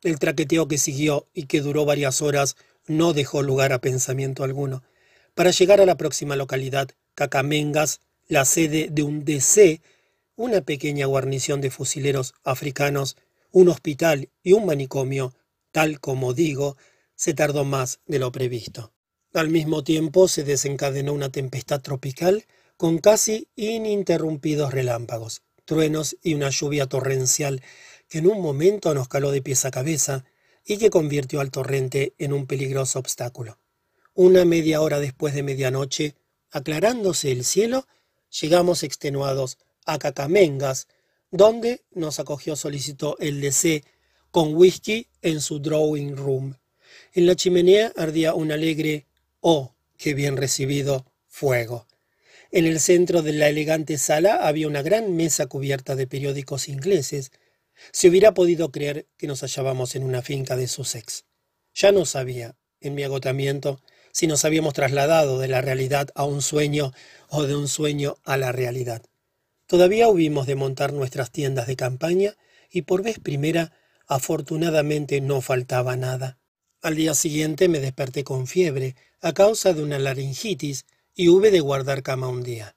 El 0.02 0.18
traqueteo 0.18 0.66
que 0.66 0.78
siguió 0.78 1.28
y 1.32 1.46
que 1.46 1.60
duró 1.60 1.84
varias 1.84 2.22
horas 2.22 2.56
no 2.86 3.12
dejó 3.12 3.42
lugar 3.42 3.72
a 3.72 3.80
pensamiento 3.80 4.42
alguno. 4.42 4.82
Para 5.34 5.50
llegar 5.50 5.80
a 5.80 5.86
la 5.86 5.96
próxima 5.96 6.34
localidad, 6.34 6.88
Cacamengas, 7.14 8.00
la 8.26 8.44
sede 8.44 8.88
de 8.90 9.02
un 9.02 9.24
DC, 9.24 9.80
una 10.34 10.60
pequeña 10.60 11.06
guarnición 11.06 11.60
de 11.60 11.70
fusileros 11.70 12.34
africanos, 12.42 13.16
un 13.52 13.68
hospital 13.68 14.28
y 14.42 14.52
un 14.52 14.66
manicomio, 14.66 15.32
tal 15.70 16.00
como 16.00 16.34
digo, 16.34 16.76
se 17.14 17.32
tardó 17.34 17.64
más 17.64 18.00
de 18.06 18.18
lo 18.18 18.32
previsto. 18.32 18.92
Al 19.32 19.48
mismo 19.48 19.84
tiempo 19.84 20.26
se 20.26 20.42
desencadenó 20.42 21.12
una 21.12 21.30
tempestad 21.30 21.80
tropical 21.80 22.46
con 22.76 22.98
casi 22.98 23.48
ininterrumpidos 23.54 24.72
relámpagos 24.72 25.42
truenos 25.70 26.16
y 26.20 26.34
una 26.34 26.50
lluvia 26.50 26.88
torrencial 26.88 27.62
que 28.08 28.18
en 28.18 28.26
un 28.26 28.42
momento 28.42 28.92
nos 28.92 29.06
caló 29.06 29.30
de 29.30 29.40
pies 29.40 29.64
a 29.64 29.70
cabeza 29.70 30.24
y 30.66 30.78
que 30.78 30.90
convirtió 30.90 31.40
al 31.40 31.52
torrente 31.52 32.12
en 32.18 32.32
un 32.32 32.48
peligroso 32.48 32.98
obstáculo. 32.98 33.56
Una 34.14 34.44
media 34.44 34.80
hora 34.80 34.98
después 34.98 35.32
de 35.32 35.44
medianoche, 35.44 36.16
aclarándose 36.50 37.30
el 37.30 37.44
cielo, 37.44 37.86
llegamos 38.40 38.82
extenuados 38.82 39.58
a 39.86 40.00
Cacamengas, 40.00 40.88
donde 41.30 41.84
nos 41.92 42.18
acogió 42.18 42.56
solicitó 42.56 43.16
el 43.20 43.40
DC 43.40 43.84
con 44.32 44.56
whisky 44.56 45.06
en 45.22 45.40
su 45.40 45.60
drawing 45.60 46.16
room. 46.16 46.56
En 47.12 47.26
la 47.26 47.36
chimenea 47.36 47.92
ardía 47.94 48.34
un 48.34 48.50
alegre, 48.50 49.06
oh, 49.40 49.74
qué 49.96 50.14
bien 50.14 50.36
recibido, 50.36 51.06
fuego. 51.26 51.86
En 52.52 52.66
el 52.66 52.80
centro 52.80 53.22
de 53.22 53.32
la 53.32 53.48
elegante 53.48 53.96
sala 53.96 54.46
había 54.46 54.66
una 54.66 54.82
gran 54.82 55.14
mesa 55.16 55.46
cubierta 55.46 55.94
de 55.94 56.06
periódicos 56.06 56.68
ingleses. 56.68 57.30
Se 57.92 58.08
hubiera 58.08 58.34
podido 58.34 58.72
creer 58.72 59.06
que 59.16 59.26
nos 59.26 59.42
hallábamos 59.42 59.94
en 59.94 60.02
una 60.02 60.22
finca 60.22 60.56
de 60.56 60.66
Sussex. 60.66 61.24
Ya 61.74 61.92
no 61.92 62.04
sabía, 62.04 62.56
en 62.80 62.94
mi 62.94 63.04
agotamiento, 63.04 63.80
si 64.12 64.26
nos 64.26 64.44
habíamos 64.44 64.74
trasladado 64.74 65.38
de 65.38 65.46
la 65.46 65.60
realidad 65.60 66.08
a 66.16 66.24
un 66.24 66.42
sueño 66.42 66.92
o 67.28 67.44
de 67.44 67.54
un 67.54 67.68
sueño 67.68 68.16
a 68.24 68.36
la 68.36 68.50
realidad. 68.50 69.02
Todavía 69.66 70.08
hubimos 70.08 70.48
de 70.48 70.56
montar 70.56 70.92
nuestras 70.92 71.30
tiendas 71.30 71.68
de 71.68 71.76
campaña 71.76 72.36
y 72.68 72.82
por 72.82 73.04
vez 73.04 73.20
primera, 73.20 73.72
afortunadamente, 74.08 75.20
no 75.20 75.40
faltaba 75.40 75.96
nada. 75.96 76.39
Al 76.82 76.96
día 76.96 77.12
siguiente 77.12 77.68
me 77.68 77.78
desperté 77.78 78.24
con 78.24 78.46
fiebre 78.46 78.96
a 79.20 79.34
causa 79.34 79.74
de 79.74 79.82
una 79.82 79.98
laringitis 79.98 80.86
y 81.14 81.28
hube 81.28 81.50
de 81.50 81.60
guardar 81.60 82.02
cama 82.02 82.28
un 82.28 82.42
día. 82.42 82.74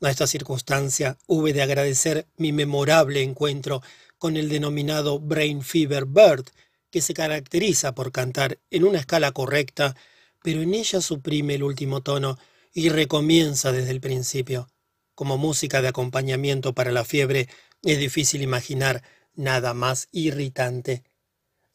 A 0.00 0.10
esta 0.10 0.26
circunstancia 0.26 1.18
hube 1.26 1.52
de 1.52 1.60
agradecer 1.60 2.26
mi 2.38 2.50
memorable 2.50 3.22
encuentro 3.22 3.82
con 4.16 4.38
el 4.38 4.48
denominado 4.48 5.20
Brain 5.20 5.60
Fever 5.60 6.06
Bird, 6.06 6.46
que 6.90 7.02
se 7.02 7.12
caracteriza 7.12 7.94
por 7.94 8.10
cantar 8.10 8.58
en 8.70 8.84
una 8.84 8.98
escala 8.98 9.32
correcta, 9.32 9.96
pero 10.42 10.62
en 10.62 10.72
ella 10.72 11.02
suprime 11.02 11.56
el 11.56 11.62
último 11.62 12.00
tono 12.00 12.38
y 12.72 12.88
recomienza 12.88 13.70
desde 13.70 13.90
el 13.90 14.00
principio. 14.00 14.66
Como 15.14 15.36
música 15.36 15.82
de 15.82 15.88
acompañamiento 15.88 16.72
para 16.72 16.90
la 16.90 17.04
fiebre, 17.04 17.50
es 17.82 17.98
difícil 17.98 18.40
imaginar 18.40 19.02
nada 19.34 19.74
más 19.74 20.08
irritante. 20.10 21.02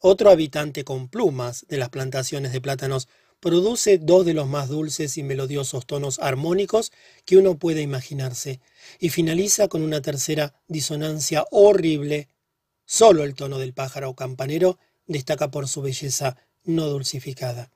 Otro 0.00 0.30
habitante 0.30 0.84
con 0.84 1.08
plumas 1.08 1.66
de 1.68 1.76
las 1.76 1.88
plantaciones 1.88 2.52
de 2.52 2.60
plátanos 2.60 3.08
produce 3.40 3.98
dos 3.98 4.24
de 4.24 4.34
los 4.34 4.46
más 4.46 4.68
dulces 4.68 5.18
y 5.18 5.22
melodiosos 5.22 5.86
tonos 5.86 6.18
armónicos 6.20 6.92
que 7.24 7.36
uno 7.36 7.58
puede 7.58 7.82
imaginarse, 7.82 8.60
y 8.98 9.10
finaliza 9.10 9.68
con 9.68 9.82
una 9.82 10.00
tercera 10.00 10.54
disonancia 10.68 11.46
horrible. 11.50 12.28
Solo 12.84 13.24
el 13.24 13.34
tono 13.34 13.58
del 13.58 13.74
pájaro 13.74 14.14
campanero 14.14 14.78
destaca 15.06 15.50
por 15.50 15.68
su 15.68 15.82
belleza 15.82 16.36
no 16.64 16.86
dulcificada. 16.86 17.70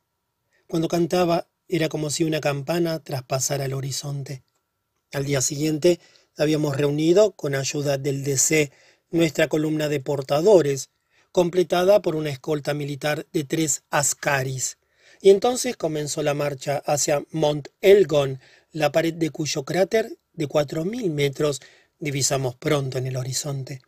Cuando 0.68 0.88
cantaba 0.88 1.48
era 1.68 1.88
como 1.88 2.10
si 2.10 2.22
una 2.24 2.40
campana 2.40 3.02
traspasara 3.02 3.64
el 3.64 3.74
horizonte. 3.74 4.42
Al 5.12 5.24
día 5.24 5.40
siguiente 5.40 6.00
habíamos 6.36 6.76
reunido, 6.76 7.32
con 7.32 7.54
ayuda 7.54 7.98
del 7.98 8.24
DC, 8.24 8.70
nuestra 9.10 9.48
columna 9.48 9.88
de 9.88 10.00
portadores, 10.00 10.90
completada 11.32 12.02
por 12.02 12.14
una 12.14 12.30
escolta 12.30 12.74
militar 12.74 13.26
de 13.32 13.44
tres 13.44 13.82
ascaris. 13.90 14.78
Y 15.20 15.30
entonces 15.30 15.76
comenzó 15.76 16.22
la 16.22 16.34
marcha 16.34 16.82
hacia 16.84 17.24
Mont 17.30 17.68
Elgon, 17.80 18.40
la 18.70 18.92
pared 18.92 19.14
de 19.14 19.30
cuyo 19.30 19.64
cráter 19.64 20.18
de 20.32 20.46
cuatro 20.46 20.84
mil 20.84 21.10
metros 21.10 21.60
divisamos 21.98 22.54
pronto 22.56 22.98
en 22.98 23.06
el 23.06 23.16
horizonte. 23.16 23.80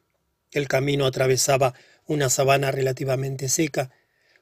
El 0.52 0.68
camino 0.68 1.06
atravesaba 1.06 1.74
una 2.06 2.30
sabana 2.30 2.70
relativamente 2.70 3.48
seca. 3.48 3.90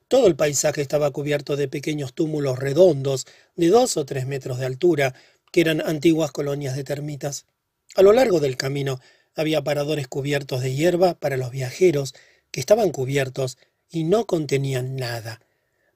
Todo 0.09 0.27
el 0.27 0.37
paisaje 0.37 0.83
estaba 0.83 1.11
cubierto 1.11 1.57
de 1.57 1.69
pequeños 1.69 2.13
túmulos 2.13 2.59
redondos 2.59 3.27
de 3.57 3.69
dos 3.69 3.97
o 3.97 4.05
tres 4.05 4.27
metros 4.27 4.59
de 4.59 4.67
altura, 4.67 5.15
que 5.51 5.63
eran 5.63 5.81
antiguas 5.81 6.31
colonias 6.31 6.77
de 6.77 6.85
termitas. 6.85 7.47
A 7.95 8.03
lo 8.03 8.13
largo 8.13 8.41
del 8.41 8.57
camino 8.57 9.01
había 9.35 9.65
paradores 9.65 10.09
cubiertos 10.09 10.61
de 10.61 10.75
hierba 10.75 11.15
para 11.15 11.37
los 11.37 11.51
viajeros, 11.51 12.15
que 12.53 12.61
estaban 12.61 12.91
cubiertos 12.91 13.59
y 13.91 14.05
no 14.05 14.27
contenían 14.27 14.95
nada. 14.95 15.41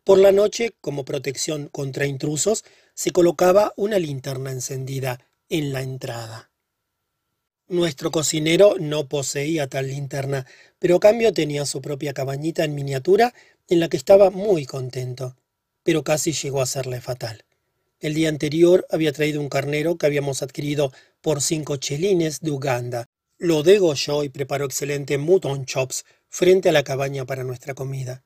Por 0.02 0.18
la 0.18 0.32
noche, 0.32 0.74
como 0.80 1.04
protección 1.04 1.68
contra 1.68 2.06
intrusos, 2.06 2.64
se 2.94 3.12
colocaba 3.12 3.72
una 3.76 3.98
linterna 3.98 4.50
encendida 4.50 5.20
en 5.48 5.72
la 5.72 5.82
entrada. 5.82 6.50
Nuestro 7.68 8.12
cocinero 8.12 8.76
no 8.78 9.08
poseía 9.08 9.66
tal 9.66 9.88
linterna, 9.88 10.46
pero 10.78 10.96
a 10.96 11.00
cambio 11.00 11.32
tenía 11.32 11.66
su 11.66 11.80
propia 11.80 12.12
cabañita 12.12 12.62
en 12.62 12.76
miniatura 12.76 13.34
en 13.68 13.80
la 13.80 13.88
que 13.88 13.96
estaba 13.96 14.30
muy 14.30 14.66
contento, 14.66 15.36
pero 15.82 16.04
casi 16.04 16.32
llegó 16.32 16.62
a 16.62 16.66
serle 16.66 17.00
fatal. 17.00 17.44
El 17.98 18.14
día 18.14 18.28
anterior 18.28 18.86
había 18.90 19.12
traído 19.12 19.40
un 19.40 19.48
carnero 19.48 19.96
que 19.96 20.06
habíamos 20.06 20.42
adquirido 20.42 20.92
por 21.20 21.42
cinco 21.42 21.76
chelines 21.78 22.40
de 22.40 22.52
Uganda. 22.52 23.06
Lo 23.38 23.64
degolló 23.64 24.22
y 24.22 24.28
preparó 24.28 24.66
excelente 24.66 25.18
mutton 25.18 25.64
chops 25.64 26.04
frente 26.36 26.68
a 26.68 26.72
la 26.72 26.84
cabaña 26.84 27.24
para 27.24 27.44
nuestra 27.44 27.72
comida. 27.72 28.22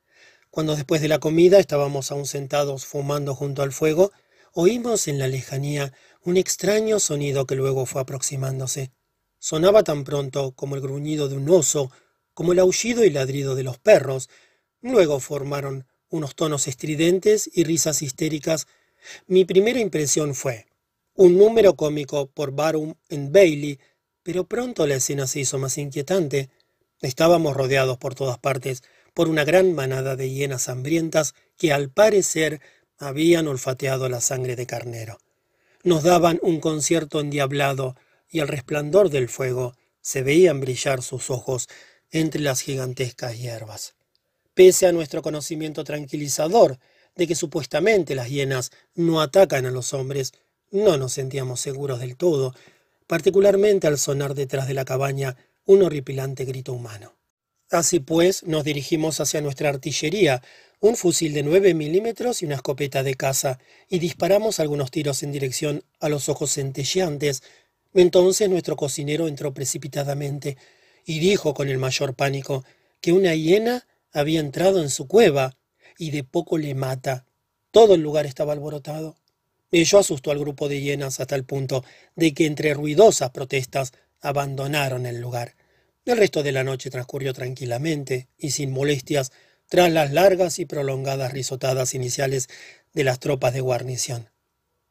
Cuando 0.50 0.74
después 0.74 1.00
de 1.00 1.06
la 1.06 1.20
comida 1.20 1.60
estábamos 1.60 2.10
aún 2.10 2.26
sentados 2.26 2.84
fumando 2.84 3.36
junto 3.36 3.62
al 3.62 3.70
fuego, 3.70 4.10
oímos 4.52 5.06
en 5.06 5.20
la 5.20 5.28
lejanía 5.28 5.92
un 6.24 6.36
extraño 6.36 6.98
sonido 6.98 7.47
que 7.47 7.55
luego 7.55 7.86
fue 7.86 8.02
aproximándose. 8.02 8.90
Sonaba 9.39 9.84
tan 9.84 10.02
pronto 10.02 10.50
como 10.56 10.74
el 10.74 10.80
gruñido 10.80 11.28
de 11.28 11.36
un 11.36 11.48
oso, 11.48 11.92
como 12.34 12.50
el 12.50 12.58
aullido 12.58 13.05
y 13.05 13.10
ladrido 13.10 13.55
de 13.55 13.62
los 13.62 13.78
perros. 13.78 14.28
Luego 14.80 15.20
formaron 15.20 15.86
unos 16.08 16.34
tonos 16.34 16.66
estridentes 16.66 17.48
y 17.55 17.62
risas 17.62 18.02
histéricas. 18.02 18.66
Mi 19.28 19.44
primera 19.44 19.78
impresión 19.78 20.34
fue 20.34 20.66
un 21.14 21.39
número 21.39 21.76
cómico 21.76 22.26
por 22.26 22.50
Barum 22.50 22.94
en 23.08 23.30
Bailey, 23.30 23.78
pero 24.24 24.48
pronto 24.48 24.84
la 24.89 24.97
escena 24.97 25.28
se 25.28 25.39
hizo 25.39 25.58
más 25.58 25.78
inquietante. 25.78 26.50
Estábamos 27.01 27.57
rodeados 27.57 27.99
por 27.99 28.15
todas 28.15 28.39
partes 28.39 28.83
por 29.15 29.29
una 29.29 29.45
gran 29.45 29.73
manada 29.75 30.17
de 30.17 30.31
hienas 30.31 30.69
hambrientas 30.69 31.35
que 31.57 31.73
al 31.73 31.91
parecer 31.91 32.61
habían 32.99 33.49
olfateado 33.49 34.09
la 34.09 34.20
sangre 34.20 34.57
de 34.57 34.67
carnero. 34.67 35.19
Nos 35.83 36.03
daban 36.03 36.39
un 36.43 36.61
concierto 36.61 37.20
endiablado 37.20 37.97
y 38.29 38.41
al 38.41 38.49
resplandor 38.49 39.09
del 39.09 39.29
fuego 39.29 39.75
se 40.03 40.23
veían 40.23 40.61
brillar 40.61 41.03
sus 41.03 41.31
ojos 41.31 41.69
entre 42.11 42.41
las 42.41 42.61
gigantescas 42.61 43.39
hierbas. 43.39 43.95
Pese 44.55 44.87
a 44.87 44.93
nuestro 44.93 45.23
conocimiento 45.23 45.85
tranquilizador 45.85 46.79
de 47.17 47.27
que 47.27 47.35
supuestamente 47.35 48.15
las 48.15 48.29
hienas 48.29 48.70
no 48.95 49.20
atacan 49.20 49.65
a 49.67 49.70
los 49.70 49.95
hombres, 49.95 50.33
no 50.70 50.97
nos 50.97 51.15
sentíamos 51.15 51.61
seguros 51.61 51.99
del 52.01 52.17
todo, 52.17 52.55
particularmente 53.07 53.87
al 53.87 53.99
sonar 53.99 54.35
detrás 54.35 54.69
de 54.69 54.75
la 54.75 54.85
cabaña 54.85 55.37
un 55.70 55.84
horripilante 55.84 56.44
grito 56.44 56.73
humano. 56.73 57.15
Así 57.70 58.00
pues, 58.00 58.42
nos 58.42 58.65
dirigimos 58.65 59.20
hacia 59.20 59.40
nuestra 59.40 59.68
artillería, 59.68 60.42
un 60.81 60.97
fusil 60.97 61.32
de 61.32 61.44
9 61.44 61.74
milímetros 61.74 62.42
y 62.42 62.47
una 62.47 62.57
escopeta 62.57 63.05
de 63.05 63.15
caza, 63.15 63.60
y 63.89 64.00
disparamos 64.00 64.58
algunos 64.58 64.90
tiros 64.90 65.23
en 65.23 65.31
dirección 65.31 65.84
a 66.00 66.08
los 66.08 66.28
ojos 66.28 66.55
centelleantes. 66.55 67.44
Entonces 67.94 68.50
nuestro 68.50 68.74
cocinero 68.74 69.28
entró 69.28 69.55
precipitadamente 69.55 70.57
y 71.07 71.20
dijo 71.20 71.55
con 71.55 71.68
el 71.68 71.78
mayor 71.78 72.16
pánico 72.16 72.65
que 73.00 73.12
una 73.12 73.36
hiena 73.36 73.86
había 74.12 74.40
entrado 74.40 74.82
en 74.82 74.90
su 74.90 75.07
cueva 75.07 75.57
y 75.99 76.10
de 76.10 76.24
poco 76.24 76.58
le 76.58 76.74
mata. 76.74 77.26
Todo 77.70 77.94
el 77.94 78.00
lugar 78.00 78.26
estaba 78.26 78.55
alborotado. 78.55 79.15
Ello 79.70 80.00
asustó 80.00 80.32
al 80.32 80.40
grupo 80.40 80.68
de 80.68 80.81
hienas 80.81 81.20
hasta 81.20 81.36
el 81.36 81.44
punto 81.44 81.84
de 82.16 82.34
que 82.34 82.47
entre 82.47 82.74
ruidosas 82.74 83.31
protestas 83.31 83.92
abandonaron 84.20 85.07
el 85.07 85.20
lugar. 85.20 85.55
El 86.05 86.17
resto 86.17 86.43
de 86.43 86.53
la 86.53 86.65
noche 86.65 86.91
transcurrió 86.91 87.33
tranquilamente 87.35 88.29
y 88.39 88.53
sin 88.53 88.70
molestias 88.70 89.33
tras 89.69 89.93
las 89.93 90.12
largas 90.12 90.59
y 90.59 90.65
prolongadas 90.65 91.33
risotadas 91.33 91.95
iniciales 91.95 92.49
de 92.93 93.05
las 93.05 93.20
tropas 93.20 93.53
de 93.53 93.61
guarnición. 93.61 94.31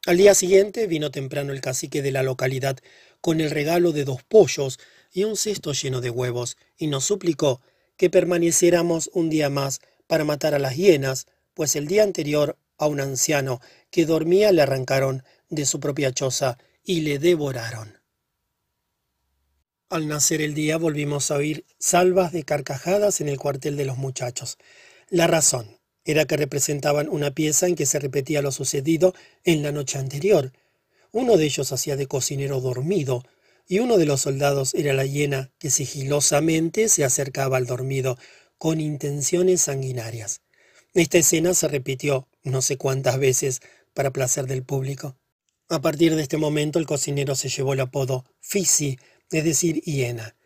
Al 0.06 0.16
día 0.16 0.34
siguiente 0.34 0.86
vino 0.86 1.10
temprano 1.10 1.52
el 1.52 1.60
cacique 1.60 2.00
de 2.00 2.12
la 2.12 2.22
localidad 2.22 2.78
con 3.20 3.40
el 3.40 3.50
regalo 3.50 3.92
de 3.92 4.04
dos 4.04 4.22
pollos 4.22 4.78
y 5.12 5.24
un 5.24 5.36
cesto 5.36 5.72
lleno 5.72 6.00
de 6.00 6.08
huevos, 6.08 6.56
y 6.78 6.86
nos 6.86 7.04
suplicó 7.04 7.60
que 7.96 8.08
permaneciéramos 8.08 9.10
un 9.12 9.28
día 9.28 9.50
más 9.50 9.80
para 10.06 10.24
matar 10.24 10.54
a 10.54 10.58
las 10.58 10.76
hienas, 10.76 11.26
pues 11.52 11.76
el 11.76 11.86
día 11.86 12.02
anterior 12.02 12.56
a 12.78 12.86
un 12.86 13.00
anciano 13.00 13.60
que 13.90 14.06
dormía 14.06 14.52
le 14.52 14.62
arrancaron 14.62 15.22
de 15.50 15.66
su 15.66 15.80
propia 15.80 16.12
choza 16.12 16.56
y 16.82 17.02
le 17.02 17.18
devoraron. 17.18 17.99
Al 19.90 20.06
nacer 20.06 20.40
el 20.40 20.54
día 20.54 20.76
volvimos 20.76 21.32
a 21.32 21.34
oír 21.34 21.64
salvas 21.80 22.30
de 22.30 22.44
carcajadas 22.44 23.20
en 23.20 23.28
el 23.28 23.38
cuartel 23.40 23.76
de 23.76 23.84
los 23.84 23.96
muchachos. 23.96 24.56
La 25.08 25.26
razón 25.26 25.80
era 26.04 26.26
que 26.26 26.36
representaban 26.36 27.08
una 27.08 27.32
pieza 27.32 27.66
en 27.66 27.74
que 27.74 27.86
se 27.86 27.98
repetía 27.98 28.40
lo 28.40 28.52
sucedido 28.52 29.14
en 29.42 29.64
la 29.64 29.72
noche 29.72 29.98
anterior. 29.98 30.52
Uno 31.10 31.36
de 31.36 31.46
ellos 31.46 31.72
hacía 31.72 31.96
de 31.96 32.06
cocinero 32.06 32.60
dormido, 32.60 33.24
y 33.66 33.80
uno 33.80 33.98
de 33.98 34.06
los 34.06 34.20
soldados 34.20 34.74
era 34.74 34.92
la 34.92 35.06
hiena 35.06 35.50
que 35.58 35.70
sigilosamente 35.70 36.88
se 36.88 37.02
acercaba 37.02 37.56
al 37.56 37.66
dormido, 37.66 38.16
con 38.58 38.80
intenciones 38.80 39.62
sanguinarias. 39.62 40.40
Esta 40.94 41.18
escena 41.18 41.52
se 41.52 41.66
repitió 41.66 42.28
no 42.44 42.62
sé 42.62 42.76
cuántas 42.76 43.18
veces 43.18 43.60
para 43.92 44.12
placer 44.12 44.46
del 44.46 44.62
público. 44.62 45.16
A 45.68 45.80
partir 45.80 46.14
de 46.14 46.22
este 46.22 46.36
momento 46.36 46.78
el 46.78 46.86
cocinero 46.86 47.34
se 47.34 47.48
llevó 47.48 47.72
el 47.72 47.80
apodo 47.80 48.24
Fisi, 48.40 48.98
es 49.30 49.44
decir, 49.44 49.80
hiena. 49.82 50.36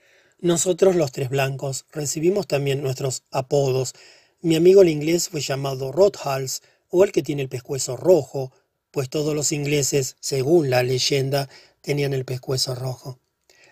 Nosotros 0.40 0.94
los 0.94 1.12
tres 1.12 1.30
blancos 1.30 1.86
recibimos 1.92 2.46
también 2.46 2.82
nuestros 2.82 3.22
apodos. 3.30 3.94
Mi 4.40 4.56
amigo 4.56 4.82
el 4.82 4.88
inglés 4.88 5.28
fue 5.28 5.40
llamado 5.40 5.90
Rothals, 5.90 6.62
o 6.90 7.02
el 7.02 7.12
que 7.12 7.22
tiene 7.22 7.42
el 7.42 7.48
pescuezo 7.48 7.96
rojo, 7.96 8.52
pues 8.90 9.08
todos 9.08 9.34
los 9.34 9.50
ingleses, 9.52 10.16
según 10.20 10.70
la 10.70 10.82
leyenda, 10.82 11.48
tenían 11.80 12.12
el 12.12 12.24
pescuezo 12.24 12.74
rojo. 12.74 13.18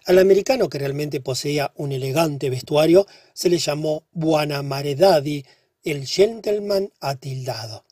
Al 0.04 0.18
americano 0.18 0.68
que 0.68 0.78
realmente 0.78 1.20
poseía 1.20 1.72
un 1.76 1.92
elegante 1.92 2.50
vestuario 2.50 3.06
se 3.32 3.48
le 3.48 3.58
llamó 3.58 4.04
Buana 4.10 4.62
Maredadi, 4.62 5.44
el 5.84 6.06
gentleman 6.06 6.90
atildado. 7.00 7.84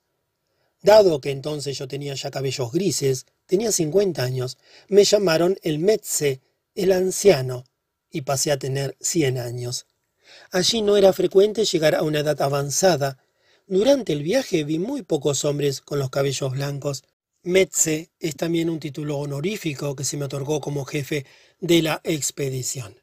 Dado 0.82 1.20
que 1.20 1.30
entonces 1.30 1.78
yo 1.78 1.86
tenía 1.86 2.14
ya 2.14 2.30
cabellos 2.30 2.72
grises, 2.72 3.26
tenía 3.46 3.70
cincuenta 3.70 4.24
años, 4.24 4.58
me 4.88 5.04
llamaron 5.04 5.56
el 5.62 5.78
Metze, 5.78 6.40
el 6.74 6.92
anciano, 6.92 7.64
y 8.10 8.22
pasé 8.22 8.52
a 8.52 8.58
tener 8.58 8.96
cien 9.00 9.38
años. 9.38 9.86
Allí 10.50 10.82
no 10.82 10.96
era 10.96 11.12
frecuente 11.12 11.64
llegar 11.64 11.94
a 11.94 12.02
una 12.02 12.20
edad 12.20 12.40
avanzada. 12.42 13.18
Durante 13.66 14.12
el 14.12 14.22
viaje 14.22 14.64
vi 14.64 14.78
muy 14.78 15.02
pocos 15.02 15.44
hombres 15.44 15.80
con 15.80 15.98
los 15.98 16.10
cabellos 16.10 16.52
blancos. 16.52 17.04
Metze 17.42 18.10
es 18.18 18.36
también 18.36 18.68
un 18.68 18.80
título 18.80 19.18
honorífico 19.18 19.96
que 19.96 20.04
se 20.04 20.16
me 20.16 20.26
otorgó 20.26 20.60
como 20.60 20.84
jefe 20.84 21.24
de 21.60 21.82
la 21.82 22.00
expedición. 22.04 23.00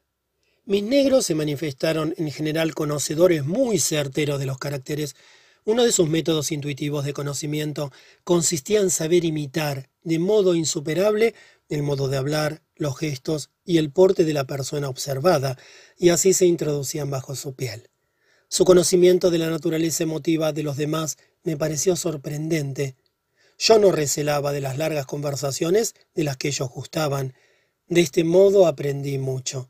Mis 0.64 0.82
negros 0.82 1.24
se 1.24 1.34
manifestaron 1.34 2.14
en 2.18 2.30
general 2.30 2.74
conocedores 2.74 3.44
muy 3.44 3.78
certeros 3.78 4.38
de 4.38 4.46
los 4.46 4.58
caracteres. 4.58 5.16
Uno 5.64 5.82
de 5.82 5.92
sus 5.92 6.08
métodos 6.08 6.52
intuitivos 6.52 7.04
de 7.04 7.14
conocimiento 7.14 7.90
consistía 8.22 8.80
en 8.80 8.90
saber 8.90 9.24
imitar 9.24 9.88
de 10.02 10.18
modo 10.18 10.54
insuperable 10.54 11.34
el 11.70 11.82
modo 11.82 12.08
de 12.08 12.18
hablar, 12.18 12.62
los 12.78 12.96
gestos 12.96 13.50
y 13.64 13.76
el 13.76 13.92
porte 13.92 14.24
de 14.24 14.32
la 14.32 14.44
persona 14.46 14.88
observada, 14.88 15.58
y 15.98 16.08
así 16.08 16.32
se 16.32 16.46
introducían 16.46 17.10
bajo 17.10 17.34
su 17.36 17.54
piel. 17.54 17.90
Su 18.48 18.64
conocimiento 18.64 19.30
de 19.30 19.38
la 19.38 19.50
naturaleza 19.50 20.04
emotiva 20.04 20.52
de 20.54 20.62
los 20.62 20.78
demás 20.78 21.18
me 21.42 21.56
pareció 21.58 21.96
sorprendente. 21.96 22.96
Yo 23.58 23.78
no 23.78 23.92
recelaba 23.92 24.52
de 24.52 24.62
las 24.62 24.78
largas 24.78 25.04
conversaciones 25.04 25.94
de 26.14 26.24
las 26.24 26.38
que 26.38 26.48
ellos 26.48 26.70
gustaban. 26.70 27.34
De 27.88 28.00
este 28.00 28.24
modo 28.24 28.66
aprendí 28.66 29.18
mucho. 29.18 29.68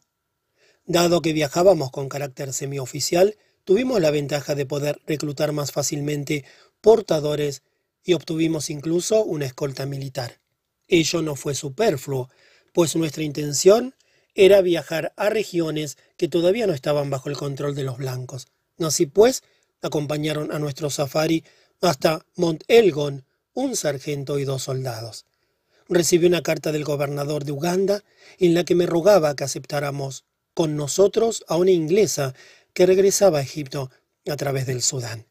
Dado 0.87 1.23
que 1.23 1.33
viajábamos 1.33 1.91
con 1.91 2.09
carácter 2.09 2.53
semioficial, 2.53 3.37
tuvimos 3.65 4.01
la 4.01 4.11
ventaja 4.11 4.55
de 4.55 4.65
poder 4.65 5.01
reclutar 5.07 5.53
más 5.53 5.73
fácilmente 5.73 6.45
portadores 6.81 7.63
y 8.05 8.15
obtuvimos 8.15 8.71
incluso 8.71 9.25
una 9.25 9.47
escolta 9.47 9.87
militar. 9.87 10.41
Ello 10.87 11.21
no 11.21 11.37
fue 11.37 11.55
superfluo, 11.55 12.31
pues 12.79 12.95
nuestra 12.95 13.25
intención 13.25 13.97
era 14.37 14.61
viajar 14.61 15.13
a 15.17 15.31
regiones 15.31 15.99
que 16.17 16.29
todavía 16.29 16.65
no 16.69 16.73
estaban 16.73 17.11
bajo 17.11 17.29
el 17.29 17.37
control 17.37 17.75
de 17.75 17.83
los 17.83 17.99
blancos. 17.99 18.47
Así 18.79 19.07
pues, 19.07 19.43
acompañaron 19.83 20.53
a 20.53 20.61
nuestro 20.61 20.89
safari 20.89 21.43
hasta 21.81 22.25
Mont 22.37 22.63
Elgon, 22.69 23.25
un 23.53 23.75
sargento 23.75 24.39
y 24.39 24.45
dos 24.45 24.63
soldados. 24.63 25.27
Recibí 25.89 26.29
una 26.29 26.45
carta 26.45 26.71
del 26.71 26.85
gobernador 26.85 27.45
de 27.45 27.51
Uganda 27.51 28.05
en 28.39 28.55
la 28.55 28.63
que 28.63 28.77
me 28.77 28.87
rogaba 28.87 29.35
que 29.35 29.43
aceptáramos 29.43 30.25
con 30.55 30.77
nosotros 30.77 31.43
a 31.49 31.57
una 31.57 31.73
inglesa 31.73 32.33
que 32.75 32.87
regresaba 32.87 33.41
a 33.41 33.43
Egipto 33.43 33.91
a 34.31 34.37
través 34.37 34.67
del 34.67 34.83
Sudán. 34.83 35.27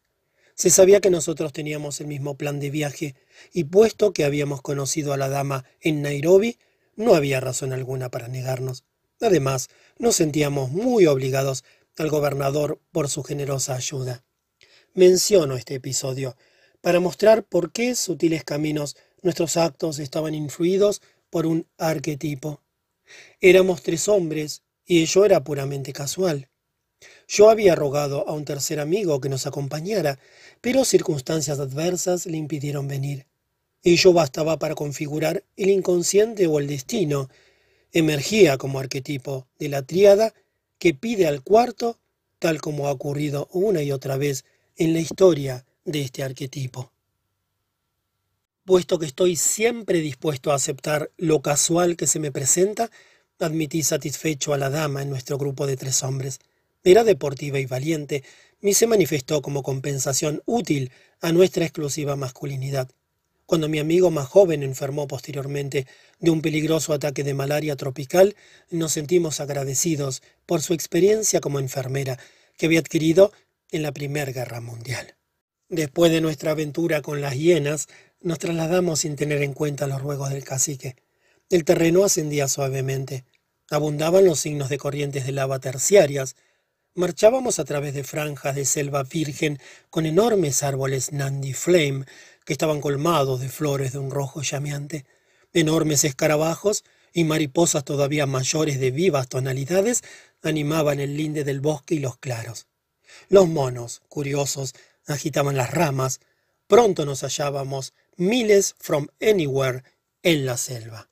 Se 0.54 0.70
sabía 0.70 1.00
que 1.00 1.12
nosotros 1.12 1.54
teníamos 1.54 2.02
el 2.02 2.08
mismo 2.08 2.36
plan 2.36 2.60
de 2.60 2.72
viaje, 2.72 3.16
y 3.54 3.64
puesto 3.64 4.12
que 4.12 4.26
habíamos 4.26 4.62
conocido 4.62 5.14
a 5.14 5.18
la 5.18 5.30
dama 5.30 5.64
en 5.80 6.02
Nairobi, 6.02 6.58
no 6.98 7.16
había 7.16 7.40
razón 7.40 7.72
alguna 7.72 8.12
para 8.12 8.28
negarnos. 8.28 8.84
Además, 9.22 9.70
nos 9.98 10.18
sentíamos 10.18 10.72
muy 10.72 11.06
obligados 11.06 11.64
al 11.98 12.10
gobernador 12.10 12.82
por 12.92 13.08
su 13.08 13.24
generosa 13.24 13.76
ayuda. 13.76 14.24
Menciono 14.94 15.56
este 15.56 15.76
episodio 15.76 16.36
para 16.82 17.00
mostrar 17.00 17.44
por 17.44 17.72
qué 17.72 17.96
sutiles 17.96 18.44
caminos 18.44 18.98
nuestros 19.22 19.58
actos 19.58 20.00
estaban 20.00 20.36
influidos 20.36 21.02
por 21.30 21.46
un 21.46 21.68
arquetipo. 21.78 22.62
Éramos 23.42 23.84
tres 23.84 24.08
hombres 24.08 24.64
y 24.86 25.02
ello 25.02 25.26
era 25.26 25.44
puramente 25.44 25.94
casual. 25.94 26.50
Yo 27.28 27.50
había 27.50 27.76
rogado 27.76 28.28
a 28.28 28.34
un 28.34 28.46
tercer 28.46 28.80
amigo 28.80 29.22
que 29.22 29.30
nos 29.30 29.46
acompañara, 29.46 30.20
pero 30.62 30.86
circunstancias 30.86 31.60
adversas 31.60 32.26
le 32.26 32.38
impidieron 32.38 32.88
venir. 32.88 33.28
Ello 33.84 34.14
bastaba 34.14 34.58
para 34.60 34.76
configurar 34.76 35.44
el 35.56 35.70
inconsciente 35.70 36.48
o 36.48 36.60
el 36.60 36.68
destino. 36.68 37.30
Emergía 37.92 38.58
como 38.58 38.80
arquetipo 38.80 39.48
de 39.60 39.70
la 39.70 39.82
tríada 39.82 40.34
que 40.78 40.94
pide 40.94 41.28
al 41.28 41.44
cuarto, 41.44 42.00
tal 42.40 42.62
como 42.62 42.88
ha 42.88 42.92
ocurrido 42.92 43.48
una 43.52 43.82
y 43.82 43.92
otra 43.92 44.18
vez 44.18 44.46
en 44.76 44.94
la 44.94 45.00
historia 45.00 45.66
de 45.86 46.02
este 46.02 46.24
arquetipo. 46.24 46.92
Puesto 48.66 49.00
que 49.00 49.06
estoy 49.06 49.38
siempre 49.38 50.02
dispuesto 50.02 50.52
a 50.52 50.56
aceptar 50.56 51.12
lo 51.18 51.42
casual 51.42 51.96
que 51.96 52.06
se 52.06 52.20
me 52.20 52.32
presenta, 52.32 52.92
admití 53.40 53.82
satisfecho 53.84 54.54
a 54.54 54.58
la 54.58 54.70
dama 54.70 55.02
en 55.02 55.10
nuestro 55.10 55.38
grupo 55.38 55.66
de 55.66 55.78
tres 55.78 56.04
hombres. 56.04 56.40
Era 56.84 57.04
deportiva 57.04 57.60
y 57.60 57.66
valiente, 57.66 58.24
y 58.62 58.74
se 58.74 58.88
manifestó 58.88 59.42
como 59.42 59.64
compensación 59.64 60.42
útil 60.46 60.92
a 61.22 61.32
nuestra 61.32 61.64
exclusiva 61.64 62.16
masculinidad. 62.16 62.90
Cuando 63.48 63.70
mi 63.70 63.80
amigo 63.80 64.12
más 64.12 64.28
joven 64.28 64.62
enfermó 64.62 65.08
posteriormente 65.08 65.88
de 66.20 66.32
un 66.32 66.42
peligroso 66.42 66.92
ataque 66.92 67.24
de 67.24 67.34
malaria 67.34 67.78
tropical, 67.78 68.36
nos 68.70 68.92
sentimos 68.92 69.40
agradecidos 69.40 70.22
por 70.46 70.62
su 70.62 70.74
experiencia 70.74 71.40
como 71.40 71.60
enfermera 71.60 72.20
que 72.58 72.66
había 72.66 72.82
adquirido 72.82 73.32
en 73.72 73.84
la 73.84 73.94
Primera 73.94 74.34
Guerra 74.34 74.60
Mundial. 74.60 75.16
Después 75.70 76.12
de 76.12 76.20
nuestra 76.20 76.52
aventura 76.52 77.02
con 77.02 77.22
las 77.22 77.38
hienas, 77.38 77.88
nos 78.20 78.38
trasladamos 78.38 79.00
sin 79.00 79.16
tener 79.16 79.42
en 79.42 79.54
cuenta 79.54 79.88
los 79.88 80.02
ruegos 80.02 80.30
del 80.30 80.44
cacique. 80.44 80.98
El 81.50 81.64
terreno 81.64 82.04
ascendía 82.04 82.50
suavemente. 82.50 83.24
Abundaban 83.70 84.26
los 84.26 84.40
signos 84.40 84.68
de 84.68 84.78
corrientes 84.78 85.26
de 85.26 85.32
lava 85.32 85.60
terciarias. 85.60 86.36
Marchábamos 86.96 87.60
a 87.60 87.64
través 87.64 87.94
de 87.94 88.04
franjas 88.04 88.56
de 88.56 88.66
selva 88.66 89.04
virgen 89.04 89.58
con 89.90 90.06
enormes 90.06 90.64
árboles 90.64 91.14
Nandi 91.14 91.54
Flame 91.54 92.04
que 92.48 92.54
estaban 92.54 92.80
colmados 92.80 93.42
de 93.42 93.50
flores 93.50 93.92
de 93.92 94.00
un 94.00 94.10
rojo 94.10 94.42
llameante, 94.42 95.06
enormes 95.52 96.06
escarabajos 96.06 96.86
y 97.12 97.26
mariposas 97.26 97.84
todavía 97.84 98.26
mayores 98.26 98.80
de 98.80 98.90
vivas 98.90 99.28
tonalidades 99.28 100.02
animaban 100.42 101.02
el 101.02 101.18
linde 101.18 101.44
del 101.44 101.60
bosque 101.60 101.96
y 101.96 102.00
los 102.00 102.18
claros. 102.18 102.68
Los 103.28 103.50
monos, 103.50 104.02
curiosos, 104.08 104.76
agitaban 105.08 105.58
las 105.58 105.72
ramas. 105.72 106.22
Pronto 106.68 107.06
nos 107.06 107.20
hallábamos 107.24 107.94
miles 108.16 108.76
from 108.80 109.08
anywhere 109.20 109.84
en 110.24 110.46
la 110.46 110.56
selva. 110.56 111.10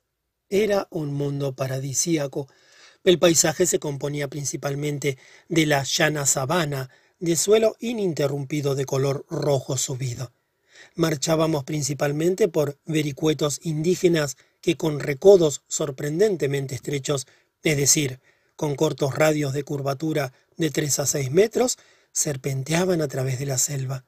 Era 0.48 0.88
un 0.90 1.12
mundo 1.12 1.54
paradisíaco. 1.54 2.48
El 3.04 3.18
paisaje 3.18 3.66
se 3.66 3.78
componía 3.78 4.28
principalmente 4.28 5.18
de 5.50 5.66
la 5.66 5.82
llana 5.82 6.24
sabana, 6.24 6.88
de 7.18 7.36
suelo 7.36 7.76
ininterrumpido 7.78 8.74
de 8.74 8.86
color 8.86 9.26
rojo 9.28 9.76
subido. 9.76 10.32
Marchábamos 10.96 11.62
principalmente 11.64 12.48
por 12.48 12.78
vericuetos 12.86 13.60
indígenas 13.62 14.38
que 14.62 14.78
con 14.78 14.98
recodos 14.98 15.62
sorprendentemente 15.68 16.74
estrechos, 16.74 17.26
es 17.62 17.76
decir, 17.76 18.18
con 18.56 18.76
cortos 18.76 19.14
radios 19.14 19.52
de 19.52 19.62
curvatura 19.62 20.32
de 20.56 20.70
tres 20.70 20.98
a 20.98 21.04
seis 21.04 21.30
metros, 21.30 21.76
serpenteaban 22.12 23.02
a 23.02 23.08
través 23.08 23.38
de 23.38 23.44
la 23.44 23.58
selva. 23.58 24.06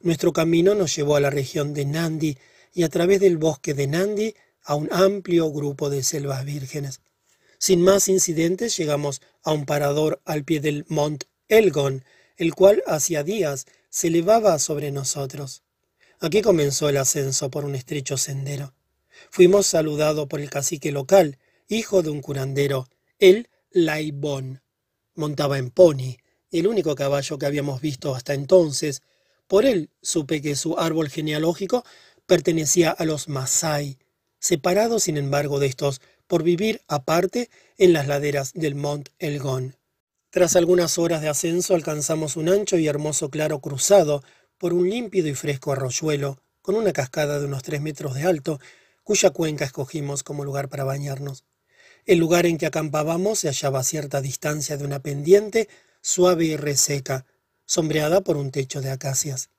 Nuestro 0.00 0.32
camino 0.32 0.74
nos 0.74 0.96
llevó 0.96 1.14
a 1.14 1.20
la 1.20 1.30
región 1.30 1.72
de 1.74 1.84
Nandi 1.84 2.36
y 2.74 2.82
a 2.82 2.88
través 2.88 3.20
del 3.20 3.38
bosque 3.38 3.72
de 3.72 3.86
Nandi 3.86 4.34
a 4.64 4.74
un 4.74 4.88
amplio 4.90 5.52
grupo 5.52 5.90
de 5.90 6.02
selvas 6.02 6.44
vírgenes. 6.44 7.02
Sin 7.58 7.82
más 7.82 8.08
incidentes 8.08 8.76
llegamos 8.76 9.22
a 9.44 9.52
un 9.52 9.64
parador 9.64 10.20
al 10.24 10.42
pie 10.42 10.58
del 10.58 10.86
Mont 10.88 11.22
Elgon, 11.46 12.04
el 12.36 12.52
cual 12.56 12.82
hacía 12.88 13.22
días 13.22 13.66
se 13.90 14.08
elevaba 14.08 14.58
sobre 14.58 14.90
nosotros. 14.90 15.62
Aquí 16.20 16.40
comenzó 16.40 16.88
el 16.88 16.96
ascenso 16.96 17.50
por 17.50 17.64
un 17.64 17.74
estrecho 17.74 18.16
sendero. 18.16 18.74
Fuimos 19.30 19.66
saludados 19.66 20.26
por 20.28 20.40
el 20.40 20.48
cacique 20.48 20.90
local, 20.90 21.38
hijo 21.68 22.02
de 22.02 22.10
un 22.10 22.22
curandero, 22.22 22.88
el 23.18 23.48
Laibón. 23.70 24.62
Montaba 25.14 25.58
en 25.58 25.70
pony, 25.70 26.16
el 26.50 26.66
único 26.66 26.94
caballo 26.94 27.38
que 27.38 27.46
habíamos 27.46 27.82
visto 27.82 28.14
hasta 28.14 28.32
entonces. 28.32 29.02
Por 29.46 29.66
él 29.66 29.90
supe 30.00 30.40
que 30.40 30.56
su 30.56 30.78
árbol 30.78 31.10
genealógico 31.10 31.84
pertenecía 32.26 32.90
a 32.90 33.04
los 33.04 33.28
Masai, 33.28 33.98
separados 34.38 35.04
sin 35.04 35.18
embargo 35.18 35.58
de 35.58 35.66
estos 35.66 36.00
por 36.26 36.42
vivir 36.42 36.80
aparte 36.88 37.50
en 37.76 37.92
las 37.92 38.06
laderas 38.06 38.52
del 38.54 38.74
Mont 38.74 39.10
Elgon. 39.18 39.76
Tras 40.30 40.56
algunas 40.56 40.98
horas 40.98 41.22
de 41.22 41.28
ascenso 41.28 41.74
alcanzamos 41.74 42.36
un 42.36 42.48
ancho 42.48 42.76
y 42.78 42.88
hermoso 42.88 43.30
claro 43.30 43.60
cruzado 43.60 44.22
por 44.58 44.72
un 44.72 44.88
límpido 44.88 45.28
y 45.28 45.34
fresco 45.34 45.72
arroyuelo, 45.72 46.40
con 46.62 46.74
una 46.74 46.92
cascada 46.92 47.38
de 47.38 47.46
unos 47.46 47.62
tres 47.62 47.80
metros 47.80 48.14
de 48.14 48.24
alto, 48.24 48.60
cuya 49.04 49.30
cuenca 49.30 49.64
escogimos 49.64 50.22
como 50.22 50.44
lugar 50.44 50.68
para 50.68 50.84
bañarnos. 50.84 51.44
El 52.06 52.18
lugar 52.18 52.46
en 52.46 52.58
que 52.58 52.66
acampábamos 52.66 53.40
se 53.40 53.48
hallaba 53.48 53.80
a 53.80 53.84
cierta 53.84 54.20
distancia 54.20 54.76
de 54.76 54.84
una 54.84 55.00
pendiente 55.00 55.68
suave 56.00 56.44
y 56.44 56.56
reseca, 56.56 57.26
sombreada 57.64 58.20
por 58.20 58.36
un 58.36 58.52
techo 58.52 58.80
de 58.80 58.90
acacias. 58.90 59.50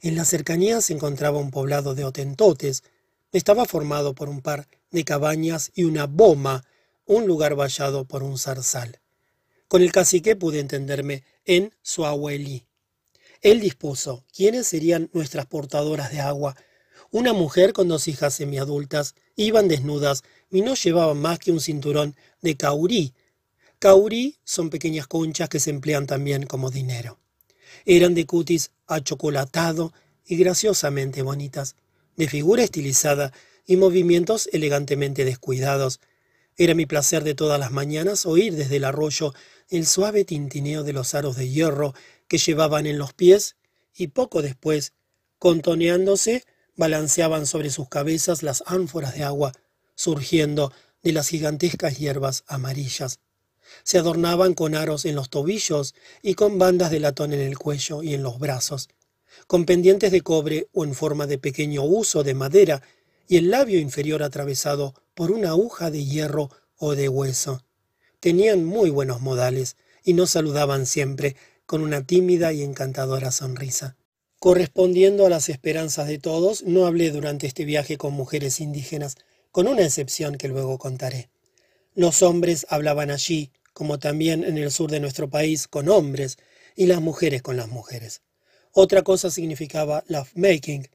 En 0.00 0.16
la 0.16 0.24
cercanía 0.24 0.80
se 0.80 0.94
encontraba 0.94 1.38
un 1.38 1.50
poblado 1.50 1.94
de 1.94 2.04
otentotes. 2.04 2.82
Estaba 3.32 3.66
formado 3.66 4.14
por 4.14 4.28
un 4.28 4.40
par 4.40 4.66
de 4.90 5.04
cabañas 5.04 5.70
y 5.74 5.84
una 5.84 6.06
boma, 6.06 6.64
un 7.04 7.26
lugar 7.26 7.54
vallado 7.54 8.04
por 8.06 8.22
un 8.22 8.38
zarzal. 8.38 9.00
Con 9.68 9.82
el 9.82 9.92
cacique 9.92 10.36
pude 10.36 10.60
entenderme 10.60 11.22
en 11.44 11.72
Suahueli. 11.82 12.69
Él 13.40 13.60
dispuso 13.60 14.24
quiénes 14.34 14.66
serían 14.66 15.08
nuestras 15.12 15.46
portadoras 15.46 16.10
de 16.12 16.20
agua. 16.20 16.56
Una 17.10 17.32
mujer 17.32 17.72
con 17.72 17.88
dos 17.88 18.06
hijas 18.06 18.34
semiadultas 18.34 19.14
iban 19.34 19.66
desnudas 19.66 20.22
y 20.50 20.60
no 20.60 20.74
llevaban 20.74 21.18
más 21.18 21.38
que 21.38 21.50
un 21.50 21.60
cinturón 21.60 22.16
de 22.42 22.56
caurí. 22.56 23.14
Caurí 23.78 24.38
son 24.44 24.68
pequeñas 24.68 25.06
conchas 25.06 25.48
que 25.48 25.58
se 25.58 25.70
emplean 25.70 26.06
también 26.06 26.44
como 26.44 26.70
dinero. 26.70 27.18
Eran 27.86 28.14
de 28.14 28.26
cutis 28.26 28.72
achocolatado 28.86 29.92
y 30.26 30.36
graciosamente 30.36 31.22
bonitas, 31.22 31.76
de 32.16 32.28
figura 32.28 32.62
estilizada 32.62 33.32
y 33.66 33.76
movimientos 33.76 34.48
elegantemente 34.52 35.24
descuidados. 35.24 36.00
Era 36.58 36.74
mi 36.74 36.84
placer 36.84 37.24
de 37.24 37.34
todas 37.34 37.58
las 37.58 37.72
mañanas 37.72 38.26
oír 38.26 38.54
desde 38.54 38.76
el 38.76 38.84
arroyo 38.84 39.32
el 39.70 39.86
suave 39.86 40.24
tintineo 40.24 40.82
de 40.82 40.92
los 40.92 41.14
aros 41.14 41.36
de 41.36 41.48
hierro 41.48 41.94
que 42.30 42.38
llevaban 42.38 42.86
en 42.86 42.96
los 42.96 43.12
pies 43.12 43.56
y 43.92 44.06
poco 44.06 44.40
después, 44.40 44.92
contoneándose, 45.40 46.44
balanceaban 46.76 47.44
sobre 47.44 47.70
sus 47.70 47.88
cabezas 47.88 48.44
las 48.44 48.62
ánforas 48.66 49.16
de 49.16 49.24
agua, 49.24 49.52
surgiendo 49.96 50.72
de 51.02 51.12
las 51.12 51.26
gigantescas 51.26 51.98
hierbas 51.98 52.44
amarillas. 52.46 53.18
Se 53.82 53.98
adornaban 53.98 54.54
con 54.54 54.76
aros 54.76 55.06
en 55.06 55.16
los 55.16 55.28
tobillos 55.28 55.96
y 56.22 56.34
con 56.34 56.56
bandas 56.56 56.92
de 56.92 57.00
latón 57.00 57.32
en 57.32 57.40
el 57.40 57.58
cuello 57.58 58.00
y 58.04 58.14
en 58.14 58.22
los 58.22 58.38
brazos, 58.38 58.88
con 59.48 59.64
pendientes 59.64 60.12
de 60.12 60.20
cobre 60.20 60.68
o 60.72 60.84
en 60.84 60.94
forma 60.94 61.26
de 61.26 61.38
pequeño 61.38 61.82
uso 61.82 62.22
de 62.22 62.34
madera 62.34 62.80
y 63.26 63.38
el 63.38 63.50
labio 63.50 63.80
inferior 63.80 64.22
atravesado 64.22 64.94
por 65.14 65.32
una 65.32 65.48
aguja 65.48 65.90
de 65.90 66.04
hierro 66.04 66.48
o 66.76 66.94
de 66.94 67.08
hueso. 67.08 67.64
Tenían 68.20 68.64
muy 68.64 68.88
buenos 68.88 69.20
modales 69.20 69.76
y 70.04 70.12
nos 70.12 70.30
saludaban 70.30 70.86
siempre 70.86 71.36
con 71.70 71.82
una 71.82 72.04
tímida 72.04 72.52
y 72.52 72.64
encantadora 72.64 73.30
sonrisa. 73.30 73.96
Correspondiendo 74.40 75.24
a 75.24 75.30
las 75.30 75.48
esperanzas 75.48 76.08
de 76.08 76.18
todos, 76.18 76.64
no 76.64 76.84
hablé 76.84 77.12
durante 77.12 77.46
este 77.46 77.64
viaje 77.64 77.96
con 77.96 78.12
mujeres 78.12 78.58
indígenas, 78.58 79.14
con 79.52 79.68
una 79.68 79.82
excepción 79.82 80.36
que 80.36 80.48
luego 80.48 80.78
contaré. 80.78 81.30
Los 81.94 82.22
hombres 82.22 82.66
hablaban 82.70 83.12
allí, 83.12 83.52
como 83.72 84.00
también 84.00 84.42
en 84.42 84.58
el 84.58 84.72
sur 84.72 84.90
de 84.90 84.98
nuestro 84.98 85.30
país, 85.30 85.68
con 85.68 85.88
hombres, 85.88 86.38
y 86.74 86.86
las 86.86 87.00
mujeres 87.00 87.40
con 87.40 87.56
las 87.56 87.68
mujeres. 87.68 88.22
Otra 88.72 89.02
cosa 89.02 89.30
significaba 89.30 90.02
love-making, 90.08 90.88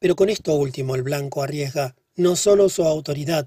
pero 0.00 0.16
con 0.16 0.28
esto 0.28 0.56
último 0.56 0.96
el 0.96 1.04
blanco 1.04 1.44
arriesga 1.44 1.94
no 2.16 2.34
solo 2.34 2.68
su 2.68 2.82
autoridad, 2.82 3.46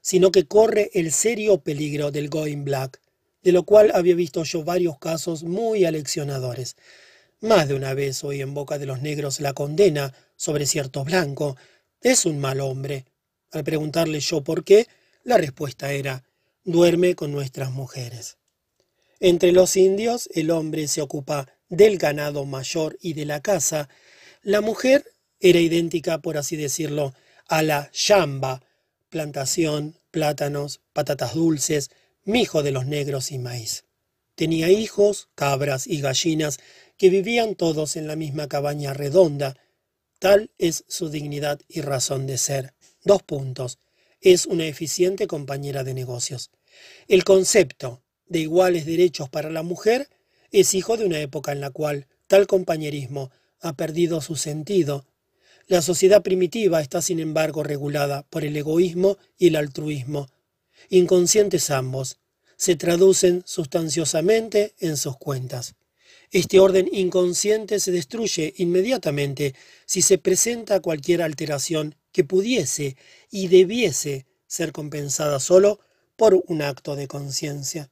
sino 0.00 0.32
que 0.32 0.48
corre 0.48 0.90
el 0.92 1.12
serio 1.12 1.60
peligro 1.60 2.10
del 2.10 2.30
going 2.30 2.64
black, 2.64 3.00
de 3.42 3.52
lo 3.52 3.64
cual 3.64 3.90
había 3.94 4.14
visto 4.14 4.42
yo 4.44 4.64
varios 4.64 4.98
casos 4.98 5.44
muy 5.44 5.84
aleccionadores. 5.84 6.76
Más 7.40 7.68
de 7.68 7.74
una 7.74 7.94
vez 7.94 8.22
oí 8.22 8.42
en 8.42 8.52
boca 8.52 8.78
de 8.78 8.86
los 8.86 9.00
negros 9.00 9.40
la 9.40 9.54
condena 9.54 10.12
sobre 10.36 10.66
cierto 10.66 11.04
blanco. 11.04 11.56
Es 12.02 12.26
un 12.26 12.38
mal 12.38 12.60
hombre. 12.60 13.06
Al 13.50 13.64
preguntarle 13.64 14.20
yo 14.20 14.44
por 14.44 14.64
qué, 14.64 14.86
la 15.24 15.38
respuesta 15.38 15.92
era, 15.92 16.24
duerme 16.64 17.14
con 17.14 17.32
nuestras 17.32 17.70
mujeres. 17.70 18.36
Entre 19.20 19.52
los 19.52 19.76
indios 19.76 20.28
el 20.34 20.50
hombre 20.50 20.86
se 20.88 21.02
ocupa 21.02 21.48
del 21.68 21.98
ganado 21.98 22.44
mayor 22.44 22.98
y 23.00 23.14
de 23.14 23.24
la 23.24 23.40
casa. 23.40 23.88
La 24.42 24.60
mujer 24.60 25.04
era 25.40 25.60
idéntica, 25.60 26.18
por 26.18 26.36
así 26.36 26.56
decirlo, 26.56 27.14
a 27.48 27.62
la 27.62 27.90
yamba, 27.92 28.62
plantación, 29.08 29.96
plátanos, 30.10 30.80
patatas 30.92 31.34
dulces, 31.34 31.90
mijo 32.24 32.62
de 32.62 32.70
los 32.70 32.86
negros 32.86 33.32
y 33.32 33.38
maíz. 33.38 33.84
Tenía 34.34 34.70
hijos, 34.70 35.28
cabras 35.34 35.86
y 35.86 36.00
gallinas 36.00 36.58
que 36.96 37.10
vivían 37.10 37.54
todos 37.54 37.96
en 37.96 38.06
la 38.06 38.16
misma 38.16 38.48
cabaña 38.48 38.94
redonda. 38.94 39.56
Tal 40.18 40.50
es 40.58 40.84
su 40.88 41.08
dignidad 41.08 41.60
y 41.68 41.80
razón 41.80 42.26
de 42.26 42.38
ser. 42.38 42.74
Dos 43.04 43.22
puntos. 43.22 43.78
Es 44.20 44.46
una 44.46 44.66
eficiente 44.66 45.26
compañera 45.26 45.84
de 45.84 45.94
negocios. 45.94 46.50
El 47.08 47.24
concepto 47.24 48.02
de 48.26 48.40
iguales 48.40 48.86
derechos 48.86 49.28
para 49.28 49.50
la 49.50 49.62
mujer 49.62 50.08
es 50.52 50.74
hijo 50.74 50.96
de 50.96 51.06
una 51.06 51.20
época 51.20 51.52
en 51.52 51.60
la 51.60 51.70
cual 51.70 52.06
tal 52.26 52.46
compañerismo 52.46 53.30
ha 53.60 53.74
perdido 53.74 54.20
su 54.20 54.36
sentido. 54.36 55.06
La 55.66 55.82
sociedad 55.82 56.22
primitiva 56.22 56.80
está 56.80 57.00
sin 57.02 57.20
embargo 57.20 57.62
regulada 57.62 58.24
por 58.28 58.44
el 58.44 58.56
egoísmo 58.56 59.18
y 59.38 59.48
el 59.48 59.56
altruismo. 59.56 60.28
Inconscientes 60.88 61.70
ambos, 61.70 62.18
se 62.56 62.76
traducen 62.76 63.42
sustanciosamente 63.46 64.74
en 64.78 64.96
sus 64.96 65.16
cuentas. 65.16 65.74
Este 66.30 66.60
orden 66.60 66.88
inconsciente 66.92 67.80
se 67.80 67.90
destruye 67.90 68.54
inmediatamente 68.58 69.54
si 69.86 70.02
se 70.02 70.18
presenta 70.18 70.80
cualquier 70.80 71.22
alteración 71.22 71.96
que 72.12 72.24
pudiese 72.24 72.96
y 73.30 73.48
debiese 73.48 74.26
ser 74.46 74.72
compensada 74.72 75.40
solo 75.40 75.80
por 76.16 76.42
un 76.46 76.62
acto 76.62 76.96
de 76.96 77.08
conciencia. 77.08 77.90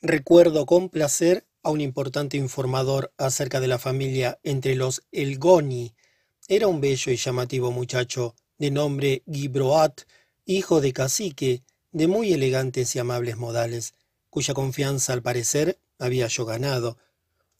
Recuerdo 0.00 0.64
con 0.64 0.88
placer 0.88 1.46
a 1.62 1.70
un 1.70 1.80
importante 1.80 2.36
informador 2.36 3.12
acerca 3.18 3.60
de 3.60 3.68
la 3.68 3.78
familia 3.78 4.38
entre 4.42 4.74
los 4.74 5.02
Elgoni. 5.12 5.94
Era 6.48 6.68
un 6.68 6.80
bello 6.80 7.12
y 7.12 7.16
llamativo 7.16 7.70
muchacho 7.70 8.34
de 8.56 8.70
nombre 8.70 9.22
Gibroat, 9.30 10.02
hijo 10.56 10.80
de 10.80 10.92
cacique, 10.92 11.62
de 11.92 12.08
muy 12.08 12.32
elegantes 12.32 12.94
y 12.96 12.98
amables 12.98 13.36
modales, 13.36 13.94
cuya 14.30 14.54
confianza 14.54 15.12
al 15.12 15.22
parecer 15.22 15.78
había 15.98 16.26
yo 16.26 16.44
ganado. 16.44 16.98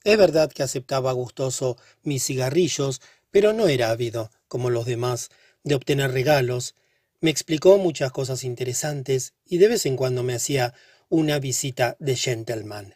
Es 0.03 0.17
verdad 0.19 0.51
que 0.51 0.63
aceptaba 0.63 1.13
gustoso 1.13 1.77
mis 2.03 2.25
cigarrillos, 2.25 3.01
pero 3.31 3.53
no 3.53 3.69
era 3.69 3.91
ávido, 3.91 4.31
como 4.49 4.71
los 4.71 4.87
demás, 4.87 5.31
de 5.63 5.75
obtener 5.75 6.11
regalos. 6.13 6.75
Me 7.21 7.31
explicó 7.31 7.79
muchas 7.79 8.13
cosas 8.13 8.45
interesantes 8.45 9.35
y 9.45 9.59
de 9.59 9.69
vez 9.69 9.87
en 9.87 9.97
cuando 9.97 10.23
me 10.23 10.35
hacía 10.35 10.75
una 11.09 11.39
visita 11.39 11.97
de 12.01 12.17
gentleman. 12.17 12.95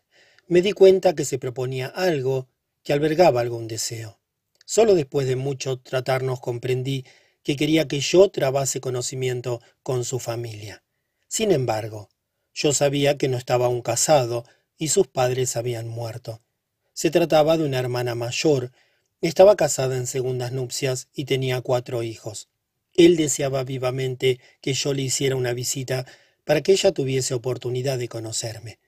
Me 0.49 0.63
di 0.63 0.73
cuenta 0.73 1.15
que 1.15 1.25
se 1.25 1.39
proponía 1.39 1.87
algo, 1.87 2.49
que 2.83 2.93
albergaba 2.93 3.41
algún 3.41 3.69
deseo. 3.69 4.19
Solo 4.67 4.95
después 4.95 5.27
de 5.27 5.37
mucho 5.37 5.79
tratarnos 5.79 6.41
comprendí 6.41 7.05
que 7.45 7.57
quería 7.57 7.87
que 7.87 8.01
yo 8.01 8.29
trabase 8.31 8.81
conocimiento 8.81 9.61
con 9.83 10.05
su 10.05 10.19
familia. 10.19 10.83
Sin 11.29 11.53
embargo, 11.53 12.09
yo 12.53 12.73
sabía 12.73 13.17
que 13.19 13.29
no 13.29 13.37
estaba 13.37 13.67
aún 13.67 13.83
casado, 13.83 14.45
y 14.77 14.89
sus 14.89 15.07
padres 15.07 15.57
habían 15.57 15.87
muerto. 15.87 16.41
Se 16.95 17.11
trataba 17.11 17.57
de 17.57 17.65
una 17.65 17.79
hermana 17.79 18.15
mayor, 18.15 18.73
estaba 19.21 19.57
casada 19.57 19.97
en 19.97 20.07
segundas 20.07 20.53
nupcias 20.53 21.09
y 21.15 21.27
tenía 21.27 21.61
cuatro 21.61 22.03
hijos. 22.03 22.49
Él 22.93 23.17
deseaba 23.17 23.65
vivamente 23.65 24.41
que 24.61 24.75
yo 24.75 24.95
le 24.95 25.03
hiciera 25.03 25.37
una 25.37 25.53
visita 25.53 26.07
para 26.45 26.63
que 26.63 26.73
ella 26.73 26.93
tuviese 26.93 27.35
oportunidad 27.35 27.99
de 27.99 28.09
conocerme. 28.09 28.79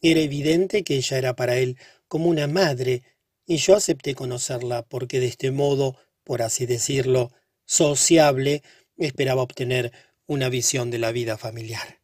Era 0.00 0.20
evidente 0.20 0.84
que 0.84 0.96
ella 0.96 1.18
era 1.18 1.36
para 1.36 1.56
él 1.56 1.76
como 2.08 2.28
una 2.28 2.46
madre, 2.46 3.02
y 3.46 3.56
yo 3.56 3.76
acepté 3.76 4.14
conocerla 4.14 4.82
porque 4.82 5.20
de 5.20 5.26
este 5.26 5.50
modo, 5.50 5.96
por 6.24 6.42
así 6.42 6.66
decirlo, 6.66 7.32
sociable, 7.66 8.62
esperaba 8.96 9.42
obtener 9.42 9.92
una 10.26 10.48
visión 10.48 10.90
de 10.90 10.98
la 10.98 11.12
vida 11.12 11.36
familiar. 11.36 12.00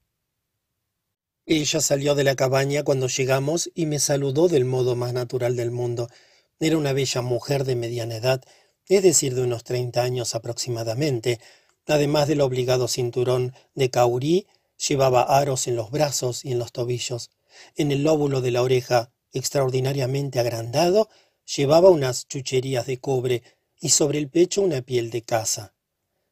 Ella 1.47 1.81
salió 1.81 2.15
de 2.15 2.24
la 2.24 2.36
cabaña 2.36 2.84
cuando 2.84 3.08
llegamos 3.08 3.70
y 3.74 3.86
me 3.86 3.99
saludó 3.99 4.49
del 4.49 4.65
modo 4.65 4.94
más 4.94 5.12
natural 5.12 5.57
del 5.57 5.70
mundo. 5.70 6.08
Era 6.60 6.76
una 6.76 6.92
bella 6.92 7.23
mujer 7.23 7.65
de 7.65 7.74
mediana 7.74 8.16
edad, 8.16 8.44
es 8.89 9.02
decir, 9.02 9.34
de 9.34 9.42
unos 9.42 9.65
treinta 9.65 10.02
años 10.02 10.34
aproximadamente. 10.34 11.41
Además 11.86 12.28
del 12.28 12.42
obligado 12.42 12.86
cinturón 12.86 13.55
de 13.74 13.91
caurí, 13.91 14.47
llevaba 14.89 15.23
aros 15.23 15.66
en 15.66 15.74
los 15.74 15.91
brazos 15.91 16.44
y 16.44 16.52
en 16.52 16.60
los 16.60 16.70
tobillos. 16.70 17.31
En 17.76 17.91
el 17.91 18.05
lóbulo 18.05 18.41
de 18.41 18.52
la 18.52 18.62
oreja, 18.62 19.10
extraordinariamente 19.32 20.39
agrandado, 20.39 21.08
llevaba 21.44 21.91
unas 21.91 22.28
chucherías 22.28 22.86
de 22.86 22.99
cobre 22.99 23.42
y 23.83 23.89
sobre 23.89 24.20
el 24.20 24.31
pecho 24.31 24.62
una 24.62 24.81
piel 24.81 25.11
de 25.11 25.23
caza. 25.23 25.75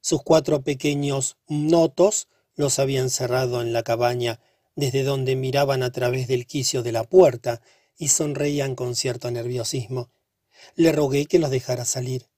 Sus 0.01 0.23
cuatro 0.23 0.63
pequeños 0.63 1.37
notos 1.49 2.29
los 2.55 2.79
habían 2.79 3.11
cerrado 3.11 3.61
en 3.61 3.73
la 3.73 3.83
cabaña 3.83 4.39
desde 4.77 5.03
donde 5.03 5.35
miraban 5.35 5.83
a 5.83 5.91
través 5.91 6.29
del 6.29 6.47
quicio 6.47 6.85
de 6.85 6.93
la 6.93 7.03
puerta 7.03 7.61
y 7.99 8.09
sonreían 8.09 8.77
con 8.77 8.95
cierto 8.95 9.33
nerviosismo. 9.33 10.13
Le 10.77 10.93
rogué 10.93 11.27
que 11.27 11.41
los 11.41 11.51
dejara 11.51 11.85
salir. 11.85 12.29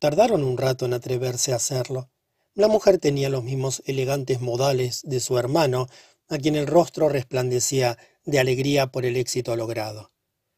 Tardaron 0.00 0.44
un 0.44 0.58
rato 0.58 0.84
en 0.84 0.92
atreverse 0.92 1.54
a 1.54 1.56
hacerlo. 1.56 2.10
La 2.52 2.68
mujer 2.68 2.98
tenía 2.98 3.30
los 3.30 3.44
mismos 3.44 3.82
elegantes 3.86 4.42
modales 4.42 5.00
de 5.02 5.20
su 5.20 5.38
hermano, 5.38 5.88
a 6.28 6.36
quien 6.36 6.56
el 6.56 6.66
rostro 6.66 7.08
resplandecía 7.08 7.96
de 8.26 8.38
alegría 8.38 8.88
por 8.88 9.06
el 9.06 9.16
éxito 9.16 9.56
logrado. 9.56 10.12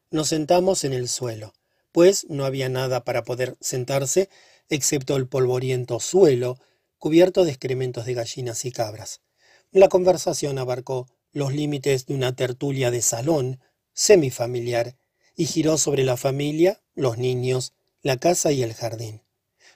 Nos 0.09 0.27
sentamos 0.27 0.83
en 0.83 0.91
el 0.91 1.07
suelo, 1.07 1.53
pues 1.91 2.25
no 2.29 2.45
había 2.45 2.69
nada 2.69 3.03
para 3.03 3.23
poder 3.23 3.57
sentarse 3.59 4.29
excepto 4.69 5.15
el 5.17 5.27
polvoriento 5.27 5.99
suelo, 5.99 6.57
cubierto 6.97 7.43
de 7.43 7.51
excrementos 7.51 8.05
de 8.05 8.13
gallinas 8.13 8.63
y 8.65 8.71
cabras. 8.71 9.21
La 9.71 9.89
conversación 9.89 10.57
abarcó 10.57 11.07
los 11.31 11.53
límites 11.53 12.05
de 12.05 12.13
una 12.13 12.35
tertulia 12.35 12.91
de 12.91 13.01
salón, 13.01 13.59
semifamiliar, 13.93 14.95
y 15.35 15.45
giró 15.45 15.77
sobre 15.77 16.03
la 16.03 16.17
familia, 16.17 16.81
los 16.93 17.17
niños, 17.17 17.73
la 18.01 18.17
casa 18.17 18.51
y 18.51 18.63
el 18.63 18.73
jardín. 18.73 19.23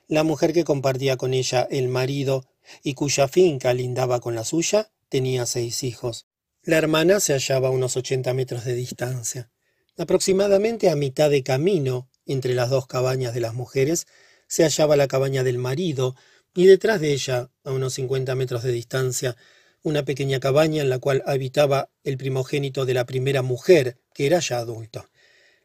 La 0.07 0.23
mujer 0.23 0.53
que 0.53 0.63
compartía 0.63 1.17
con 1.17 1.33
ella 1.33 1.67
el 1.71 1.87
marido 1.87 2.45
y 2.83 2.93
cuya 2.93 3.27
finca 3.27 3.73
lindaba 3.73 4.19
con 4.19 4.35
la 4.35 4.43
suya 4.43 4.91
tenía 5.09 5.45
seis 5.45 5.83
hijos. 5.83 6.27
La 6.61 6.77
hermana 6.77 7.19
se 7.19 7.33
hallaba 7.33 7.69
a 7.69 7.71
unos 7.71 7.95
ochenta 7.97 8.33
metros 8.33 8.65
de 8.65 8.73
distancia. 8.73 9.51
Aproximadamente 9.98 10.90
a 10.90 10.95
mitad 10.98 11.30
de 11.30 11.41
camino 11.41 12.09
entre 12.25 12.53
las 12.53 12.69
dos 12.69 12.85
cabañas 12.85 13.33
de 13.33 13.40
las 13.40 13.53
mujeres 13.53 14.07
se 14.48 14.64
hallaba 14.64 14.98
la 14.98 15.07
cabaña 15.07 15.43
del 15.43 15.57
marido, 15.57 16.15
y 16.53 16.65
detrás 16.65 17.01
de 17.01 17.14
ella, 17.14 17.49
a 17.64 17.72
unos 17.72 17.93
cincuenta 17.93 18.35
metros 18.35 18.64
de 18.64 18.72
distancia, 18.72 19.35
una 19.83 20.03
pequeña 20.03 20.40
cabaña 20.40 20.82
en 20.82 20.90
la 20.90 20.99
cual 20.99 21.24
habitaba 21.25 21.90
el 22.03 22.17
primogénito 22.17 22.85
de 22.85 22.93
la 22.93 23.06
primera 23.06 23.41
mujer, 23.41 23.98
que 24.14 24.25
era 24.25 24.40
ya 24.40 24.59
adulto. 24.59 25.09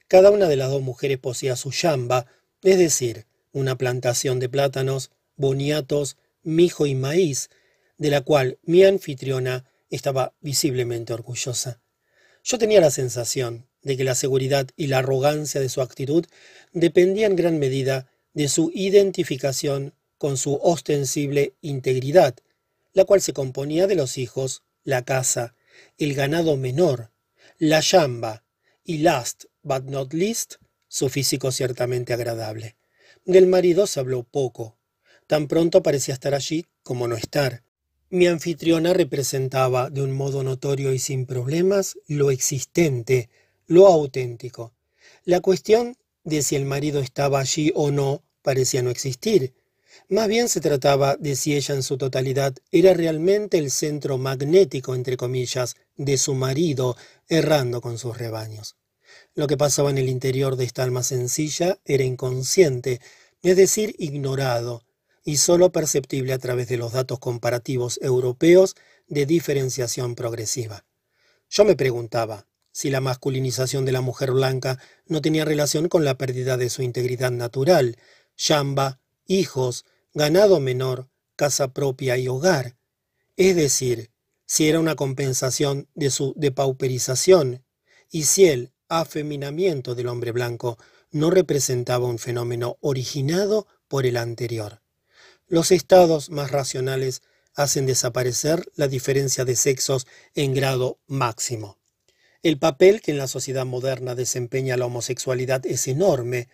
Cada 0.09 0.31
una 0.31 0.49
de 0.49 0.57
las 0.57 0.71
dos 0.71 0.83
mujeres 0.83 1.19
poseía 1.19 1.57
su 1.57 1.71
yamba, 1.71 2.27
es 2.63 2.79
decir, 2.79 3.27
una 3.53 3.77
plantación 3.77 4.39
de 4.39 4.49
plátanos, 4.49 5.11
boniatos, 5.37 6.17
mijo 6.43 6.87
y 6.87 6.95
maíz, 6.95 7.51
de 7.99 8.11
la 8.11 8.21
cual 8.21 8.59
mi 8.63 8.85
anfitriona 8.85 9.65
estaba 9.91 10.35
visiblemente 10.41 11.13
orgullosa. 11.13 11.81
Yo 12.43 12.59
tenía 12.59 12.81
la 12.81 12.91
sensación 12.91 13.70
de 13.83 13.97
que 13.97 14.05
la 14.05 14.15
seguridad 14.15 14.69
y 14.77 14.89
la 14.89 14.99
arrogancia 14.99 15.61
de 15.61 15.69
su 15.69 15.81
actitud 15.81 16.27
dependían 16.73 17.33
en 17.33 17.37
gran 17.37 17.59
medida 17.59 18.11
de 18.35 18.49
su 18.49 18.71
identificación 18.75 19.95
con 20.19 20.37
su 20.37 20.55
ostensible 20.63 21.55
integridad, 21.61 22.37
la 22.93 23.05
cual 23.05 23.21
se 23.21 23.33
componía 23.33 23.87
de 23.87 23.95
los 23.95 24.19
hijos, 24.19 24.63
la 24.85 25.05
casa, 25.05 25.55
el 25.99 26.15
ganado 26.15 26.57
menor, 26.57 27.11
la 27.59 27.81
yamba 27.81 28.45
y 28.85 28.99
last 28.99 29.45
but 29.63 29.85
not 29.85 30.13
least, 30.13 30.55
su 30.89 31.09
físico 31.09 31.53
ciertamente 31.53 32.13
agradable. 32.13 32.77
Del 33.25 33.47
marido 33.47 33.87
se 33.87 34.01
habló 34.01 34.25
poco. 34.25 34.79
Tan 35.27 35.47
pronto 35.47 35.83
parecía 35.83 36.15
estar 36.15 36.35
allí 36.35 36.67
como 36.83 37.07
no 37.07 37.17
estar. 37.17 37.63
Mi 38.09 38.27
anfitriona 38.27 38.93
representaba 38.93 39.89
de 39.89 40.03
un 40.03 40.11
modo 40.11 40.43
notorio 40.43 40.93
y 40.93 40.99
sin 40.99 41.27
problemas 41.27 41.97
lo 42.09 42.33
existente, 42.33 43.31
lo 43.71 43.87
auténtico. 43.87 44.75
La 45.25 45.41
cuestión 45.41 45.97
de 46.25 46.43
si 46.43 46.57
el 46.57 46.65
marido 46.65 46.99
estaba 46.99 47.39
allí 47.39 47.71
o 47.77 47.93
no 47.93 48.25
parecía 48.43 48.83
no 48.83 48.91
existir, 48.91 49.55
más 50.09 50.27
bien 50.27 50.49
se 50.49 50.61
trataba 50.61 51.15
de 51.17 51.37
si 51.37 51.55
ella 51.55 51.77
en 51.77 51.85
su 51.85 51.97
totalidad 51.97 52.53
era 52.73 52.95
realmente 52.95 53.59
el 53.59 53.71
centro 53.71 54.19
magnético, 54.19 54.97
entre 54.97 55.17
comillas, 55.17 55.77
de 55.97 56.19
su 56.19 56.35
marido, 56.35 56.97
errando 57.29 57.81
con 57.81 57.97
sus 57.97 58.19
rebaños. 58.19 58.75
Lo 59.37 59.47
que 59.47 59.57
pasaba 59.57 59.91
en 59.91 59.99
el 59.99 60.09
interior 60.09 60.57
de 60.57 60.65
esta 60.65 60.83
alma 60.83 61.05
sencilla 61.05 61.79
era 61.85 62.03
inconsciente, 62.03 63.01
es 63.43 63.57
decir, 63.57 63.95
ignorado, 63.99 64.83
y 65.25 65.37
sólo 65.37 65.71
perceptible 65.71 66.33
a 66.33 66.39
través 66.39 66.67
de 66.67 66.77
los 66.77 66.91
datos 66.91 67.21
comparativos 67.21 68.01
europeos 68.03 68.75
de 69.07 69.27
diferenciación 69.27 70.17
progresiva. 70.17 70.85
Yo 71.49 71.65
me 71.65 71.77
preguntaba 71.77 72.50
si 72.73 72.91
la 72.91 73.01
masculinización 73.01 73.85
de 73.85 73.93
la 73.93 74.01
mujer 74.01 74.33
blanca 74.33 74.79
no 75.07 75.21
tenía 75.21 75.45
relación 75.45 75.89
con 75.89 76.05
la 76.05 76.17
pérdida 76.17 76.57
de 76.57 76.71
su 76.71 76.83
integridad 76.83 77.31
natural, 77.31 77.97
Shamba, 78.37 79.01
hijos, 79.27 79.85
ganado 80.15 80.61
menor, 80.61 81.09
casa 81.37 81.73
propia 81.73 82.17
y 82.17 82.29
hogar, 82.29 82.77
es 83.37 83.57
decir, 83.57 84.11
si 84.47 84.69
era 84.69 84.81
una 84.81 84.97
compensación 84.97 85.89
de 85.95 86.11
su 86.11 86.35
depauperización, 86.37 87.65
y 88.11 88.25
si 88.25 88.47
el 88.47 88.73
afeminamiento 88.89 89.95
del 89.95 90.09
hombre 90.09 90.33
blanco 90.33 90.79
no 91.11 91.31
representaba 91.31 92.07
un 92.07 92.19
fenómeno 92.19 92.77
originado 92.81 93.67
por 93.89 94.07
el 94.07 94.17
anterior. 94.17 94.83
Los 95.47 95.71
estados 95.71 96.31
más 96.31 96.51
racionales 96.51 97.23
hacen 97.55 97.87
desaparecer 97.87 98.71
la 98.75 98.89
diferencia 98.89 99.45
de 99.45 99.57
sexos 99.57 100.07
en 100.35 100.55
grado 100.55 101.01
máximo. 101.07 101.80
El 102.43 102.59
papel 102.59 103.03
que 103.03 103.11
en 103.11 103.19
la 103.19 103.29
sociedad 103.29 103.67
moderna 103.67 104.15
desempeña 104.15 104.79
la 104.79 104.87
homosexualidad 104.87 105.67
es 105.67 105.87
enorme, 105.89 106.49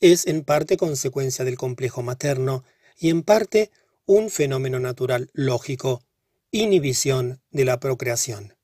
es 0.00 0.28
en 0.28 0.44
parte 0.44 0.76
consecuencia 0.76 1.44
del 1.44 1.56
complejo 1.56 2.02
materno 2.02 2.62
y 2.96 3.10
en 3.10 3.24
parte 3.24 3.72
un 4.06 4.30
fenómeno 4.30 4.78
natural 4.78 5.30
lógico, 5.32 6.04
inhibición 6.52 7.40
de 7.50 7.64
la 7.64 7.80
procreación. 7.80 8.54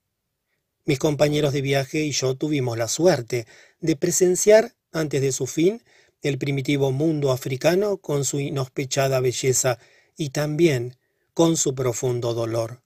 Mis 0.85 1.01
compañeros 1.01 1.53
de 1.53 1.61
viaje 1.61 2.05
y 2.05 2.13
yo 2.13 2.37
tuvimos 2.37 2.79
la 2.79 2.87
suerte 2.87 3.47
de 3.81 3.97
presenciar 3.97 4.77
antes 4.93 5.23
de 5.23 5.33
su 5.33 5.49
fin 5.49 5.83
el 6.23 6.39
primitivo 6.39 6.93
mundo 6.93 7.33
africano 7.33 7.97
con 7.97 8.25
su 8.25 8.39
inospechada 8.39 9.19
belleza 9.19 9.79
y 10.17 10.31
también 10.31 10.97
con 11.35 11.57
su 11.57 11.75
profundo 11.75 12.33
dolor. 12.33 12.83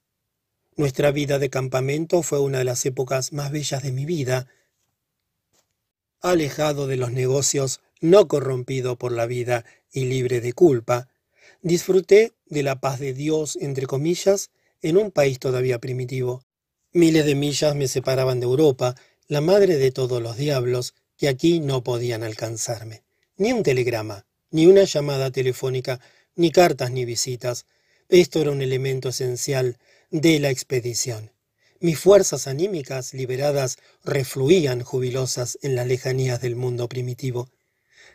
Nuestra 0.77 1.11
vida 1.11 1.39
de 1.39 1.49
campamento 1.49 2.21
fue 2.21 2.39
una 2.39 2.57
de 2.57 2.65
las 2.65 2.85
épocas 2.85 3.31
más 3.31 3.49
bellas 3.49 3.81
de 3.81 3.93
mi 3.93 4.03
vida. 4.03 4.47
Alejado 6.19 6.85
de 6.85 6.97
los 6.97 7.13
negocios, 7.13 7.79
no 8.01 8.27
corrompido 8.27 8.97
por 8.97 9.13
la 9.13 9.25
vida 9.25 9.63
y 9.89 10.03
libre 10.03 10.41
de 10.41 10.51
culpa, 10.51 11.07
disfruté 11.61 12.33
de 12.47 12.61
la 12.61 12.81
paz 12.81 12.99
de 12.99 13.13
Dios, 13.13 13.57
entre 13.61 13.85
comillas, 13.85 14.51
en 14.81 14.97
un 14.97 15.11
país 15.11 15.39
todavía 15.39 15.79
primitivo. 15.79 16.43
Miles 16.91 17.25
de 17.25 17.35
millas 17.35 17.73
me 17.73 17.87
separaban 17.87 18.41
de 18.41 18.45
Europa, 18.45 18.95
la 19.27 19.39
madre 19.39 19.77
de 19.77 19.91
todos 19.91 20.21
los 20.21 20.35
diablos, 20.35 20.93
que 21.15 21.29
aquí 21.29 21.61
no 21.61 21.85
podían 21.85 22.21
alcanzarme. 22.21 23.03
Ni 23.37 23.53
un 23.53 23.63
telegrama, 23.63 24.25
ni 24.51 24.67
una 24.67 24.83
llamada 24.83 25.31
telefónica, 25.31 26.01
ni 26.35 26.51
cartas 26.51 26.91
ni 26.91 27.05
visitas. 27.05 27.65
Esto 28.09 28.41
era 28.41 28.51
un 28.51 28.61
elemento 28.61 29.07
esencial 29.07 29.77
de 30.21 30.39
la 30.39 30.49
expedición. 30.49 31.33
Mis 31.81 31.99
fuerzas 31.99 32.47
anímicas 32.47 33.13
liberadas 33.13 33.77
refluían 34.01 34.81
jubilosas 34.81 35.57
en 35.61 35.75
las 35.75 35.87
lejanías 35.87 36.39
del 36.39 36.55
mundo 36.55 36.87
primitivo. 36.87 37.49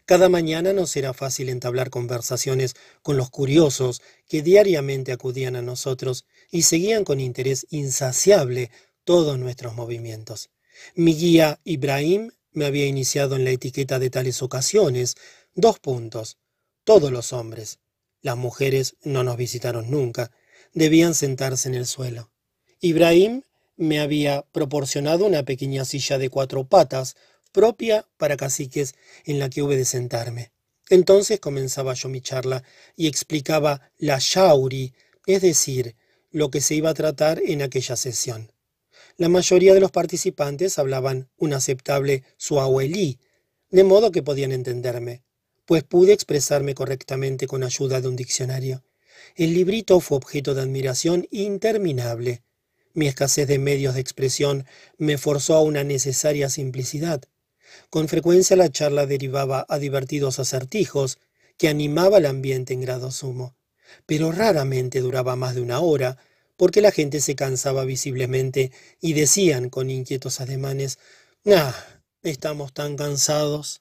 Cada 0.06 0.30
mañana 0.30 0.72
nos 0.72 0.96
era 0.96 1.12
fácil 1.12 1.50
entablar 1.50 1.90
conversaciones 1.90 2.74
con 3.02 3.18
los 3.18 3.28
curiosos 3.28 4.00
que 4.26 4.40
diariamente 4.40 5.12
acudían 5.12 5.56
a 5.56 5.62
nosotros 5.62 6.24
y 6.50 6.62
seguían 6.62 7.04
con 7.04 7.20
interés 7.20 7.66
insaciable 7.68 8.70
todos 9.04 9.38
nuestros 9.38 9.74
movimientos. 9.74 10.48
Mi 10.94 11.14
guía 11.14 11.60
Ibrahim 11.64 12.30
me 12.52 12.64
había 12.64 12.86
iniciado 12.86 13.36
en 13.36 13.44
la 13.44 13.50
etiqueta 13.50 13.98
de 13.98 14.08
tales 14.08 14.42
ocasiones. 14.42 15.16
Dos 15.54 15.78
puntos. 15.78 16.38
Todos 16.82 17.12
los 17.12 17.34
hombres. 17.34 17.78
Las 18.22 18.38
mujeres 18.38 18.96
no 19.02 19.22
nos 19.22 19.36
visitaron 19.36 19.90
nunca. 19.90 20.30
Debían 20.72 21.14
sentarse 21.14 21.68
en 21.68 21.74
el 21.74 21.86
suelo. 21.86 22.30
Ibrahim 22.80 23.42
me 23.76 23.98
había 23.98 24.42
proporcionado 24.52 25.26
una 25.26 25.42
pequeña 25.42 25.84
silla 25.84 26.18
de 26.18 26.30
cuatro 26.30 26.64
patas, 26.64 27.16
propia 27.52 28.06
para 28.18 28.36
caciques, 28.36 28.94
en 29.24 29.38
la 29.38 29.50
que 29.50 29.62
hube 29.62 29.76
de 29.76 29.84
sentarme. 29.84 30.52
Entonces 30.88 31.40
comenzaba 31.40 31.94
yo 31.94 32.08
mi 32.08 32.20
charla 32.20 32.62
y 32.96 33.06
explicaba 33.06 33.90
la 33.98 34.18
shauri, 34.20 34.92
es 35.26 35.42
decir, 35.42 35.96
lo 36.30 36.50
que 36.50 36.60
se 36.60 36.74
iba 36.74 36.90
a 36.90 36.94
tratar 36.94 37.40
en 37.44 37.62
aquella 37.62 37.96
sesión. 37.96 38.52
La 39.16 39.28
mayoría 39.28 39.74
de 39.74 39.80
los 39.80 39.90
participantes 39.90 40.78
hablaban 40.78 41.28
un 41.36 41.52
aceptable 41.52 42.22
suahuelí, 42.36 43.18
de 43.70 43.84
modo 43.84 44.10
que 44.10 44.22
podían 44.22 44.52
entenderme, 44.52 45.22
pues 45.64 45.84
pude 45.84 46.12
expresarme 46.12 46.74
correctamente 46.74 47.46
con 47.46 47.62
ayuda 47.62 48.00
de 48.00 48.08
un 48.08 48.16
diccionario. 48.16 48.84
El 49.34 49.54
librito 49.54 50.00
fue 50.00 50.18
objeto 50.18 50.54
de 50.54 50.62
admiración 50.62 51.26
interminable. 51.30 52.42
Mi 52.92 53.06
escasez 53.06 53.46
de 53.46 53.58
medios 53.58 53.94
de 53.94 54.00
expresión 54.00 54.66
me 54.98 55.18
forzó 55.18 55.54
a 55.54 55.62
una 55.62 55.84
necesaria 55.84 56.48
simplicidad. 56.48 57.22
Con 57.88 58.08
frecuencia 58.08 58.56
la 58.56 58.68
charla 58.68 59.06
derivaba 59.06 59.64
a 59.68 59.78
divertidos 59.78 60.38
acertijos 60.38 61.18
que 61.56 61.68
animaba 61.68 62.18
el 62.18 62.26
ambiente 62.26 62.72
en 62.72 62.80
grado 62.80 63.10
sumo, 63.10 63.54
pero 64.06 64.32
raramente 64.32 65.00
duraba 65.00 65.36
más 65.36 65.54
de 65.54 65.60
una 65.60 65.80
hora, 65.80 66.18
porque 66.56 66.80
la 66.80 66.90
gente 66.90 67.20
se 67.20 67.36
cansaba 67.36 67.84
visiblemente 67.84 68.72
y 69.00 69.12
decían 69.12 69.70
con 69.70 69.90
inquietos 69.90 70.40
ademanes, 70.40 70.98
Ah, 71.46 71.74
estamos 72.22 72.74
tan 72.74 72.96
cansados. 72.96 73.80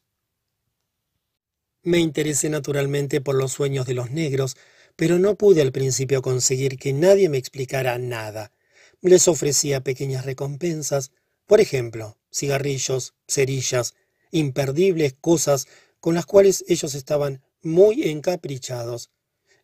Me 1.83 1.99
interesé 1.99 2.49
naturalmente 2.49 3.19
por 3.19 3.35
los 3.35 3.51
sueños 3.51 3.85
de 3.85 3.95
los 3.95 4.11
negros, 4.11 4.55
pero 4.99 5.17
no 5.17 5.35
pude 5.35 5.61
al 5.61 5.71
principio 5.71 6.21
conseguir 6.21 6.77
que 6.77 6.91
nadie 6.91 7.29
me 7.29 7.37
explicara 7.37 7.97
nada. 7.97 8.51
Les 8.99 9.29
ofrecía 9.29 9.79
pequeñas 9.79 10.25
recompensas, 10.25 11.13
por 11.47 11.61
ejemplo, 11.61 12.17
cigarrillos, 12.33 13.13
cerillas, 13.25 13.93
imperdibles 14.31 15.13
cosas 15.13 15.67
con 16.01 16.15
las 16.15 16.25
cuales 16.25 16.65
ellos 16.67 16.95
estaban 16.95 17.41
muy 17.61 18.09
encaprichados. 18.09 19.09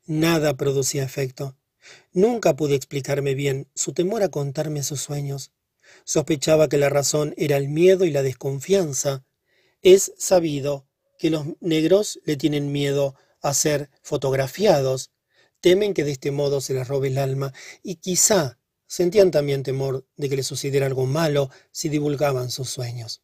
Nada 0.05 0.55
producía 0.55 1.03
efecto. 1.03 1.57
Nunca 2.14 2.55
pude 2.55 2.75
explicarme 2.75 3.35
bien 3.35 3.67
su 3.75 3.91
temor 3.91 4.23
a 4.23 4.30
contarme 4.30 4.83
sus 4.83 5.01
sueños. 5.01 5.51
Sospechaba 6.05 6.69
que 6.69 6.77
la 6.77 6.88
razón 6.88 7.33
era 7.35 7.57
el 7.57 7.67
miedo 7.67 8.05
y 8.05 8.11
la 8.11 8.23
desconfianza. 8.23 9.25
Es 9.81 10.14
sabido 10.17 10.88
que 11.19 11.30
los 11.30 11.45
negros 11.59 12.22
le 12.23 12.38
tienen 12.38 12.72
miedo 12.72 13.15
a 13.41 13.53
ser 13.53 13.89
fotografiados, 14.01 15.11
temen 15.61 15.93
que 15.93 16.03
de 16.03 16.11
este 16.11 16.32
modo 16.32 16.61
se 16.61 16.74
les 16.74 16.88
robe 16.88 17.08
el 17.09 17.17
alma 17.17 17.53
y 17.84 17.95
quizá 17.95 18.59
sentían 18.88 19.32
también 19.32 19.64
temor 19.64 20.06
de 20.16 20.30
que 20.30 20.35
les 20.35 20.48
sucediera 20.48 20.85
algo 20.85 21.06
malo 21.06 21.50
si 21.72 21.90
divulgaban 21.90 22.51
sus 22.51 22.69
sueños. 22.69 23.22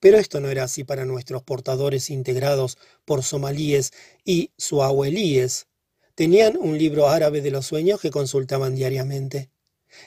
Pero 0.00 0.18
esto 0.18 0.40
no 0.40 0.48
era 0.48 0.64
así 0.64 0.84
para 0.84 1.04
nuestros 1.04 1.42
portadores 1.42 2.10
integrados 2.10 2.78
por 3.04 3.22
somalíes 3.22 3.92
y 4.24 4.52
suahuelíes, 4.56 5.66
Tenían 6.14 6.58
un 6.58 6.76
libro 6.76 7.08
árabe 7.08 7.40
de 7.40 7.50
los 7.50 7.64
sueños 7.64 7.98
que 7.98 8.10
consultaban 8.10 8.74
diariamente, 8.74 9.50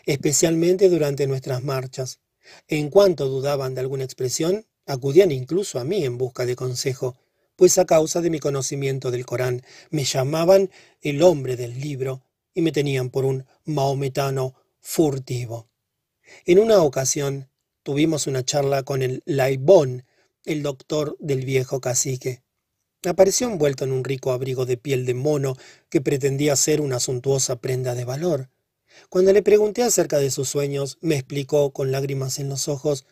especialmente 0.05 0.87
durante 0.87 1.25
nuestras 1.25 1.63
marchas. 1.63 2.19
En 2.67 2.91
cuanto 2.91 3.27
dudaban 3.27 3.73
de 3.73 3.81
alguna 3.81 4.03
expresión, 4.03 4.67
acudían 4.85 5.31
incluso 5.31 5.79
a 5.79 5.83
mí 5.83 6.05
en 6.05 6.19
busca 6.19 6.45
de 6.45 6.55
consejo, 6.55 7.17
pues 7.55 7.77
a 7.77 7.85
causa 7.85 8.21
de 8.21 8.29
mi 8.29 8.39
conocimiento 8.39 9.11
del 9.11 9.25
Corán 9.25 9.61
me 9.89 10.03
llamaban 10.03 10.69
el 11.01 11.21
hombre 11.21 11.55
del 11.55 11.79
libro 11.79 12.23
y 12.53 12.61
me 12.61 12.71
tenían 12.71 13.09
por 13.09 13.25
un 13.25 13.45
maometano 13.65 14.55
furtivo. 14.79 15.69
En 16.45 16.59
una 16.59 16.81
ocasión 16.81 17.49
tuvimos 17.83 18.27
una 18.27 18.43
charla 18.43 18.83
con 18.83 19.01
el 19.01 19.21
Laibón, 19.25 20.05
el 20.45 20.63
doctor 20.63 21.15
del 21.19 21.45
viejo 21.45 21.81
cacique. 21.81 22.43
Apareció 23.05 23.47
envuelto 23.47 23.83
en 23.83 23.91
un 23.91 24.03
rico 24.03 24.31
abrigo 24.31 24.65
de 24.65 24.77
piel 24.77 25.05
de 25.05 25.13
mono 25.13 25.55
que 25.89 26.01
pretendía 26.01 26.55
ser 26.55 26.81
una 26.81 26.99
suntuosa 26.99 27.57
prenda 27.57 27.93
de 27.93 28.05
valor. 28.05 28.49
Cuando 29.09 29.33
le 29.33 29.43
pregunté 29.43 29.83
acerca 29.83 30.17
de 30.17 30.31
sus 30.31 30.49
sueños, 30.49 30.97
me 31.01 31.15
explicó 31.15 31.71
con 31.71 31.91
lágrimas 31.91 32.39
en 32.39 32.49
los 32.49 32.67
ojos. 32.67 33.05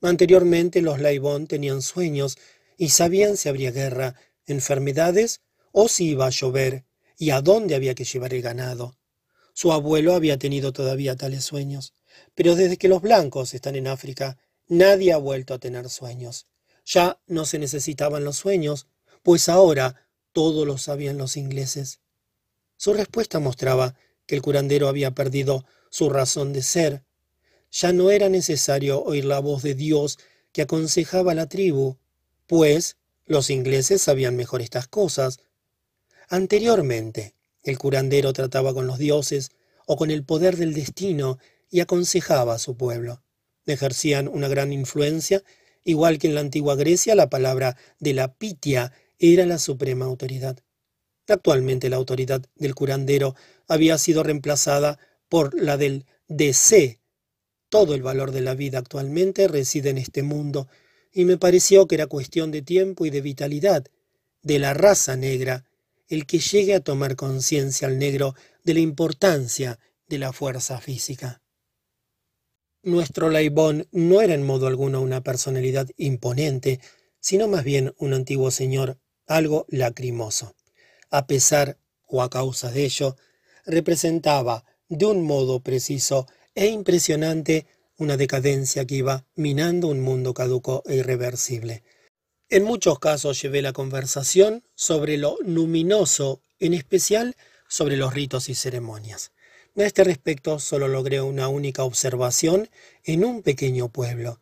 Anteriormente 0.00 0.82
los 0.82 1.00
Laibón 1.00 1.46
tenían 1.46 1.82
sueños 1.82 2.38
y 2.78 2.90
sabían 2.90 3.36
si 3.36 3.50
habría 3.50 3.72
guerra, 3.72 4.14
enfermedades 4.46 5.42
o 5.72 5.88
si 5.88 6.10
iba 6.10 6.26
a 6.26 6.30
llover 6.30 6.86
y 7.18 7.30
a 7.30 7.42
dónde 7.42 7.74
había 7.74 7.94
que 7.94 8.04
llevar 8.04 8.32
el 8.32 8.40
ganado. 8.40 8.96
Su 9.52 9.72
abuelo 9.72 10.14
había 10.14 10.38
tenido 10.38 10.72
todavía 10.72 11.16
tales 11.16 11.44
sueños, 11.44 11.92
pero 12.34 12.54
desde 12.54 12.78
que 12.78 12.88
los 12.88 13.02
blancos 13.02 13.52
están 13.52 13.74
en 13.74 13.88
África, 13.88 14.38
nadie 14.68 15.12
ha 15.12 15.18
vuelto 15.18 15.52
a 15.52 15.58
tener 15.58 15.90
sueños. 15.90 16.46
Ya 16.86 17.20
no 17.26 17.44
se 17.44 17.58
necesitaban 17.58 18.24
los 18.24 18.36
sueños, 18.36 18.86
pues 19.22 19.48
ahora 19.48 20.08
todo 20.32 20.64
lo 20.64 20.78
sabían 20.78 21.18
los 21.18 21.36
ingleses. 21.36 22.00
Su 22.76 22.94
respuesta 22.94 23.40
mostraba 23.40 23.96
que 24.26 24.36
el 24.36 24.42
curandero 24.42 24.88
había 24.88 25.10
perdido 25.10 25.66
su 25.90 26.08
razón 26.10 26.52
de 26.52 26.62
ser. 26.62 27.02
Ya 27.72 27.92
no 27.92 28.10
era 28.10 28.28
necesario 28.28 29.02
oír 29.02 29.24
la 29.24 29.40
voz 29.40 29.62
de 29.62 29.74
Dios 29.74 30.18
que 30.52 30.62
aconsejaba 30.62 31.32
a 31.32 31.34
la 31.34 31.48
tribu, 31.48 31.98
pues 32.48 32.96
los 33.26 33.50
ingleses 33.50 34.02
sabían 34.02 34.34
mejor 34.34 34.62
estas 34.62 34.88
cosas. 34.88 35.38
Anteriormente, 36.28 37.34
el 37.62 37.78
curandero 37.78 38.32
trataba 38.32 38.74
con 38.74 38.86
los 38.86 38.98
dioses 38.98 39.50
o 39.86 39.96
con 39.96 40.10
el 40.10 40.24
poder 40.24 40.56
del 40.56 40.74
destino 40.74 41.38
y 41.70 41.80
aconsejaba 41.80 42.54
a 42.54 42.58
su 42.58 42.76
pueblo. 42.76 43.22
Ejercían 43.66 44.28
una 44.28 44.48
gran 44.48 44.72
influencia, 44.72 45.44
igual 45.84 46.18
que 46.18 46.26
en 46.26 46.34
la 46.34 46.40
antigua 46.40 46.74
Grecia 46.74 47.14
la 47.14 47.28
palabra 47.28 47.76
de 48.00 48.14
la 48.14 48.34
pitia 48.34 48.92
era 49.18 49.44
la 49.44 49.58
suprema 49.58 50.06
autoridad. 50.06 50.58
Actualmente 51.28 51.90
la 51.90 51.96
autoridad 51.96 52.42
del 52.56 52.74
curandero 52.74 53.34
había 53.66 53.98
sido 53.98 54.22
reemplazada 54.22 54.98
por 55.28 55.60
la 55.60 55.76
del 55.76 56.06
DC. 56.28 57.00
Todo 57.68 57.94
el 57.94 58.02
valor 58.02 58.32
de 58.32 58.40
la 58.40 58.54
vida 58.54 58.78
actualmente 58.78 59.48
reside 59.48 59.90
en 59.90 59.98
este 59.98 60.22
mundo, 60.22 60.68
y 61.12 61.24
me 61.24 61.38
pareció 61.38 61.86
que 61.86 61.94
era 61.96 62.06
cuestión 62.06 62.50
de 62.50 62.62
tiempo 62.62 63.06
y 63.06 63.10
de 63.10 63.20
vitalidad, 63.20 63.84
de 64.42 64.58
la 64.58 64.74
raza 64.74 65.16
negra, 65.16 65.64
el 66.08 66.26
que 66.26 66.38
llegue 66.38 66.74
a 66.74 66.80
tomar 66.80 67.16
conciencia 67.16 67.88
al 67.88 67.98
negro 67.98 68.34
de 68.64 68.74
la 68.74 68.80
importancia 68.80 69.78
de 70.08 70.18
la 70.18 70.32
fuerza 70.32 70.80
física. 70.80 71.42
Nuestro 72.82 73.28
Laibón 73.28 73.88
no 73.90 74.22
era 74.22 74.34
en 74.34 74.46
modo 74.46 74.66
alguno 74.66 75.02
una 75.02 75.22
personalidad 75.22 75.88
imponente, 75.96 76.80
sino 77.20 77.48
más 77.48 77.64
bien 77.64 77.94
un 77.98 78.14
antiguo 78.14 78.50
señor 78.50 78.98
algo 79.26 79.66
lacrimoso. 79.68 80.54
A 81.10 81.26
pesar 81.26 81.78
o 82.06 82.22
a 82.22 82.30
causa 82.30 82.70
de 82.70 82.84
ello, 82.84 83.16
representaba 83.66 84.64
de 84.88 85.04
un 85.04 85.24
modo 85.24 85.60
preciso 85.60 86.26
e 86.54 86.68
impresionante 86.68 87.66
una 87.98 88.16
decadencia 88.16 88.86
que 88.86 88.94
iba 88.94 89.26
minando 89.34 89.88
un 89.88 90.00
mundo 90.00 90.32
caduco 90.32 90.82
e 90.86 90.96
irreversible. 90.96 91.82
En 92.48 92.64
muchos 92.64 92.98
casos 92.98 93.42
llevé 93.42 93.60
la 93.60 93.72
conversación 93.72 94.62
sobre 94.74 95.18
lo 95.18 95.36
luminoso, 95.44 96.40
en 96.60 96.74
especial 96.74 97.36
sobre 97.68 97.96
los 97.96 98.14
ritos 98.14 98.48
y 98.48 98.54
ceremonias. 98.54 99.32
A 99.76 99.82
este 99.82 100.04
respecto 100.04 100.58
solo 100.58 100.88
logré 100.88 101.20
una 101.20 101.48
única 101.48 101.84
observación 101.84 102.70
en 103.04 103.24
un 103.24 103.42
pequeño 103.42 103.90
pueblo. 103.90 104.40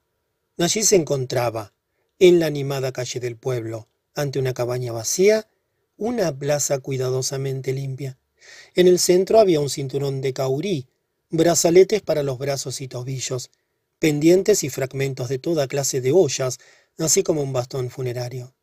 Allí 0.59 0.83
se 0.83 0.97
encontraba, 0.97 1.73
en 2.19 2.39
la 2.39 2.47
animada 2.47 2.93
calle 2.93 3.21
del 3.21 3.37
pueblo, 3.37 3.89
ante 4.15 4.39
una 4.39 4.55
cabaña 4.55 4.93
vacía, 4.93 5.49
una 5.97 6.35
plaza 6.39 6.79
cuidadosamente 6.79 7.73
limpia. 7.73 8.19
En 8.75 8.87
el 8.87 8.99
centro 8.99 9.41
había 9.41 9.61
un 9.61 9.71
cinturón 9.71 10.21
de 10.21 10.33
caurí, 10.33 10.87
brazaletes 11.31 12.03
para 12.03 12.23
los 12.23 12.39
brazos 12.39 12.81
y 12.81 12.89
tobillos, 12.89 13.51
pendientes 13.99 14.65
y 14.65 14.71
fragmentos 14.71 15.29
de 15.29 15.39
toda 15.39 15.69
clase 15.69 16.01
de 16.01 16.13
ollas, 16.13 16.59
así 16.99 17.23
como 17.23 17.43
un 17.43 17.53
bastón 17.53 17.91
funerario. 17.91 18.55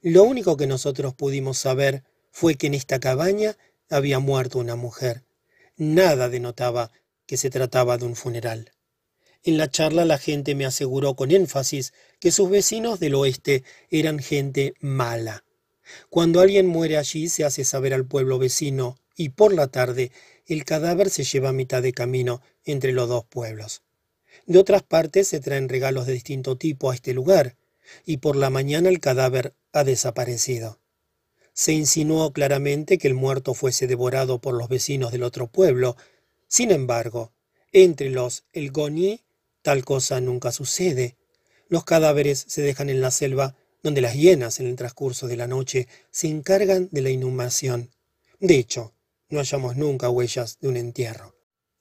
Lo 0.00 0.24
único 0.24 0.56
que 0.56 0.66
nosotros 0.66 1.14
pudimos 1.14 1.58
saber 1.58 2.04
fue 2.30 2.56
que 2.56 2.66
en 2.66 2.74
esta 2.74 3.00
cabaña 3.00 3.56
había 3.88 4.18
muerto 4.18 4.58
una 4.58 4.76
mujer. 4.76 5.24
Nada 5.76 6.28
denotaba 6.28 6.90
que 7.26 7.36
se 7.36 7.50
trataba 7.50 7.96
de 7.96 8.04
un 8.04 8.16
funeral. 8.16 8.72
En 9.42 9.58
la 9.58 9.70
charla 9.70 10.04
la 10.04 10.18
gente 10.18 10.54
me 10.54 10.66
aseguró 10.66 11.14
con 11.16 11.30
énfasis 11.30 11.92
que 12.18 12.30
sus 12.30 12.48
vecinos 12.48 13.00
del 13.00 13.14
oeste 13.14 13.62
eran 13.90 14.18
gente 14.18 14.74
mala. 14.80 15.44
Cuando 16.08 16.40
alguien 16.40 16.66
muere 16.66 16.96
allí 16.96 17.28
se 17.28 17.44
hace 17.44 17.64
saber 17.64 17.92
al 17.92 18.06
pueblo 18.06 18.38
vecino 18.38 18.98
y 19.16 19.30
por 19.30 19.52
la 19.52 19.68
tarde 19.68 20.12
el 20.46 20.64
cadáver 20.64 21.10
se 21.10 21.24
lleva 21.24 21.50
a 21.50 21.52
mitad 21.52 21.82
de 21.82 21.92
camino 21.92 22.42
entre 22.64 22.92
los 22.92 23.08
dos 23.08 23.24
pueblos. 23.24 23.82
De 24.46 24.58
otras 24.58 24.82
partes 24.82 25.28
se 25.28 25.40
traen 25.40 25.68
regalos 25.68 26.06
de 26.06 26.12
distinto 26.12 26.56
tipo 26.56 26.90
a 26.90 26.94
este 26.94 27.14
lugar, 27.14 27.56
y 28.04 28.18
por 28.18 28.36
la 28.36 28.50
mañana 28.50 28.88
el 28.88 29.00
cadáver 29.00 29.54
ha 29.72 29.84
desaparecido. 29.84 30.80
Se 31.52 31.72
insinuó 31.72 32.32
claramente 32.32 32.98
que 32.98 33.08
el 33.08 33.14
muerto 33.14 33.54
fuese 33.54 33.86
devorado 33.86 34.40
por 34.40 34.54
los 34.54 34.68
vecinos 34.68 35.12
del 35.12 35.22
otro 35.22 35.46
pueblo. 35.46 35.96
Sin 36.48 36.72
embargo, 36.72 37.32
entre 37.72 38.10
los 38.10 38.44
el 38.52 38.70
Goni 38.72 39.20
tal 39.62 39.84
cosa 39.84 40.20
nunca 40.20 40.52
sucede. 40.52 41.16
Los 41.68 41.84
cadáveres 41.84 42.44
se 42.48 42.60
dejan 42.60 42.90
en 42.90 43.00
la 43.00 43.10
selva, 43.10 43.56
donde 43.82 44.00
las 44.00 44.14
hienas 44.14 44.60
en 44.60 44.66
el 44.66 44.76
transcurso 44.76 45.26
de 45.26 45.36
la 45.36 45.46
noche 45.46 45.88
se 46.10 46.28
encargan 46.28 46.88
de 46.90 47.02
la 47.02 47.10
inhumación. 47.10 47.90
De 48.40 48.56
hecho, 48.56 48.93
no 49.34 49.40
hallamos 49.40 49.76
nunca 49.76 50.08
huellas 50.08 50.58
de 50.60 50.68
un 50.68 50.78
entierro. 50.78 51.34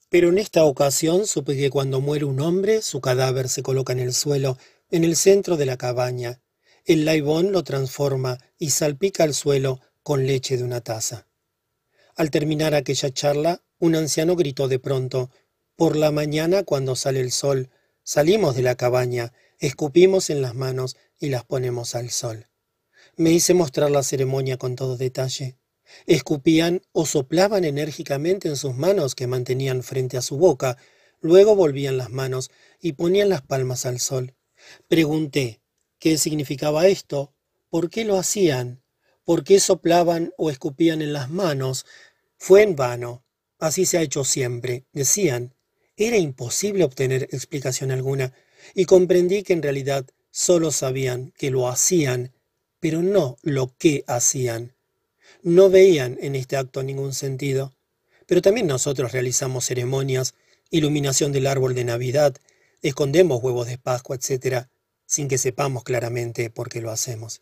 Pero 0.10 0.30
en 0.30 0.38
esta 0.38 0.66
ocasión 0.66 1.26
supe 1.26 1.56
que 1.56 1.70
cuando 1.70 2.02
muere 2.02 2.26
un 2.26 2.42
hombre, 2.42 2.82
su 2.82 3.00
cadáver 3.00 3.48
se 3.48 3.64
coloca 3.64 3.94
en 3.94 4.00
el 4.00 4.14
suelo, 4.14 4.58
en 4.92 5.04
el 5.04 5.16
centro 5.16 5.56
de 5.56 5.66
la 5.66 5.78
cabaña. 5.78 6.42
El 6.86 7.06
laibón 7.06 7.52
lo 7.52 7.64
transforma 7.64 8.38
y 8.58 8.72
salpica 8.72 9.24
el 9.24 9.34
suelo 9.34 9.80
con 10.04 10.28
leche 10.28 10.58
de 10.58 10.64
una 10.64 10.82
taza. 10.82 11.28
Al 12.16 12.30
terminar 12.30 12.76
aquella 12.76 13.10
charla, 13.12 13.64
un 13.80 13.96
anciano 13.96 14.36
gritó 14.36 14.68
de 14.68 14.80
pronto, 14.80 15.32
Por 15.76 15.96
la 15.96 16.12
mañana, 16.12 16.64
cuando 16.64 16.96
sale 16.96 17.22
el 17.22 17.32
sol, 17.32 17.70
salimos 18.04 18.56
de 18.56 18.62
la 18.62 18.76
cabaña, 18.76 19.34
escupimos 19.60 20.30
en 20.30 20.42
las 20.42 20.54
manos 20.54 20.98
y 21.20 21.30
las 21.30 21.44
ponemos 21.44 21.96
al 21.96 22.12
sol. 22.12 22.50
Me 23.16 23.32
hice 23.32 23.54
mostrar 23.54 23.90
la 23.90 24.04
ceremonia 24.04 24.58
con 24.58 24.76
todo 24.76 24.98
detalle. 24.98 25.58
Escupían 26.06 26.82
o 26.92 27.06
soplaban 27.06 27.64
enérgicamente 27.66 28.48
en 28.48 28.56
sus 28.56 28.76
manos 28.76 29.16
que 29.16 29.28
mantenían 29.28 29.84
frente 29.84 30.18
a 30.18 30.22
su 30.22 30.38
boca, 30.38 30.78
luego 31.22 31.56
volvían 31.56 31.98
las 31.98 32.10
manos 32.10 32.52
y 32.80 32.94
ponían 32.94 33.30
las 33.30 33.42
palmas 33.42 33.86
al 33.86 34.00
sol. 34.00 34.36
Pregunté, 34.88 35.62
¿qué 36.00 36.18
significaba 36.18 36.88
esto? 36.88 37.34
¿Por 37.70 37.90
qué 37.90 38.06
lo 38.06 38.18
hacían? 38.18 38.84
¿Por 39.24 39.44
qué 39.44 39.60
soplaban 39.60 40.34
o 40.38 40.50
escupían 40.50 41.02
en 41.02 41.14
las 41.14 41.30
manos? 41.30 41.86
Fue 42.38 42.64
en 42.64 42.76
vano. 42.76 43.24
Así 43.58 43.86
se 43.86 43.98
ha 43.98 44.02
hecho 44.02 44.24
siempre, 44.26 44.86
decían. 44.92 45.56
Era 45.96 46.18
imposible 46.18 46.84
obtener 46.84 47.24
explicación 47.32 47.92
alguna, 47.92 48.34
y 48.74 48.86
comprendí 48.86 49.44
que 49.44 49.54
en 49.54 49.62
realidad 49.62 50.06
solo 50.32 50.72
sabían 50.72 51.32
que 51.38 51.52
lo 51.52 51.68
hacían, 51.70 52.34
pero 52.80 53.02
no 53.02 53.38
lo 53.44 53.76
que 53.78 54.04
hacían 54.08 54.76
no 55.44 55.70
veían 55.70 56.18
en 56.22 56.36
este 56.36 56.58
acto 56.58 56.84
ningún 56.84 57.14
sentido. 57.14 57.74
Pero 58.26 58.42
también 58.42 58.68
nosotros 58.68 59.12
realizamos 59.12 59.66
ceremonias, 59.66 60.34
iluminación 60.72 61.32
del 61.32 61.48
árbol 61.48 61.76
de 61.76 61.84
Navidad, 61.84 62.36
escondemos 62.82 63.44
huevos 63.44 63.68
de 63.68 63.78
Pascua, 63.78 64.16
etc., 64.16 64.68
sin 65.06 65.28
que 65.28 65.38
sepamos 65.38 65.84
claramente 65.84 66.50
por 66.50 66.70
qué 66.70 66.82
lo 66.82 66.92
hacemos. 66.92 67.42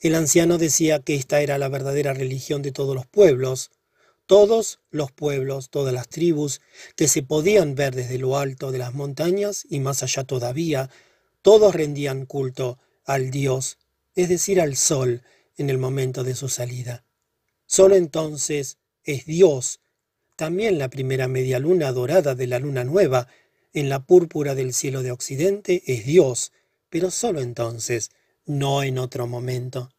El 0.00 0.14
anciano 0.14 0.56
decía 0.56 1.00
que 1.00 1.16
esta 1.16 1.40
era 1.40 1.58
la 1.58 1.68
verdadera 1.68 2.14
religión 2.14 2.62
de 2.62 2.72
todos 2.72 2.94
los 2.94 3.06
pueblos, 3.06 3.70
todos 4.26 4.80
los 4.90 5.12
pueblos, 5.12 5.70
todas 5.70 5.92
las 5.92 6.08
tribus, 6.08 6.60
que 6.96 7.08
se 7.08 7.22
podían 7.22 7.74
ver 7.74 7.94
desde 7.94 8.18
lo 8.18 8.38
alto 8.38 8.72
de 8.72 8.78
las 8.78 8.94
montañas 8.94 9.66
y 9.68 9.80
más 9.80 10.02
allá 10.02 10.24
todavía, 10.24 10.90
todos 11.42 11.74
rendían 11.74 12.26
culto 12.26 12.78
al 13.04 13.30
Dios, 13.30 13.78
es 14.14 14.28
decir, 14.28 14.60
al 14.60 14.76
sol, 14.76 15.22
en 15.56 15.70
el 15.70 15.78
momento 15.78 16.24
de 16.24 16.34
su 16.34 16.48
salida. 16.48 17.05
Solo 17.66 17.96
entonces 17.96 18.78
es 19.02 19.26
Dios, 19.26 19.80
también 20.36 20.78
la 20.78 20.90
primera 20.90 21.28
media 21.28 21.58
luna 21.58 21.90
dorada 21.92 22.34
de 22.34 22.46
la 22.46 22.58
luna 22.58 22.84
nueva, 22.84 23.26
en 23.72 23.88
la 23.88 24.04
púrpura 24.04 24.54
del 24.54 24.72
cielo 24.72 25.02
de 25.02 25.10
Occidente 25.10 25.82
es 25.86 26.04
Dios, 26.04 26.52
pero 26.90 27.10
solo 27.10 27.40
entonces, 27.40 28.10
no 28.44 28.82
en 28.82 28.98
otro 28.98 29.26
momento. 29.26 29.90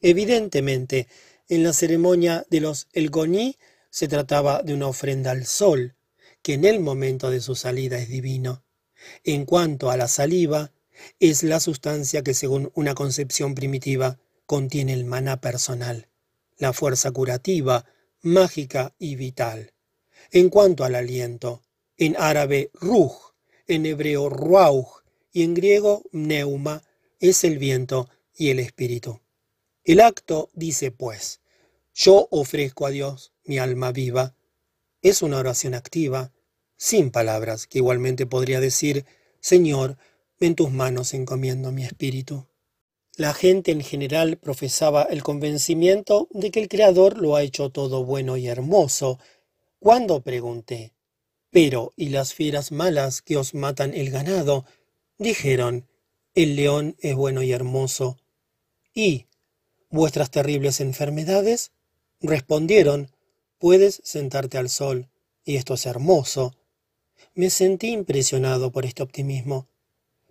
Evidentemente, 0.00 1.08
en 1.48 1.64
la 1.64 1.72
ceremonia 1.72 2.46
de 2.48 2.60
los 2.60 2.88
Elgoní 2.92 3.56
se 3.90 4.06
trataba 4.06 4.62
de 4.62 4.74
una 4.74 4.86
ofrenda 4.86 5.32
al 5.32 5.46
sol, 5.46 5.96
que 6.42 6.54
en 6.54 6.64
el 6.64 6.80
momento 6.80 7.30
de 7.30 7.40
su 7.40 7.56
salida 7.56 7.98
es 7.98 8.08
divino. 8.08 8.62
En 9.24 9.46
cuanto 9.46 9.90
a 9.90 9.96
la 9.96 10.08
saliva, 10.08 10.72
es 11.18 11.42
la 11.42 11.58
sustancia 11.58 12.22
que 12.22 12.34
según 12.34 12.70
una 12.74 12.94
concepción 12.94 13.54
primitiva 13.54 14.18
contiene 14.46 14.92
el 14.92 15.04
maná 15.04 15.40
personal 15.40 16.09
la 16.60 16.72
fuerza 16.74 17.10
curativa, 17.10 17.86
mágica 18.20 18.94
y 18.98 19.16
vital. 19.16 19.72
En 20.30 20.50
cuanto 20.50 20.84
al 20.84 20.94
aliento, 20.94 21.62
en 21.96 22.14
árabe 22.18 22.70
ruj, 22.74 23.32
en 23.66 23.86
hebreo 23.86 24.28
ruauj 24.28 25.02
y 25.32 25.42
en 25.42 25.54
griego 25.54 26.04
neuma, 26.12 26.84
es 27.18 27.44
el 27.44 27.58
viento 27.58 28.08
y 28.36 28.50
el 28.50 28.58
espíritu. 28.58 29.20
El 29.84 30.00
acto 30.00 30.50
dice 30.52 30.90
pues, 30.90 31.40
yo 31.94 32.28
ofrezco 32.30 32.86
a 32.86 32.90
Dios 32.90 33.32
mi 33.44 33.58
alma 33.58 33.90
viva. 33.90 34.36
Es 35.00 35.22
una 35.22 35.38
oración 35.38 35.72
activa, 35.72 36.30
sin 36.76 37.10
palabras, 37.10 37.66
que 37.66 37.78
igualmente 37.78 38.26
podría 38.26 38.60
decir, 38.60 39.06
Señor, 39.40 39.96
en 40.40 40.54
tus 40.54 40.70
manos 40.70 41.14
encomiendo 41.14 41.72
mi 41.72 41.84
espíritu. 41.84 42.49
La 43.20 43.34
gente 43.34 43.70
en 43.70 43.82
general 43.82 44.38
profesaba 44.38 45.02
el 45.02 45.22
convencimiento 45.22 46.26
de 46.30 46.50
que 46.50 46.58
el 46.58 46.68
Creador 46.68 47.18
lo 47.18 47.36
ha 47.36 47.42
hecho 47.42 47.68
todo 47.68 48.02
bueno 48.02 48.38
y 48.38 48.48
hermoso. 48.48 49.18
Cuando 49.78 50.22
pregunté, 50.22 50.94
pero 51.50 51.92
¿y 51.96 52.08
las 52.08 52.32
fieras 52.32 52.72
malas 52.72 53.20
que 53.20 53.36
os 53.36 53.52
matan 53.52 53.92
el 53.92 54.08
ganado? 54.08 54.64
Dijeron, 55.18 55.86
el 56.34 56.56
león 56.56 56.96
es 56.98 57.14
bueno 57.14 57.42
y 57.42 57.52
hermoso. 57.52 58.16
¿Y 58.94 59.26
vuestras 59.90 60.30
terribles 60.30 60.80
enfermedades? 60.80 61.72
Respondieron, 62.22 63.10
puedes 63.58 64.00
sentarte 64.02 64.56
al 64.56 64.70
sol, 64.70 65.10
y 65.44 65.56
esto 65.56 65.74
es 65.74 65.84
hermoso. 65.84 66.56
Me 67.34 67.50
sentí 67.50 67.90
impresionado 67.90 68.72
por 68.72 68.86
este 68.86 69.02
optimismo. 69.02 69.68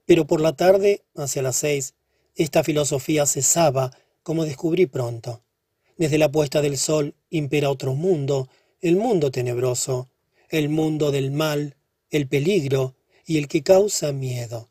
Pero 0.05 0.25
por 0.25 0.41
la 0.41 0.53
tarde, 0.53 1.03
hacia 1.13 1.43
las 1.43 1.57
seis, 1.57 1.93
esta 2.43 2.63
filosofía 2.63 3.25
cesaba, 3.25 3.91
como 4.23 4.45
descubrí 4.45 4.85
pronto. 4.85 5.43
Desde 5.97 6.17
la 6.17 6.31
puesta 6.31 6.61
del 6.61 6.77
sol 6.77 7.13
impera 7.29 7.69
otro 7.69 7.95
mundo, 7.95 8.47
el 8.79 8.95
mundo 8.95 9.29
tenebroso, 9.29 10.09
el 10.47 10.69
mundo 10.69 11.11
del 11.11 11.31
mal, 11.31 11.75
el 12.09 12.29
peligro 12.29 12.95
y 13.25 13.39
el 13.39 13.49
que 13.49 13.61
causa 13.61 14.13
miedo. 14.13 14.69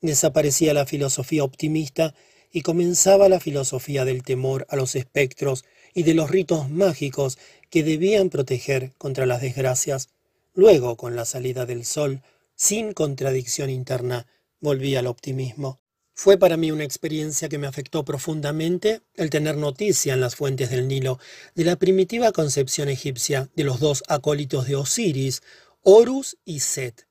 Desaparecía 0.00 0.74
la 0.74 0.86
filosofía 0.86 1.44
optimista 1.44 2.16
y 2.50 2.62
comenzaba 2.62 3.28
la 3.28 3.38
filosofía 3.38 4.04
del 4.04 4.24
temor 4.24 4.66
a 4.68 4.74
los 4.74 4.96
espectros 4.96 5.64
y 5.94 6.02
de 6.02 6.14
los 6.14 6.28
ritos 6.28 6.68
mágicos 6.68 7.38
que 7.70 7.84
debían 7.84 8.28
proteger 8.28 8.92
contra 8.98 9.24
las 9.24 9.40
desgracias. 9.40 10.08
Luego, 10.52 10.96
con 10.96 11.14
la 11.14 11.24
salida 11.24 11.64
del 11.64 11.84
sol, 11.84 12.22
sin 12.56 12.92
contradicción 12.92 13.70
interna, 13.70 14.26
volví 14.60 14.96
al 14.96 15.06
optimismo. 15.06 15.78
Fue 16.20 16.36
para 16.36 16.56
mí 16.56 16.72
una 16.72 16.82
experiencia 16.82 17.48
que 17.48 17.58
me 17.58 17.68
afectó 17.68 18.04
profundamente 18.04 19.02
el 19.14 19.30
tener 19.30 19.56
noticia 19.56 20.14
en 20.14 20.20
las 20.20 20.34
fuentes 20.34 20.68
del 20.68 20.88
Nilo 20.88 21.20
de 21.54 21.62
la 21.62 21.76
primitiva 21.76 22.32
concepción 22.32 22.88
egipcia 22.88 23.48
de 23.54 23.62
los 23.62 23.78
dos 23.78 24.02
acólitos 24.08 24.66
de 24.66 24.74
Osiris, 24.74 25.42
Horus 25.82 26.36
y 26.44 26.58
Set, 26.58 27.06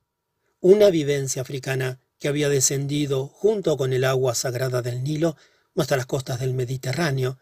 una 0.59 0.89
vivencia 0.89 1.41
africana 1.41 2.01
que 2.19 2.27
había 2.27 2.49
descendido 2.49 3.27
junto 3.27 3.77
con 3.77 3.93
el 3.93 4.03
agua 4.03 4.35
sagrada 4.35 4.81
del 4.81 5.01
Nilo 5.05 5.37
hasta 5.77 5.95
las 5.95 6.05
costas 6.05 6.41
del 6.41 6.53
Mediterráneo. 6.53 7.39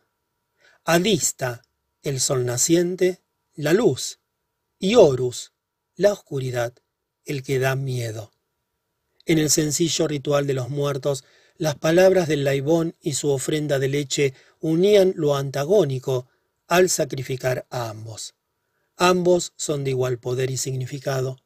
Alista, 0.84 1.64
el 2.03 2.19
sol 2.19 2.45
naciente, 2.45 3.24
la 3.56 3.74
luz, 3.74 4.19
y 4.77 4.94
Horus, 4.94 5.52
la 5.95 6.14
oscuridad, 6.14 6.76
el 7.26 7.42
que 7.42 7.58
da 7.58 7.76
miedo. 7.76 8.32
En 9.26 9.40
el 9.40 9.50
sencillo 9.50 10.08
ritual 10.08 10.45
de 10.45 10.53
los 10.53 10.69
muertos, 10.69 11.24
las 11.58 11.75
palabras 11.75 12.27
del 12.27 12.43
laibón 12.43 12.95
y 13.01 13.14
su 13.14 13.30
ofrenda 13.30 13.80
de 13.80 13.88
leche 13.88 14.34
unían 14.59 15.14
lo 15.16 15.35
antagónico 15.35 16.27
al 16.67 16.90
sacrificar 16.90 17.66
a 17.69 17.90
ambos. 17.90 18.35
Ambos 18.98 19.53
son 19.56 19.84
de 19.84 19.92
igual 19.92 20.19
poder 20.19 20.51
y 20.51 20.58
significado, 20.58 21.38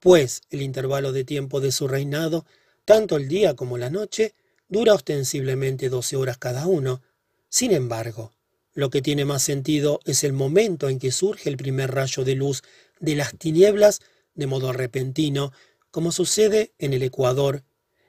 pues 0.00 0.42
el 0.50 0.62
intervalo 0.62 1.12
de 1.12 1.24
tiempo 1.24 1.60
de 1.60 1.72
su 1.72 1.86
reinado, 1.86 2.44
tanto 2.84 3.16
el 3.16 3.28
día 3.28 3.54
como 3.54 3.78
la 3.78 3.90
noche, 3.90 4.34
dura 4.68 4.94
ostensiblemente 4.94 5.88
doce 5.88 6.16
horas 6.16 6.38
cada 6.38 6.66
uno. 6.66 7.02
Sin 7.48 7.72
embargo, 7.72 8.32
lo 8.74 8.90
que 8.90 9.02
tiene 9.02 9.24
más 9.24 9.42
sentido 9.42 10.00
es 10.04 10.24
el 10.24 10.32
momento 10.32 10.88
en 10.88 10.98
que 10.98 11.12
surge 11.12 11.50
el 11.50 11.56
primer 11.56 11.92
rayo 11.92 12.24
de 12.24 12.34
luz 12.34 12.62
de 12.98 13.14
las 13.14 13.36
tinieblas 13.36 14.00
de 14.34 14.46
modo 14.46 14.72
repentino, 14.72 15.52
como 15.90 16.10
sucede 16.10 16.72
en 16.78 16.94
el 16.94 17.02
Ecuador, 17.02 17.62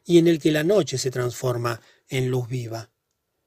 y 0.05 0.17
en 0.17 0.27
el 0.27 0.39
que 0.39 0.51
la 0.51 0.63
noche 0.63 0.97
se 0.97 1.11
transforma 1.11 1.81
en 2.09 2.29
luz 2.29 2.47
viva. 2.47 2.91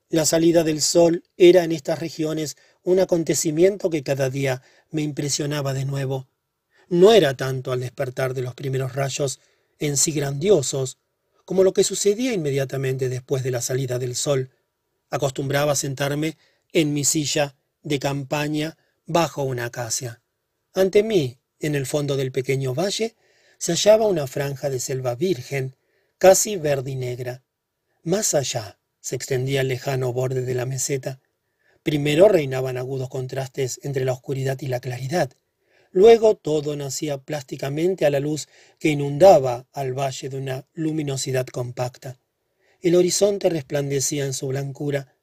La 0.09 0.25
salida 0.25 0.63
del 0.63 0.83
sol 0.83 1.25
era 1.37 1.65
en 1.65 1.73
estas 1.73 1.99
regiones 1.99 2.57
un 2.83 3.01
acontecimiento 3.01 3.91
que 3.91 4.03
cada 4.03 4.31
día 4.31 4.63
me 4.91 5.03
impresionaba 5.03 5.75
de 5.75 5.85
nuevo. 5.85 6.29
No 6.89 7.13
era 7.13 7.37
tanto 7.37 7.73
al 7.73 7.81
despertar 7.81 8.33
de 8.33 8.43
los 8.43 8.55
primeros 8.55 8.95
rayos 8.95 9.41
en 9.79 9.97
sí 9.97 10.13
grandiosos, 10.13 10.99
como 11.45 11.65
lo 11.65 11.73
que 11.73 11.85
sucedía 11.85 12.33
inmediatamente 12.33 13.09
después 13.09 13.43
de 13.43 13.51
la 13.51 13.61
salida 13.61 13.99
del 13.99 14.15
sol. 14.15 14.51
Acostumbraba 15.11 15.73
a 15.73 15.77
sentarme 15.77 16.37
en 16.73 16.93
mi 16.93 17.05
silla 17.05 17.57
de 17.83 17.99
campaña 17.99 18.77
bajo 19.07 19.43
una 19.43 19.67
acacia. 19.67 20.23
Ante 20.75 21.03
mí, 21.03 21.39
en 21.59 21.75
el 21.75 21.87
fondo 21.87 22.17
del 22.17 22.33
pequeño 22.33 22.75
valle, 22.75 23.17
se 23.59 23.73
hallaba 23.73 24.07
una 24.07 24.27
franja 24.27 24.71
de 24.71 24.79
selva 24.81 25.15
virgen, 25.15 25.75
casi 26.19 26.57
verde 26.57 26.93
y 26.93 26.97
negra. 26.97 27.43
Más 28.03 28.35
allá 28.35 28.79
se 29.01 29.17
extendía 29.17 29.61
el 29.61 29.69
lejano 29.69 30.13
borde 30.13 30.43
de 30.43 30.55
la 30.55 30.67
meseta. 30.67 31.21
Primero 31.83 32.29
reinaban 32.29 32.77
agudos 32.77 33.09
contrastes 33.09 33.81
entre 33.83 34.05
la 34.05 34.13
oscuridad 34.13 34.59
y 34.61 34.67
la 34.67 34.81
claridad. 34.81 35.31
Luego 35.93 36.35
todo 36.37 36.77
nacía 36.77 37.19
plásticamente 37.19 38.07
a 38.07 38.11
la 38.11 38.21
luz 38.21 38.49
que 38.79 38.89
inundaba 38.89 39.67
al 39.73 39.93
valle 39.93 40.29
de 40.29 40.39
una 40.39 40.67
luminosidad 40.75 41.47
compacta. 41.47 42.19
El 42.81 42.97
horizonte 42.97 43.49
resplandecía 43.49 44.25
en 44.25 44.33
su 44.33 44.49
blancura. 44.49 45.15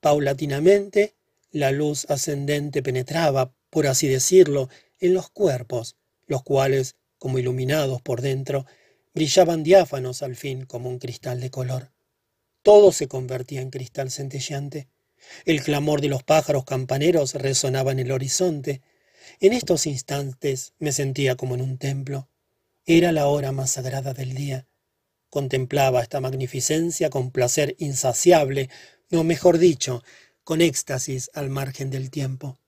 Paulatinamente, 0.00 1.14
la 1.50 1.70
luz 1.70 2.06
ascendente 2.08 2.82
penetraba, 2.82 3.52
por 3.70 3.86
así 3.86 4.08
decirlo, 4.08 4.68
en 5.00 5.14
los 5.14 5.28
cuerpos, 5.30 5.96
los 6.26 6.42
cuales, 6.42 6.96
como 7.18 7.38
iluminados 7.38 8.00
por 8.02 8.20
dentro, 8.20 8.66
brillaban 9.16 9.62
diáfanos 9.62 10.22
al 10.22 10.36
fin 10.36 10.66
como 10.66 10.90
un 10.90 10.98
cristal 10.98 11.40
de 11.40 11.50
color. 11.50 11.90
Todo 12.60 12.92
se 12.92 13.08
convertía 13.08 13.62
en 13.62 13.70
cristal 13.70 14.10
centelleante. 14.10 14.90
El 15.46 15.62
clamor 15.62 16.02
de 16.02 16.08
los 16.08 16.22
pájaros 16.22 16.66
campaneros 16.66 17.32
resonaba 17.32 17.92
en 17.92 17.98
el 17.98 18.12
horizonte. 18.12 18.82
En 19.40 19.54
estos 19.54 19.86
instantes 19.86 20.74
me 20.78 20.92
sentía 20.92 21.34
como 21.34 21.54
en 21.54 21.62
un 21.62 21.78
templo. 21.78 22.28
Era 22.84 23.10
la 23.10 23.26
hora 23.28 23.52
más 23.52 23.70
sagrada 23.70 24.12
del 24.12 24.34
día. 24.34 24.68
Contemplaba 25.30 26.02
esta 26.02 26.20
magnificencia 26.20 27.08
con 27.08 27.30
placer 27.30 27.74
insaciable, 27.78 28.68
o 29.10 29.24
mejor 29.24 29.56
dicho, 29.56 30.04
con 30.44 30.60
éxtasis 30.60 31.30
al 31.32 31.48
margen 31.48 31.88
del 31.88 32.10
tiempo. 32.10 32.58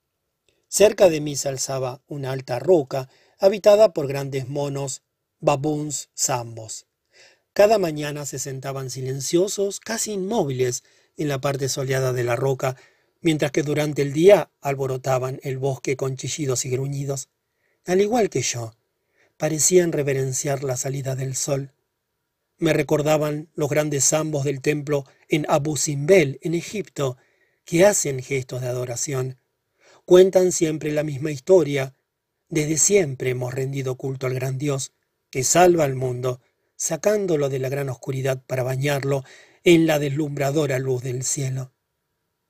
Cerca 0.66 1.10
de 1.10 1.20
mí 1.20 1.36
se 1.36 1.50
alzaba 1.50 2.00
una 2.06 2.32
alta 2.32 2.58
roca, 2.58 3.10
habitada 3.38 3.92
por 3.92 4.08
grandes 4.08 4.48
monos, 4.48 5.02
babuns 5.40 6.10
zambos. 6.16 6.86
Cada 7.52 7.78
mañana 7.78 8.26
se 8.26 8.38
sentaban 8.38 8.90
silenciosos, 8.90 9.80
casi 9.80 10.12
inmóviles, 10.12 10.84
en 11.16 11.28
la 11.28 11.40
parte 11.40 11.68
soleada 11.68 12.12
de 12.12 12.24
la 12.24 12.36
roca, 12.36 12.76
mientras 13.20 13.50
que 13.50 13.62
durante 13.62 14.02
el 14.02 14.12
día 14.12 14.50
alborotaban 14.60 15.40
el 15.42 15.58
bosque 15.58 15.96
con 15.96 16.16
chillidos 16.16 16.64
y 16.64 16.70
gruñidos. 16.70 17.28
Al 17.84 18.00
igual 18.00 18.30
que 18.30 18.42
yo, 18.42 18.74
parecían 19.36 19.92
reverenciar 19.92 20.62
la 20.62 20.76
salida 20.76 21.16
del 21.16 21.34
sol. 21.34 21.72
Me 22.58 22.72
recordaban 22.72 23.48
los 23.54 23.68
grandes 23.68 24.04
zambos 24.04 24.44
del 24.44 24.60
templo 24.60 25.04
en 25.28 25.46
Abu 25.48 25.76
Simbel, 25.76 26.38
en 26.42 26.54
Egipto, 26.54 27.16
que 27.64 27.84
hacen 27.84 28.22
gestos 28.22 28.60
de 28.60 28.68
adoración 28.68 29.38
cuentan 30.08 30.52
siempre 30.52 30.90
la 30.90 31.02
misma 31.02 31.32
historia. 31.32 31.94
Desde 32.48 32.78
siempre 32.78 33.28
hemos 33.28 33.52
rendido 33.52 33.96
culto 33.96 34.26
al 34.26 34.32
gran 34.32 34.56
Dios, 34.56 34.94
que 35.30 35.44
salva 35.44 35.84
al 35.84 35.94
mundo, 35.94 36.40
sacándolo 36.76 37.48
de 37.48 37.58
la 37.58 37.68
gran 37.68 37.88
oscuridad 37.88 38.42
para 38.46 38.62
bañarlo 38.62 39.24
en 39.64 39.86
la 39.86 39.98
deslumbradora 39.98 40.78
luz 40.78 41.02
del 41.02 41.24
cielo. 41.24 41.72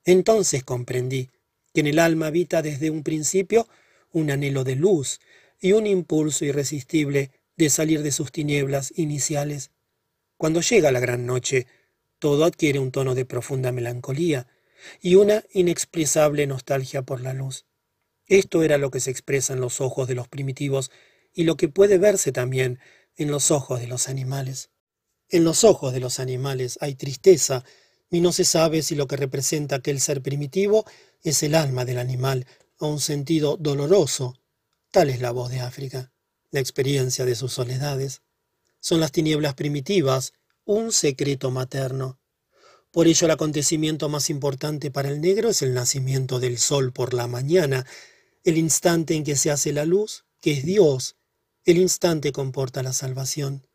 Entonces 0.05 0.65
comprendí 0.65 1.31
que 1.73 1.81
en 1.81 1.87
el 1.87 1.99
alma 1.99 2.27
habita 2.27 2.63
desde 2.63 2.91
un 2.91 3.03
principio 3.03 3.69
un 4.13 4.31
anhelo 4.31 4.65
de 4.65 4.77
luz 4.77 5.21
y 5.61 5.73
un 5.73 5.87
impulso 5.87 6.45
irresistible 6.45 7.31
de 7.57 7.71
salir 7.71 8.03
de 8.03 8.13
sus 8.13 8.33
tinieblas 8.33 8.93
iniciales. 8.97 9.71
Cuando 10.37 10.61
llega 10.61 10.93
la 10.93 11.01
gran 11.01 11.27
noche, 11.27 11.67
todo 12.19 12.45
adquiere 12.45 12.79
un 12.79 12.93
tono 12.93 13.15
de 13.15 13.25
profunda 13.25 13.73
melancolía, 13.73 14.47
y 15.01 15.17
una 15.17 15.45
inexpresable 15.53 16.47
nostalgia 16.47 17.03
por 17.03 17.21
la 17.21 17.35
luz. 17.35 17.67
Esto 18.27 18.63
era 18.63 18.79
lo 18.79 18.91
que 18.91 19.01
se 19.01 19.11
expresa 19.11 19.53
en 19.53 19.61
los 19.61 19.81
ojos 19.81 20.07
de 20.09 20.15
los 20.15 20.29
primitivos 20.29 20.91
y 21.33 21.45
lo 21.45 21.57
que 21.57 21.69
puede 21.69 21.99
verse 21.99 22.33
también 22.33 22.79
en 23.17 23.31
los 23.31 23.51
ojos 23.51 23.81
de 23.81 23.87
los 23.87 24.09
animales. 24.09 24.71
En 25.29 25.45
los 25.45 25.65
ojos 25.65 25.93
de 25.93 26.01
los 26.01 26.21
animales 26.21 26.79
hay 26.81 26.95
tristeza 26.95 27.65
y 28.11 28.21
no 28.21 28.33
se 28.33 28.45
sabe 28.45 28.83
si 28.83 28.95
lo 28.95 29.07
que 29.07 29.17
representa 29.17 29.77
aquel 29.77 30.01
ser 30.01 30.23
primitivo 30.23 30.87
es 31.23 31.43
el 31.43 31.55
alma 31.55 31.85
del 31.85 31.99
animal 31.99 32.47
o 32.79 32.89
un 32.89 33.01
sentido 33.01 33.57
doloroso. 33.59 34.41
Tal 34.91 35.11
es 35.11 35.21
la 35.21 35.31
voz 35.31 35.51
de 35.51 35.61
África, 35.61 36.13
la 36.51 36.61
experiencia 36.61 37.25
de 37.27 37.35
sus 37.35 37.53
soledades. 37.53 38.23
Son 38.81 39.01
las 39.01 39.13
tinieblas 39.13 39.55
primitivas, 39.55 40.33
un 40.65 40.93
secreto 40.93 41.51
materno. 41.51 42.19
Por 42.91 43.07
ello 43.07 43.27
el 43.27 43.33
acontecimiento 43.33 44.09
más 44.09 44.31
importante 44.31 44.91
para 44.91 45.11
el 45.11 45.21
negro 45.21 45.51
es 45.51 45.61
el 45.61 45.75
nacimiento 45.75 46.41
del 46.41 46.59
sol 46.59 46.93
por 46.93 47.13
la 47.13 47.27
mañana, 47.27 47.85
el 48.45 48.57
instante 48.57 49.15
en 49.15 49.25
que 49.25 49.37
se 49.37 49.51
hace 49.51 49.73
la 49.73 49.85
luz, 49.85 50.25
que 50.41 50.53
es 50.53 50.65
Dios. 50.65 51.18
El 51.69 51.77
instante 51.77 52.33
comporta 52.33 52.83
la 52.83 52.95
salvación. 52.95 53.67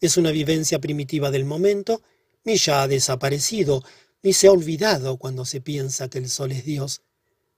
Es 0.00 0.16
una 0.16 0.32
vivencia 0.32 0.80
primitiva 0.80 1.30
del 1.30 1.44
momento, 1.44 2.02
ni 2.42 2.56
ya 2.56 2.82
ha 2.82 2.88
desaparecido, 2.88 3.84
ni 4.24 4.32
se 4.32 4.48
ha 4.48 4.50
olvidado 4.50 5.16
cuando 5.16 5.44
se 5.44 5.60
piensa 5.60 6.08
que 6.08 6.18
el 6.18 6.28
sol 6.28 6.50
es 6.50 6.64
Dios. 6.64 7.02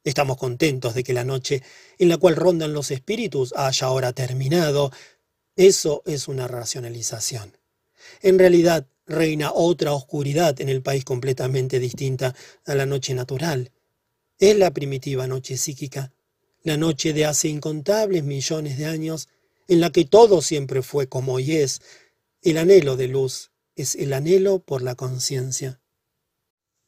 Estamos 0.05 0.37
contentos 0.37 0.93
de 0.93 1.03
que 1.03 1.15
la 1.15 1.25
noche 1.25 1.63
en 1.99 2.11
la 2.11 2.19
cual 2.19 2.37
rondan 2.37 2.75
los 2.75 2.91
espíritus 2.91 3.55
haya 3.57 3.87
ahora 3.87 4.13
terminado. 4.13 4.93
Eso 5.57 6.03
es 6.05 6.29
una 6.29 6.49
racionalización. 6.49 7.57
En 8.21 8.39
realidad, 8.39 8.87
reina 9.07 9.53
otra 9.55 9.95
oscuridad 9.95 10.61
en 10.61 10.69
el 10.69 10.83
país 10.83 11.03
completamente 11.03 11.79
distinta 11.79 12.35
a 12.67 12.75
la 12.75 12.85
noche 12.85 13.15
natural. 13.15 13.73
Es 14.39 14.55
la 14.55 14.71
primitiva 14.71 15.27
noche 15.27 15.57
psíquica, 15.57 16.13
la 16.63 16.77
noche 16.77 17.15
de 17.15 17.25
hace 17.25 17.49
incontables 17.49 18.23
millones 18.23 18.77
de 18.77 18.85
años, 18.85 19.31
en 19.69 19.81
la 19.81 19.91
que 19.91 20.05
todo 20.05 20.43
siempre 20.43 20.83
fue 20.83 21.09
como 21.09 21.35
hoy 21.35 21.57
es. 21.57 21.81
El 22.43 22.59
anhelo 22.59 22.97
de 22.97 23.09
luz 23.09 23.53
es 23.77 23.95
el 23.95 24.13
anhelo 24.13 24.59
por 24.61 24.83
la 24.83 24.97
conciencia. 24.97 25.81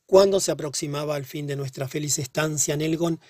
Cuando 0.07 0.41
se 0.41 0.50
aproximaba 0.50 1.15
al 1.15 1.25
fin 1.25 1.47
de 1.47 1.55
nuestra 1.55 1.86
feliz 1.86 2.18
estancia 2.18 2.75
en 2.75 2.81
Elgon, 2.81 3.20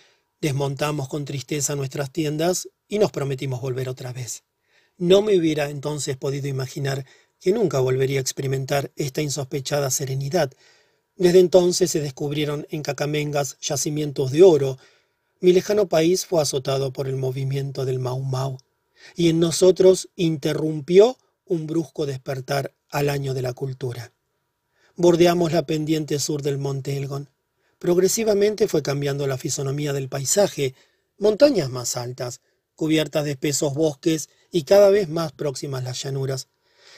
desmontamos 0.41 1.09
con 1.09 1.27
tristeza 1.27 1.77
nuestras 1.77 2.11
tiendas 2.11 2.69
y 2.89 2.99
nos 2.99 3.13
prometimos 3.13 3.61
volver 3.61 3.89
otra 3.91 4.15
vez. 4.15 4.45
No 4.97 5.21
me 5.21 5.37
hubiera 5.37 5.69
entonces 5.69 6.17
podido 6.17 6.49
imaginar 6.49 7.05
que 7.41 7.53
nunca 7.53 7.81
volvería 7.81 8.19
a 8.19 8.23
experimentar 8.23 8.93
esta 8.97 9.21
insospechada 9.21 9.91
serenidad. 9.91 10.53
Desde 11.17 11.41
entonces 11.41 11.91
se 11.91 12.01
descubrieron 12.01 12.67
en 12.71 12.83
Cacamengas 12.83 13.59
yacimientos 13.61 14.31
de 14.31 14.43
oro. 14.43 14.79
Mi 15.41 15.53
lejano 15.53 15.89
país 15.89 16.25
fue 16.25 16.41
azotado 16.41 16.93
por 16.93 17.09
el 17.09 17.17
movimiento 17.17 17.85
del 17.85 17.99
Mau 17.99 18.21
Mau, 18.21 18.59
y 19.17 19.29
en 19.29 19.41
nosotros 19.41 20.09
interrumpió 20.17 21.19
un 21.45 21.67
brusco 21.67 22.07
despertar 22.07 22.75
al 22.91 23.09
año 23.09 23.35
de 23.35 23.43
la 23.43 23.53
cultura. 23.53 24.13
Bordeamos 24.97 25.53
la 25.53 25.67
pendiente 25.67 26.19
sur 26.19 26.43
del 26.43 26.59
monte 26.59 26.97
Elgon. 26.97 27.29
Progresivamente 27.79 28.69
fue 28.69 28.83
cambiando 28.83 29.27
la 29.27 29.39
fisonomía 29.39 29.93
del 29.93 30.09
paisaje, 30.09 30.75
montañas 31.19 31.71
más 31.71 31.97
altas, 31.97 32.41
cubiertas 32.77 33.25
de 33.25 33.33
espesos 33.33 33.75
bosques 33.75 34.29
y 34.51 34.65
cada 34.65 34.91
vez 34.91 35.09
más 35.09 35.33
próximas 35.33 35.85
las 35.85 36.03
llanuras. 36.03 36.49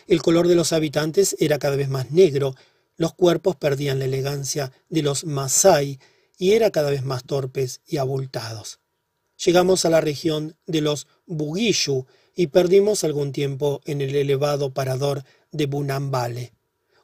El 0.07 0.23
color 0.23 0.49
de 0.49 0.55
los 0.55 0.73
habitantes 0.73 1.37
era 1.39 1.59
cada 1.59 1.77
vez 1.77 1.89
más 1.89 2.11
negro, 2.11 2.55
los 2.97 3.15
cuerpos 3.15 3.57
perdían 3.57 3.99
la 3.99 4.05
elegancia 4.05 4.73
de 4.89 5.03
los 5.03 5.25
Masai 5.25 5.99
y 6.39 6.53
eran 6.53 6.71
cada 6.71 6.91
vez 6.91 7.05
más 7.05 7.25
torpes 7.25 7.81
y 7.87 7.97
abultados. 7.97 8.82
Llegamos 9.45 9.85
a 9.85 9.91
la 9.91 10.01
región 10.01 10.57
de 10.67 10.83
los 10.83 11.09
Bugishu 11.27 12.07
y 12.37 12.49
perdimos 12.49 13.03
algún 13.03 13.33
tiempo 13.33 13.81
en 13.85 14.01
el 14.01 14.15
elevado 14.15 14.73
parador 14.73 15.25
de 15.51 15.67
Bunambale. 15.67 16.53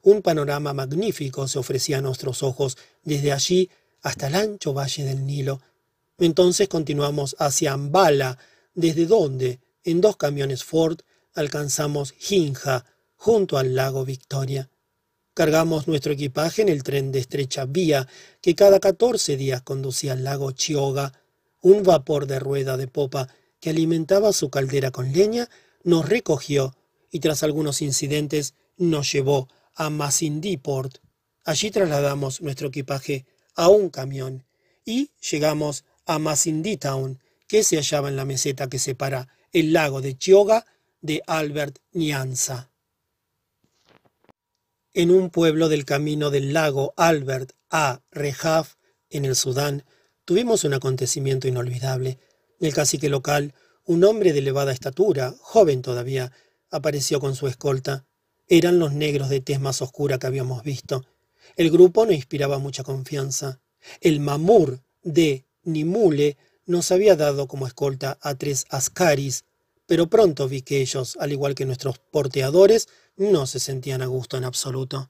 Un 0.02 0.22
panorama 0.22 0.72
magnífico 0.72 1.48
se 1.48 1.58
ofrecía 1.58 1.98
a 1.98 2.00
nuestros 2.00 2.44
ojos 2.44 2.78
desde 3.02 3.32
allí 3.32 3.70
hasta 4.02 4.28
el 4.28 4.36
ancho 4.36 4.72
valle 4.72 5.04
del 5.04 5.26
Nilo. 5.26 5.60
Entonces 6.18 6.68
continuamos 6.68 7.34
hacia 7.40 7.72
Ambala, 7.72 8.38
desde 8.72 9.06
donde, 9.06 9.58
en 9.82 10.00
dos 10.00 10.16
camiones 10.16 10.62
Ford, 10.62 11.00
alcanzamos 11.34 12.12
Jinja, 12.12 12.84
junto 13.16 13.58
al 13.58 13.74
lago 13.74 14.04
Victoria. 14.04 14.70
Cargamos 15.34 15.88
nuestro 15.88 16.12
equipaje 16.12 16.62
en 16.62 16.68
el 16.68 16.84
tren 16.84 17.10
de 17.10 17.18
estrecha 17.18 17.64
vía 17.64 18.06
que 18.40 18.54
cada 18.54 18.78
catorce 18.78 19.36
días 19.36 19.62
conducía 19.62 20.12
al 20.12 20.22
lago 20.22 20.52
Chioga, 20.52 21.12
un 21.60 21.82
vapor 21.82 22.26
de 22.26 22.38
rueda 22.38 22.76
de 22.76 22.88
popa 22.88 23.28
que 23.60 23.70
alimentaba 23.70 24.32
su 24.32 24.50
caldera 24.50 24.90
con 24.90 25.12
leña, 25.12 25.48
nos 25.82 26.08
recogió 26.08 26.74
y 27.10 27.20
tras 27.20 27.42
algunos 27.42 27.82
incidentes 27.82 28.54
nos 28.76 29.10
llevó 29.12 29.48
a 29.74 29.90
Masindiport. 29.90 30.98
Allí 31.44 31.70
trasladamos 31.70 32.40
nuestro 32.40 32.68
equipaje 32.68 33.26
a 33.54 33.68
un 33.68 33.90
camión 33.90 34.44
y 34.84 35.10
llegamos 35.30 35.84
a 36.06 36.18
Masinditown, 36.18 37.20
que 37.46 37.62
se 37.62 37.76
hallaba 37.76 38.08
en 38.08 38.16
la 38.16 38.24
meseta 38.24 38.68
que 38.68 38.78
separa 38.78 39.28
el 39.52 39.72
lago 39.72 40.00
de 40.00 40.16
Chioga 40.16 40.66
de 41.00 41.22
Albert 41.26 41.78
Nyanza. 41.92 42.70
En 44.92 45.10
un 45.10 45.30
pueblo 45.30 45.68
del 45.68 45.84
camino 45.84 46.30
del 46.30 46.52
lago 46.52 46.92
Albert 46.96 47.52
a 47.70 48.02
Rehaf, 48.10 48.74
en 49.10 49.24
el 49.24 49.36
Sudán, 49.36 49.84
tuvimos 50.28 50.64
un 50.64 50.74
acontecimiento 50.74 51.48
inolvidable. 51.48 52.18
El 52.60 52.74
cacique 52.74 53.08
local, 53.08 53.54
un 53.86 54.04
hombre 54.04 54.34
de 54.34 54.40
elevada 54.40 54.72
estatura, 54.72 55.34
joven 55.40 55.80
todavía, 55.80 56.32
apareció 56.70 57.18
con 57.18 57.34
su 57.34 57.46
escolta. 57.46 58.04
Eran 58.46 58.78
los 58.78 58.92
negros 58.92 59.30
de 59.30 59.40
tez 59.40 59.58
más 59.58 59.80
oscura 59.80 60.18
que 60.18 60.26
habíamos 60.26 60.62
visto. 60.62 61.02
El 61.56 61.70
grupo 61.70 62.04
no 62.04 62.12
inspiraba 62.12 62.58
mucha 62.58 62.82
confianza. 62.84 63.62
El 64.02 64.20
mamur 64.20 64.82
de 65.02 65.46
Nimule 65.62 66.36
nos 66.66 66.92
había 66.92 67.16
dado 67.16 67.48
como 67.48 67.66
escolta 67.66 68.18
a 68.20 68.34
tres 68.34 68.66
ascaris, 68.68 69.46
pero 69.86 70.10
pronto 70.10 70.46
vi 70.46 70.60
que 70.60 70.82
ellos, 70.82 71.16
al 71.18 71.32
igual 71.32 71.54
que 71.54 71.64
nuestros 71.64 72.00
porteadores, 72.00 72.88
no 73.16 73.46
se 73.46 73.60
sentían 73.60 74.02
a 74.02 74.06
gusto 74.06 74.36
en 74.36 74.44
absoluto. 74.44 75.08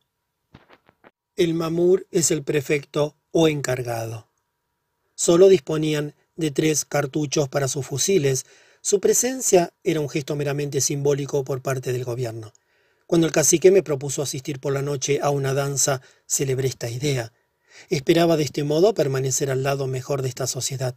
El 1.35 1.55
mamur 1.55 2.07
es 2.13 2.31
el 2.31 2.45
prefecto 2.45 3.17
o 3.33 3.49
encargado. 3.49 4.28
Solo 5.19 5.49
disponían 5.49 6.15
de 6.37 6.53
tres 6.53 6.85
cartuchos 6.85 7.49
para 7.49 7.67
sus 7.67 7.85
fusiles. 7.85 8.47
Su 8.81 9.01
presencia 9.01 9.73
era 9.83 9.99
un 9.99 10.09
gesto 10.09 10.37
meramente 10.37 10.81
simbólico 10.81 11.43
por 11.43 11.61
parte 11.61 11.93
del 11.93 12.05
gobierno. 12.05 12.53
Cuando 13.05 13.27
el 13.27 13.33
cacique 13.33 13.73
me 13.73 13.83
propuso 13.83 14.23
asistir 14.23 14.61
por 14.61 14.73
la 14.73 14.81
noche 14.81 15.19
a 15.21 15.31
una 15.31 15.55
danza, 15.55 16.03
celebré 16.25 16.69
esta 16.69 16.89
idea. 16.89 17.33
Esperaba 17.91 18.37
de 18.37 18.45
este 18.45 18.63
modo 18.63 18.95
permanecer 18.95 19.51
al 19.51 19.65
lado 19.65 19.89
mejor 19.89 20.23
de 20.23 20.29
esta 20.29 20.47
sociedad. 20.47 20.95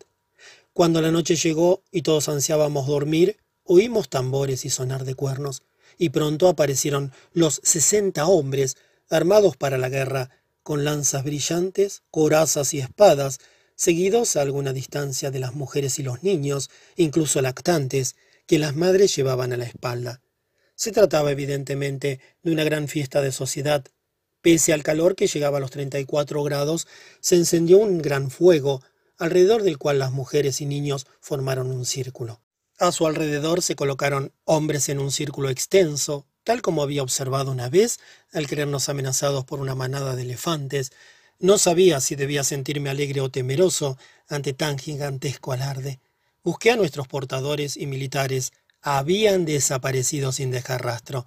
Cuando 0.72 1.01
la 1.01 1.09
noche 1.09 1.35
llegó 1.35 1.82
y 1.91 2.03
todos 2.03 2.30
ansiábamos 2.30 2.85
dormir, 2.85 3.38
oímos 3.64 4.08
tambores 4.08 4.66
y 4.66 4.69
sonar 4.69 5.03
de 5.03 5.16
cuernos, 5.16 5.64
y 5.98 6.09
pronto 6.09 6.48
aparecieron 6.48 7.11
los 7.33 7.59
sesenta 7.64 8.27
hombres 8.27 8.77
armados 9.09 9.58
para 9.58 9.80
la 9.80 9.90
guerra, 9.90 10.30
con 10.61 10.85
lanzas 10.85 11.24
brillantes, 11.24 12.03
corazas 12.11 12.75
y 12.75 12.82
espadas, 12.82 13.40
seguidos 13.75 14.35
a 14.35 14.41
alguna 14.41 14.74
distancia 14.74 15.32
de 15.32 15.40
las 15.40 15.56
mujeres 15.56 16.00
y 16.00 16.03
los 16.03 16.24
niños, 16.24 16.69
incluso 16.95 17.41
lactantes, 17.41 18.16
que 18.48 18.59
las 18.59 18.75
madres 18.75 19.16
llevaban 19.16 19.53
a 19.53 19.58
la 19.58 19.66
espalda. 19.66 20.22
Se 20.75 20.91
trataba 20.91 21.32
evidentemente 21.32 22.19
de 22.43 22.51
una 22.51 22.64
gran 22.64 22.88
fiesta 22.88 23.22
de 23.22 23.32
sociedad. 23.32 23.85
Pese 24.41 24.74
al 24.74 24.83
calor 24.83 25.16
que 25.16 25.27
llegaba 25.27 25.58
a 25.58 25.61
los 25.61 25.72
34 25.72 26.43
grados, 26.43 26.88
se 27.19 27.35
encendió 27.35 27.77
un 27.77 28.01
gran 28.01 28.32
fuego, 28.32 28.82
alrededor 29.17 29.61
del 29.64 29.77
cual 29.77 30.00
las 30.00 30.11
mujeres 30.11 30.61
y 30.61 30.66
niños 30.66 31.06
formaron 31.19 31.72
un 31.72 31.85
círculo. 31.85 32.41
A 32.80 32.91
su 32.91 33.06
alrededor 33.06 33.61
se 33.61 33.75
colocaron 33.75 34.33
hombres 34.43 34.90
en 34.90 34.98
un 34.98 35.11
círculo 35.11 35.50
extenso, 35.50 36.25
tal 36.43 36.64
como 36.64 36.82
había 36.82 37.03
observado 37.03 37.51
una 37.51 37.69
vez 37.69 38.00
al 38.33 38.48
creernos 38.48 38.90
amenazados 38.90 39.45
por 39.45 39.59
una 39.59 39.75
manada 39.75 40.16
de 40.16 40.24
elefantes. 40.24 40.91
No 41.42 41.58
sabía 41.58 42.00
si 42.02 42.16
debía 42.16 42.44
sentirme 42.44 42.92
alegre 42.92 43.20
o 43.20 43.32
temeroso 43.32 43.98
ante 44.30 44.53
tan 44.53 44.78
gigantesco 44.78 45.52
alarde. 45.52 46.00
Busqué 46.44 46.70
a 46.70 46.76
nuestros 46.76 47.08
portadores 47.08 47.78
y 47.78 47.88
militares, 47.88 48.53
habían 48.80 49.45
desaparecido 49.45 50.32
sin 50.32 50.52
dejar 50.52 50.86
rastro. 50.86 51.26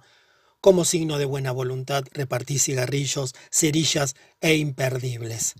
Como 0.61 0.85
signo 0.85 1.17
de 1.17 1.25
buena 1.25 1.51
voluntad 1.51 2.05
repartí 2.13 2.59
cigarrillos, 2.59 3.35
cerillas 3.51 4.15
e 4.39 4.55
imperdibles. 4.55 5.55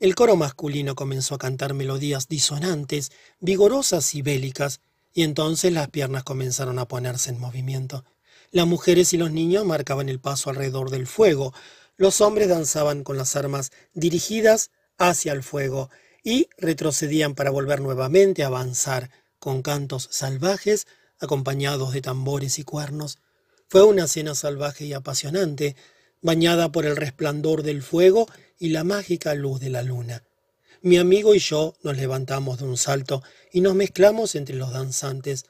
El 0.00 0.14
coro 0.14 0.36
masculino 0.36 0.94
comenzó 0.94 1.34
a 1.34 1.38
cantar 1.38 1.74
melodías 1.74 2.28
disonantes, 2.28 3.12
vigorosas 3.40 4.14
y 4.14 4.22
bélicas, 4.22 4.80
y 5.12 5.22
entonces 5.22 5.70
las 5.70 5.90
piernas 5.90 6.24
comenzaron 6.24 6.78
a 6.78 6.88
ponerse 6.88 7.28
en 7.28 7.40
movimiento. 7.40 8.06
Las 8.52 8.66
mujeres 8.66 9.12
y 9.12 9.18
los 9.18 9.30
niños 9.32 9.66
marcaban 9.66 10.08
el 10.08 10.18
paso 10.18 10.48
alrededor 10.48 10.88
del 10.88 11.06
fuego, 11.06 11.52
los 11.98 12.20
hombres 12.20 12.48
danzaban 12.48 13.04
con 13.04 13.18
las 13.18 13.36
armas 13.36 13.72
dirigidas 13.92 14.70
hacia 14.96 15.32
el 15.32 15.42
fuego 15.42 15.90
y 16.24 16.48
retrocedían 16.56 17.34
para 17.34 17.50
volver 17.50 17.80
nuevamente 17.80 18.42
a 18.42 18.46
avanzar, 18.46 19.10
con 19.38 19.62
cantos 19.62 20.08
salvajes 20.10 20.86
acompañados 21.20 21.92
de 21.92 22.00
tambores 22.00 22.58
y 22.58 22.62
cuernos. 22.62 23.18
Fue 23.68 23.82
una 23.82 24.06
cena 24.06 24.34
salvaje 24.34 24.86
y 24.86 24.92
apasionante, 24.92 25.76
bañada 26.22 26.72
por 26.72 26.86
el 26.86 26.96
resplandor 26.96 27.62
del 27.62 27.82
fuego 27.82 28.26
y 28.58 28.70
la 28.70 28.84
mágica 28.84 29.34
luz 29.34 29.60
de 29.60 29.70
la 29.70 29.82
luna. 29.82 30.22
Mi 30.80 30.96
amigo 30.96 31.34
y 31.34 31.40
yo 31.40 31.74
nos 31.82 31.96
levantamos 31.96 32.58
de 32.58 32.64
un 32.64 32.76
salto 32.76 33.22
y 33.52 33.60
nos 33.60 33.74
mezclamos 33.74 34.36
entre 34.36 34.54
los 34.54 34.72
danzantes. 34.72 35.46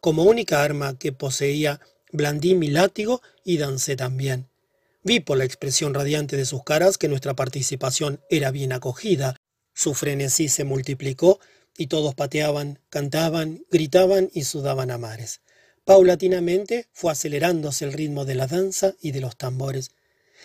Como 0.00 0.24
única 0.24 0.62
arma 0.62 0.98
que 0.98 1.12
poseía, 1.12 1.80
blandí 2.10 2.54
mi 2.54 2.68
látigo 2.68 3.22
y 3.44 3.58
dancé 3.58 3.94
también. 3.94 4.51
Vi 5.04 5.20
por 5.20 5.36
la 5.36 5.44
expresión 5.44 5.94
radiante 5.94 6.36
de 6.36 6.44
sus 6.44 6.62
caras 6.62 6.96
que 6.96 7.08
nuestra 7.08 7.34
participación 7.34 8.20
era 8.30 8.50
bien 8.52 8.72
acogida. 8.72 9.36
Su 9.74 9.94
frenesí 9.94 10.48
se 10.48 10.64
multiplicó 10.64 11.40
y 11.76 11.88
todos 11.88 12.14
pateaban, 12.14 12.78
cantaban, 12.88 13.64
gritaban 13.70 14.30
y 14.32 14.44
sudaban 14.44 14.90
a 14.90 14.98
mares. 14.98 15.40
Paulatinamente 15.84 16.86
fue 16.92 17.10
acelerándose 17.10 17.84
el 17.84 17.92
ritmo 17.92 18.24
de 18.24 18.36
la 18.36 18.46
danza 18.46 18.94
y 19.00 19.10
de 19.10 19.20
los 19.20 19.36
tambores. 19.36 19.90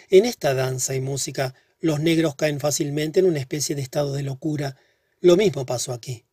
En 0.10 0.26
esta 0.26 0.56
danza 0.56 0.95
y 0.95 1.02
música 1.02 1.53
los 1.80 2.00
negros 2.00 2.36
caen 2.36 2.60
fácilmente 2.60 3.19
en 3.19 3.27
una 3.27 3.40
especie 3.40 3.76
de 3.76 3.84
estado 3.84 4.14
de 4.14 4.24
locura. 4.24 4.76
Lo 5.22 5.36
mismo 5.38 5.68
pasó 5.68 5.94
aquí. 5.94 6.26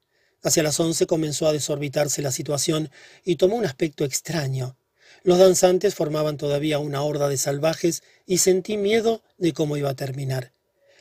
Hacia 0.43 0.62
las 0.62 0.81
once 0.81 1.07
comenzó 1.07 1.47
a 1.47 1.53
desorbitarse 1.53 2.23
la 2.23 2.33
situación 2.33 2.91
y 3.25 3.36
tomó 3.36 3.57
un 3.57 3.67
aspecto 3.67 4.05
extraño. 4.05 4.78
Los 5.25 5.39
danzantes 5.39 5.94
formaban 5.94 6.36
todavía 6.36 6.78
una 6.78 7.03
horda 7.03 7.31
de 7.31 7.39
salvajes 7.39 8.03
y 8.27 8.39
sentí 8.39 8.77
miedo 8.77 9.23
de 9.39 9.55
cómo 9.55 9.78
iba 9.78 9.89
a 9.89 9.97
terminar. 9.97 10.53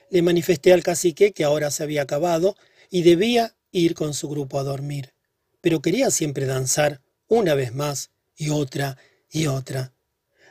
Le 0.09 0.21
manifesté 0.21 0.71
al 0.71 0.81
cacique 0.81 1.33
que 1.33 1.43
ahora 1.43 1.69
se 1.71 1.83
había 1.83 2.03
acabado 2.03 2.55
y 2.89 3.03
debía 3.03 3.53
ir 3.71 3.95
con 3.95 4.13
su 4.13 4.29
grupo 4.29 4.59
a 4.59 4.63
dormir, 4.63 5.13
pero 5.59 5.81
quería 5.81 6.09
siempre 6.09 6.45
danzar 6.45 7.01
una 7.27 7.53
vez 7.53 7.75
más 7.75 8.11
y 8.37 8.49
otra 8.49 8.97
y 9.29 9.47
otra. 9.47 9.93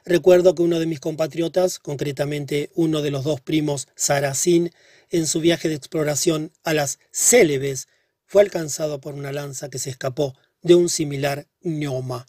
Recuerdo 0.05 0.55
que 0.55 0.62
uno 0.62 0.78
de 0.78 0.86
mis 0.86 1.01
compatriotas, 1.01 1.78
concretamente 1.78 2.70
uno 2.75 3.01
de 3.01 3.10
los 3.10 3.25
dos 3.25 3.41
primos 3.41 3.89
Saracín, 3.94 4.70
en 5.09 5.26
su 5.26 5.41
viaje 5.41 5.70
de 5.70 5.76
exploración 5.76 6.52
a 6.62 6.75
las 6.75 6.99
Célebes, 7.10 7.89
fue 8.26 8.42
alcanzado 8.42 9.01
por 9.01 9.15
una 9.15 9.33
lanza 9.33 9.70
que 9.70 9.78
se 9.78 9.89
escapó 9.89 10.34
de 10.60 10.75
un 10.75 10.91
similar 10.91 11.47
neoma. 11.62 12.26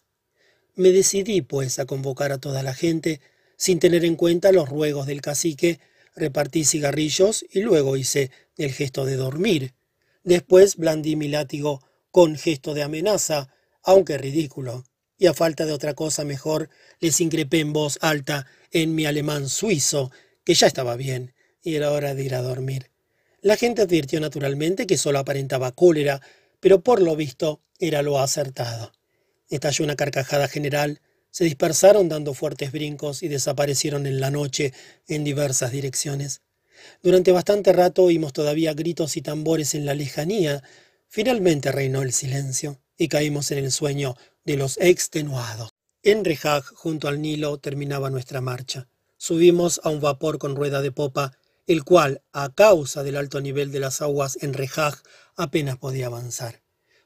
Me 0.75 0.91
decidí, 0.91 1.41
pues, 1.41 1.77
a 1.77 1.85
convocar 1.85 2.31
a 2.31 2.39
toda 2.39 2.63
la 2.63 2.73
gente, 2.73 3.21
Sin 3.55 3.79
tener 3.79 4.03
en 4.03 4.15
cuenta 4.15 4.51
los 4.51 4.67
ruegos 4.67 5.05
del 5.05 5.21
cacique, 5.21 5.79
repartí 6.15 6.65
cigarrillos 6.65 7.45
y 7.51 7.61
luego 7.61 7.95
hice 7.95 8.31
el 8.57 8.73
gesto 8.73 9.05
de 9.05 9.15
dormir. 9.15 9.73
Después 10.23 10.75
blandí 10.75 11.15
mi 11.15 11.27
látigo 11.27 11.81
con 12.11 12.35
gesto 12.35 12.73
de 12.73 12.83
amenaza, 12.83 13.53
aunque 13.83 14.17
ridículo, 14.17 14.83
y 15.17 15.27
a 15.27 15.33
falta 15.33 15.65
de 15.65 15.71
otra 15.71 15.93
cosa 15.93 16.25
mejor, 16.25 16.69
les 16.99 17.21
increpé 17.21 17.59
en 17.59 17.73
voz 17.73 17.99
alta 18.01 18.47
en 18.71 18.95
mi 18.95 19.05
alemán 19.05 19.47
suizo, 19.47 20.11
que 20.43 20.55
ya 20.55 20.67
estaba 20.67 20.95
bien, 20.95 21.33
y 21.61 21.75
era 21.75 21.91
hora 21.91 22.15
de 22.15 22.23
ir 22.23 22.35
a 22.35 22.41
dormir. 22.41 22.91
La 23.41 23.55
gente 23.55 23.83
advirtió 23.83 24.19
naturalmente 24.19 24.87
que 24.87 24.97
solo 24.97 25.19
aparentaba 25.19 25.71
cólera, 25.71 26.21
pero 26.59 26.81
por 26.81 27.01
lo 27.01 27.15
visto 27.15 27.61
era 27.79 28.01
lo 28.01 28.19
acertado. 28.19 28.91
Estalló 29.49 29.85
una 29.85 29.95
carcajada 29.95 30.47
general, 30.47 31.01
se 31.31 31.43
dispersaron 31.45 32.09
dando 32.09 32.33
fuertes 32.33 32.71
brincos 32.71 33.23
y 33.23 33.27
desaparecieron 33.27 34.05
en 34.05 34.19
la 34.19 34.31
noche 34.31 34.73
en 35.07 35.23
diversas 35.23 35.71
direcciones. 35.71 36.41
Durante 37.01 37.31
bastante 37.31 37.73
rato 37.73 38.03
oímos 38.03 38.33
todavía 38.33 38.73
gritos 38.73 39.17
y 39.17 39.21
tambores 39.21 39.73
en 39.73 39.85
la 39.85 39.93
lejanía. 39.93 40.63
Finalmente 41.07 41.71
reinó 41.71 42.01
el 42.01 42.13
silencio 42.13 42.79
y 42.97 43.07
caímos 43.07 43.51
en 43.51 43.59
el 43.59 43.71
sueño 43.71 44.15
de 44.45 44.57
los 44.57 44.77
extenuados. 44.79 45.71
En 46.03 46.25
Rejag, 46.25 46.65
junto 46.65 47.07
al 47.07 47.21
Nilo, 47.21 47.57
terminaba 47.59 48.09
nuestra 48.09 48.41
marcha. 48.41 48.87
Subimos 49.17 49.79
a 49.83 49.89
un 49.89 50.01
vapor 50.01 50.37
con 50.37 50.55
rueda 50.55 50.81
de 50.81 50.91
popa, 50.91 51.37
el 51.65 51.83
cual, 51.83 52.21
a 52.33 52.53
causa 52.53 53.03
del 53.03 53.15
alto 53.15 53.39
nivel 53.39 53.71
de 53.71 53.79
las 53.79 54.01
aguas 54.01 54.37
en 54.41 54.53
Rejag, 54.53 55.01
apenas 55.35 55.77
podía 55.77 56.07
avanzar. 56.07 56.62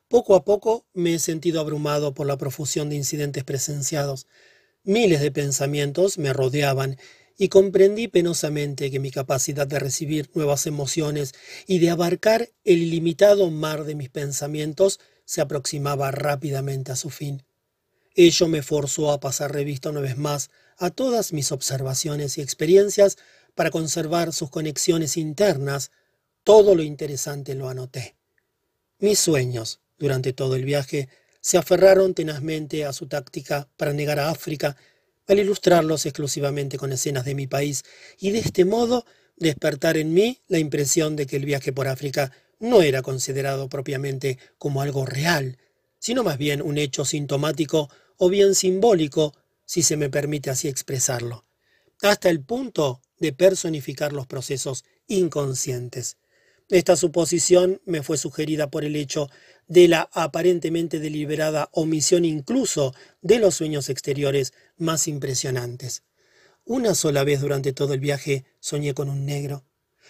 Poco 0.09 0.35
a 0.35 0.45
poco 0.45 0.85
me 0.93 1.15
he 1.15 1.19
sentido 1.19 1.59
abrumado 1.59 2.13
por 2.13 2.27
la 2.27 2.37
profusión 2.37 2.89
de 2.89 2.95
incidentes 2.95 3.43
presenciados. 3.43 4.25
Miles 4.83 5.19
de 5.19 5.31
pensamientos 5.31 6.17
me 6.17 6.31
rodeaban 6.31 6.97
y 7.37 7.49
comprendí 7.49 8.07
penosamente 8.07 8.89
que 8.89 8.99
mi 8.99 9.11
capacidad 9.11 9.67
de 9.67 9.79
recibir 9.79 10.29
nuevas 10.33 10.65
emociones 10.65 11.33
y 11.67 11.79
de 11.79 11.89
abarcar 11.89 12.49
el 12.63 12.77
ilimitado 12.77 13.51
mar 13.51 13.83
de 13.83 13.95
mis 13.95 14.09
pensamientos 14.09 14.99
se 15.25 15.41
aproximaba 15.41 16.09
rápidamente 16.11 16.93
a 16.93 16.95
su 16.95 17.09
fin. 17.09 17.43
Ello 18.15 18.47
me 18.47 18.63
forzó 18.63 19.11
a 19.11 19.19
pasar 19.19 19.51
revista 19.51 19.89
una 19.89 19.99
vez 19.99 20.17
más 20.17 20.49
a 20.77 20.89
todas 20.89 21.33
mis 21.33 21.51
observaciones 21.51 22.37
y 22.37 22.41
experiencias 22.41 23.17
para 23.55 23.71
conservar 23.71 24.31
sus 24.31 24.49
conexiones 24.49 25.17
internas. 25.17 25.91
Todo 26.45 26.75
lo 26.75 26.81
interesante 26.81 27.55
lo 27.55 27.67
anoté. 27.67 28.15
Mis 28.99 29.19
sueños, 29.19 29.81
durante 29.97 30.33
todo 30.33 30.55
el 30.55 30.65
viaje, 30.65 31.09
se 31.41 31.57
aferraron 31.57 32.13
tenazmente 32.13 32.85
a 32.85 32.93
su 32.93 33.07
táctica 33.07 33.69
para 33.77 33.93
negar 33.93 34.19
a 34.19 34.29
África, 34.29 34.75
al 35.27 35.39
ilustrarlos 35.39 36.05
exclusivamente 36.05 36.77
con 36.77 36.91
escenas 36.91 37.25
de 37.25 37.35
mi 37.35 37.47
país, 37.47 37.83
y 38.19 38.31
de 38.31 38.39
este 38.39 38.65
modo 38.65 39.05
despertar 39.35 39.97
en 39.97 40.13
mí 40.13 40.41
la 40.47 40.59
impresión 40.59 41.15
de 41.15 41.25
que 41.25 41.35
el 41.35 41.45
viaje 41.45 41.71
por 41.71 41.87
África 41.87 42.31
no 42.59 42.81
era 42.81 43.01
considerado 43.01 43.69
propiamente 43.69 44.39
como 44.57 44.81
algo 44.81 45.05
real, 45.05 45.57
sino 45.99 46.23
más 46.23 46.37
bien 46.37 46.61
un 46.61 46.77
hecho 46.77 47.05
sintomático 47.05 47.89
o 48.17 48.29
bien 48.29 48.55
simbólico, 48.55 49.33
si 49.65 49.83
se 49.83 49.97
me 49.97 50.09
permite 50.09 50.49
así 50.49 50.67
expresarlo, 50.67 51.45
hasta 52.01 52.29
el 52.29 52.41
punto 52.41 53.01
de 53.19 53.33
personificar 53.33 54.13
los 54.13 54.27
procesos 54.27 54.85
inconscientes. 55.07 56.17
Esta 56.69 56.97
suposición 56.97 57.81
me 57.85 58.03
fue 58.03 58.17
sugerida 58.17 58.69
por 58.69 58.83
el 58.83 58.97
hecho 58.97 59.29
de 59.67 59.87
la 59.87 60.09
aparentemente 60.11 60.99
deliberada 60.99 61.69
omisión 61.71 62.25
incluso 62.25 62.93
de 63.21 63.39
los 63.39 63.55
sueños 63.55 63.89
exteriores 63.89 64.53
más 64.77 65.07
impresionantes. 65.07 66.03
Una 66.65 66.93
sola 66.93 67.23
vez 67.23 67.39
durante 67.39 67.71
todo 67.71 67.93
el 67.93 68.01
viaje 68.01 68.43
soñé 68.59 68.93
con 68.93 69.07
un 69.07 69.25
negro. 69.25 69.63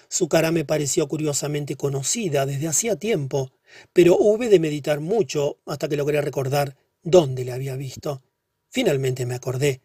Su 0.09 0.29
cara 0.29 0.51
me 0.51 0.65
pareció 0.65 1.07
curiosamente 1.07 1.75
conocida 1.75 2.47
desde 2.47 2.67
hacía 2.67 2.95
tiempo, 2.95 3.51
pero 3.93 4.17
hube 4.17 4.49
de 4.49 4.59
meditar 4.59 4.99
mucho 4.99 5.59
hasta 5.67 5.87
que 5.87 5.97
logré 5.97 6.21
recordar 6.21 6.75
dónde 7.03 7.45
le 7.45 7.51
había 7.51 7.75
visto. 7.75 8.23
Finalmente 8.69 9.27
me 9.27 9.35
acordé. 9.35 9.81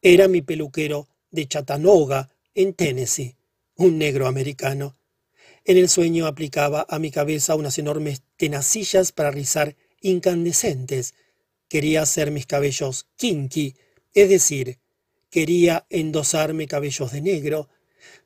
Era 0.00 0.28
mi 0.28 0.40
peluquero 0.40 1.08
de 1.30 1.46
Chattanooga, 1.46 2.30
en 2.54 2.72
Tennessee, 2.72 3.36
un 3.74 3.98
negro 3.98 4.26
americano. 4.26 4.96
En 5.68 5.76
el 5.78 5.88
sueño 5.88 6.28
aplicaba 6.28 6.86
a 6.88 7.00
mi 7.00 7.10
cabeza 7.10 7.56
unas 7.56 7.76
enormes 7.78 8.22
tenacillas 8.36 9.10
para 9.10 9.32
rizar 9.32 9.74
incandescentes. 10.00 11.14
Quería 11.66 12.02
hacer 12.02 12.30
mis 12.30 12.46
cabellos 12.46 13.08
kinky, 13.16 13.74
es 14.14 14.28
decir, 14.28 14.78
quería 15.28 15.84
endosarme 15.90 16.68
cabellos 16.68 17.10
de 17.10 17.20
negro. 17.20 17.68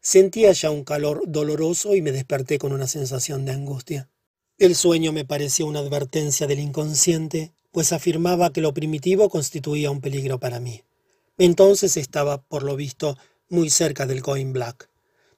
Sentía 0.03 0.53
ya 0.53 0.71
un 0.71 0.85
calor 0.85 1.23
doloroso 1.27 1.95
y 1.97 2.03
me 2.03 2.13
desperté 2.13 2.59
con 2.59 2.73
una 2.73 2.87
sensación 2.87 3.47
de 3.47 3.53
angustia. 3.53 4.11
El 4.59 4.75
sueño 4.77 5.11
me 5.11 5.25
pareció 5.25 5.65
una 5.65 5.79
advertencia 5.79 6.47
del 6.47 6.61
inconsciente, 6.61 7.55
pues 7.73 7.95
afirmaba 7.95 8.53
que 8.53 8.61
lo 8.61 8.75
primitivo 8.75 9.31
constituía 9.31 9.91
un 9.91 10.03
peligro 10.03 10.39
para 10.39 10.61
mí. 10.61 10.83
Entonces 11.39 11.97
estaba, 11.97 12.43
por 12.43 12.65
lo 12.65 12.77
visto, 12.77 13.17
muy 13.49 13.71
cerca 13.71 14.05
del 14.05 14.21
Coin 14.21 14.53
Black. 14.53 14.90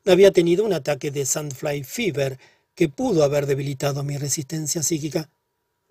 Había 0.05 0.33
tenido 0.33 0.65
un 0.65 0.73
ataque 0.73 1.13
de 1.13 1.25
Sandfly 1.25 1.85
Fever 1.85 2.39
que 2.75 2.89
pudo 2.89 3.23
haber 3.23 3.47
debilitado 3.47 4.03
mi 4.03 4.17
resistencia 4.19 4.83
psíquica. 4.83 5.31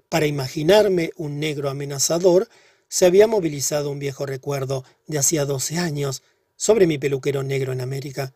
Para 0.10 0.26
imaginarme 0.26 1.12
un 1.16 1.40
negro 1.40 1.70
amenazador, 1.70 2.50
se 2.90 3.06
había 3.06 3.28
movilizado 3.28 3.90
un 3.90 4.00
viejo 4.00 4.26
recuerdo 4.26 4.84
de 5.08 5.18
hacía 5.18 5.46
doce 5.46 5.78
años 5.78 6.24
sobre 6.58 6.88
mi 6.88 6.98
peluquero 6.98 7.42
negro 7.44 7.72
en 7.72 7.80
América, 7.80 8.34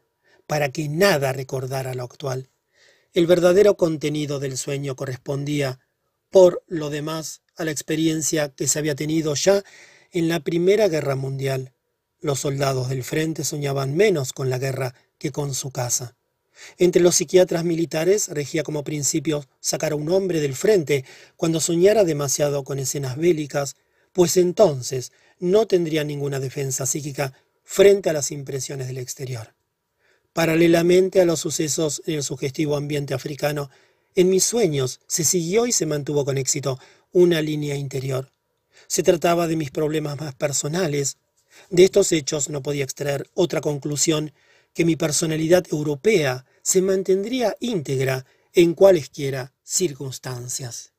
para 0.47 0.69
que 0.69 0.87
nada 0.87 1.33
recordara 1.33 1.93
lo 1.93 2.03
actual. 2.03 2.49
El 3.13 3.27
verdadero 3.27 3.75
contenido 3.75 4.39
del 4.39 4.57
sueño 4.57 4.95
correspondía, 4.95 5.79
por 6.29 6.63
lo 6.67 6.89
demás, 6.89 7.41
a 7.57 7.65
la 7.65 7.71
experiencia 7.71 8.47
que 8.47 8.69
se 8.69 8.79
había 8.79 8.95
tenido 8.95 9.35
ya 9.35 9.61
en 10.11 10.29
la 10.29 10.39
Primera 10.39 10.87
Guerra 10.87 11.17
Mundial. 11.17 11.73
Los 12.21 12.39
soldados 12.39 12.87
del 12.87 13.03
frente 13.03 13.43
soñaban 13.43 13.93
menos 13.95 14.31
con 14.31 14.49
la 14.49 14.57
guerra 14.57 14.95
que 15.17 15.31
con 15.31 15.53
su 15.53 15.71
casa. 15.71 16.15
Entre 16.77 17.01
los 17.01 17.15
psiquiatras 17.15 17.63
militares 17.63 18.29
regía 18.29 18.63
como 18.63 18.83
principio 18.83 19.45
sacar 19.59 19.91
a 19.91 19.95
un 19.95 20.09
hombre 20.09 20.39
del 20.39 20.55
frente 20.55 21.05
cuando 21.35 21.59
soñara 21.59 22.03
demasiado 22.03 22.63
con 22.63 22.79
escenas 22.79 23.17
bélicas, 23.17 23.75
pues 24.13 24.37
entonces 24.37 25.11
no 25.39 25.67
tendría 25.67 26.03
ninguna 26.03 26.39
defensa 26.39 26.85
psíquica 26.85 27.33
frente 27.63 28.09
a 28.09 28.13
las 28.13 28.31
impresiones 28.31 28.87
del 28.87 28.99
exterior. 28.99 29.53
Paralelamente 30.33 31.21
a 31.21 31.25
los 31.25 31.39
sucesos 31.39 32.01
en 32.05 32.15
el 32.15 32.23
sugestivo 32.23 32.75
ambiente 32.75 33.13
africano, 33.13 33.69
en 34.15 34.29
mis 34.29 34.45
sueños 34.45 35.01
se 35.07 35.23
siguió 35.23 35.65
y 35.65 35.71
se 35.71 35.85
mantuvo 35.85 36.23
con 36.23 36.37
éxito 36.37 36.79
una 37.11 37.41
línea 37.41 37.75
interior. 37.75 38.31
Se 38.87 39.03
trataba 39.03 39.47
de 39.47 39.55
mis 39.55 39.71
problemas 39.71 40.19
más 40.19 40.35
personales. 40.35 41.17
De 41.69 41.83
estos 41.83 42.11
hechos 42.11 42.49
no 42.49 42.61
podía 42.61 42.83
extraer 42.83 43.29
otra 43.33 43.61
conclusión 43.61 44.33
que 44.75 44.85
mi 44.85 44.95
personalidad 44.95 45.65
europea 45.71 46.45
se 46.61 46.81
mantendría 46.83 47.55
íntegra 47.59 48.25
en 48.53 48.75
cualesquiera 48.75 49.53
circunstancias. 49.63 50.91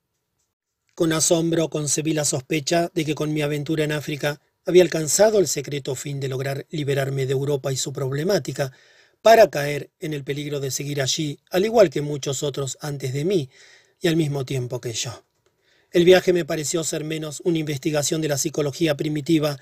Con 0.94 1.12
asombro 1.12 1.68
concebí 1.68 2.14
la 2.14 2.24
sospecha 2.24 2.90
de 2.94 3.04
que 3.04 3.14
con 3.14 3.32
mi 3.34 3.42
aventura 3.42 3.84
en 3.84 3.92
África 3.92 4.40
había 4.64 4.82
alcanzado 4.82 5.38
el 5.38 5.46
secreto 5.46 5.94
fin 5.94 6.18
de 6.20 6.28
lograr 6.28 6.66
liberarme 6.70 7.26
de 7.26 7.32
Europa 7.32 7.70
y 7.70 7.76
su 7.76 7.92
problemática, 7.92 8.72
para 9.20 9.50
caer 9.50 9.90
en 10.00 10.14
el 10.14 10.24
peligro 10.24 10.58
de 10.60 10.70
seguir 10.70 11.02
allí, 11.02 11.38
al 11.50 11.64
igual 11.64 11.90
que 11.90 12.00
muchos 12.00 12.42
otros 12.42 12.78
antes 12.80 13.12
de 13.12 13.24
mí, 13.24 13.50
y 14.00 14.08
al 14.08 14.16
mismo 14.16 14.44
tiempo 14.44 14.80
que 14.80 14.92
yo. 14.92 15.24
El 15.90 16.04
viaje 16.04 16.32
me 16.32 16.44
pareció 16.44 16.82
ser 16.84 17.04
menos 17.04 17.40
una 17.44 17.58
investigación 17.58 18.20
de 18.20 18.28
la 18.28 18.38
psicología 18.38 18.96
primitiva 18.96 19.58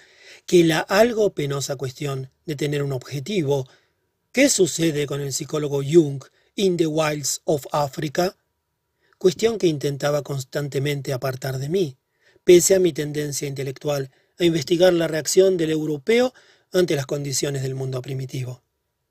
que 0.46 0.64
la 0.64 0.80
algo 0.80 1.34
penosa 1.34 1.76
cuestión 1.76 2.30
de 2.44 2.56
tener 2.56 2.82
un 2.82 2.92
objetivo 2.92 3.68
¿Qué 4.34 4.48
sucede 4.48 5.06
con 5.06 5.20
el 5.20 5.32
psicólogo 5.32 5.80
Jung 5.80 6.20
in 6.56 6.76
the 6.76 6.88
Wilds 6.88 7.42
of 7.44 7.66
Africa? 7.70 8.36
Cuestión 9.16 9.58
que 9.58 9.68
intentaba 9.68 10.22
constantemente 10.22 11.12
apartar 11.12 11.58
de 11.58 11.68
mí, 11.68 11.98
pese 12.42 12.74
a 12.74 12.80
mi 12.80 12.92
tendencia 12.92 13.46
intelectual 13.46 14.10
a 14.40 14.44
investigar 14.44 14.92
la 14.92 15.06
reacción 15.06 15.56
del 15.56 15.70
europeo 15.70 16.34
ante 16.72 16.96
las 16.96 17.06
condiciones 17.06 17.62
del 17.62 17.76
mundo 17.76 18.02
primitivo. 18.02 18.64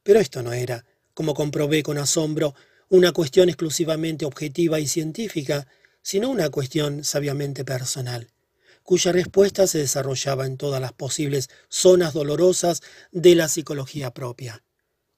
Pero 0.03 0.19
esto 0.19 0.43
no 0.43 0.51
era, 0.51 0.83
como 1.13 1.33
comprobé 1.33 1.83
con 1.83 1.97
asombro, 1.97 2.53
una 2.89 3.13
cuestión 3.13 3.47
exclusivamente 3.47 4.25
objetiva 4.25 4.81
y 4.81 4.87
científica, 4.87 5.67
sino 6.01 6.29
una 6.29 6.49
cuestión 6.49 7.05
sabiamente 7.05 7.63
personal, 7.63 8.27
cuya 8.83 9.13
respuesta 9.13 9.67
se 9.67 9.77
desarrollaba 9.77 10.45
en 10.45 10.57
todas 10.57 10.81
las 10.81 10.91
posibles 10.91 11.49
zonas 11.69 12.11
dolorosas 12.11 12.81
de 13.13 13.35
la 13.35 13.47
psicología 13.47 14.13
propia. 14.13 14.61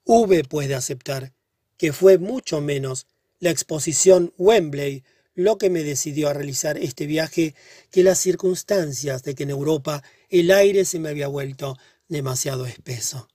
V 0.05 0.43
puede 0.43 0.75
aceptar 0.75 1.33
que 1.77 1.91
fue 1.91 2.17
mucho 2.17 2.61
menos 2.61 3.07
la 3.39 3.49
exposición 3.49 4.33
Wembley 4.37 5.03
lo 5.33 5.57
que 5.57 5.69
me 5.69 5.83
decidió 5.83 6.29
a 6.29 6.33
realizar 6.33 6.77
este 6.77 7.05
viaje 7.05 7.53
que 7.91 8.03
las 8.03 8.19
circunstancias 8.19 9.23
de 9.23 9.35
que 9.35 9.43
en 9.43 9.49
Europa 9.49 10.01
el 10.29 10.51
aire 10.51 10.85
se 10.85 10.99
me 10.99 11.09
había 11.09 11.27
vuelto 11.27 11.77
demasiado 12.07 12.65
espeso. 12.65 13.27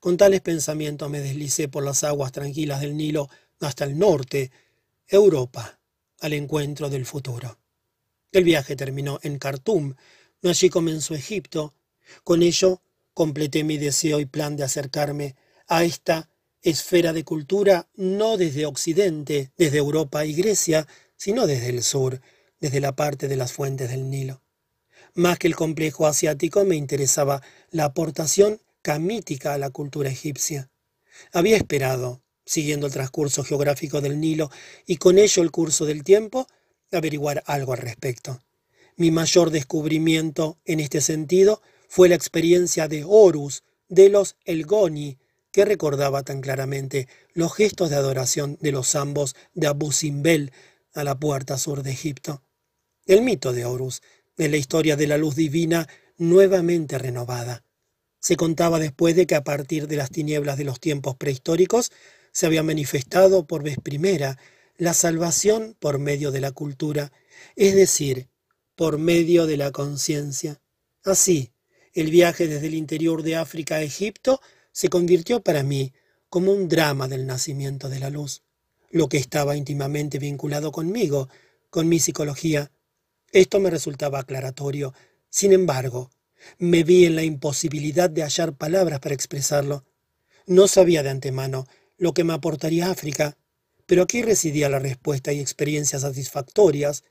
Con 0.00 0.16
tales 0.16 0.40
pensamientos 0.40 1.08
me 1.08 1.20
deslicé 1.20 1.68
por 1.68 1.84
las 1.84 2.02
aguas 2.02 2.32
tranquilas 2.32 2.80
del 2.80 2.96
Nilo 2.96 3.28
hasta 3.60 3.84
el 3.84 3.98
norte, 3.98 4.50
Europa, 5.06 5.78
al 6.20 6.32
encuentro 6.32 6.88
del 6.88 7.06
futuro. 7.06 7.58
El 8.32 8.44
viaje 8.44 8.74
terminó 8.74 9.20
en 9.22 9.38
Khartoum, 9.38 9.94
allí 10.42 10.70
comenzó 10.70 11.14
Egipto. 11.14 11.74
Con 12.24 12.42
ello 12.42 12.80
completé 13.12 13.62
mi 13.62 13.76
deseo 13.76 14.18
y 14.20 14.24
plan 14.24 14.56
de 14.56 14.64
acercarme 14.64 15.36
a 15.70 15.84
esta 15.84 16.28
esfera 16.62 17.12
de 17.12 17.24
cultura 17.24 17.88
no 17.94 18.36
desde 18.36 18.66
Occidente, 18.66 19.52
desde 19.56 19.78
Europa 19.78 20.26
y 20.26 20.34
Grecia, 20.34 20.86
sino 21.16 21.46
desde 21.46 21.68
el 21.68 21.84
sur, 21.84 22.20
desde 22.60 22.80
la 22.80 22.96
parte 22.96 23.28
de 23.28 23.36
las 23.36 23.52
fuentes 23.52 23.88
del 23.88 24.10
Nilo. 24.10 24.42
Más 25.14 25.38
que 25.38 25.46
el 25.46 25.54
complejo 25.54 26.06
asiático 26.06 26.64
me 26.64 26.74
interesaba 26.74 27.40
la 27.70 27.84
aportación 27.84 28.60
camítica 28.82 29.54
a 29.54 29.58
la 29.58 29.70
cultura 29.70 30.10
egipcia. 30.10 30.70
Había 31.32 31.56
esperado, 31.56 32.20
siguiendo 32.44 32.88
el 32.88 32.92
transcurso 32.92 33.44
geográfico 33.44 34.00
del 34.00 34.18
Nilo 34.18 34.50
y 34.86 34.96
con 34.96 35.18
ello 35.18 35.42
el 35.42 35.52
curso 35.52 35.86
del 35.86 36.02
tiempo, 36.02 36.48
averiguar 36.90 37.44
algo 37.46 37.74
al 37.74 37.78
respecto. 37.78 38.42
Mi 38.96 39.12
mayor 39.12 39.50
descubrimiento 39.50 40.58
en 40.64 40.80
este 40.80 41.00
sentido 41.00 41.62
fue 41.88 42.08
la 42.08 42.16
experiencia 42.16 42.88
de 42.88 43.04
Horus, 43.06 43.62
de 43.88 44.08
los 44.08 44.36
Elgoni, 44.44 45.19
que 45.52 45.64
recordaba 45.64 46.22
tan 46.22 46.40
claramente 46.40 47.08
los 47.32 47.54
gestos 47.54 47.90
de 47.90 47.96
adoración 47.96 48.58
de 48.60 48.72
los 48.72 48.94
ambos 48.94 49.34
de 49.54 49.66
Abu 49.66 49.92
Simbel 49.92 50.52
a 50.94 51.04
la 51.04 51.18
puerta 51.18 51.58
sur 51.58 51.82
de 51.82 51.90
Egipto. 51.90 52.42
El 53.06 53.22
mito 53.22 53.52
de 53.52 53.64
Horus 53.64 54.02
es 54.36 54.50
la 54.50 54.56
historia 54.56 54.96
de 54.96 55.06
la 55.06 55.18
luz 55.18 55.34
divina 55.34 55.88
nuevamente 56.16 56.98
renovada. 56.98 57.64
Se 58.20 58.36
contaba 58.36 58.78
después 58.78 59.16
de 59.16 59.26
que 59.26 59.34
a 59.34 59.44
partir 59.44 59.88
de 59.88 59.96
las 59.96 60.10
tinieblas 60.10 60.58
de 60.58 60.64
los 60.64 60.78
tiempos 60.78 61.16
prehistóricos 61.16 61.90
se 62.32 62.46
había 62.46 62.62
manifestado 62.62 63.46
por 63.46 63.62
vez 63.62 63.78
primera 63.82 64.38
la 64.76 64.94
salvación 64.94 65.76
por 65.78 65.98
medio 65.98 66.30
de 66.30 66.40
la 66.40 66.52
cultura, 66.52 67.12
es 67.56 67.74
decir, 67.74 68.28
por 68.76 68.98
medio 68.98 69.46
de 69.46 69.56
la 69.56 69.72
conciencia. 69.72 70.60
Así, 71.04 71.52
el 71.92 72.10
viaje 72.10 72.46
desde 72.46 72.68
el 72.68 72.74
interior 72.74 73.22
de 73.22 73.36
África 73.36 73.76
a 73.76 73.82
Egipto 73.82 74.40
se 74.72 74.88
convirtió 74.88 75.42
para 75.42 75.62
mí 75.62 75.92
como 76.28 76.52
un 76.52 76.68
drama 76.68 77.08
del 77.08 77.26
nacimiento 77.26 77.88
de 77.88 77.98
la 77.98 78.10
luz, 78.10 78.42
lo 78.90 79.08
que 79.08 79.18
estaba 79.18 79.56
íntimamente 79.56 80.18
vinculado 80.18 80.72
conmigo, 80.72 81.28
con 81.70 81.88
mi 81.88 81.98
psicología. 81.98 82.70
Esto 83.32 83.60
me 83.60 83.70
resultaba 83.70 84.20
aclaratorio. 84.20 84.94
Sin 85.28 85.52
embargo, 85.52 86.10
me 86.58 86.84
vi 86.84 87.04
en 87.04 87.16
la 87.16 87.22
imposibilidad 87.22 88.10
de 88.10 88.22
hallar 88.22 88.54
palabras 88.54 89.00
para 89.00 89.14
expresarlo. 89.14 89.84
No 90.46 90.68
sabía 90.68 91.02
de 91.02 91.10
antemano 91.10 91.66
lo 91.96 92.12
que 92.12 92.24
me 92.24 92.32
aportaría 92.32 92.90
África, 92.90 93.36
pero 93.86 94.02
aquí 94.02 94.22
residía 94.22 94.68
la 94.68 94.78
respuesta 94.78 95.32
y 95.32 95.40
experiencias 95.40 96.02
satisfactorias. 96.02 97.04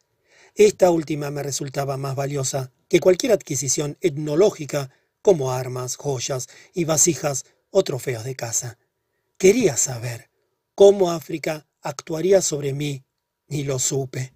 Esta 0.55 0.91
última 0.91 1.29
me 1.29 1.43
resultaba 1.43 1.97
más 1.97 2.15
valiosa 2.15 2.71
que 2.87 2.99
cualquier 2.99 3.33
adquisición 3.33 3.97
etnológica 4.01 4.89
como 5.21 5.51
armas, 5.51 5.95
joyas 5.95 6.47
y 6.73 6.85
vasijas 6.85 7.45
o 7.69 7.83
trofeos 7.83 8.23
de 8.23 8.35
caza. 8.35 8.77
Quería 9.37 9.77
saber 9.77 10.29
cómo 10.75 11.11
África 11.11 11.67
actuaría 11.81 12.41
sobre 12.41 12.73
mí 12.73 13.03
y 13.47 13.63
lo 13.63 13.79
supe. 13.79 14.33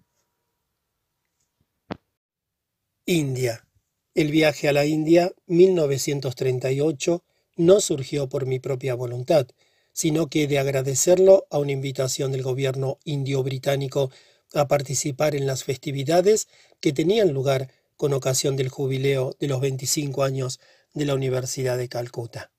India. 3.05 3.67
El 4.13 4.31
viaje 4.31 4.69
a 4.69 4.73
la 4.73 4.85
India 4.85 5.33
1938 5.47 7.23
no 7.57 7.81
surgió 7.81 8.29
por 8.29 8.45
mi 8.45 8.59
propia 8.59 8.95
voluntad, 8.95 9.47
sino 9.91 10.27
que 10.27 10.47
de 10.47 10.59
agradecerlo 10.59 11.47
a 11.49 11.59
una 11.59 11.71
invitación 11.71 12.31
del 12.31 12.43
gobierno 12.43 12.99
indio-británico 13.03 14.11
a 14.53 14.67
participar 14.67 15.35
en 15.35 15.47
las 15.47 15.63
festividades 15.63 16.47
que 16.79 16.93
tenían 16.93 17.33
lugar 17.33 17.71
con 18.03 18.11
ocasión 18.11 18.57
del 18.57 18.67
jubileo 18.67 19.33
de 19.39 19.47
los 19.47 19.61
25 19.61 20.23
años 20.23 20.59
de 20.93 21.05
la 21.05 21.15
Universidad 21.15 21.77
de 21.77 21.87
Calcuta. 21.87 22.51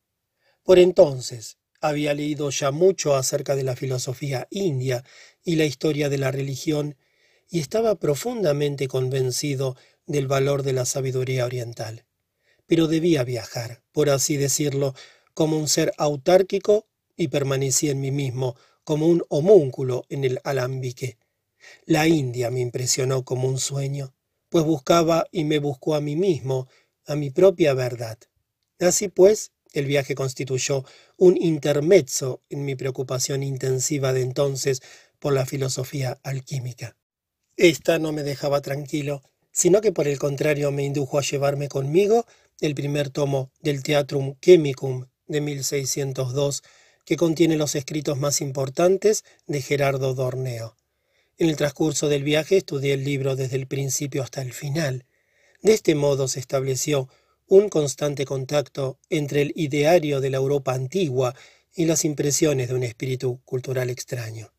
Por 0.63 0.79
entonces 0.79 1.59
había 1.83 2.15
leído 2.15 2.49
ya 2.49 2.71
mucho 2.71 3.15
acerca 3.15 3.55
de 3.55 3.63
la 3.63 3.77
filosofía 3.77 4.49
india 4.49 5.05
y 5.43 5.57
la 5.57 5.67
historia 5.67 6.09
de 6.09 6.17
la 6.17 6.31
religión 6.31 6.97
y 7.51 7.61
estaba 7.61 7.97
profundamente 7.97 8.89
convencido 8.89 9.77
del 10.07 10.29
valor 10.29 10.63
de 10.63 10.73
la 10.73 10.87
sabiduría 10.87 11.45
oriental. 11.45 12.07
Pero 12.65 12.87
debía 12.87 13.23
viajar, 13.23 13.83
por 13.93 14.09
así 14.09 14.39
decirlo, 14.39 14.95
como 15.35 15.59
un 15.59 15.69
ser 15.69 15.93
autárquico 15.99 16.87
y 17.19 17.29
permanecí 17.29 17.91
en 17.91 18.01
mí 18.01 18.11
mismo 18.11 18.57
como 18.83 19.09
un 19.09 19.23
homúnculo 19.29 20.07
en 20.09 20.25
el 20.25 20.41
alambique. 20.43 21.19
La 21.85 22.09
India 22.09 22.51
me 22.51 22.61
impresionó 22.61 23.27
como 23.27 23.47
un 23.47 23.59
sueño, 23.59 24.15
pues 24.55 24.65
buscaba 24.65 25.27
y 25.33 25.43
me 25.43 25.59
buscó 25.59 25.97
a 25.97 26.01
mí 26.01 26.15
mismo, 26.15 26.69
a 27.07 27.17
mi 27.17 27.31
propia 27.31 27.75
verdad. 27.75 28.17
Así 28.79 29.09
pues, 29.09 29.51
el 29.73 29.85
viaje 29.85 30.15
constituyó 30.15 30.85
un 31.17 31.37
intermezzo 31.37 32.41
en 32.51 32.65
mi 32.65 32.77
preocupación 32.77 33.43
intensiva 33.43 34.13
de 34.13 34.23
entonces 34.23 34.81
por 35.19 35.33
la 35.33 35.45
filosofía 35.45 36.21
alquímica. 36.23 36.97
Esta 37.57 37.99
no 37.99 38.13
me 38.13 38.23
dejaba 38.23 38.61
tranquilo, 38.61 39.23
sino 39.51 39.81
que 39.81 39.91
por 39.91 40.07
el 40.07 40.21
contrario 40.21 40.71
me 40.71 40.85
indujo 40.85 41.19
a 41.19 41.23
llevarme 41.23 41.67
conmigo 41.67 42.25
el 42.61 42.77
primer 42.77 43.11
tomo 43.11 43.51
del 43.61 43.83
Theatrum 43.83 44.37
Chemicum 44.41 45.07
de 45.27 45.41
1602, 45.41 46.63
que 47.05 47.17
contiene 47.17 47.57
los 47.57 47.75
escritos 47.75 48.21
más 48.21 48.41
importantes 48.41 49.25
de 49.49 49.61
Gerardo 49.61 50.15
Dorneo. 50.15 50.77
En 51.37 51.49
el 51.49 51.57
transcurso 51.57 52.09
del 52.09 52.23
viaje 52.23 52.59
estudié 52.59 52.95
el 52.95 53.05
libro 53.05 53.35
desde 53.35 53.57
el 53.57 53.67
principio 53.67 54.23
hasta 54.23 54.41
el 54.41 54.53
final. 54.53 55.05
De 55.63 55.73
este 55.73 55.97
modo 55.97 56.29
se 56.29 56.39
estableció 56.39 57.09
un 57.49 57.69
constante 57.69 58.25
contacto 58.25 59.01
entre 59.11 59.43
el 59.43 59.53
ideario 59.57 60.21
de 60.21 60.31
la 60.31 60.37
Europa 60.37 60.75
antigua 60.75 61.35
y 61.75 61.87
las 61.87 62.05
impresiones 62.05 62.69
de 62.69 62.75
un 62.75 62.85
espíritu 62.85 63.41
cultural 63.45 63.91
extraño. 63.91 64.53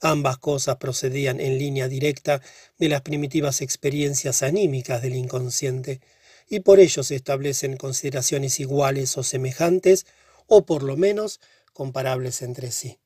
Ambas 0.00 0.38
cosas 0.38 0.76
procedían 0.76 1.40
en 1.40 1.58
línea 1.58 1.88
directa 1.88 2.40
de 2.78 2.88
las 2.88 3.02
primitivas 3.02 3.60
experiencias 3.60 4.42
anímicas 4.42 5.02
del 5.02 5.16
inconsciente, 5.16 6.00
y 6.48 6.60
por 6.60 6.80
ello 6.80 7.02
se 7.02 7.16
establecen 7.16 7.76
consideraciones 7.76 8.60
iguales 8.60 9.16
o 9.16 9.22
semejantes, 9.22 10.06
o 10.46 10.66
por 10.66 10.82
lo 10.82 10.96
menos 10.96 11.40
comparables 11.72 12.42
entre 12.42 12.70
sí. 12.70 12.98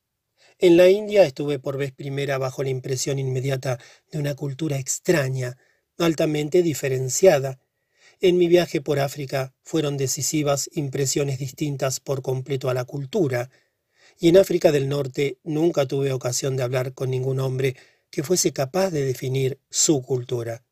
En 0.61 0.75
la 0.75 0.89
India 0.89 1.23
estuve 1.23 1.57
por 1.57 1.77
vez 1.77 1.93
primera 1.93 2.37
bajo 2.37 2.63
la 2.63 2.69
impresión 2.69 3.17
inmediata 3.17 3.79
de 4.11 4.19
una 4.19 4.35
cultura 4.35 4.77
extraña, 4.77 5.57
altamente 5.97 6.63
diferenciada. 6.63 7.61
En 8.19 8.37
mi 8.37 8.49
viaje 8.49 8.81
por 8.81 8.99
África 8.99 9.53
fueron 9.63 9.95
decisivas 9.95 10.69
impresiones 10.73 11.39
distintas 11.39 12.01
por 12.01 12.21
completo 12.21 12.69
a 12.69 12.73
la 12.73 12.83
cultura, 12.83 13.49
y 14.19 14.27
en 14.27 14.35
África 14.35 14.73
del 14.73 14.89
Norte 14.89 15.37
nunca 15.45 15.85
tuve 15.85 16.11
ocasión 16.11 16.57
de 16.57 16.63
hablar 16.63 16.93
con 16.93 17.09
ningún 17.09 17.39
hombre 17.39 17.77
que 18.09 18.23
fuese 18.23 18.51
capaz 18.51 18.89
de 18.89 19.05
definir 19.05 19.61
su 19.69 20.01
cultura. 20.01 20.65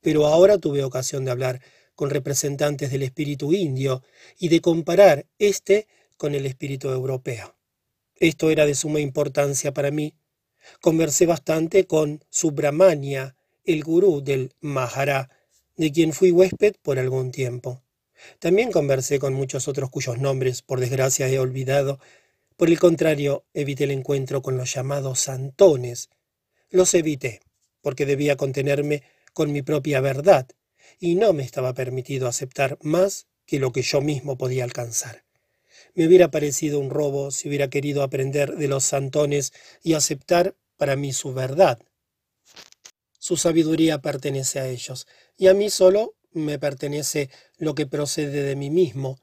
Pero 0.00 0.26
ahora 0.26 0.56
tuve 0.56 0.84
ocasión 0.84 1.26
de 1.26 1.32
hablar 1.32 1.60
con 1.94 2.08
representantes 2.08 2.90
del 2.90 3.02
espíritu 3.02 3.52
indio 3.52 4.02
y 4.38 4.48
de 4.48 4.62
comparar 4.62 5.26
este 5.38 5.86
con 6.16 6.34
el 6.34 6.46
espíritu 6.46 6.88
europeo. 6.88 7.57
Esto 8.20 8.50
era 8.50 8.66
de 8.66 8.74
suma 8.74 8.98
importancia 8.98 9.72
para 9.72 9.92
mí. 9.92 10.14
Conversé 10.80 11.26
bastante 11.26 11.86
con 11.86 12.24
Subramania, 12.30 13.36
el 13.64 13.84
gurú 13.84 14.22
del 14.22 14.54
Mahara, 14.60 15.30
de 15.76 15.92
quien 15.92 16.12
fui 16.12 16.32
huésped 16.32 16.74
por 16.82 16.98
algún 16.98 17.30
tiempo. 17.30 17.84
También 18.40 18.72
conversé 18.72 19.20
con 19.20 19.34
muchos 19.34 19.68
otros 19.68 19.90
cuyos 19.90 20.18
nombres, 20.18 20.62
por 20.62 20.80
desgracia, 20.80 21.28
he 21.28 21.38
olvidado. 21.38 22.00
Por 22.56 22.68
el 22.68 22.80
contrario, 22.80 23.44
evité 23.54 23.84
el 23.84 23.92
encuentro 23.92 24.42
con 24.42 24.56
los 24.56 24.74
llamados 24.74 25.20
santones. 25.20 26.10
Los 26.70 26.94
evité, 26.94 27.40
porque 27.80 28.04
debía 28.04 28.36
contenerme 28.36 29.04
con 29.32 29.52
mi 29.52 29.62
propia 29.62 30.00
verdad, 30.00 30.48
y 30.98 31.14
no 31.14 31.32
me 31.32 31.44
estaba 31.44 31.72
permitido 31.74 32.26
aceptar 32.26 32.78
más 32.82 33.28
que 33.46 33.60
lo 33.60 33.70
que 33.70 33.82
yo 33.82 34.00
mismo 34.00 34.36
podía 34.36 34.64
alcanzar. 34.64 35.27
Me 35.98 36.06
hubiera 36.06 36.30
parecido 36.30 36.78
un 36.78 36.90
robo 36.90 37.32
si 37.32 37.48
hubiera 37.48 37.70
querido 37.70 38.04
aprender 38.04 38.54
de 38.54 38.68
los 38.68 38.84
santones 38.84 39.52
y 39.82 39.94
aceptar 39.94 40.54
para 40.76 40.94
mí 40.94 41.12
su 41.12 41.34
verdad. 41.34 41.80
Su 43.18 43.36
sabiduría 43.36 44.00
pertenece 44.00 44.60
a 44.60 44.68
ellos, 44.68 45.08
y 45.36 45.48
a 45.48 45.54
mí 45.54 45.70
solo 45.70 46.14
me 46.30 46.60
pertenece 46.60 47.30
lo 47.56 47.74
que 47.74 47.88
procede 47.88 48.44
de 48.44 48.54
mí 48.54 48.70
mismo, 48.70 49.18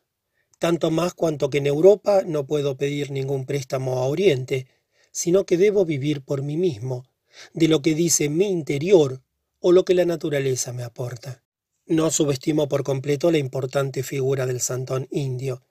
tanto 0.60 0.92
más 0.92 1.14
cuanto 1.14 1.50
que 1.50 1.60
en 1.60 1.68
Europa 1.68 2.24
no 2.26 2.46
puedo 2.46 2.76
pedir 2.76 3.10
ningún 3.10 3.46
préstamo 3.46 4.00
a 4.00 4.08
Oriente, 4.08 4.68
sino 5.12 5.46
que 5.46 5.56
debo 5.56 5.86
vivir 5.86 6.26
por 6.26 6.44
mí 6.44 6.58
mismo, 6.58 7.06
de 7.54 7.70
lo 7.70 7.82
que 7.82 7.96
dice 7.96 8.28
mi 8.28 8.50
interior 8.50 9.22
o 9.62 9.72
lo 9.72 9.86
que 9.86 9.94
la 9.94 10.04
naturaleza 10.04 10.74
me 10.74 10.84
aporta. 10.84 11.42
No 11.86 12.12
subestimo 12.12 12.68
por 12.68 12.84
completo 12.84 13.32
la 13.32 13.38
importante 13.38 14.04
figura 14.04 14.46
del 14.46 14.60
santón 14.60 15.08
indio, 15.10 15.64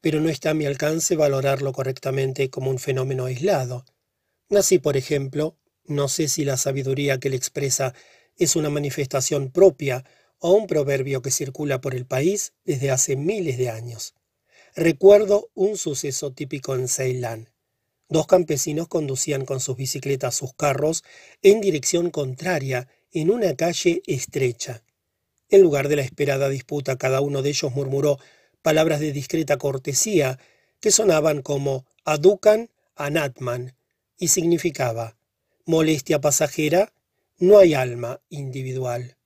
pero 0.00 0.20
no 0.20 0.28
está 0.28 0.50
a 0.50 0.54
mi 0.54 0.66
alcance 0.66 1.16
valorarlo 1.16 1.72
correctamente 1.72 2.50
como 2.50 2.70
un 2.70 2.78
fenómeno 2.78 3.26
aislado. 3.26 3.84
Así, 4.50 4.78
por 4.78 4.96
ejemplo, 4.96 5.56
no 5.84 6.08
sé 6.08 6.28
si 6.28 6.44
la 6.44 6.56
sabiduría 6.56 7.18
que 7.18 7.28
él 7.28 7.34
expresa 7.34 7.94
es 8.36 8.56
una 8.56 8.70
manifestación 8.70 9.50
propia 9.50 10.04
o 10.38 10.52
un 10.52 10.66
proverbio 10.66 11.22
que 11.22 11.30
circula 11.30 11.80
por 11.80 11.94
el 11.94 12.06
país 12.06 12.54
desde 12.64 12.90
hace 12.90 13.16
miles 13.16 13.58
de 13.58 13.70
años. 13.70 14.14
Recuerdo 14.74 15.50
un 15.54 15.76
suceso 15.76 16.32
típico 16.32 16.74
en 16.74 16.88
Ceilán. 16.88 17.50
Dos 18.08 18.26
campesinos 18.26 18.88
conducían 18.88 19.44
con 19.44 19.60
sus 19.60 19.76
bicicletas 19.76 20.34
sus 20.34 20.54
carros 20.54 21.04
en 21.42 21.60
dirección 21.60 22.10
contraria 22.10 22.88
en 23.12 23.30
una 23.30 23.54
calle 23.54 24.02
estrecha. 24.06 24.82
En 25.48 25.62
lugar 25.62 25.88
de 25.88 25.96
la 25.96 26.02
esperada 26.02 26.48
disputa, 26.48 26.96
cada 26.96 27.20
uno 27.20 27.42
de 27.42 27.50
ellos 27.50 27.72
murmuró 27.72 28.18
palabras 28.62 29.00
de 29.00 29.12
discreta 29.12 29.56
cortesía 29.58 30.38
que 30.80 30.90
sonaban 30.90 31.42
como 31.42 31.86
aducan 32.04 32.70
anatman 32.96 33.74
y 34.18 34.28
significaba 34.28 35.16
molestia 35.70 36.20
pasajera, 36.20 36.92
no 37.38 37.58
hay 37.58 37.74
alma 37.74 38.20
individual. 38.28 39.16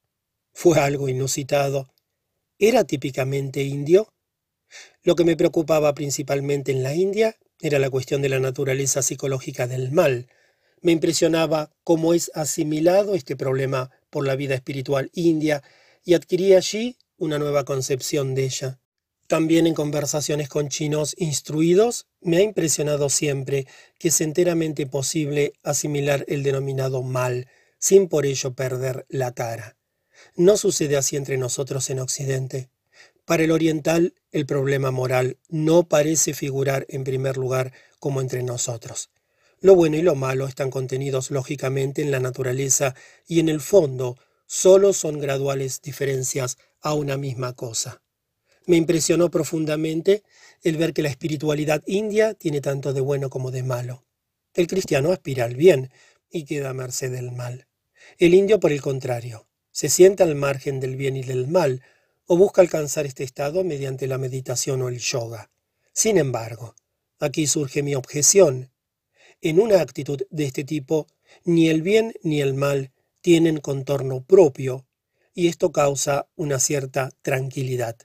Fue 0.52 0.78
algo 0.78 1.08
inusitado. 1.08 1.92
¿Era 2.58 2.84
típicamente 2.84 3.62
indio? 3.62 4.12
Lo 5.02 5.16
que 5.16 5.24
me 5.24 5.36
preocupaba 5.36 5.94
principalmente 5.94 6.70
en 6.70 6.82
la 6.82 6.94
India 6.94 7.36
era 7.60 7.78
la 7.78 7.90
cuestión 7.90 8.20
de 8.20 8.28
la 8.28 8.40
naturaleza 8.40 9.02
psicológica 9.02 9.66
del 9.66 9.90
mal. 9.90 10.28
Me 10.82 10.92
impresionaba 10.92 11.72
cómo 11.82 12.12
es 12.12 12.30
asimilado 12.34 13.14
este 13.14 13.36
problema 13.36 13.90
por 14.10 14.26
la 14.26 14.36
vida 14.36 14.54
espiritual 14.54 15.10
india 15.14 15.62
y 16.04 16.12
adquirí 16.12 16.54
allí 16.54 16.98
una 17.16 17.38
nueva 17.38 17.64
concepción 17.64 18.34
de 18.34 18.44
ella. 18.44 18.80
También 19.26 19.66
en 19.66 19.74
conversaciones 19.74 20.48
con 20.48 20.68
chinos 20.68 21.14
instruidos, 21.18 22.06
me 22.20 22.36
ha 22.36 22.42
impresionado 22.42 23.08
siempre 23.08 23.66
que 23.98 24.08
es 24.08 24.20
enteramente 24.20 24.86
posible 24.86 25.54
asimilar 25.62 26.24
el 26.28 26.42
denominado 26.42 27.02
mal, 27.02 27.48
sin 27.78 28.08
por 28.08 28.26
ello 28.26 28.52
perder 28.54 29.06
la 29.08 29.32
cara. 29.32 29.76
No 30.36 30.56
sucede 30.56 30.96
así 30.96 31.16
entre 31.16 31.38
nosotros 31.38 31.88
en 31.88 32.00
Occidente. 32.00 32.68
Para 33.24 33.44
el 33.44 33.50
oriental, 33.50 34.14
el 34.30 34.44
problema 34.44 34.90
moral 34.90 35.38
no 35.48 35.88
parece 35.88 36.34
figurar 36.34 36.84
en 36.90 37.04
primer 37.04 37.38
lugar 37.38 37.72
como 37.98 38.20
entre 38.20 38.42
nosotros. 38.42 39.10
Lo 39.60 39.74
bueno 39.74 39.96
y 39.96 40.02
lo 40.02 40.14
malo 40.14 40.46
están 40.46 40.70
contenidos 40.70 41.30
lógicamente 41.30 42.02
en 42.02 42.10
la 42.10 42.20
naturaleza 42.20 42.94
y 43.26 43.40
en 43.40 43.48
el 43.48 43.62
fondo 43.62 44.18
solo 44.46 44.92
son 44.92 45.18
graduales 45.18 45.80
diferencias 45.80 46.58
a 46.82 46.92
una 46.92 47.16
misma 47.16 47.54
cosa. 47.54 48.03
Me 48.66 48.76
impresionó 48.76 49.30
profundamente 49.30 50.22
el 50.62 50.76
ver 50.78 50.94
que 50.94 51.02
la 51.02 51.10
espiritualidad 51.10 51.82
india 51.86 52.34
tiene 52.34 52.60
tanto 52.60 52.92
de 52.92 53.00
bueno 53.00 53.28
como 53.28 53.50
de 53.50 53.62
malo. 53.62 54.04
El 54.54 54.66
cristiano 54.66 55.12
aspira 55.12 55.44
al 55.44 55.54
bien 55.54 55.90
y 56.30 56.44
queda 56.44 56.70
a 56.70 56.74
merced 56.74 57.12
del 57.12 57.32
mal. 57.32 57.66
El 58.18 58.34
indio, 58.34 58.60
por 58.60 58.72
el 58.72 58.80
contrario, 58.80 59.46
se 59.70 59.88
sienta 59.88 60.24
al 60.24 60.34
margen 60.34 60.80
del 60.80 60.96
bien 60.96 61.16
y 61.16 61.22
del 61.22 61.48
mal, 61.48 61.82
o 62.26 62.36
busca 62.38 62.62
alcanzar 62.62 63.04
este 63.04 63.24
estado 63.24 63.64
mediante 63.64 64.06
la 64.06 64.18
meditación 64.18 64.80
o 64.82 64.88
el 64.88 64.98
yoga. 64.98 65.50
Sin 65.92 66.16
embargo, 66.16 66.74
aquí 67.18 67.46
surge 67.46 67.82
mi 67.82 67.94
objeción. 67.94 68.70
En 69.42 69.60
una 69.60 69.80
actitud 69.80 70.22
de 70.30 70.44
este 70.44 70.64
tipo, 70.64 71.06
ni 71.44 71.68
el 71.68 71.82
bien 71.82 72.14
ni 72.22 72.40
el 72.40 72.54
mal 72.54 72.92
tienen 73.20 73.58
contorno 73.58 74.22
propio, 74.22 74.86
y 75.34 75.48
esto 75.48 75.72
causa 75.72 76.28
una 76.36 76.60
cierta 76.60 77.10
tranquilidad. 77.20 77.96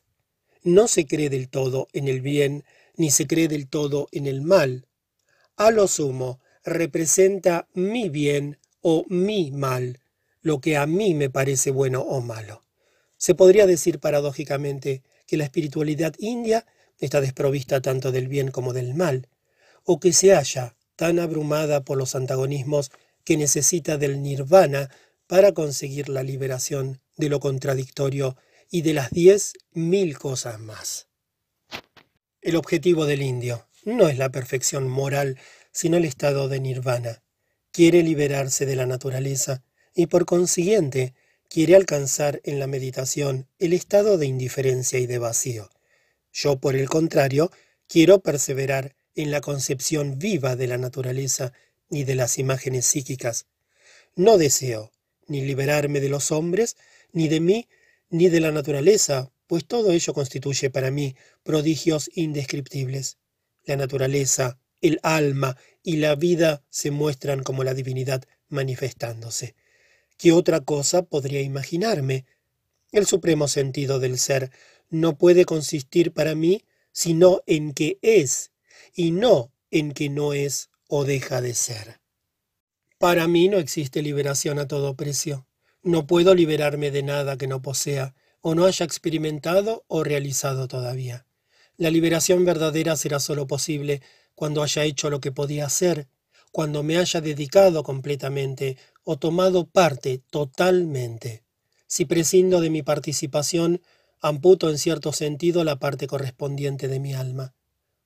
No 0.69 0.87
se 0.87 1.07
cree 1.07 1.31
del 1.31 1.49
todo 1.49 1.87
en 1.93 2.07
el 2.07 2.21
bien, 2.21 2.63
ni 2.95 3.09
se 3.09 3.25
cree 3.25 3.47
del 3.47 3.67
todo 3.67 4.07
en 4.11 4.27
el 4.27 4.43
mal. 4.43 4.85
A 5.57 5.71
lo 5.71 5.87
sumo, 5.87 6.39
representa 6.63 7.67
mi 7.73 8.09
bien 8.09 8.59
o 8.81 9.03
mi 9.09 9.49
mal, 9.49 9.99
lo 10.41 10.61
que 10.61 10.77
a 10.77 10.85
mí 10.85 11.15
me 11.15 11.31
parece 11.31 11.71
bueno 11.71 12.01
o 12.01 12.21
malo. 12.21 12.65
Se 13.17 13.33
podría 13.33 13.65
decir 13.65 13.97
paradójicamente 13.97 15.01
que 15.25 15.37
la 15.37 15.45
espiritualidad 15.45 16.13
india 16.19 16.67
está 16.99 17.19
desprovista 17.19 17.81
tanto 17.81 18.11
del 18.11 18.27
bien 18.27 18.51
como 18.51 18.71
del 18.71 18.93
mal, 18.93 19.27
o 19.83 19.99
que 19.99 20.13
se 20.13 20.35
halla 20.35 20.75
tan 20.95 21.17
abrumada 21.17 21.83
por 21.83 21.97
los 21.97 22.13
antagonismos 22.13 22.91
que 23.23 23.37
necesita 23.37 23.97
del 23.97 24.21
nirvana 24.21 24.91
para 25.25 25.51
conseguir 25.51 26.09
la 26.09 26.21
liberación 26.21 27.01
de 27.17 27.29
lo 27.29 27.39
contradictorio 27.39 28.37
y 28.69 28.81
de 28.81 28.93
las 28.93 29.09
diez 29.11 29.53
mil 29.71 30.17
cosas 30.17 30.59
más. 30.59 31.07
El 32.41 32.55
objetivo 32.55 33.05
del 33.05 33.21
indio 33.21 33.67
no 33.83 34.07
es 34.07 34.17
la 34.17 34.31
perfección 34.31 34.87
moral, 34.87 35.37
sino 35.71 35.97
el 35.97 36.05
estado 36.05 36.47
de 36.47 36.59
nirvana. 36.59 37.23
Quiere 37.71 38.03
liberarse 38.03 38.65
de 38.65 38.75
la 38.75 38.85
naturaleza 38.85 39.63
y 39.95 40.07
por 40.07 40.25
consiguiente 40.25 41.13
quiere 41.49 41.75
alcanzar 41.75 42.41
en 42.43 42.59
la 42.59 42.67
meditación 42.67 43.47
el 43.57 43.73
estado 43.73 44.17
de 44.17 44.27
indiferencia 44.27 44.99
y 44.99 45.07
de 45.07 45.17
vacío. 45.17 45.69
Yo, 46.31 46.59
por 46.59 46.75
el 46.75 46.87
contrario, 46.87 47.51
quiero 47.87 48.19
perseverar 48.19 48.95
en 49.15 49.31
la 49.31 49.41
concepción 49.41 50.19
viva 50.19 50.55
de 50.55 50.67
la 50.67 50.77
naturaleza 50.77 51.53
y 51.89 52.03
de 52.03 52.15
las 52.15 52.37
imágenes 52.37 52.85
psíquicas. 52.85 53.47
No 54.15 54.37
deseo 54.37 54.91
ni 55.27 55.41
liberarme 55.41 55.99
de 55.99 56.09
los 56.09 56.31
hombres, 56.31 56.77
ni 57.11 57.27
de 57.27 57.39
mí, 57.39 57.67
ni 58.09 58.29
de 58.29 58.39
la 58.39 58.51
naturaleza, 58.51 59.31
pues 59.47 59.65
todo 59.65 59.91
ello 59.91 60.13
constituye 60.13 60.69
para 60.69 60.91
mí 60.91 61.15
prodigios 61.43 62.09
indescriptibles. 62.13 63.17
La 63.63 63.75
naturaleza, 63.75 64.59
el 64.81 64.99
alma 65.03 65.57
y 65.83 65.97
la 65.97 66.15
vida 66.15 66.63
se 66.69 66.91
muestran 66.91 67.43
como 67.43 67.63
la 67.63 67.73
divinidad 67.73 68.23
manifestándose. 68.47 69.55
¿Qué 70.17 70.31
otra 70.31 70.61
cosa 70.61 71.03
podría 71.03 71.41
imaginarme? 71.41 72.25
El 72.91 73.05
supremo 73.05 73.47
sentido 73.47 73.99
del 73.99 74.17
ser 74.17 74.51
no 74.89 75.17
puede 75.17 75.45
consistir 75.45 76.11
para 76.13 76.35
mí 76.35 76.63
sino 76.91 77.41
en 77.45 77.73
que 77.73 77.97
es, 78.01 78.51
y 78.93 79.11
no 79.11 79.53
en 79.71 79.93
que 79.93 80.09
no 80.09 80.33
es 80.33 80.69
o 80.87 81.05
deja 81.05 81.41
de 81.41 81.53
ser. 81.53 82.01
Para 82.97 83.27
mí 83.27 83.47
no 83.47 83.57
existe 83.57 84.01
liberación 84.01 84.59
a 84.59 84.67
todo 84.67 84.95
precio. 84.95 85.47
No 85.81 86.07
puedo 86.07 86.35
liberarme 86.35 86.91
de 86.91 87.03
nada 87.03 87.37
que 87.37 87.47
no 87.47 87.61
posea, 87.61 88.13
o 88.41 88.53
no 88.53 88.65
haya 88.65 88.85
experimentado 88.85 89.85
o 89.87 90.03
realizado 90.03 90.67
todavía. 90.67 91.25
La 91.77 91.89
liberación 91.89 92.43
verdadera 92.43 92.95
será 92.97 93.19
sólo 93.19 93.47
posible 93.47 94.01
cuando 94.35 94.61
haya 94.61 94.83
hecho 94.83 95.09
lo 95.09 95.21
que 95.21 95.31
podía 95.31 95.65
hacer, 95.65 96.07
cuando 96.51 96.83
me 96.83 96.97
haya 96.97 97.21
dedicado 97.21 97.83
completamente 97.83 98.77
o 99.03 99.17
tomado 99.17 99.67
parte 99.67 100.21
totalmente. 100.29 101.43
Si 101.87 102.05
prescindo 102.05 102.59
de 102.59 102.69
mi 102.69 102.83
participación, 102.83 103.81
amputo 104.19 104.69
en 104.69 104.77
cierto 104.77 105.13
sentido 105.13 105.63
la 105.63 105.79
parte 105.79 106.07
correspondiente 106.07 106.87
de 106.87 106.99
mi 106.99 107.13
alma. 107.13 107.53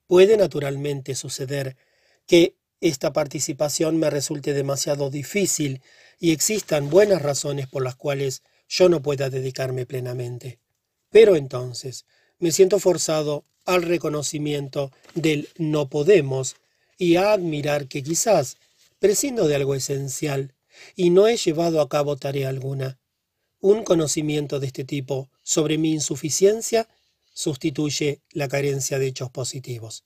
Puede 0.05 0.37
naturalmente 0.37 1.15
suceder 1.15 1.75
que 2.27 2.55
esta 2.81 3.13
participación 3.13 3.97
me 3.97 4.09
resulte 4.09 4.53
demasiado 4.53 5.09
difícil 5.09 5.81
y 6.23 6.31
existan 6.31 6.89
buenas 6.89 7.21
razones 7.21 7.67
por 7.67 7.83
las 7.83 7.97
cuales 7.97 8.43
yo 8.69 8.87
no 8.87 9.01
pueda 9.01 9.29
dedicarme 9.29 9.85
plenamente. 9.85 10.57
Pero 11.09 11.35
entonces 11.35 12.05
me 12.39 12.53
siento 12.53 12.79
forzado 12.79 13.43
al 13.65 13.81
reconocimiento 13.81 14.93
del 15.15 15.49
no 15.57 15.89
podemos 15.89 16.55
y 16.97 17.17
a 17.17 17.33
admirar 17.33 17.89
que 17.89 18.03
quizás 18.03 18.55
prescindo 18.99 19.49
de 19.49 19.55
algo 19.55 19.75
esencial 19.75 20.53
y 20.95 21.09
no 21.09 21.27
he 21.27 21.35
llevado 21.35 21.81
a 21.81 21.89
cabo 21.89 22.15
tarea 22.15 22.47
alguna. 22.47 22.97
Un 23.59 23.83
conocimiento 23.83 24.61
de 24.61 24.67
este 24.67 24.85
tipo 24.85 25.29
sobre 25.41 25.77
mi 25.77 25.91
insuficiencia 25.91 26.87
sustituye 27.33 28.21
la 28.31 28.47
carencia 28.47 28.97
de 28.97 29.07
hechos 29.07 29.29
positivos. 29.29 30.05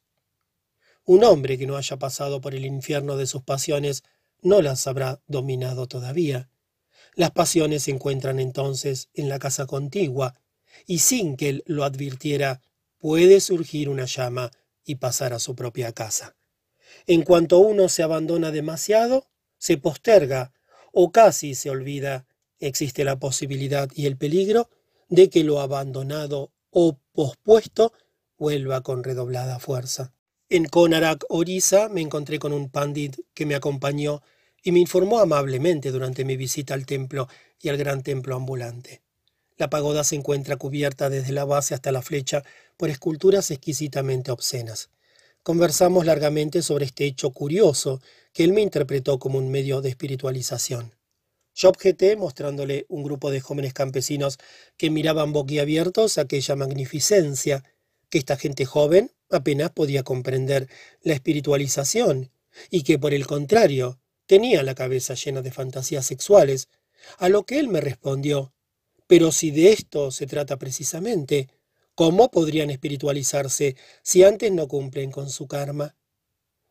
Un 1.06 1.24
hombre 1.24 1.60
que 1.60 1.68
no 1.68 1.78
haya 1.78 1.98
pasado 1.98 2.42
por 2.42 2.56
el 2.56 2.66
infierno 2.66 3.18
de 3.18 3.28
sus 3.28 3.44
pasiones 3.44 4.04
no 4.42 4.62
las 4.62 4.88
habrá 4.88 5.22
dominado 5.28 5.88
todavía. 5.88 6.50
Las 7.16 7.32
pasiones 7.32 7.84
se 7.84 7.92
encuentran 7.92 8.40
entonces 8.40 9.10
en 9.14 9.30
la 9.30 9.40
casa 9.40 9.66
contigua, 9.66 10.36
y 10.86 11.00
sin 11.00 11.36
que 11.36 11.50
él 11.50 11.64
lo 11.66 11.84
advirtiera, 11.84 12.62
puede 13.00 13.40
surgir 13.40 13.90
una 13.90 14.06
llama 14.06 14.52
y 14.86 14.96
pasar 14.96 15.34
a 15.34 15.40
su 15.40 15.56
propia 15.56 15.92
casa. 15.92 16.36
En 17.06 17.24
cuanto 17.24 17.60
uno 17.60 17.90
se 17.90 18.04
abandona 18.04 18.52
demasiado, 18.52 19.28
se 19.58 19.78
posterga 19.78 20.54
o 20.92 21.12
casi 21.12 21.56
se 21.56 21.70
olvida, 21.70 22.26
existe 22.60 23.04
la 23.04 23.20
posibilidad 23.20 23.90
y 23.94 24.06
el 24.06 24.18
peligro 24.18 24.70
de 25.10 25.30
que 25.30 25.44
lo 25.44 25.60
abandonado 25.60 26.52
o 26.70 27.00
pospuesto 27.14 27.94
vuelva 28.38 28.82
con 28.82 29.04
redoblada 29.04 29.60
fuerza. 29.60 30.14
En 30.50 30.64
Konarak, 30.64 31.26
Orissa, 31.28 31.90
me 31.90 32.00
encontré 32.00 32.40
con 32.40 32.54
un 32.54 32.70
pandit 32.70 33.18
que 33.34 33.46
me 33.46 33.54
acompañó 33.54 34.22
y 34.64 34.72
me 34.72 34.80
informó 34.80 35.20
amablemente 35.20 35.92
durante 35.92 36.24
mi 36.24 36.38
visita 36.38 36.74
al 36.74 36.86
templo 36.86 37.28
y 37.62 37.68
al 37.68 37.76
gran 37.76 38.02
templo 38.02 38.34
ambulante. 38.34 39.02
La 39.58 39.70
pagoda 39.70 40.06
se 40.06 40.16
encuentra 40.16 40.56
cubierta 40.56 41.10
desde 41.10 41.34
la 41.34 41.44
base 41.44 41.74
hasta 41.74 41.92
la 41.92 42.02
flecha 42.02 42.44
por 42.78 42.90
esculturas 42.90 43.52
exquisitamente 43.52 44.32
obscenas. 44.32 44.90
Conversamos 45.44 46.06
largamente 46.06 46.62
sobre 46.62 46.86
este 46.86 47.04
hecho 47.04 47.32
curioso 47.32 48.02
que 48.32 48.46
él 48.46 48.54
me 48.54 48.62
interpretó 48.62 49.20
como 49.20 49.40
un 49.40 49.52
medio 49.52 49.82
de 49.82 49.90
espiritualización. 49.90 50.96
Yo 51.56 51.68
objeté 51.68 52.16
mostrándole 52.16 52.86
un 52.88 53.04
grupo 53.04 53.32
de 53.32 53.42
jóvenes 53.42 53.74
campesinos 53.74 54.38
que 54.78 54.92
miraban 54.92 55.34
boquiabiertos 55.34 56.18
aquella 56.18 56.56
magnificencia, 56.56 57.66
que 58.10 58.20
esta 58.20 58.38
gente 58.38 58.64
joven 58.64 59.12
apenas 59.30 59.72
podía 59.72 60.04
comprender 60.04 60.68
la 61.02 61.14
espiritualización, 61.14 62.32
y 62.70 62.84
que 62.84 63.00
por 63.00 63.14
el 63.14 63.28
contrario 63.28 64.00
tenía 64.26 64.64
la 64.64 64.76
cabeza 64.76 65.14
llena 65.14 65.42
de 65.42 65.52
fantasías 65.52 66.06
sexuales, 66.06 66.70
a 67.18 67.30
lo 67.30 67.46
que 67.46 67.60
él 67.60 67.68
me 67.68 67.82
respondió, 67.82 68.54
pero 69.08 69.32
si 69.32 69.52
de 69.52 69.72
esto 69.72 70.12
se 70.12 70.28
trata 70.28 70.58
precisamente, 70.58 71.48
¿cómo 71.96 72.30
podrían 72.30 72.70
espiritualizarse 72.70 73.78
si 74.04 74.24
antes 74.24 74.52
no 74.52 74.68
cumplen 74.68 75.12
con 75.12 75.30
su 75.30 75.48
karma? 75.48 75.96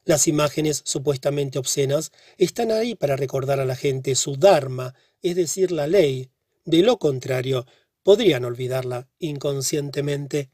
Las 0.05 0.28
imágenes 0.28 0.83
supuestamente 0.85 1.59
obscenas 1.59 2.12
están 2.36 2.70
ahí 2.70 2.94
para 2.94 3.17
recordar 3.17 3.59
a 3.59 3.65
la 3.65 3.75
gente 3.75 4.15
su 4.15 4.36
dharma, 4.36 4.94
es 5.23 5.35
decir, 5.35 5.73
la 5.73 5.89
ley. 5.89 6.31
De 6.65 6.83
lo 6.83 6.99
contrario, 6.99 7.67
podrían 8.02 8.44
olvidarla 8.44 9.09
inconscientemente. 9.18 10.51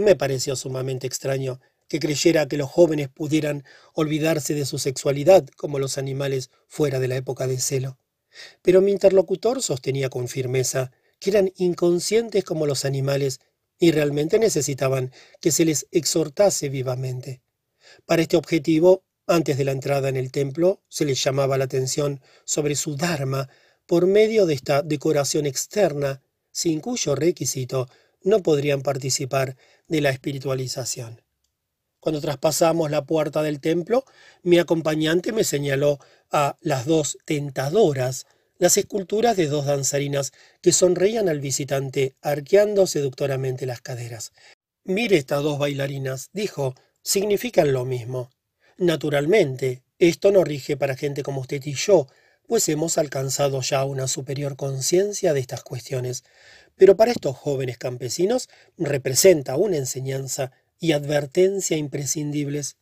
Me 0.00 0.16
pareció 0.16 0.56
sumamente 0.56 1.06
extraño 1.06 1.60
que 1.86 2.00
creyera 2.00 2.48
que 2.48 2.56
los 2.56 2.70
jóvenes 2.70 3.10
pudieran 3.10 3.64
olvidarse 3.92 4.54
de 4.54 4.64
su 4.64 4.78
sexualidad 4.78 5.46
como 5.58 5.78
los 5.78 5.98
animales 5.98 6.48
fuera 6.66 6.98
de 7.00 7.06
la 7.06 7.16
época 7.16 7.46
de 7.46 7.60
celo. 7.60 7.98
Pero 8.62 8.80
mi 8.80 8.92
interlocutor 8.92 9.60
sostenía 9.60 10.08
con 10.08 10.26
firmeza 10.26 10.90
que 11.18 11.28
eran 11.28 11.52
inconscientes 11.58 12.44
como 12.44 12.64
los 12.64 12.86
animales 12.86 13.40
y 13.78 13.90
realmente 13.90 14.38
necesitaban 14.38 15.12
que 15.38 15.52
se 15.52 15.66
les 15.66 15.86
exhortase 15.90 16.70
vivamente. 16.70 17.42
Para 18.06 18.22
este 18.22 18.38
objetivo, 18.38 19.04
antes 19.26 19.58
de 19.58 19.64
la 19.64 19.72
entrada 19.72 20.08
en 20.08 20.16
el 20.16 20.32
templo, 20.32 20.80
se 20.88 21.04
les 21.04 21.22
llamaba 21.22 21.58
la 21.58 21.64
atención 21.64 22.22
sobre 22.44 22.74
su 22.74 22.96
Dharma 22.96 23.50
por 23.84 24.06
medio 24.06 24.46
de 24.46 24.54
esta 24.54 24.80
decoración 24.80 25.44
externa, 25.44 26.22
sin 26.52 26.80
cuyo 26.80 27.14
requisito 27.14 27.86
no 28.22 28.42
podrían 28.42 28.82
participar 28.82 29.56
de 29.88 30.00
la 30.00 30.10
espiritualización. 30.10 31.22
Cuando 32.00 32.20
traspasamos 32.20 32.90
la 32.90 33.04
puerta 33.04 33.42
del 33.42 33.60
templo, 33.60 34.04
mi 34.42 34.58
acompañante 34.58 35.32
me 35.32 35.44
señaló 35.44 35.98
a 36.30 36.56
las 36.60 36.86
dos 36.86 37.18
tentadoras, 37.26 38.26
las 38.58 38.76
esculturas 38.78 39.36
de 39.36 39.46
dos 39.46 39.66
danzarinas 39.66 40.32
que 40.62 40.72
sonreían 40.72 41.28
al 41.28 41.40
visitante, 41.40 42.14
arqueando 42.22 42.86
seductoramente 42.86 43.66
las 43.66 43.82
caderas. 43.82 44.32
Mire 44.84 45.18
estas 45.18 45.42
dos 45.42 45.58
bailarinas, 45.58 46.30
dijo, 46.32 46.74
significan 47.02 47.72
lo 47.72 47.84
mismo. 47.84 48.30
Naturalmente, 48.78 49.82
esto 49.98 50.32
no 50.32 50.42
rige 50.42 50.78
para 50.78 50.96
gente 50.96 51.22
como 51.22 51.42
usted 51.42 51.62
y 51.66 51.74
yo, 51.74 52.06
pues 52.46 52.68
hemos 52.68 52.98
alcanzado 52.98 53.60
ya 53.60 53.84
una 53.84 54.08
superior 54.08 54.56
conciencia 54.56 55.34
de 55.34 55.40
estas 55.40 55.62
cuestiones, 55.62 56.24
pero 56.80 56.96
para 56.96 57.12
estos 57.12 57.36
jóvenes 57.36 57.76
campesinos 57.76 58.48
representa 58.78 59.58
una 59.58 59.76
enseñanza 59.76 60.50
y 60.78 60.92
advertencia 60.92 61.76
imprescindibles. 61.76 62.78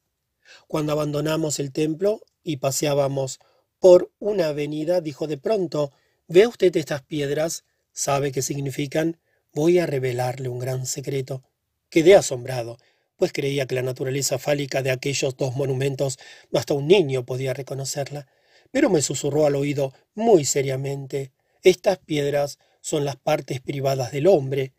Cuando 0.69 0.93
abandonamos 0.93 1.59
el 1.59 1.73
templo 1.73 2.21
y 2.45 2.59
paseábamos 2.59 3.41
por 3.81 4.13
una 4.21 4.51
avenida, 4.51 5.01
dijo 5.01 5.27
de 5.27 5.37
pronto, 5.37 5.91
¿Ve 6.29 6.47
usted 6.47 6.77
estas 6.77 7.03
piedras? 7.03 7.65
¿Sabe 7.91 8.31
qué 8.31 8.41
significan? 8.41 9.19
Voy 9.53 9.81
a 9.81 9.87
revelarle 9.87 10.49
un 10.49 10.61
gran 10.61 10.87
secreto. 10.87 11.43
Quedé 11.91 12.15
asombrado 12.15 12.79
pues 13.17 13.33
creía 13.33 13.67
que 13.67 13.75
la 13.75 13.83
naturaleza 13.83 14.39
fálica 14.39 14.81
de 14.81 14.93
aquellos 14.93 15.37
dos 15.37 15.57
monumentos 15.57 16.21
hasta 16.55 16.73
un 16.73 16.87
niño 16.87 17.27
podía 17.27 17.53
reconocerla. 17.53 18.29
Pero 18.71 18.91
me 18.91 19.03
susurró 19.03 19.45
al 19.45 19.57
oído 19.57 19.93
muy 20.15 20.45
seriamente 20.45 21.33
Estas 21.65 21.99
piedras 21.99 22.61
son 22.81 23.05
las 23.05 23.17
partes 23.17 23.61
privadas 23.61 24.13
del 24.13 24.27
hombre. 24.27 24.73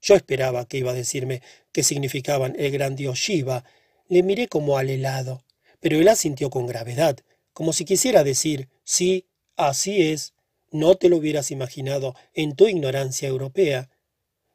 Yo 0.00 0.14
esperaba 0.14 0.66
que 0.66 0.78
iba 0.78 0.92
a 0.92 0.94
decirme 0.94 1.42
qué 1.72 1.82
significaban 1.82 2.54
el 2.58 2.70
gran 2.72 2.96
dios 2.96 3.18
Shiva. 3.18 3.64
Le 4.08 4.22
miré 4.22 4.48
como 4.48 4.78
al 4.78 4.90
helado, 4.90 5.44
pero 5.80 5.98
él 5.98 6.08
asintió 6.08 6.50
con 6.50 6.66
gravedad, 6.66 7.18
como 7.52 7.72
si 7.72 7.84
quisiera 7.84 8.24
decir 8.24 8.68
sí, 8.84 9.26
así 9.56 10.10
es. 10.10 10.34
No 10.70 10.94
te 10.94 11.08
lo 11.08 11.16
hubieras 11.16 11.50
imaginado 11.50 12.14
en 12.32 12.54
tu 12.54 12.68
ignorancia 12.68 13.28
europea. 13.28 13.90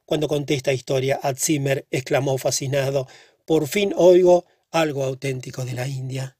Cuando 0.05 0.27
conté 0.27 0.53
esta 0.53 0.71
historia, 0.71 1.19
Zimmer 1.35 1.87
exclamó 1.91 2.37
fascinado, 2.37 3.07
por 3.45 3.67
fin 3.67 3.93
oigo 3.95 4.45
algo 4.71 5.03
auténtico 5.03 5.65
de 5.65 5.73
la 5.73 5.87
India. 5.87 6.37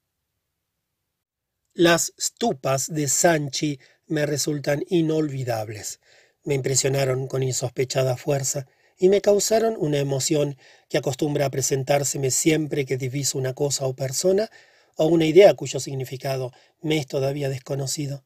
Las 1.74 2.12
stupas 2.18 2.92
de 2.92 3.06
Sanchi 3.06 3.78
me 4.06 4.24
resultan 4.24 4.84
inolvidables. 4.88 6.00
Me 6.46 6.54
impresionaron 6.54 7.26
con 7.26 7.42
insospechada 7.42 8.16
fuerza 8.16 8.68
y 8.96 9.08
me 9.08 9.20
causaron 9.20 9.74
una 9.80 9.98
emoción 9.98 10.56
que 10.88 10.96
acostumbra 10.96 11.46
a 11.46 11.50
presentárseme 11.50 12.30
siempre 12.30 12.86
que 12.86 12.96
diviso 12.96 13.36
una 13.36 13.52
cosa 13.52 13.84
o 13.84 13.96
persona 13.96 14.48
o 14.94 15.06
una 15.06 15.26
idea 15.26 15.54
cuyo 15.54 15.80
significado 15.80 16.52
me 16.80 16.98
es 16.98 17.08
todavía 17.08 17.48
desconocido. 17.48 18.24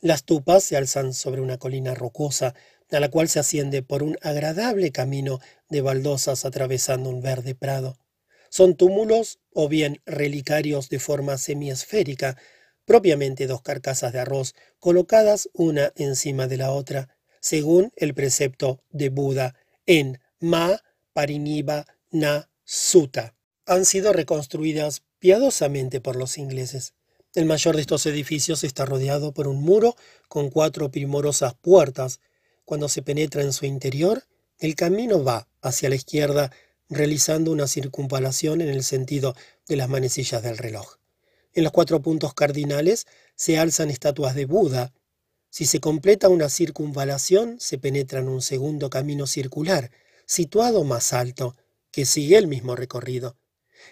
Las 0.00 0.24
tupas 0.24 0.64
se 0.64 0.76
alzan 0.76 1.14
sobre 1.14 1.42
una 1.42 1.58
colina 1.58 1.94
rocosa 1.94 2.56
a 2.90 2.98
la 2.98 3.08
cual 3.08 3.28
se 3.28 3.38
asciende 3.38 3.84
por 3.84 4.02
un 4.02 4.18
agradable 4.20 4.90
camino 4.90 5.38
de 5.68 5.80
baldosas 5.80 6.44
atravesando 6.44 7.08
un 7.08 7.22
verde 7.22 7.54
prado. 7.54 7.96
Son 8.48 8.74
túmulos 8.74 9.38
o 9.54 9.68
bien 9.68 10.02
relicarios 10.06 10.88
de 10.88 10.98
forma 10.98 11.38
semiesférica, 11.38 12.36
propiamente 12.84 13.46
dos 13.46 13.62
carcasas 13.62 14.12
de 14.12 14.18
arroz 14.18 14.56
colocadas 14.80 15.48
una 15.52 15.92
encima 15.94 16.48
de 16.48 16.56
la 16.56 16.72
otra, 16.72 17.08
según 17.40 17.92
el 17.96 18.14
precepto 18.14 18.82
de 18.90 19.08
Buda 19.08 19.56
en 19.86 20.20
Ma 20.38 20.80
Pariniva 21.12 21.86
Na 22.10 22.50
Sutta. 22.64 23.34
Han 23.66 23.84
sido 23.84 24.12
reconstruidas 24.12 25.02
piadosamente 25.18 26.00
por 26.00 26.16
los 26.16 26.38
ingleses. 26.38 26.94
El 27.34 27.46
mayor 27.46 27.76
de 27.76 27.82
estos 27.82 28.06
edificios 28.06 28.64
está 28.64 28.84
rodeado 28.84 29.32
por 29.32 29.48
un 29.48 29.62
muro 29.62 29.96
con 30.28 30.50
cuatro 30.50 30.90
primorosas 30.90 31.54
puertas, 31.54 32.20
cuando 32.64 32.88
se 32.88 33.02
penetra 33.02 33.42
en 33.42 33.52
su 33.52 33.66
interior, 33.66 34.24
el 34.58 34.76
camino 34.76 35.24
va 35.24 35.48
hacia 35.60 35.88
la 35.88 35.96
izquierda 35.96 36.52
realizando 36.88 37.50
una 37.52 37.66
circunvalación 37.66 38.60
en 38.60 38.68
el 38.68 38.84
sentido 38.84 39.34
de 39.66 39.76
las 39.76 39.88
manecillas 39.88 40.42
del 40.42 40.58
reloj. 40.58 40.96
En 41.52 41.64
los 41.64 41.72
cuatro 41.72 42.00
puntos 42.00 42.34
cardinales 42.34 43.06
se 43.34 43.58
alzan 43.58 43.90
estatuas 43.90 44.34
de 44.34 44.44
Buda. 44.44 44.92
Si 45.50 45.66
se 45.66 45.80
completa 45.80 46.28
una 46.28 46.48
circunvalación, 46.48 47.58
se 47.58 47.76
penetra 47.76 48.20
en 48.20 48.28
un 48.28 48.40
segundo 48.40 48.88
camino 48.88 49.26
circular, 49.26 49.90
situado 50.24 50.84
más 50.84 51.12
alto, 51.12 51.56
que 51.90 52.06
sigue 52.06 52.38
el 52.38 52.46
mismo 52.46 52.76
recorrido. 52.76 53.36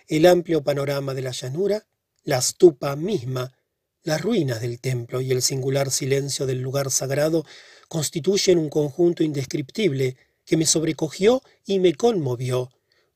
El 0.07 0.27
amplio 0.27 0.63
panorama 0.63 1.15
de 1.15 1.23
la 1.23 1.33
llanura, 1.33 1.87
la 2.23 2.41
stupa 2.41 2.95
misma, 2.95 3.59
las 4.05 4.23
ruinas 4.23 4.61
del 4.61 4.81
templo 4.81 5.21
y 5.21 5.33
el 5.33 5.43
singular 5.43 5.91
silencio 5.91 6.47
del 6.47 6.61
lugar 6.61 6.93
sagrado 6.93 7.45
constituyen 7.89 8.59
un 8.59 8.69
conjunto 8.69 9.25
indescriptible 9.25 10.17
que 10.45 10.57
me 10.57 10.65
sobrecogió 10.65 11.43
y 11.67 11.81
me 11.81 11.95
conmovió. 11.95 12.71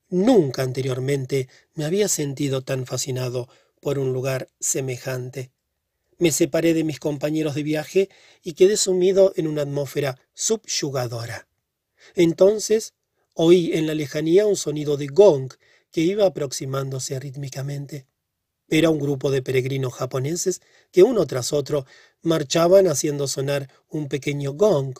Nunca 0.09 0.63
anteriormente 0.63 1.49
me 1.75 1.85
había 1.85 2.09
sentido 2.09 2.63
tan 2.63 2.87
fascinado 2.87 3.49
por 3.81 3.99
un 3.99 4.13
lugar 4.13 4.51
semejante. 4.61 5.53
Me 6.23 6.31
separé 6.31 6.73
de 6.73 6.85
mis 6.85 7.01
compañeros 7.01 7.57
de 7.57 7.65
viaje 7.65 8.09
y 8.45 8.53
quedé 8.53 8.77
sumido 8.77 9.33
en 9.35 9.49
una 9.49 9.63
atmósfera 9.63 10.21
subyugadora. 10.35 11.49
Entonces 12.15 12.95
oí 13.35 13.73
en 13.73 13.89
la 13.89 13.95
lejanía 13.95 14.47
un 14.47 14.55
sonido 14.55 14.97
de 14.97 15.09
gong 15.09 15.53
que 15.91 16.03
iba 16.03 16.25
aproximándose 16.25 17.19
rítmicamente. 17.19 18.07
Era 18.69 18.89
un 18.89 19.01
grupo 19.01 19.33
de 19.33 19.43
peregrinos 19.43 19.95
japoneses 19.95 20.63
que 20.93 21.03
uno 21.03 21.27
tras 21.27 21.53
otro 21.53 21.87
marchaban 22.21 22.87
haciendo 22.87 23.27
sonar 23.27 23.69
un 23.89 24.07
pequeño 24.07 24.53
gong. 24.53 24.95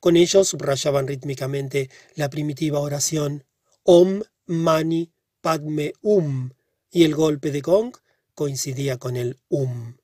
Con 0.00 0.16
ellos 0.16 0.48
subrayaban 0.48 1.06
rítmicamente 1.06 1.90
la 2.14 2.30
primitiva 2.30 2.80
oración 2.80 3.44
Om 3.82 4.22
Mani 4.46 5.12
Padme 5.42 5.92
Um, 6.00 6.52
y 6.90 7.04
el 7.04 7.14
golpe 7.14 7.50
de 7.50 7.60
gong 7.60 7.92
coincidía 8.34 8.96
con 8.96 9.18
el 9.18 9.38
Um. 9.50 9.98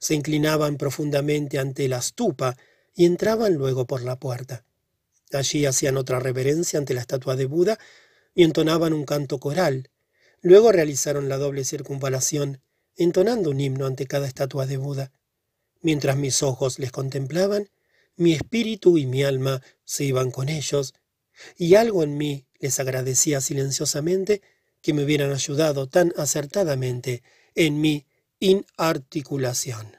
Se 0.00 0.14
inclinaban 0.14 0.76
profundamente 0.76 1.60
ante 1.60 1.86
la 1.86 2.02
stupa 2.02 2.56
y 2.94 3.04
entraban 3.04 3.54
luego 3.54 3.86
por 3.86 4.02
la 4.02 4.18
puerta. 4.18 4.64
Allí 5.32 5.64
hacían 5.66 5.96
otra 5.96 6.18
reverencia 6.18 6.80
ante 6.80 6.94
la 6.94 7.00
estatua 7.02 7.36
de 7.36 7.46
Buda 7.46 7.78
y 8.34 8.42
entonaban 8.42 8.92
un 8.92 9.04
canto 9.04 9.38
coral, 9.38 9.90
Luego 10.42 10.72
realizaron 10.72 11.28
la 11.28 11.36
doble 11.36 11.64
circunvalación, 11.64 12.62
entonando 12.96 13.50
un 13.50 13.60
himno 13.60 13.86
ante 13.86 14.06
cada 14.06 14.26
estatua 14.26 14.66
de 14.66 14.78
Buda. 14.78 15.12
Mientras 15.82 16.16
mis 16.16 16.42
ojos 16.42 16.78
les 16.78 16.92
contemplaban, 16.92 17.68
mi 18.16 18.32
espíritu 18.32 18.96
y 18.96 19.06
mi 19.06 19.22
alma 19.22 19.60
se 19.84 20.04
iban 20.04 20.30
con 20.30 20.48
ellos, 20.48 20.94
y 21.56 21.74
algo 21.74 22.02
en 22.02 22.16
mí 22.16 22.46
les 22.58 22.80
agradecía 22.80 23.40
silenciosamente 23.40 24.40
que 24.80 24.94
me 24.94 25.04
hubieran 25.04 25.32
ayudado 25.32 25.88
tan 25.88 26.12
acertadamente 26.16 27.22
en 27.54 27.80
mi 27.80 28.06
inarticulación. 28.42 29.98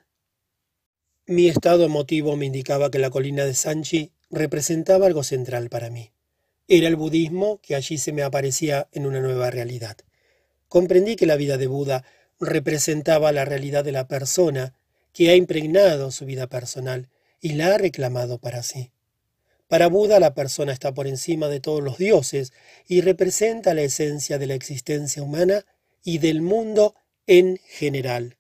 Mi 1.28 1.48
estado 1.48 1.86
emotivo 1.86 2.36
me 2.36 2.48
indicaba 2.48 2.90
que 2.90 2.98
la 2.98 3.12
colina 3.12 3.46
de 3.46 3.54
Sanchi 3.54 4.14
representaba 4.32 5.06
algo 5.06 5.22
central 5.22 5.70
para 5.70 5.92
mí. 5.92 6.12
Era 6.68 6.88
el 6.88 6.96
budismo 6.96 7.60
que 7.62 7.76
allí 7.76 8.00
se 8.00 8.14
me 8.14 8.24
aparecía 8.24 8.90
en 8.94 9.06
una 9.06 9.20
nueva 9.20 9.52
realidad. 9.52 9.96
Comprendí 10.70 11.16
que 11.16 11.28
la 11.28 11.36
vida 11.36 11.58
de 11.60 11.68
Buda 11.68 12.04
representaba 12.40 13.32
la 13.32 13.46
realidad 13.46 13.84
de 13.84 13.92
la 13.92 14.08
persona 14.08 14.74
que 15.14 15.30
ha 15.30 15.36
impregnado 15.36 16.10
su 16.10 16.26
vida 16.26 16.48
personal 16.48 17.10
y 17.42 17.54
la 17.54 17.76
ha 17.76 17.78
reclamado 17.78 18.40
para 18.40 18.64
sí. 18.64 18.92
Para 19.68 19.86
Buda 19.86 20.20
la 20.20 20.34
persona 20.34 20.74
está 20.74 20.96
por 20.96 21.06
encima 21.06 21.48
de 21.48 21.60
todos 21.60 21.84
los 21.84 22.00
dioses 22.00 22.54
y 22.88 23.02
representa 23.02 23.76
la 23.76 23.84
esencia 23.84 24.40
de 24.40 24.48
la 24.48 24.56
existencia 24.56 25.22
humana 25.22 25.64
y 26.04 26.18
del 26.18 26.42
mundo 26.42 26.96
en 27.32 27.62
general. 27.66 28.36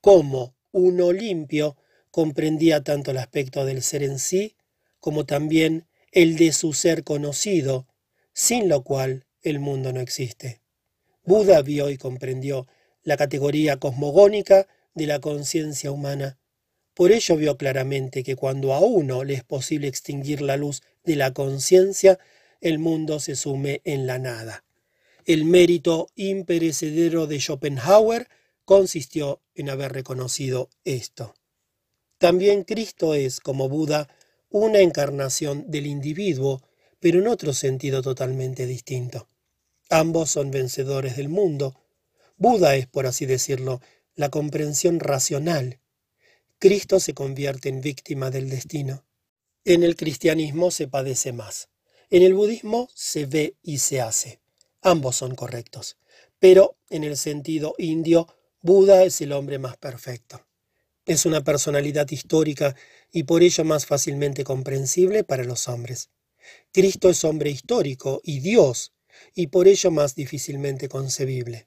Como 0.00 0.54
uno 0.70 1.10
limpio 1.10 1.76
comprendía 2.12 2.84
tanto 2.84 3.10
el 3.10 3.16
aspecto 3.16 3.64
del 3.64 3.82
ser 3.82 4.04
en 4.04 4.20
sí 4.20 4.54
como 5.00 5.26
también 5.26 5.88
el 6.12 6.36
de 6.36 6.52
su 6.52 6.74
ser 6.74 7.02
conocido, 7.02 7.88
sin 8.32 8.68
lo 8.68 8.84
cual 8.84 9.26
el 9.42 9.58
mundo 9.58 9.92
no 9.92 10.00
existe. 10.00 10.60
Buda 11.24 11.60
vio 11.62 11.90
y 11.90 11.98
comprendió 11.98 12.68
la 13.02 13.16
categoría 13.16 13.80
cosmogónica 13.80 14.68
de 14.94 15.08
la 15.08 15.18
conciencia 15.18 15.90
humana. 15.90 16.38
Por 16.94 17.10
ello 17.10 17.36
vio 17.36 17.56
claramente 17.56 18.22
que 18.22 18.36
cuando 18.36 18.74
a 18.74 18.78
uno 18.78 19.24
le 19.24 19.34
es 19.34 19.42
posible 19.42 19.88
extinguir 19.88 20.40
la 20.40 20.56
luz 20.56 20.84
de 21.02 21.16
la 21.16 21.32
conciencia, 21.32 22.20
el 22.60 22.78
mundo 22.78 23.18
se 23.18 23.34
sume 23.34 23.80
en 23.82 24.06
la 24.06 24.20
nada. 24.20 24.62
El 25.26 25.46
mérito 25.46 26.08
imperecedero 26.16 27.26
de 27.26 27.40
Schopenhauer 27.40 28.28
consistió 28.66 29.40
en 29.54 29.70
haber 29.70 29.92
reconocido 29.92 30.68
esto. 30.84 31.34
También 32.18 32.64
Cristo 32.64 33.14
es, 33.14 33.40
como 33.40 33.70
Buda, 33.70 34.08
una 34.50 34.80
encarnación 34.80 35.70
del 35.70 35.86
individuo, 35.86 36.62
pero 37.00 37.20
en 37.20 37.28
otro 37.28 37.54
sentido 37.54 38.02
totalmente 38.02 38.66
distinto. 38.66 39.26
Ambos 39.88 40.30
son 40.30 40.50
vencedores 40.50 41.16
del 41.16 41.30
mundo. 41.30 41.74
Buda 42.36 42.76
es, 42.76 42.86
por 42.86 43.06
así 43.06 43.24
decirlo, 43.24 43.80
la 44.14 44.28
comprensión 44.28 45.00
racional. 45.00 45.80
Cristo 46.58 47.00
se 47.00 47.14
convierte 47.14 47.70
en 47.70 47.80
víctima 47.80 48.30
del 48.30 48.50
destino. 48.50 49.06
En 49.64 49.84
el 49.84 49.96
cristianismo 49.96 50.70
se 50.70 50.86
padece 50.86 51.32
más. 51.32 51.70
En 52.10 52.22
el 52.22 52.34
budismo 52.34 52.90
se 52.94 53.24
ve 53.24 53.56
y 53.62 53.78
se 53.78 54.02
hace. 54.02 54.43
Ambos 54.84 55.16
son 55.16 55.34
correctos. 55.34 55.96
Pero 56.38 56.76
en 56.90 57.02
el 57.02 57.16
sentido 57.16 57.74
indio, 57.76 58.28
Buda 58.60 59.02
es 59.02 59.20
el 59.20 59.32
hombre 59.32 59.58
más 59.58 59.76
perfecto. 59.76 60.46
Es 61.04 61.26
una 61.26 61.42
personalidad 61.42 62.08
histórica 62.08 62.76
y 63.10 63.24
por 63.24 63.42
ello 63.42 63.64
más 63.64 63.86
fácilmente 63.86 64.44
comprensible 64.44 65.24
para 65.24 65.42
los 65.42 65.66
hombres. 65.66 66.10
Cristo 66.72 67.10
es 67.10 67.24
hombre 67.24 67.50
histórico 67.50 68.20
y 68.22 68.38
Dios, 68.38 68.92
y 69.34 69.48
por 69.48 69.66
ello 69.66 69.90
más 69.90 70.14
difícilmente 70.14 70.88
concebible. 70.88 71.66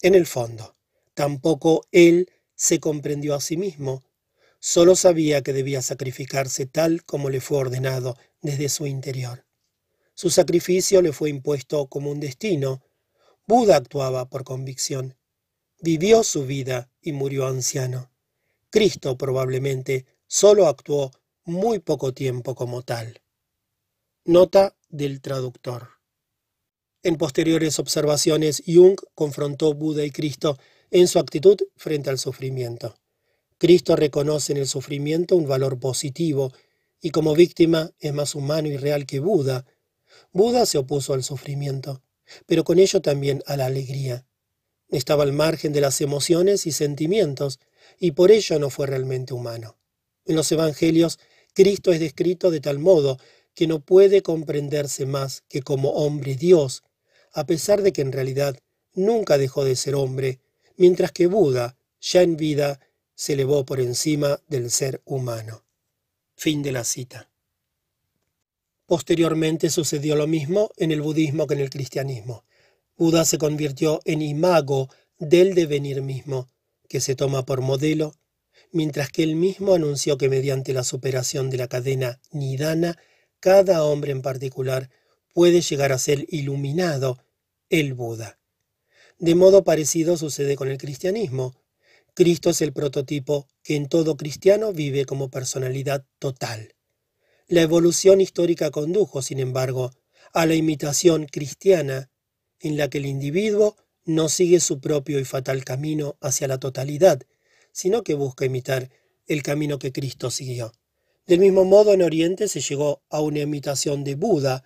En 0.00 0.14
el 0.14 0.26
fondo, 0.26 0.78
Tampoco 1.18 1.84
él 1.90 2.30
se 2.54 2.78
comprendió 2.78 3.34
a 3.34 3.40
sí 3.40 3.56
mismo, 3.56 4.04
solo 4.60 4.94
sabía 4.94 5.42
que 5.42 5.52
debía 5.52 5.82
sacrificarse 5.82 6.64
tal 6.64 7.04
como 7.04 7.28
le 7.28 7.40
fue 7.40 7.58
ordenado 7.58 8.16
desde 8.40 8.68
su 8.68 8.86
interior. 8.86 9.47
Su 10.20 10.30
sacrificio 10.30 11.00
le 11.00 11.12
fue 11.12 11.30
impuesto 11.30 11.86
como 11.86 12.10
un 12.10 12.18
destino. 12.18 12.82
Buda 13.46 13.76
actuaba 13.76 14.28
por 14.28 14.42
convicción. 14.42 15.16
Vivió 15.80 16.24
su 16.24 16.44
vida 16.44 16.90
y 17.00 17.12
murió 17.12 17.46
anciano. 17.46 18.10
Cristo 18.68 19.16
probablemente 19.16 20.06
solo 20.26 20.66
actuó 20.66 21.12
muy 21.44 21.78
poco 21.78 22.14
tiempo 22.14 22.56
como 22.56 22.82
tal. 22.82 23.22
Nota 24.24 24.76
del 24.88 25.20
traductor. 25.20 25.90
En 27.04 27.16
posteriores 27.16 27.78
observaciones, 27.78 28.64
Jung 28.66 28.98
confrontó 29.14 29.72
Buda 29.74 30.04
y 30.04 30.10
Cristo 30.10 30.58
en 30.90 31.06
su 31.06 31.20
actitud 31.20 31.58
frente 31.76 32.10
al 32.10 32.18
sufrimiento. 32.18 32.96
Cristo 33.56 33.94
reconoce 33.94 34.50
en 34.50 34.58
el 34.58 34.66
sufrimiento 34.66 35.36
un 35.36 35.46
valor 35.46 35.78
positivo 35.78 36.52
y 37.00 37.10
como 37.10 37.36
víctima 37.36 37.92
es 38.00 38.12
más 38.12 38.34
humano 38.34 38.66
y 38.66 38.76
real 38.76 39.06
que 39.06 39.20
Buda. 39.20 39.64
Buda 40.32 40.66
se 40.66 40.78
opuso 40.78 41.14
al 41.14 41.24
sufrimiento, 41.24 42.02
pero 42.46 42.64
con 42.64 42.78
ello 42.78 43.00
también 43.00 43.42
a 43.46 43.56
la 43.56 43.66
alegría. 43.66 44.26
Estaba 44.88 45.22
al 45.22 45.32
margen 45.32 45.72
de 45.72 45.80
las 45.80 46.00
emociones 46.00 46.66
y 46.66 46.72
sentimientos, 46.72 47.58
y 47.98 48.12
por 48.12 48.30
ello 48.30 48.58
no 48.58 48.70
fue 48.70 48.86
realmente 48.86 49.34
humano. 49.34 49.78
En 50.24 50.36
los 50.36 50.50
Evangelios, 50.52 51.18
Cristo 51.54 51.92
es 51.92 52.00
descrito 52.00 52.50
de 52.50 52.60
tal 52.60 52.78
modo 52.78 53.18
que 53.54 53.66
no 53.66 53.80
puede 53.80 54.22
comprenderse 54.22 55.06
más 55.06 55.42
que 55.48 55.62
como 55.62 55.90
hombre 55.90 56.36
Dios, 56.36 56.84
a 57.32 57.46
pesar 57.46 57.82
de 57.82 57.92
que 57.92 58.02
en 58.02 58.12
realidad 58.12 58.58
nunca 58.94 59.38
dejó 59.38 59.64
de 59.64 59.76
ser 59.76 59.94
hombre, 59.94 60.40
mientras 60.76 61.12
que 61.12 61.26
Buda, 61.26 61.76
ya 62.00 62.22
en 62.22 62.36
vida, 62.36 62.80
se 63.14 63.32
elevó 63.32 63.64
por 63.64 63.80
encima 63.80 64.40
del 64.46 64.70
ser 64.70 65.02
humano. 65.04 65.64
Fin 66.36 66.62
de 66.62 66.72
la 66.72 66.84
cita. 66.84 67.30
Posteriormente 68.88 69.68
sucedió 69.68 70.16
lo 70.16 70.26
mismo 70.26 70.70
en 70.78 70.92
el 70.92 71.02
budismo 71.02 71.46
que 71.46 71.52
en 71.52 71.60
el 71.60 71.68
cristianismo. 71.68 72.46
Buda 72.96 73.26
se 73.26 73.36
convirtió 73.36 74.00
en 74.06 74.22
imago 74.22 74.88
del 75.18 75.54
devenir 75.54 76.00
mismo, 76.00 76.48
que 76.88 77.02
se 77.02 77.14
toma 77.14 77.44
por 77.44 77.60
modelo, 77.60 78.14
mientras 78.72 79.10
que 79.10 79.24
él 79.24 79.36
mismo 79.36 79.74
anunció 79.74 80.16
que 80.16 80.30
mediante 80.30 80.72
la 80.72 80.84
superación 80.84 81.50
de 81.50 81.58
la 81.58 81.68
cadena 81.68 82.18
nidana, 82.30 82.96
cada 83.40 83.84
hombre 83.84 84.10
en 84.10 84.22
particular 84.22 84.88
puede 85.34 85.60
llegar 85.60 85.92
a 85.92 85.98
ser 85.98 86.24
iluminado, 86.30 87.22
el 87.68 87.92
Buda. 87.92 88.38
De 89.18 89.34
modo 89.34 89.64
parecido 89.64 90.16
sucede 90.16 90.56
con 90.56 90.68
el 90.68 90.78
cristianismo. 90.78 91.54
Cristo 92.14 92.48
es 92.48 92.62
el 92.62 92.72
prototipo 92.72 93.48
que 93.62 93.76
en 93.76 93.86
todo 93.90 94.16
cristiano 94.16 94.72
vive 94.72 95.04
como 95.04 95.28
personalidad 95.28 96.06
total. 96.18 96.77
La 97.50 97.62
evolución 97.62 98.20
histórica 98.20 98.70
condujo, 98.70 99.22
sin 99.22 99.38
embargo, 99.38 99.90
a 100.34 100.44
la 100.44 100.54
imitación 100.54 101.24
cristiana, 101.24 102.10
en 102.60 102.76
la 102.76 102.90
que 102.90 102.98
el 102.98 103.06
individuo 103.06 103.74
no 104.04 104.28
sigue 104.28 104.60
su 104.60 104.80
propio 104.80 105.18
y 105.18 105.24
fatal 105.24 105.64
camino 105.64 106.18
hacia 106.20 106.46
la 106.46 106.58
totalidad, 106.58 107.22
sino 107.72 108.02
que 108.02 108.12
busca 108.12 108.44
imitar 108.44 108.90
el 109.26 109.42
camino 109.42 109.78
que 109.78 109.92
Cristo 109.92 110.30
siguió. 110.30 110.74
Del 111.26 111.40
mismo 111.40 111.64
modo, 111.64 111.94
en 111.94 112.02
Oriente 112.02 112.48
se 112.48 112.60
llegó 112.60 113.00
a 113.08 113.22
una 113.22 113.40
imitación 113.40 114.04
de 114.04 114.14
Buda, 114.14 114.64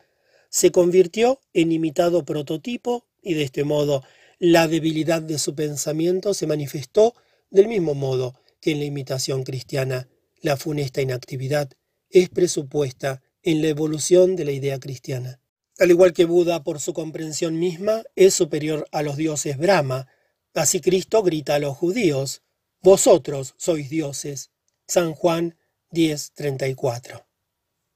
se 0.48 0.72
convirtió 0.72 1.40
en 1.52 1.70
imitado 1.70 2.24
prototipo 2.24 3.06
y 3.22 3.34
de 3.34 3.44
este 3.44 3.62
modo 3.62 4.02
la 4.40 4.66
debilidad 4.66 5.22
de 5.22 5.38
su 5.38 5.54
pensamiento 5.54 6.34
se 6.34 6.48
manifestó 6.48 7.14
del 7.48 7.68
mismo 7.68 7.94
modo 7.94 8.40
que 8.60 8.72
en 8.72 8.80
la 8.80 8.86
imitación 8.86 9.44
cristiana 9.44 10.08
la 10.40 10.56
funesta 10.56 11.00
inactividad 11.00 11.70
es 12.12 12.28
presupuesta 12.28 13.22
en 13.42 13.62
la 13.62 13.68
evolución 13.68 14.36
de 14.36 14.44
la 14.44 14.52
idea 14.52 14.78
cristiana. 14.78 15.40
Al 15.78 15.90
igual 15.90 16.12
que 16.12 16.26
Buda 16.26 16.62
por 16.62 16.80
su 16.80 16.92
comprensión 16.92 17.58
misma 17.58 18.04
es 18.14 18.34
superior 18.34 18.86
a 18.92 19.02
los 19.02 19.16
dioses 19.16 19.58
Brahma, 19.58 20.06
así 20.54 20.80
Cristo 20.80 21.22
grita 21.22 21.56
a 21.56 21.58
los 21.58 21.76
judíos, 21.76 22.42
Vosotros 22.82 23.54
sois 23.58 23.88
dioses. 23.88 24.50
San 24.88 25.14
Juan 25.14 25.56
10:34. 25.92 27.24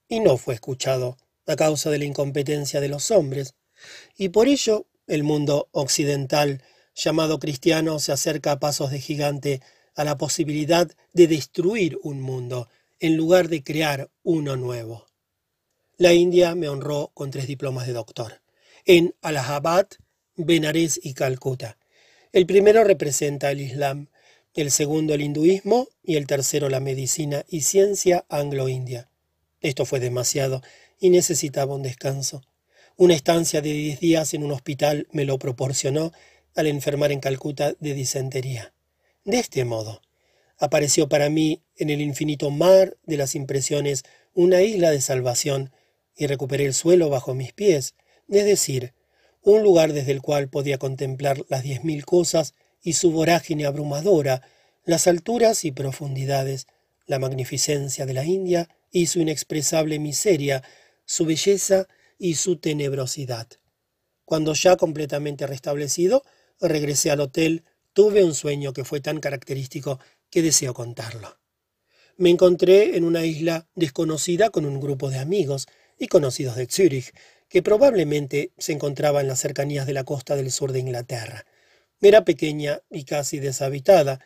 Y 0.09 0.20
no 0.20 0.36
fue 0.36 0.55
escuchado 0.55 1.17
a 1.45 1.57
causa 1.57 1.91
de 1.91 1.99
la 1.99 2.05
incompetencia 2.05 2.81
de 2.81 2.89
los 2.89 3.11
hombres, 3.11 3.55
y 4.17 4.28
por 4.28 4.47
ello 4.47 4.86
el 5.09 5.25
mundo 5.25 5.69
occidental, 5.73 6.62
llamado 6.95 7.41
cristiano, 7.41 7.99
se 7.99 8.12
acerca 8.12 8.53
a 8.53 8.61
pasos 8.61 8.93
de 8.93 9.01
gigante 9.01 9.61
a 9.97 10.05
la 10.05 10.17
posibilidad 10.17 10.89
de 11.12 11.27
destruir 11.27 11.99
un 12.05 12.20
mundo 12.20 12.69
en 13.00 13.16
lugar 13.16 13.49
de 13.49 13.62
crear 13.62 14.10
uno 14.23 14.57
nuevo. 14.57 15.07
La 15.99 16.12
India 16.12 16.55
me 16.55 16.68
honró 16.68 17.10
con 17.15 17.31
tres 17.31 17.47
diplomas 17.47 17.86
de 17.86 17.92
doctor, 17.92 18.42
en 18.84 19.15
Allahabad, 19.23 19.89
Benares 20.36 21.00
y 21.02 21.15
Calcuta. 21.15 21.78
El 22.33 22.47
primero 22.47 22.84
representa 22.84 23.50
el 23.50 23.60
Islam, 23.60 24.08
el 24.55 24.70
segundo 24.70 25.15
el 25.15 25.23
hinduismo 25.23 25.89
y 26.02 26.16
el 26.16 26.26
tercero 26.26 26.68
la 26.68 26.81
medicina 26.81 27.44
y 27.49 27.62
ciencia 27.62 28.25
anglo-india. 28.28 29.10
Esto 29.60 29.84
fue 29.84 30.00
demasiado 30.00 30.62
y 30.99 31.10
necesitaba 31.10 31.75
un 31.75 31.83
descanso. 31.83 32.42
Una 32.97 33.15
estancia 33.15 33.60
de 33.60 33.73
diez 33.73 34.00
días 34.00 34.33
en 34.34 34.42
un 34.42 34.52
hospital 34.52 35.08
me 35.12 35.25
lo 35.25 35.39
proporcionó 35.39 36.12
al 36.55 36.66
enfermar 36.66 37.12
en 37.12 37.20
Calcuta 37.20 37.75
de 37.78 37.92
disentería. 37.94 38.73
De 39.25 39.39
este 39.39 39.65
modo, 39.65 40.00
apareció 40.59 41.09
para 41.09 41.28
mí 41.28 41.62
en 41.76 41.91
el 41.91 42.01
infinito 42.01 42.51
mar 42.51 42.97
de 43.05 43.17
las 43.17 43.35
impresiones 43.35 44.05
una 44.35 44.62
isla 44.62 44.91
de 44.91 45.01
salvación 45.01 45.73
y 46.17 46.26
recuperé 46.26 46.65
el 46.65 46.75
suelo 46.75 47.10
bajo 47.10 47.35
mis 47.35 47.52
pies, 47.52 47.94
es 48.28 48.44
decir, 48.44 48.94
un 49.43 49.62
lugar 49.62 49.93
desde 49.93 50.12
el 50.12 50.23
cual 50.23 50.49
podía 50.49 50.78
contemplar 50.78 51.44
las 51.49 51.62
diez 51.62 51.85
mil 51.85 52.05
cosas 52.05 52.55
y 52.83 52.94
su 52.94 53.10
vorágine 53.12 53.67
abrumadora, 53.67 54.43
las 54.85 55.07
alturas 55.07 55.65
y 55.65 55.73
profundidades, 55.73 56.67
la 57.07 57.18
magnificencia 57.18 58.07
de 58.07 58.15
la 58.15 58.25
India 58.25 58.68
y 58.91 59.07
su 59.07 59.20
inexpresable 59.20 59.99
miseria, 59.99 60.62
su 61.05 61.26
belleza 61.26 61.86
y 62.18 62.35
su 62.35 62.57
tenebrosidad. 62.57 63.47
Cuando 64.25 64.55
ya 64.55 64.76
completamente 64.76 65.47
restablecido, 65.47 66.25
regresé 66.60 67.10
al 67.10 67.20
hotel, 67.20 67.65
tuve 67.93 68.25
un 68.25 68.35
sueño 68.35 68.73
que 68.73 68.85
fue 68.85 69.01
tan 69.01 69.20
característico 69.20 70.01
que 70.31 70.43
deseo 70.43 70.75
contarlo. 70.75 71.39
Me 72.17 72.31
encontré 72.31 72.97
en 72.97 73.05
una 73.05 73.25
isla 73.25 73.69
desconocida 73.75 74.51
con 74.51 74.65
un 74.65 74.81
grupo 74.81 75.11
de 75.11 75.19
amigos 75.19 75.67
y 75.99 76.09
conocidos 76.09 76.57
de 76.57 76.67
Zúrich, 76.67 77.13
que 77.49 77.63
probablemente 77.63 78.53
se 78.59 78.73
encontraba 78.73 79.21
en 79.21 79.29
las 79.29 79.41
cercanías 79.41 79.87
de 79.87 79.93
la 79.93 80.05
costa 80.05 80.35
del 80.35 80.51
sur 80.51 80.73
de 80.73 80.81
Inglaterra. 80.81 81.45
Era 82.01 82.25
pequeña 82.25 82.83
y 82.91 83.05
casi 83.05 83.39
deshabitada, 83.39 84.21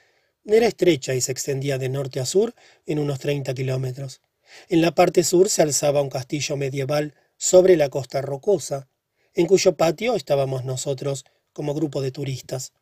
era 0.44 0.66
estrecha 0.66 1.14
y 1.14 1.20
se 1.20 1.32
extendía 1.32 1.78
de 1.78 1.88
norte 1.88 2.20
a 2.20 2.26
sur 2.26 2.54
en 2.86 2.98
unos 2.98 3.18
30 3.18 3.52
kilómetros. 3.54 4.20
En 4.68 4.80
la 4.80 4.94
parte 4.94 5.22
sur 5.22 5.48
se 5.48 5.62
alzaba 5.62 6.02
un 6.02 6.10
castillo 6.10 6.56
medieval 6.56 7.14
sobre 7.36 7.76
la 7.76 7.88
costa 7.88 8.22
rocosa, 8.22 8.88
en 9.34 9.46
cuyo 9.46 9.76
patio 9.76 10.16
estábamos 10.16 10.64
nosotros 10.64 11.24
como 11.52 11.74
grupo 11.74 12.02
de 12.02 12.10
turistas. 12.10 12.72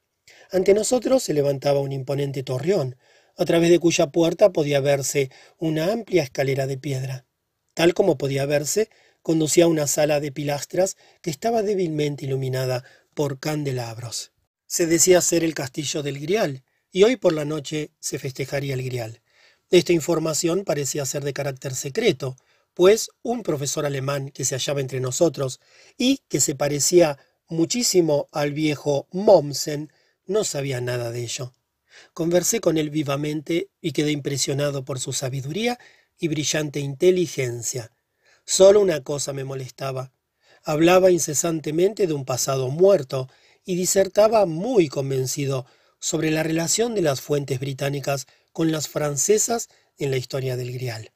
Ante 0.50 0.74
nosotros 0.74 1.22
se 1.22 1.34
levantaba 1.34 1.80
un 1.80 1.92
imponente 1.92 2.42
torreón, 2.42 2.96
a 3.38 3.44
través 3.44 3.70
de 3.70 3.78
cuya 3.78 4.08
puerta 4.08 4.52
podía 4.52 4.80
verse 4.80 5.30
una 5.58 5.92
amplia 5.92 6.24
escalera 6.24 6.66
de 6.66 6.76
piedra. 6.76 7.24
Tal 7.72 7.94
como 7.94 8.18
podía 8.18 8.44
verse, 8.44 8.90
conducía 9.22 9.64
a 9.64 9.68
una 9.68 9.86
sala 9.86 10.20
de 10.20 10.32
pilastras 10.32 10.96
que 11.22 11.30
estaba 11.30 11.62
débilmente 11.62 12.26
iluminada 12.26 12.84
por 13.14 13.38
candelabros. 13.38 14.32
Se 14.66 14.86
decía 14.86 15.20
ser 15.20 15.44
el 15.44 15.54
castillo 15.54 16.02
del 16.02 16.18
Grial, 16.18 16.64
y 16.90 17.04
hoy 17.04 17.16
por 17.16 17.32
la 17.32 17.44
noche 17.44 17.92
se 18.00 18.18
festejaría 18.18 18.74
el 18.74 18.82
Grial. 18.82 19.22
Esta 19.70 19.92
información 19.92 20.64
parecía 20.64 21.06
ser 21.06 21.22
de 21.22 21.32
carácter 21.32 21.74
secreto, 21.74 22.36
pues 22.74 23.10
un 23.22 23.42
profesor 23.42 23.86
alemán 23.86 24.30
que 24.30 24.44
se 24.44 24.54
hallaba 24.54 24.80
entre 24.80 25.00
nosotros 25.00 25.60
y 25.96 26.22
que 26.28 26.40
se 26.40 26.54
parecía 26.54 27.18
muchísimo 27.48 28.28
al 28.32 28.52
viejo 28.52 29.06
Mommsen 29.12 29.92
no 30.26 30.44
sabía 30.44 30.80
nada 30.80 31.10
de 31.10 31.22
ello. 31.22 31.52
Conversé 32.12 32.60
con 32.60 32.78
él 32.78 32.90
vivamente 32.90 33.68
y 33.80 33.92
quedé 33.92 34.12
impresionado 34.12 34.84
por 34.84 35.00
su 35.00 35.12
sabiduría 35.12 35.78
y 36.18 36.28
brillante 36.28 36.80
inteligencia. 36.80 37.92
Solo 38.44 38.80
una 38.80 39.02
cosa 39.02 39.32
me 39.32 39.44
molestaba. 39.44 40.12
Hablaba 40.64 41.10
incesantemente 41.10 42.06
de 42.06 42.14
un 42.14 42.24
pasado 42.24 42.68
muerto 42.68 43.28
y 43.64 43.76
disertaba 43.76 44.46
muy 44.46 44.88
convencido 44.88 45.66
sobre 45.98 46.30
la 46.30 46.42
relación 46.42 46.94
de 46.94 47.02
las 47.02 47.20
fuentes 47.20 47.60
británicas 47.60 48.26
con 48.52 48.72
las 48.72 48.88
francesas 48.88 49.68
en 49.98 50.10
la 50.10 50.16
historia 50.16 50.56
del 50.56 50.72
Grial. 50.72 51.12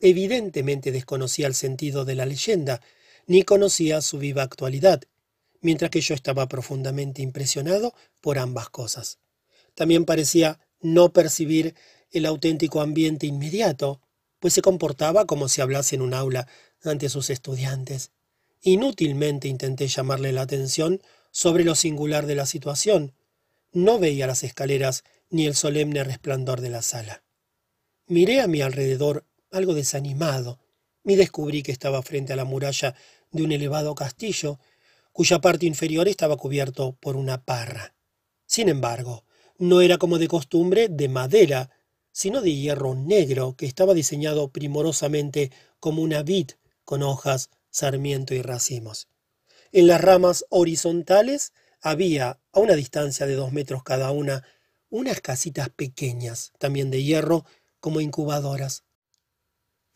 Evidentemente 0.00 0.92
desconocía 0.92 1.46
el 1.46 1.54
sentido 1.54 2.04
de 2.04 2.14
la 2.14 2.26
leyenda, 2.26 2.82
ni 3.26 3.42
conocía 3.42 4.02
su 4.02 4.18
viva 4.18 4.42
actualidad, 4.42 5.02
mientras 5.60 5.90
que 5.90 6.00
yo 6.00 6.14
estaba 6.14 6.48
profundamente 6.48 7.22
impresionado 7.22 7.94
por 8.20 8.38
ambas 8.38 8.68
cosas. 8.68 9.18
También 9.76 10.04
parecía 10.04 10.58
no 10.80 11.12
percibir 11.12 11.76
el 12.10 12.26
auténtico 12.26 12.80
ambiente 12.80 13.26
inmediato, 13.26 14.00
pues 14.40 14.54
se 14.54 14.62
comportaba 14.62 15.26
como 15.26 15.48
si 15.48 15.60
hablase 15.60 15.94
en 15.94 16.02
un 16.02 16.14
aula 16.14 16.48
ante 16.82 17.08
sus 17.08 17.30
estudiantes. 17.30 18.10
Inútilmente 18.62 19.46
intenté 19.46 19.86
llamarle 19.86 20.32
la 20.32 20.42
atención 20.42 21.00
sobre 21.30 21.62
lo 21.62 21.74
singular 21.74 22.26
de 22.26 22.34
la 22.34 22.46
situación. 22.46 23.14
No 23.72 23.98
veía 23.98 24.26
las 24.26 24.42
escaleras 24.42 25.04
ni 25.30 25.46
el 25.46 25.54
solemne 25.54 26.02
resplandor 26.02 26.60
de 26.60 26.70
la 26.70 26.82
sala. 26.82 27.22
Miré 28.06 28.40
a 28.40 28.46
mi 28.46 28.62
alrededor 28.62 29.24
algo 29.50 29.74
desanimado, 29.74 30.58
y 31.04 31.14
descubrí 31.16 31.62
que 31.62 31.72
estaba 31.72 32.02
frente 32.02 32.32
a 32.32 32.36
la 32.36 32.44
muralla 32.44 32.94
de 33.30 33.42
un 33.42 33.52
elevado 33.52 33.94
castillo, 33.94 34.58
cuya 35.12 35.40
parte 35.40 35.66
inferior 35.66 36.08
estaba 36.08 36.36
cubierto 36.36 36.96
por 37.00 37.16
una 37.16 37.44
parra. 37.44 37.94
Sin 38.46 38.68
embargo, 38.68 39.24
no 39.58 39.80
era 39.80 39.98
como 39.98 40.18
de 40.18 40.28
costumbre 40.28 40.88
de 40.88 41.08
madera, 41.08 41.70
sino 42.12 42.40
de 42.40 42.54
hierro 42.54 42.94
negro 42.94 43.56
que 43.56 43.66
estaba 43.66 43.94
diseñado 43.94 44.48
primorosamente 44.48 45.50
como 45.80 46.02
una 46.02 46.22
vid 46.22 46.52
con 46.84 47.02
hojas, 47.02 47.50
sarmiento 47.70 48.34
y 48.34 48.42
racimos. 48.42 49.08
En 49.72 49.86
las 49.86 50.00
ramas 50.00 50.46
horizontales 50.48 51.52
había, 51.80 52.40
a 52.52 52.60
una 52.60 52.74
distancia 52.74 53.26
de 53.26 53.34
dos 53.34 53.52
metros 53.52 53.82
cada 53.82 54.10
una, 54.12 54.44
unas 54.88 55.20
casitas 55.20 55.68
pequeñas, 55.68 56.52
también 56.58 56.90
de 56.90 57.02
hierro, 57.02 57.44
como 57.80 58.00
incubadoras. 58.00 58.84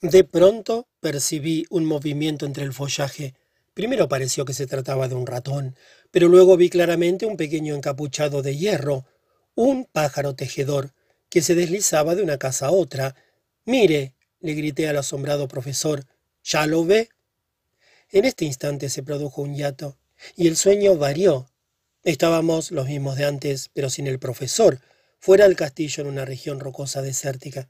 De 0.02 0.24
pronto 0.24 0.88
percibí 1.00 1.66
un 1.70 1.84
movimiento 1.84 2.46
entre 2.46 2.64
el 2.64 2.72
follaje. 2.72 3.34
Primero 3.74 4.08
pareció 4.08 4.44
que 4.44 4.54
se 4.54 4.66
trataba 4.66 5.08
de 5.08 5.14
un 5.14 5.26
ratón, 5.26 5.76
pero 6.10 6.28
luego 6.28 6.56
vi 6.56 6.70
claramente 6.70 7.26
un 7.26 7.36
pequeño 7.36 7.74
encapuchado 7.74 8.42
de 8.42 8.56
hierro, 8.56 9.04
un 9.54 9.84
pájaro 9.84 10.34
tejedor, 10.34 10.92
que 11.28 11.42
se 11.42 11.54
deslizaba 11.54 12.14
de 12.14 12.22
una 12.22 12.38
casa 12.38 12.66
a 12.66 12.70
otra. 12.72 13.14
Mire, 13.64 14.14
le 14.40 14.54
grité 14.54 14.88
al 14.88 14.98
asombrado 14.98 15.48
profesor, 15.48 16.04
¿ya 16.42 16.66
lo 16.66 16.84
ve? 16.84 17.08
En 18.10 18.24
este 18.24 18.44
instante 18.44 18.88
se 18.88 19.02
produjo 19.02 19.42
un 19.42 19.54
hiato, 19.54 19.96
y 20.36 20.48
el 20.48 20.56
sueño 20.56 20.96
varió. 20.96 21.48
Estábamos 22.02 22.70
los 22.70 22.86
mismos 22.86 23.16
de 23.16 23.26
antes, 23.26 23.70
pero 23.72 23.90
sin 23.90 24.06
el 24.06 24.18
profesor, 24.18 24.80
fuera 25.18 25.44
del 25.44 25.56
castillo 25.56 26.02
en 26.02 26.08
una 26.08 26.24
región 26.24 26.58
rocosa 26.58 27.02
desértica. 27.02 27.68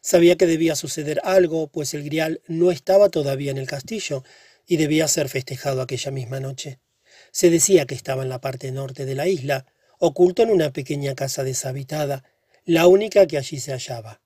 Sabía 0.00 0.36
que 0.36 0.46
debía 0.46 0.76
suceder 0.76 1.20
algo, 1.24 1.68
pues 1.68 1.94
el 1.94 2.04
grial 2.04 2.40
no 2.46 2.70
estaba 2.70 3.08
todavía 3.08 3.50
en 3.50 3.58
el 3.58 3.66
castillo 3.66 4.24
y 4.66 4.76
debía 4.76 5.08
ser 5.08 5.28
festejado 5.28 5.80
aquella 5.80 6.10
misma 6.10 6.40
noche. 6.40 6.80
Se 7.30 7.50
decía 7.50 7.86
que 7.86 7.94
estaba 7.94 8.22
en 8.22 8.28
la 8.28 8.40
parte 8.40 8.70
norte 8.72 9.06
de 9.06 9.14
la 9.14 9.26
isla, 9.26 9.66
oculto 9.98 10.42
en 10.42 10.50
una 10.50 10.72
pequeña 10.72 11.14
casa 11.14 11.44
deshabitada, 11.44 12.24
la 12.64 12.86
única 12.86 13.26
que 13.26 13.38
allí 13.38 13.60
se 13.60 13.72
hallaba. 13.72 14.20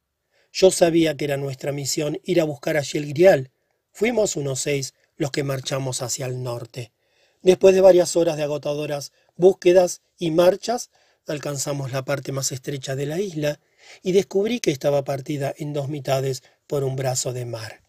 Yo 0.52 0.70
sabía 0.70 1.16
que 1.16 1.24
era 1.24 1.36
nuestra 1.36 1.72
misión 1.72 2.20
ir 2.24 2.40
a 2.40 2.44
buscar 2.44 2.76
allí 2.76 2.98
el 2.98 3.08
grial. 3.08 3.50
Fuimos 3.90 4.36
unos 4.36 4.60
seis 4.60 4.94
los 5.16 5.30
que 5.30 5.44
marchamos 5.44 6.02
hacia 6.02 6.26
el 6.26 6.42
norte. 6.42 6.92
Después 7.40 7.74
de 7.74 7.80
varias 7.80 8.16
horas 8.16 8.36
de 8.36 8.42
agotadoras 8.42 9.12
búsquedas 9.36 10.02
y 10.18 10.30
marchas, 10.30 10.90
alcanzamos 11.26 11.92
la 11.92 12.04
parte 12.04 12.32
más 12.32 12.52
estrecha 12.52 12.96
de 12.96 13.06
la 13.06 13.20
isla 13.20 13.60
y 14.02 14.12
descubrí 14.12 14.60
que 14.60 14.70
estaba 14.70 15.04
partida 15.04 15.54
en 15.56 15.72
dos 15.72 15.88
mitades 15.88 16.42
por 16.66 16.84
un 16.84 16.96
brazo 16.96 17.32
de 17.32 17.46
mar. 17.46 17.82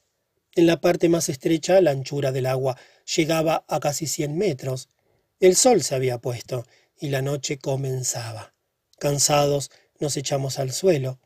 En 0.55 0.67
la 0.67 0.79
parte 0.79 1.09
más 1.09 1.29
estrecha 1.29 1.81
la 1.81 1.91
anchura 1.91 2.31
del 2.31 2.45
agua 2.45 2.77
llegaba 3.15 3.65
a 3.67 3.79
casi 3.79 4.05
cien 4.07 4.37
metros. 4.37 4.89
El 5.39 5.55
sol 5.55 5.81
se 5.81 5.95
había 5.95 6.19
puesto 6.19 6.65
y 7.03 7.09
la 7.09 7.21
noche 7.21 7.57
comenzaba. 7.57 8.53
Cansados 8.97 9.71
nos 9.99 10.15
echamos 10.15 10.57
al 10.57 10.71
suelo. 10.71 11.19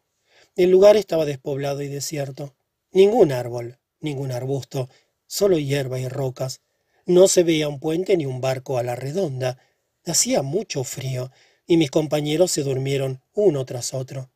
El 0.56 0.72
lugar 0.72 0.98
estaba 0.98 1.24
despoblado 1.24 1.84
y 1.84 1.88
desierto. 1.88 2.56
Ningún 2.92 3.32
árbol, 3.32 3.78
ningún 4.00 4.32
arbusto, 4.32 4.90
solo 5.28 5.60
hierba 5.60 6.00
y 6.00 6.08
rocas. 6.08 6.62
No 7.06 7.28
se 7.28 7.44
veía 7.44 7.70
un 7.70 7.80
puente 7.80 8.18
ni 8.18 8.26
un 8.26 8.42
barco 8.42 8.80
a 8.80 8.84
la 8.84 8.96
redonda. 8.96 9.60
Hacía 10.04 10.42
mucho 10.42 10.84
frío 10.84 11.32
y 11.68 11.78
mis 11.78 11.92
compañeros 11.92 12.52
se 12.52 12.64
durmieron 12.64 13.22
uno 13.36 13.64
tras 13.64 13.94
otro. 13.94 14.32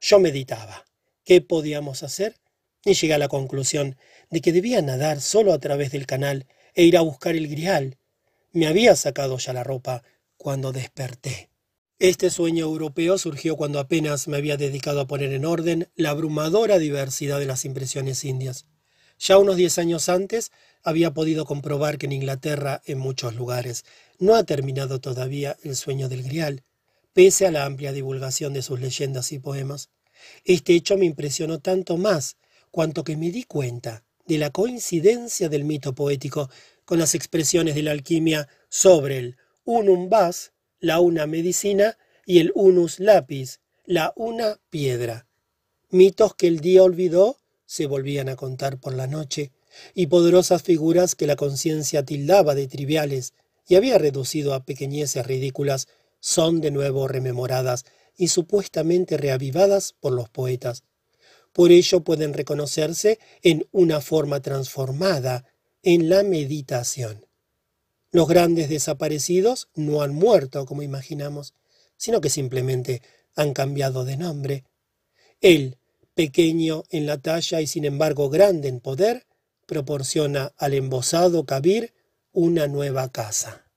Yo 0.00 0.18
meditaba. 0.20 0.86
¿Qué 1.22 1.42
podíamos 1.42 2.02
hacer? 2.02 2.36
Y 2.82 2.94
llegué 2.94 3.12
a 3.12 3.18
la 3.18 3.28
conclusión 3.28 3.98
de 4.30 4.40
que 4.40 4.52
debía 4.52 4.80
nadar 4.80 5.20
solo 5.20 5.52
a 5.52 5.58
través 5.58 5.92
del 5.92 6.06
canal 6.06 6.46
e 6.74 6.84
ir 6.84 6.96
a 6.96 7.02
buscar 7.02 7.36
el 7.36 7.46
grial. 7.46 7.98
Me 8.52 8.66
había 8.66 8.96
sacado 8.96 9.36
ya 9.36 9.52
la 9.52 9.64
ropa 9.64 10.02
cuando 10.38 10.72
desperté. 10.72 11.50
Este 11.98 12.30
sueño 12.30 12.64
europeo 12.64 13.18
surgió 13.18 13.56
cuando 13.56 13.80
apenas 13.80 14.28
me 14.28 14.36
había 14.36 14.56
dedicado 14.56 15.00
a 15.00 15.06
poner 15.06 15.32
en 15.32 15.44
orden 15.44 15.90
la 15.96 16.10
abrumadora 16.10 16.78
diversidad 16.78 17.40
de 17.40 17.46
las 17.46 17.64
impresiones 17.64 18.24
indias. 18.24 18.66
Ya 19.18 19.36
unos 19.36 19.56
diez 19.56 19.78
años 19.78 20.08
antes 20.08 20.52
había 20.84 21.12
podido 21.12 21.44
comprobar 21.44 21.98
que 21.98 22.06
en 22.06 22.12
Inglaterra, 22.12 22.82
en 22.86 22.98
muchos 22.98 23.34
lugares, 23.34 23.84
no 24.20 24.36
ha 24.36 24.44
terminado 24.44 25.00
todavía 25.00 25.56
el 25.64 25.74
sueño 25.74 26.08
del 26.08 26.22
grial, 26.22 26.62
pese 27.12 27.48
a 27.48 27.50
la 27.50 27.64
amplia 27.64 27.92
divulgación 27.92 28.52
de 28.52 28.62
sus 28.62 28.78
leyendas 28.78 29.32
y 29.32 29.40
poemas. 29.40 29.90
Este 30.44 30.74
hecho 30.74 30.96
me 30.96 31.04
impresionó 31.04 31.58
tanto 31.58 31.96
más 31.96 32.36
cuanto 32.70 33.02
que 33.02 33.16
me 33.16 33.32
di 33.32 33.42
cuenta 33.42 34.04
de 34.24 34.38
la 34.38 34.50
coincidencia 34.50 35.48
del 35.48 35.64
mito 35.64 35.96
poético 35.96 36.48
con 36.84 37.00
las 37.00 37.16
expresiones 37.16 37.74
de 37.74 37.82
la 37.82 37.90
alquimia 37.90 38.46
sobre 38.68 39.18
el 39.18 39.36
unum 39.68 40.08
vas, 40.08 40.52
la 40.80 40.98
una 40.98 41.26
medicina, 41.26 41.98
y 42.24 42.38
el 42.38 42.52
unus 42.54 43.00
lapis, 43.00 43.60
la 43.84 44.14
una 44.16 44.58
piedra. 44.70 45.26
Mitos 45.90 46.34
que 46.34 46.46
el 46.46 46.60
día 46.60 46.82
olvidó 46.82 47.36
se 47.66 47.84
volvían 47.84 48.30
a 48.30 48.36
contar 48.36 48.80
por 48.80 48.94
la 48.94 49.06
noche, 49.06 49.52
y 49.92 50.06
poderosas 50.06 50.62
figuras 50.62 51.14
que 51.14 51.26
la 51.26 51.36
conciencia 51.36 52.02
tildaba 52.02 52.54
de 52.54 52.66
triviales 52.66 53.34
y 53.68 53.74
había 53.74 53.98
reducido 53.98 54.54
a 54.54 54.64
pequeñeces 54.64 55.26
ridículas 55.26 55.86
son 56.18 56.62
de 56.62 56.70
nuevo 56.70 57.06
rememoradas 57.06 57.84
y 58.16 58.28
supuestamente 58.28 59.18
reavivadas 59.18 59.94
por 60.00 60.14
los 60.14 60.30
poetas. 60.30 60.82
Por 61.52 61.72
ello 61.72 62.00
pueden 62.00 62.32
reconocerse 62.32 63.18
en 63.42 63.68
una 63.70 64.00
forma 64.00 64.40
transformada 64.40 65.44
en 65.82 66.08
la 66.08 66.22
meditación. 66.22 67.27
Los 68.10 68.26
grandes 68.26 68.68
desaparecidos 68.68 69.68
no 69.74 70.02
han 70.02 70.14
muerto 70.14 70.64
como 70.64 70.82
imaginamos, 70.82 71.54
sino 71.96 72.20
que 72.20 72.30
simplemente 72.30 73.02
han 73.36 73.52
cambiado 73.52 74.04
de 74.04 74.16
nombre. 74.16 74.64
Él, 75.40 75.78
pequeño 76.14 76.84
en 76.90 77.06
la 77.06 77.18
talla 77.18 77.60
y 77.60 77.66
sin 77.66 77.84
embargo 77.84 78.30
grande 78.30 78.68
en 78.68 78.80
poder, 78.80 79.26
proporciona 79.66 80.52
al 80.56 80.74
embosado 80.74 81.44
Kabir 81.44 81.92
una 82.32 82.66
nueva 82.66 83.10
casa. 83.10 83.70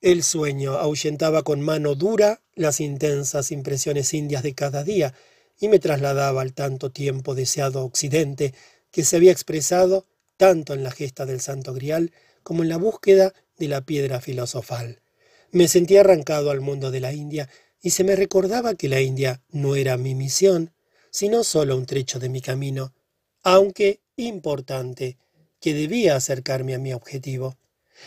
El 0.00 0.22
sueño 0.22 0.74
ahuyentaba 0.74 1.42
con 1.42 1.60
mano 1.60 1.94
dura 1.94 2.42
las 2.54 2.80
intensas 2.80 3.50
impresiones 3.50 4.14
indias 4.14 4.42
de 4.42 4.54
cada 4.54 4.84
día 4.84 5.14
y 5.58 5.68
me 5.68 5.78
trasladaba 5.78 6.42
al 6.42 6.52
tanto 6.52 6.90
tiempo 6.90 7.34
deseado 7.34 7.84
occidente 7.84 8.54
que 8.90 9.02
se 9.02 9.16
había 9.16 9.32
expresado 9.32 10.06
tanto 10.36 10.74
en 10.74 10.84
la 10.84 10.90
gesta 10.90 11.26
del 11.26 11.40
Santo 11.40 11.72
Grial 11.72 12.12
como 12.44 12.62
en 12.62 12.68
la 12.68 12.76
búsqueda 12.76 13.34
de 13.58 13.66
la 13.66 13.80
piedra 13.84 14.20
filosofal. 14.20 15.02
Me 15.50 15.66
sentía 15.66 16.00
arrancado 16.00 16.52
al 16.52 16.60
mundo 16.60 16.92
de 16.92 17.00
la 17.00 17.12
India 17.12 17.48
y 17.80 17.90
se 17.90 18.04
me 18.04 18.14
recordaba 18.14 18.74
que 18.74 18.88
la 18.88 19.00
India 19.00 19.42
no 19.50 19.74
era 19.74 19.96
mi 19.96 20.14
misión, 20.14 20.72
sino 21.10 21.42
solo 21.42 21.76
un 21.76 21.86
trecho 21.86 22.18
de 22.18 22.28
mi 22.28 22.40
camino, 22.40 22.94
aunque 23.42 24.00
importante, 24.16 25.16
que 25.60 25.74
debía 25.74 26.16
acercarme 26.16 26.74
a 26.74 26.78
mi 26.78 26.92
objetivo. 26.92 27.56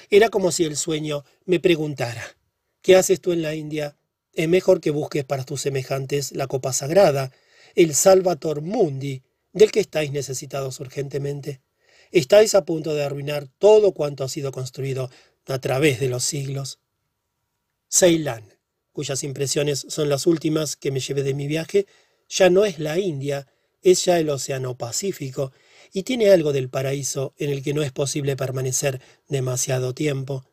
Era 0.09 0.29
como 0.29 0.51
si 0.51 0.63
el 0.63 0.77
sueño 0.77 1.23
me 1.45 1.59
preguntara, 1.59 2.23
¿qué 2.81 2.95
haces 2.95 3.21
tú 3.21 3.31
en 3.31 3.41
la 3.41 3.55
India? 3.55 3.95
Es 4.33 4.47
mejor 4.47 4.81
que 4.81 4.91
busques 4.91 5.23
para 5.25 5.43
tus 5.43 5.61
semejantes 5.61 6.31
la 6.33 6.47
copa 6.47 6.73
sagrada, 6.73 7.31
el 7.75 7.95
Salvator 7.95 8.61
Mundi, 8.61 9.23
del 9.53 9.71
que 9.71 9.79
estáis 9.79 10.11
necesitados 10.11 10.79
urgentemente. 10.79 11.61
Estáis 12.11 12.55
a 12.55 12.65
punto 12.65 12.93
de 12.93 13.03
arruinar 13.03 13.47
todo 13.57 13.91
cuanto 13.93 14.23
ha 14.23 14.29
sido 14.29 14.51
construido 14.51 15.09
a 15.45 15.59
través 15.59 15.99
de 15.99 16.09
los 16.09 16.23
siglos. 16.23 16.79
Ceilán, 17.89 18.57
cuyas 18.91 19.23
impresiones 19.23 19.85
son 19.89 20.09
las 20.09 20.27
últimas 20.27 20.75
que 20.75 20.91
me 20.91 20.99
llevé 20.99 21.23
de 21.23 21.33
mi 21.33 21.47
viaje, 21.47 21.85
ya 22.27 22.49
no 22.49 22.65
es 22.65 22.79
la 22.79 22.99
India, 22.99 23.47
es 23.81 24.05
ya 24.05 24.19
el 24.19 24.29
Océano 24.29 24.77
Pacífico, 24.77 25.51
y 25.93 26.03
tiene 26.03 26.31
algo 26.31 26.51
del 26.51 26.69
paraíso 26.69 27.33
en 27.37 27.49
el 27.49 27.63
que 27.63 27.73
no 27.73 27.81
es 27.81 27.91
posible 27.91 28.35
permanecer 28.35 29.01
demasiado 29.27 29.93
tiempo. 29.93 30.45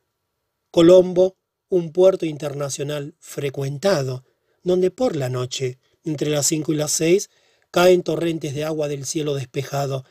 Colombo, 0.71 1.37
un 1.69 1.91
puerto 1.91 2.25
internacional 2.25 3.15
frecuentado, 3.19 4.23
donde 4.63 4.91
por 4.91 5.15
la 5.15 5.29
noche, 5.29 5.79
entre 6.03 6.29
las 6.29 6.47
cinco 6.47 6.71
y 6.73 6.75
las 6.75 6.91
seis, 6.91 7.29
caen 7.71 8.03
torrentes 8.03 8.53
de 8.53 8.63
agua 8.63 8.87
del 8.87 9.05
cielo 9.05 9.33
despejado. 9.33 10.05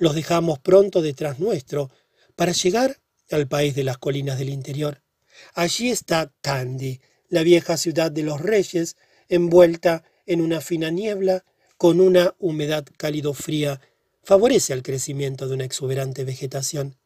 Los 0.00 0.14
dejamos 0.14 0.58
pronto 0.58 1.02
detrás 1.02 1.38
nuestro 1.40 1.90
para 2.34 2.52
llegar 2.52 2.96
al 3.30 3.46
país 3.46 3.74
de 3.74 3.84
las 3.84 3.98
colinas 3.98 4.38
del 4.38 4.48
interior. 4.48 5.02
Allí 5.52 5.90
está 5.90 6.32
Kandy, 6.40 7.02
la 7.28 7.42
vieja 7.42 7.76
ciudad 7.76 8.10
de 8.10 8.22
los 8.22 8.40
reyes, 8.40 8.96
envuelta 9.28 10.02
en 10.24 10.40
una 10.40 10.62
fina 10.62 10.90
niebla, 10.90 11.44
con 11.76 12.00
una 12.00 12.34
humedad 12.38 12.86
cálido-fría 12.96 13.78
favorece 14.22 14.72
al 14.72 14.82
crecimiento 14.82 15.46
de 15.46 15.54
una 15.54 15.64
exuberante 15.64 16.24
vegetación. 16.24 16.96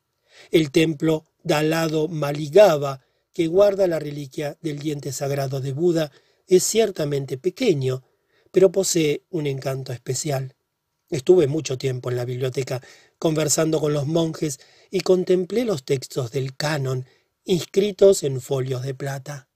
El 0.52 0.70
templo 0.70 1.26
Dalado 1.42 2.06
Maligaba, 2.06 3.04
que 3.32 3.48
guarda 3.48 3.88
la 3.88 3.98
reliquia 3.98 4.56
del 4.62 4.78
diente 4.78 5.10
sagrado 5.10 5.60
de 5.60 5.72
Buda, 5.72 6.12
es 6.46 6.62
ciertamente 6.62 7.38
pequeño, 7.38 8.04
pero 8.52 8.70
posee 8.70 9.24
un 9.30 9.48
encanto 9.48 9.92
especial. 9.92 10.54
Estuve 11.10 11.46
mucho 11.46 11.78
tiempo 11.78 12.10
en 12.10 12.16
la 12.16 12.24
biblioteca 12.24 12.80
conversando 13.18 13.80
con 13.80 13.92
los 13.92 14.06
monjes 14.06 14.60
y 14.90 15.00
contemplé 15.00 15.64
los 15.64 15.84
textos 15.84 16.30
del 16.30 16.56
canon 16.56 17.06
inscritos 17.44 18.22
en 18.22 18.40
folios 18.40 18.82
de 18.82 18.94
plata. 18.94 19.48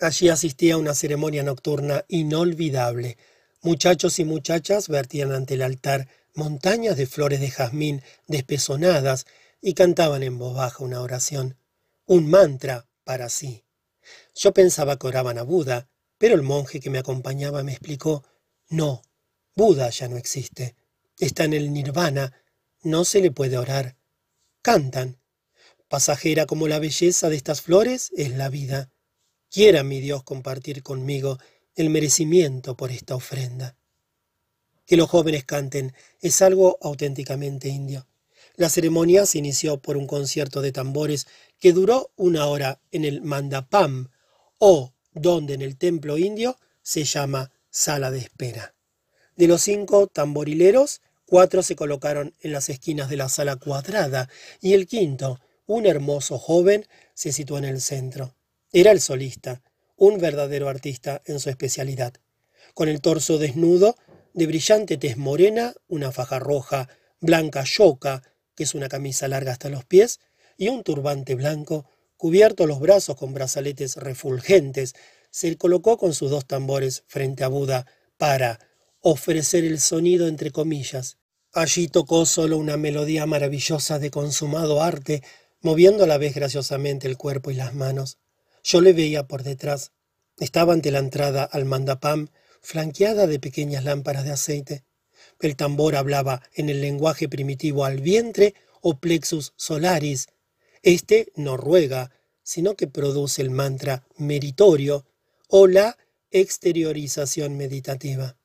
Allí 0.00 0.28
asistí 0.28 0.70
a 0.70 0.76
una 0.76 0.94
ceremonia 0.94 1.42
nocturna 1.42 2.04
inolvidable. 2.08 3.16
Muchachos 3.62 4.18
y 4.18 4.24
muchachas 4.24 4.88
vertían 4.88 5.32
ante 5.32 5.54
el 5.54 5.62
altar 5.62 6.08
montañas 6.34 6.96
de 6.96 7.06
flores 7.06 7.40
de 7.40 7.50
jazmín 7.50 8.02
despezonadas 8.26 9.26
y 9.60 9.74
cantaban 9.74 10.22
en 10.22 10.38
voz 10.38 10.54
baja 10.54 10.84
una 10.84 11.00
oración, 11.00 11.56
un 12.06 12.30
mantra 12.30 12.86
para 13.04 13.28
sí. 13.28 13.64
Yo 14.34 14.52
pensaba 14.52 14.98
que 14.98 15.08
oraban 15.08 15.38
a 15.38 15.42
Buda, 15.42 15.88
pero 16.16 16.34
el 16.34 16.42
monje 16.42 16.80
que 16.80 16.90
me 16.90 16.98
acompañaba 16.98 17.62
me 17.64 17.72
explicó, 17.72 18.24
no, 18.68 19.02
Buda 19.58 19.90
ya 19.90 20.06
no 20.06 20.16
existe, 20.16 20.76
está 21.18 21.42
en 21.42 21.52
el 21.52 21.72
nirvana, 21.72 22.32
no 22.84 23.04
se 23.04 23.20
le 23.20 23.32
puede 23.32 23.58
orar. 23.58 23.96
Cantan. 24.62 25.18
Pasajera 25.88 26.46
como 26.46 26.68
la 26.68 26.78
belleza 26.78 27.28
de 27.28 27.34
estas 27.34 27.60
flores 27.62 28.12
es 28.16 28.30
la 28.30 28.50
vida. 28.50 28.92
Quiera 29.50 29.82
mi 29.82 30.00
Dios 30.00 30.22
compartir 30.22 30.84
conmigo 30.84 31.38
el 31.74 31.90
merecimiento 31.90 32.76
por 32.76 32.92
esta 32.92 33.16
ofrenda 33.16 33.76
que 34.88 34.96
los 34.96 35.10
jóvenes 35.10 35.44
canten 35.44 35.92
es 36.22 36.40
algo 36.40 36.78
auténticamente 36.80 37.68
indio. 37.68 38.06
La 38.54 38.70
ceremonia 38.70 39.26
se 39.26 39.36
inició 39.36 39.82
por 39.82 39.98
un 39.98 40.06
concierto 40.06 40.62
de 40.62 40.72
tambores 40.72 41.26
que 41.60 41.74
duró 41.74 42.10
una 42.16 42.46
hora 42.46 42.80
en 42.90 43.04
el 43.04 43.20
Mandapam, 43.20 44.08
o 44.56 44.94
donde 45.12 45.52
en 45.52 45.60
el 45.60 45.76
templo 45.76 46.16
indio 46.16 46.56
se 46.80 47.04
llama 47.04 47.52
sala 47.68 48.10
de 48.10 48.20
espera. 48.20 48.77
De 49.38 49.46
los 49.46 49.62
cinco 49.62 50.08
tamborileros, 50.08 51.00
cuatro 51.24 51.62
se 51.62 51.76
colocaron 51.76 52.34
en 52.40 52.50
las 52.50 52.68
esquinas 52.70 53.08
de 53.08 53.16
la 53.16 53.28
sala 53.28 53.54
cuadrada 53.54 54.28
y 54.60 54.72
el 54.72 54.88
quinto, 54.88 55.38
un 55.64 55.86
hermoso 55.86 56.40
joven, 56.40 56.88
se 57.14 57.30
situó 57.30 57.56
en 57.58 57.64
el 57.64 57.80
centro. 57.80 58.34
Era 58.72 58.90
el 58.90 59.00
solista, 59.00 59.62
un 59.94 60.18
verdadero 60.18 60.68
artista 60.68 61.22
en 61.24 61.38
su 61.38 61.50
especialidad. 61.50 62.14
Con 62.74 62.88
el 62.88 63.00
torso 63.00 63.38
desnudo, 63.38 63.94
de 64.34 64.48
brillante 64.48 64.96
tez 64.96 65.16
morena, 65.16 65.72
una 65.86 66.10
faja 66.10 66.40
roja, 66.40 66.88
blanca 67.20 67.62
yoca, 67.62 68.24
que 68.56 68.64
es 68.64 68.74
una 68.74 68.88
camisa 68.88 69.28
larga 69.28 69.52
hasta 69.52 69.68
los 69.68 69.84
pies, 69.84 70.18
y 70.56 70.68
un 70.68 70.82
turbante 70.82 71.36
blanco, 71.36 71.88
cubierto 72.16 72.66
los 72.66 72.80
brazos 72.80 73.14
con 73.14 73.34
brazaletes 73.34 73.98
refulgentes, 73.98 74.96
se 75.30 75.56
colocó 75.56 75.96
con 75.96 76.12
sus 76.12 76.28
dos 76.28 76.44
tambores 76.44 77.04
frente 77.06 77.44
a 77.44 77.48
Buda 77.48 77.86
para 78.16 78.58
ofrecer 79.10 79.64
el 79.64 79.80
sonido 79.80 80.28
entre 80.28 80.50
comillas. 80.50 81.16
Allí 81.54 81.88
tocó 81.88 82.26
solo 82.26 82.58
una 82.58 82.76
melodía 82.76 83.24
maravillosa 83.24 83.98
de 83.98 84.10
consumado 84.10 84.82
arte, 84.82 85.22
moviendo 85.62 86.04
a 86.04 86.06
la 86.06 86.18
vez 86.18 86.34
graciosamente 86.34 87.08
el 87.08 87.16
cuerpo 87.16 87.50
y 87.50 87.54
las 87.54 87.74
manos. 87.74 88.18
Yo 88.62 88.82
le 88.82 88.92
veía 88.92 89.26
por 89.26 89.44
detrás. 89.44 89.92
Estaba 90.38 90.74
ante 90.74 90.90
la 90.90 90.98
entrada 90.98 91.44
al 91.44 91.64
mandapam, 91.64 92.28
flanqueada 92.60 93.26
de 93.26 93.40
pequeñas 93.40 93.82
lámparas 93.84 94.24
de 94.24 94.32
aceite. 94.32 94.84
El 95.40 95.56
tambor 95.56 95.96
hablaba 95.96 96.42
en 96.52 96.68
el 96.68 96.82
lenguaje 96.82 97.30
primitivo 97.30 97.86
al 97.86 98.02
vientre 98.02 98.54
o 98.82 98.98
plexus 98.98 99.54
solaris. 99.56 100.28
Este 100.82 101.32
no 101.34 101.56
ruega, 101.56 102.10
sino 102.42 102.74
que 102.76 102.88
produce 102.88 103.40
el 103.40 103.50
mantra 103.50 104.06
meritorio 104.18 105.06
o 105.48 105.66
la 105.66 105.96
exteriorización 106.30 107.56
meditativa. 107.56 108.37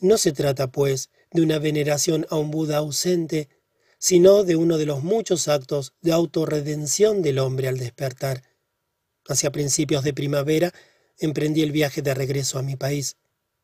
No 0.00 0.16
se 0.16 0.32
trata, 0.32 0.70
pues, 0.70 1.10
de 1.30 1.42
una 1.42 1.58
veneración 1.58 2.26
a 2.30 2.36
un 2.36 2.50
Buda 2.50 2.78
ausente, 2.78 3.48
sino 3.98 4.44
de 4.44 4.56
uno 4.56 4.78
de 4.78 4.86
los 4.86 5.02
muchos 5.02 5.46
actos 5.46 5.92
de 6.00 6.12
autorredención 6.12 7.20
del 7.20 7.38
hombre 7.38 7.68
al 7.68 7.78
despertar. 7.78 8.42
Hacia 9.28 9.52
principios 9.52 10.02
de 10.02 10.14
primavera 10.14 10.72
emprendí 11.18 11.62
el 11.62 11.70
viaje 11.70 12.00
de 12.00 12.14
regreso 12.14 12.58
a 12.58 12.62
mi 12.62 12.76
país 12.76 13.16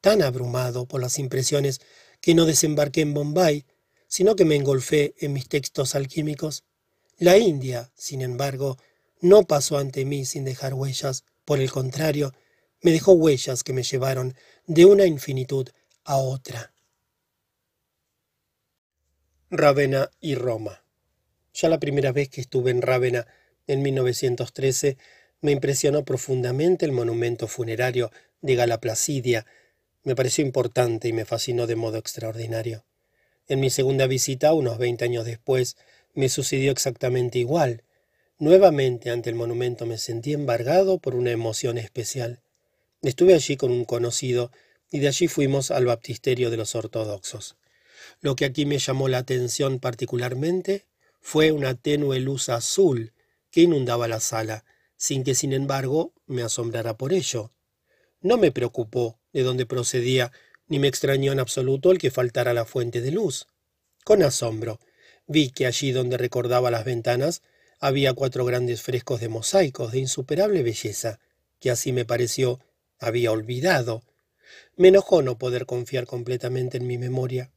tan 0.03 0.23
abrumado 0.23 0.87
por 0.87 1.01
las 1.01 1.19
impresiones 1.19 1.81
que 2.21 2.35
no 2.35 2.45
desembarqué 2.45 3.01
en 3.01 3.15
Bombay, 3.15 3.65
sino 4.07 4.37
que 4.37 4.45
me 4.45 4.57
engolfé 4.57 5.15
en 5.19 5.33
mis 5.33 5.49
textos 5.49 5.95
alquímicos. 5.95 6.65
La 7.19 7.39
India, 7.39 7.91
sin 7.97 8.21
embargo, 8.21 8.77
no 9.21 9.45
pasó 9.45 9.79
ante 9.79 10.05
mí 10.05 10.27
sin 10.27 10.45
dejar 10.45 10.75
huellas, 10.75 11.25
por 11.45 11.61
el 11.61 11.73
contrario, 11.73 12.35
me 12.83 12.93
dejó 12.93 13.13
huellas 13.13 13.65
que 13.65 13.73
me 13.73 13.83
llevaron 13.83 14.37
de 14.67 14.85
una 14.85 15.07
infinitud 15.07 15.69
a 16.07 16.17
otra. 16.17 16.73
Rávena 19.51 20.11
y 20.21 20.35
Roma. 20.35 20.83
Ya 21.53 21.69
la 21.69 21.79
primera 21.79 22.13
vez 22.13 22.29
que 22.29 22.41
estuve 22.41 22.71
en 22.71 22.81
Rávena, 22.81 23.27
en 23.67 23.83
1913, 23.83 24.97
me 25.41 25.53
impresionó 25.53 26.05
profundamente 26.05 26.87
el 26.87 26.93
monumento 26.93 27.47
funerario 27.47 28.11
de 28.41 28.55
Galaplacidia 28.55 29.47
me 30.07 30.15
pareció 30.15 30.45
importante 30.45 31.09
y 31.09 31.13
me 31.13 31.25
fascinó 31.25 31.67
de 31.67 31.75
modo 31.75 31.99
extraordinario. 31.99 32.85
En 33.49 33.59
mi 33.59 33.71
segunda 33.71 34.07
visita, 34.07 34.53
unos 34.53 34.79
veinte 34.79 35.05
años 35.05 35.25
después, 35.25 35.77
me 36.15 36.29
sucedió 36.29 36.71
exactamente 36.71 37.41
igual. 37.41 37.83
Nuevamente 38.39 39.11
ante 39.11 39.31
el 39.31 39.35
monumento 39.35 39.85
me 39.85 39.99
sentí 39.99 40.33
embargado 40.33 41.01
por 41.01 41.17
una 41.17 41.33
emoción 41.33 41.77
especial. 41.77 42.39
Estuve 43.03 43.35
allí 43.35 43.57
con 43.57 43.73
un 43.73 43.85
conocido 43.85 44.53
y 44.91 45.01
de 45.01 45.09
allí 45.09 45.29
fuimos 45.29 45.71
al 45.71 45.87
baptisterio 45.87 46.51
de 46.51 46.57
los 46.57 46.75
ortodoxos. 46.75 47.57
Lo 48.21 48.37
que 48.37 48.45
aquí 48.45 48.67
me 48.67 48.79
llamó 48.79 49.09
la 49.09 49.19
atención 49.19 49.79
particularmente 49.81 50.87
fue 51.21 51.51
una 51.53 51.75
tenue 51.75 52.21
luz 52.21 52.49
azul 52.49 53.13
que 53.51 53.63
inundaba 53.63 54.09
la 54.09 54.21
sala, 54.21 54.65
sin 54.97 55.25
que 55.25 55.35
sin 55.35 55.53
embargo 55.53 56.13
me 56.27 56.43
asombrara 56.43 56.97
por 56.97 57.13
ello. 57.13 57.53
No 58.21 58.37
me 58.37 58.53
preocupó 58.53 59.19
de 59.33 59.43
dónde 59.43 59.67
procedía, 59.67 60.33
ni 60.69 60.79
me 60.79 60.89
extrañó 60.89 61.33
en 61.33 61.41
absoluto 61.41 61.91
el 61.91 61.99
que 61.99 62.11
faltara 62.11 62.55
la 62.55 62.65
fuente 62.65 63.01
de 63.01 63.11
luz. 63.11 63.47
Con 64.05 64.23
asombro, 64.23 64.81
vi 65.27 65.51
que 65.51 65.67
allí 65.67 65.93
donde 65.93 66.17
recordaba 66.17 66.71
las 66.71 66.85
ventanas 66.85 67.43
había 67.79 68.15
cuatro 68.15 68.45
grandes 68.45 68.83
frescos 68.83 69.21
de 69.21 69.29
mosaicos 69.29 69.93
de 69.93 69.99
insuperable 69.99 70.63
belleza, 70.63 71.19
que 71.61 71.71
así 71.71 71.93
me 71.93 72.05
pareció 72.05 72.61
había 72.99 73.33
olvidado. 73.33 74.03
Me 74.77 74.89
enojó 74.89 75.23
no 75.23 75.39
poder 75.39 75.67
confiar 75.67 76.07
completamente 76.07 76.77
en 76.77 76.87
mi 76.87 76.99
memoria. 76.99 77.51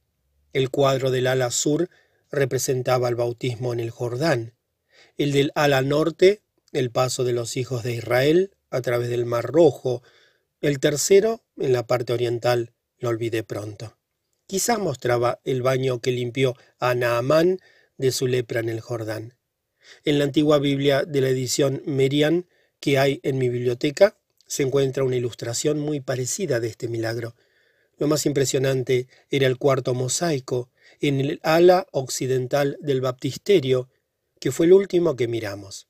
El 0.52 0.70
cuadro 0.70 1.10
del 1.10 1.26
ala 1.26 1.50
sur 1.50 1.88
representaba 2.30 3.08
el 3.08 3.14
bautismo 3.14 3.72
en 3.72 3.80
el 3.80 3.90
Jordán, 3.90 4.54
el 5.16 5.32
del 5.32 5.52
ala 5.54 5.82
norte 5.82 6.42
el 6.72 6.90
paso 6.90 7.24
de 7.24 7.32
los 7.32 7.56
hijos 7.56 7.82
de 7.82 7.94
Israel 7.94 8.52
a 8.70 8.80
través 8.80 9.08
del 9.08 9.26
Mar 9.26 9.44
Rojo, 9.44 10.02
el 10.60 10.78
tercero, 10.78 11.42
en 11.56 11.72
la 11.72 11.86
parte 11.86 12.12
oriental, 12.12 12.72
lo 12.98 13.08
olvidé 13.08 13.42
pronto. 13.42 13.96
Quizás 14.46 14.78
mostraba 14.78 15.40
el 15.44 15.62
baño 15.62 16.00
que 16.00 16.12
limpió 16.12 16.56
a 16.78 16.94
de 17.96 18.12
su 18.12 18.26
lepra 18.26 18.60
en 18.60 18.68
el 18.68 18.80
Jordán. 18.80 19.34
En 20.04 20.18
la 20.18 20.24
antigua 20.24 20.58
Biblia 20.58 21.04
de 21.04 21.20
la 21.20 21.28
edición 21.28 21.82
Merian 21.86 22.46
que 22.78 22.98
hay 22.98 23.20
en 23.22 23.38
mi 23.38 23.48
biblioteca 23.48 24.16
se 24.50 24.64
encuentra 24.64 25.04
una 25.04 25.16
ilustración 25.16 25.80
muy 25.80 26.00
parecida 26.00 26.60
de 26.60 26.68
este 26.68 26.88
milagro. 26.88 27.34
Lo 27.96 28.06
más 28.06 28.26
impresionante 28.26 29.06
era 29.30 29.46
el 29.46 29.56
cuarto 29.56 29.94
mosaico 29.94 30.68
en 31.00 31.20
el 31.20 31.40
ala 31.42 31.86
occidental 31.92 32.76
del 32.82 33.00
baptisterio, 33.00 33.88
que 34.38 34.52
fue 34.52 34.66
el 34.66 34.74
último 34.74 35.16
que 35.16 35.28
miramos 35.28 35.86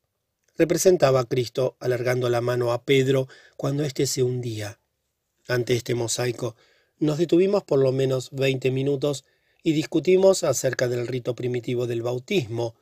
representaba 0.61 1.21
a 1.21 1.25
Cristo 1.25 1.79
alargando 1.81 2.29
la 2.29 2.43
mano 2.43 2.73
a 2.73 2.85
Pedro 2.85 3.29
cuando 3.57 3.83
éste 3.83 4.07
se 4.07 4.23
hundía. 4.23 4.79
Ante 5.49 5.75
este 5.75 5.95
mosaico 5.95 6.55
nos 6.99 7.17
detuvimos 7.17 7.65
por 7.65 7.79
lo 7.79 7.93
menos 7.93 8.29
veinte 8.31 8.71
minutos 8.71 9.25
y 9.63 9.73
discutimos 9.73 10.45
acerca 10.45 10.87
del 10.87 11.07
rito 11.07 11.35
primitivo 11.35 11.87
del 11.87 12.03
bautismo, 12.03 12.75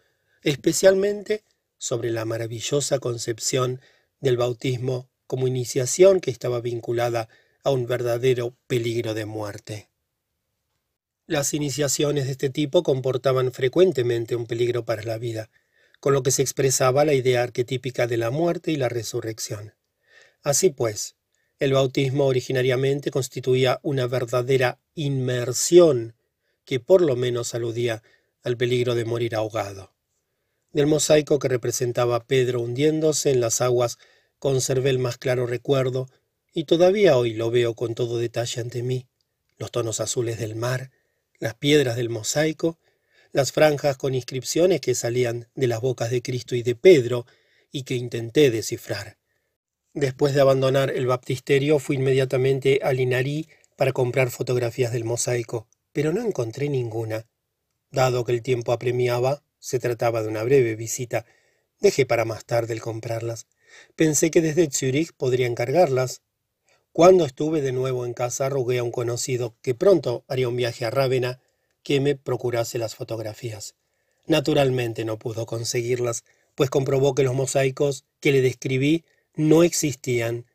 especialmente 0.42 1.44
sobre 1.76 2.10
la 2.10 2.24
maravillosa 2.24 2.98
concepción 2.98 3.80
del 4.18 4.36
bautismo 4.36 5.08
como 5.28 5.46
iniciación 5.46 6.18
que 6.18 6.32
estaba 6.32 6.60
vinculada 6.60 7.28
a 7.62 7.70
un 7.70 7.86
verdadero 7.86 8.56
peligro 8.66 9.14
de 9.14 9.26
muerte. 9.26 9.88
Las 11.26 11.54
iniciaciones 11.54 12.26
de 12.26 12.32
este 12.32 12.50
tipo 12.50 12.82
comportaban 12.82 13.52
frecuentemente 13.52 14.34
un 14.34 14.46
peligro 14.46 14.84
para 14.84 15.04
la 15.04 15.18
vida 15.18 15.50
con 16.00 16.12
lo 16.12 16.22
que 16.22 16.30
se 16.30 16.42
expresaba 16.42 17.04
la 17.04 17.14
idea 17.14 17.42
arquetípica 17.42 18.06
de 18.06 18.16
la 18.16 18.30
muerte 18.30 18.70
y 18.70 18.76
la 18.76 18.88
resurrección. 18.88 19.74
Así 20.42 20.70
pues, 20.70 21.16
el 21.58 21.72
bautismo 21.72 22.26
originariamente 22.26 23.10
constituía 23.10 23.80
una 23.82 24.06
verdadera 24.06 24.78
inmersión 24.94 26.14
que 26.64 26.78
por 26.78 27.02
lo 27.02 27.16
menos 27.16 27.54
aludía 27.54 28.02
al 28.42 28.56
peligro 28.56 28.94
de 28.94 29.04
morir 29.04 29.34
ahogado. 29.34 29.92
Del 30.72 30.86
mosaico 30.86 31.38
que 31.38 31.48
representaba 31.48 32.16
a 32.16 32.24
Pedro 32.24 32.60
hundiéndose 32.60 33.30
en 33.30 33.40
las 33.40 33.60
aguas 33.60 33.98
conservé 34.38 34.90
el 34.90 34.98
más 34.98 35.18
claro 35.18 35.46
recuerdo 35.46 36.08
y 36.52 36.64
todavía 36.64 37.16
hoy 37.16 37.34
lo 37.34 37.50
veo 37.50 37.74
con 37.74 37.94
todo 37.94 38.18
detalle 38.18 38.60
ante 38.60 38.82
mí, 38.82 39.06
los 39.58 39.70
tonos 39.70 40.00
azules 40.00 40.38
del 40.38 40.56
mar, 40.56 40.90
las 41.38 41.54
piedras 41.54 41.96
del 41.96 42.08
mosaico 42.08 42.78
las 43.32 43.52
franjas 43.52 43.96
con 43.96 44.14
inscripciones 44.14 44.80
que 44.80 44.94
salían 44.94 45.48
de 45.54 45.66
las 45.66 45.80
bocas 45.80 46.10
de 46.10 46.22
Cristo 46.22 46.54
y 46.54 46.62
de 46.62 46.74
Pedro 46.74 47.26
y 47.70 47.82
que 47.82 47.94
intenté 47.94 48.50
descifrar. 48.50 49.18
Después 49.92 50.34
de 50.34 50.40
abandonar 50.40 50.90
el 50.90 51.06
baptisterio 51.06 51.78
fui 51.78 51.96
inmediatamente 51.96 52.80
a 52.82 52.92
Linarí 52.92 53.48
para 53.76 53.92
comprar 53.92 54.30
fotografías 54.30 54.92
del 54.92 55.04
mosaico, 55.04 55.68
pero 55.92 56.12
no 56.12 56.22
encontré 56.22 56.68
ninguna. 56.68 57.26
Dado 57.90 58.24
que 58.24 58.32
el 58.32 58.42
tiempo 58.42 58.72
apremiaba, 58.72 59.42
se 59.58 59.78
trataba 59.78 60.22
de 60.22 60.28
una 60.28 60.42
breve 60.42 60.76
visita, 60.76 61.26
dejé 61.80 62.06
para 62.06 62.24
más 62.24 62.44
tarde 62.44 62.74
el 62.74 62.80
comprarlas. 62.80 63.46
Pensé 63.96 64.30
que 64.30 64.40
desde 64.40 64.70
Zúrich 64.70 65.12
podría 65.12 65.46
encargarlas. 65.46 66.22
Cuando 66.92 67.24
estuve 67.24 67.60
de 67.60 67.72
nuevo 67.72 68.04
en 68.04 68.14
casa 68.14 68.48
rogué 68.48 68.78
a 68.78 68.82
un 68.82 68.90
conocido 68.90 69.54
que 69.62 69.74
pronto 69.74 70.24
haría 70.28 70.48
un 70.48 70.56
viaje 70.56 70.84
a 70.84 70.90
Rávena 70.90 71.40
que 71.82 72.00
me 72.00 72.16
procurase 72.16 72.78
las 72.78 72.94
fotografías. 72.94 73.74
Naturalmente 74.26 75.04
no 75.04 75.18
pudo 75.18 75.46
conseguirlas, 75.46 76.24
pues 76.54 76.70
comprobó 76.70 77.14
que 77.14 77.22
los 77.22 77.34
mosaicos 77.34 78.04
que 78.20 78.32
le 78.32 78.42
describí 78.42 79.04
no 79.34 79.62
existían. 79.62 80.46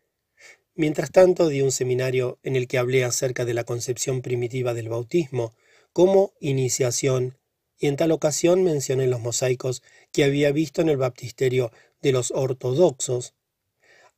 Mientras 0.76 1.12
tanto 1.12 1.48
di 1.48 1.62
un 1.62 1.72
seminario 1.72 2.40
en 2.44 2.56
el 2.56 2.68
que 2.68 2.78
hablé 2.78 3.04
acerca 3.04 3.46
de 3.46 3.54
la 3.54 3.64
concepción 3.64 4.22
primitiva 4.22 4.74
del 4.74 4.90
bautismo 4.90 5.54
como 5.94 6.34
iniciación, 6.40 7.38
y 7.84 7.88
en 7.88 7.98
tal 7.98 8.14
ocasión 8.14 8.64
mencioné 8.64 9.08
los 9.08 9.20
mosaicos 9.20 9.84
que 10.14 10.24
había 10.24 10.54
visto 10.54 10.82
en 10.82 10.88
el 10.88 10.96
baptisterio 10.96 11.70
de 12.02 12.14
los 12.14 12.32
ortodoxos. 12.32 13.34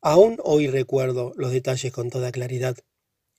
Aún 0.00 0.38
hoy 0.44 0.68
recuerdo 0.68 1.32
los 1.34 1.50
detalles 1.50 1.92
con 1.92 2.08
toda 2.08 2.30
claridad. 2.30 2.76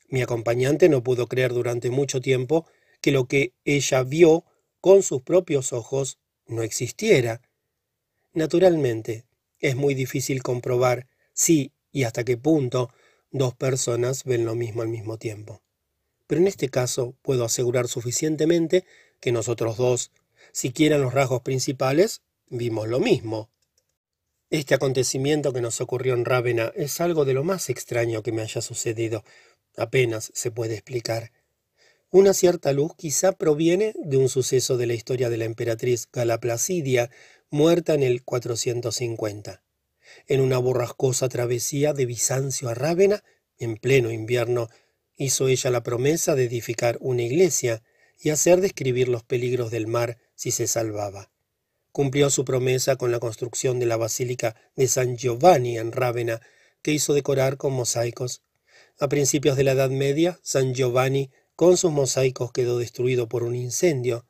Mi 0.10 0.22
acompañante 0.22 0.90
no 0.90 1.02
pudo 1.02 1.28
creer 1.28 1.54
durante 1.54 1.92
mucho 1.92 2.20
tiempo 2.20 2.66
que 3.00 3.14
lo 3.14 3.24
que 3.24 3.54
ella 3.64 4.04
vio 4.04 4.44
con 4.82 5.02
sus 5.02 5.22
propios 5.22 5.72
ojos 5.72 6.20
no 6.46 6.62
existiera. 6.62 7.42
Naturalmente, 8.34 9.24
es 9.60 9.78
muy 9.78 9.94
difícil 9.94 10.44
comprobar 10.44 11.08
si 11.32 11.72
y 11.94 12.04
hasta 12.04 12.26
qué 12.26 12.36
punto 12.36 12.90
dos 13.32 13.56
personas 13.56 14.26
ven 14.26 14.44
lo 14.44 14.56
mismo 14.56 14.82
al 14.82 14.90
mismo 14.90 15.18
tiempo. 15.18 15.62
Pero 16.28 16.42
en 16.42 16.48
este 16.48 16.68
caso 16.68 17.16
puedo 17.22 17.46
asegurar 17.46 17.88
suficientemente 17.88 18.84
que 19.20 19.32
nosotros 19.32 19.78
dos, 19.78 20.12
siquiera 20.58 20.96
en 20.96 21.04
los 21.04 21.14
rasgos 21.14 21.44
principales, 21.44 22.24
vimos 22.48 22.88
lo 22.88 23.00
mismo. 23.00 23.52
Este 24.50 24.74
acontecimiento 24.74 25.54
que 25.54 25.62
nos 25.62 25.82
ocurrió 25.82 26.16
en 26.16 26.26
Rávena 26.26 26.72
es 26.76 27.00
algo 27.00 27.26
de 27.26 27.36
lo 27.36 27.44
más 27.44 27.70
extraño 27.70 28.24
que 28.24 28.32
me 28.32 28.42
haya 28.42 28.62
sucedido. 28.62 29.24
Apenas 29.78 30.32
se 30.34 30.50
puede 30.50 30.74
explicar. 30.74 31.32
Una 32.10 32.34
cierta 32.34 32.74
luz 32.74 32.96
quizá 32.98 33.34
proviene 33.34 33.94
de 34.04 34.18
un 34.18 34.30
suceso 34.30 34.78
de 34.78 34.88
la 34.88 34.96
historia 34.96 35.30
de 35.30 35.38
la 35.38 35.46
emperatriz 35.46 36.10
Galaplacidia, 36.12 37.12
muerta 37.52 37.94
en 37.94 38.02
el 38.02 38.24
450. 38.24 39.62
En 40.26 40.42
una 40.42 40.58
borrascosa 40.58 41.30
travesía 41.30 41.94
de 41.94 42.08
Bizancio 42.08 42.70
a 42.70 42.74
Rávena, 42.74 43.24
en 43.60 43.78
pleno 43.78 44.10
invierno, 44.10 44.70
hizo 45.18 45.50
ella 45.50 45.70
la 45.70 45.84
promesa 45.84 46.34
de 46.34 46.46
edificar 46.46 46.98
una 47.00 47.22
iglesia 47.22 47.84
y 48.20 48.30
hacer 48.30 48.62
describir 48.62 49.08
los 49.10 49.24
peligros 49.24 49.72
del 49.72 49.88
mar 49.88 50.18
si 50.36 50.52
se 50.52 50.68
salvaba. 50.68 51.32
Cumplió 51.92 52.30
su 52.30 52.46
promesa 52.46 52.96
con 52.96 53.12
la 53.12 53.20
construcción 53.20 53.80
de 53.80 53.86
la 53.86 53.98
Basílica 53.98 54.56
de 54.76 54.88
San 54.88 55.18
Giovanni 55.18 55.78
en 55.78 55.92
Rávena, 55.92 56.42
que 56.82 56.92
hizo 56.92 57.14
decorar 57.14 57.58
con 57.58 57.74
mosaicos. 57.74 58.44
A 59.00 59.10
principios 59.10 59.58
de 59.58 59.64
la 59.64 59.72
Edad 59.72 59.90
Media, 59.90 60.40
San 60.44 60.74
Giovanni 60.74 61.32
con 61.56 61.76
sus 61.76 61.92
mosaicos 61.92 62.52
quedó 62.52 62.78
destruido 62.78 63.28
por 63.28 63.44
un 63.44 63.56
incendio, 63.56 64.28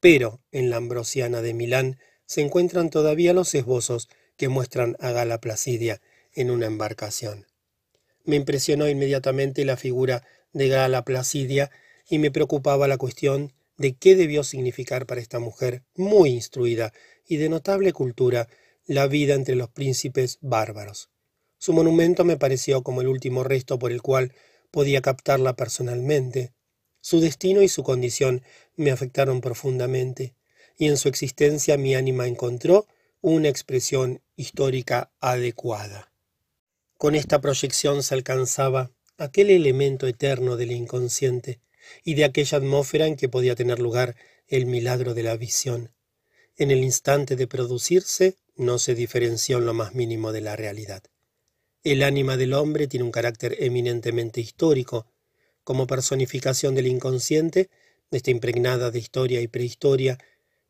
pero 0.00 0.40
en 0.52 0.70
la 0.70 0.76
Ambrosiana 0.76 1.42
de 1.42 1.54
Milán 1.54 1.98
se 2.24 2.40
encuentran 2.40 2.90
todavía 2.90 3.32
los 3.32 3.54
esbozos 3.54 4.08
que 4.36 4.48
muestran 4.48 4.96
a 5.00 5.10
Gala 5.10 5.40
Placidia 5.40 6.00
en 6.34 6.50
una 6.50 6.66
embarcación. 6.66 7.46
Me 8.24 8.36
impresionó 8.36 8.88
inmediatamente 8.88 9.64
la 9.64 9.76
figura 9.76 10.24
de 10.52 10.68
Gala 10.68 11.04
Placidia 11.04 11.70
y 12.08 12.18
me 12.18 12.30
preocupaba 12.30 12.88
la 12.88 12.96
cuestión 12.96 13.52
de 13.76 13.94
qué 13.94 14.16
debió 14.16 14.42
significar 14.42 15.06
para 15.06 15.20
esta 15.20 15.38
mujer 15.38 15.84
muy 15.94 16.30
instruida 16.30 16.92
y 17.26 17.36
de 17.36 17.48
notable 17.48 17.92
cultura 17.92 18.48
la 18.86 19.06
vida 19.06 19.34
entre 19.34 19.54
los 19.54 19.68
príncipes 19.68 20.38
bárbaros. 20.40 21.10
Su 21.58 21.72
monumento 21.72 22.24
me 22.24 22.36
pareció 22.36 22.82
como 22.82 23.02
el 23.02 23.08
último 23.08 23.44
resto 23.44 23.78
por 23.78 23.92
el 23.92 24.02
cual 24.02 24.32
podía 24.70 25.02
captarla 25.02 25.54
personalmente, 25.54 26.52
su 27.00 27.20
destino 27.20 27.62
y 27.62 27.68
su 27.68 27.82
condición 27.82 28.42
me 28.76 28.90
afectaron 28.90 29.40
profundamente, 29.40 30.34
y 30.76 30.86
en 30.86 30.96
su 30.96 31.08
existencia 31.08 31.76
mi 31.76 31.94
ánima 31.94 32.26
encontró 32.26 32.86
una 33.20 33.48
expresión 33.48 34.22
histórica 34.36 35.10
adecuada. 35.20 36.12
Con 36.96 37.14
esta 37.14 37.40
proyección 37.40 38.02
se 38.02 38.14
alcanzaba, 38.14 38.90
aquel 39.16 39.50
elemento 39.50 40.06
eterno 40.06 40.56
del 40.56 40.72
inconsciente 40.72 41.60
y 42.04 42.14
de 42.14 42.24
aquella 42.24 42.58
atmósfera 42.58 43.06
en 43.06 43.16
que 43.16 43.28
podía 43.28 43.54
tener 43.54 43.78
lugar 43.78 44.16
el 44.46 44.66
milagro 44.66 45.14
de 45.14 45.22
la 45.22 45.36
visión. 45.36 45.92
En 46.56 46.70
el 46.70 46.82
instante 46.82 47.36
de 47.36 47.46
producirse, 47.46 48.36
no 48.56 48.78
se 48.78 48.94
diferenció 48.94 49.58
en 49.58 49.66
lo 49.66 49.74
más 49.74 49.94
mínimo 49.94 50.32
de 50.32 50.40
la 50.40 50.56
realidad. 50.56 51.04
El 51.84 52.02
ánima 52.02 52.36
del 52.36 52.54
hombre 52.54 52.88
tiene 52.88 53.04
un 53.04 53.12
carácter 53.12 53.56
eminentemente 53.60 54.40
histórico. 54.40 55.06
Como 55.62 55.86
personificación 55.86 56.74
del 56.74 56.88
inconsciente, 56.88 57.70
está 58.10 58.30
impregnada 58.30 58.90
de 58.90 58.98
historia 58.98 59.40
y 59.40 59.48
prehistoria, 59.48 60.18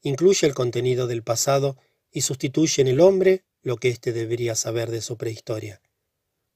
incluye 0.02 0.46
el 0.46 0.54
contenido 0.54 1.06
del 1.06 1.22
pasado 1.22 1.78
y 2.12 2.20
sustituye 2.20 2.82
en 2.82 2.88
el 2.88 3.00
hombre 3.00 3.44
lo 3.62 3.76
que 3.76 3.88
éste 3.88 4.12
debería 4.12 4.54
saber 4.54 4.90
de 4.90 5.00
su 5.00 5.16
prehistoria. 5.16 5.80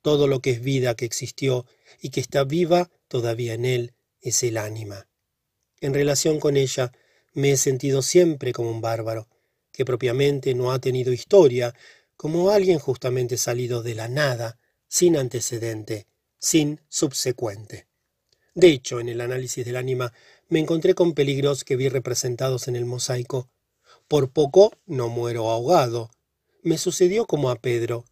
Todo 0.02 0.26
lo 0.26 0.40
que 0.40 0.50
es 0.50 0.60
vida 0.60 0.94
que 0.94 1.04
existió 1.04 1.64
y 2.00 2.10
que 2.10 2.20
está 2.20 2.44
viva 2.44 2.90
todavía 3.08 3.54
en 3.54 3.64
él 3.64 3.94
es 4.22 4.42
el 4.42 4.56
ánima. 4.56 5.08
En 5.80 5.92
relación 5.92 6.40
con 6.40 6.56
ella, 6.56 6.92
me 7.34 7.52
he 7.52 7.56
sentido 7.56 8.02
siempre 8.02 8.52
como 8.52 8.70
un 8.70 8.80
bárbaro, 8.80 9.28
que 9.72 9.84
propiamente 9.84 10.54
no 10.54 10.72
ha 10.72 10.78
tenido 10.78 11.12
historia, 11.12 11.74
como 12.16 12.50
alguien 12.50 12.78
justamente 12.78 13.36
salido 13.36 13.82
de 13.82 13.94
la 13.94 14.08
nada, 14.08 14.58
sin 14.86 15.16
antecedente, 15.16 16.06
sin 16.38 16.80
subsecuente. 16.88 17.86
De 18.54 18.68
hecho, 18.68 19.00
en 19.00 19.08
el 19.08 19.20
análisis 19.20 19.64
del 19.64 19.76
ánima 19.76 20.12
me 20.48 20.60
encontré 20.60 20.94
con 20.94 21.14
peligros 21.14 21.64
que 21.64 21.76
vi 21.76 21.88
representados 21.88 22.68
en 22.68 22.76
el 22.76 22.84
mosaico. 22.84 23.48
Por 24.08 24.30
poco 24.30 24.72
no 24.86 25.08
muero 25.08 25.50
ahogado. 25.50 26.10
Me 26.62 26.76
sucedió 26.76 27.26
como 27.26 27.50
a 27.50 27.56
Pedro, 27.56 28.04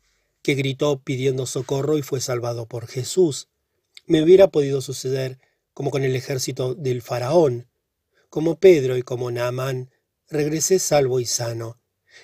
que 0.42 0.54
gritó 0.54 0.98
pidiendo 0.98 1.44
socorro 1.44 1.98
y 1.98 2.02
fue 2.02 2.20
salvado 2.20 2.66
por 2.66 2.86
Jesús. 2.86 3.48
Me 4.06 4.22
hubiera 4.22 4.48
podido 4.48 4.80
suceder 4.80 5.38
como 5.74 5.90
con 5.90 6.04
el 6.04 6.16
ejército 6.16 6.74
del 6.74 7.02
faraón. 7.02 7.68
Como 8.28 8.58
Pedro 8.58 8.96
y 8.96 9.02
como 9.02 9.30
Naamán, 9.30 9.90
regresé 10.28 10.78
salvo 10.78 11.20
y 11.20 11.26
sano, 11.26 11.80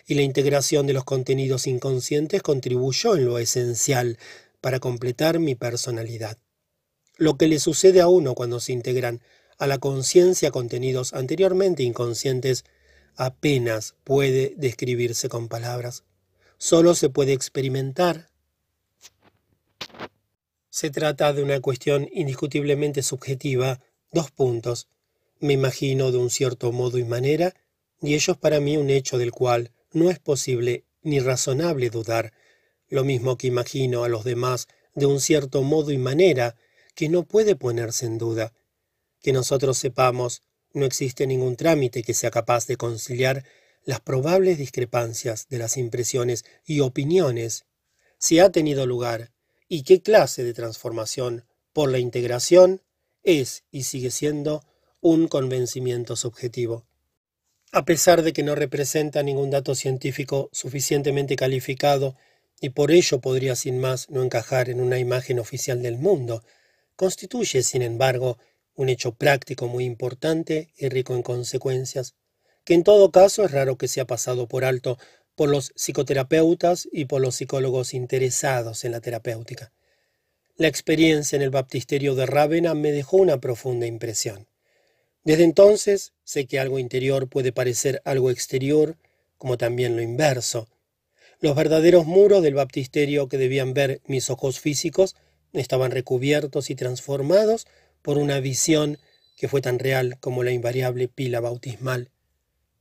y 0.06 0.14
la 0.14 0.22
integración 0.22 0.86
de 0.86 0.92
los 0.92 1.04
contenidos 1.04 1.66
inconscientes 1.66 2.42
contribuyó 2.42 3.16
en 3.16 3.24
lo 3.24 3.38
esencial 3.38 4.18
para 4.60 4.80
completar 4.80 5.38
mi 5.38 5.54
personalidad. 5.54 6.38
Lo 7.16 7.36
que 7.36 7.48
le 7.48 7.58
sucede 7.58 8.00
a 8.00 8.08
uno 8.08 8.34
cuando 8.34 8.60
se 8.60 8.72
integran 8.72 9.22
a 9.58 9.66
la 9.66 9.78
conciencia 9.78 10.50
contenidos 10.50 11.14
anteriormente 11.14 11.82
inconscientes 11.82 12.64
apenas 13.16 13.94
puede 14.04 14.54
describirse 14.56 15.28
con 15.28 15.48
palabras. 15.48 16.04
Solo 16.58 16.94
se 16.94 17.08
puede 17.08 17.32
experimentar. 17.32 18.28
Se 20.78 20.90
trata 20.90 21.32
de 21.32 21.42
una 21.42 21.58
cuestión 21.62 22.06
indiscutiblemente 22.12 23.02
subjetiva. 23.02 23.80
Dos 24.12 24.30
puntos. 24.30 24.88
Me 25.40 25.54
imagino 25.54 26.12
de 26.12 26.18
un 26.18 26.28
cierto 26.28 26.70
modo 26.70 26.98
y 26.98 27.04
manera, 27.04 27.54
y 28.02 28.12
ello 28.12 28.34
es 28.34 28.38
para 28.38 28.60
mí 28.60 28.76
un 28.76 28.90
hecho 28.90 29.16
del 29.16 29.32
cual 29.32 29.72
no 29.92 30.10
es 30.10 30.18
posible 30.18 30.84
ni 31.00 31.18
razonable 31.18 31.88
dudar, 31.88 32.34
lo 32.90 33.04
mismo 33.04 33.38
que 33.38 33.46
imagino 33.46 34.04
a 34.04 34.10
los 34.10 34.24
demás 34.24 34.68
de 34.94 35.06
un 35.06 35.18
cierto 35.18 35.62
modo 35.62 35.92
y 35.92 35.96
manera 35.96 36.56
que 36.94 37.08
no 37.08 37.22
puede 37.22 37.56
ponerse 37.56 38.04
en 38.04 38.18
duda. 38.18 38.52
Que 39.22 39.32
nosotros 39.32 39.78
sepamos, 39.78 40.42
no 40.74 40.84
existe 40.84 41.26
ningún 41.26 41.56
trámite 41.56 42.02
que 42.02 42.12
sea 42.12 42.30
capaz 42.30 42.66
de 42.66 42.76
conciliar 42.76 43.46
las 43.84 44.00
probables 44.00 44.58
discrepancias 44.58 45.48
de 45.48 45.56
las 45.56 45.78
impresiones 45.78 46.44
y 46.66 46.80
opiniones, 46.80 47.64
si 48.18 48.40
ha 48.40 48.52
tenido 48.52 48.84
lugar 48.84 49.30
y 49.68 49.82
qué 49.82 50.02
clase 50.02 50.44
de 50.44 50.54
transformación 50.54 51.44
por 51.72 51.90
la 51.90 51.98
integración 51.98 52.82
es 53.22 53.64
y 53.70 53.82
sigue 53.82 54.10
siendo 54.10 54.64
un 55.00 55.28
convencimiento 55.28 56.16
subjetivo. 56.16 56.86
A 57.72 57.84
pesar 57.84 58.22
de 58.22 58.32
que 58.32 58.42
no 58.42 58.54
representa 58.54 59.22
ningún 59.22 59.50
dato 59.50 59.74
científico 59.74 60.48
suficientemente 60.52 61.36
calificado 61.36 62.16
y 62.60 62.70
por 62.70 62.90
ello 62.90 63.20
podría 63.20 63.56
sin 63.56 63.78
más 63.78 64.08
no 64.08 64.22
encajar 64.22 64.70
en 64.70 64.80
una 64.80 64.98
imagen 64.98 65.38
oficial 65.38 65.82
del 65.82 65.98
mundo, 65.98 66.42
constituye, 66.94 67.62
sin 67.62 67.82
embargo, 67.82 68.38
un 68.74 68.88
hecho 68.88 69.12
práctico 69.12 69.68
muy 69.68 69.84
importante 69.84 70.70
y 70.76 70.88
rico 70.88 71.14
en 71.14 71.22
consecuencias, 71.22 72.14
que 72.64 72.74
en 72.74 72.84
todo 72.84 73.10
caso 73.10 73.44
es 73.44 73.50
raro 73.50 73.76
que 73.76 73.88
sea 73.88 74.06
pasado 74.06 74.48
por 74.48 74.64
alto 74.64 74.98
por 75.36 75.48
los 75.48 75.72
psicoterapeutas 75.76 76.88
y 76.90 77.04
por 77.04 77.20
los 77.20 77.36
psicólogos 77.36 77.94
interesados 77.94 78.84
en 78.84 78.92
la 78.92 79.00
terapéutica. 79.00 79.72
La 80.56 80.68
experiencia 80.68 81.36
en 81.36 81.42
el 81.42 81.50
baptisterio 81.50 82.14
de 82.14 82.26
Rávena 82.26 82.74
me 82.74 82.90
dejó 82.90 83.18
una 83.18 83.38
profunda 83.38 83.86
impresión. 83.86 84.48
Desde 85.22 85.44
entonces 85.44 86.14
sé 86.24 86.46
que 86.46 86.58
algo 86.58 86.78
interior 86.78 87.28
puede 87.28 87.52
parecer 87.52 88.00
algo 88.04 88.30
exterior, 88.30 88.96
como 89.36 89.58
también 89.58 89.94
lo 89.94 90.02
inverso. 90.02 90.68
Los 91.40 91.54
verdaderos 91.54 92.06
muros 92.06 92.42
del 92.42 92.54
baptisterio 92.54 93.28
que 93.28 93.36
debían 93.36 93.74
ver 93.74 94.00
mis 94.06 94.30
ojos 94.30 94.58
físicos 94.58 95.14
estaban 95.52 95.90
recubiertos 95.90 96.70
y 96.70 96.74
transformados 96.74 97.66
por 98.00 98.16
una 98.16 98.40
visión 98.40 98.98
que 99.36 99.48
fue 99.48 99.60
tan 99.60 99.78
real 99.78 100.16
como 100.20 100.42
la 100.42 100.52
invariable 100.52 101.08
pila 101.08 101.40
bautismal. 101.40 102.10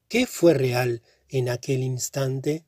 ¿Qué 0.07 0.25
fue 0.25 0.53
real 0.53 1.01
en 1.29 1.49
aquel 1.49 1.83
instante? 1.83 2.65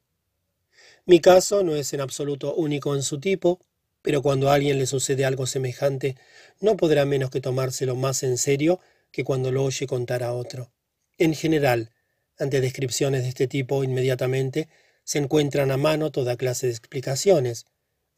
Mi 1.06 1.20
caso 1.20 1.64
no 1.64 1.76
es 1.76 1.94
en 1.94 2.02
absoluto 2.02 2.54
único 2.56 2.96
en 2.96 3.04
su 3.04 3.20
tipo, 3.20 3.60
pero 4.02 4.22
cuando 4.22 4.50
a 4.50 4.54
alguien 4.54 4.78
le 4.78 4.86
sucede 4.86 5.26
algo 5.26 5.46
semejante, 5.46 6.16
no 6.60 6.78
podrá 6.78 7.06
menos 7.06 7.30
que 7.30 7.42
tomárselo 7.42 7.96
más 7.96 8.24
en 8.24 8.38
serio 8.38 8.80
que 9.12 9.24
cuando 9.24 9.52
lo 9.52 9.64
oye 9.64 9.88
contar 9.88 10.24
a 10.24 10.34
otro. 10.34 10.72
En 11.18 11.34
general, 11.34 11.92
ante 12.38 12.62
descripciones 12.62 13.24
de 13.24 13.30
este 13.30 13.48
tipo, 13.48 13.84
inmediatamente 13.84 14.70
se 15.04 15.18
encuentran 15.18 15.72
a 15.72 15.78
mano 15.78 16.12
toda 16.12 16.38
clase 16.38 16.68
de 16.68 16.74
explicaciones. 16.74 17.66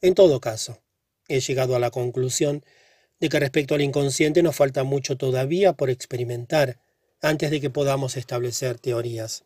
En 0.00 0.14
todo 0.14 0.40
caso, 0.40 0.82
he 1.28 1.40
llegado 1.40 1.76
a 1.76 1.78
la 1.78 1.90
conclusión 1.90 2.64
de 3.20 3.28
que 3.28 3.38
respecto 3.38 3.74
al 3.74 3.82
inconsciente 3.82 4.42
nos 4.42 4.56
falta 4.56 4.82
mucho 4.82 5.16
todavía 5.16 5.74
por 5.74 5.90
experimentar 5.90 6.78
antes 7.22 7.50
de 7.50 7.60
que 7.60 7.70
podamos 7.70 8.16
establecer 8.16 8.78
teorías. 8.78 9.44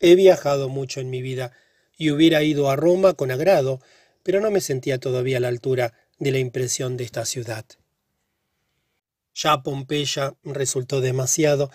He 0.00 0.14
viajado 0.14 0.68
mucho 0.68 1.00
en 1.00 1.10
mi 1.10 1.20
vida 1.20 1.52
y 1.96 2.10
hubiera 2.10 2.42
ido 2.42 2.70
a 2.70 2.76
Roma 2.76 3.12
con 3.12 3.30
agrado, 3.30 3.80
pero 4.22 4.40
no 4.40 4.50
me 4.50 4.62
sentía 4.62 4.98
todavía 4.98 5.36
a 5.36 5.40
la 5.40 5.48
altura 5.48 5.92
de 6.18 6.32
la 6.32 6.38
impresión 6.38 6.96
de 6.96 7.04
esta 7.04 7.26
ciudad. 7.26 7.66
Ya 9.34 9.62
Pompeya 9.62 10.34
resultó 10.42 11.00
demasiado. 11.00 11.70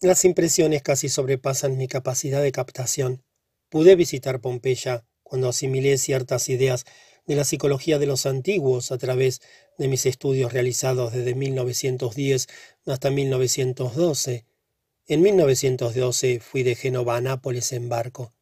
Las 0.00 0.24
impresiones 0.24 0.82
casi 0.82 1.08
sobrepasan 1.08 1.76
mi 1.76 1.88
capacidad 1.88 2.42
de 2.42 2.52
captación. 2.52 3.22
Pude 3.68 3.94
visitar 3.96 4.40
Pompeya 4.40 5.04
cuando 5.22 5.48
asimilé 5.48 5.98
ciertas 5.98 6.48
ideas 6.48 6.84
de 7.26 7.36
la 7.36 7.44
psicología 7.44 7.98
de 7.98 8.06
los 8.06 8.26
antiguos 8.26 8.90
a 8.90 8.98
través 8.98 9.40
de 9.76 9.86
mis 9.86 10.06
estudios 10.06 10.52
realizados 10.52 11.12
desde 11.12 11.34
1910 11.34 12.48
hasta 12.86 13.10
1912. 13.10 14.46
En 15.08 15.22
1912 15.22 16.38
fui 16.40 16.62
de 16.62 16.74
Génova 16.74 17.16
a 17.16 17.20
Nápoles 17.20 17.72
en 17.72 17.88
barco. 17.88 18.34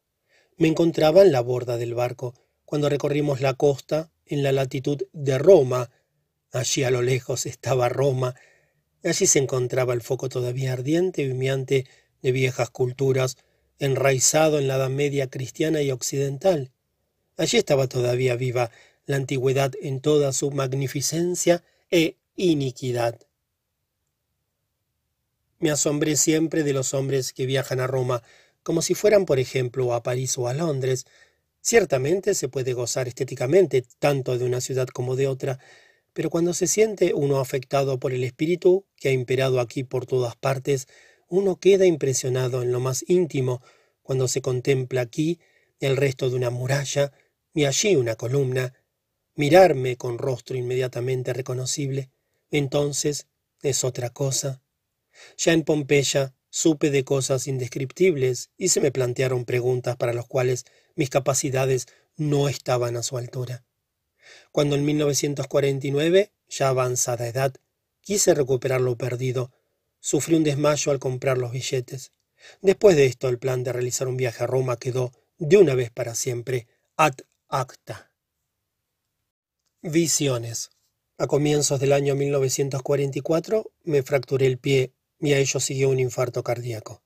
Me 0.57 0.67
encontraba 0.67 1.21
en 1.21 1.31
la 1.31 1.41
borda 1.41 1.77
del 1.77 1.93
barco 1.93 2.33
cuando 2.65 2.89
recorrimos 2.89 3.41
la 3.41 3.53
costa 3.53 4.11
en 4.25 4.43
la 4.43 4.51
latitud 4.51 5.01
de 5.13 5.37
Roma. 5.37 5.89
Allí 6.51 6.83
a 6.83 6.91
lo 6.91 7.01
lejos 7.01 7.45
estaba 7.45 7.87
Roma, 7.87 8.35
Allí 9.03 9.27
se 9.27 9.39
encontraba 9.39 9.93
el 9.93 10.01
foco 10.01 10.27
todavía 10.27 10.73
ardiente 10.73 11.23
y 11.23 11.31
humeante 11.31 11.85
de 12.21 12.31
viejas 12.31 12.69
culturas, 12.69 13.37
enraizado 13.79 14.59
en 14.59 14.67
la 14.67 14.75
Edad 14.75 14.89
Media 14.89 15.29
cristiana 15.29 15.81
y 15.81 15.91
occidental. 15.91 16.71
Allí 17.37 17.57
estaba 17.57 17.87
todavía 17.87 18.35
viva 18.35 18.71
la 19.05 19.15
antigüedad 19.15 19.71
en 19.81 20.01
toda 20.01 20.33
su 20.33 20.51
magnificencia 20.51 21.63
e 21.91 22.17
iniquidad. 22.35 23.26
Me 25.59 25.71
asombré 25.71 26.17
siempre 26.17 26.63
de 26.63 26.73
los 26.73 26.93
hombres 26.93 27.33
que 27.33 27.47
viajan 27.47 27.79
a 27.79 27.87
Roma, 27.87 28.21
como 28.61 28.83
si 28.83 28.93
fueran, 28.93 29.25
por 29.25 29.39
ejemplo, 29.39 29.93
a 29.93 30.03
París 30.03 30.37
o 30.37 30.47
a 30.47 30.53
Londres. 30.53 31.05
Ciertamente 31.61 32.35
se 32.35 32.47
puede 32.47 32.73
gozar 32.73 33.07
estéticamente 33.07 33.83
tanto 33.97 34.37
de 34.37 34.45
una 34.45 34.61
ciudad 34.61 34.87
como 34.87 35.15
de 35.15 35.27
otra, 35.27 35.59
pero 36.13 36.29
cuando 36.29 36.53
se 36.53 36.67
siente 36.67 37.13
uno 37.13 37.39
afectado 37.39 37.99
por 37.99 38.13
el 38.13 38.23
espíritu 38.23 38.85
que 38.97 39.09
ha 39.09 39.11
imperado 39.11 39.59
aquí 39.59 39.83
por 39.83 40.05
todas 40.05 40.35
partes, 40.35 40.87
uno 41.27 41.59
queda 41.59 41.85
impresionado 41.85 42.61
en 42.61 42.71
lo 42.71 42.79
más 42.79 43.03
íntimo 43.07 43.61
cuando 44.03 44.27
se 44.27 44.41
contempla 44.41 45.01
aquí 45.01 45.39
el 45.79 45.97
resto 45.97 46.29
de 46.29 46.35
una 46.35 46.49
muralla 46.49 47.11
y 47.53 47.65
allí 47.65 47.95
una 47.95 48.15
columna, 48.15 48.73
mirarme 49.35 49.97
con 49.97 50.17
rostro 50.17 50.55
inmediatamente 50.55 51.33
reconocible, 51.33 52.11
entonces 52.51 53.27
es 53.61 53.83
otra 53.83 54.11
cosa. 54.11 54.61
Ya 55.37 55.53
en 55.53 55.63
Pompeya 55.63 56.33
supe 56.49 56.89
de 56.89 57.03
cosas 57.03 57.47
indescriptibles 57.47 58.49
y 58.57 58.69
se 58.69 58.81
me 58.81 58.91
plantearon 58.91 59.45
preguntas 59.45 59.95
para 59.95 60.13
las 60.13 60.25
cuales 60.25 60.65
mis 60.95 61.09
capacidades 61.09 61.87
no 62.15 62.49
estaban 62.49 62.97
a 62.97 63.03
su 63.03 63.17
altura. 63.17 63.63
Cuando 64.51 64.75
en 64.75 64.85
1949 64.85 66.31
ya 66.49 66.69
avanzada 66.69 67.27
edad, 67.27 67.53
quise 68.01 68.33
recuperar 68.33 68.81
lo 68.81 68.97
perdido. 68.97 69.51
Sufrí 69.99 70.35
un 70.35 70.43
desmayo 70.43 70.91
al 70.91 70.99
comprar 70.99 71.37
los 71.37 71.51
billetes. 71.51 72.11
Después 72.61 72.95
de 72.95 73.05
esto, 73.05 73.29
el 73.29 73.39
plan 73.39 73.63
de 73.63 73.73
realizar 73.73 74.07
un 74.07 74.17
viaje 74.17 74.43
a 74.43 74.47
Roma 74.47 74.77
quedó, 74.77 75.11
de 75.37 75.57
una 75.57 75.75
vez 75.75 75.91
para 75.91 76.15
siempre, 76.15 76.67
ad 76.95 77.13
acta. 77.47 78.11
Visiones. 79.81 80.69
A 81.17 81.27
comienzos 81.27 81.79
del 81.79 81.93
año 81.93 82.15
1944 82.15 83.71
me 83.83 84.03
fracturé 84.03 84.45
el 84.45 84.59
pie 84.59 84.91
y 85.19 85.33
a 85.33 85.39
ello 85.39 85.59
siguió 85.59 85.89
un 85.89 85.99
infarto 85.99 86.43
cardíaco. 86.43 87.01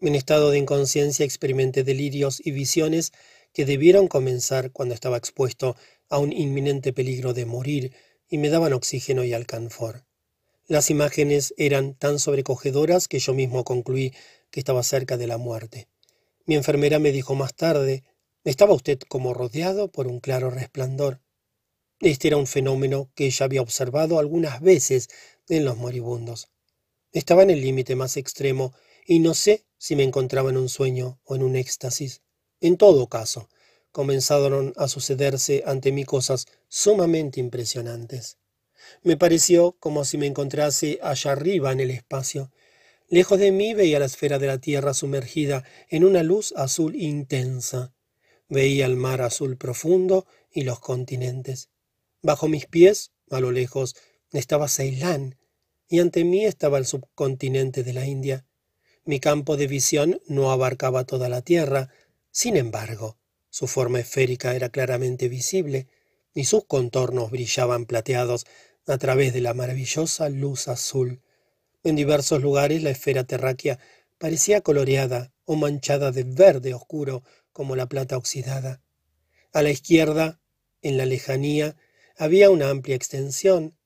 En 0.00 0.14
estado 0.14 0.50
de 0.50 0.58
inconsciencia 0.58 1.24
experimenté 1.24 1.82
delirios 1.82 2.40
y 2.44 2.52
visiones 2.52 3.12
que 3.52 3.64
debieron 3.64 4.06
comenzar 4.06 4.70
cuando 4.70 4.94
estaba 4.94 5.16
expuesto 5.16 5.76
a 6.08 6.18
un 6.18 6.32
inminente 6.32 6.92
peligro 6.92 7.34
de 7.34 7.46
morir 7.46 7.92
y 8.28 8.38
me 8.38 8.48
daban 8.50 8.72
oxígeno 8.72 9.24
y 9.24 9.32
alcanfor. 9.32 10.04
Las 10.66 10.90
imágenes 10.90 11.54
eran 11.56 11.94
tan 11.94 12.18
sobrecogedoras 12.18 13.08
que 13.08 13.18
yo 13.18 13.34
mismo 13.34 13.64
concluí 13.64 14.12
que 14.50 14.60
estaba 14.60 14.82
cerca 14.82 15.16
de 15.16 15.26
la 15.26 15.38
muerte. 15.38 15.88
Mi 16.44 16.54
enfermera 16.54 16.98
me 16.98 17.10
dijo 17.10 17.34
más 17.34 17.54
tarde, 17.54 18.04
estaba 18.44 18.74
usted 18.74 18.98
como 19.08 19.34
rodeado 19.34 19.90
por 19.90 20.06
un 20.06 20.20
claro 20.20 20.50
resplandor. 20.50 21.20
Este 22.00 22.28
era 22.28 22.36
un 22.36 22.46
fenómeno 22.46 23.10
que 23.14 23.26
ella 23.26 23.46
había 23.46 23.62
observado 23.62 24.18
algunas 24.18 24.60
veces 24.60 25.08
en 25.48 25.64
los 25.64 25.76
moribundos. 25.76 26.48
Estaba 27.12 27.42
en 27.42 27.50
el 27.50 27.60
límite 27.60 27.96
más 27.96 28.16
extremo 28.16 28.74
y 29.06 29.20
no 29.20 29.34
sé 29.34 29.64
si 29.78 29.96
me 29.96 30.02
encontraba 30.02 30.50
en 30.50 30.58
un 30.58 30.68
sueño 30.68 31.20
o 31.24 31.36
en 31.36 31.42
un 31.42 31.56
éxtasis. 31.56 32.22
En 32.60 32.76
todo 32.76 33.08
caso, 33.08 33.48
comenzaron 33.92 34.74
a 34.76 34.88
sucederse 34.88 35.62
ante 35.66 35.92
mí 35.92 36.04
cosas 36.04 36.46
sumamente 36.68 37.40
impresionantes. 37.40 38.36
Me 39.02 39.16
pareció 39.16 39.72
como 39.80 40.04
si 40.04 40.18
me 40.18 40.26
encontrase 40.26 40.98
allá 41.02 41.32
arriba 41.32 41.72
en 41.72 41.80
el 41.80 41.90
espacio. 41.90 42.50
Lejos 43.08 43.38
de 43.38 43.52
mí 43.52 43.74
veía 43.74 43.98
la 43.98 44.06
esfera 44.06 44.38
de 44.38 44.46
la 44.46 44.58
Tierra 44.58 44.92
sumergida 44.92 45.64
en 45.88 46.04
una 46.04 46.22
luz 46.22 46.52
azul 46.56 46.94
intensa. 46.94 47.94
Veía 48.48 48.86
el 48.86 48.96
mar 48.96 49.22
azul 49.22 49.56
profundo 49.56 50.26
y 50.52 50.62
los 50.62 50.80
continentes. 50.80 51.70
Bajo 52.22 52.48
mis 52.48 52.66
pies, 52.66 53.12
a 53.30 53.40
lo 53.40 53.50
lejos, 53.50 53.96
estaba 54.32 54.68
Ceilán, 54.68 55.36
y 55.88 56.00
ante 56.00 56.24
mí 56.24 56.44
estaba 56.44 56.78
el 56.78 56.86
subcontinente 56.86 57.82
de 57.82 57.92
la 57.92 58.06
India. 58.06 58.44
Mi 59.04 59.20
campo 59.20 59.56
de 59.56 59.66
visión 59.66 60.20
no 60.26 60.52
abarcaba 60.52 61.04
toda 61.04 61.28
la 61.28 61.42
Tierra, 61.42 61.88
sin 62.30 62.56
embargo, 62.56 63.16
su 63.48 63.66
forma 63.66 64.00
esférica 64.00 64.54
era 64.54 64.68
claramente 64.68 65.28
visible, 65.28 65.88
y 66.34 66.44
sus 66.44 66.64
contornos 66.66 67.30
brillaban 67.30 67.86
plateados 67.86 68.44
a 68.86 68.98
través 68.98 69.32
de 69.32 69.40
la 69.40 69.54
maravillosa 69.54 70.28
luz 70.28 70.68
azul. 70.68 71.22
En 71.82 71.96
diversos 71.96 72.42
lugares 72.42 72.82
la 72.82 72.90
esfera 72.90 73.24
terráquea 73.24 73.78
parecía 74.18 74.60
coloreada 74.60 75.32
o 75.46 75.56
manchada 75.56 76.12
de 76.12 76.24
verde 76.24 76.74
oscuro 76.74 77.22
como 77.52 77.76
la 77.76 77.86
plata 77.86 78.16
oxidada. 78.16 78.82
A 79.52 79.62
la 79.62 79.70
izquierda, 79.70 80.40
en 80.82 80.98
la 80.98 81.06
lejanía, 81.06 81.76
había 82.16 82.50
una 82.50 82.68
amplia 82.68 82.96
extensión, 82.96 83.77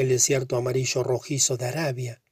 el 0.00 0.08
desierto 0.08 0.56
amarillo 0.56 1.02
rojizo 1.02 1.56
de 1.56 1.66
Arabia. 1.66 2.22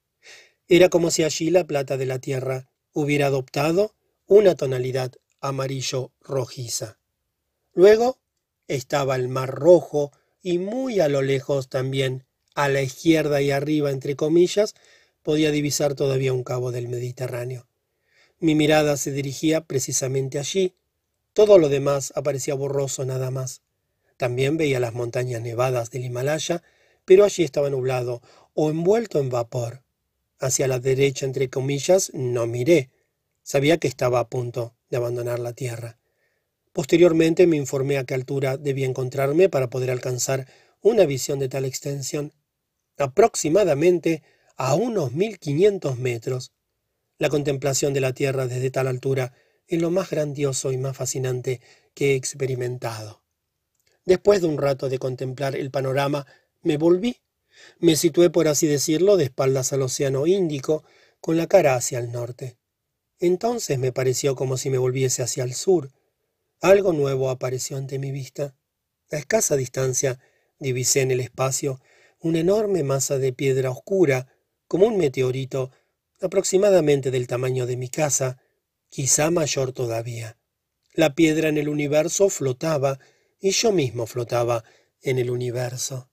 Era 0.69 0.89
como 0.89 1.11
si 1.11 1.25
allí 1.25 1.51
la 1.51 1.65
plata 1.65 1.97
de 1.97 2.07
la 2.07 2.19
tierra 2.19 2.71
hubiera 2.93 3.27
adoptado 3.27 3.95
una 4.27 4.55
tonalidad 4.55 5.13
amarillo 5.41 6.13
rojiza. 6.21 6.99
Luego 7.73 8.19
estaba 8.67 9.17
el 9.17 9.29
mar 9.29 9.51
rojo 9.51 10.13
y 10.43 10.59
muy 10.59 11.01
a 11.01 11.09
lo 11.09 11.23
lejos 11.23 11.69
también, 11.69 12.27
a 12.55 12.69
la 12.69 12.83
izquierda 12.83 13.41
y 13.41 13.51
arriba, 13.51 13.91
entre 13.91 14.17
comillas, 14.17 14.75
podía 15.23 15.51
divisar 15.51 15.95
todavía 15.95 16.33
un 16.33 16.45
cabo 16.45 16.73
del 16.73 16.89
Mediterráneo. 16.89 17.69
Mi 18.41 18.55
mirada 18.55 18.97
se 18.97 19.11
dirigía 19.11 19.63
precisamente 19.63 20.39
allí. 20.39 20.75
Todo 21.33 21.59
lo 21.59 21.69
demás 21.69 22.13
aparecía 22.15 22.55
borroso 22.55 23.05
nada 23.05 23.31
más. 23.31 23.63
También 24.17 24.57
veía 24.57 24.81
las 24.81 24.95
montañas 24.95 25.43
nevadas 25.43 25.91
del 25.91 26.05
Himalaya, 26.05 26.63
pero 27.09 27.25
allí 27.25 27.43
estaba 27.43 27.71
nublado 27.71 28.21
o 28.53 28.69
envuelto 28.69 29.19
en 29.19 29.31
vapor. 29.31 29.83
Hacia 30.39 30.69
la 30.69 30.79
derecha, 30.79 31.25
entre 31.25 31.49
comillas, 31.49 32.11
no 32.13 32.47
miré. 32.47 32.91
Sabía 33.43 33.79
que 33.79 33.89
estaba 33.89 34.21
a 34.21 34.29
punto 34.29 34.75
de 34.91 34.99
abandonar 34.99 35.39
la 35.39 35.55
Tierra. 35.55 35.99
Posteriormente 36.75 37.47
me 37.47 37.57
informé 37.57 37.97
a 37.97 38.05
qué 38.05 38.13
altura 38.13 38.59
debía 38.59 38.85
encontrarme 38.85 39.49
para 39.49 39.71
poder 39.71 39.91
alcanzar 39.91 40.47
una 40.83 41.07
visión 41.07 41.39
de 41.39 41.49
tal 41.49 41.65
extensión. 41.65 42.35
Aproximadamente 42.99 44.23
a 44.59 44.75
unos 44.75 45.13
mil 45.13 45.39
quinientos 45.39 45.97
metros. 45.97 46.53
La 47.17 47.31
contemplación 47.31 47.95
de 47.95 48.03
la 48.03 48.13
Tierra 48.13 48.47
desde 48.47 48.71
tal 48.71 48.87
altura 48.87 49.33
es 49.67 49.81
lo 49.81 49.91
más 49.91 50.11
grandioso 50.11 50.73
y 50.73 50.77
más 50.77 50.95
fascinante 50.95 51.63
que 51.95 52.13
he 52.13 52.17
experimentado. 52.17 53.23
Después 54.05 54.43
de 54.43 54.49
un 54.49 54.59
rato 54.59 54.91
de 54.91 54.99
contemplar 54.99 55.57
el 55.57 55.71
panorama, 55.71 56.27
me 56.63 56.77
volví. 56.77 57.17
Me 57.79 57.97
situé, 57.97 58.31
por 58.31 58.49
así 58.49 58.67
decirlo, 58.67 59.17
de 59.17 59.25
espaldas 59.25 59.73
al 59.73 59.83
Océano 59.83 60.27
Índico, 60.27 60.85
con 61.21 61.37
la 61.37 61.47
cara 61.47 61.75
hacia 61.75 61.99
el 61.99 62.13
norte. 62.13 62.59
Entonces 63.19 63.79
me 63.79 63.93
pareció 63.93 64.37
como 64.37 64.57
si 64.57 64.71
me 64.71 64.79
volviese 64.79 65.23
hacia 65.23 65.45
el 65.45 65.55
sur. 65.55 65.91
Algo 66.61 66.93
nuevo 66.93 67.31
apareció 67.31 67.77
ante 67.77 67.99
mi 67.99 68.13
vista. 68.13 68.55
A 69.11 69.17
escasa 69.17 69.57
distancia 69.57 70.21
divisé 70.59 71.01
en 71.01 71.11
el 71.11 71.21
espacio 71.21 71.81
una 72.21 72.41
enorme 72.41 72.83
masa 72.83 73.19
de 73.19 73.33
piedra 73.33 73.71
oscura, 73.71 74.27
como 74.67 74.87
un 74.87 74.99
meteorito, 74.99 75.71
aproximadamente 76.21 77.11
del 77.11 77.27
tamaño 77.27 77.67
de 77.67 77.77
mi 77.77 77.89
casa, 77.89 78.43
quizá 78.89 79.31
mayor 79.31 79.73
todavía. 79.73 80.37
La 80.95 81.15
piedra 81.15 81.49
en 81.49 81.59
el 81.59 81.69
universo 81.69 82.29
flotaba, 82.29 82.99
y 83.41 83.51
yo 83.51 83.71
mismo 83.71 84.07
flotaba 84.07 84.65
en 85.01 85.19
el 85.19 85.31
universo. 85.31 86.08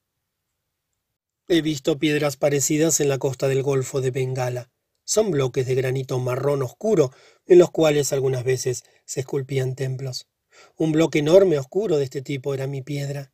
He 1.47 1.61
visto 1.61 1.99
piedras 1.99 2.37
parecidas 2.37 2.99
en 2.99 3.07
la 3.07 3.19
costa 3.19 3.47
del 3.47 3.61
Golfo 3.61 4.01
de 4.01 4.09
Bengala. 4.09 4.71
Son 5.03 5.29
bloques 5.29 5.67
de 5.67 5.75
granito 5.75 6.17
marrón 6.17 6.63
oscuro, 6.63 7.11
en 7.45 7.59
los 7.59 7.69
cuales 7.69 8.11
algunas 8.13 8.43
veces 8.43 8.83
se 9.05 9.19
esculpían 9.19 9.75
templos. 9.75 10.27
Un 10.75 10.91
bloque 10.91 11.19
enorme 11.19 11.59
oscuro 11.59 11.97
de 11.97 12.05
este 12.05 12.23
tipo 12.23 12.55
era 12.55 12.65
mi 12.65 12.81
piedra. 12.81 13.31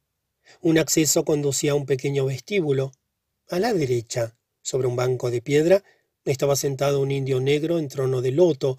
Un 0.59 0.77
acceso 0.77 1.23
conducía 1.23 1.71
a 1.71 1.75
un 1.75 1.85
pequeño 1.85 2.25
vestíbulo. 2.25 2.91
A 3.47 3.59
la 3.59 3.73
derecha, 3.73 4.37
sobre 4.61 4.87
un 4.87 4.97
banco 4.97 5.31
de 5.31 5.41
piedra, 5.41 5.81
estaba 6.25 6.57
sentado 6.57 6.99
un 6.99 7.11
indio 7.11 7.39
negro 7.39 7.79
en 7.79 7.87
trono 7.87 8.21
de 8.21 8.31
loto. 8.31 8.77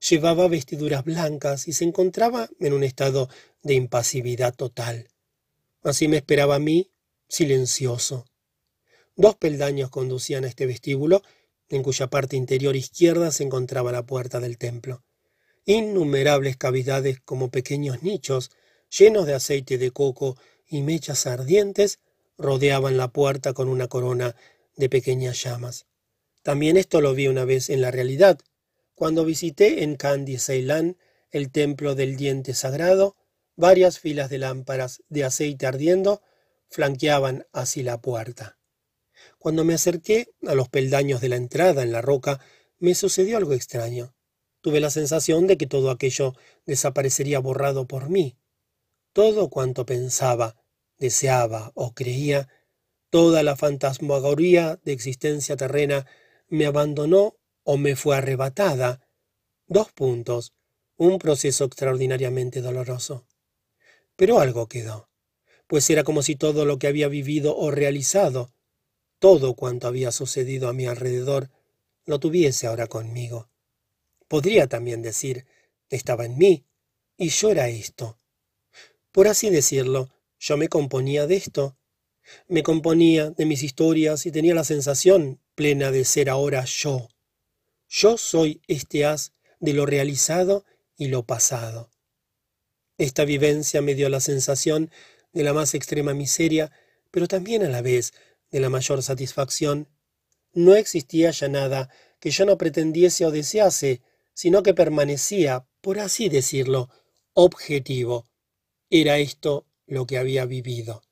Llevaba 0.00 0.48
vestiduras 0.48 1.04
blancas 1.04 1.68
y 1.68 1.74
se 1.74 1.84
encontraba 1.84 2.48
en 2.58 2.72
un 2.72 2.82
estado 2.82 3.28
de 3.62 3.74
impasividad 3.74 4.52
total. 4.52 5.10
Así 5.84 6.08
me 6.08 6.16
esperaba 6.16 6.56
a 6.56 6.58
mí, 6.58 6.90
silencioso. 7.28 8.26
Dos 9.16 9.36
peldaños 9.36 9.90
conducían 9.90 10.44
a 10.44 10.48
este 10.48 10.66
vestíbulo 10.66 11.22
en 11.68 11.82
cuya 11.82 12.08
parte 12.08 12.36
interior 12.36 12.76
izquierda 12.76 13.30
se 13.30 13.44
encontraba 13.44 13.92
la 13.92 14.04
puerta 14.04 14.40
del 14.40 14.58
templo. 14.58 15.04
Innumerables 15.64 16.56
cavidades 16.56 17.20
como 17.20 17.50
pequeños 17.50 18.02
nichos, 18.02 18.50
llenos 18.90 19.26
de 19.26 19.34
aceite 19.34 19.78
de 19.78 19.90
coco 19.90 20.36
y 20.66 20.82
mechas 20.82 21.26
ardientes, 21.26 22.00
rodeaban 22.36 22.96
la 22.96 23.08
puerta 23.08 23.52
con 23.52 23.68
una 23.68 23.88
corona 23.88 24.34
de 24.76 24.88
pequeñas 24.88 25.42
llamas. 25.42 25.86
También 26.42 26.76
esto 26.76 27.00
lo 27.00 27.14
vi 27.14 27.28
una 27.28 27.44
vez 27.44 27.70
en 27.70 27.80
la 27.80 27.90
realidad, 27.90 28.40
cuando 28.94 29.24
visité 29.24 29.82
en 29.82 29.96
Kandy, 29.96 30.38
Ceilán, 30.38 30.98
el 31.30 31.50
templo 31.50 31.94
del 31.94 32.16
diente 32.16 32.54
sagrado, 32.54 33.16
varias 33.56 33.98
filas 33.98 34.30
de 34.30 34.38
lámparas 34.38 35.02
de 35.08 35.24
aceite 35.24 35.66
ardiendo 35.66 36.22
flanqueaban 36.68 37.46
así 37.52 37.82
la 37.82 38.00
puerta. 38.00 38.58
Cuando 39.44 39.62
me 39.62 39.74
acerqué 39.74 40.32
a 40.46 40.54
los 40.54 40.70
peldaños 40.70 41.20
de 41.20 41.28
la 41.28 41.36
entrada 41.36 41.82
en 41.82 41.92
la 41.92 42.00
roca, 42.00 42.40
me 42.78 42.94
sucedió 42.94 43.36
algo 43.36 43.52
extraño. 43.52 44.14
Tuve 44.62 44.80
la 44.80 44.88
sensación 44.88 45.46
de 45.46 45.58
que 45.58 45.66
todo 45.66 45.90
aquello 45.90 46.32
desaparecería 46.64 47.40
borrado 47.40 47.86
por 47.86 48.08
mí. 48.08 48.38
Todo 49.12 49.50
cuanto 49.50 49.84
pensaba, 49.84 50.56
deseaba 50.96 51.72
o 51.74 51.92
creía, 51.92 52.48
toda 53.10 53.42
la 53.42 53.54
fantasmagoría 53.54 54.80
de 54.82 54.92
existencia 54.92 55.58
terrena 55.58 56.06
me 56.48 56.64
abandonó 56.64 57.36
o 57.64 57.76
me 57.76 57.96
fue 57.96 58.16
arrebatada. 58.16 59.06
Dos 59.66 59.92
puntos. 59.92 60.54
Un 60.96 61.18
proceso 61.18 61.66
extraordinariamente 61.66 62.62
doloroso. 62.62 63.26
Pero 64.16 64.40
algo 64.40 64.68
quedó, 64.68 65.10
pues 65.66 65.90
era 65.90 66.02
como 66.02 66.22
si 66.22 66.34
todo 66.34 66.64
lo 66.64 66.78
que 66.78 66.86
había 66.86 67.08
vivido 67.08 67.54
o 67.54 67.70
realizado 67.70 68.53
todo 69.24 69.54
cuanto 69.54 69.88
había 69.88 70.12
sucedido 70.12 70.68
a 70.68 70.74
mi 70.74 70.84
alrededor 70.84 71.48
lo 72.04 72.20
tuviese 72.20 72.66
ahora 72.66 72.88
conmigo. 72.88 73.48
Podría 74.28 74.66
también 74.66 75.00
decir, 75.00 75.46
estaba 75.88 76.26
en 76.26 76.36
mí, 76.36 76.66
y 77.16 77.30
yo 77.30 77.50
era 77.50 77.70
esto. 77.70 78.18
Por 79.12 79.26
así 79.26 79.48
decirlo, 79.48 80.10
yo 80.38 80.58
me 80.58 80.68
componía 80.68 81.26
de 81.26 81.36
esto. 81.36 81.74
Me 82.48 82.62
componía 82.62 83.30
de 83.30 83.46
mis 83.46 83.62
historias 83.62 84.26
y 84.26 84.30
tenía 84.30 84.54
la 84.54 84.62
sensación 84.62 85.40
plena 85.54 85.90
de 85.90 86.04
ser 86.04 86.28
ahora 86.28 86.62
yo. 86.66 87.08
Yo 87.88 88.18
soy 88.18 88.60
este 88.68 89.06
haz 89.06 89.32
de 89.58 89.72
lo 89.72 89.86
realizado 89.86 90.66
y 90.98 91.08
lo 91.08 91.22
pasado. 91.24 91.88
Esta 92.98 93.24
vivencia 93.24 93.80
me 93.80 93.94
dio 93.94 94.10
la 94.10 94.20
sensación 94.20 94.90
de 95.32 95.44
la 95.44 95.54
más 95.54 95.72
extrema 95.72 96.12
miseria, 96.12 96.72
pero 97.10 97.26
también 97.26 97.62
a 97.62 97.70
la 97.70 97.80
vez 97.80 98.12
de 98.54 98.60
la 98.60 98.70
mayor 98.70 99.02
satisfacción. 99.02 99.88
No 100.52 100.76
existía 100.76 101.32
ya 101.32 101.48
nada 101.48 101.90
que 102.20 102.30
yo 102.30 102.46
no 102.46 102.56
pretendiese 102.56 103.26
o 103.26 103.32
desease, 103.32 104.00
sino 104.32 104.62
que 104.62 104.74
permanecía, 104.74 105.66
por 105.80 105.98
así 105.98 106.28
decirlo, 106.28 106.88
objetivo. 107.32 108.26
Era 108.90 109.18
esto 109.18 109.66
lo 109.86 110.06
que 110.06 110.18
había 110.18 110.46
vivido. 110.46 111.02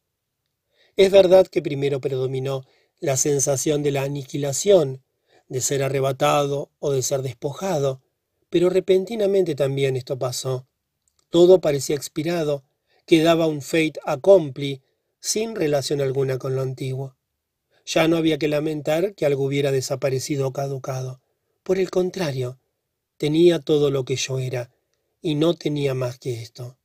Es 0.95 1.11
verdad 1.11 1.49
que 1.49 1.63
primero 1.63 2.01
predominó 2.01 2.65
la 3.01 3.17
sensación 3.17 3.83
de 3.83 3.91
la 3.91 4.03
aniquilación, 4.03 5.03
de 5.49 5.63
ser 5.63 5.83
arrebatado 5.83 6.71
o 6.79 6.93
de 6.93 7.03
ser 7.03 7.23
despojado, 7.23 8.03
pero 8.51 8.71
repentinamente 8.71 9.57
también 9.57 9.97
esto 9.97 10.17
pasó. 10.17 10.69
Todo 11.29 11.61
parecía 11.61 11.97
expirado, 11.97 12.63
quedaba 13.05 13.49
un 13.49 13.63
fate 13.63 13.99
accompli, 14.05 14.81
sin 15.19 15.57
relación 15.57 16.01
alguna 16.01 16.39
con 16.39 16.55
lo 16.55 16.63
antiguo. 16.63 17.17
Ya 17.85 18.09
no 18.09 18.17
había 18.17 18.39
que 18.39 18.49
lamentar 18.49 19.15
que 19.15 19.27
algo 19.27 19.45
hubiera 19.45 19.73
desaparecido 19.73 20.49
o 20.49 20.53
caducado. 20.53 21.21
Por 21.63 21.79
el 21.79 21.91
contrario, 21.91 22.59
tenía 23.17 23.59
todo 23.61 23.91
lo 23.91 24.05
que 24.05 24.17
yo 24.17 24.39
era, 24.39 24.71
y 25.21 25.35
no 25.35 25.55
tenía 25.55 25.95
más 25.95 26.19
que 26.19 26.43
esto. 26.43 26.79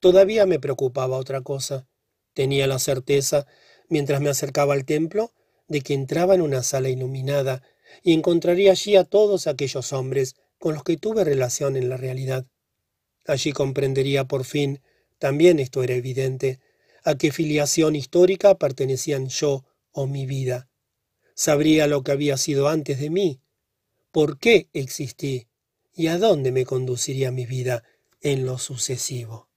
Todavía 0.00 0.46
me 0.46 0.60
preocupaba 0.60 1.16
otra 1.16 1.40
cosa. 1.40 1.88
Tenía 2.34 2.66
la 2.66 2.78
certeza, 2.78 3.46
mientras 3.88 4.20
me 4.20 4.28
acercaba 4.28 4.74
al 4.74 4.84
templo, 4.84 5.32
de 5.68 5.80
que 5.80 5.94
entraba 5.94 6.34
en 6.34 6.42
una 6.42 6.62
sala 6.62 6.88
iluminada 6.88 7.62
y 8.02 8.12
encontraría 8.12 8.72
allí 8.72 8.96
a 8.96 9.04
todos 9.04 9.46
aquellos 9.46 9.92
hombres 9.92 10.36
con 10.58 10.74
los 10.74 10.84
que 10.84 10.96
tuve 10.96 11.24
relación 11.24 11.76
en 11.76 11.88
la 11.88 11.96
realidad. 11.96 12.46
Allí 13.26 13.52
comprendería 13.52 14.24
por 14.24 14.44
fin, 14.44 14.80
también 15.18 15.58
esto 15.58 15.82
era 15.82 15.94
evidente, 15.94 16.60
a 17.04 17.16
qué 17.16 17.32
filiación 17.32 17.96
histórica 17.96 18.56
pertenecían 18.56 19.28
yo 19.28 19.64
o 19.96 20.06
mi 20.06 20.26
vida. 20.26 20.68
Sabría 21.34 21.86
lo 21.86 22.02
que 22.02 22.12
había 22.12 22.36
sido 22.36 22.68
antes 22.68 23.00
de 23.00 23.08
mí, 23.08 23.40
por 24.12 24.38
qué 24.38 24.68
existí 24.74 25.48
y 25.94 26.08
a 26.08 26.18
dónde 26.18 26.52
me 26.52 26.66
conduciría 26.66 27.32
mi 27.32 27.46
vida 27.46 27.82
en 28.20 28.44
lo 28.44 28.58
sucesivo. 28.58 29.48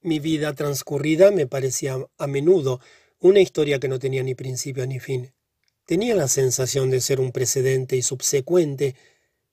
Mi 0.00 0.18
vida 0.18 0.54
transcurrida 0.54 1.30
me 1.30 1.46
parecía 1.46 1.98
a 2.16 2.26
menudo 2.26 2.80
una 3.20 3.40
historia 3.40 3.78
que 3.78 3.88
no 3.88 3.98
tenía 3.98 4.22
ni 4.22 4.34
principio 4.34 4.86
ni 4.86 4.98
fin. 4.98 5.32
Tenía 5.84 6.14
la 6.14 6.26
sensación 6.26 6.88
de 6.88 7.02
ser 7.02 7.20
un 7.20 7.32
precedente 7.32 7.96
y 7.96 8.02
subsecuente. 8.02 8.96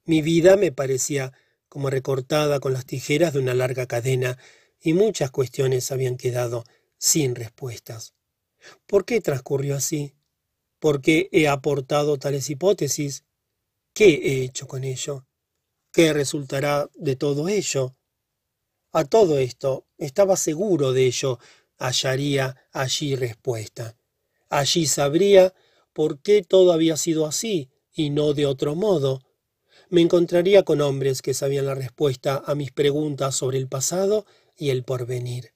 Mi 0.06 0.22
vida 0.22 0.56
me 0.56 0.72
parecía 0.72 1.34
como 1.68 1.90
recortada 1.90 2.62
con 2.62 2.72
las 2.72 2.86
tijeras 2.86 3.34
de 3.34 3.40
una 3.40 3.54
larga 3.54 3.88
cadena, 3.88 4.38
y 4.82 4.94
muchas 4.94 5.32
cuestiones 5.32 5.92
habían 5.92 6.16
quedado 6.16 6.64
sin 6.98 7.36
respuestas. 7.36 8.14
¿Por 8.86 9.06
qué 9.06 9.22
transcurrió 9.22 9.76
así? 9.76 10.16
¿Por 10.80 11.02
qué 11.02 11.30
he 11.32 11.48
aportado 11.48 12.18
tales 12.18 12.50
hipótesis? 12.50 13.26
¿Qué 13.94 14.10
he 14.24 14.44
hecho 14.44 14.68
con 14.68 14.84
ello? 14.84 15.26
¿Qué 15.92 16.14
resultará 16.14 16.90
de 16.96 17.16
todo 17.16 17.50
ello? 17.50 17.96
A 18.92 19.04
todo 19.06 19.38
esto 19.38 19.86
estaba 19.98 20.36
seguro 20.36 20.94
de 20.94 21.06
ello, 21.06 21.40
hallaría 21.78 22.56
allí 22.72 23.16
respuesta. 23.16 23.98
Allí 24.50 24.88
sabría 24.88 25.54
por 25.94 26.22
qué 26.22 26.44
todo 26.44 26.72
había 26.72 26.98
sido 26.98 27.26
así 27.26 27.70
y 27.94 28.10
no 28.10 28.34
de 28.34 28.46
otro 28.46 28.76
modo. 28.76 29.22
Me 29.90 30.02
encontraría 30.02 30.64
con 30.64 30.82
hombres 30.82 31.22
que 31.22 31.34
sabían 31.34 31.66
la 31.66 31.76
respuesta 31.76 32.42
a 32.46 32.56
mis 32.56 32.72
preguntas 32.72 33.36
sobre 33.36 33.58
el 33.58 33.68
pasado 33.68 34.26
y 34.56 34.70
el 34.70 34.84
porvenir. 34.84 35.54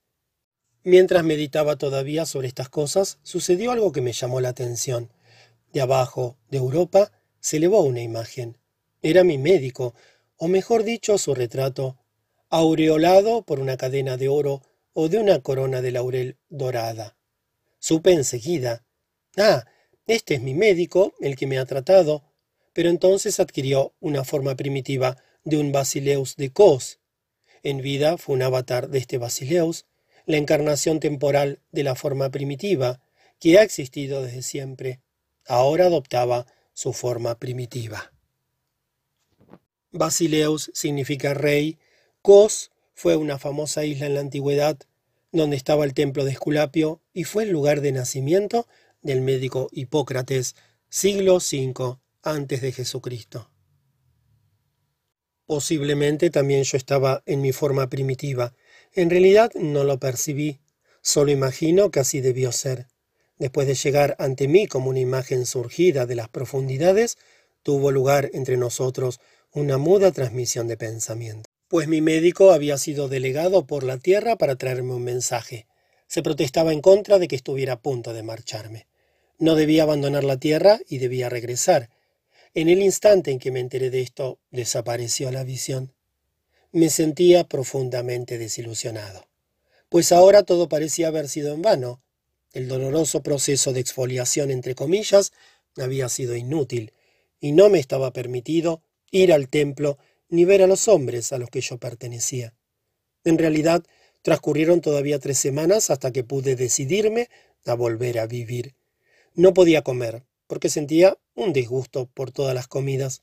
Mientras 0.86 1.24
meditaba 1.24 1.76
todavía 1.76 2.26
sobre 2.26 2.46
estas 2.46 2.68
cosas, 2.68 3.18
sucedió 3.22 3.72
algo 3.72 3.90
que 3.90 4.02
me 4.02 4.12
llamó 4.12 4.42
la 4.42 4.50
atención. 4.50 5.10
De 5.72 5.80
abajo, 5.80 6.36
de 6.50 6.58
Europa, 6.58 7.10
se 7.40 7.56
elevó 7.56 7.80
una 7.80 8.02
imagen. 8.02 8.58
Era 9.00 9.24
mi 9.24 9.38
médico, 9.38 9.94
o 10.36 10.46
mejor 10.46 10.84
dicho, 10.84 11.16
su 11.16 11.34
retrato, 11.34 11.96
aureolado 12.50 13.42
por 13.42 13.60
una 13.60 13.78
cadena 13.78 14.18
de 14.18 14.28
oro 14.28 14.60
o 14.92 15.08
de 15.08 15.18
una 15.18 15.40
corona 15.40 15.80
de 15.80 15.90
laurel 15.90 16.36
dorada. 16.50 17.16
Supe 17.78 18.12
enseguida. 18.12 18.84
Ah, 19.38 19.64
este 20.06 20.34
es 20.34 20.42
mi 20.42 20.52
médico, 20.52 21.14
el 21.20 21.34
que 21.34 21.46
me 21.46 21.58
ha 21.58 21.64
tratado. 21.64 22.24
Pero 22.74 22.90
entonces 22.90 23.40
adquirió 23.40 23.94
una 24.00 24.22
forma 24.22 24.54
primitiva 24.54 25.16
de 25.44 25.56
un 25.56 25.72
basileus 25.72 26.36
de 26.36 26.52
Cos. 26.52 27.00
En 27.62 27.78
vida 27.78 28.18
fue 28.18 28.34
un 28.34 28.42
avatar 28.42 28.90
de 28.90 28.98
este 28.98 29.16
basileus, 29.16 29.86
la 30.26 30.36
encarnación 30.36 31.00
temporal 31.00 31.60
de 31.72 31.82
la 31.82 31.94
forma 31.94 32.30
primitiva, 32.30 33.00
que 33.38 33.58
ha 33.58 33.62
existido 33.62 34.22
desde 34.22 34.42
siempre. 34.42 35.00
Ahora 35.46 35.86
adoptaba 35.86 36.46
su 36.72 36.92
forma 36.92 37.38
primitiva. 37.38 38.12
Basileus 39.90 40.70
significa 40.74 41.34
rey, 41.34 41.78
Cos 42.22 42.72
fue 42.94 43.16
una 43.16 43.38
famosa 43.38 43.84
isla 43.84 44.06
en 44.06 44.14
la 44.14 44.20
antigüedad 44.20 44.78
donde 45.30 45.56
estaba 45.56 45.84
el 45.84 45.94
templo 45.94 46.24
de 46.24 46.30
Esculapio 46.30 47.02
y 47.12 47.24
fue 47.24 47.42
el 47.42 47.50
lugar 47.50 47.80
de 47.80 47.92
nacimiento 47.92 48.66
del 49.02 49.20
médico 49.20 49.68
Hipócrates, 49.72 50.54
siglo 50.88 51.36
V 51.36 51.98
antes 52.22 52.60
de 52.62 52.72
Jesucristo. 52.72 53.50
Posiblemente 55.46 56.30
también 56.30 56.62
yo 56.62 56.76
estaba 56.76 57.22
en 57.26 57.42
mi 57.42 57.52
forma 57.52 57.90
primitiva. 57.90 58.54
En 58.94 59.10
realidad 59.10 59.52
no 59.54 59.84
lo 59.84 59.98
percibí, 59.98 60.60
solo 61.02 61.30
imagino 61.30 61.90
que 61.90 62.00
así 62.00 62.20
debió 62.20 62.52
ser. 62.52 62.86
Después 63.38 63.66
de 63.66 63.74
llegar 63.74 64.16
ante 64.18 64.48
mí 64.48 64.66
como 64.66 64.90
una 64.90 65.00
imagen 65.00 65.46
surgida 65.46 66.06
de 66.06 66.14
las 66.14 66.28
profundidades, 66.28 67.18
tuvo 67.62 67.90
lugar 67.90 68.30
entre 68.32 68.56
nosotros 68.56 69.20
una 69.52 69.78
muda 69.78 70.12
transmisión 70.12 70.68
de 70.68 70.76
pensamiento 70.76 71.54
pues 71.68 71.88
mi 71.88 72.00
médico 72.00 72.52
había 72.52 72.78
sido 72.78 73.08
delegado 73.08 73.66
por 73.66 73.84
la 73.84 73.98
tierra 73.98 74.36
para 74.36 74.56
traerme 74.56 74.94
un 74.94 75.02
mensaje. 75.02 75.66
Se 76.06 76.22
protestaba 76.22 76.72
en 76.72 76.80
contra 76.80 77.18
de 77.18 77.26
que 77.26 77.36
estuviera 77.36 77.74
a 77.74 77.80
punto 77.80 78.12
de 78.12 78.22
marcharme. 78.22 78.86
No 79.38 79.56
debía 79.56 79.82
abandonar 79.82 80.24
la 80.24 80.36
tierra 80.36 80.78
y 80.88 80.98
debía 80.98 81.28
regresar. 81.28 81.90
En 82.54 82.68
el 82.68 82.82
instante 82.82 83.30
en 83.32 83.38
que 83.38 83.50
me 83.50 83.60
enteré 83.60 83.90
de 83.90 84.02
esto, 84.02 84.38
desapareció 84.50 85.32
la 85.32 85.42
visión. 85.42 85.93
Me 86.74 86.90
sentía 86.90 87.44
profundamente 87.44 88.36
desilusionado, 88.36 89.28
pues 89.88 90.10
ahora 90.10 90.42
todo 90.42 90.68
parecía 90.68 91.06
haber 91.06 91.28
sido 91.28 91.54
en 91.54 91.62
vano. 91.62 92.02
El 92.52 92.66
doloroso 92.66 93.22
proceso 93.22 93.72
de 93.72 93.78
exfoliación, 93.78 94.50
entre 94.50 94.74
comillas, 94.74 95.32
había 95.76 96.08
sido 96.08 96.34
inútil, 96.34 96.92
y 97.38 97.52
no 97.52 97.68
me 97.68 97.78
estaba 97.78 98.12
permitido 98.12 98.82
ir 99.12 99.32
al 99.32 99.48
templo 99.48 99.98
ni 100.28 100.44
ver 100.44 100.62
a 100.62 100.66
los 100.66 100.88
hombres 100.88 101.32
a 101.32 101.38
los 101.38 101.48
que 101.48 101.60
yo 101.60 101.78
pertenecía. 101.78 102.56
En 103.22 103.38
realidad, 103.38 103.84
transcurrieron 104.22 104.80
todavía 104.80 105.20
tres 105.20 105.38
semanas 105.38 105.90
hasta 105.90 106.10
que 106.10 106.24
pude 106.24 106.56
decidirme 106.56 107.28
a 107.66 107.74
volver 107.74 108.18
a 108.18 108.26
vivir. 108.26 108.74
No 109.34 109.54
podía 109.54 109.82
comer, 109.82 110.24
porque 110.48 110.68
sentía 110.68 111.16
un 111.36 111.52
disgusto 111.52 112.06
por 112.12 112.32
todas 112.32 112.52
las 112.52 112.66
comidas. 112.66 113.22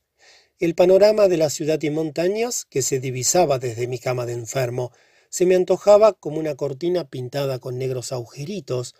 El 0.58 0.74
panorama 0.74 1.28
de 1.28 1.36
la 1.36 1.50
ciudad 1.50 1.80
y 1.82 1.90
montañas, 1.90 2.64
que 2.64 2.82
se 2.82 3.00
divisaba 3.00 3.58
desde 3.58 3.86
mi 3.86 3.98
cama 3.98 4.26
de 4.26 4.34
enfermo, 4.34 4.92
se 5.28 5.46
me 5.46 5.56
antojaba 5.56 6.12
como 6.12 6.38
una 6.38 6.54
cortina 6.54 7.08
pintada 7.08 7.58
con 7.58 7.78
negros 7.78 8.12
agujeritos, 8.12 8.94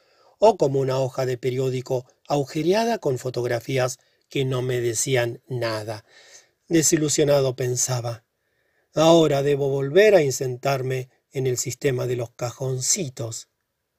o 0.45 0.57
como 0.57 0.81
una 0.81 0.99
hoja 0.99 1.25
de 1.25 1.39
periódico 1.39 2.05
agujereada 2.27 2.99
con 2.99 3.19
fotografías 3.19 4.01
que 4.29 4.45
no 4.45 4.61
me 4.61 4.81
decían 4.81 5.41
nada. 5.47 6.05
Desilusionado 6.67 7.55
pensaba, 7.55 8.25
ahora 8.93 9.45
debo 9.45 9.69
volver 9.69 10.17
a 10.17 10.23
insentarme 10.23 11.11
en 11.31 11.47
el 11.47 11.59
sistema 11.59 12.09
de 12.09 12.17
los 12.17 12.31
cajoncitos, 12.31 13.51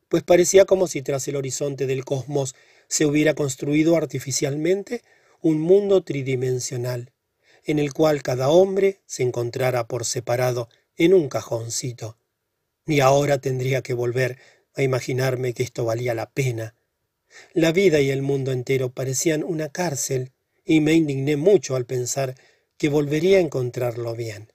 pues 0.09 0.23
parecía 0.23 0.65
como 0.65 0.87
si 0.87 1.01
tras 1.01 1.29
el 1.29 1.37
horizonte 1.37 1.85
del 1.85 2.03
cosmos 2.03 2.55
se 2.89 3.05
hubiera 3.05 3.35
construido 3.35 3.95
artificialmente 3.95 5.01
un 5.41 5.61
mundo 5.61 6.03
tridimensional, 6.03 7.12
en 7.63 7.79
el 7.79 7.93
cual 7.93 8.23
cada 8.23 8.49
hombre 8.49 9.01
se 9.05 9.23
encontrara 9.23 9.87
por 9.87 10.05
separado 10.05 10.69
en 10.95 11.13
un 11.13 11.29
cajoncito. 11.29 12.17
Y 12.85 12.99
ahora 12.99 13.37
tendría 13.37 13.81
que 13.81 13.93
volver 13.93 14.37
a 14.75 14.83
imaginarme 14.83 15.53
que 15.53 15.63
esto 15.63 15.85
valía 15.85 16.13
la 16.13 16.29
pena. 16.29 16.75
La 17.53 17.71
vida 17.71 17.99
y 18.01 18.09
el 18.09 18.21
mundo 18.21 18.51
entero 18.51 18.89
parecían 18.89 19.43
una 19.43 19.69
cárcel, 19.69 20.31
y 20.65 20.79
me 20.79 20.93
indigné 20.93 21.35
mucho 21.35 21.75
al 21.75 21.85
pensar 21.85 22.35
que 22.77 22.89
volvería 22.89 23.37
a 23.37 23.41
encontrarlo 23.41 24.15
bien. 24.15 24.51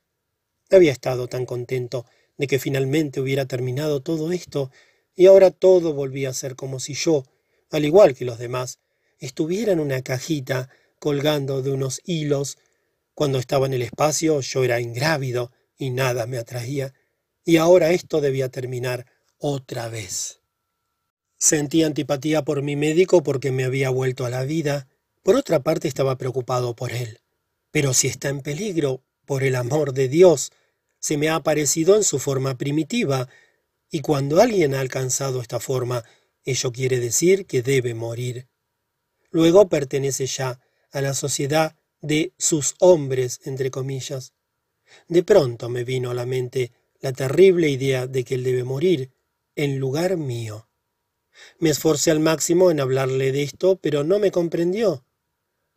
Había 0.70 0.92
estado 0.92 1.28
tan 1.28 1.46
contento 1.46 2.06
de 2.36 2.46
que 2.46 2.58
finalmente 2.58 3.20
hubiera 3.20 3.46
terminado 3.46 4.00
todo 4.00 4.32
esto, 4.32 4.70
y 5.14 5.26
ahora 5.26 5.50
todo 5.50 5.92
volvía 5.94 6.30
a 6.30 6.34
ser 6.34 6.54
como 6.54 6.80
si 6.80 6.94
yo, 6.94 7.24
al 7.70 7.84
igual 7.84 8.14
que 8.14 8.24
los 8.24 8.38
demás, 8.38 8.78
estuviera 9.18 9.72
en 9.72 9.80
una 9.80 10.02
cajita 10.02 10.68
colgando 10.98 11.62
de 11.62 11.70
unos 11.70 12.00
hilos. 12.04 12.58
Cuando 13.18 13.40
estaba 13.40 13.66
en 13.66 13.74
el 13.74 13.82
espacio 13.82 14.40
yo 14.42 14.62
era 14.62 14.80
ingrávido 14.80 15.50
y 15.76 15.90
nada 15.90 16.28
me 16.28 16.38
atraía, 16.38 16.94
y 17.44 17.56
ahora 17.56 17.90
esto 17.90 18.20
debía 18.20 18.48
terminar 18.48 19.06
otra 19.38 19.88
vez. 19.88 20.38
Sentí 21.36 21.82
antipatía 21.82 22.44
por 22.44 22.62
mi 22.62 22.76
médico 22.76 23.24
porque 23.24 23.50
me 23.50 23.64
había 23.64 23.90
vuelto 23.90 24.24
a 24.24 24.30
la 24.30 24.44
vida. 24.44 24.86
Por 25.24 25.34
otra 25.34 25.64
parte 25.64 25.88
estaba 25.88 26.16
preocupado 26.16 26.76
por 26.76 26.92
él. 26.92 27.18
Pero 27.72 27.92
si 27.92 28.06
está 28.06 28.28
en 28.28 28.40
peligro, 28.40 29.02
por 29.26 29.42
el 29.42 29.56
amor 29.56 29.94
de 29.94 30.06
Dios, 30.06 30.52
se 31.00 31.16
me 31.16 31.28
ha 31.28 31.34
aparecido 31.34 31.96
en 31.96 32.04
su 32.04 32.20
forma 32.20 32.56
primitiva, 32.56 33.28
y 33.90 34.00
cuando 34.00 34.40
alguien 34.40 34.76
ha 34.76 34.80
alcanzado 34.80 35.40
esta 35.40 35.58
forma, 35.58 36.04
ello 36.44 36.70
quiere 36.70 37.00
decir 37.00 37.46
que 37.46 37.62
debe 37.62 37.94
morir. 37.94 38.46
Luego 39.32 39.68
pertenece 39.68 40.26
ya 40.26 40.60
a 40.92 41.00
la 41.00 41.14
sociedad 41.14 41.77
de 42.00 42.32
sus 42.38 42.74
hombres, 42.78 43.40
entre 43.44 43.70
comillas. 43.70 44.32
De 45.08 45.22
pronto 45.22 45.68
me 45.68 45.84
vino 45.84 46.10
a 46.10 46.14
la 46.14 46.26
mente 46.26 46.72
la 47.00 47.12
terrible 47.12 47.68
idea 47.68 48.06
de 48.06 48.24
que 48.24 48.34
él 48.34 48.44
debe 48.44 48.64
morir 48.64 49.10
en 49.56 49.78
lugar 49.78 50.16
mío. 50.16 50.68
Me 51.58 51.70
esforcé 51.70 52.10
al 52.10 52.20
máximo 52.20 52.70
en 52.70 52.80
hablarle 52.80 53.32
de 53.32 53.42
esto, 53.42 53.76
pero 53.76 54.04
no 54.04 54.18
me 54.18 54.30
comprendió. 54.30 55.04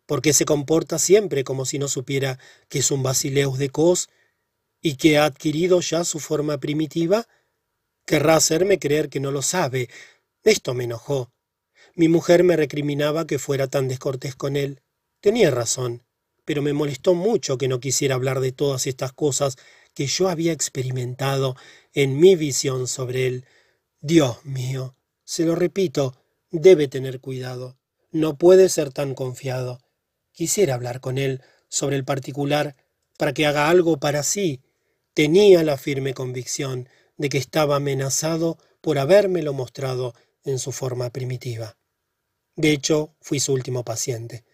porque 0.06 0.32
se 0.32 0.44
comporta 0.44 0.98
siempre 0.98 1.44
como 1.44 1.64
si 1.64 1.78
no 1.78 1.88
supiera 1.88 2.38
que 2.68 2.80
es 2.80 2.90
un 2.90 3.02
basileus 3.02 3.58
de 3.58 3.70
cos 3.70 4.10
y 4.82 4.96
que 4.96 5.16
ha 5.16 5.24
adquirido 5.24 5.80
ya 5.80 6.04
su 6.04 6.18
forma 6.20 6.58
primitiva? 6.58 7.26
Querrá 8.04 8.36
hacerme 8.36 8.78
creer 8.78 9.08
que 9.08 9.20
no 9.20 9.30
lo 9.30 9.42
sabe. 9.42 9.88
Esto 10.42 10.74
me 10.74 10.84
enojó. 10.84 11.32
Mi 11.94 12.08
mujer 12.08 12.42
me 12.44 12.56
recriminaba 12.56 13.26
que 13.26 13.38
fuera 13.38 13.68
tan 13.68 13.88
descortés 13.88 14.34
con 14.34 14.56
él. 14.56 14.82
Tenía 15.20 15.50
razón, 15.50 16.02
pero 16.44 16.62
me 16.62 16.72
molestó 16.72 17.14
mucho 17.14 17.58
que 17.58 17.68
no 17.68 17.80
quisiera 17.80 18.14
hablar 18.14 18.40
de 18.40 18.52
todas 18.52 18.86
estas 18.86 19.12
cosas 19.12 19.56
que 19.94 20.06
yo 20.06 20.28
había 20.28 20.52
experimentado 20.52 21.56
en 21.92 22.18
mi 22.18 22.36
visión 22.36 22.88
sobre 22.88 23.26
él. 23.26 23.46
Dios 24.00 24.44
mío, 24.44 24.96
se 25.24 25.44
lo 25.44 25.54
repito, 25.54 26.16
debe 26.50 26.88
tener 26.88 27.20
cuidado. 27.20 27.78
No 28.10 28.36
puede 28.36 28.68
ser 28.68 28.92
tan 28.92 29.14
confiado. 29.14 29.78
Quisiera 30.32 30.74
hablar 30.74 31.00
con 31.00 31.18
él 31.18 31.42
sobre 31.68 31.96
el 31.96 32.04
particular 32.04 32.76
para 33.18 33.32
que 33.32 33.46
haga 33.46 33.68
algo 33.68 33.98
para 33.98 34.22
sí. 34.22 34.62
Tenía 35.14 35.62
la 35.62 35.76
firme 35.76 36.14
convicción 36.14 36.88
de 37.16 37.28
que 37.28 37.38
estaba 37.38 37.76
amenazado 37.76 38.58
por 38.80 38.98
habérmelo 38.98 39.52
mostrado 39.52 40.14
en 40.44 40.58
su 40.58 40.72
forma 40.72 41.10
primitiva. 41.10 41.76
De 42.56 42.72
hecho, 42.72 43.14
fui 43.20 43.40
su 43.40 43.52
último 43.52 43.84
paciente. 43.84 44.44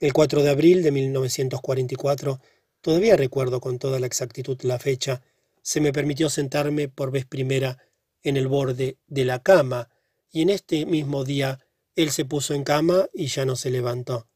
El 0.00 0.14
4 0.14 0.42
de 0.42 0.48
abril 0.48 0.82
de 0.82 0.92
1944, 0.92 2.40
todavía 2.80 3.16
recuerdo 3.16 3.60
con 3.60 3.78
toda 3.78 4.00
la 4.00 4.06
exactitud 4.06 4.58
la 4.62 4.78
fecha, 4.78 5.22
se 5.60 5.82
me 5.82 5.92
permitió 5.92 6.30
sentarme 6.30 6.88
por 6.88 7.10
vez 7.10 7.26
primera 7.26 7.76
en 8.22 8.38
el 8.38 8.48
borde 8.48 8.96
de 9.08 9.26
la 9.26 9.42
cama 9.42 9.90
y 10.32 10.40
en 10.40 10.48
este 10.48 10.86
mismo 10.86 11.24
día 11.24 11.58
él 11.96 12.10
se 12.12 12.24
puso 12.24 12.54
en 12.54 12.64
cama 12.64 13.10
y 13.12 13.26
ya 13.26 13.44
no 13.44 13.56
se 13.56 13.70
levantó. 13.70 14.26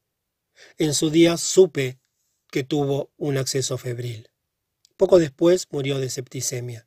En 0.77 0.93
su 0.93 1.09
día 1.09 1.39
supe 1.39 1.99
que 2.51 2.63
tuvo 2.63 3.11
un 3.17 3.39
acceso 3.39 3.79
febril. 3.79 4.29
Poco 4.99 5.19
después 5.19 5.69
murió 5.71 5.99
de 5.99 6.11
septicemia. 6.11 6.87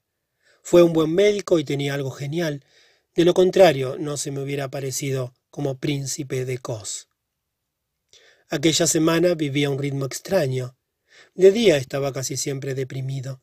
Fue 0.61 0.83
un 0.83 0.93
buen 0.93 1.11
médico 1.11 1.57
y 1.57 1.63
tenía 1.63 1.95
algo 1.95 2.11
genial. 2.11 2.63
De 3.15 3.25
lo 3.25 3.33
contrario, 3.33 3.97
no 3.97 4.17
se 4.17 4.29
me 4.29 4.39
hubiera 4.39 4.69
parecido 4.69 5.33
como 5.49 5.79
príncipe 5.79 6.45
de 6.45 6.59
Cos. 6.59 7.06
Aquella 8.49 8.87
semana 8.87 9.35
vivía 9.35 9.69
un 9.69 9.77
ritmo 9.77 10.05
extraño. 10.05 10.77
De 11.35 11.51
día 11.51 11.75
estaba 11.75 12.13
casi 12.13 12.37
siempre 12.37 12.75
deprimido. 12.75 13.41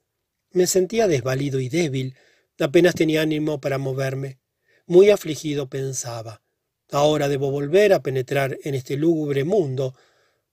Me 0.51 0.67
sentía 0.67 1.07
desvalido 1.07 1.61
y 1.61 1.69
débil. 1.69 2.17
Apenas 2.59 2.95
tenía 2.95 3.21
ánimo 3.21 3.61
para 3.61 3.77
moverme. 3.77 4.39
Muy 4.87 5.11
afligido 5.11 5.69
pensaba, 5.69 6.43
ahora 6.91 7.29
debo 7.29 7.51
volver 7.51 7.93
a 7.93 8.03
penetrar 8.03 8.59
en 8.65 8.75
este 8.75 8.97
lúgubre 8.97 9.45
mundo. 9.45 9.95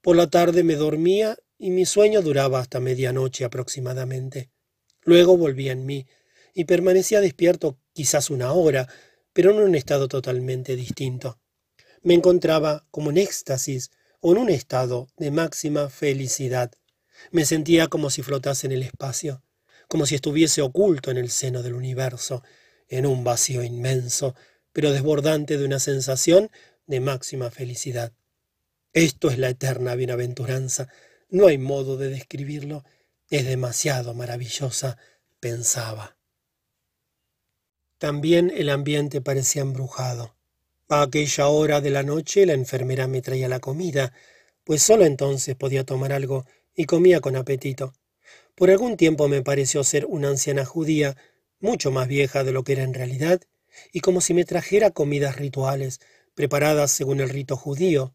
Por 0.01 0.17
la 0.17 0.29
tarde 0.29 0.63
me 0.63 0.75
dormía 0.75 1.37
y 1.57 1.69
mi 1.69 1.85
sueño 1.85 2.21
duraba 2.21 2.59
hasta 2.59 2.81
medianoche 2.81 3.45
aproximadamente. 3.45 4.51
Luego 5.03 5.37
volvía 5.37 5.71
en 5.71 5.85
mí 5.85 6.07
y 6.53 6.65
permanecía 6.65 7.21
despierto 7.21 7.79
quizás 7.93 8.29
una 8.29 8.51
hora, 8.51 8.89
pero 9.31 9.51
en 9.51 9.59
un 9.59 9.75
estado 9.75 10.09
totalmente 10.09 10.75
distinto. 10.75 11.39
Me 12.01 12.15
encontraba 12.15 12.85
como 12.91 13.11
en 13.11 13.17
éxtasis 13.17 13.91
o 14.21 14.31
en 14.31 14.37
un 14.37 14.49
estado 14.49 15.07
de 15.17 15.31
máxima 15.31 15.89
felicidad. 15.89 16.71
Me 17.31 17.45
sentía 17.45 17.87
como 17.87 18.09
si 18.09 18.23
flotase 18.23 18.67
en 18.67 18.71
el 18.71 18.83
espacio, 18.83 19.43
como 19.87 20.05
si 20.05 20.15
estuviese 20.15 20.61
oculto 20.61 21.11
en 21.11 21.17
el 21.17 21.29
seno 21.29 21.61
del 21.61 21.73
universo, 21.73 22.43
en 22.87 23.05
un 23.05 23.23
vacío 23.23 23.63
inmenso, 23.63 24.35
pero 24.73 24.91
desbordante 24.91 25.57
de 25.57 25.65
una 25.65 25.79
sensación 25.79 26.49
de 26.85 26.99
máxima 26.99 27.51
felicidad. 27.51 28.13
Esto 28.93 29.29
es 29.29 29.37
la 29.37 29.49
eterna 29.49 29.95
bienaventuranza. 29.95 30.87
No 31.29 31.47
hay 31.47 31.57
modo 31.57 31.97
de 31.97 32.09
describirlo. 32.09 32.83
Es 33.29 33.45
demasiado 33.45 34.13
maravillosa, 34.13 34.97
pensaba. 35.39 36.17
También 37.97 38.51
el 38.55 38.69
ambiente 38.69 39.21
parecía 39.21 39.61
embrujado. 39.61 40.35
A 40.93 41.03
aquella 41.03 41.47
hora 41.47 41.79
de 41.79 41.89
la 41.89 42.03
noche 42.03 42.45
la 42.45 42.51
enfermera 42.51 43.07
me 43.07 43.21
traía 43.21 43.47
la 43.47 43.61
comida, 43.61 44.11
pues 44.65 44.83
sólo 44.83 45.05
entonces 45.05 45.55
podía 45.55 45.85
tomar 45.85 46.11
algo 46.11 46.45
y 46.75 46.83
comía 46.83 47.21
con 47.21 47.37
apetito. 47.37 47.93
Por 48.55 48.69
algún 48.69 48.97
tiempo 48.97 49.29
me 49.29 49.41
pareció 49.41 49.85
ser 49.85 50.05
una 50.05 50.27
anciana 50.27 50.65
judía 50.65 51.15
mucho 51.61 51.91
más 51.91 52.09
vieja 52.09 52.43
de 52.43 52.51
lo 52.51 52.65
que 52.65 52.73
era 52.73 52.83
en 52.83 52.93
realidad, 52.93 53.39
y 53.93 54.01
como 54.01 54.19
si 54.19 54.33
me 54.33 54.43
trajera 54.43 54.91
comidas 54.91 55.37
rituales, 55.37 56.01
preparadas 56.35 56.91
según 56.91 57.21
el 57.21 57.29
rito 57.29 57.55
judío. 57.55 58.13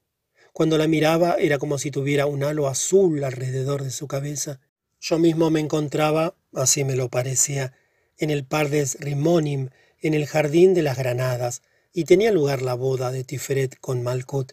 Cuando 0.52 0.76
la 0.76 0.86
miraba 0.86 1.36
era 1.38 1.56
como 1.56 1.78
si 1.78 1.90
tuviera 1.90 2.26
un 2.26 2.44
halo 2.44 2.68
azul 2.68 3.24
alrededor 3.24 3.84
de 3.84 3.90
su 3.90 4.06
cabeza. 4.06 4.60
Yo 5.00 5.18
mismo 5.18 5.48
me 5.48 5.60
encontraba, 5.60 6.36
así 6.52 6.84
me 6.84 6.94
lo 6.94 7.08
parecía, 7.08 7.72
en 8.18 8.28
el 8.28 8.44
Pardes 8.44 8.98
Rimonim, 9.00 9.70
en 10.02 10.12
el 10.12 10.26
Jardín 10.26 10.74
de 10.74 10.82
las 10.82 10.98
Granadas, 10.98 11.62
y 11.96 12.04
tenía 12.04 12.30
lugar 12.30 12.60
la 12.60 12.74
boda 12.74 13.10
de 13.10 13.24
Tiferet 13.24 13.80
con 13.80 14.02
Malkut. 14.02 14.52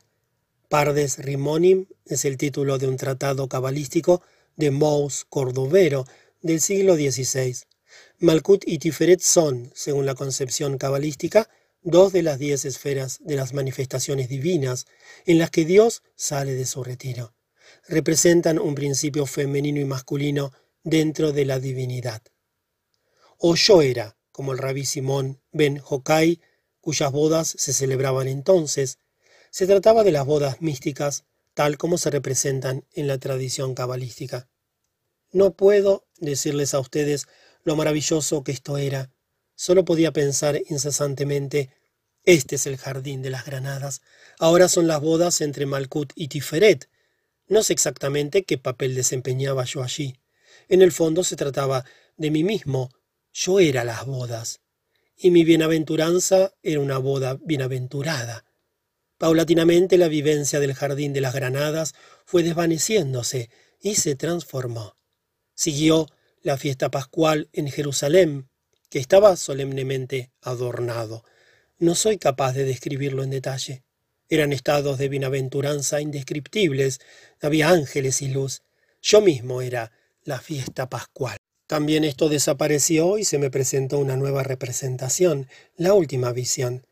Pardes 0.70 1.18
Rimonim 1.18 1.88
es 2.06 2.24
el 2.24 2.38
título 2.38 2.78
de 2.78 2.88
un 2.88 2.96
tratado 2.96 3.50
cabalístico 3.50 4.22
de 4.56 4.72
Mous 4.72 5.26
Cordovero 5.28 6.06
del 6.42 6.62
siglo 6.62 6.96
XVI. 6.96 7.58
Malkut 8.20 8.64
y 8.66 8.78
Tiferet 8.78 9.20
son, 9.20 9.74
según 9.76 10.06
la 10.06 10.16
concepción 10.16 10.78
cabalística, 10.78 11.50
dos 11.82 12.14
de 12.14 12.24
las 12.24 12.40
diez 12.40 12.64
esferas 12.64 13.20
de 13.26 13.36
las 13.36 13.54
manifestaciones 13.54 14.30
divinas 14.30 14.86
en 15.26 15.38
las 15.38 15.52
que 15.52 15.66
Dios 15.66 16.02
sale 16.16 16.54
de 16.54 16.66
su 16.66 16.82
retiro. 16.82 17.34
Representan 17.90 18.58
un 18.58 18.74
principio 18.74 19.26
femenino 19.26 19.82
y 19.82 19.86
masculino 19.86 20.54
dentro 20.82 21.34
de 21.34 21.44
la 21.44 21.60
divinidad. 21.60 22.22
O 23.38 23.56
yo 23.56 23.82
era, 23.82 24.16
como 24.32 24.54
el 24.54 24.60
rabí 24.60 24.86
Simón 24.86 25.42
ben 25.52 25.82
Hokai, 25.86 26.40
cuyas 26.84 27.14
bodas 27.14 27.56
se 27.58 27.72
celebraban 27.72 28.28
entonces, 28.28 29.00
se 29.52 29.66
trataba 29.68 30.04
de 30.04 30.12
las 30.12 30.26
bodas 30.26 30.62
místicas 30.62 31.24
tal 31.54 31.78
como 31.78 31.98
se 31.98 32.10
representan 32.10 32.86
en 32.92 33.08
la 33.08 33.18
tradición 33.20 33.74
cabalística. 33.74 34.50
No 35.32 35.54
puedo 35.54 36.06
decirles 36.18 36.74
a 36.74 36.82
ustedes 36.82 37.28
lo 37.64 37.78
maravilloso 37.78 38.44
que 38.44 38.52
esto 38.52 38.78
era. 38.78 39.12
Solo 39.56 39.86
podía 39.86 40.12
pensar 40.12 40.62
incesantemente, 40.68 41.70
este 42.26 42.56
es 42.56 42.66
el 42.66 42.76
jardín 42.76 43.22
de 43.22 43.30
las 43.30 43.46
granadas. 43.46 44.02
Ahora 44.38 44.68
son 44.68 44.88
las 44.88 45.00
bodas 45.00 45.40
entre 45.40 45.66
Malkut 45.66 46.12
y 46.16 46.28
Tiferet. 46.28 46.90
No 47.48 47.64
sé 47.64 47.72
exactamente 47.72 48.44
qué 48.44 48.58
papel 48.58 48.94
desempeñaba 48.94 49.64
yo 49.64 49.84
allí. 49.84 50.18
En 50.68 50.82
el 50.82 50.92
fondo 50.92 51.24
se 51.24 51.38
trataba 51.38 51.86
de 52.18 52.30
mí 52.30 52.44
mismo. 52.44 52.90
Yo 53.32 53.62
era 53.62 53.86
las 53.86 54.06
bodas. 54.06 54.63
Y 55.16 55.32
mi 55.32 55.44
bienaventuranza 55.44 56.54
era 56.62 56.80
una 56.80 56.98
boda 56.98 57.38
bienaventurada. 57.42 58.46
Paulatinamente 59.18 59.98
la 59.98 60.08
vivencia 60.08 60.60
del 60.60 60.74
jardín 60.74 61.14
de 61.14 61.22
las 61.22 61.34
granadas 61.34 61.94
fue 62.26 62.44
desvaneciéndose 62.44 63.50
y 63.80 63.96
se 63.96 64.16
transformó. 64.16 64.98
Siguió 65.54 66.08
la 66.42 66.58
fiesta 66.58 66.92
pascual 66.92 67.50
en 67.54 67.70
Jerusalén, 67.70 68.50
que 68.90 69.00
estaba 69.00 69.36
solemnemente 69.38 70.32
adornado. 70.42 71.24
No 71.78 71.96
soy 71.96 72.18
capaz 72.18 72.54
de 72.54 72.66
describirlo 72.66 73.24
en 73.24 73.30
detalle. 73.30 73.84
Eran 74.30 74.52
estados 74.52 74.98
de 74.98 75.10
bienaventuranza 75.10 76.02
indescriptibles, 76.02 77.00
había 77.42 77.70
ángeles 77.70 78.22
y 78.22 78.30
luz. 78.30 78.64
Yo 79.02 79.22
mismo 79.22 79.62
era 79.62 79.92
la 80.24 80.40
fiesta 80.40 80.90
pascual. 80.90 81.38
También 81.68 82.04
esto 82.04 82.30
desapareció 82.30 83.18
y 83.18 83.24
se 83.24 83.40
me 83.40 83.50
presentó 83.50 83.98
una 84.00 84.18
nueva 84.18 84.44
representación, 84.44 85.48
la 85.76 85.94
última 85.94 86.32
visión. 86.32 86.86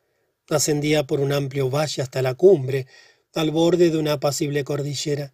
Ascendía 0.49 1.05
por 1.05 1.19
un 1.19 1.33
amplio 1.33 1.69
valle 1.69 2.01
hasta 2.01 2.21
la 2.21 2.33
cumbre, 2.33 2.87
al 3.33 3.51
borde 3.51 3.89
de 3.89 3.97
una 3.97 4.13
apacible 4.13 4.63
cordillera. 4.63 5.33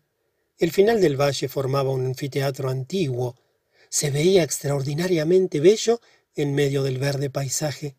El 0.58 0.72
final 0.72 1.02
del 1.02 1.20
valle 1.20 1.48
formaba 1.48 1.92
un 1.92 2.06
anfiteatro 2.06 2.70
antiguo. 2.70 3.36
Se 3.90 4.10
veía 4.10 4.44
extraordinariamente 4.44 5.60
bello 5.60 6.02
en 6.36 6.54
medio 6.54 6.84
del 6.84 6.98
verde 6.98 7.30
paisaje. 7.30 7.96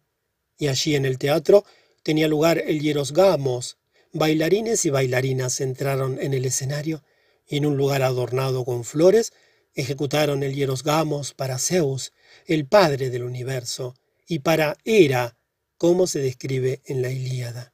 Y 0.58 0.68
allí 0.68 0.96
en 0.96 1.04
el 1.04 1.18
teatro 1.18 1.64
tenía 2.02 2.28
lugar 2.28 2.62
el 2.66 2.80
Hierosgamos. 2.80 3.78
Bailarines 4.12 4.84
y 4.84 4.90
bailarinas 4.90 5.60
entraron 5.60 6.18
en 6.20 6.34
el 6.34 6.44
escenario 6.44 7.02
y 7.46 7.58
en 7.58 7.66
un 7.66 7.76
lugar 7.76 8.02
adornado 8.02 8.64
con 8.64 8.84
flores 8.84 9.32
ejecutaron 9.80 10.42
el 10.42 10.54
Hierosgamos 10.54 11.34
para 11.34 11.58
Zeus, 11.58 12.12
el 12.46 12.66
padre 12.66 13.10
del 13.10 13.22
universo, 13.22 13.94
y 14.26 14.40
para 14.40 14.76
Hera, 14.84 15.38
como 15.76 16.08
se 16.08 16.18
describe 16.18 16.82
en 16.84 17.00
la 17.00 17.10
Ilíada. 17.10 17.72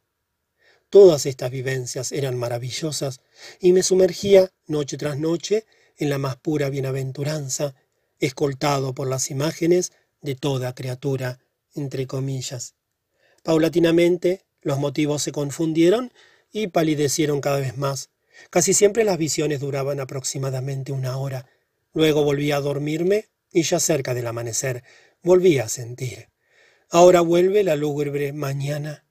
Todas 0.91 1.25
estas 1.25 1.51
vivencias 1.51 2.13
eran 2.13 2.37
maravillosas 2.37 3.21
y 3.59 3.73
me 3.73 3.83
sumergía 3.83 4.51
noche 4.67 4.99
tras 4.99 5.19
noche 5.19 5.67
en 5.97 6.11
la 6.11 6.19
más 6.19 6.37
pura 6.37 6.69
bienaventuranza, 6.69 7.75
escoltado 8.21 8.95
por 8.95 9.09
las 9.09 9.31
imágenes 9.31 9.93
de 10.21 10.35
toda 10.35 10.75
criatura, 10.75 11.41
entre 11.75 12.07
comillas. 12.07 12.75
Paulatinamente 13.43 14.45
los 14.61 14.79
motivos 14.79 15.23
se 15.23 15.33
confundieron 15.33 16.13
y 16.53 16.67
palidecieron 16.67 17.41
cada 17.41 17.61
vez 17.61 17.79
más. 17.79 18.11
Casi 18.51 18.75
siempre 18.75 19.05
las 19.05 19.17
visiones 19.17 19.61
duraban 19.61 20.01
aproximadamente 20.01 20.93
una 20.93 21.17
hora. 21.17 21.47
Luego 21.95 22.25
volví 22.25 22.53
a 22.53 22.61
dormirme 22.61 23.29
y 23.51 23.63
ya 23.63 23.81
cerca 23.81 24.15
del 24.15 24.27
amanecer 24.27 24.83
volví 25.23 25.59
a 25.59 25.69
sentir. 25.69 26.29
Ahora 26.91 27.21
vuelve 27.23 27.65
la 27.65 27.77
lúgubre 27.77 28.33
mañana. 28.33 29.07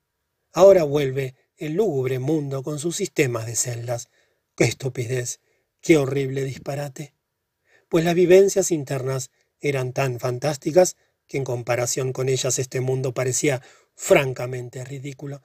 Ahora 0.51 0.83
vuelve 0.83 1.35
el 1.57 1.73
lúgubre 1.73 2.19
mundo 2.19 2.61
con 2.61 2.79
sus 2.79 2.97
sistemas 2.97 3.45
de 3.45 3.55
celdas. 3.55 4.09
¡Qué 4.55 4.65
estupidez! 4.65 5.39
¡Qué 5.81 5.97
horrible 5.97 6.43
disparate! 6.43 7.15
Pues 7.89 8.05
las 8.05 8.15
vivencias 8.15 8.69
internas 8.69 9.31
eran 9.59 9.93
tan 9.93 10.19
fantásticas 10.19 10.97
que 11.25 11.37
en 11.37 11.45
comparación 11.45 12.11
con 12.11 12.27
ellas 12.27 12.59
este 12.59 12.81
mundo 12.81 13.13
parecía 13.13 13.61
francamente 13.95 14.83
ridículo. 14.83 15.41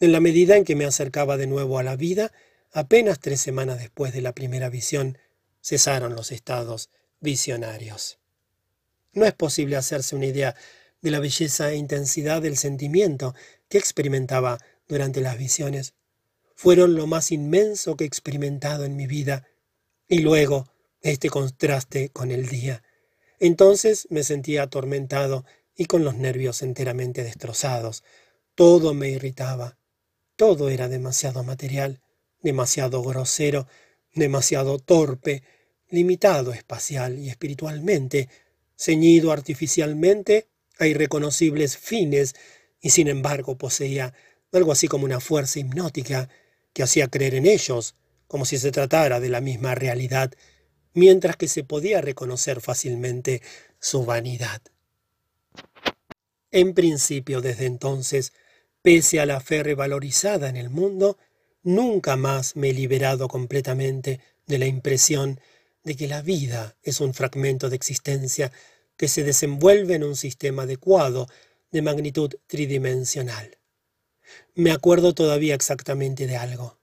En 0.00 0.12
la 0.12 0.20
medida 0.20 0.56
en 0.56 0.64
que 0.64 0.76
me 0.76 0.84
acercaba 0.84 1.36
de 1.36 1.48
nuevo 1.48 1.78
a 1.78 1.82
la 1.82 1.96
vida, 1.96 2.32
apenas 2.70 3.18
tres 3.18 3.40
semanas 3.40 3.78
después 3.78 4.12
de 4.12 4.22
la 4.22 4.32
primera 4.32 4.70
visión, 4.70 5.18
cesaron 5.60 6.14
los 6.14 6.32
estados 6.32 6.90
visionarios. 7.20 8.18
No 9.12 9.24
es 9.24 9.34
posible 9.34 9.76
hacerse 9.76 10.16
una 10.16 10.26
idea 10.26 10.54
de 11.00 11.10
la 11.10 11.20
belleza 11.20 11.70
e 11.70 11.76
intensidad 11.76 12.42
del 12.42 12.56
sentimiento 12.56 13.34
que 13.68 13.78
experimentaba 13.78 14.58
durante 14.86 15.20
las 15.20 15.38
visiones. 15.38 15.94
Fueron 16.54 16.94
lo 16.94 17.06
más 17.06 17.30
inmenso 17.30 17.96
que 17.96 18.04
he 18.04 18.06
experimentado 18.06 18.84
en 18.84 18.96
mi 18.96 19.06
vida. 19.06 19.46
Y 20.08 20.20
luego, 20.20 20.68
este 21.02 21.30
contraste 21.30 22.08
con 22.10 22.30
el 22.30 22.48
día. 22.48 22.82
Entonces 23.38 24.08
me 24.10 24.24
sentía 24.24 24.64
atormentado 24.64 25.44
y 25.76 25.84
con 25.84 26.04
los 26.04 26.16
nervios 26.16 26.62
enteramente 26.62 27.22
destrozados. 27.22 28.02
Todo 28.54 28.94
me 28.94 29.10
irritaba. 29.10 29.78
Todo 30.34 30.68
era 30.68 30.88
demasiado 30.88 31.44
material, 31.44 32.00
demasiado 32.42 33.02
grosero, 33.02 33.68
demasiado 34.18 34.78
torpe, 34.78 35.42
limitado 35.90 36.52
espacial 36.52 37.18
y 37.18 37.28
espiritualmente, 37.28 38.28
ceñido 38.76 39.32
artificialmente 39.32 40.48
a 40.78 40.86
irreconocibles 40.86 41.76
fines, 41.76 42.34
y 42.80 42.90
sin 42.90 43.08
embargo 43.08 43.58
poseía 43.58 44.14
algo 44.52 44.72
así 44.72 44.88
como 44.88 45.04
una 45.04 45.20
fuerza 45.20 45.58
hipnótica 45.58 46.28
que 46.72 46.82
hacía 46.82 47.08
creer 47.08 47.34
en 47.34 47.46
ellos, 47.46 47.96
como 48.26 48.44
si 48.44 48.58
se 48.58 48.70
tratara 48.70 49.20
de 49.20 49.28
la 49.28 49.40
misma 49.40 49.74
realidad, 49.74 50.32
mientras 50.94 51.36
que 51.36 51.48
se 51.48 51.64
podía 51.64 52.00
reconocer 52.00 52.60
fácilmente 52.60 53.42
su 53.80 54.04
vanidad. 54.04 54.60
En 56.50 56.74
principio, 56.74 57.40
desde 57.40 57.66
entonces, 57.66 58.32
pese 58.82 59.20
a 59.20 59.26
la 59.26 59.40
fe 59.40 59.62
revalorizada 59.62 60.48
en 60.48 60.56
el 60.56 60.70
mundo, 60.70 61.18
nunca 61.62 62.16
más 62.16 62.56
me 62.56 62.70
he 62.70 62.72
liberado 62.72 63.28
completamente 63.28 64.20
de 64.46 64.58
la 64.58 64.66
impresión 64.66 65.40
de 65.84 65.96
que 65.96 66.08
la 66.08 66.22
vida 66.22 66.76
es 66.82 67.00
un 67.00 67.14
fragmento 67.14 67.70
de 67.70 67.76
existencia 67.76 68.52
que 68.96 69.08
se 69.08 69.22
desenvuelve 69.22 69.94
en 69.94 70.04
un 70.04 70.16
sistema 70.16 70.64
adecuado 70.64 71.28
de 71.70 71.82
magnitud 71.82 72.34
tridimensional. 72.46 73.58
Me 74.54 74.72
acuerdo 74.72 75.14
todavía 75.14 75.54
exactamente 75.54 76.26
de 76.26 76.36
algo. 76.36 76.78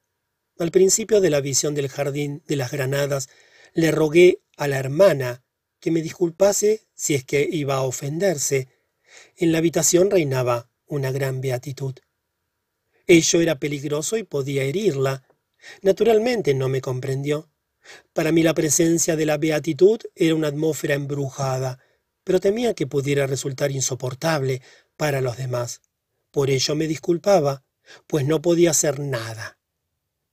Al 0.57 0.71
principio 0.71 1.19
de 1.19 1.29
la 1.29 1.41
visión 1.41 1.75
del 1.75 1.89
jardín 1.89 2.41
de 2.47 2.55
las 2.55 2.71
granadas, 2.71 3.29
le 3.73 3.91
rogué 3.91 4.41
a 4.55 4.67
la 4.67 4.77
hermana 4.77 5.43
que 5.79 5.91
me 5.91 6.01
disculpase 6.01 6.87
si 6.95 7.13
es 7.13 7.25
que 7.25 7.47
iba 7.51 7.75
a 7.75 7.81
ofenderse. 7.81 8.69
En 9.35 9.51
la 9.51 9.57
habitación 9.57 10.09
reinaba 10.09 10.69
una 10.87 11.11
gran 11.11 11.41
beatitud. 11.41 11.95
Ello 13.07 13.41
era 13.41 13.59
peligroso 13.59 14.17
y 14.17 14.23
podía 14.23 14.63
herirla. 14.63 15.23
Naturalmente 15.81 16.53
no 16.53 16.69
me 16.69 16.81
comprendió. 16.81 17.49
Para 18.13 18.31
mí 18.31 18.41
la 18.41 18.53
presencia 18.53 19.15
de 19.15 19.25
la 19.25 19.37
beatitud 19.37 19.99
era 20.15 20.33
una 20.33 20.47
atmósfera 20.47 20.95
embrujada, 20.95 21.79
pero 22.23 22.39
temía 22.39 22.73
que 22.73 22.87
pudiera 22.87 23.27
resultar 23.27 23.71
insoportable 23.71 24.61
para 24.97 25.21
los 25.21 25.37
demás. 25.37 25.81
Por 26.31 26.49
ello 26.49 26.75
me 26.75 26.87
disculpaba, 26.87 27.63
pues 28.07 28.25
no 28.25 28.41
podía 28.41 28.71
hacer 28.71 28.99
nada. 28.99 29.59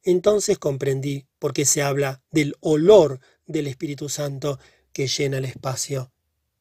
Entonces 0.03 0.59
comprendí 0.59 1.27
por 1.39 1.53
qué 1.53 1.65
se 1.65 1.83
habla 1.83 2.23
del 2.31 2.57
olor 2.61 3.21
del 3.47 3.67
Espíritu 3.67 4.09
Santo 4.09 4.59
que 4.93 5.07
llena 5.07 5.39
el 5.39 5.45
espacio. 5.45 6.13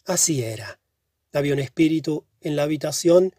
Así 0.05 0.43
era. 0.43 0.79
Había 1.33 1.53
un 1.53 1.59
espíritu 1.59 2.25
en 2.41 2.55
la 2.55 2.63
habitación 2.63 3.33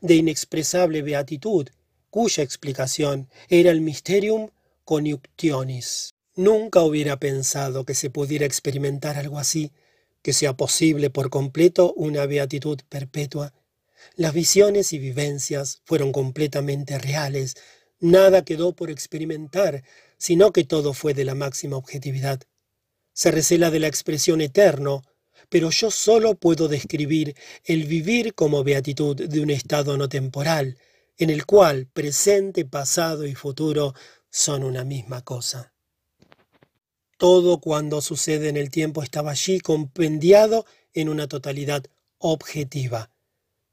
de 0.00 0.14
inexpresable 0.16 1.02
beatitud, 1.02 1.68
cuya 2.14 2.44
explicación 2.44 3.28
era 3.48 3.72
el 3.72 3.80
mysterium 3.80 4.50
coniuctionis. 4.84 6.14
Nunca 6.36 6.80
hubiera 6.82 7.18
pensado 7.18 7.84
que 7.84 7.96
se 7.96 8.08
pudiera 8.08 8.46
experimentar 8.46 9.18
algo 9.18 9.40
así, 9.40 9.72
que 10.22 10.32
sea 10.32 10.56
posible 10.56 11.10
por 11.10 11.28
completo 11.28 11.92
una 11.94 12.24
beatitud 12.26 12.78
perpetua. 12.88 13.52
Las 14.14 14.32
visiones 14.32 14.92
y 14.92 15.00
vivencias 15.00 15.82
fueron 15.86 16.12
completamente 16.12 16.98
reales, 16.98 17.56
nada 17.98 18.44
quedó 18.44 18.76
por 18.76 18.92
experimentar, 18.92 19.82
sino 20.16 20.52
que 20.52 20.62
todo 20.62 20.94
fue 20.94 21.14
de 21.14 21.24
la 21.24 21.34
máxima 21.34 21.76
objetividad. 21.76 22.40
Se 23.12 23.32
recela 23.32 23.72
de 23.72 23.80
la 23.80 23.88
expresión 23.88 24.40
eterno, 24.40 25.02
pero 25.48 25.68
yo 25.70 25.90
solo 25.90 26.36
puedo 26.36 26.68
describir 26.68 27.34
el 27.64 27.86
vivir 27.86 28.34
como 28.34 28.62
beatitud 28.62 29.16
de 29.16 29.40
un 29.40 29.50
estado 29.50 29.96
no 29.96 30.08
temporal, 30.08 30.78
en 31.16 31.30
el 31.30 31.46
cual 31.46 31.86
presente, 31.86 32.64
pasado 32.64 33.26
y 33.26 33.34
futuro 33.34 33.94
son 34.30 34.64
una 34.64 34.84
misma 34.84 35.22
cosa. 35.22 35.72
Todo 37.18 37.60
cuando 37.60 38.00
sucede 38.00 38.48
en 38.48 38.56
el 38.56 38.70
tiempo 38.70 39.02
estaba 39.02 39.30
allí 39.30 39.60
compendiado 39.60 40.66
en 40.92 41.08
una 41.08 41.28
totalidad 41.28 41.84
objetiva. 42.18 43.10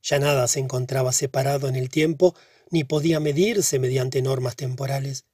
Ya 0.03 0.19
nada 0.19 0.47
se 0.47 0.59
encontraba 0.59 1.11
separado 1.11 1.67
en 1.67 1.75
el 1.75 1.89
tiempo 1.89 2.35
ni 2.69 2.83
podía 2.83 3.19
medirse 3.19 3.79
mediante 3.79 4.21
normas 4.21 4.55
temporales. 4.55 5.25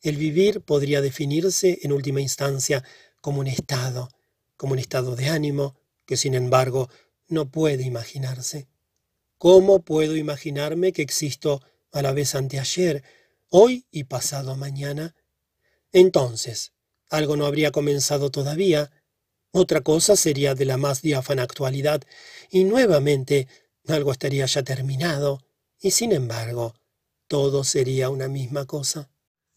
El 0.00 0.16
vivir 0.16 0.62
podría 0.62 1.00
definirse 1.00 1.80
en 1.82 1.92
última 1.92 2.20
instancia 2.20 2.82
como 3.20 3.40
un 3.40 3.48
estado, 3.48 4.08
como 4.56 4.72
un 4.72 4.78
estado 4.78 5.14
de 5.14 5.28
ánimo, 5.28 5.76
que 6.06 6.16
sin 6.16 6.34
embargo 6.34 6.88
no 7.28 7.50
puede 7.50 7.84
imaginarse. 7.84 8.69
¿Cómo 9.40 9.82
puedo 9.82 10.16
imaginarme 10.16 10.92
que 10.92 11.00
existo 11.00 11.62
a 11.92 12.02
la 12.02 12.12
vez 12.12 12.34
anteayer, 12.34 13.02
hoy 13.48 13.86
y 13.90 14.04
pasado 14.04 14.54
mañana? 14.54 15.14
Entonces, 15.92 16.74
algo 17.08 17.38
no 17.38 17.46
habría 17.46 17.70
comenzado 17.70 18.30
todavía, 18.30 18.90
otra 19.50 19.80
cosa 19.80 20.14
sería 20.14 20.54
de 20.54 20.66
la 20.66 20.76
más 20.76 21.00
diáfana 21.00 21.42
actualidad, 21.42 22.02
y 22.50 22.64
nuevamente 22.64 23.48
algo 23.88 24.12
estaría 24.12 24.44
ya 24.44 24.62
terminado, 24.62 25.40
y 25.80 25.92
sin 25.92 26.12
embargo, 26.12 26.74
todo 27.26 27.64
sería 27.64 28.10
una 28.10 28.28
misma 28.28 28.66
cosa. 28.66 29.08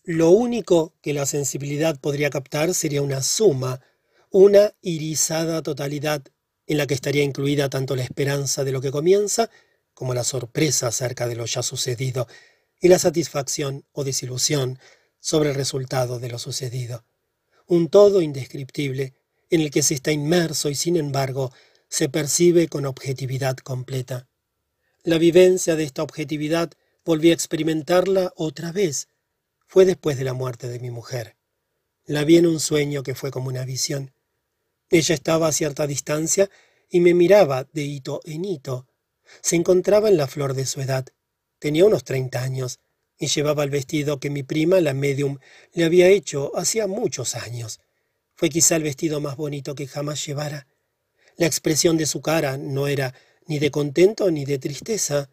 Lo 0.01 0.29
único 0.29 0.93
que 1.01 1.11
la 1.11 1.25
sensibilidad 1.25 1.99
podría 1.99 2.29
captar 2.29 2.73
sería 2.73 3.01
una 3.01 3.21
suma, 3.21 3.81
una 4.31 4.71
irisada 4.79 5.61
totalidad 5.61 6.23
en 6.67 6.77
la 6.77 6.87
que 6.87 6.93
estaría 6.93 7.23
incluida 7.23 7.69
tanto 7.69 7.97
la 7.97 8.03
esperanza 8.03 8.63
de 8.63 8.71
lo 8.71 8.79
que 8.79 8.89
comienza 8.89 9.49
como 9.93 10.13
la 10.13 10.23
sorpresa 10.23 10.87
acerca 10.87 11.27
de 11.27 11.35
lo 11.35 11.45
ya 11.45 11.63
sucedido 11.63 12.27
y 12.81 12.87
la 12.87 12.99
satisfacción 12.99 13.85
o 13.91 14.03
desilusión 14.03 14.79
sobre 15.19 15.49
el 15.49 15.55
resultado 15.55 16.19
de 16.19 16.29
lo 16.29 16.39
sucedido 16.39 17.05
un 17.67 17.89
todo 17.89 18.21
indescriptible, 18.21 19.13
en 19.49 19.61
el 19.61 19.71
que 19.71 19.83
se 19.83 19.93
está 19.93 20.11
inmerso 20.11 20.69
y 20.69 20.75
sin 20.75 20.97
embargo 20.97 21.51
se 21.89 22.09
percibe 22.09 22.67
con 22.67 22.85
objetividad 22.85 23.57
completa. 23.57 24.27
La 25.03 25.17
vivencia 25.17 25.75
de 25.75 25.83
esta 25.83 26.01
objetividad 26.03 26.71
volví 27.05 27.29
a 27.29 27.33
experimentarla 27.33 28.33
otra 28.35 28.71
vez. 28.71 29.09
Fue 29.67 29.85
después 29.85 30.17
de 30.17 30.23
la 30.23 30.33
muerte 30.33 30.67
de 30.67 30.79
mi 30.79 30.91
mujer. 30.91 31.35
La 32.05 32.23
vi 32.23 32.37
en 32.37 32.47
un 32.47 32.59
sueño 32.59 33.03
que 33.03 33.15
fue 33.15 33.31
como 33.31 33.49
una 33.49 33.65
visión. 33.65 34.13
Ella 34.89 35.13
estaba 35.15 35.47
a 35.47 35.51
cierta 35.51 35.87
distancia 35.87 36.49
y 36.89 36.99
me 36.99 37.13
miraba 37.13 37.67
de 37.73 37.83
hito 37.83 38.21
en 38.25 38.45
hito. 38.45 38.87
Se 39.41 39.55
encontraba 39.55 40.09
en 40.09 40.17
la 40.17 40.27
flor 40.27 40.53
de 40.53 40.65
su 40.65 40.81
edad. 40.81 41.05
Tenía 41.59 41.85
unos 41.85 42.03
treinta 42.03 42.41
años 42.41 42.79
y 43.17 43.27
llevaba 43.27 43.63
el 43.63 43.69
vestido 43.69 44.19
que 44.19 44.29
mi 44.29 44.43
prima, 44.43 44.81
la 44.81 44.93
medium, 44.93 45.39
le 45.73 45.85
había 45.85 46.07
hecho 46.07 46.51
hacía 46.57 46.87
muchos 46.87 47.35
años. 47.35 47.79
Fue 48.35 48.49
quizá 48.49 48.75
el 48.75 48.83
vestido 48.83 49.21
más 49.21 49.37
bonito 49.37 49.75
que 49.75 49.87
jamás 49.87 50.25
llevara. 50.25 50.67
La 51.37 51.45
expresión 51.45 51.97
de 51.97 52.05
su 52.05 52.21
cara 52.21 52.57
no 52.57 52.87
era 52.87 53.13
ni 53.47 53.59
de 53.59 53.71
contento 53.71 54.29
ni 54.31 54.45
de 54.45 54.59
tristeza, 54.59 55.29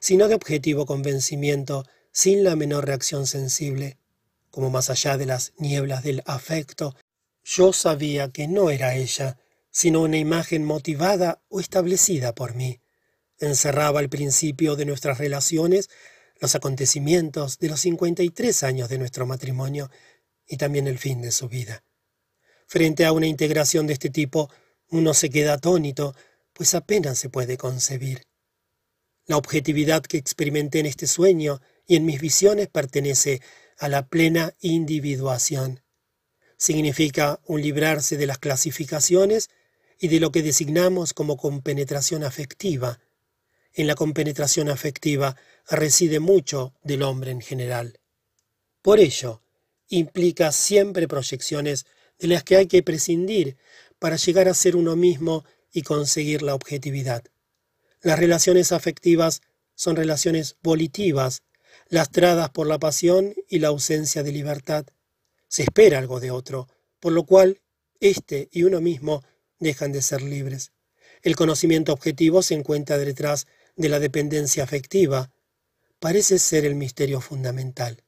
sino 0.00 0.28
de 0.28 0.34
objetivo 0.34 0.86
convencimiento, 0.86 1.84
sin 2.12 2.44
la 2.44 2.56
menor 2.56 2.86
reacción 2.86 3.26
sensible. 3.26 3.98
Como 4.50 4.70
más 4.70 4.90
allá 4.90 5.16
de 5.16 5.26
las 5.26 5.52
nieblas 5.56 6.02
del 6.02 6.22
afecto, 6.26 6.94
yo 7.44 7.72
sabía 7.72 8.28
que 8.28 8.46
no 8.46 8.70
era 8.70 8.94
ella, 8.94 9.38
sino 9.70 10.02
una 10.02 10.18
imagen 10.18 10.64
motivada 10.64 11.42
o 11.48 11.60
establecida 11.60 12.34
por 12.34 12.54
mí. 12.54 12.81
Encerraba 13.42 13.98
el 13.98 14.08
principio 14.08 14.76
de 14.76 14.84
nuestras 14.84 15.18
relaciones, 15.18 15.90
los 16.40 16.54
acontecimientos 16.54 17.58
de 17.58 17.68
los 17.68 17.80
cincuenta 17.80 18.22
y 18.22 18.30
tres 18.30 18.62
años 18.62 18.88
de 18.88 18.98
nuestro 18.98 19.26
matrimonio 19.26 19.90
y 20.46 20.58
también 20.58 20.86
el 20.86 20.96
fin 20.96 21.20
de 21.20 21.32
su 21.32 21.48
vida. 21.48 21.82
Frente 22.68 23.04
a 23.04 23.10
una 23.10 23.26
integración 23.26 23.88
de 23.88 23.94
este 23.94 24.10
tipo, 24.10 24.48
uno 24.90 25.12
se 25.12 25.28
queda 25.28 25.54
atónito, 25.54 26.14
pues 26.52 26.72
apenas 26.76 27.18
se 27.18 27.30
puede 27.30 27.56
concebir. 27.56 28.28
La 29.26 29.38
objetividad 29.38 30.02
que 30.02 30.18
experimenté 30.18 30.78
en 30.78 30.86
este 30.86 31.08
sueño 31.08 31.60
y 31.84 31.96
en 31.96 32.04
mis 32.04 32.20
visiones 32.20 32.68
pertenece 32.68 33.42
a 33.76 33.88
la 33.88 34.06
plena 34.06 34.54
individuación. 34.60 35.82
Significa 36.56 37.40
un 37.46 37.60
librarse 37.60 38.16
de 38.16 38.26
las 38.28 38.38
clasificaciones 38.38 39.50
y 39.98 40.06
de 40.06 40.20
lo 40.20 40.30
que 40.30 40.42
designamos 40.42 41.12
como 41.12 41.36
compenetración 41.36 42.22
afectiva. 42.22 43.00
En 43.74 43.86
la 43.86 43.94
compenetración 43.94 44.68
afectiva 44.68 45.36
reside 45.68 46.20
mucho 46.20 46.74
del 46.82 47.02
hombre 47.02 47.30
en 47.30 47.40
general. 47.40 48.00
Por 48.82 49.00
ello, 49.00 49.42
implica 49.88 50.52
siempre 50.52 51.08
proyecciones 51.08 51.86
de 52.18 52.28
las 52.28 52.44
que 52.44 52.56
hay 52.56 52.66
que 52.66 52.82
prescindir 52.82 53.56
para 53.98 54.16
llegar 54.16 54.48
a 54.48 54.54
ser 54.54 54.76
uno 54.76 54.96
mismo 54.96 55.44
y 55.72 55.82
conseguir 55.82 56.42
la 56.42 56.54
objetividad. 56.54 57.24
Las 58.02 58.18
relaciones 58.18 58.72
afectivas 58.72 59.40
son 59.74 59.96
relaciones 59.96 60.56
volitivas, 60.62 61.42
lastradas 61.88 62.50
por 62.50 62.66
la 62.66 62.78
pasión 62.78 63.34
y 63.48 63.60
la 63.60 63.68
ausencia 63.68 64.22
de 64.22 64.32
libertad. 64.32 64.84
Se 65.48 65.62
espera 65.62 65.98
algo 65.98 66.20
de 66.20 66.30
otro, 66.30 66.68
por 67.00 67.12
lo 67.12 67.24
cual 67.24 67.60
éste 68.00 68.48
y 68.52 68.64
uno 68.64 68.80
mismo 68.80 69.22
dejan 69.60 69.92
de 69.92 70.02
ser 70.02 70.22
libres. 70.22 70.72
El 71.22 71.36
conocimiento 71.36 71.92
objetivo 71.92 72.42
se 72.42 72.54
encuentra 72.54 72.98
detrás 72.98 73.46
de 73.76 73.88
la 73.88 73.98
dependencia 73.98 74.64
afectiva. 74.64 75.30
Parece 75.98 76.38
ser 76.38 76.64
el 76.64 76.74
misterio 76.74 77.20
fundamental. 77.20 78.04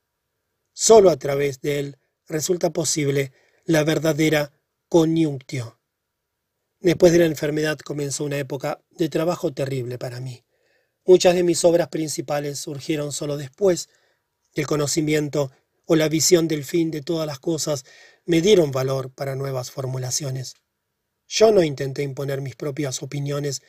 Solo 0.73 1.11
a 1.11 1.17
través 1.17 1.61
de 1.61 1.79
él 1.79 1.99
resulta 2.27 2.71
posible 2.71 3.33
la 3.65 3.85
verdadera 3.85 4.53
coniunctio. 4.89 5.79
Después 6.81 7.13
de 7.13 7.21
la 7.21 7.27
enfermedad 7.27 7.79
comenzó 7.79 8.25
una 8.25 8.39
época 8.39 8.85
de 8.91 9.09
trabajo 9.09 9.53
terrible 9.53 9.99
para 9.99 10.21
mí. 10.21 10.45
Muchas 11.07 11.35
de 11.35 11.43
mis 11.43 11.65
obras 11.65 11.89
principales 11.89 12.59
surgieron 12.59 13.13
solo 13.13 13.37
después. 13.37 13.89
El 14.55 14.67
conocimiento 14.67 15.51
o 15.87 15.97
la 15.97 16.09
visión 16.09 16.49
del 16.49 16.65
fin 16.65 16.91
de 16.91 17.03
todas 17.03 17.27
las 17.27 17.39
cosas 17.39 17.85
me 18.25 18.41
dieron 18.41 18.71
valor 18.71 19.11
para 19.11 19.35
nuevas 19.35 19.71
formulaciones. 19.71 20.55
Yo 21.27 21.53
no 21.53 21.63
intenté 21.63 22.03
imponer 22.03 22.41
mis 22.41 22.57
propias 22.57 23.03
opiniones, 23.03 23.63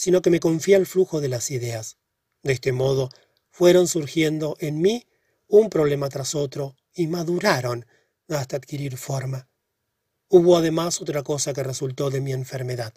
sino 0.00 0.22
que 0.22 0.30
me 0.30 0.40
confié 0.40 0.76
al 0.76 0.86
flujo 0.86 1.20
de 1.20 1.28
las 1.28 1.50
ideas. 1.50 1.98
De 2.42 2.54
este 2.54 2.72
modo, 2.72 3.10
fueron 3.50 3.86
surgiendo 3.86 4.56
en 4.58 4.80
mí 4.80 5.06
un 5.46 5.68
problema 5.68 6.08
tras 6.08 6.34
otro 6.34 6.74
y 6.94 7.06
maduraron 7.06 7.84
hasta 8.28 8.56
adquirir 8.56 8.96
forma. 8.96 9.50
Hubo 10.30 10.56
además 10.56 11.02
otra 11.02 11.22
cosa 11.22 11.52
que 11.52 11.62
resultó 11.62 12.08
de 12.08 12.22
mi 12.22 12.32
enfermedad. 12.32 12.94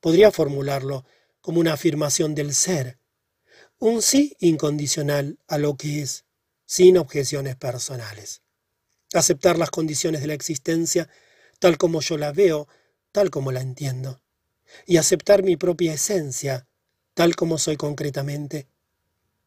Podría 0.00 0.32
formularlo 0.32 1.04
como 1.40 1.60
una 1.60 1.74
afirmación 1.74 2.34
del 2.34 2.56
ser, 2.56 2.98
un 3.78 4.02
sí 4.02 4.36
incondicional 4.40 5.38
a 5.46 5.58
lo 5.58 5.76
que 5.76 6.02
es, 6.02 6.24
sin 6.64 6.98
objeciones 6.98 7.54
personales. 7.54 8.42
Aceptar 9.14 9.58
las 9.58 9.70
condiciones 9.70 10.22
de 10.22 10.26
la 10.26 10.34
existencia 10.34 11.08
tal 11.60 11.78
como 11.78 12.00
yo 12.00 12.18
la 12.18 12.32
veo, 12.32 12.66
tal 13.12 13.30
como 13.30 13.52
la 13.52 13.60
entiendo, 13.60 14.25
y 14.86 14.96
aceptar 14.96 15.42
mi 15.42 15.56
propia 15.56 15.94
esencia, 15.94 16.66
tal 17.14 17.36
como 17.36 17.58
soy 17.58 17.76
concretamente. 17.76 18.66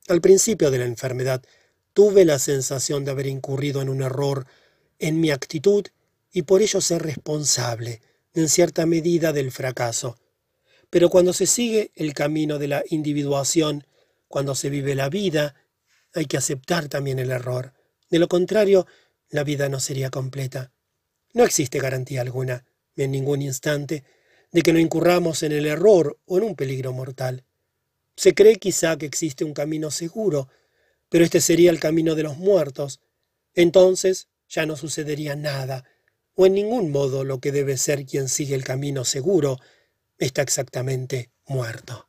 Al 0.08 0.22
principio 0.22 0.72
de 0.72 0.80
la 0.80 0.86
enfermedad 0.86 1.44
tuve 1.94 2.26
la 2.26 2.40
sensación 2.40 3.06
de 3.06 3.12
haber 3.12 3.28
incurrido 3.28 3.82
en 3.82 3.90
un 3.90 4.02
error 4.02 4.48
en 4.98 5.20
mi 5.20 5.32
actitud 5.32 5.86
y 6.32 6.44
por 6.44 6.62
ello 6.62 6.82
ser 6.82 7.02
responsable, 7.02 8.02
en 8.34 8.50
cierta 8.50 8.86
medida, 8.86 9.34
del 9.34 9.52
fracaso. 9.52 10.18
Pero 10.90 11.10
cuando 11.10 11.34
se 11.34 11.46
sigue 11.46 11.92
el 11.96 12.14
camino 12.14 12.58
de 12.60 12.68
la 12.68 12.84
individuación, 12.90 13.86
cuando 14.28 14.56
se 14.56 14.70
vive 14.70 14.96
la 14.96 15.10
vida, 15.10 15.56
hay 16.14 16.26
que 16.26 16.38
aceptar 16.38 16.88
también 16.88 17.20
el 17.20 17.32
error. 17.32 17.74
De 18.10 18.20
lo 18.20 18.28
contrario, 18.28 18.88
la 19.30 19.44
vida 19.44 19.70
no 19.70 19.80
sería 19.80 20.10
completa. 20.10 20.72
No 21.34 21.44
existe 21.44 21.80
garantía 21.80 22.22
alguna, 22.22 22.66
en 22.96 23.12
ningún 23.12 23.42
instante, 23.42 24.04
de 24.52 24.62
que 24.62 24.74
no 24.74 24.80
incurramos 24.80 25.44
en 25.44 25.52
el 25.52 25.66
error 25.66 26.18
o 26.26 26.38
en 26.38 26.44
un 26.44 26.56
peligro 26.56 26.94
mortal. 26.94 27.44
Se 28.16 28.34
cree 28.34 28.58
quizá 28.58 28.98
que 28.98 29.06
existe 29.06 29.44
un 29.44 29.54
camino 29.54 29.92
seguro, 29.92 30.50
pero 31.10 31.24
este 31.24 31.42
sería 31.42 31.72
el 31.72 31.80
camino 31.80 32.16
de 32.16 32.24
los 32.24 32.38
muertos. 32.38 33.00
Entonces 33.54 34.28
ya 34.48 34.66
no 34.66 34.76
sucedería 34.76 35.36
nada, 35.36 35.86
o 36.36 36.46
en 36.46 36.54
ningún 36.54 36.92
modo 36.92 37.24
lo 37.24 37.40
que 37.40 37.52
debe 37.52 37.78
ser 37.78 38.06
quien 38.06 38.30
sigue 38.30 38.56
el 38.56 38.64
camino 38.64 39.06
seguro 39.06 39.58
está 40.18 40.42
exactamente 40.42 41.30
muerto. 41.48 42.08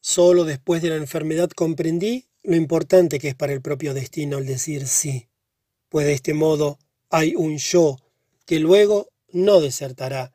Solo 0.00 0.44
después 0.44 0.82
de 0.82 0.90
la 0.90 0.96
enfermedad 0.96 1.48
comprendí 1.50 2.26
lo 2.42 2.56
importante 2.56 3.18
que 3.18 3.28
es 3.28 3.34
para 3.34 3.54
el 3.54 3.62
propio 3.62 3.94
destino 3.94 4.36
el 4.36 4.46
decir 4.46 4.86
sí, 4.86 5.28
pues 5.88 6.06
de 6.06 6.12
este 6.12 6.34
modo 6.34 6.78
hay 7.08 7.34
un 7.34 7.56
yo 7.56 7.96
que 8.44 8.58
luego 8.58 9.08
no 9.32 9.60
desertará 9.60 10.33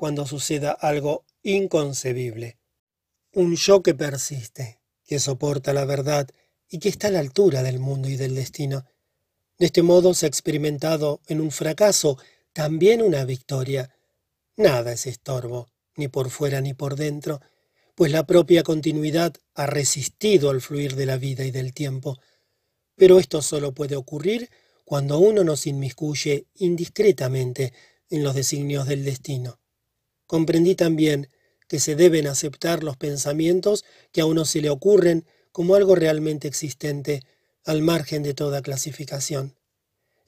cuando 0.00 0.26
suceda 0.26 0.70
algo 0.70 1.26
inconcebible. 1.42 2.56
Un 3.34 3.54
yo 3.56 3.82
que 3.82 3.92
persiste, 3.92 4.80
que 5.04 5.18
soporta 5.18 5.74
la 5.74 5.84
verdad 5.84 6.26
y 6.70 6.78
que 6.78 6.88
está 6.88 7.08
a 7.08 7.10
la 7.10 7.18
altura 7.18 7.62
del 7.62 7.80
mundo 7.80 8.08
y 8.08 8.16
del 8.16 8.34
destino, 8.34 8.86
de 9.58 9.66
este 9.66 9.82
modo 9.82 10.14
se 10.14 10.24
ha 10.24 10.28
experimentado 10.30 11.20
en 11.26 11.42
un 11.42 11.50
fracaso 11.50 12.16
también 12.54 13.02
una 13.02 13.26
victoria. 13.26 13.94
Nada 14.56 14.90
es 14.92 15.06
estorbo, 15.06 15.68
ni 15.96 16.08
por 16.08 16.30
fuera 16.30 16.62
ni 16.62 16.72
por 16.72 16.96
dentro, 16.96 17.42
pues 17.94 18.10
la 18.10 18.26
propia 18.26 18.62
continuidad 18.62 19.34
ha 19.52 19.66
resistido 19.66 20.48
al 20.48 20.62
fluir 20.62 20.96
de 20.96 21.04
la 21.04 21.18
vida 21.18 21.44
y 21.44 21.50
del 21.50 21.74
tiempo. 21.74 22.18
Pero 22.96 23.18
esto 23.18 23.42
solo 23.42 23.74
puede 23.74 23.96
ocurrir 23.96 24.48
cuando 24.86 25.18
uno 25.18 25.44
nos 25.44 25.66
inmiscuye 25.66 26.46
indiscretamente 26.54 27.74
en 28.08 28.24
los 28.24 28.34
designios 28.34 28.86
del 28.86 29.04
destino. 29.04 29.59
Comprendí 30.30 30.76
también 30.76 31.28
que 31.66 31.80
se 31.80 31.96
deben 31.96 32.28
aceptar 32.28 32.84
los 32.84 32.96
pensamientos 32.96 33.84
que 34.12 34.20
a 34.20 34.26
uno 34.26 34.44
se 34.44 34.60
le 34.60 34.70
ocurren 34.70 35.26
como 35.50 35.74
algo 35.74 35.96
realmente 35.96 36.46
existente, 36.46 37.24
al 37.64 37.82
margen 37.82 38.22
de 38.22 38.32
toda 38.32 38.62
clasificación. 38.62 39.56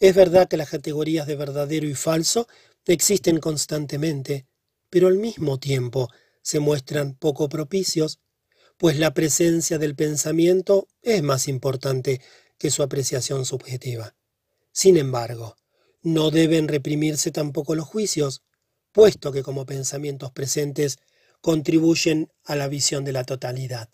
Es 0.00 0.16
verdad 0.16 0.48
que 0.48 0.56
las 0.56 0.70
categorías 0.70 1.28
de 1.28 1.36
verdadero 1.36 1.86
y 1.86 1.94
falso 1.94 2.48
existen 2.84 3.38
constantemente, 3.38 4.44
pero 4.90 5.06
al 5.06 5.18
mismo 5.18 5.60
tiempo 5.60 6.10
se 6.42 6.58
muestran 6.58 7.14
poco 7.14 7.48
propicios, 7.48 8.18
pues 8.78 8.98
la 8.98 9.14
presencia 9.14 9.78
del 9.78 9.94
pensamiento 9.94 10.88
es 11.00 11.22
más 11.22 11.46
importante 11.46 12.20
que 12.58 12.72
su 12.72 12.82
apreciación 12.82 13.44
subjetiva. 13.44 14.16
Sin 14.72 14.96
embargo, 14.96 15.54
no 16.02 16.32
deben 16.32 16.66
reprimirse 16.66 17.30
tampoco 17.30 17.76
los 17.76 17.86
juicios, 17.86 18.42
puesto 18.92 19.32
que 19.32 19.42
como 19.42 19.66
pensamientos 19.66 20.30
presentes 20.30 20.98
contribuyen 21.40 22.30
a 22.44 22.54
la 22.54 22.68
visión 22.68 23.04
de 23.04 23.12
la 23.12 23.24
totalidad. 23.24 23.88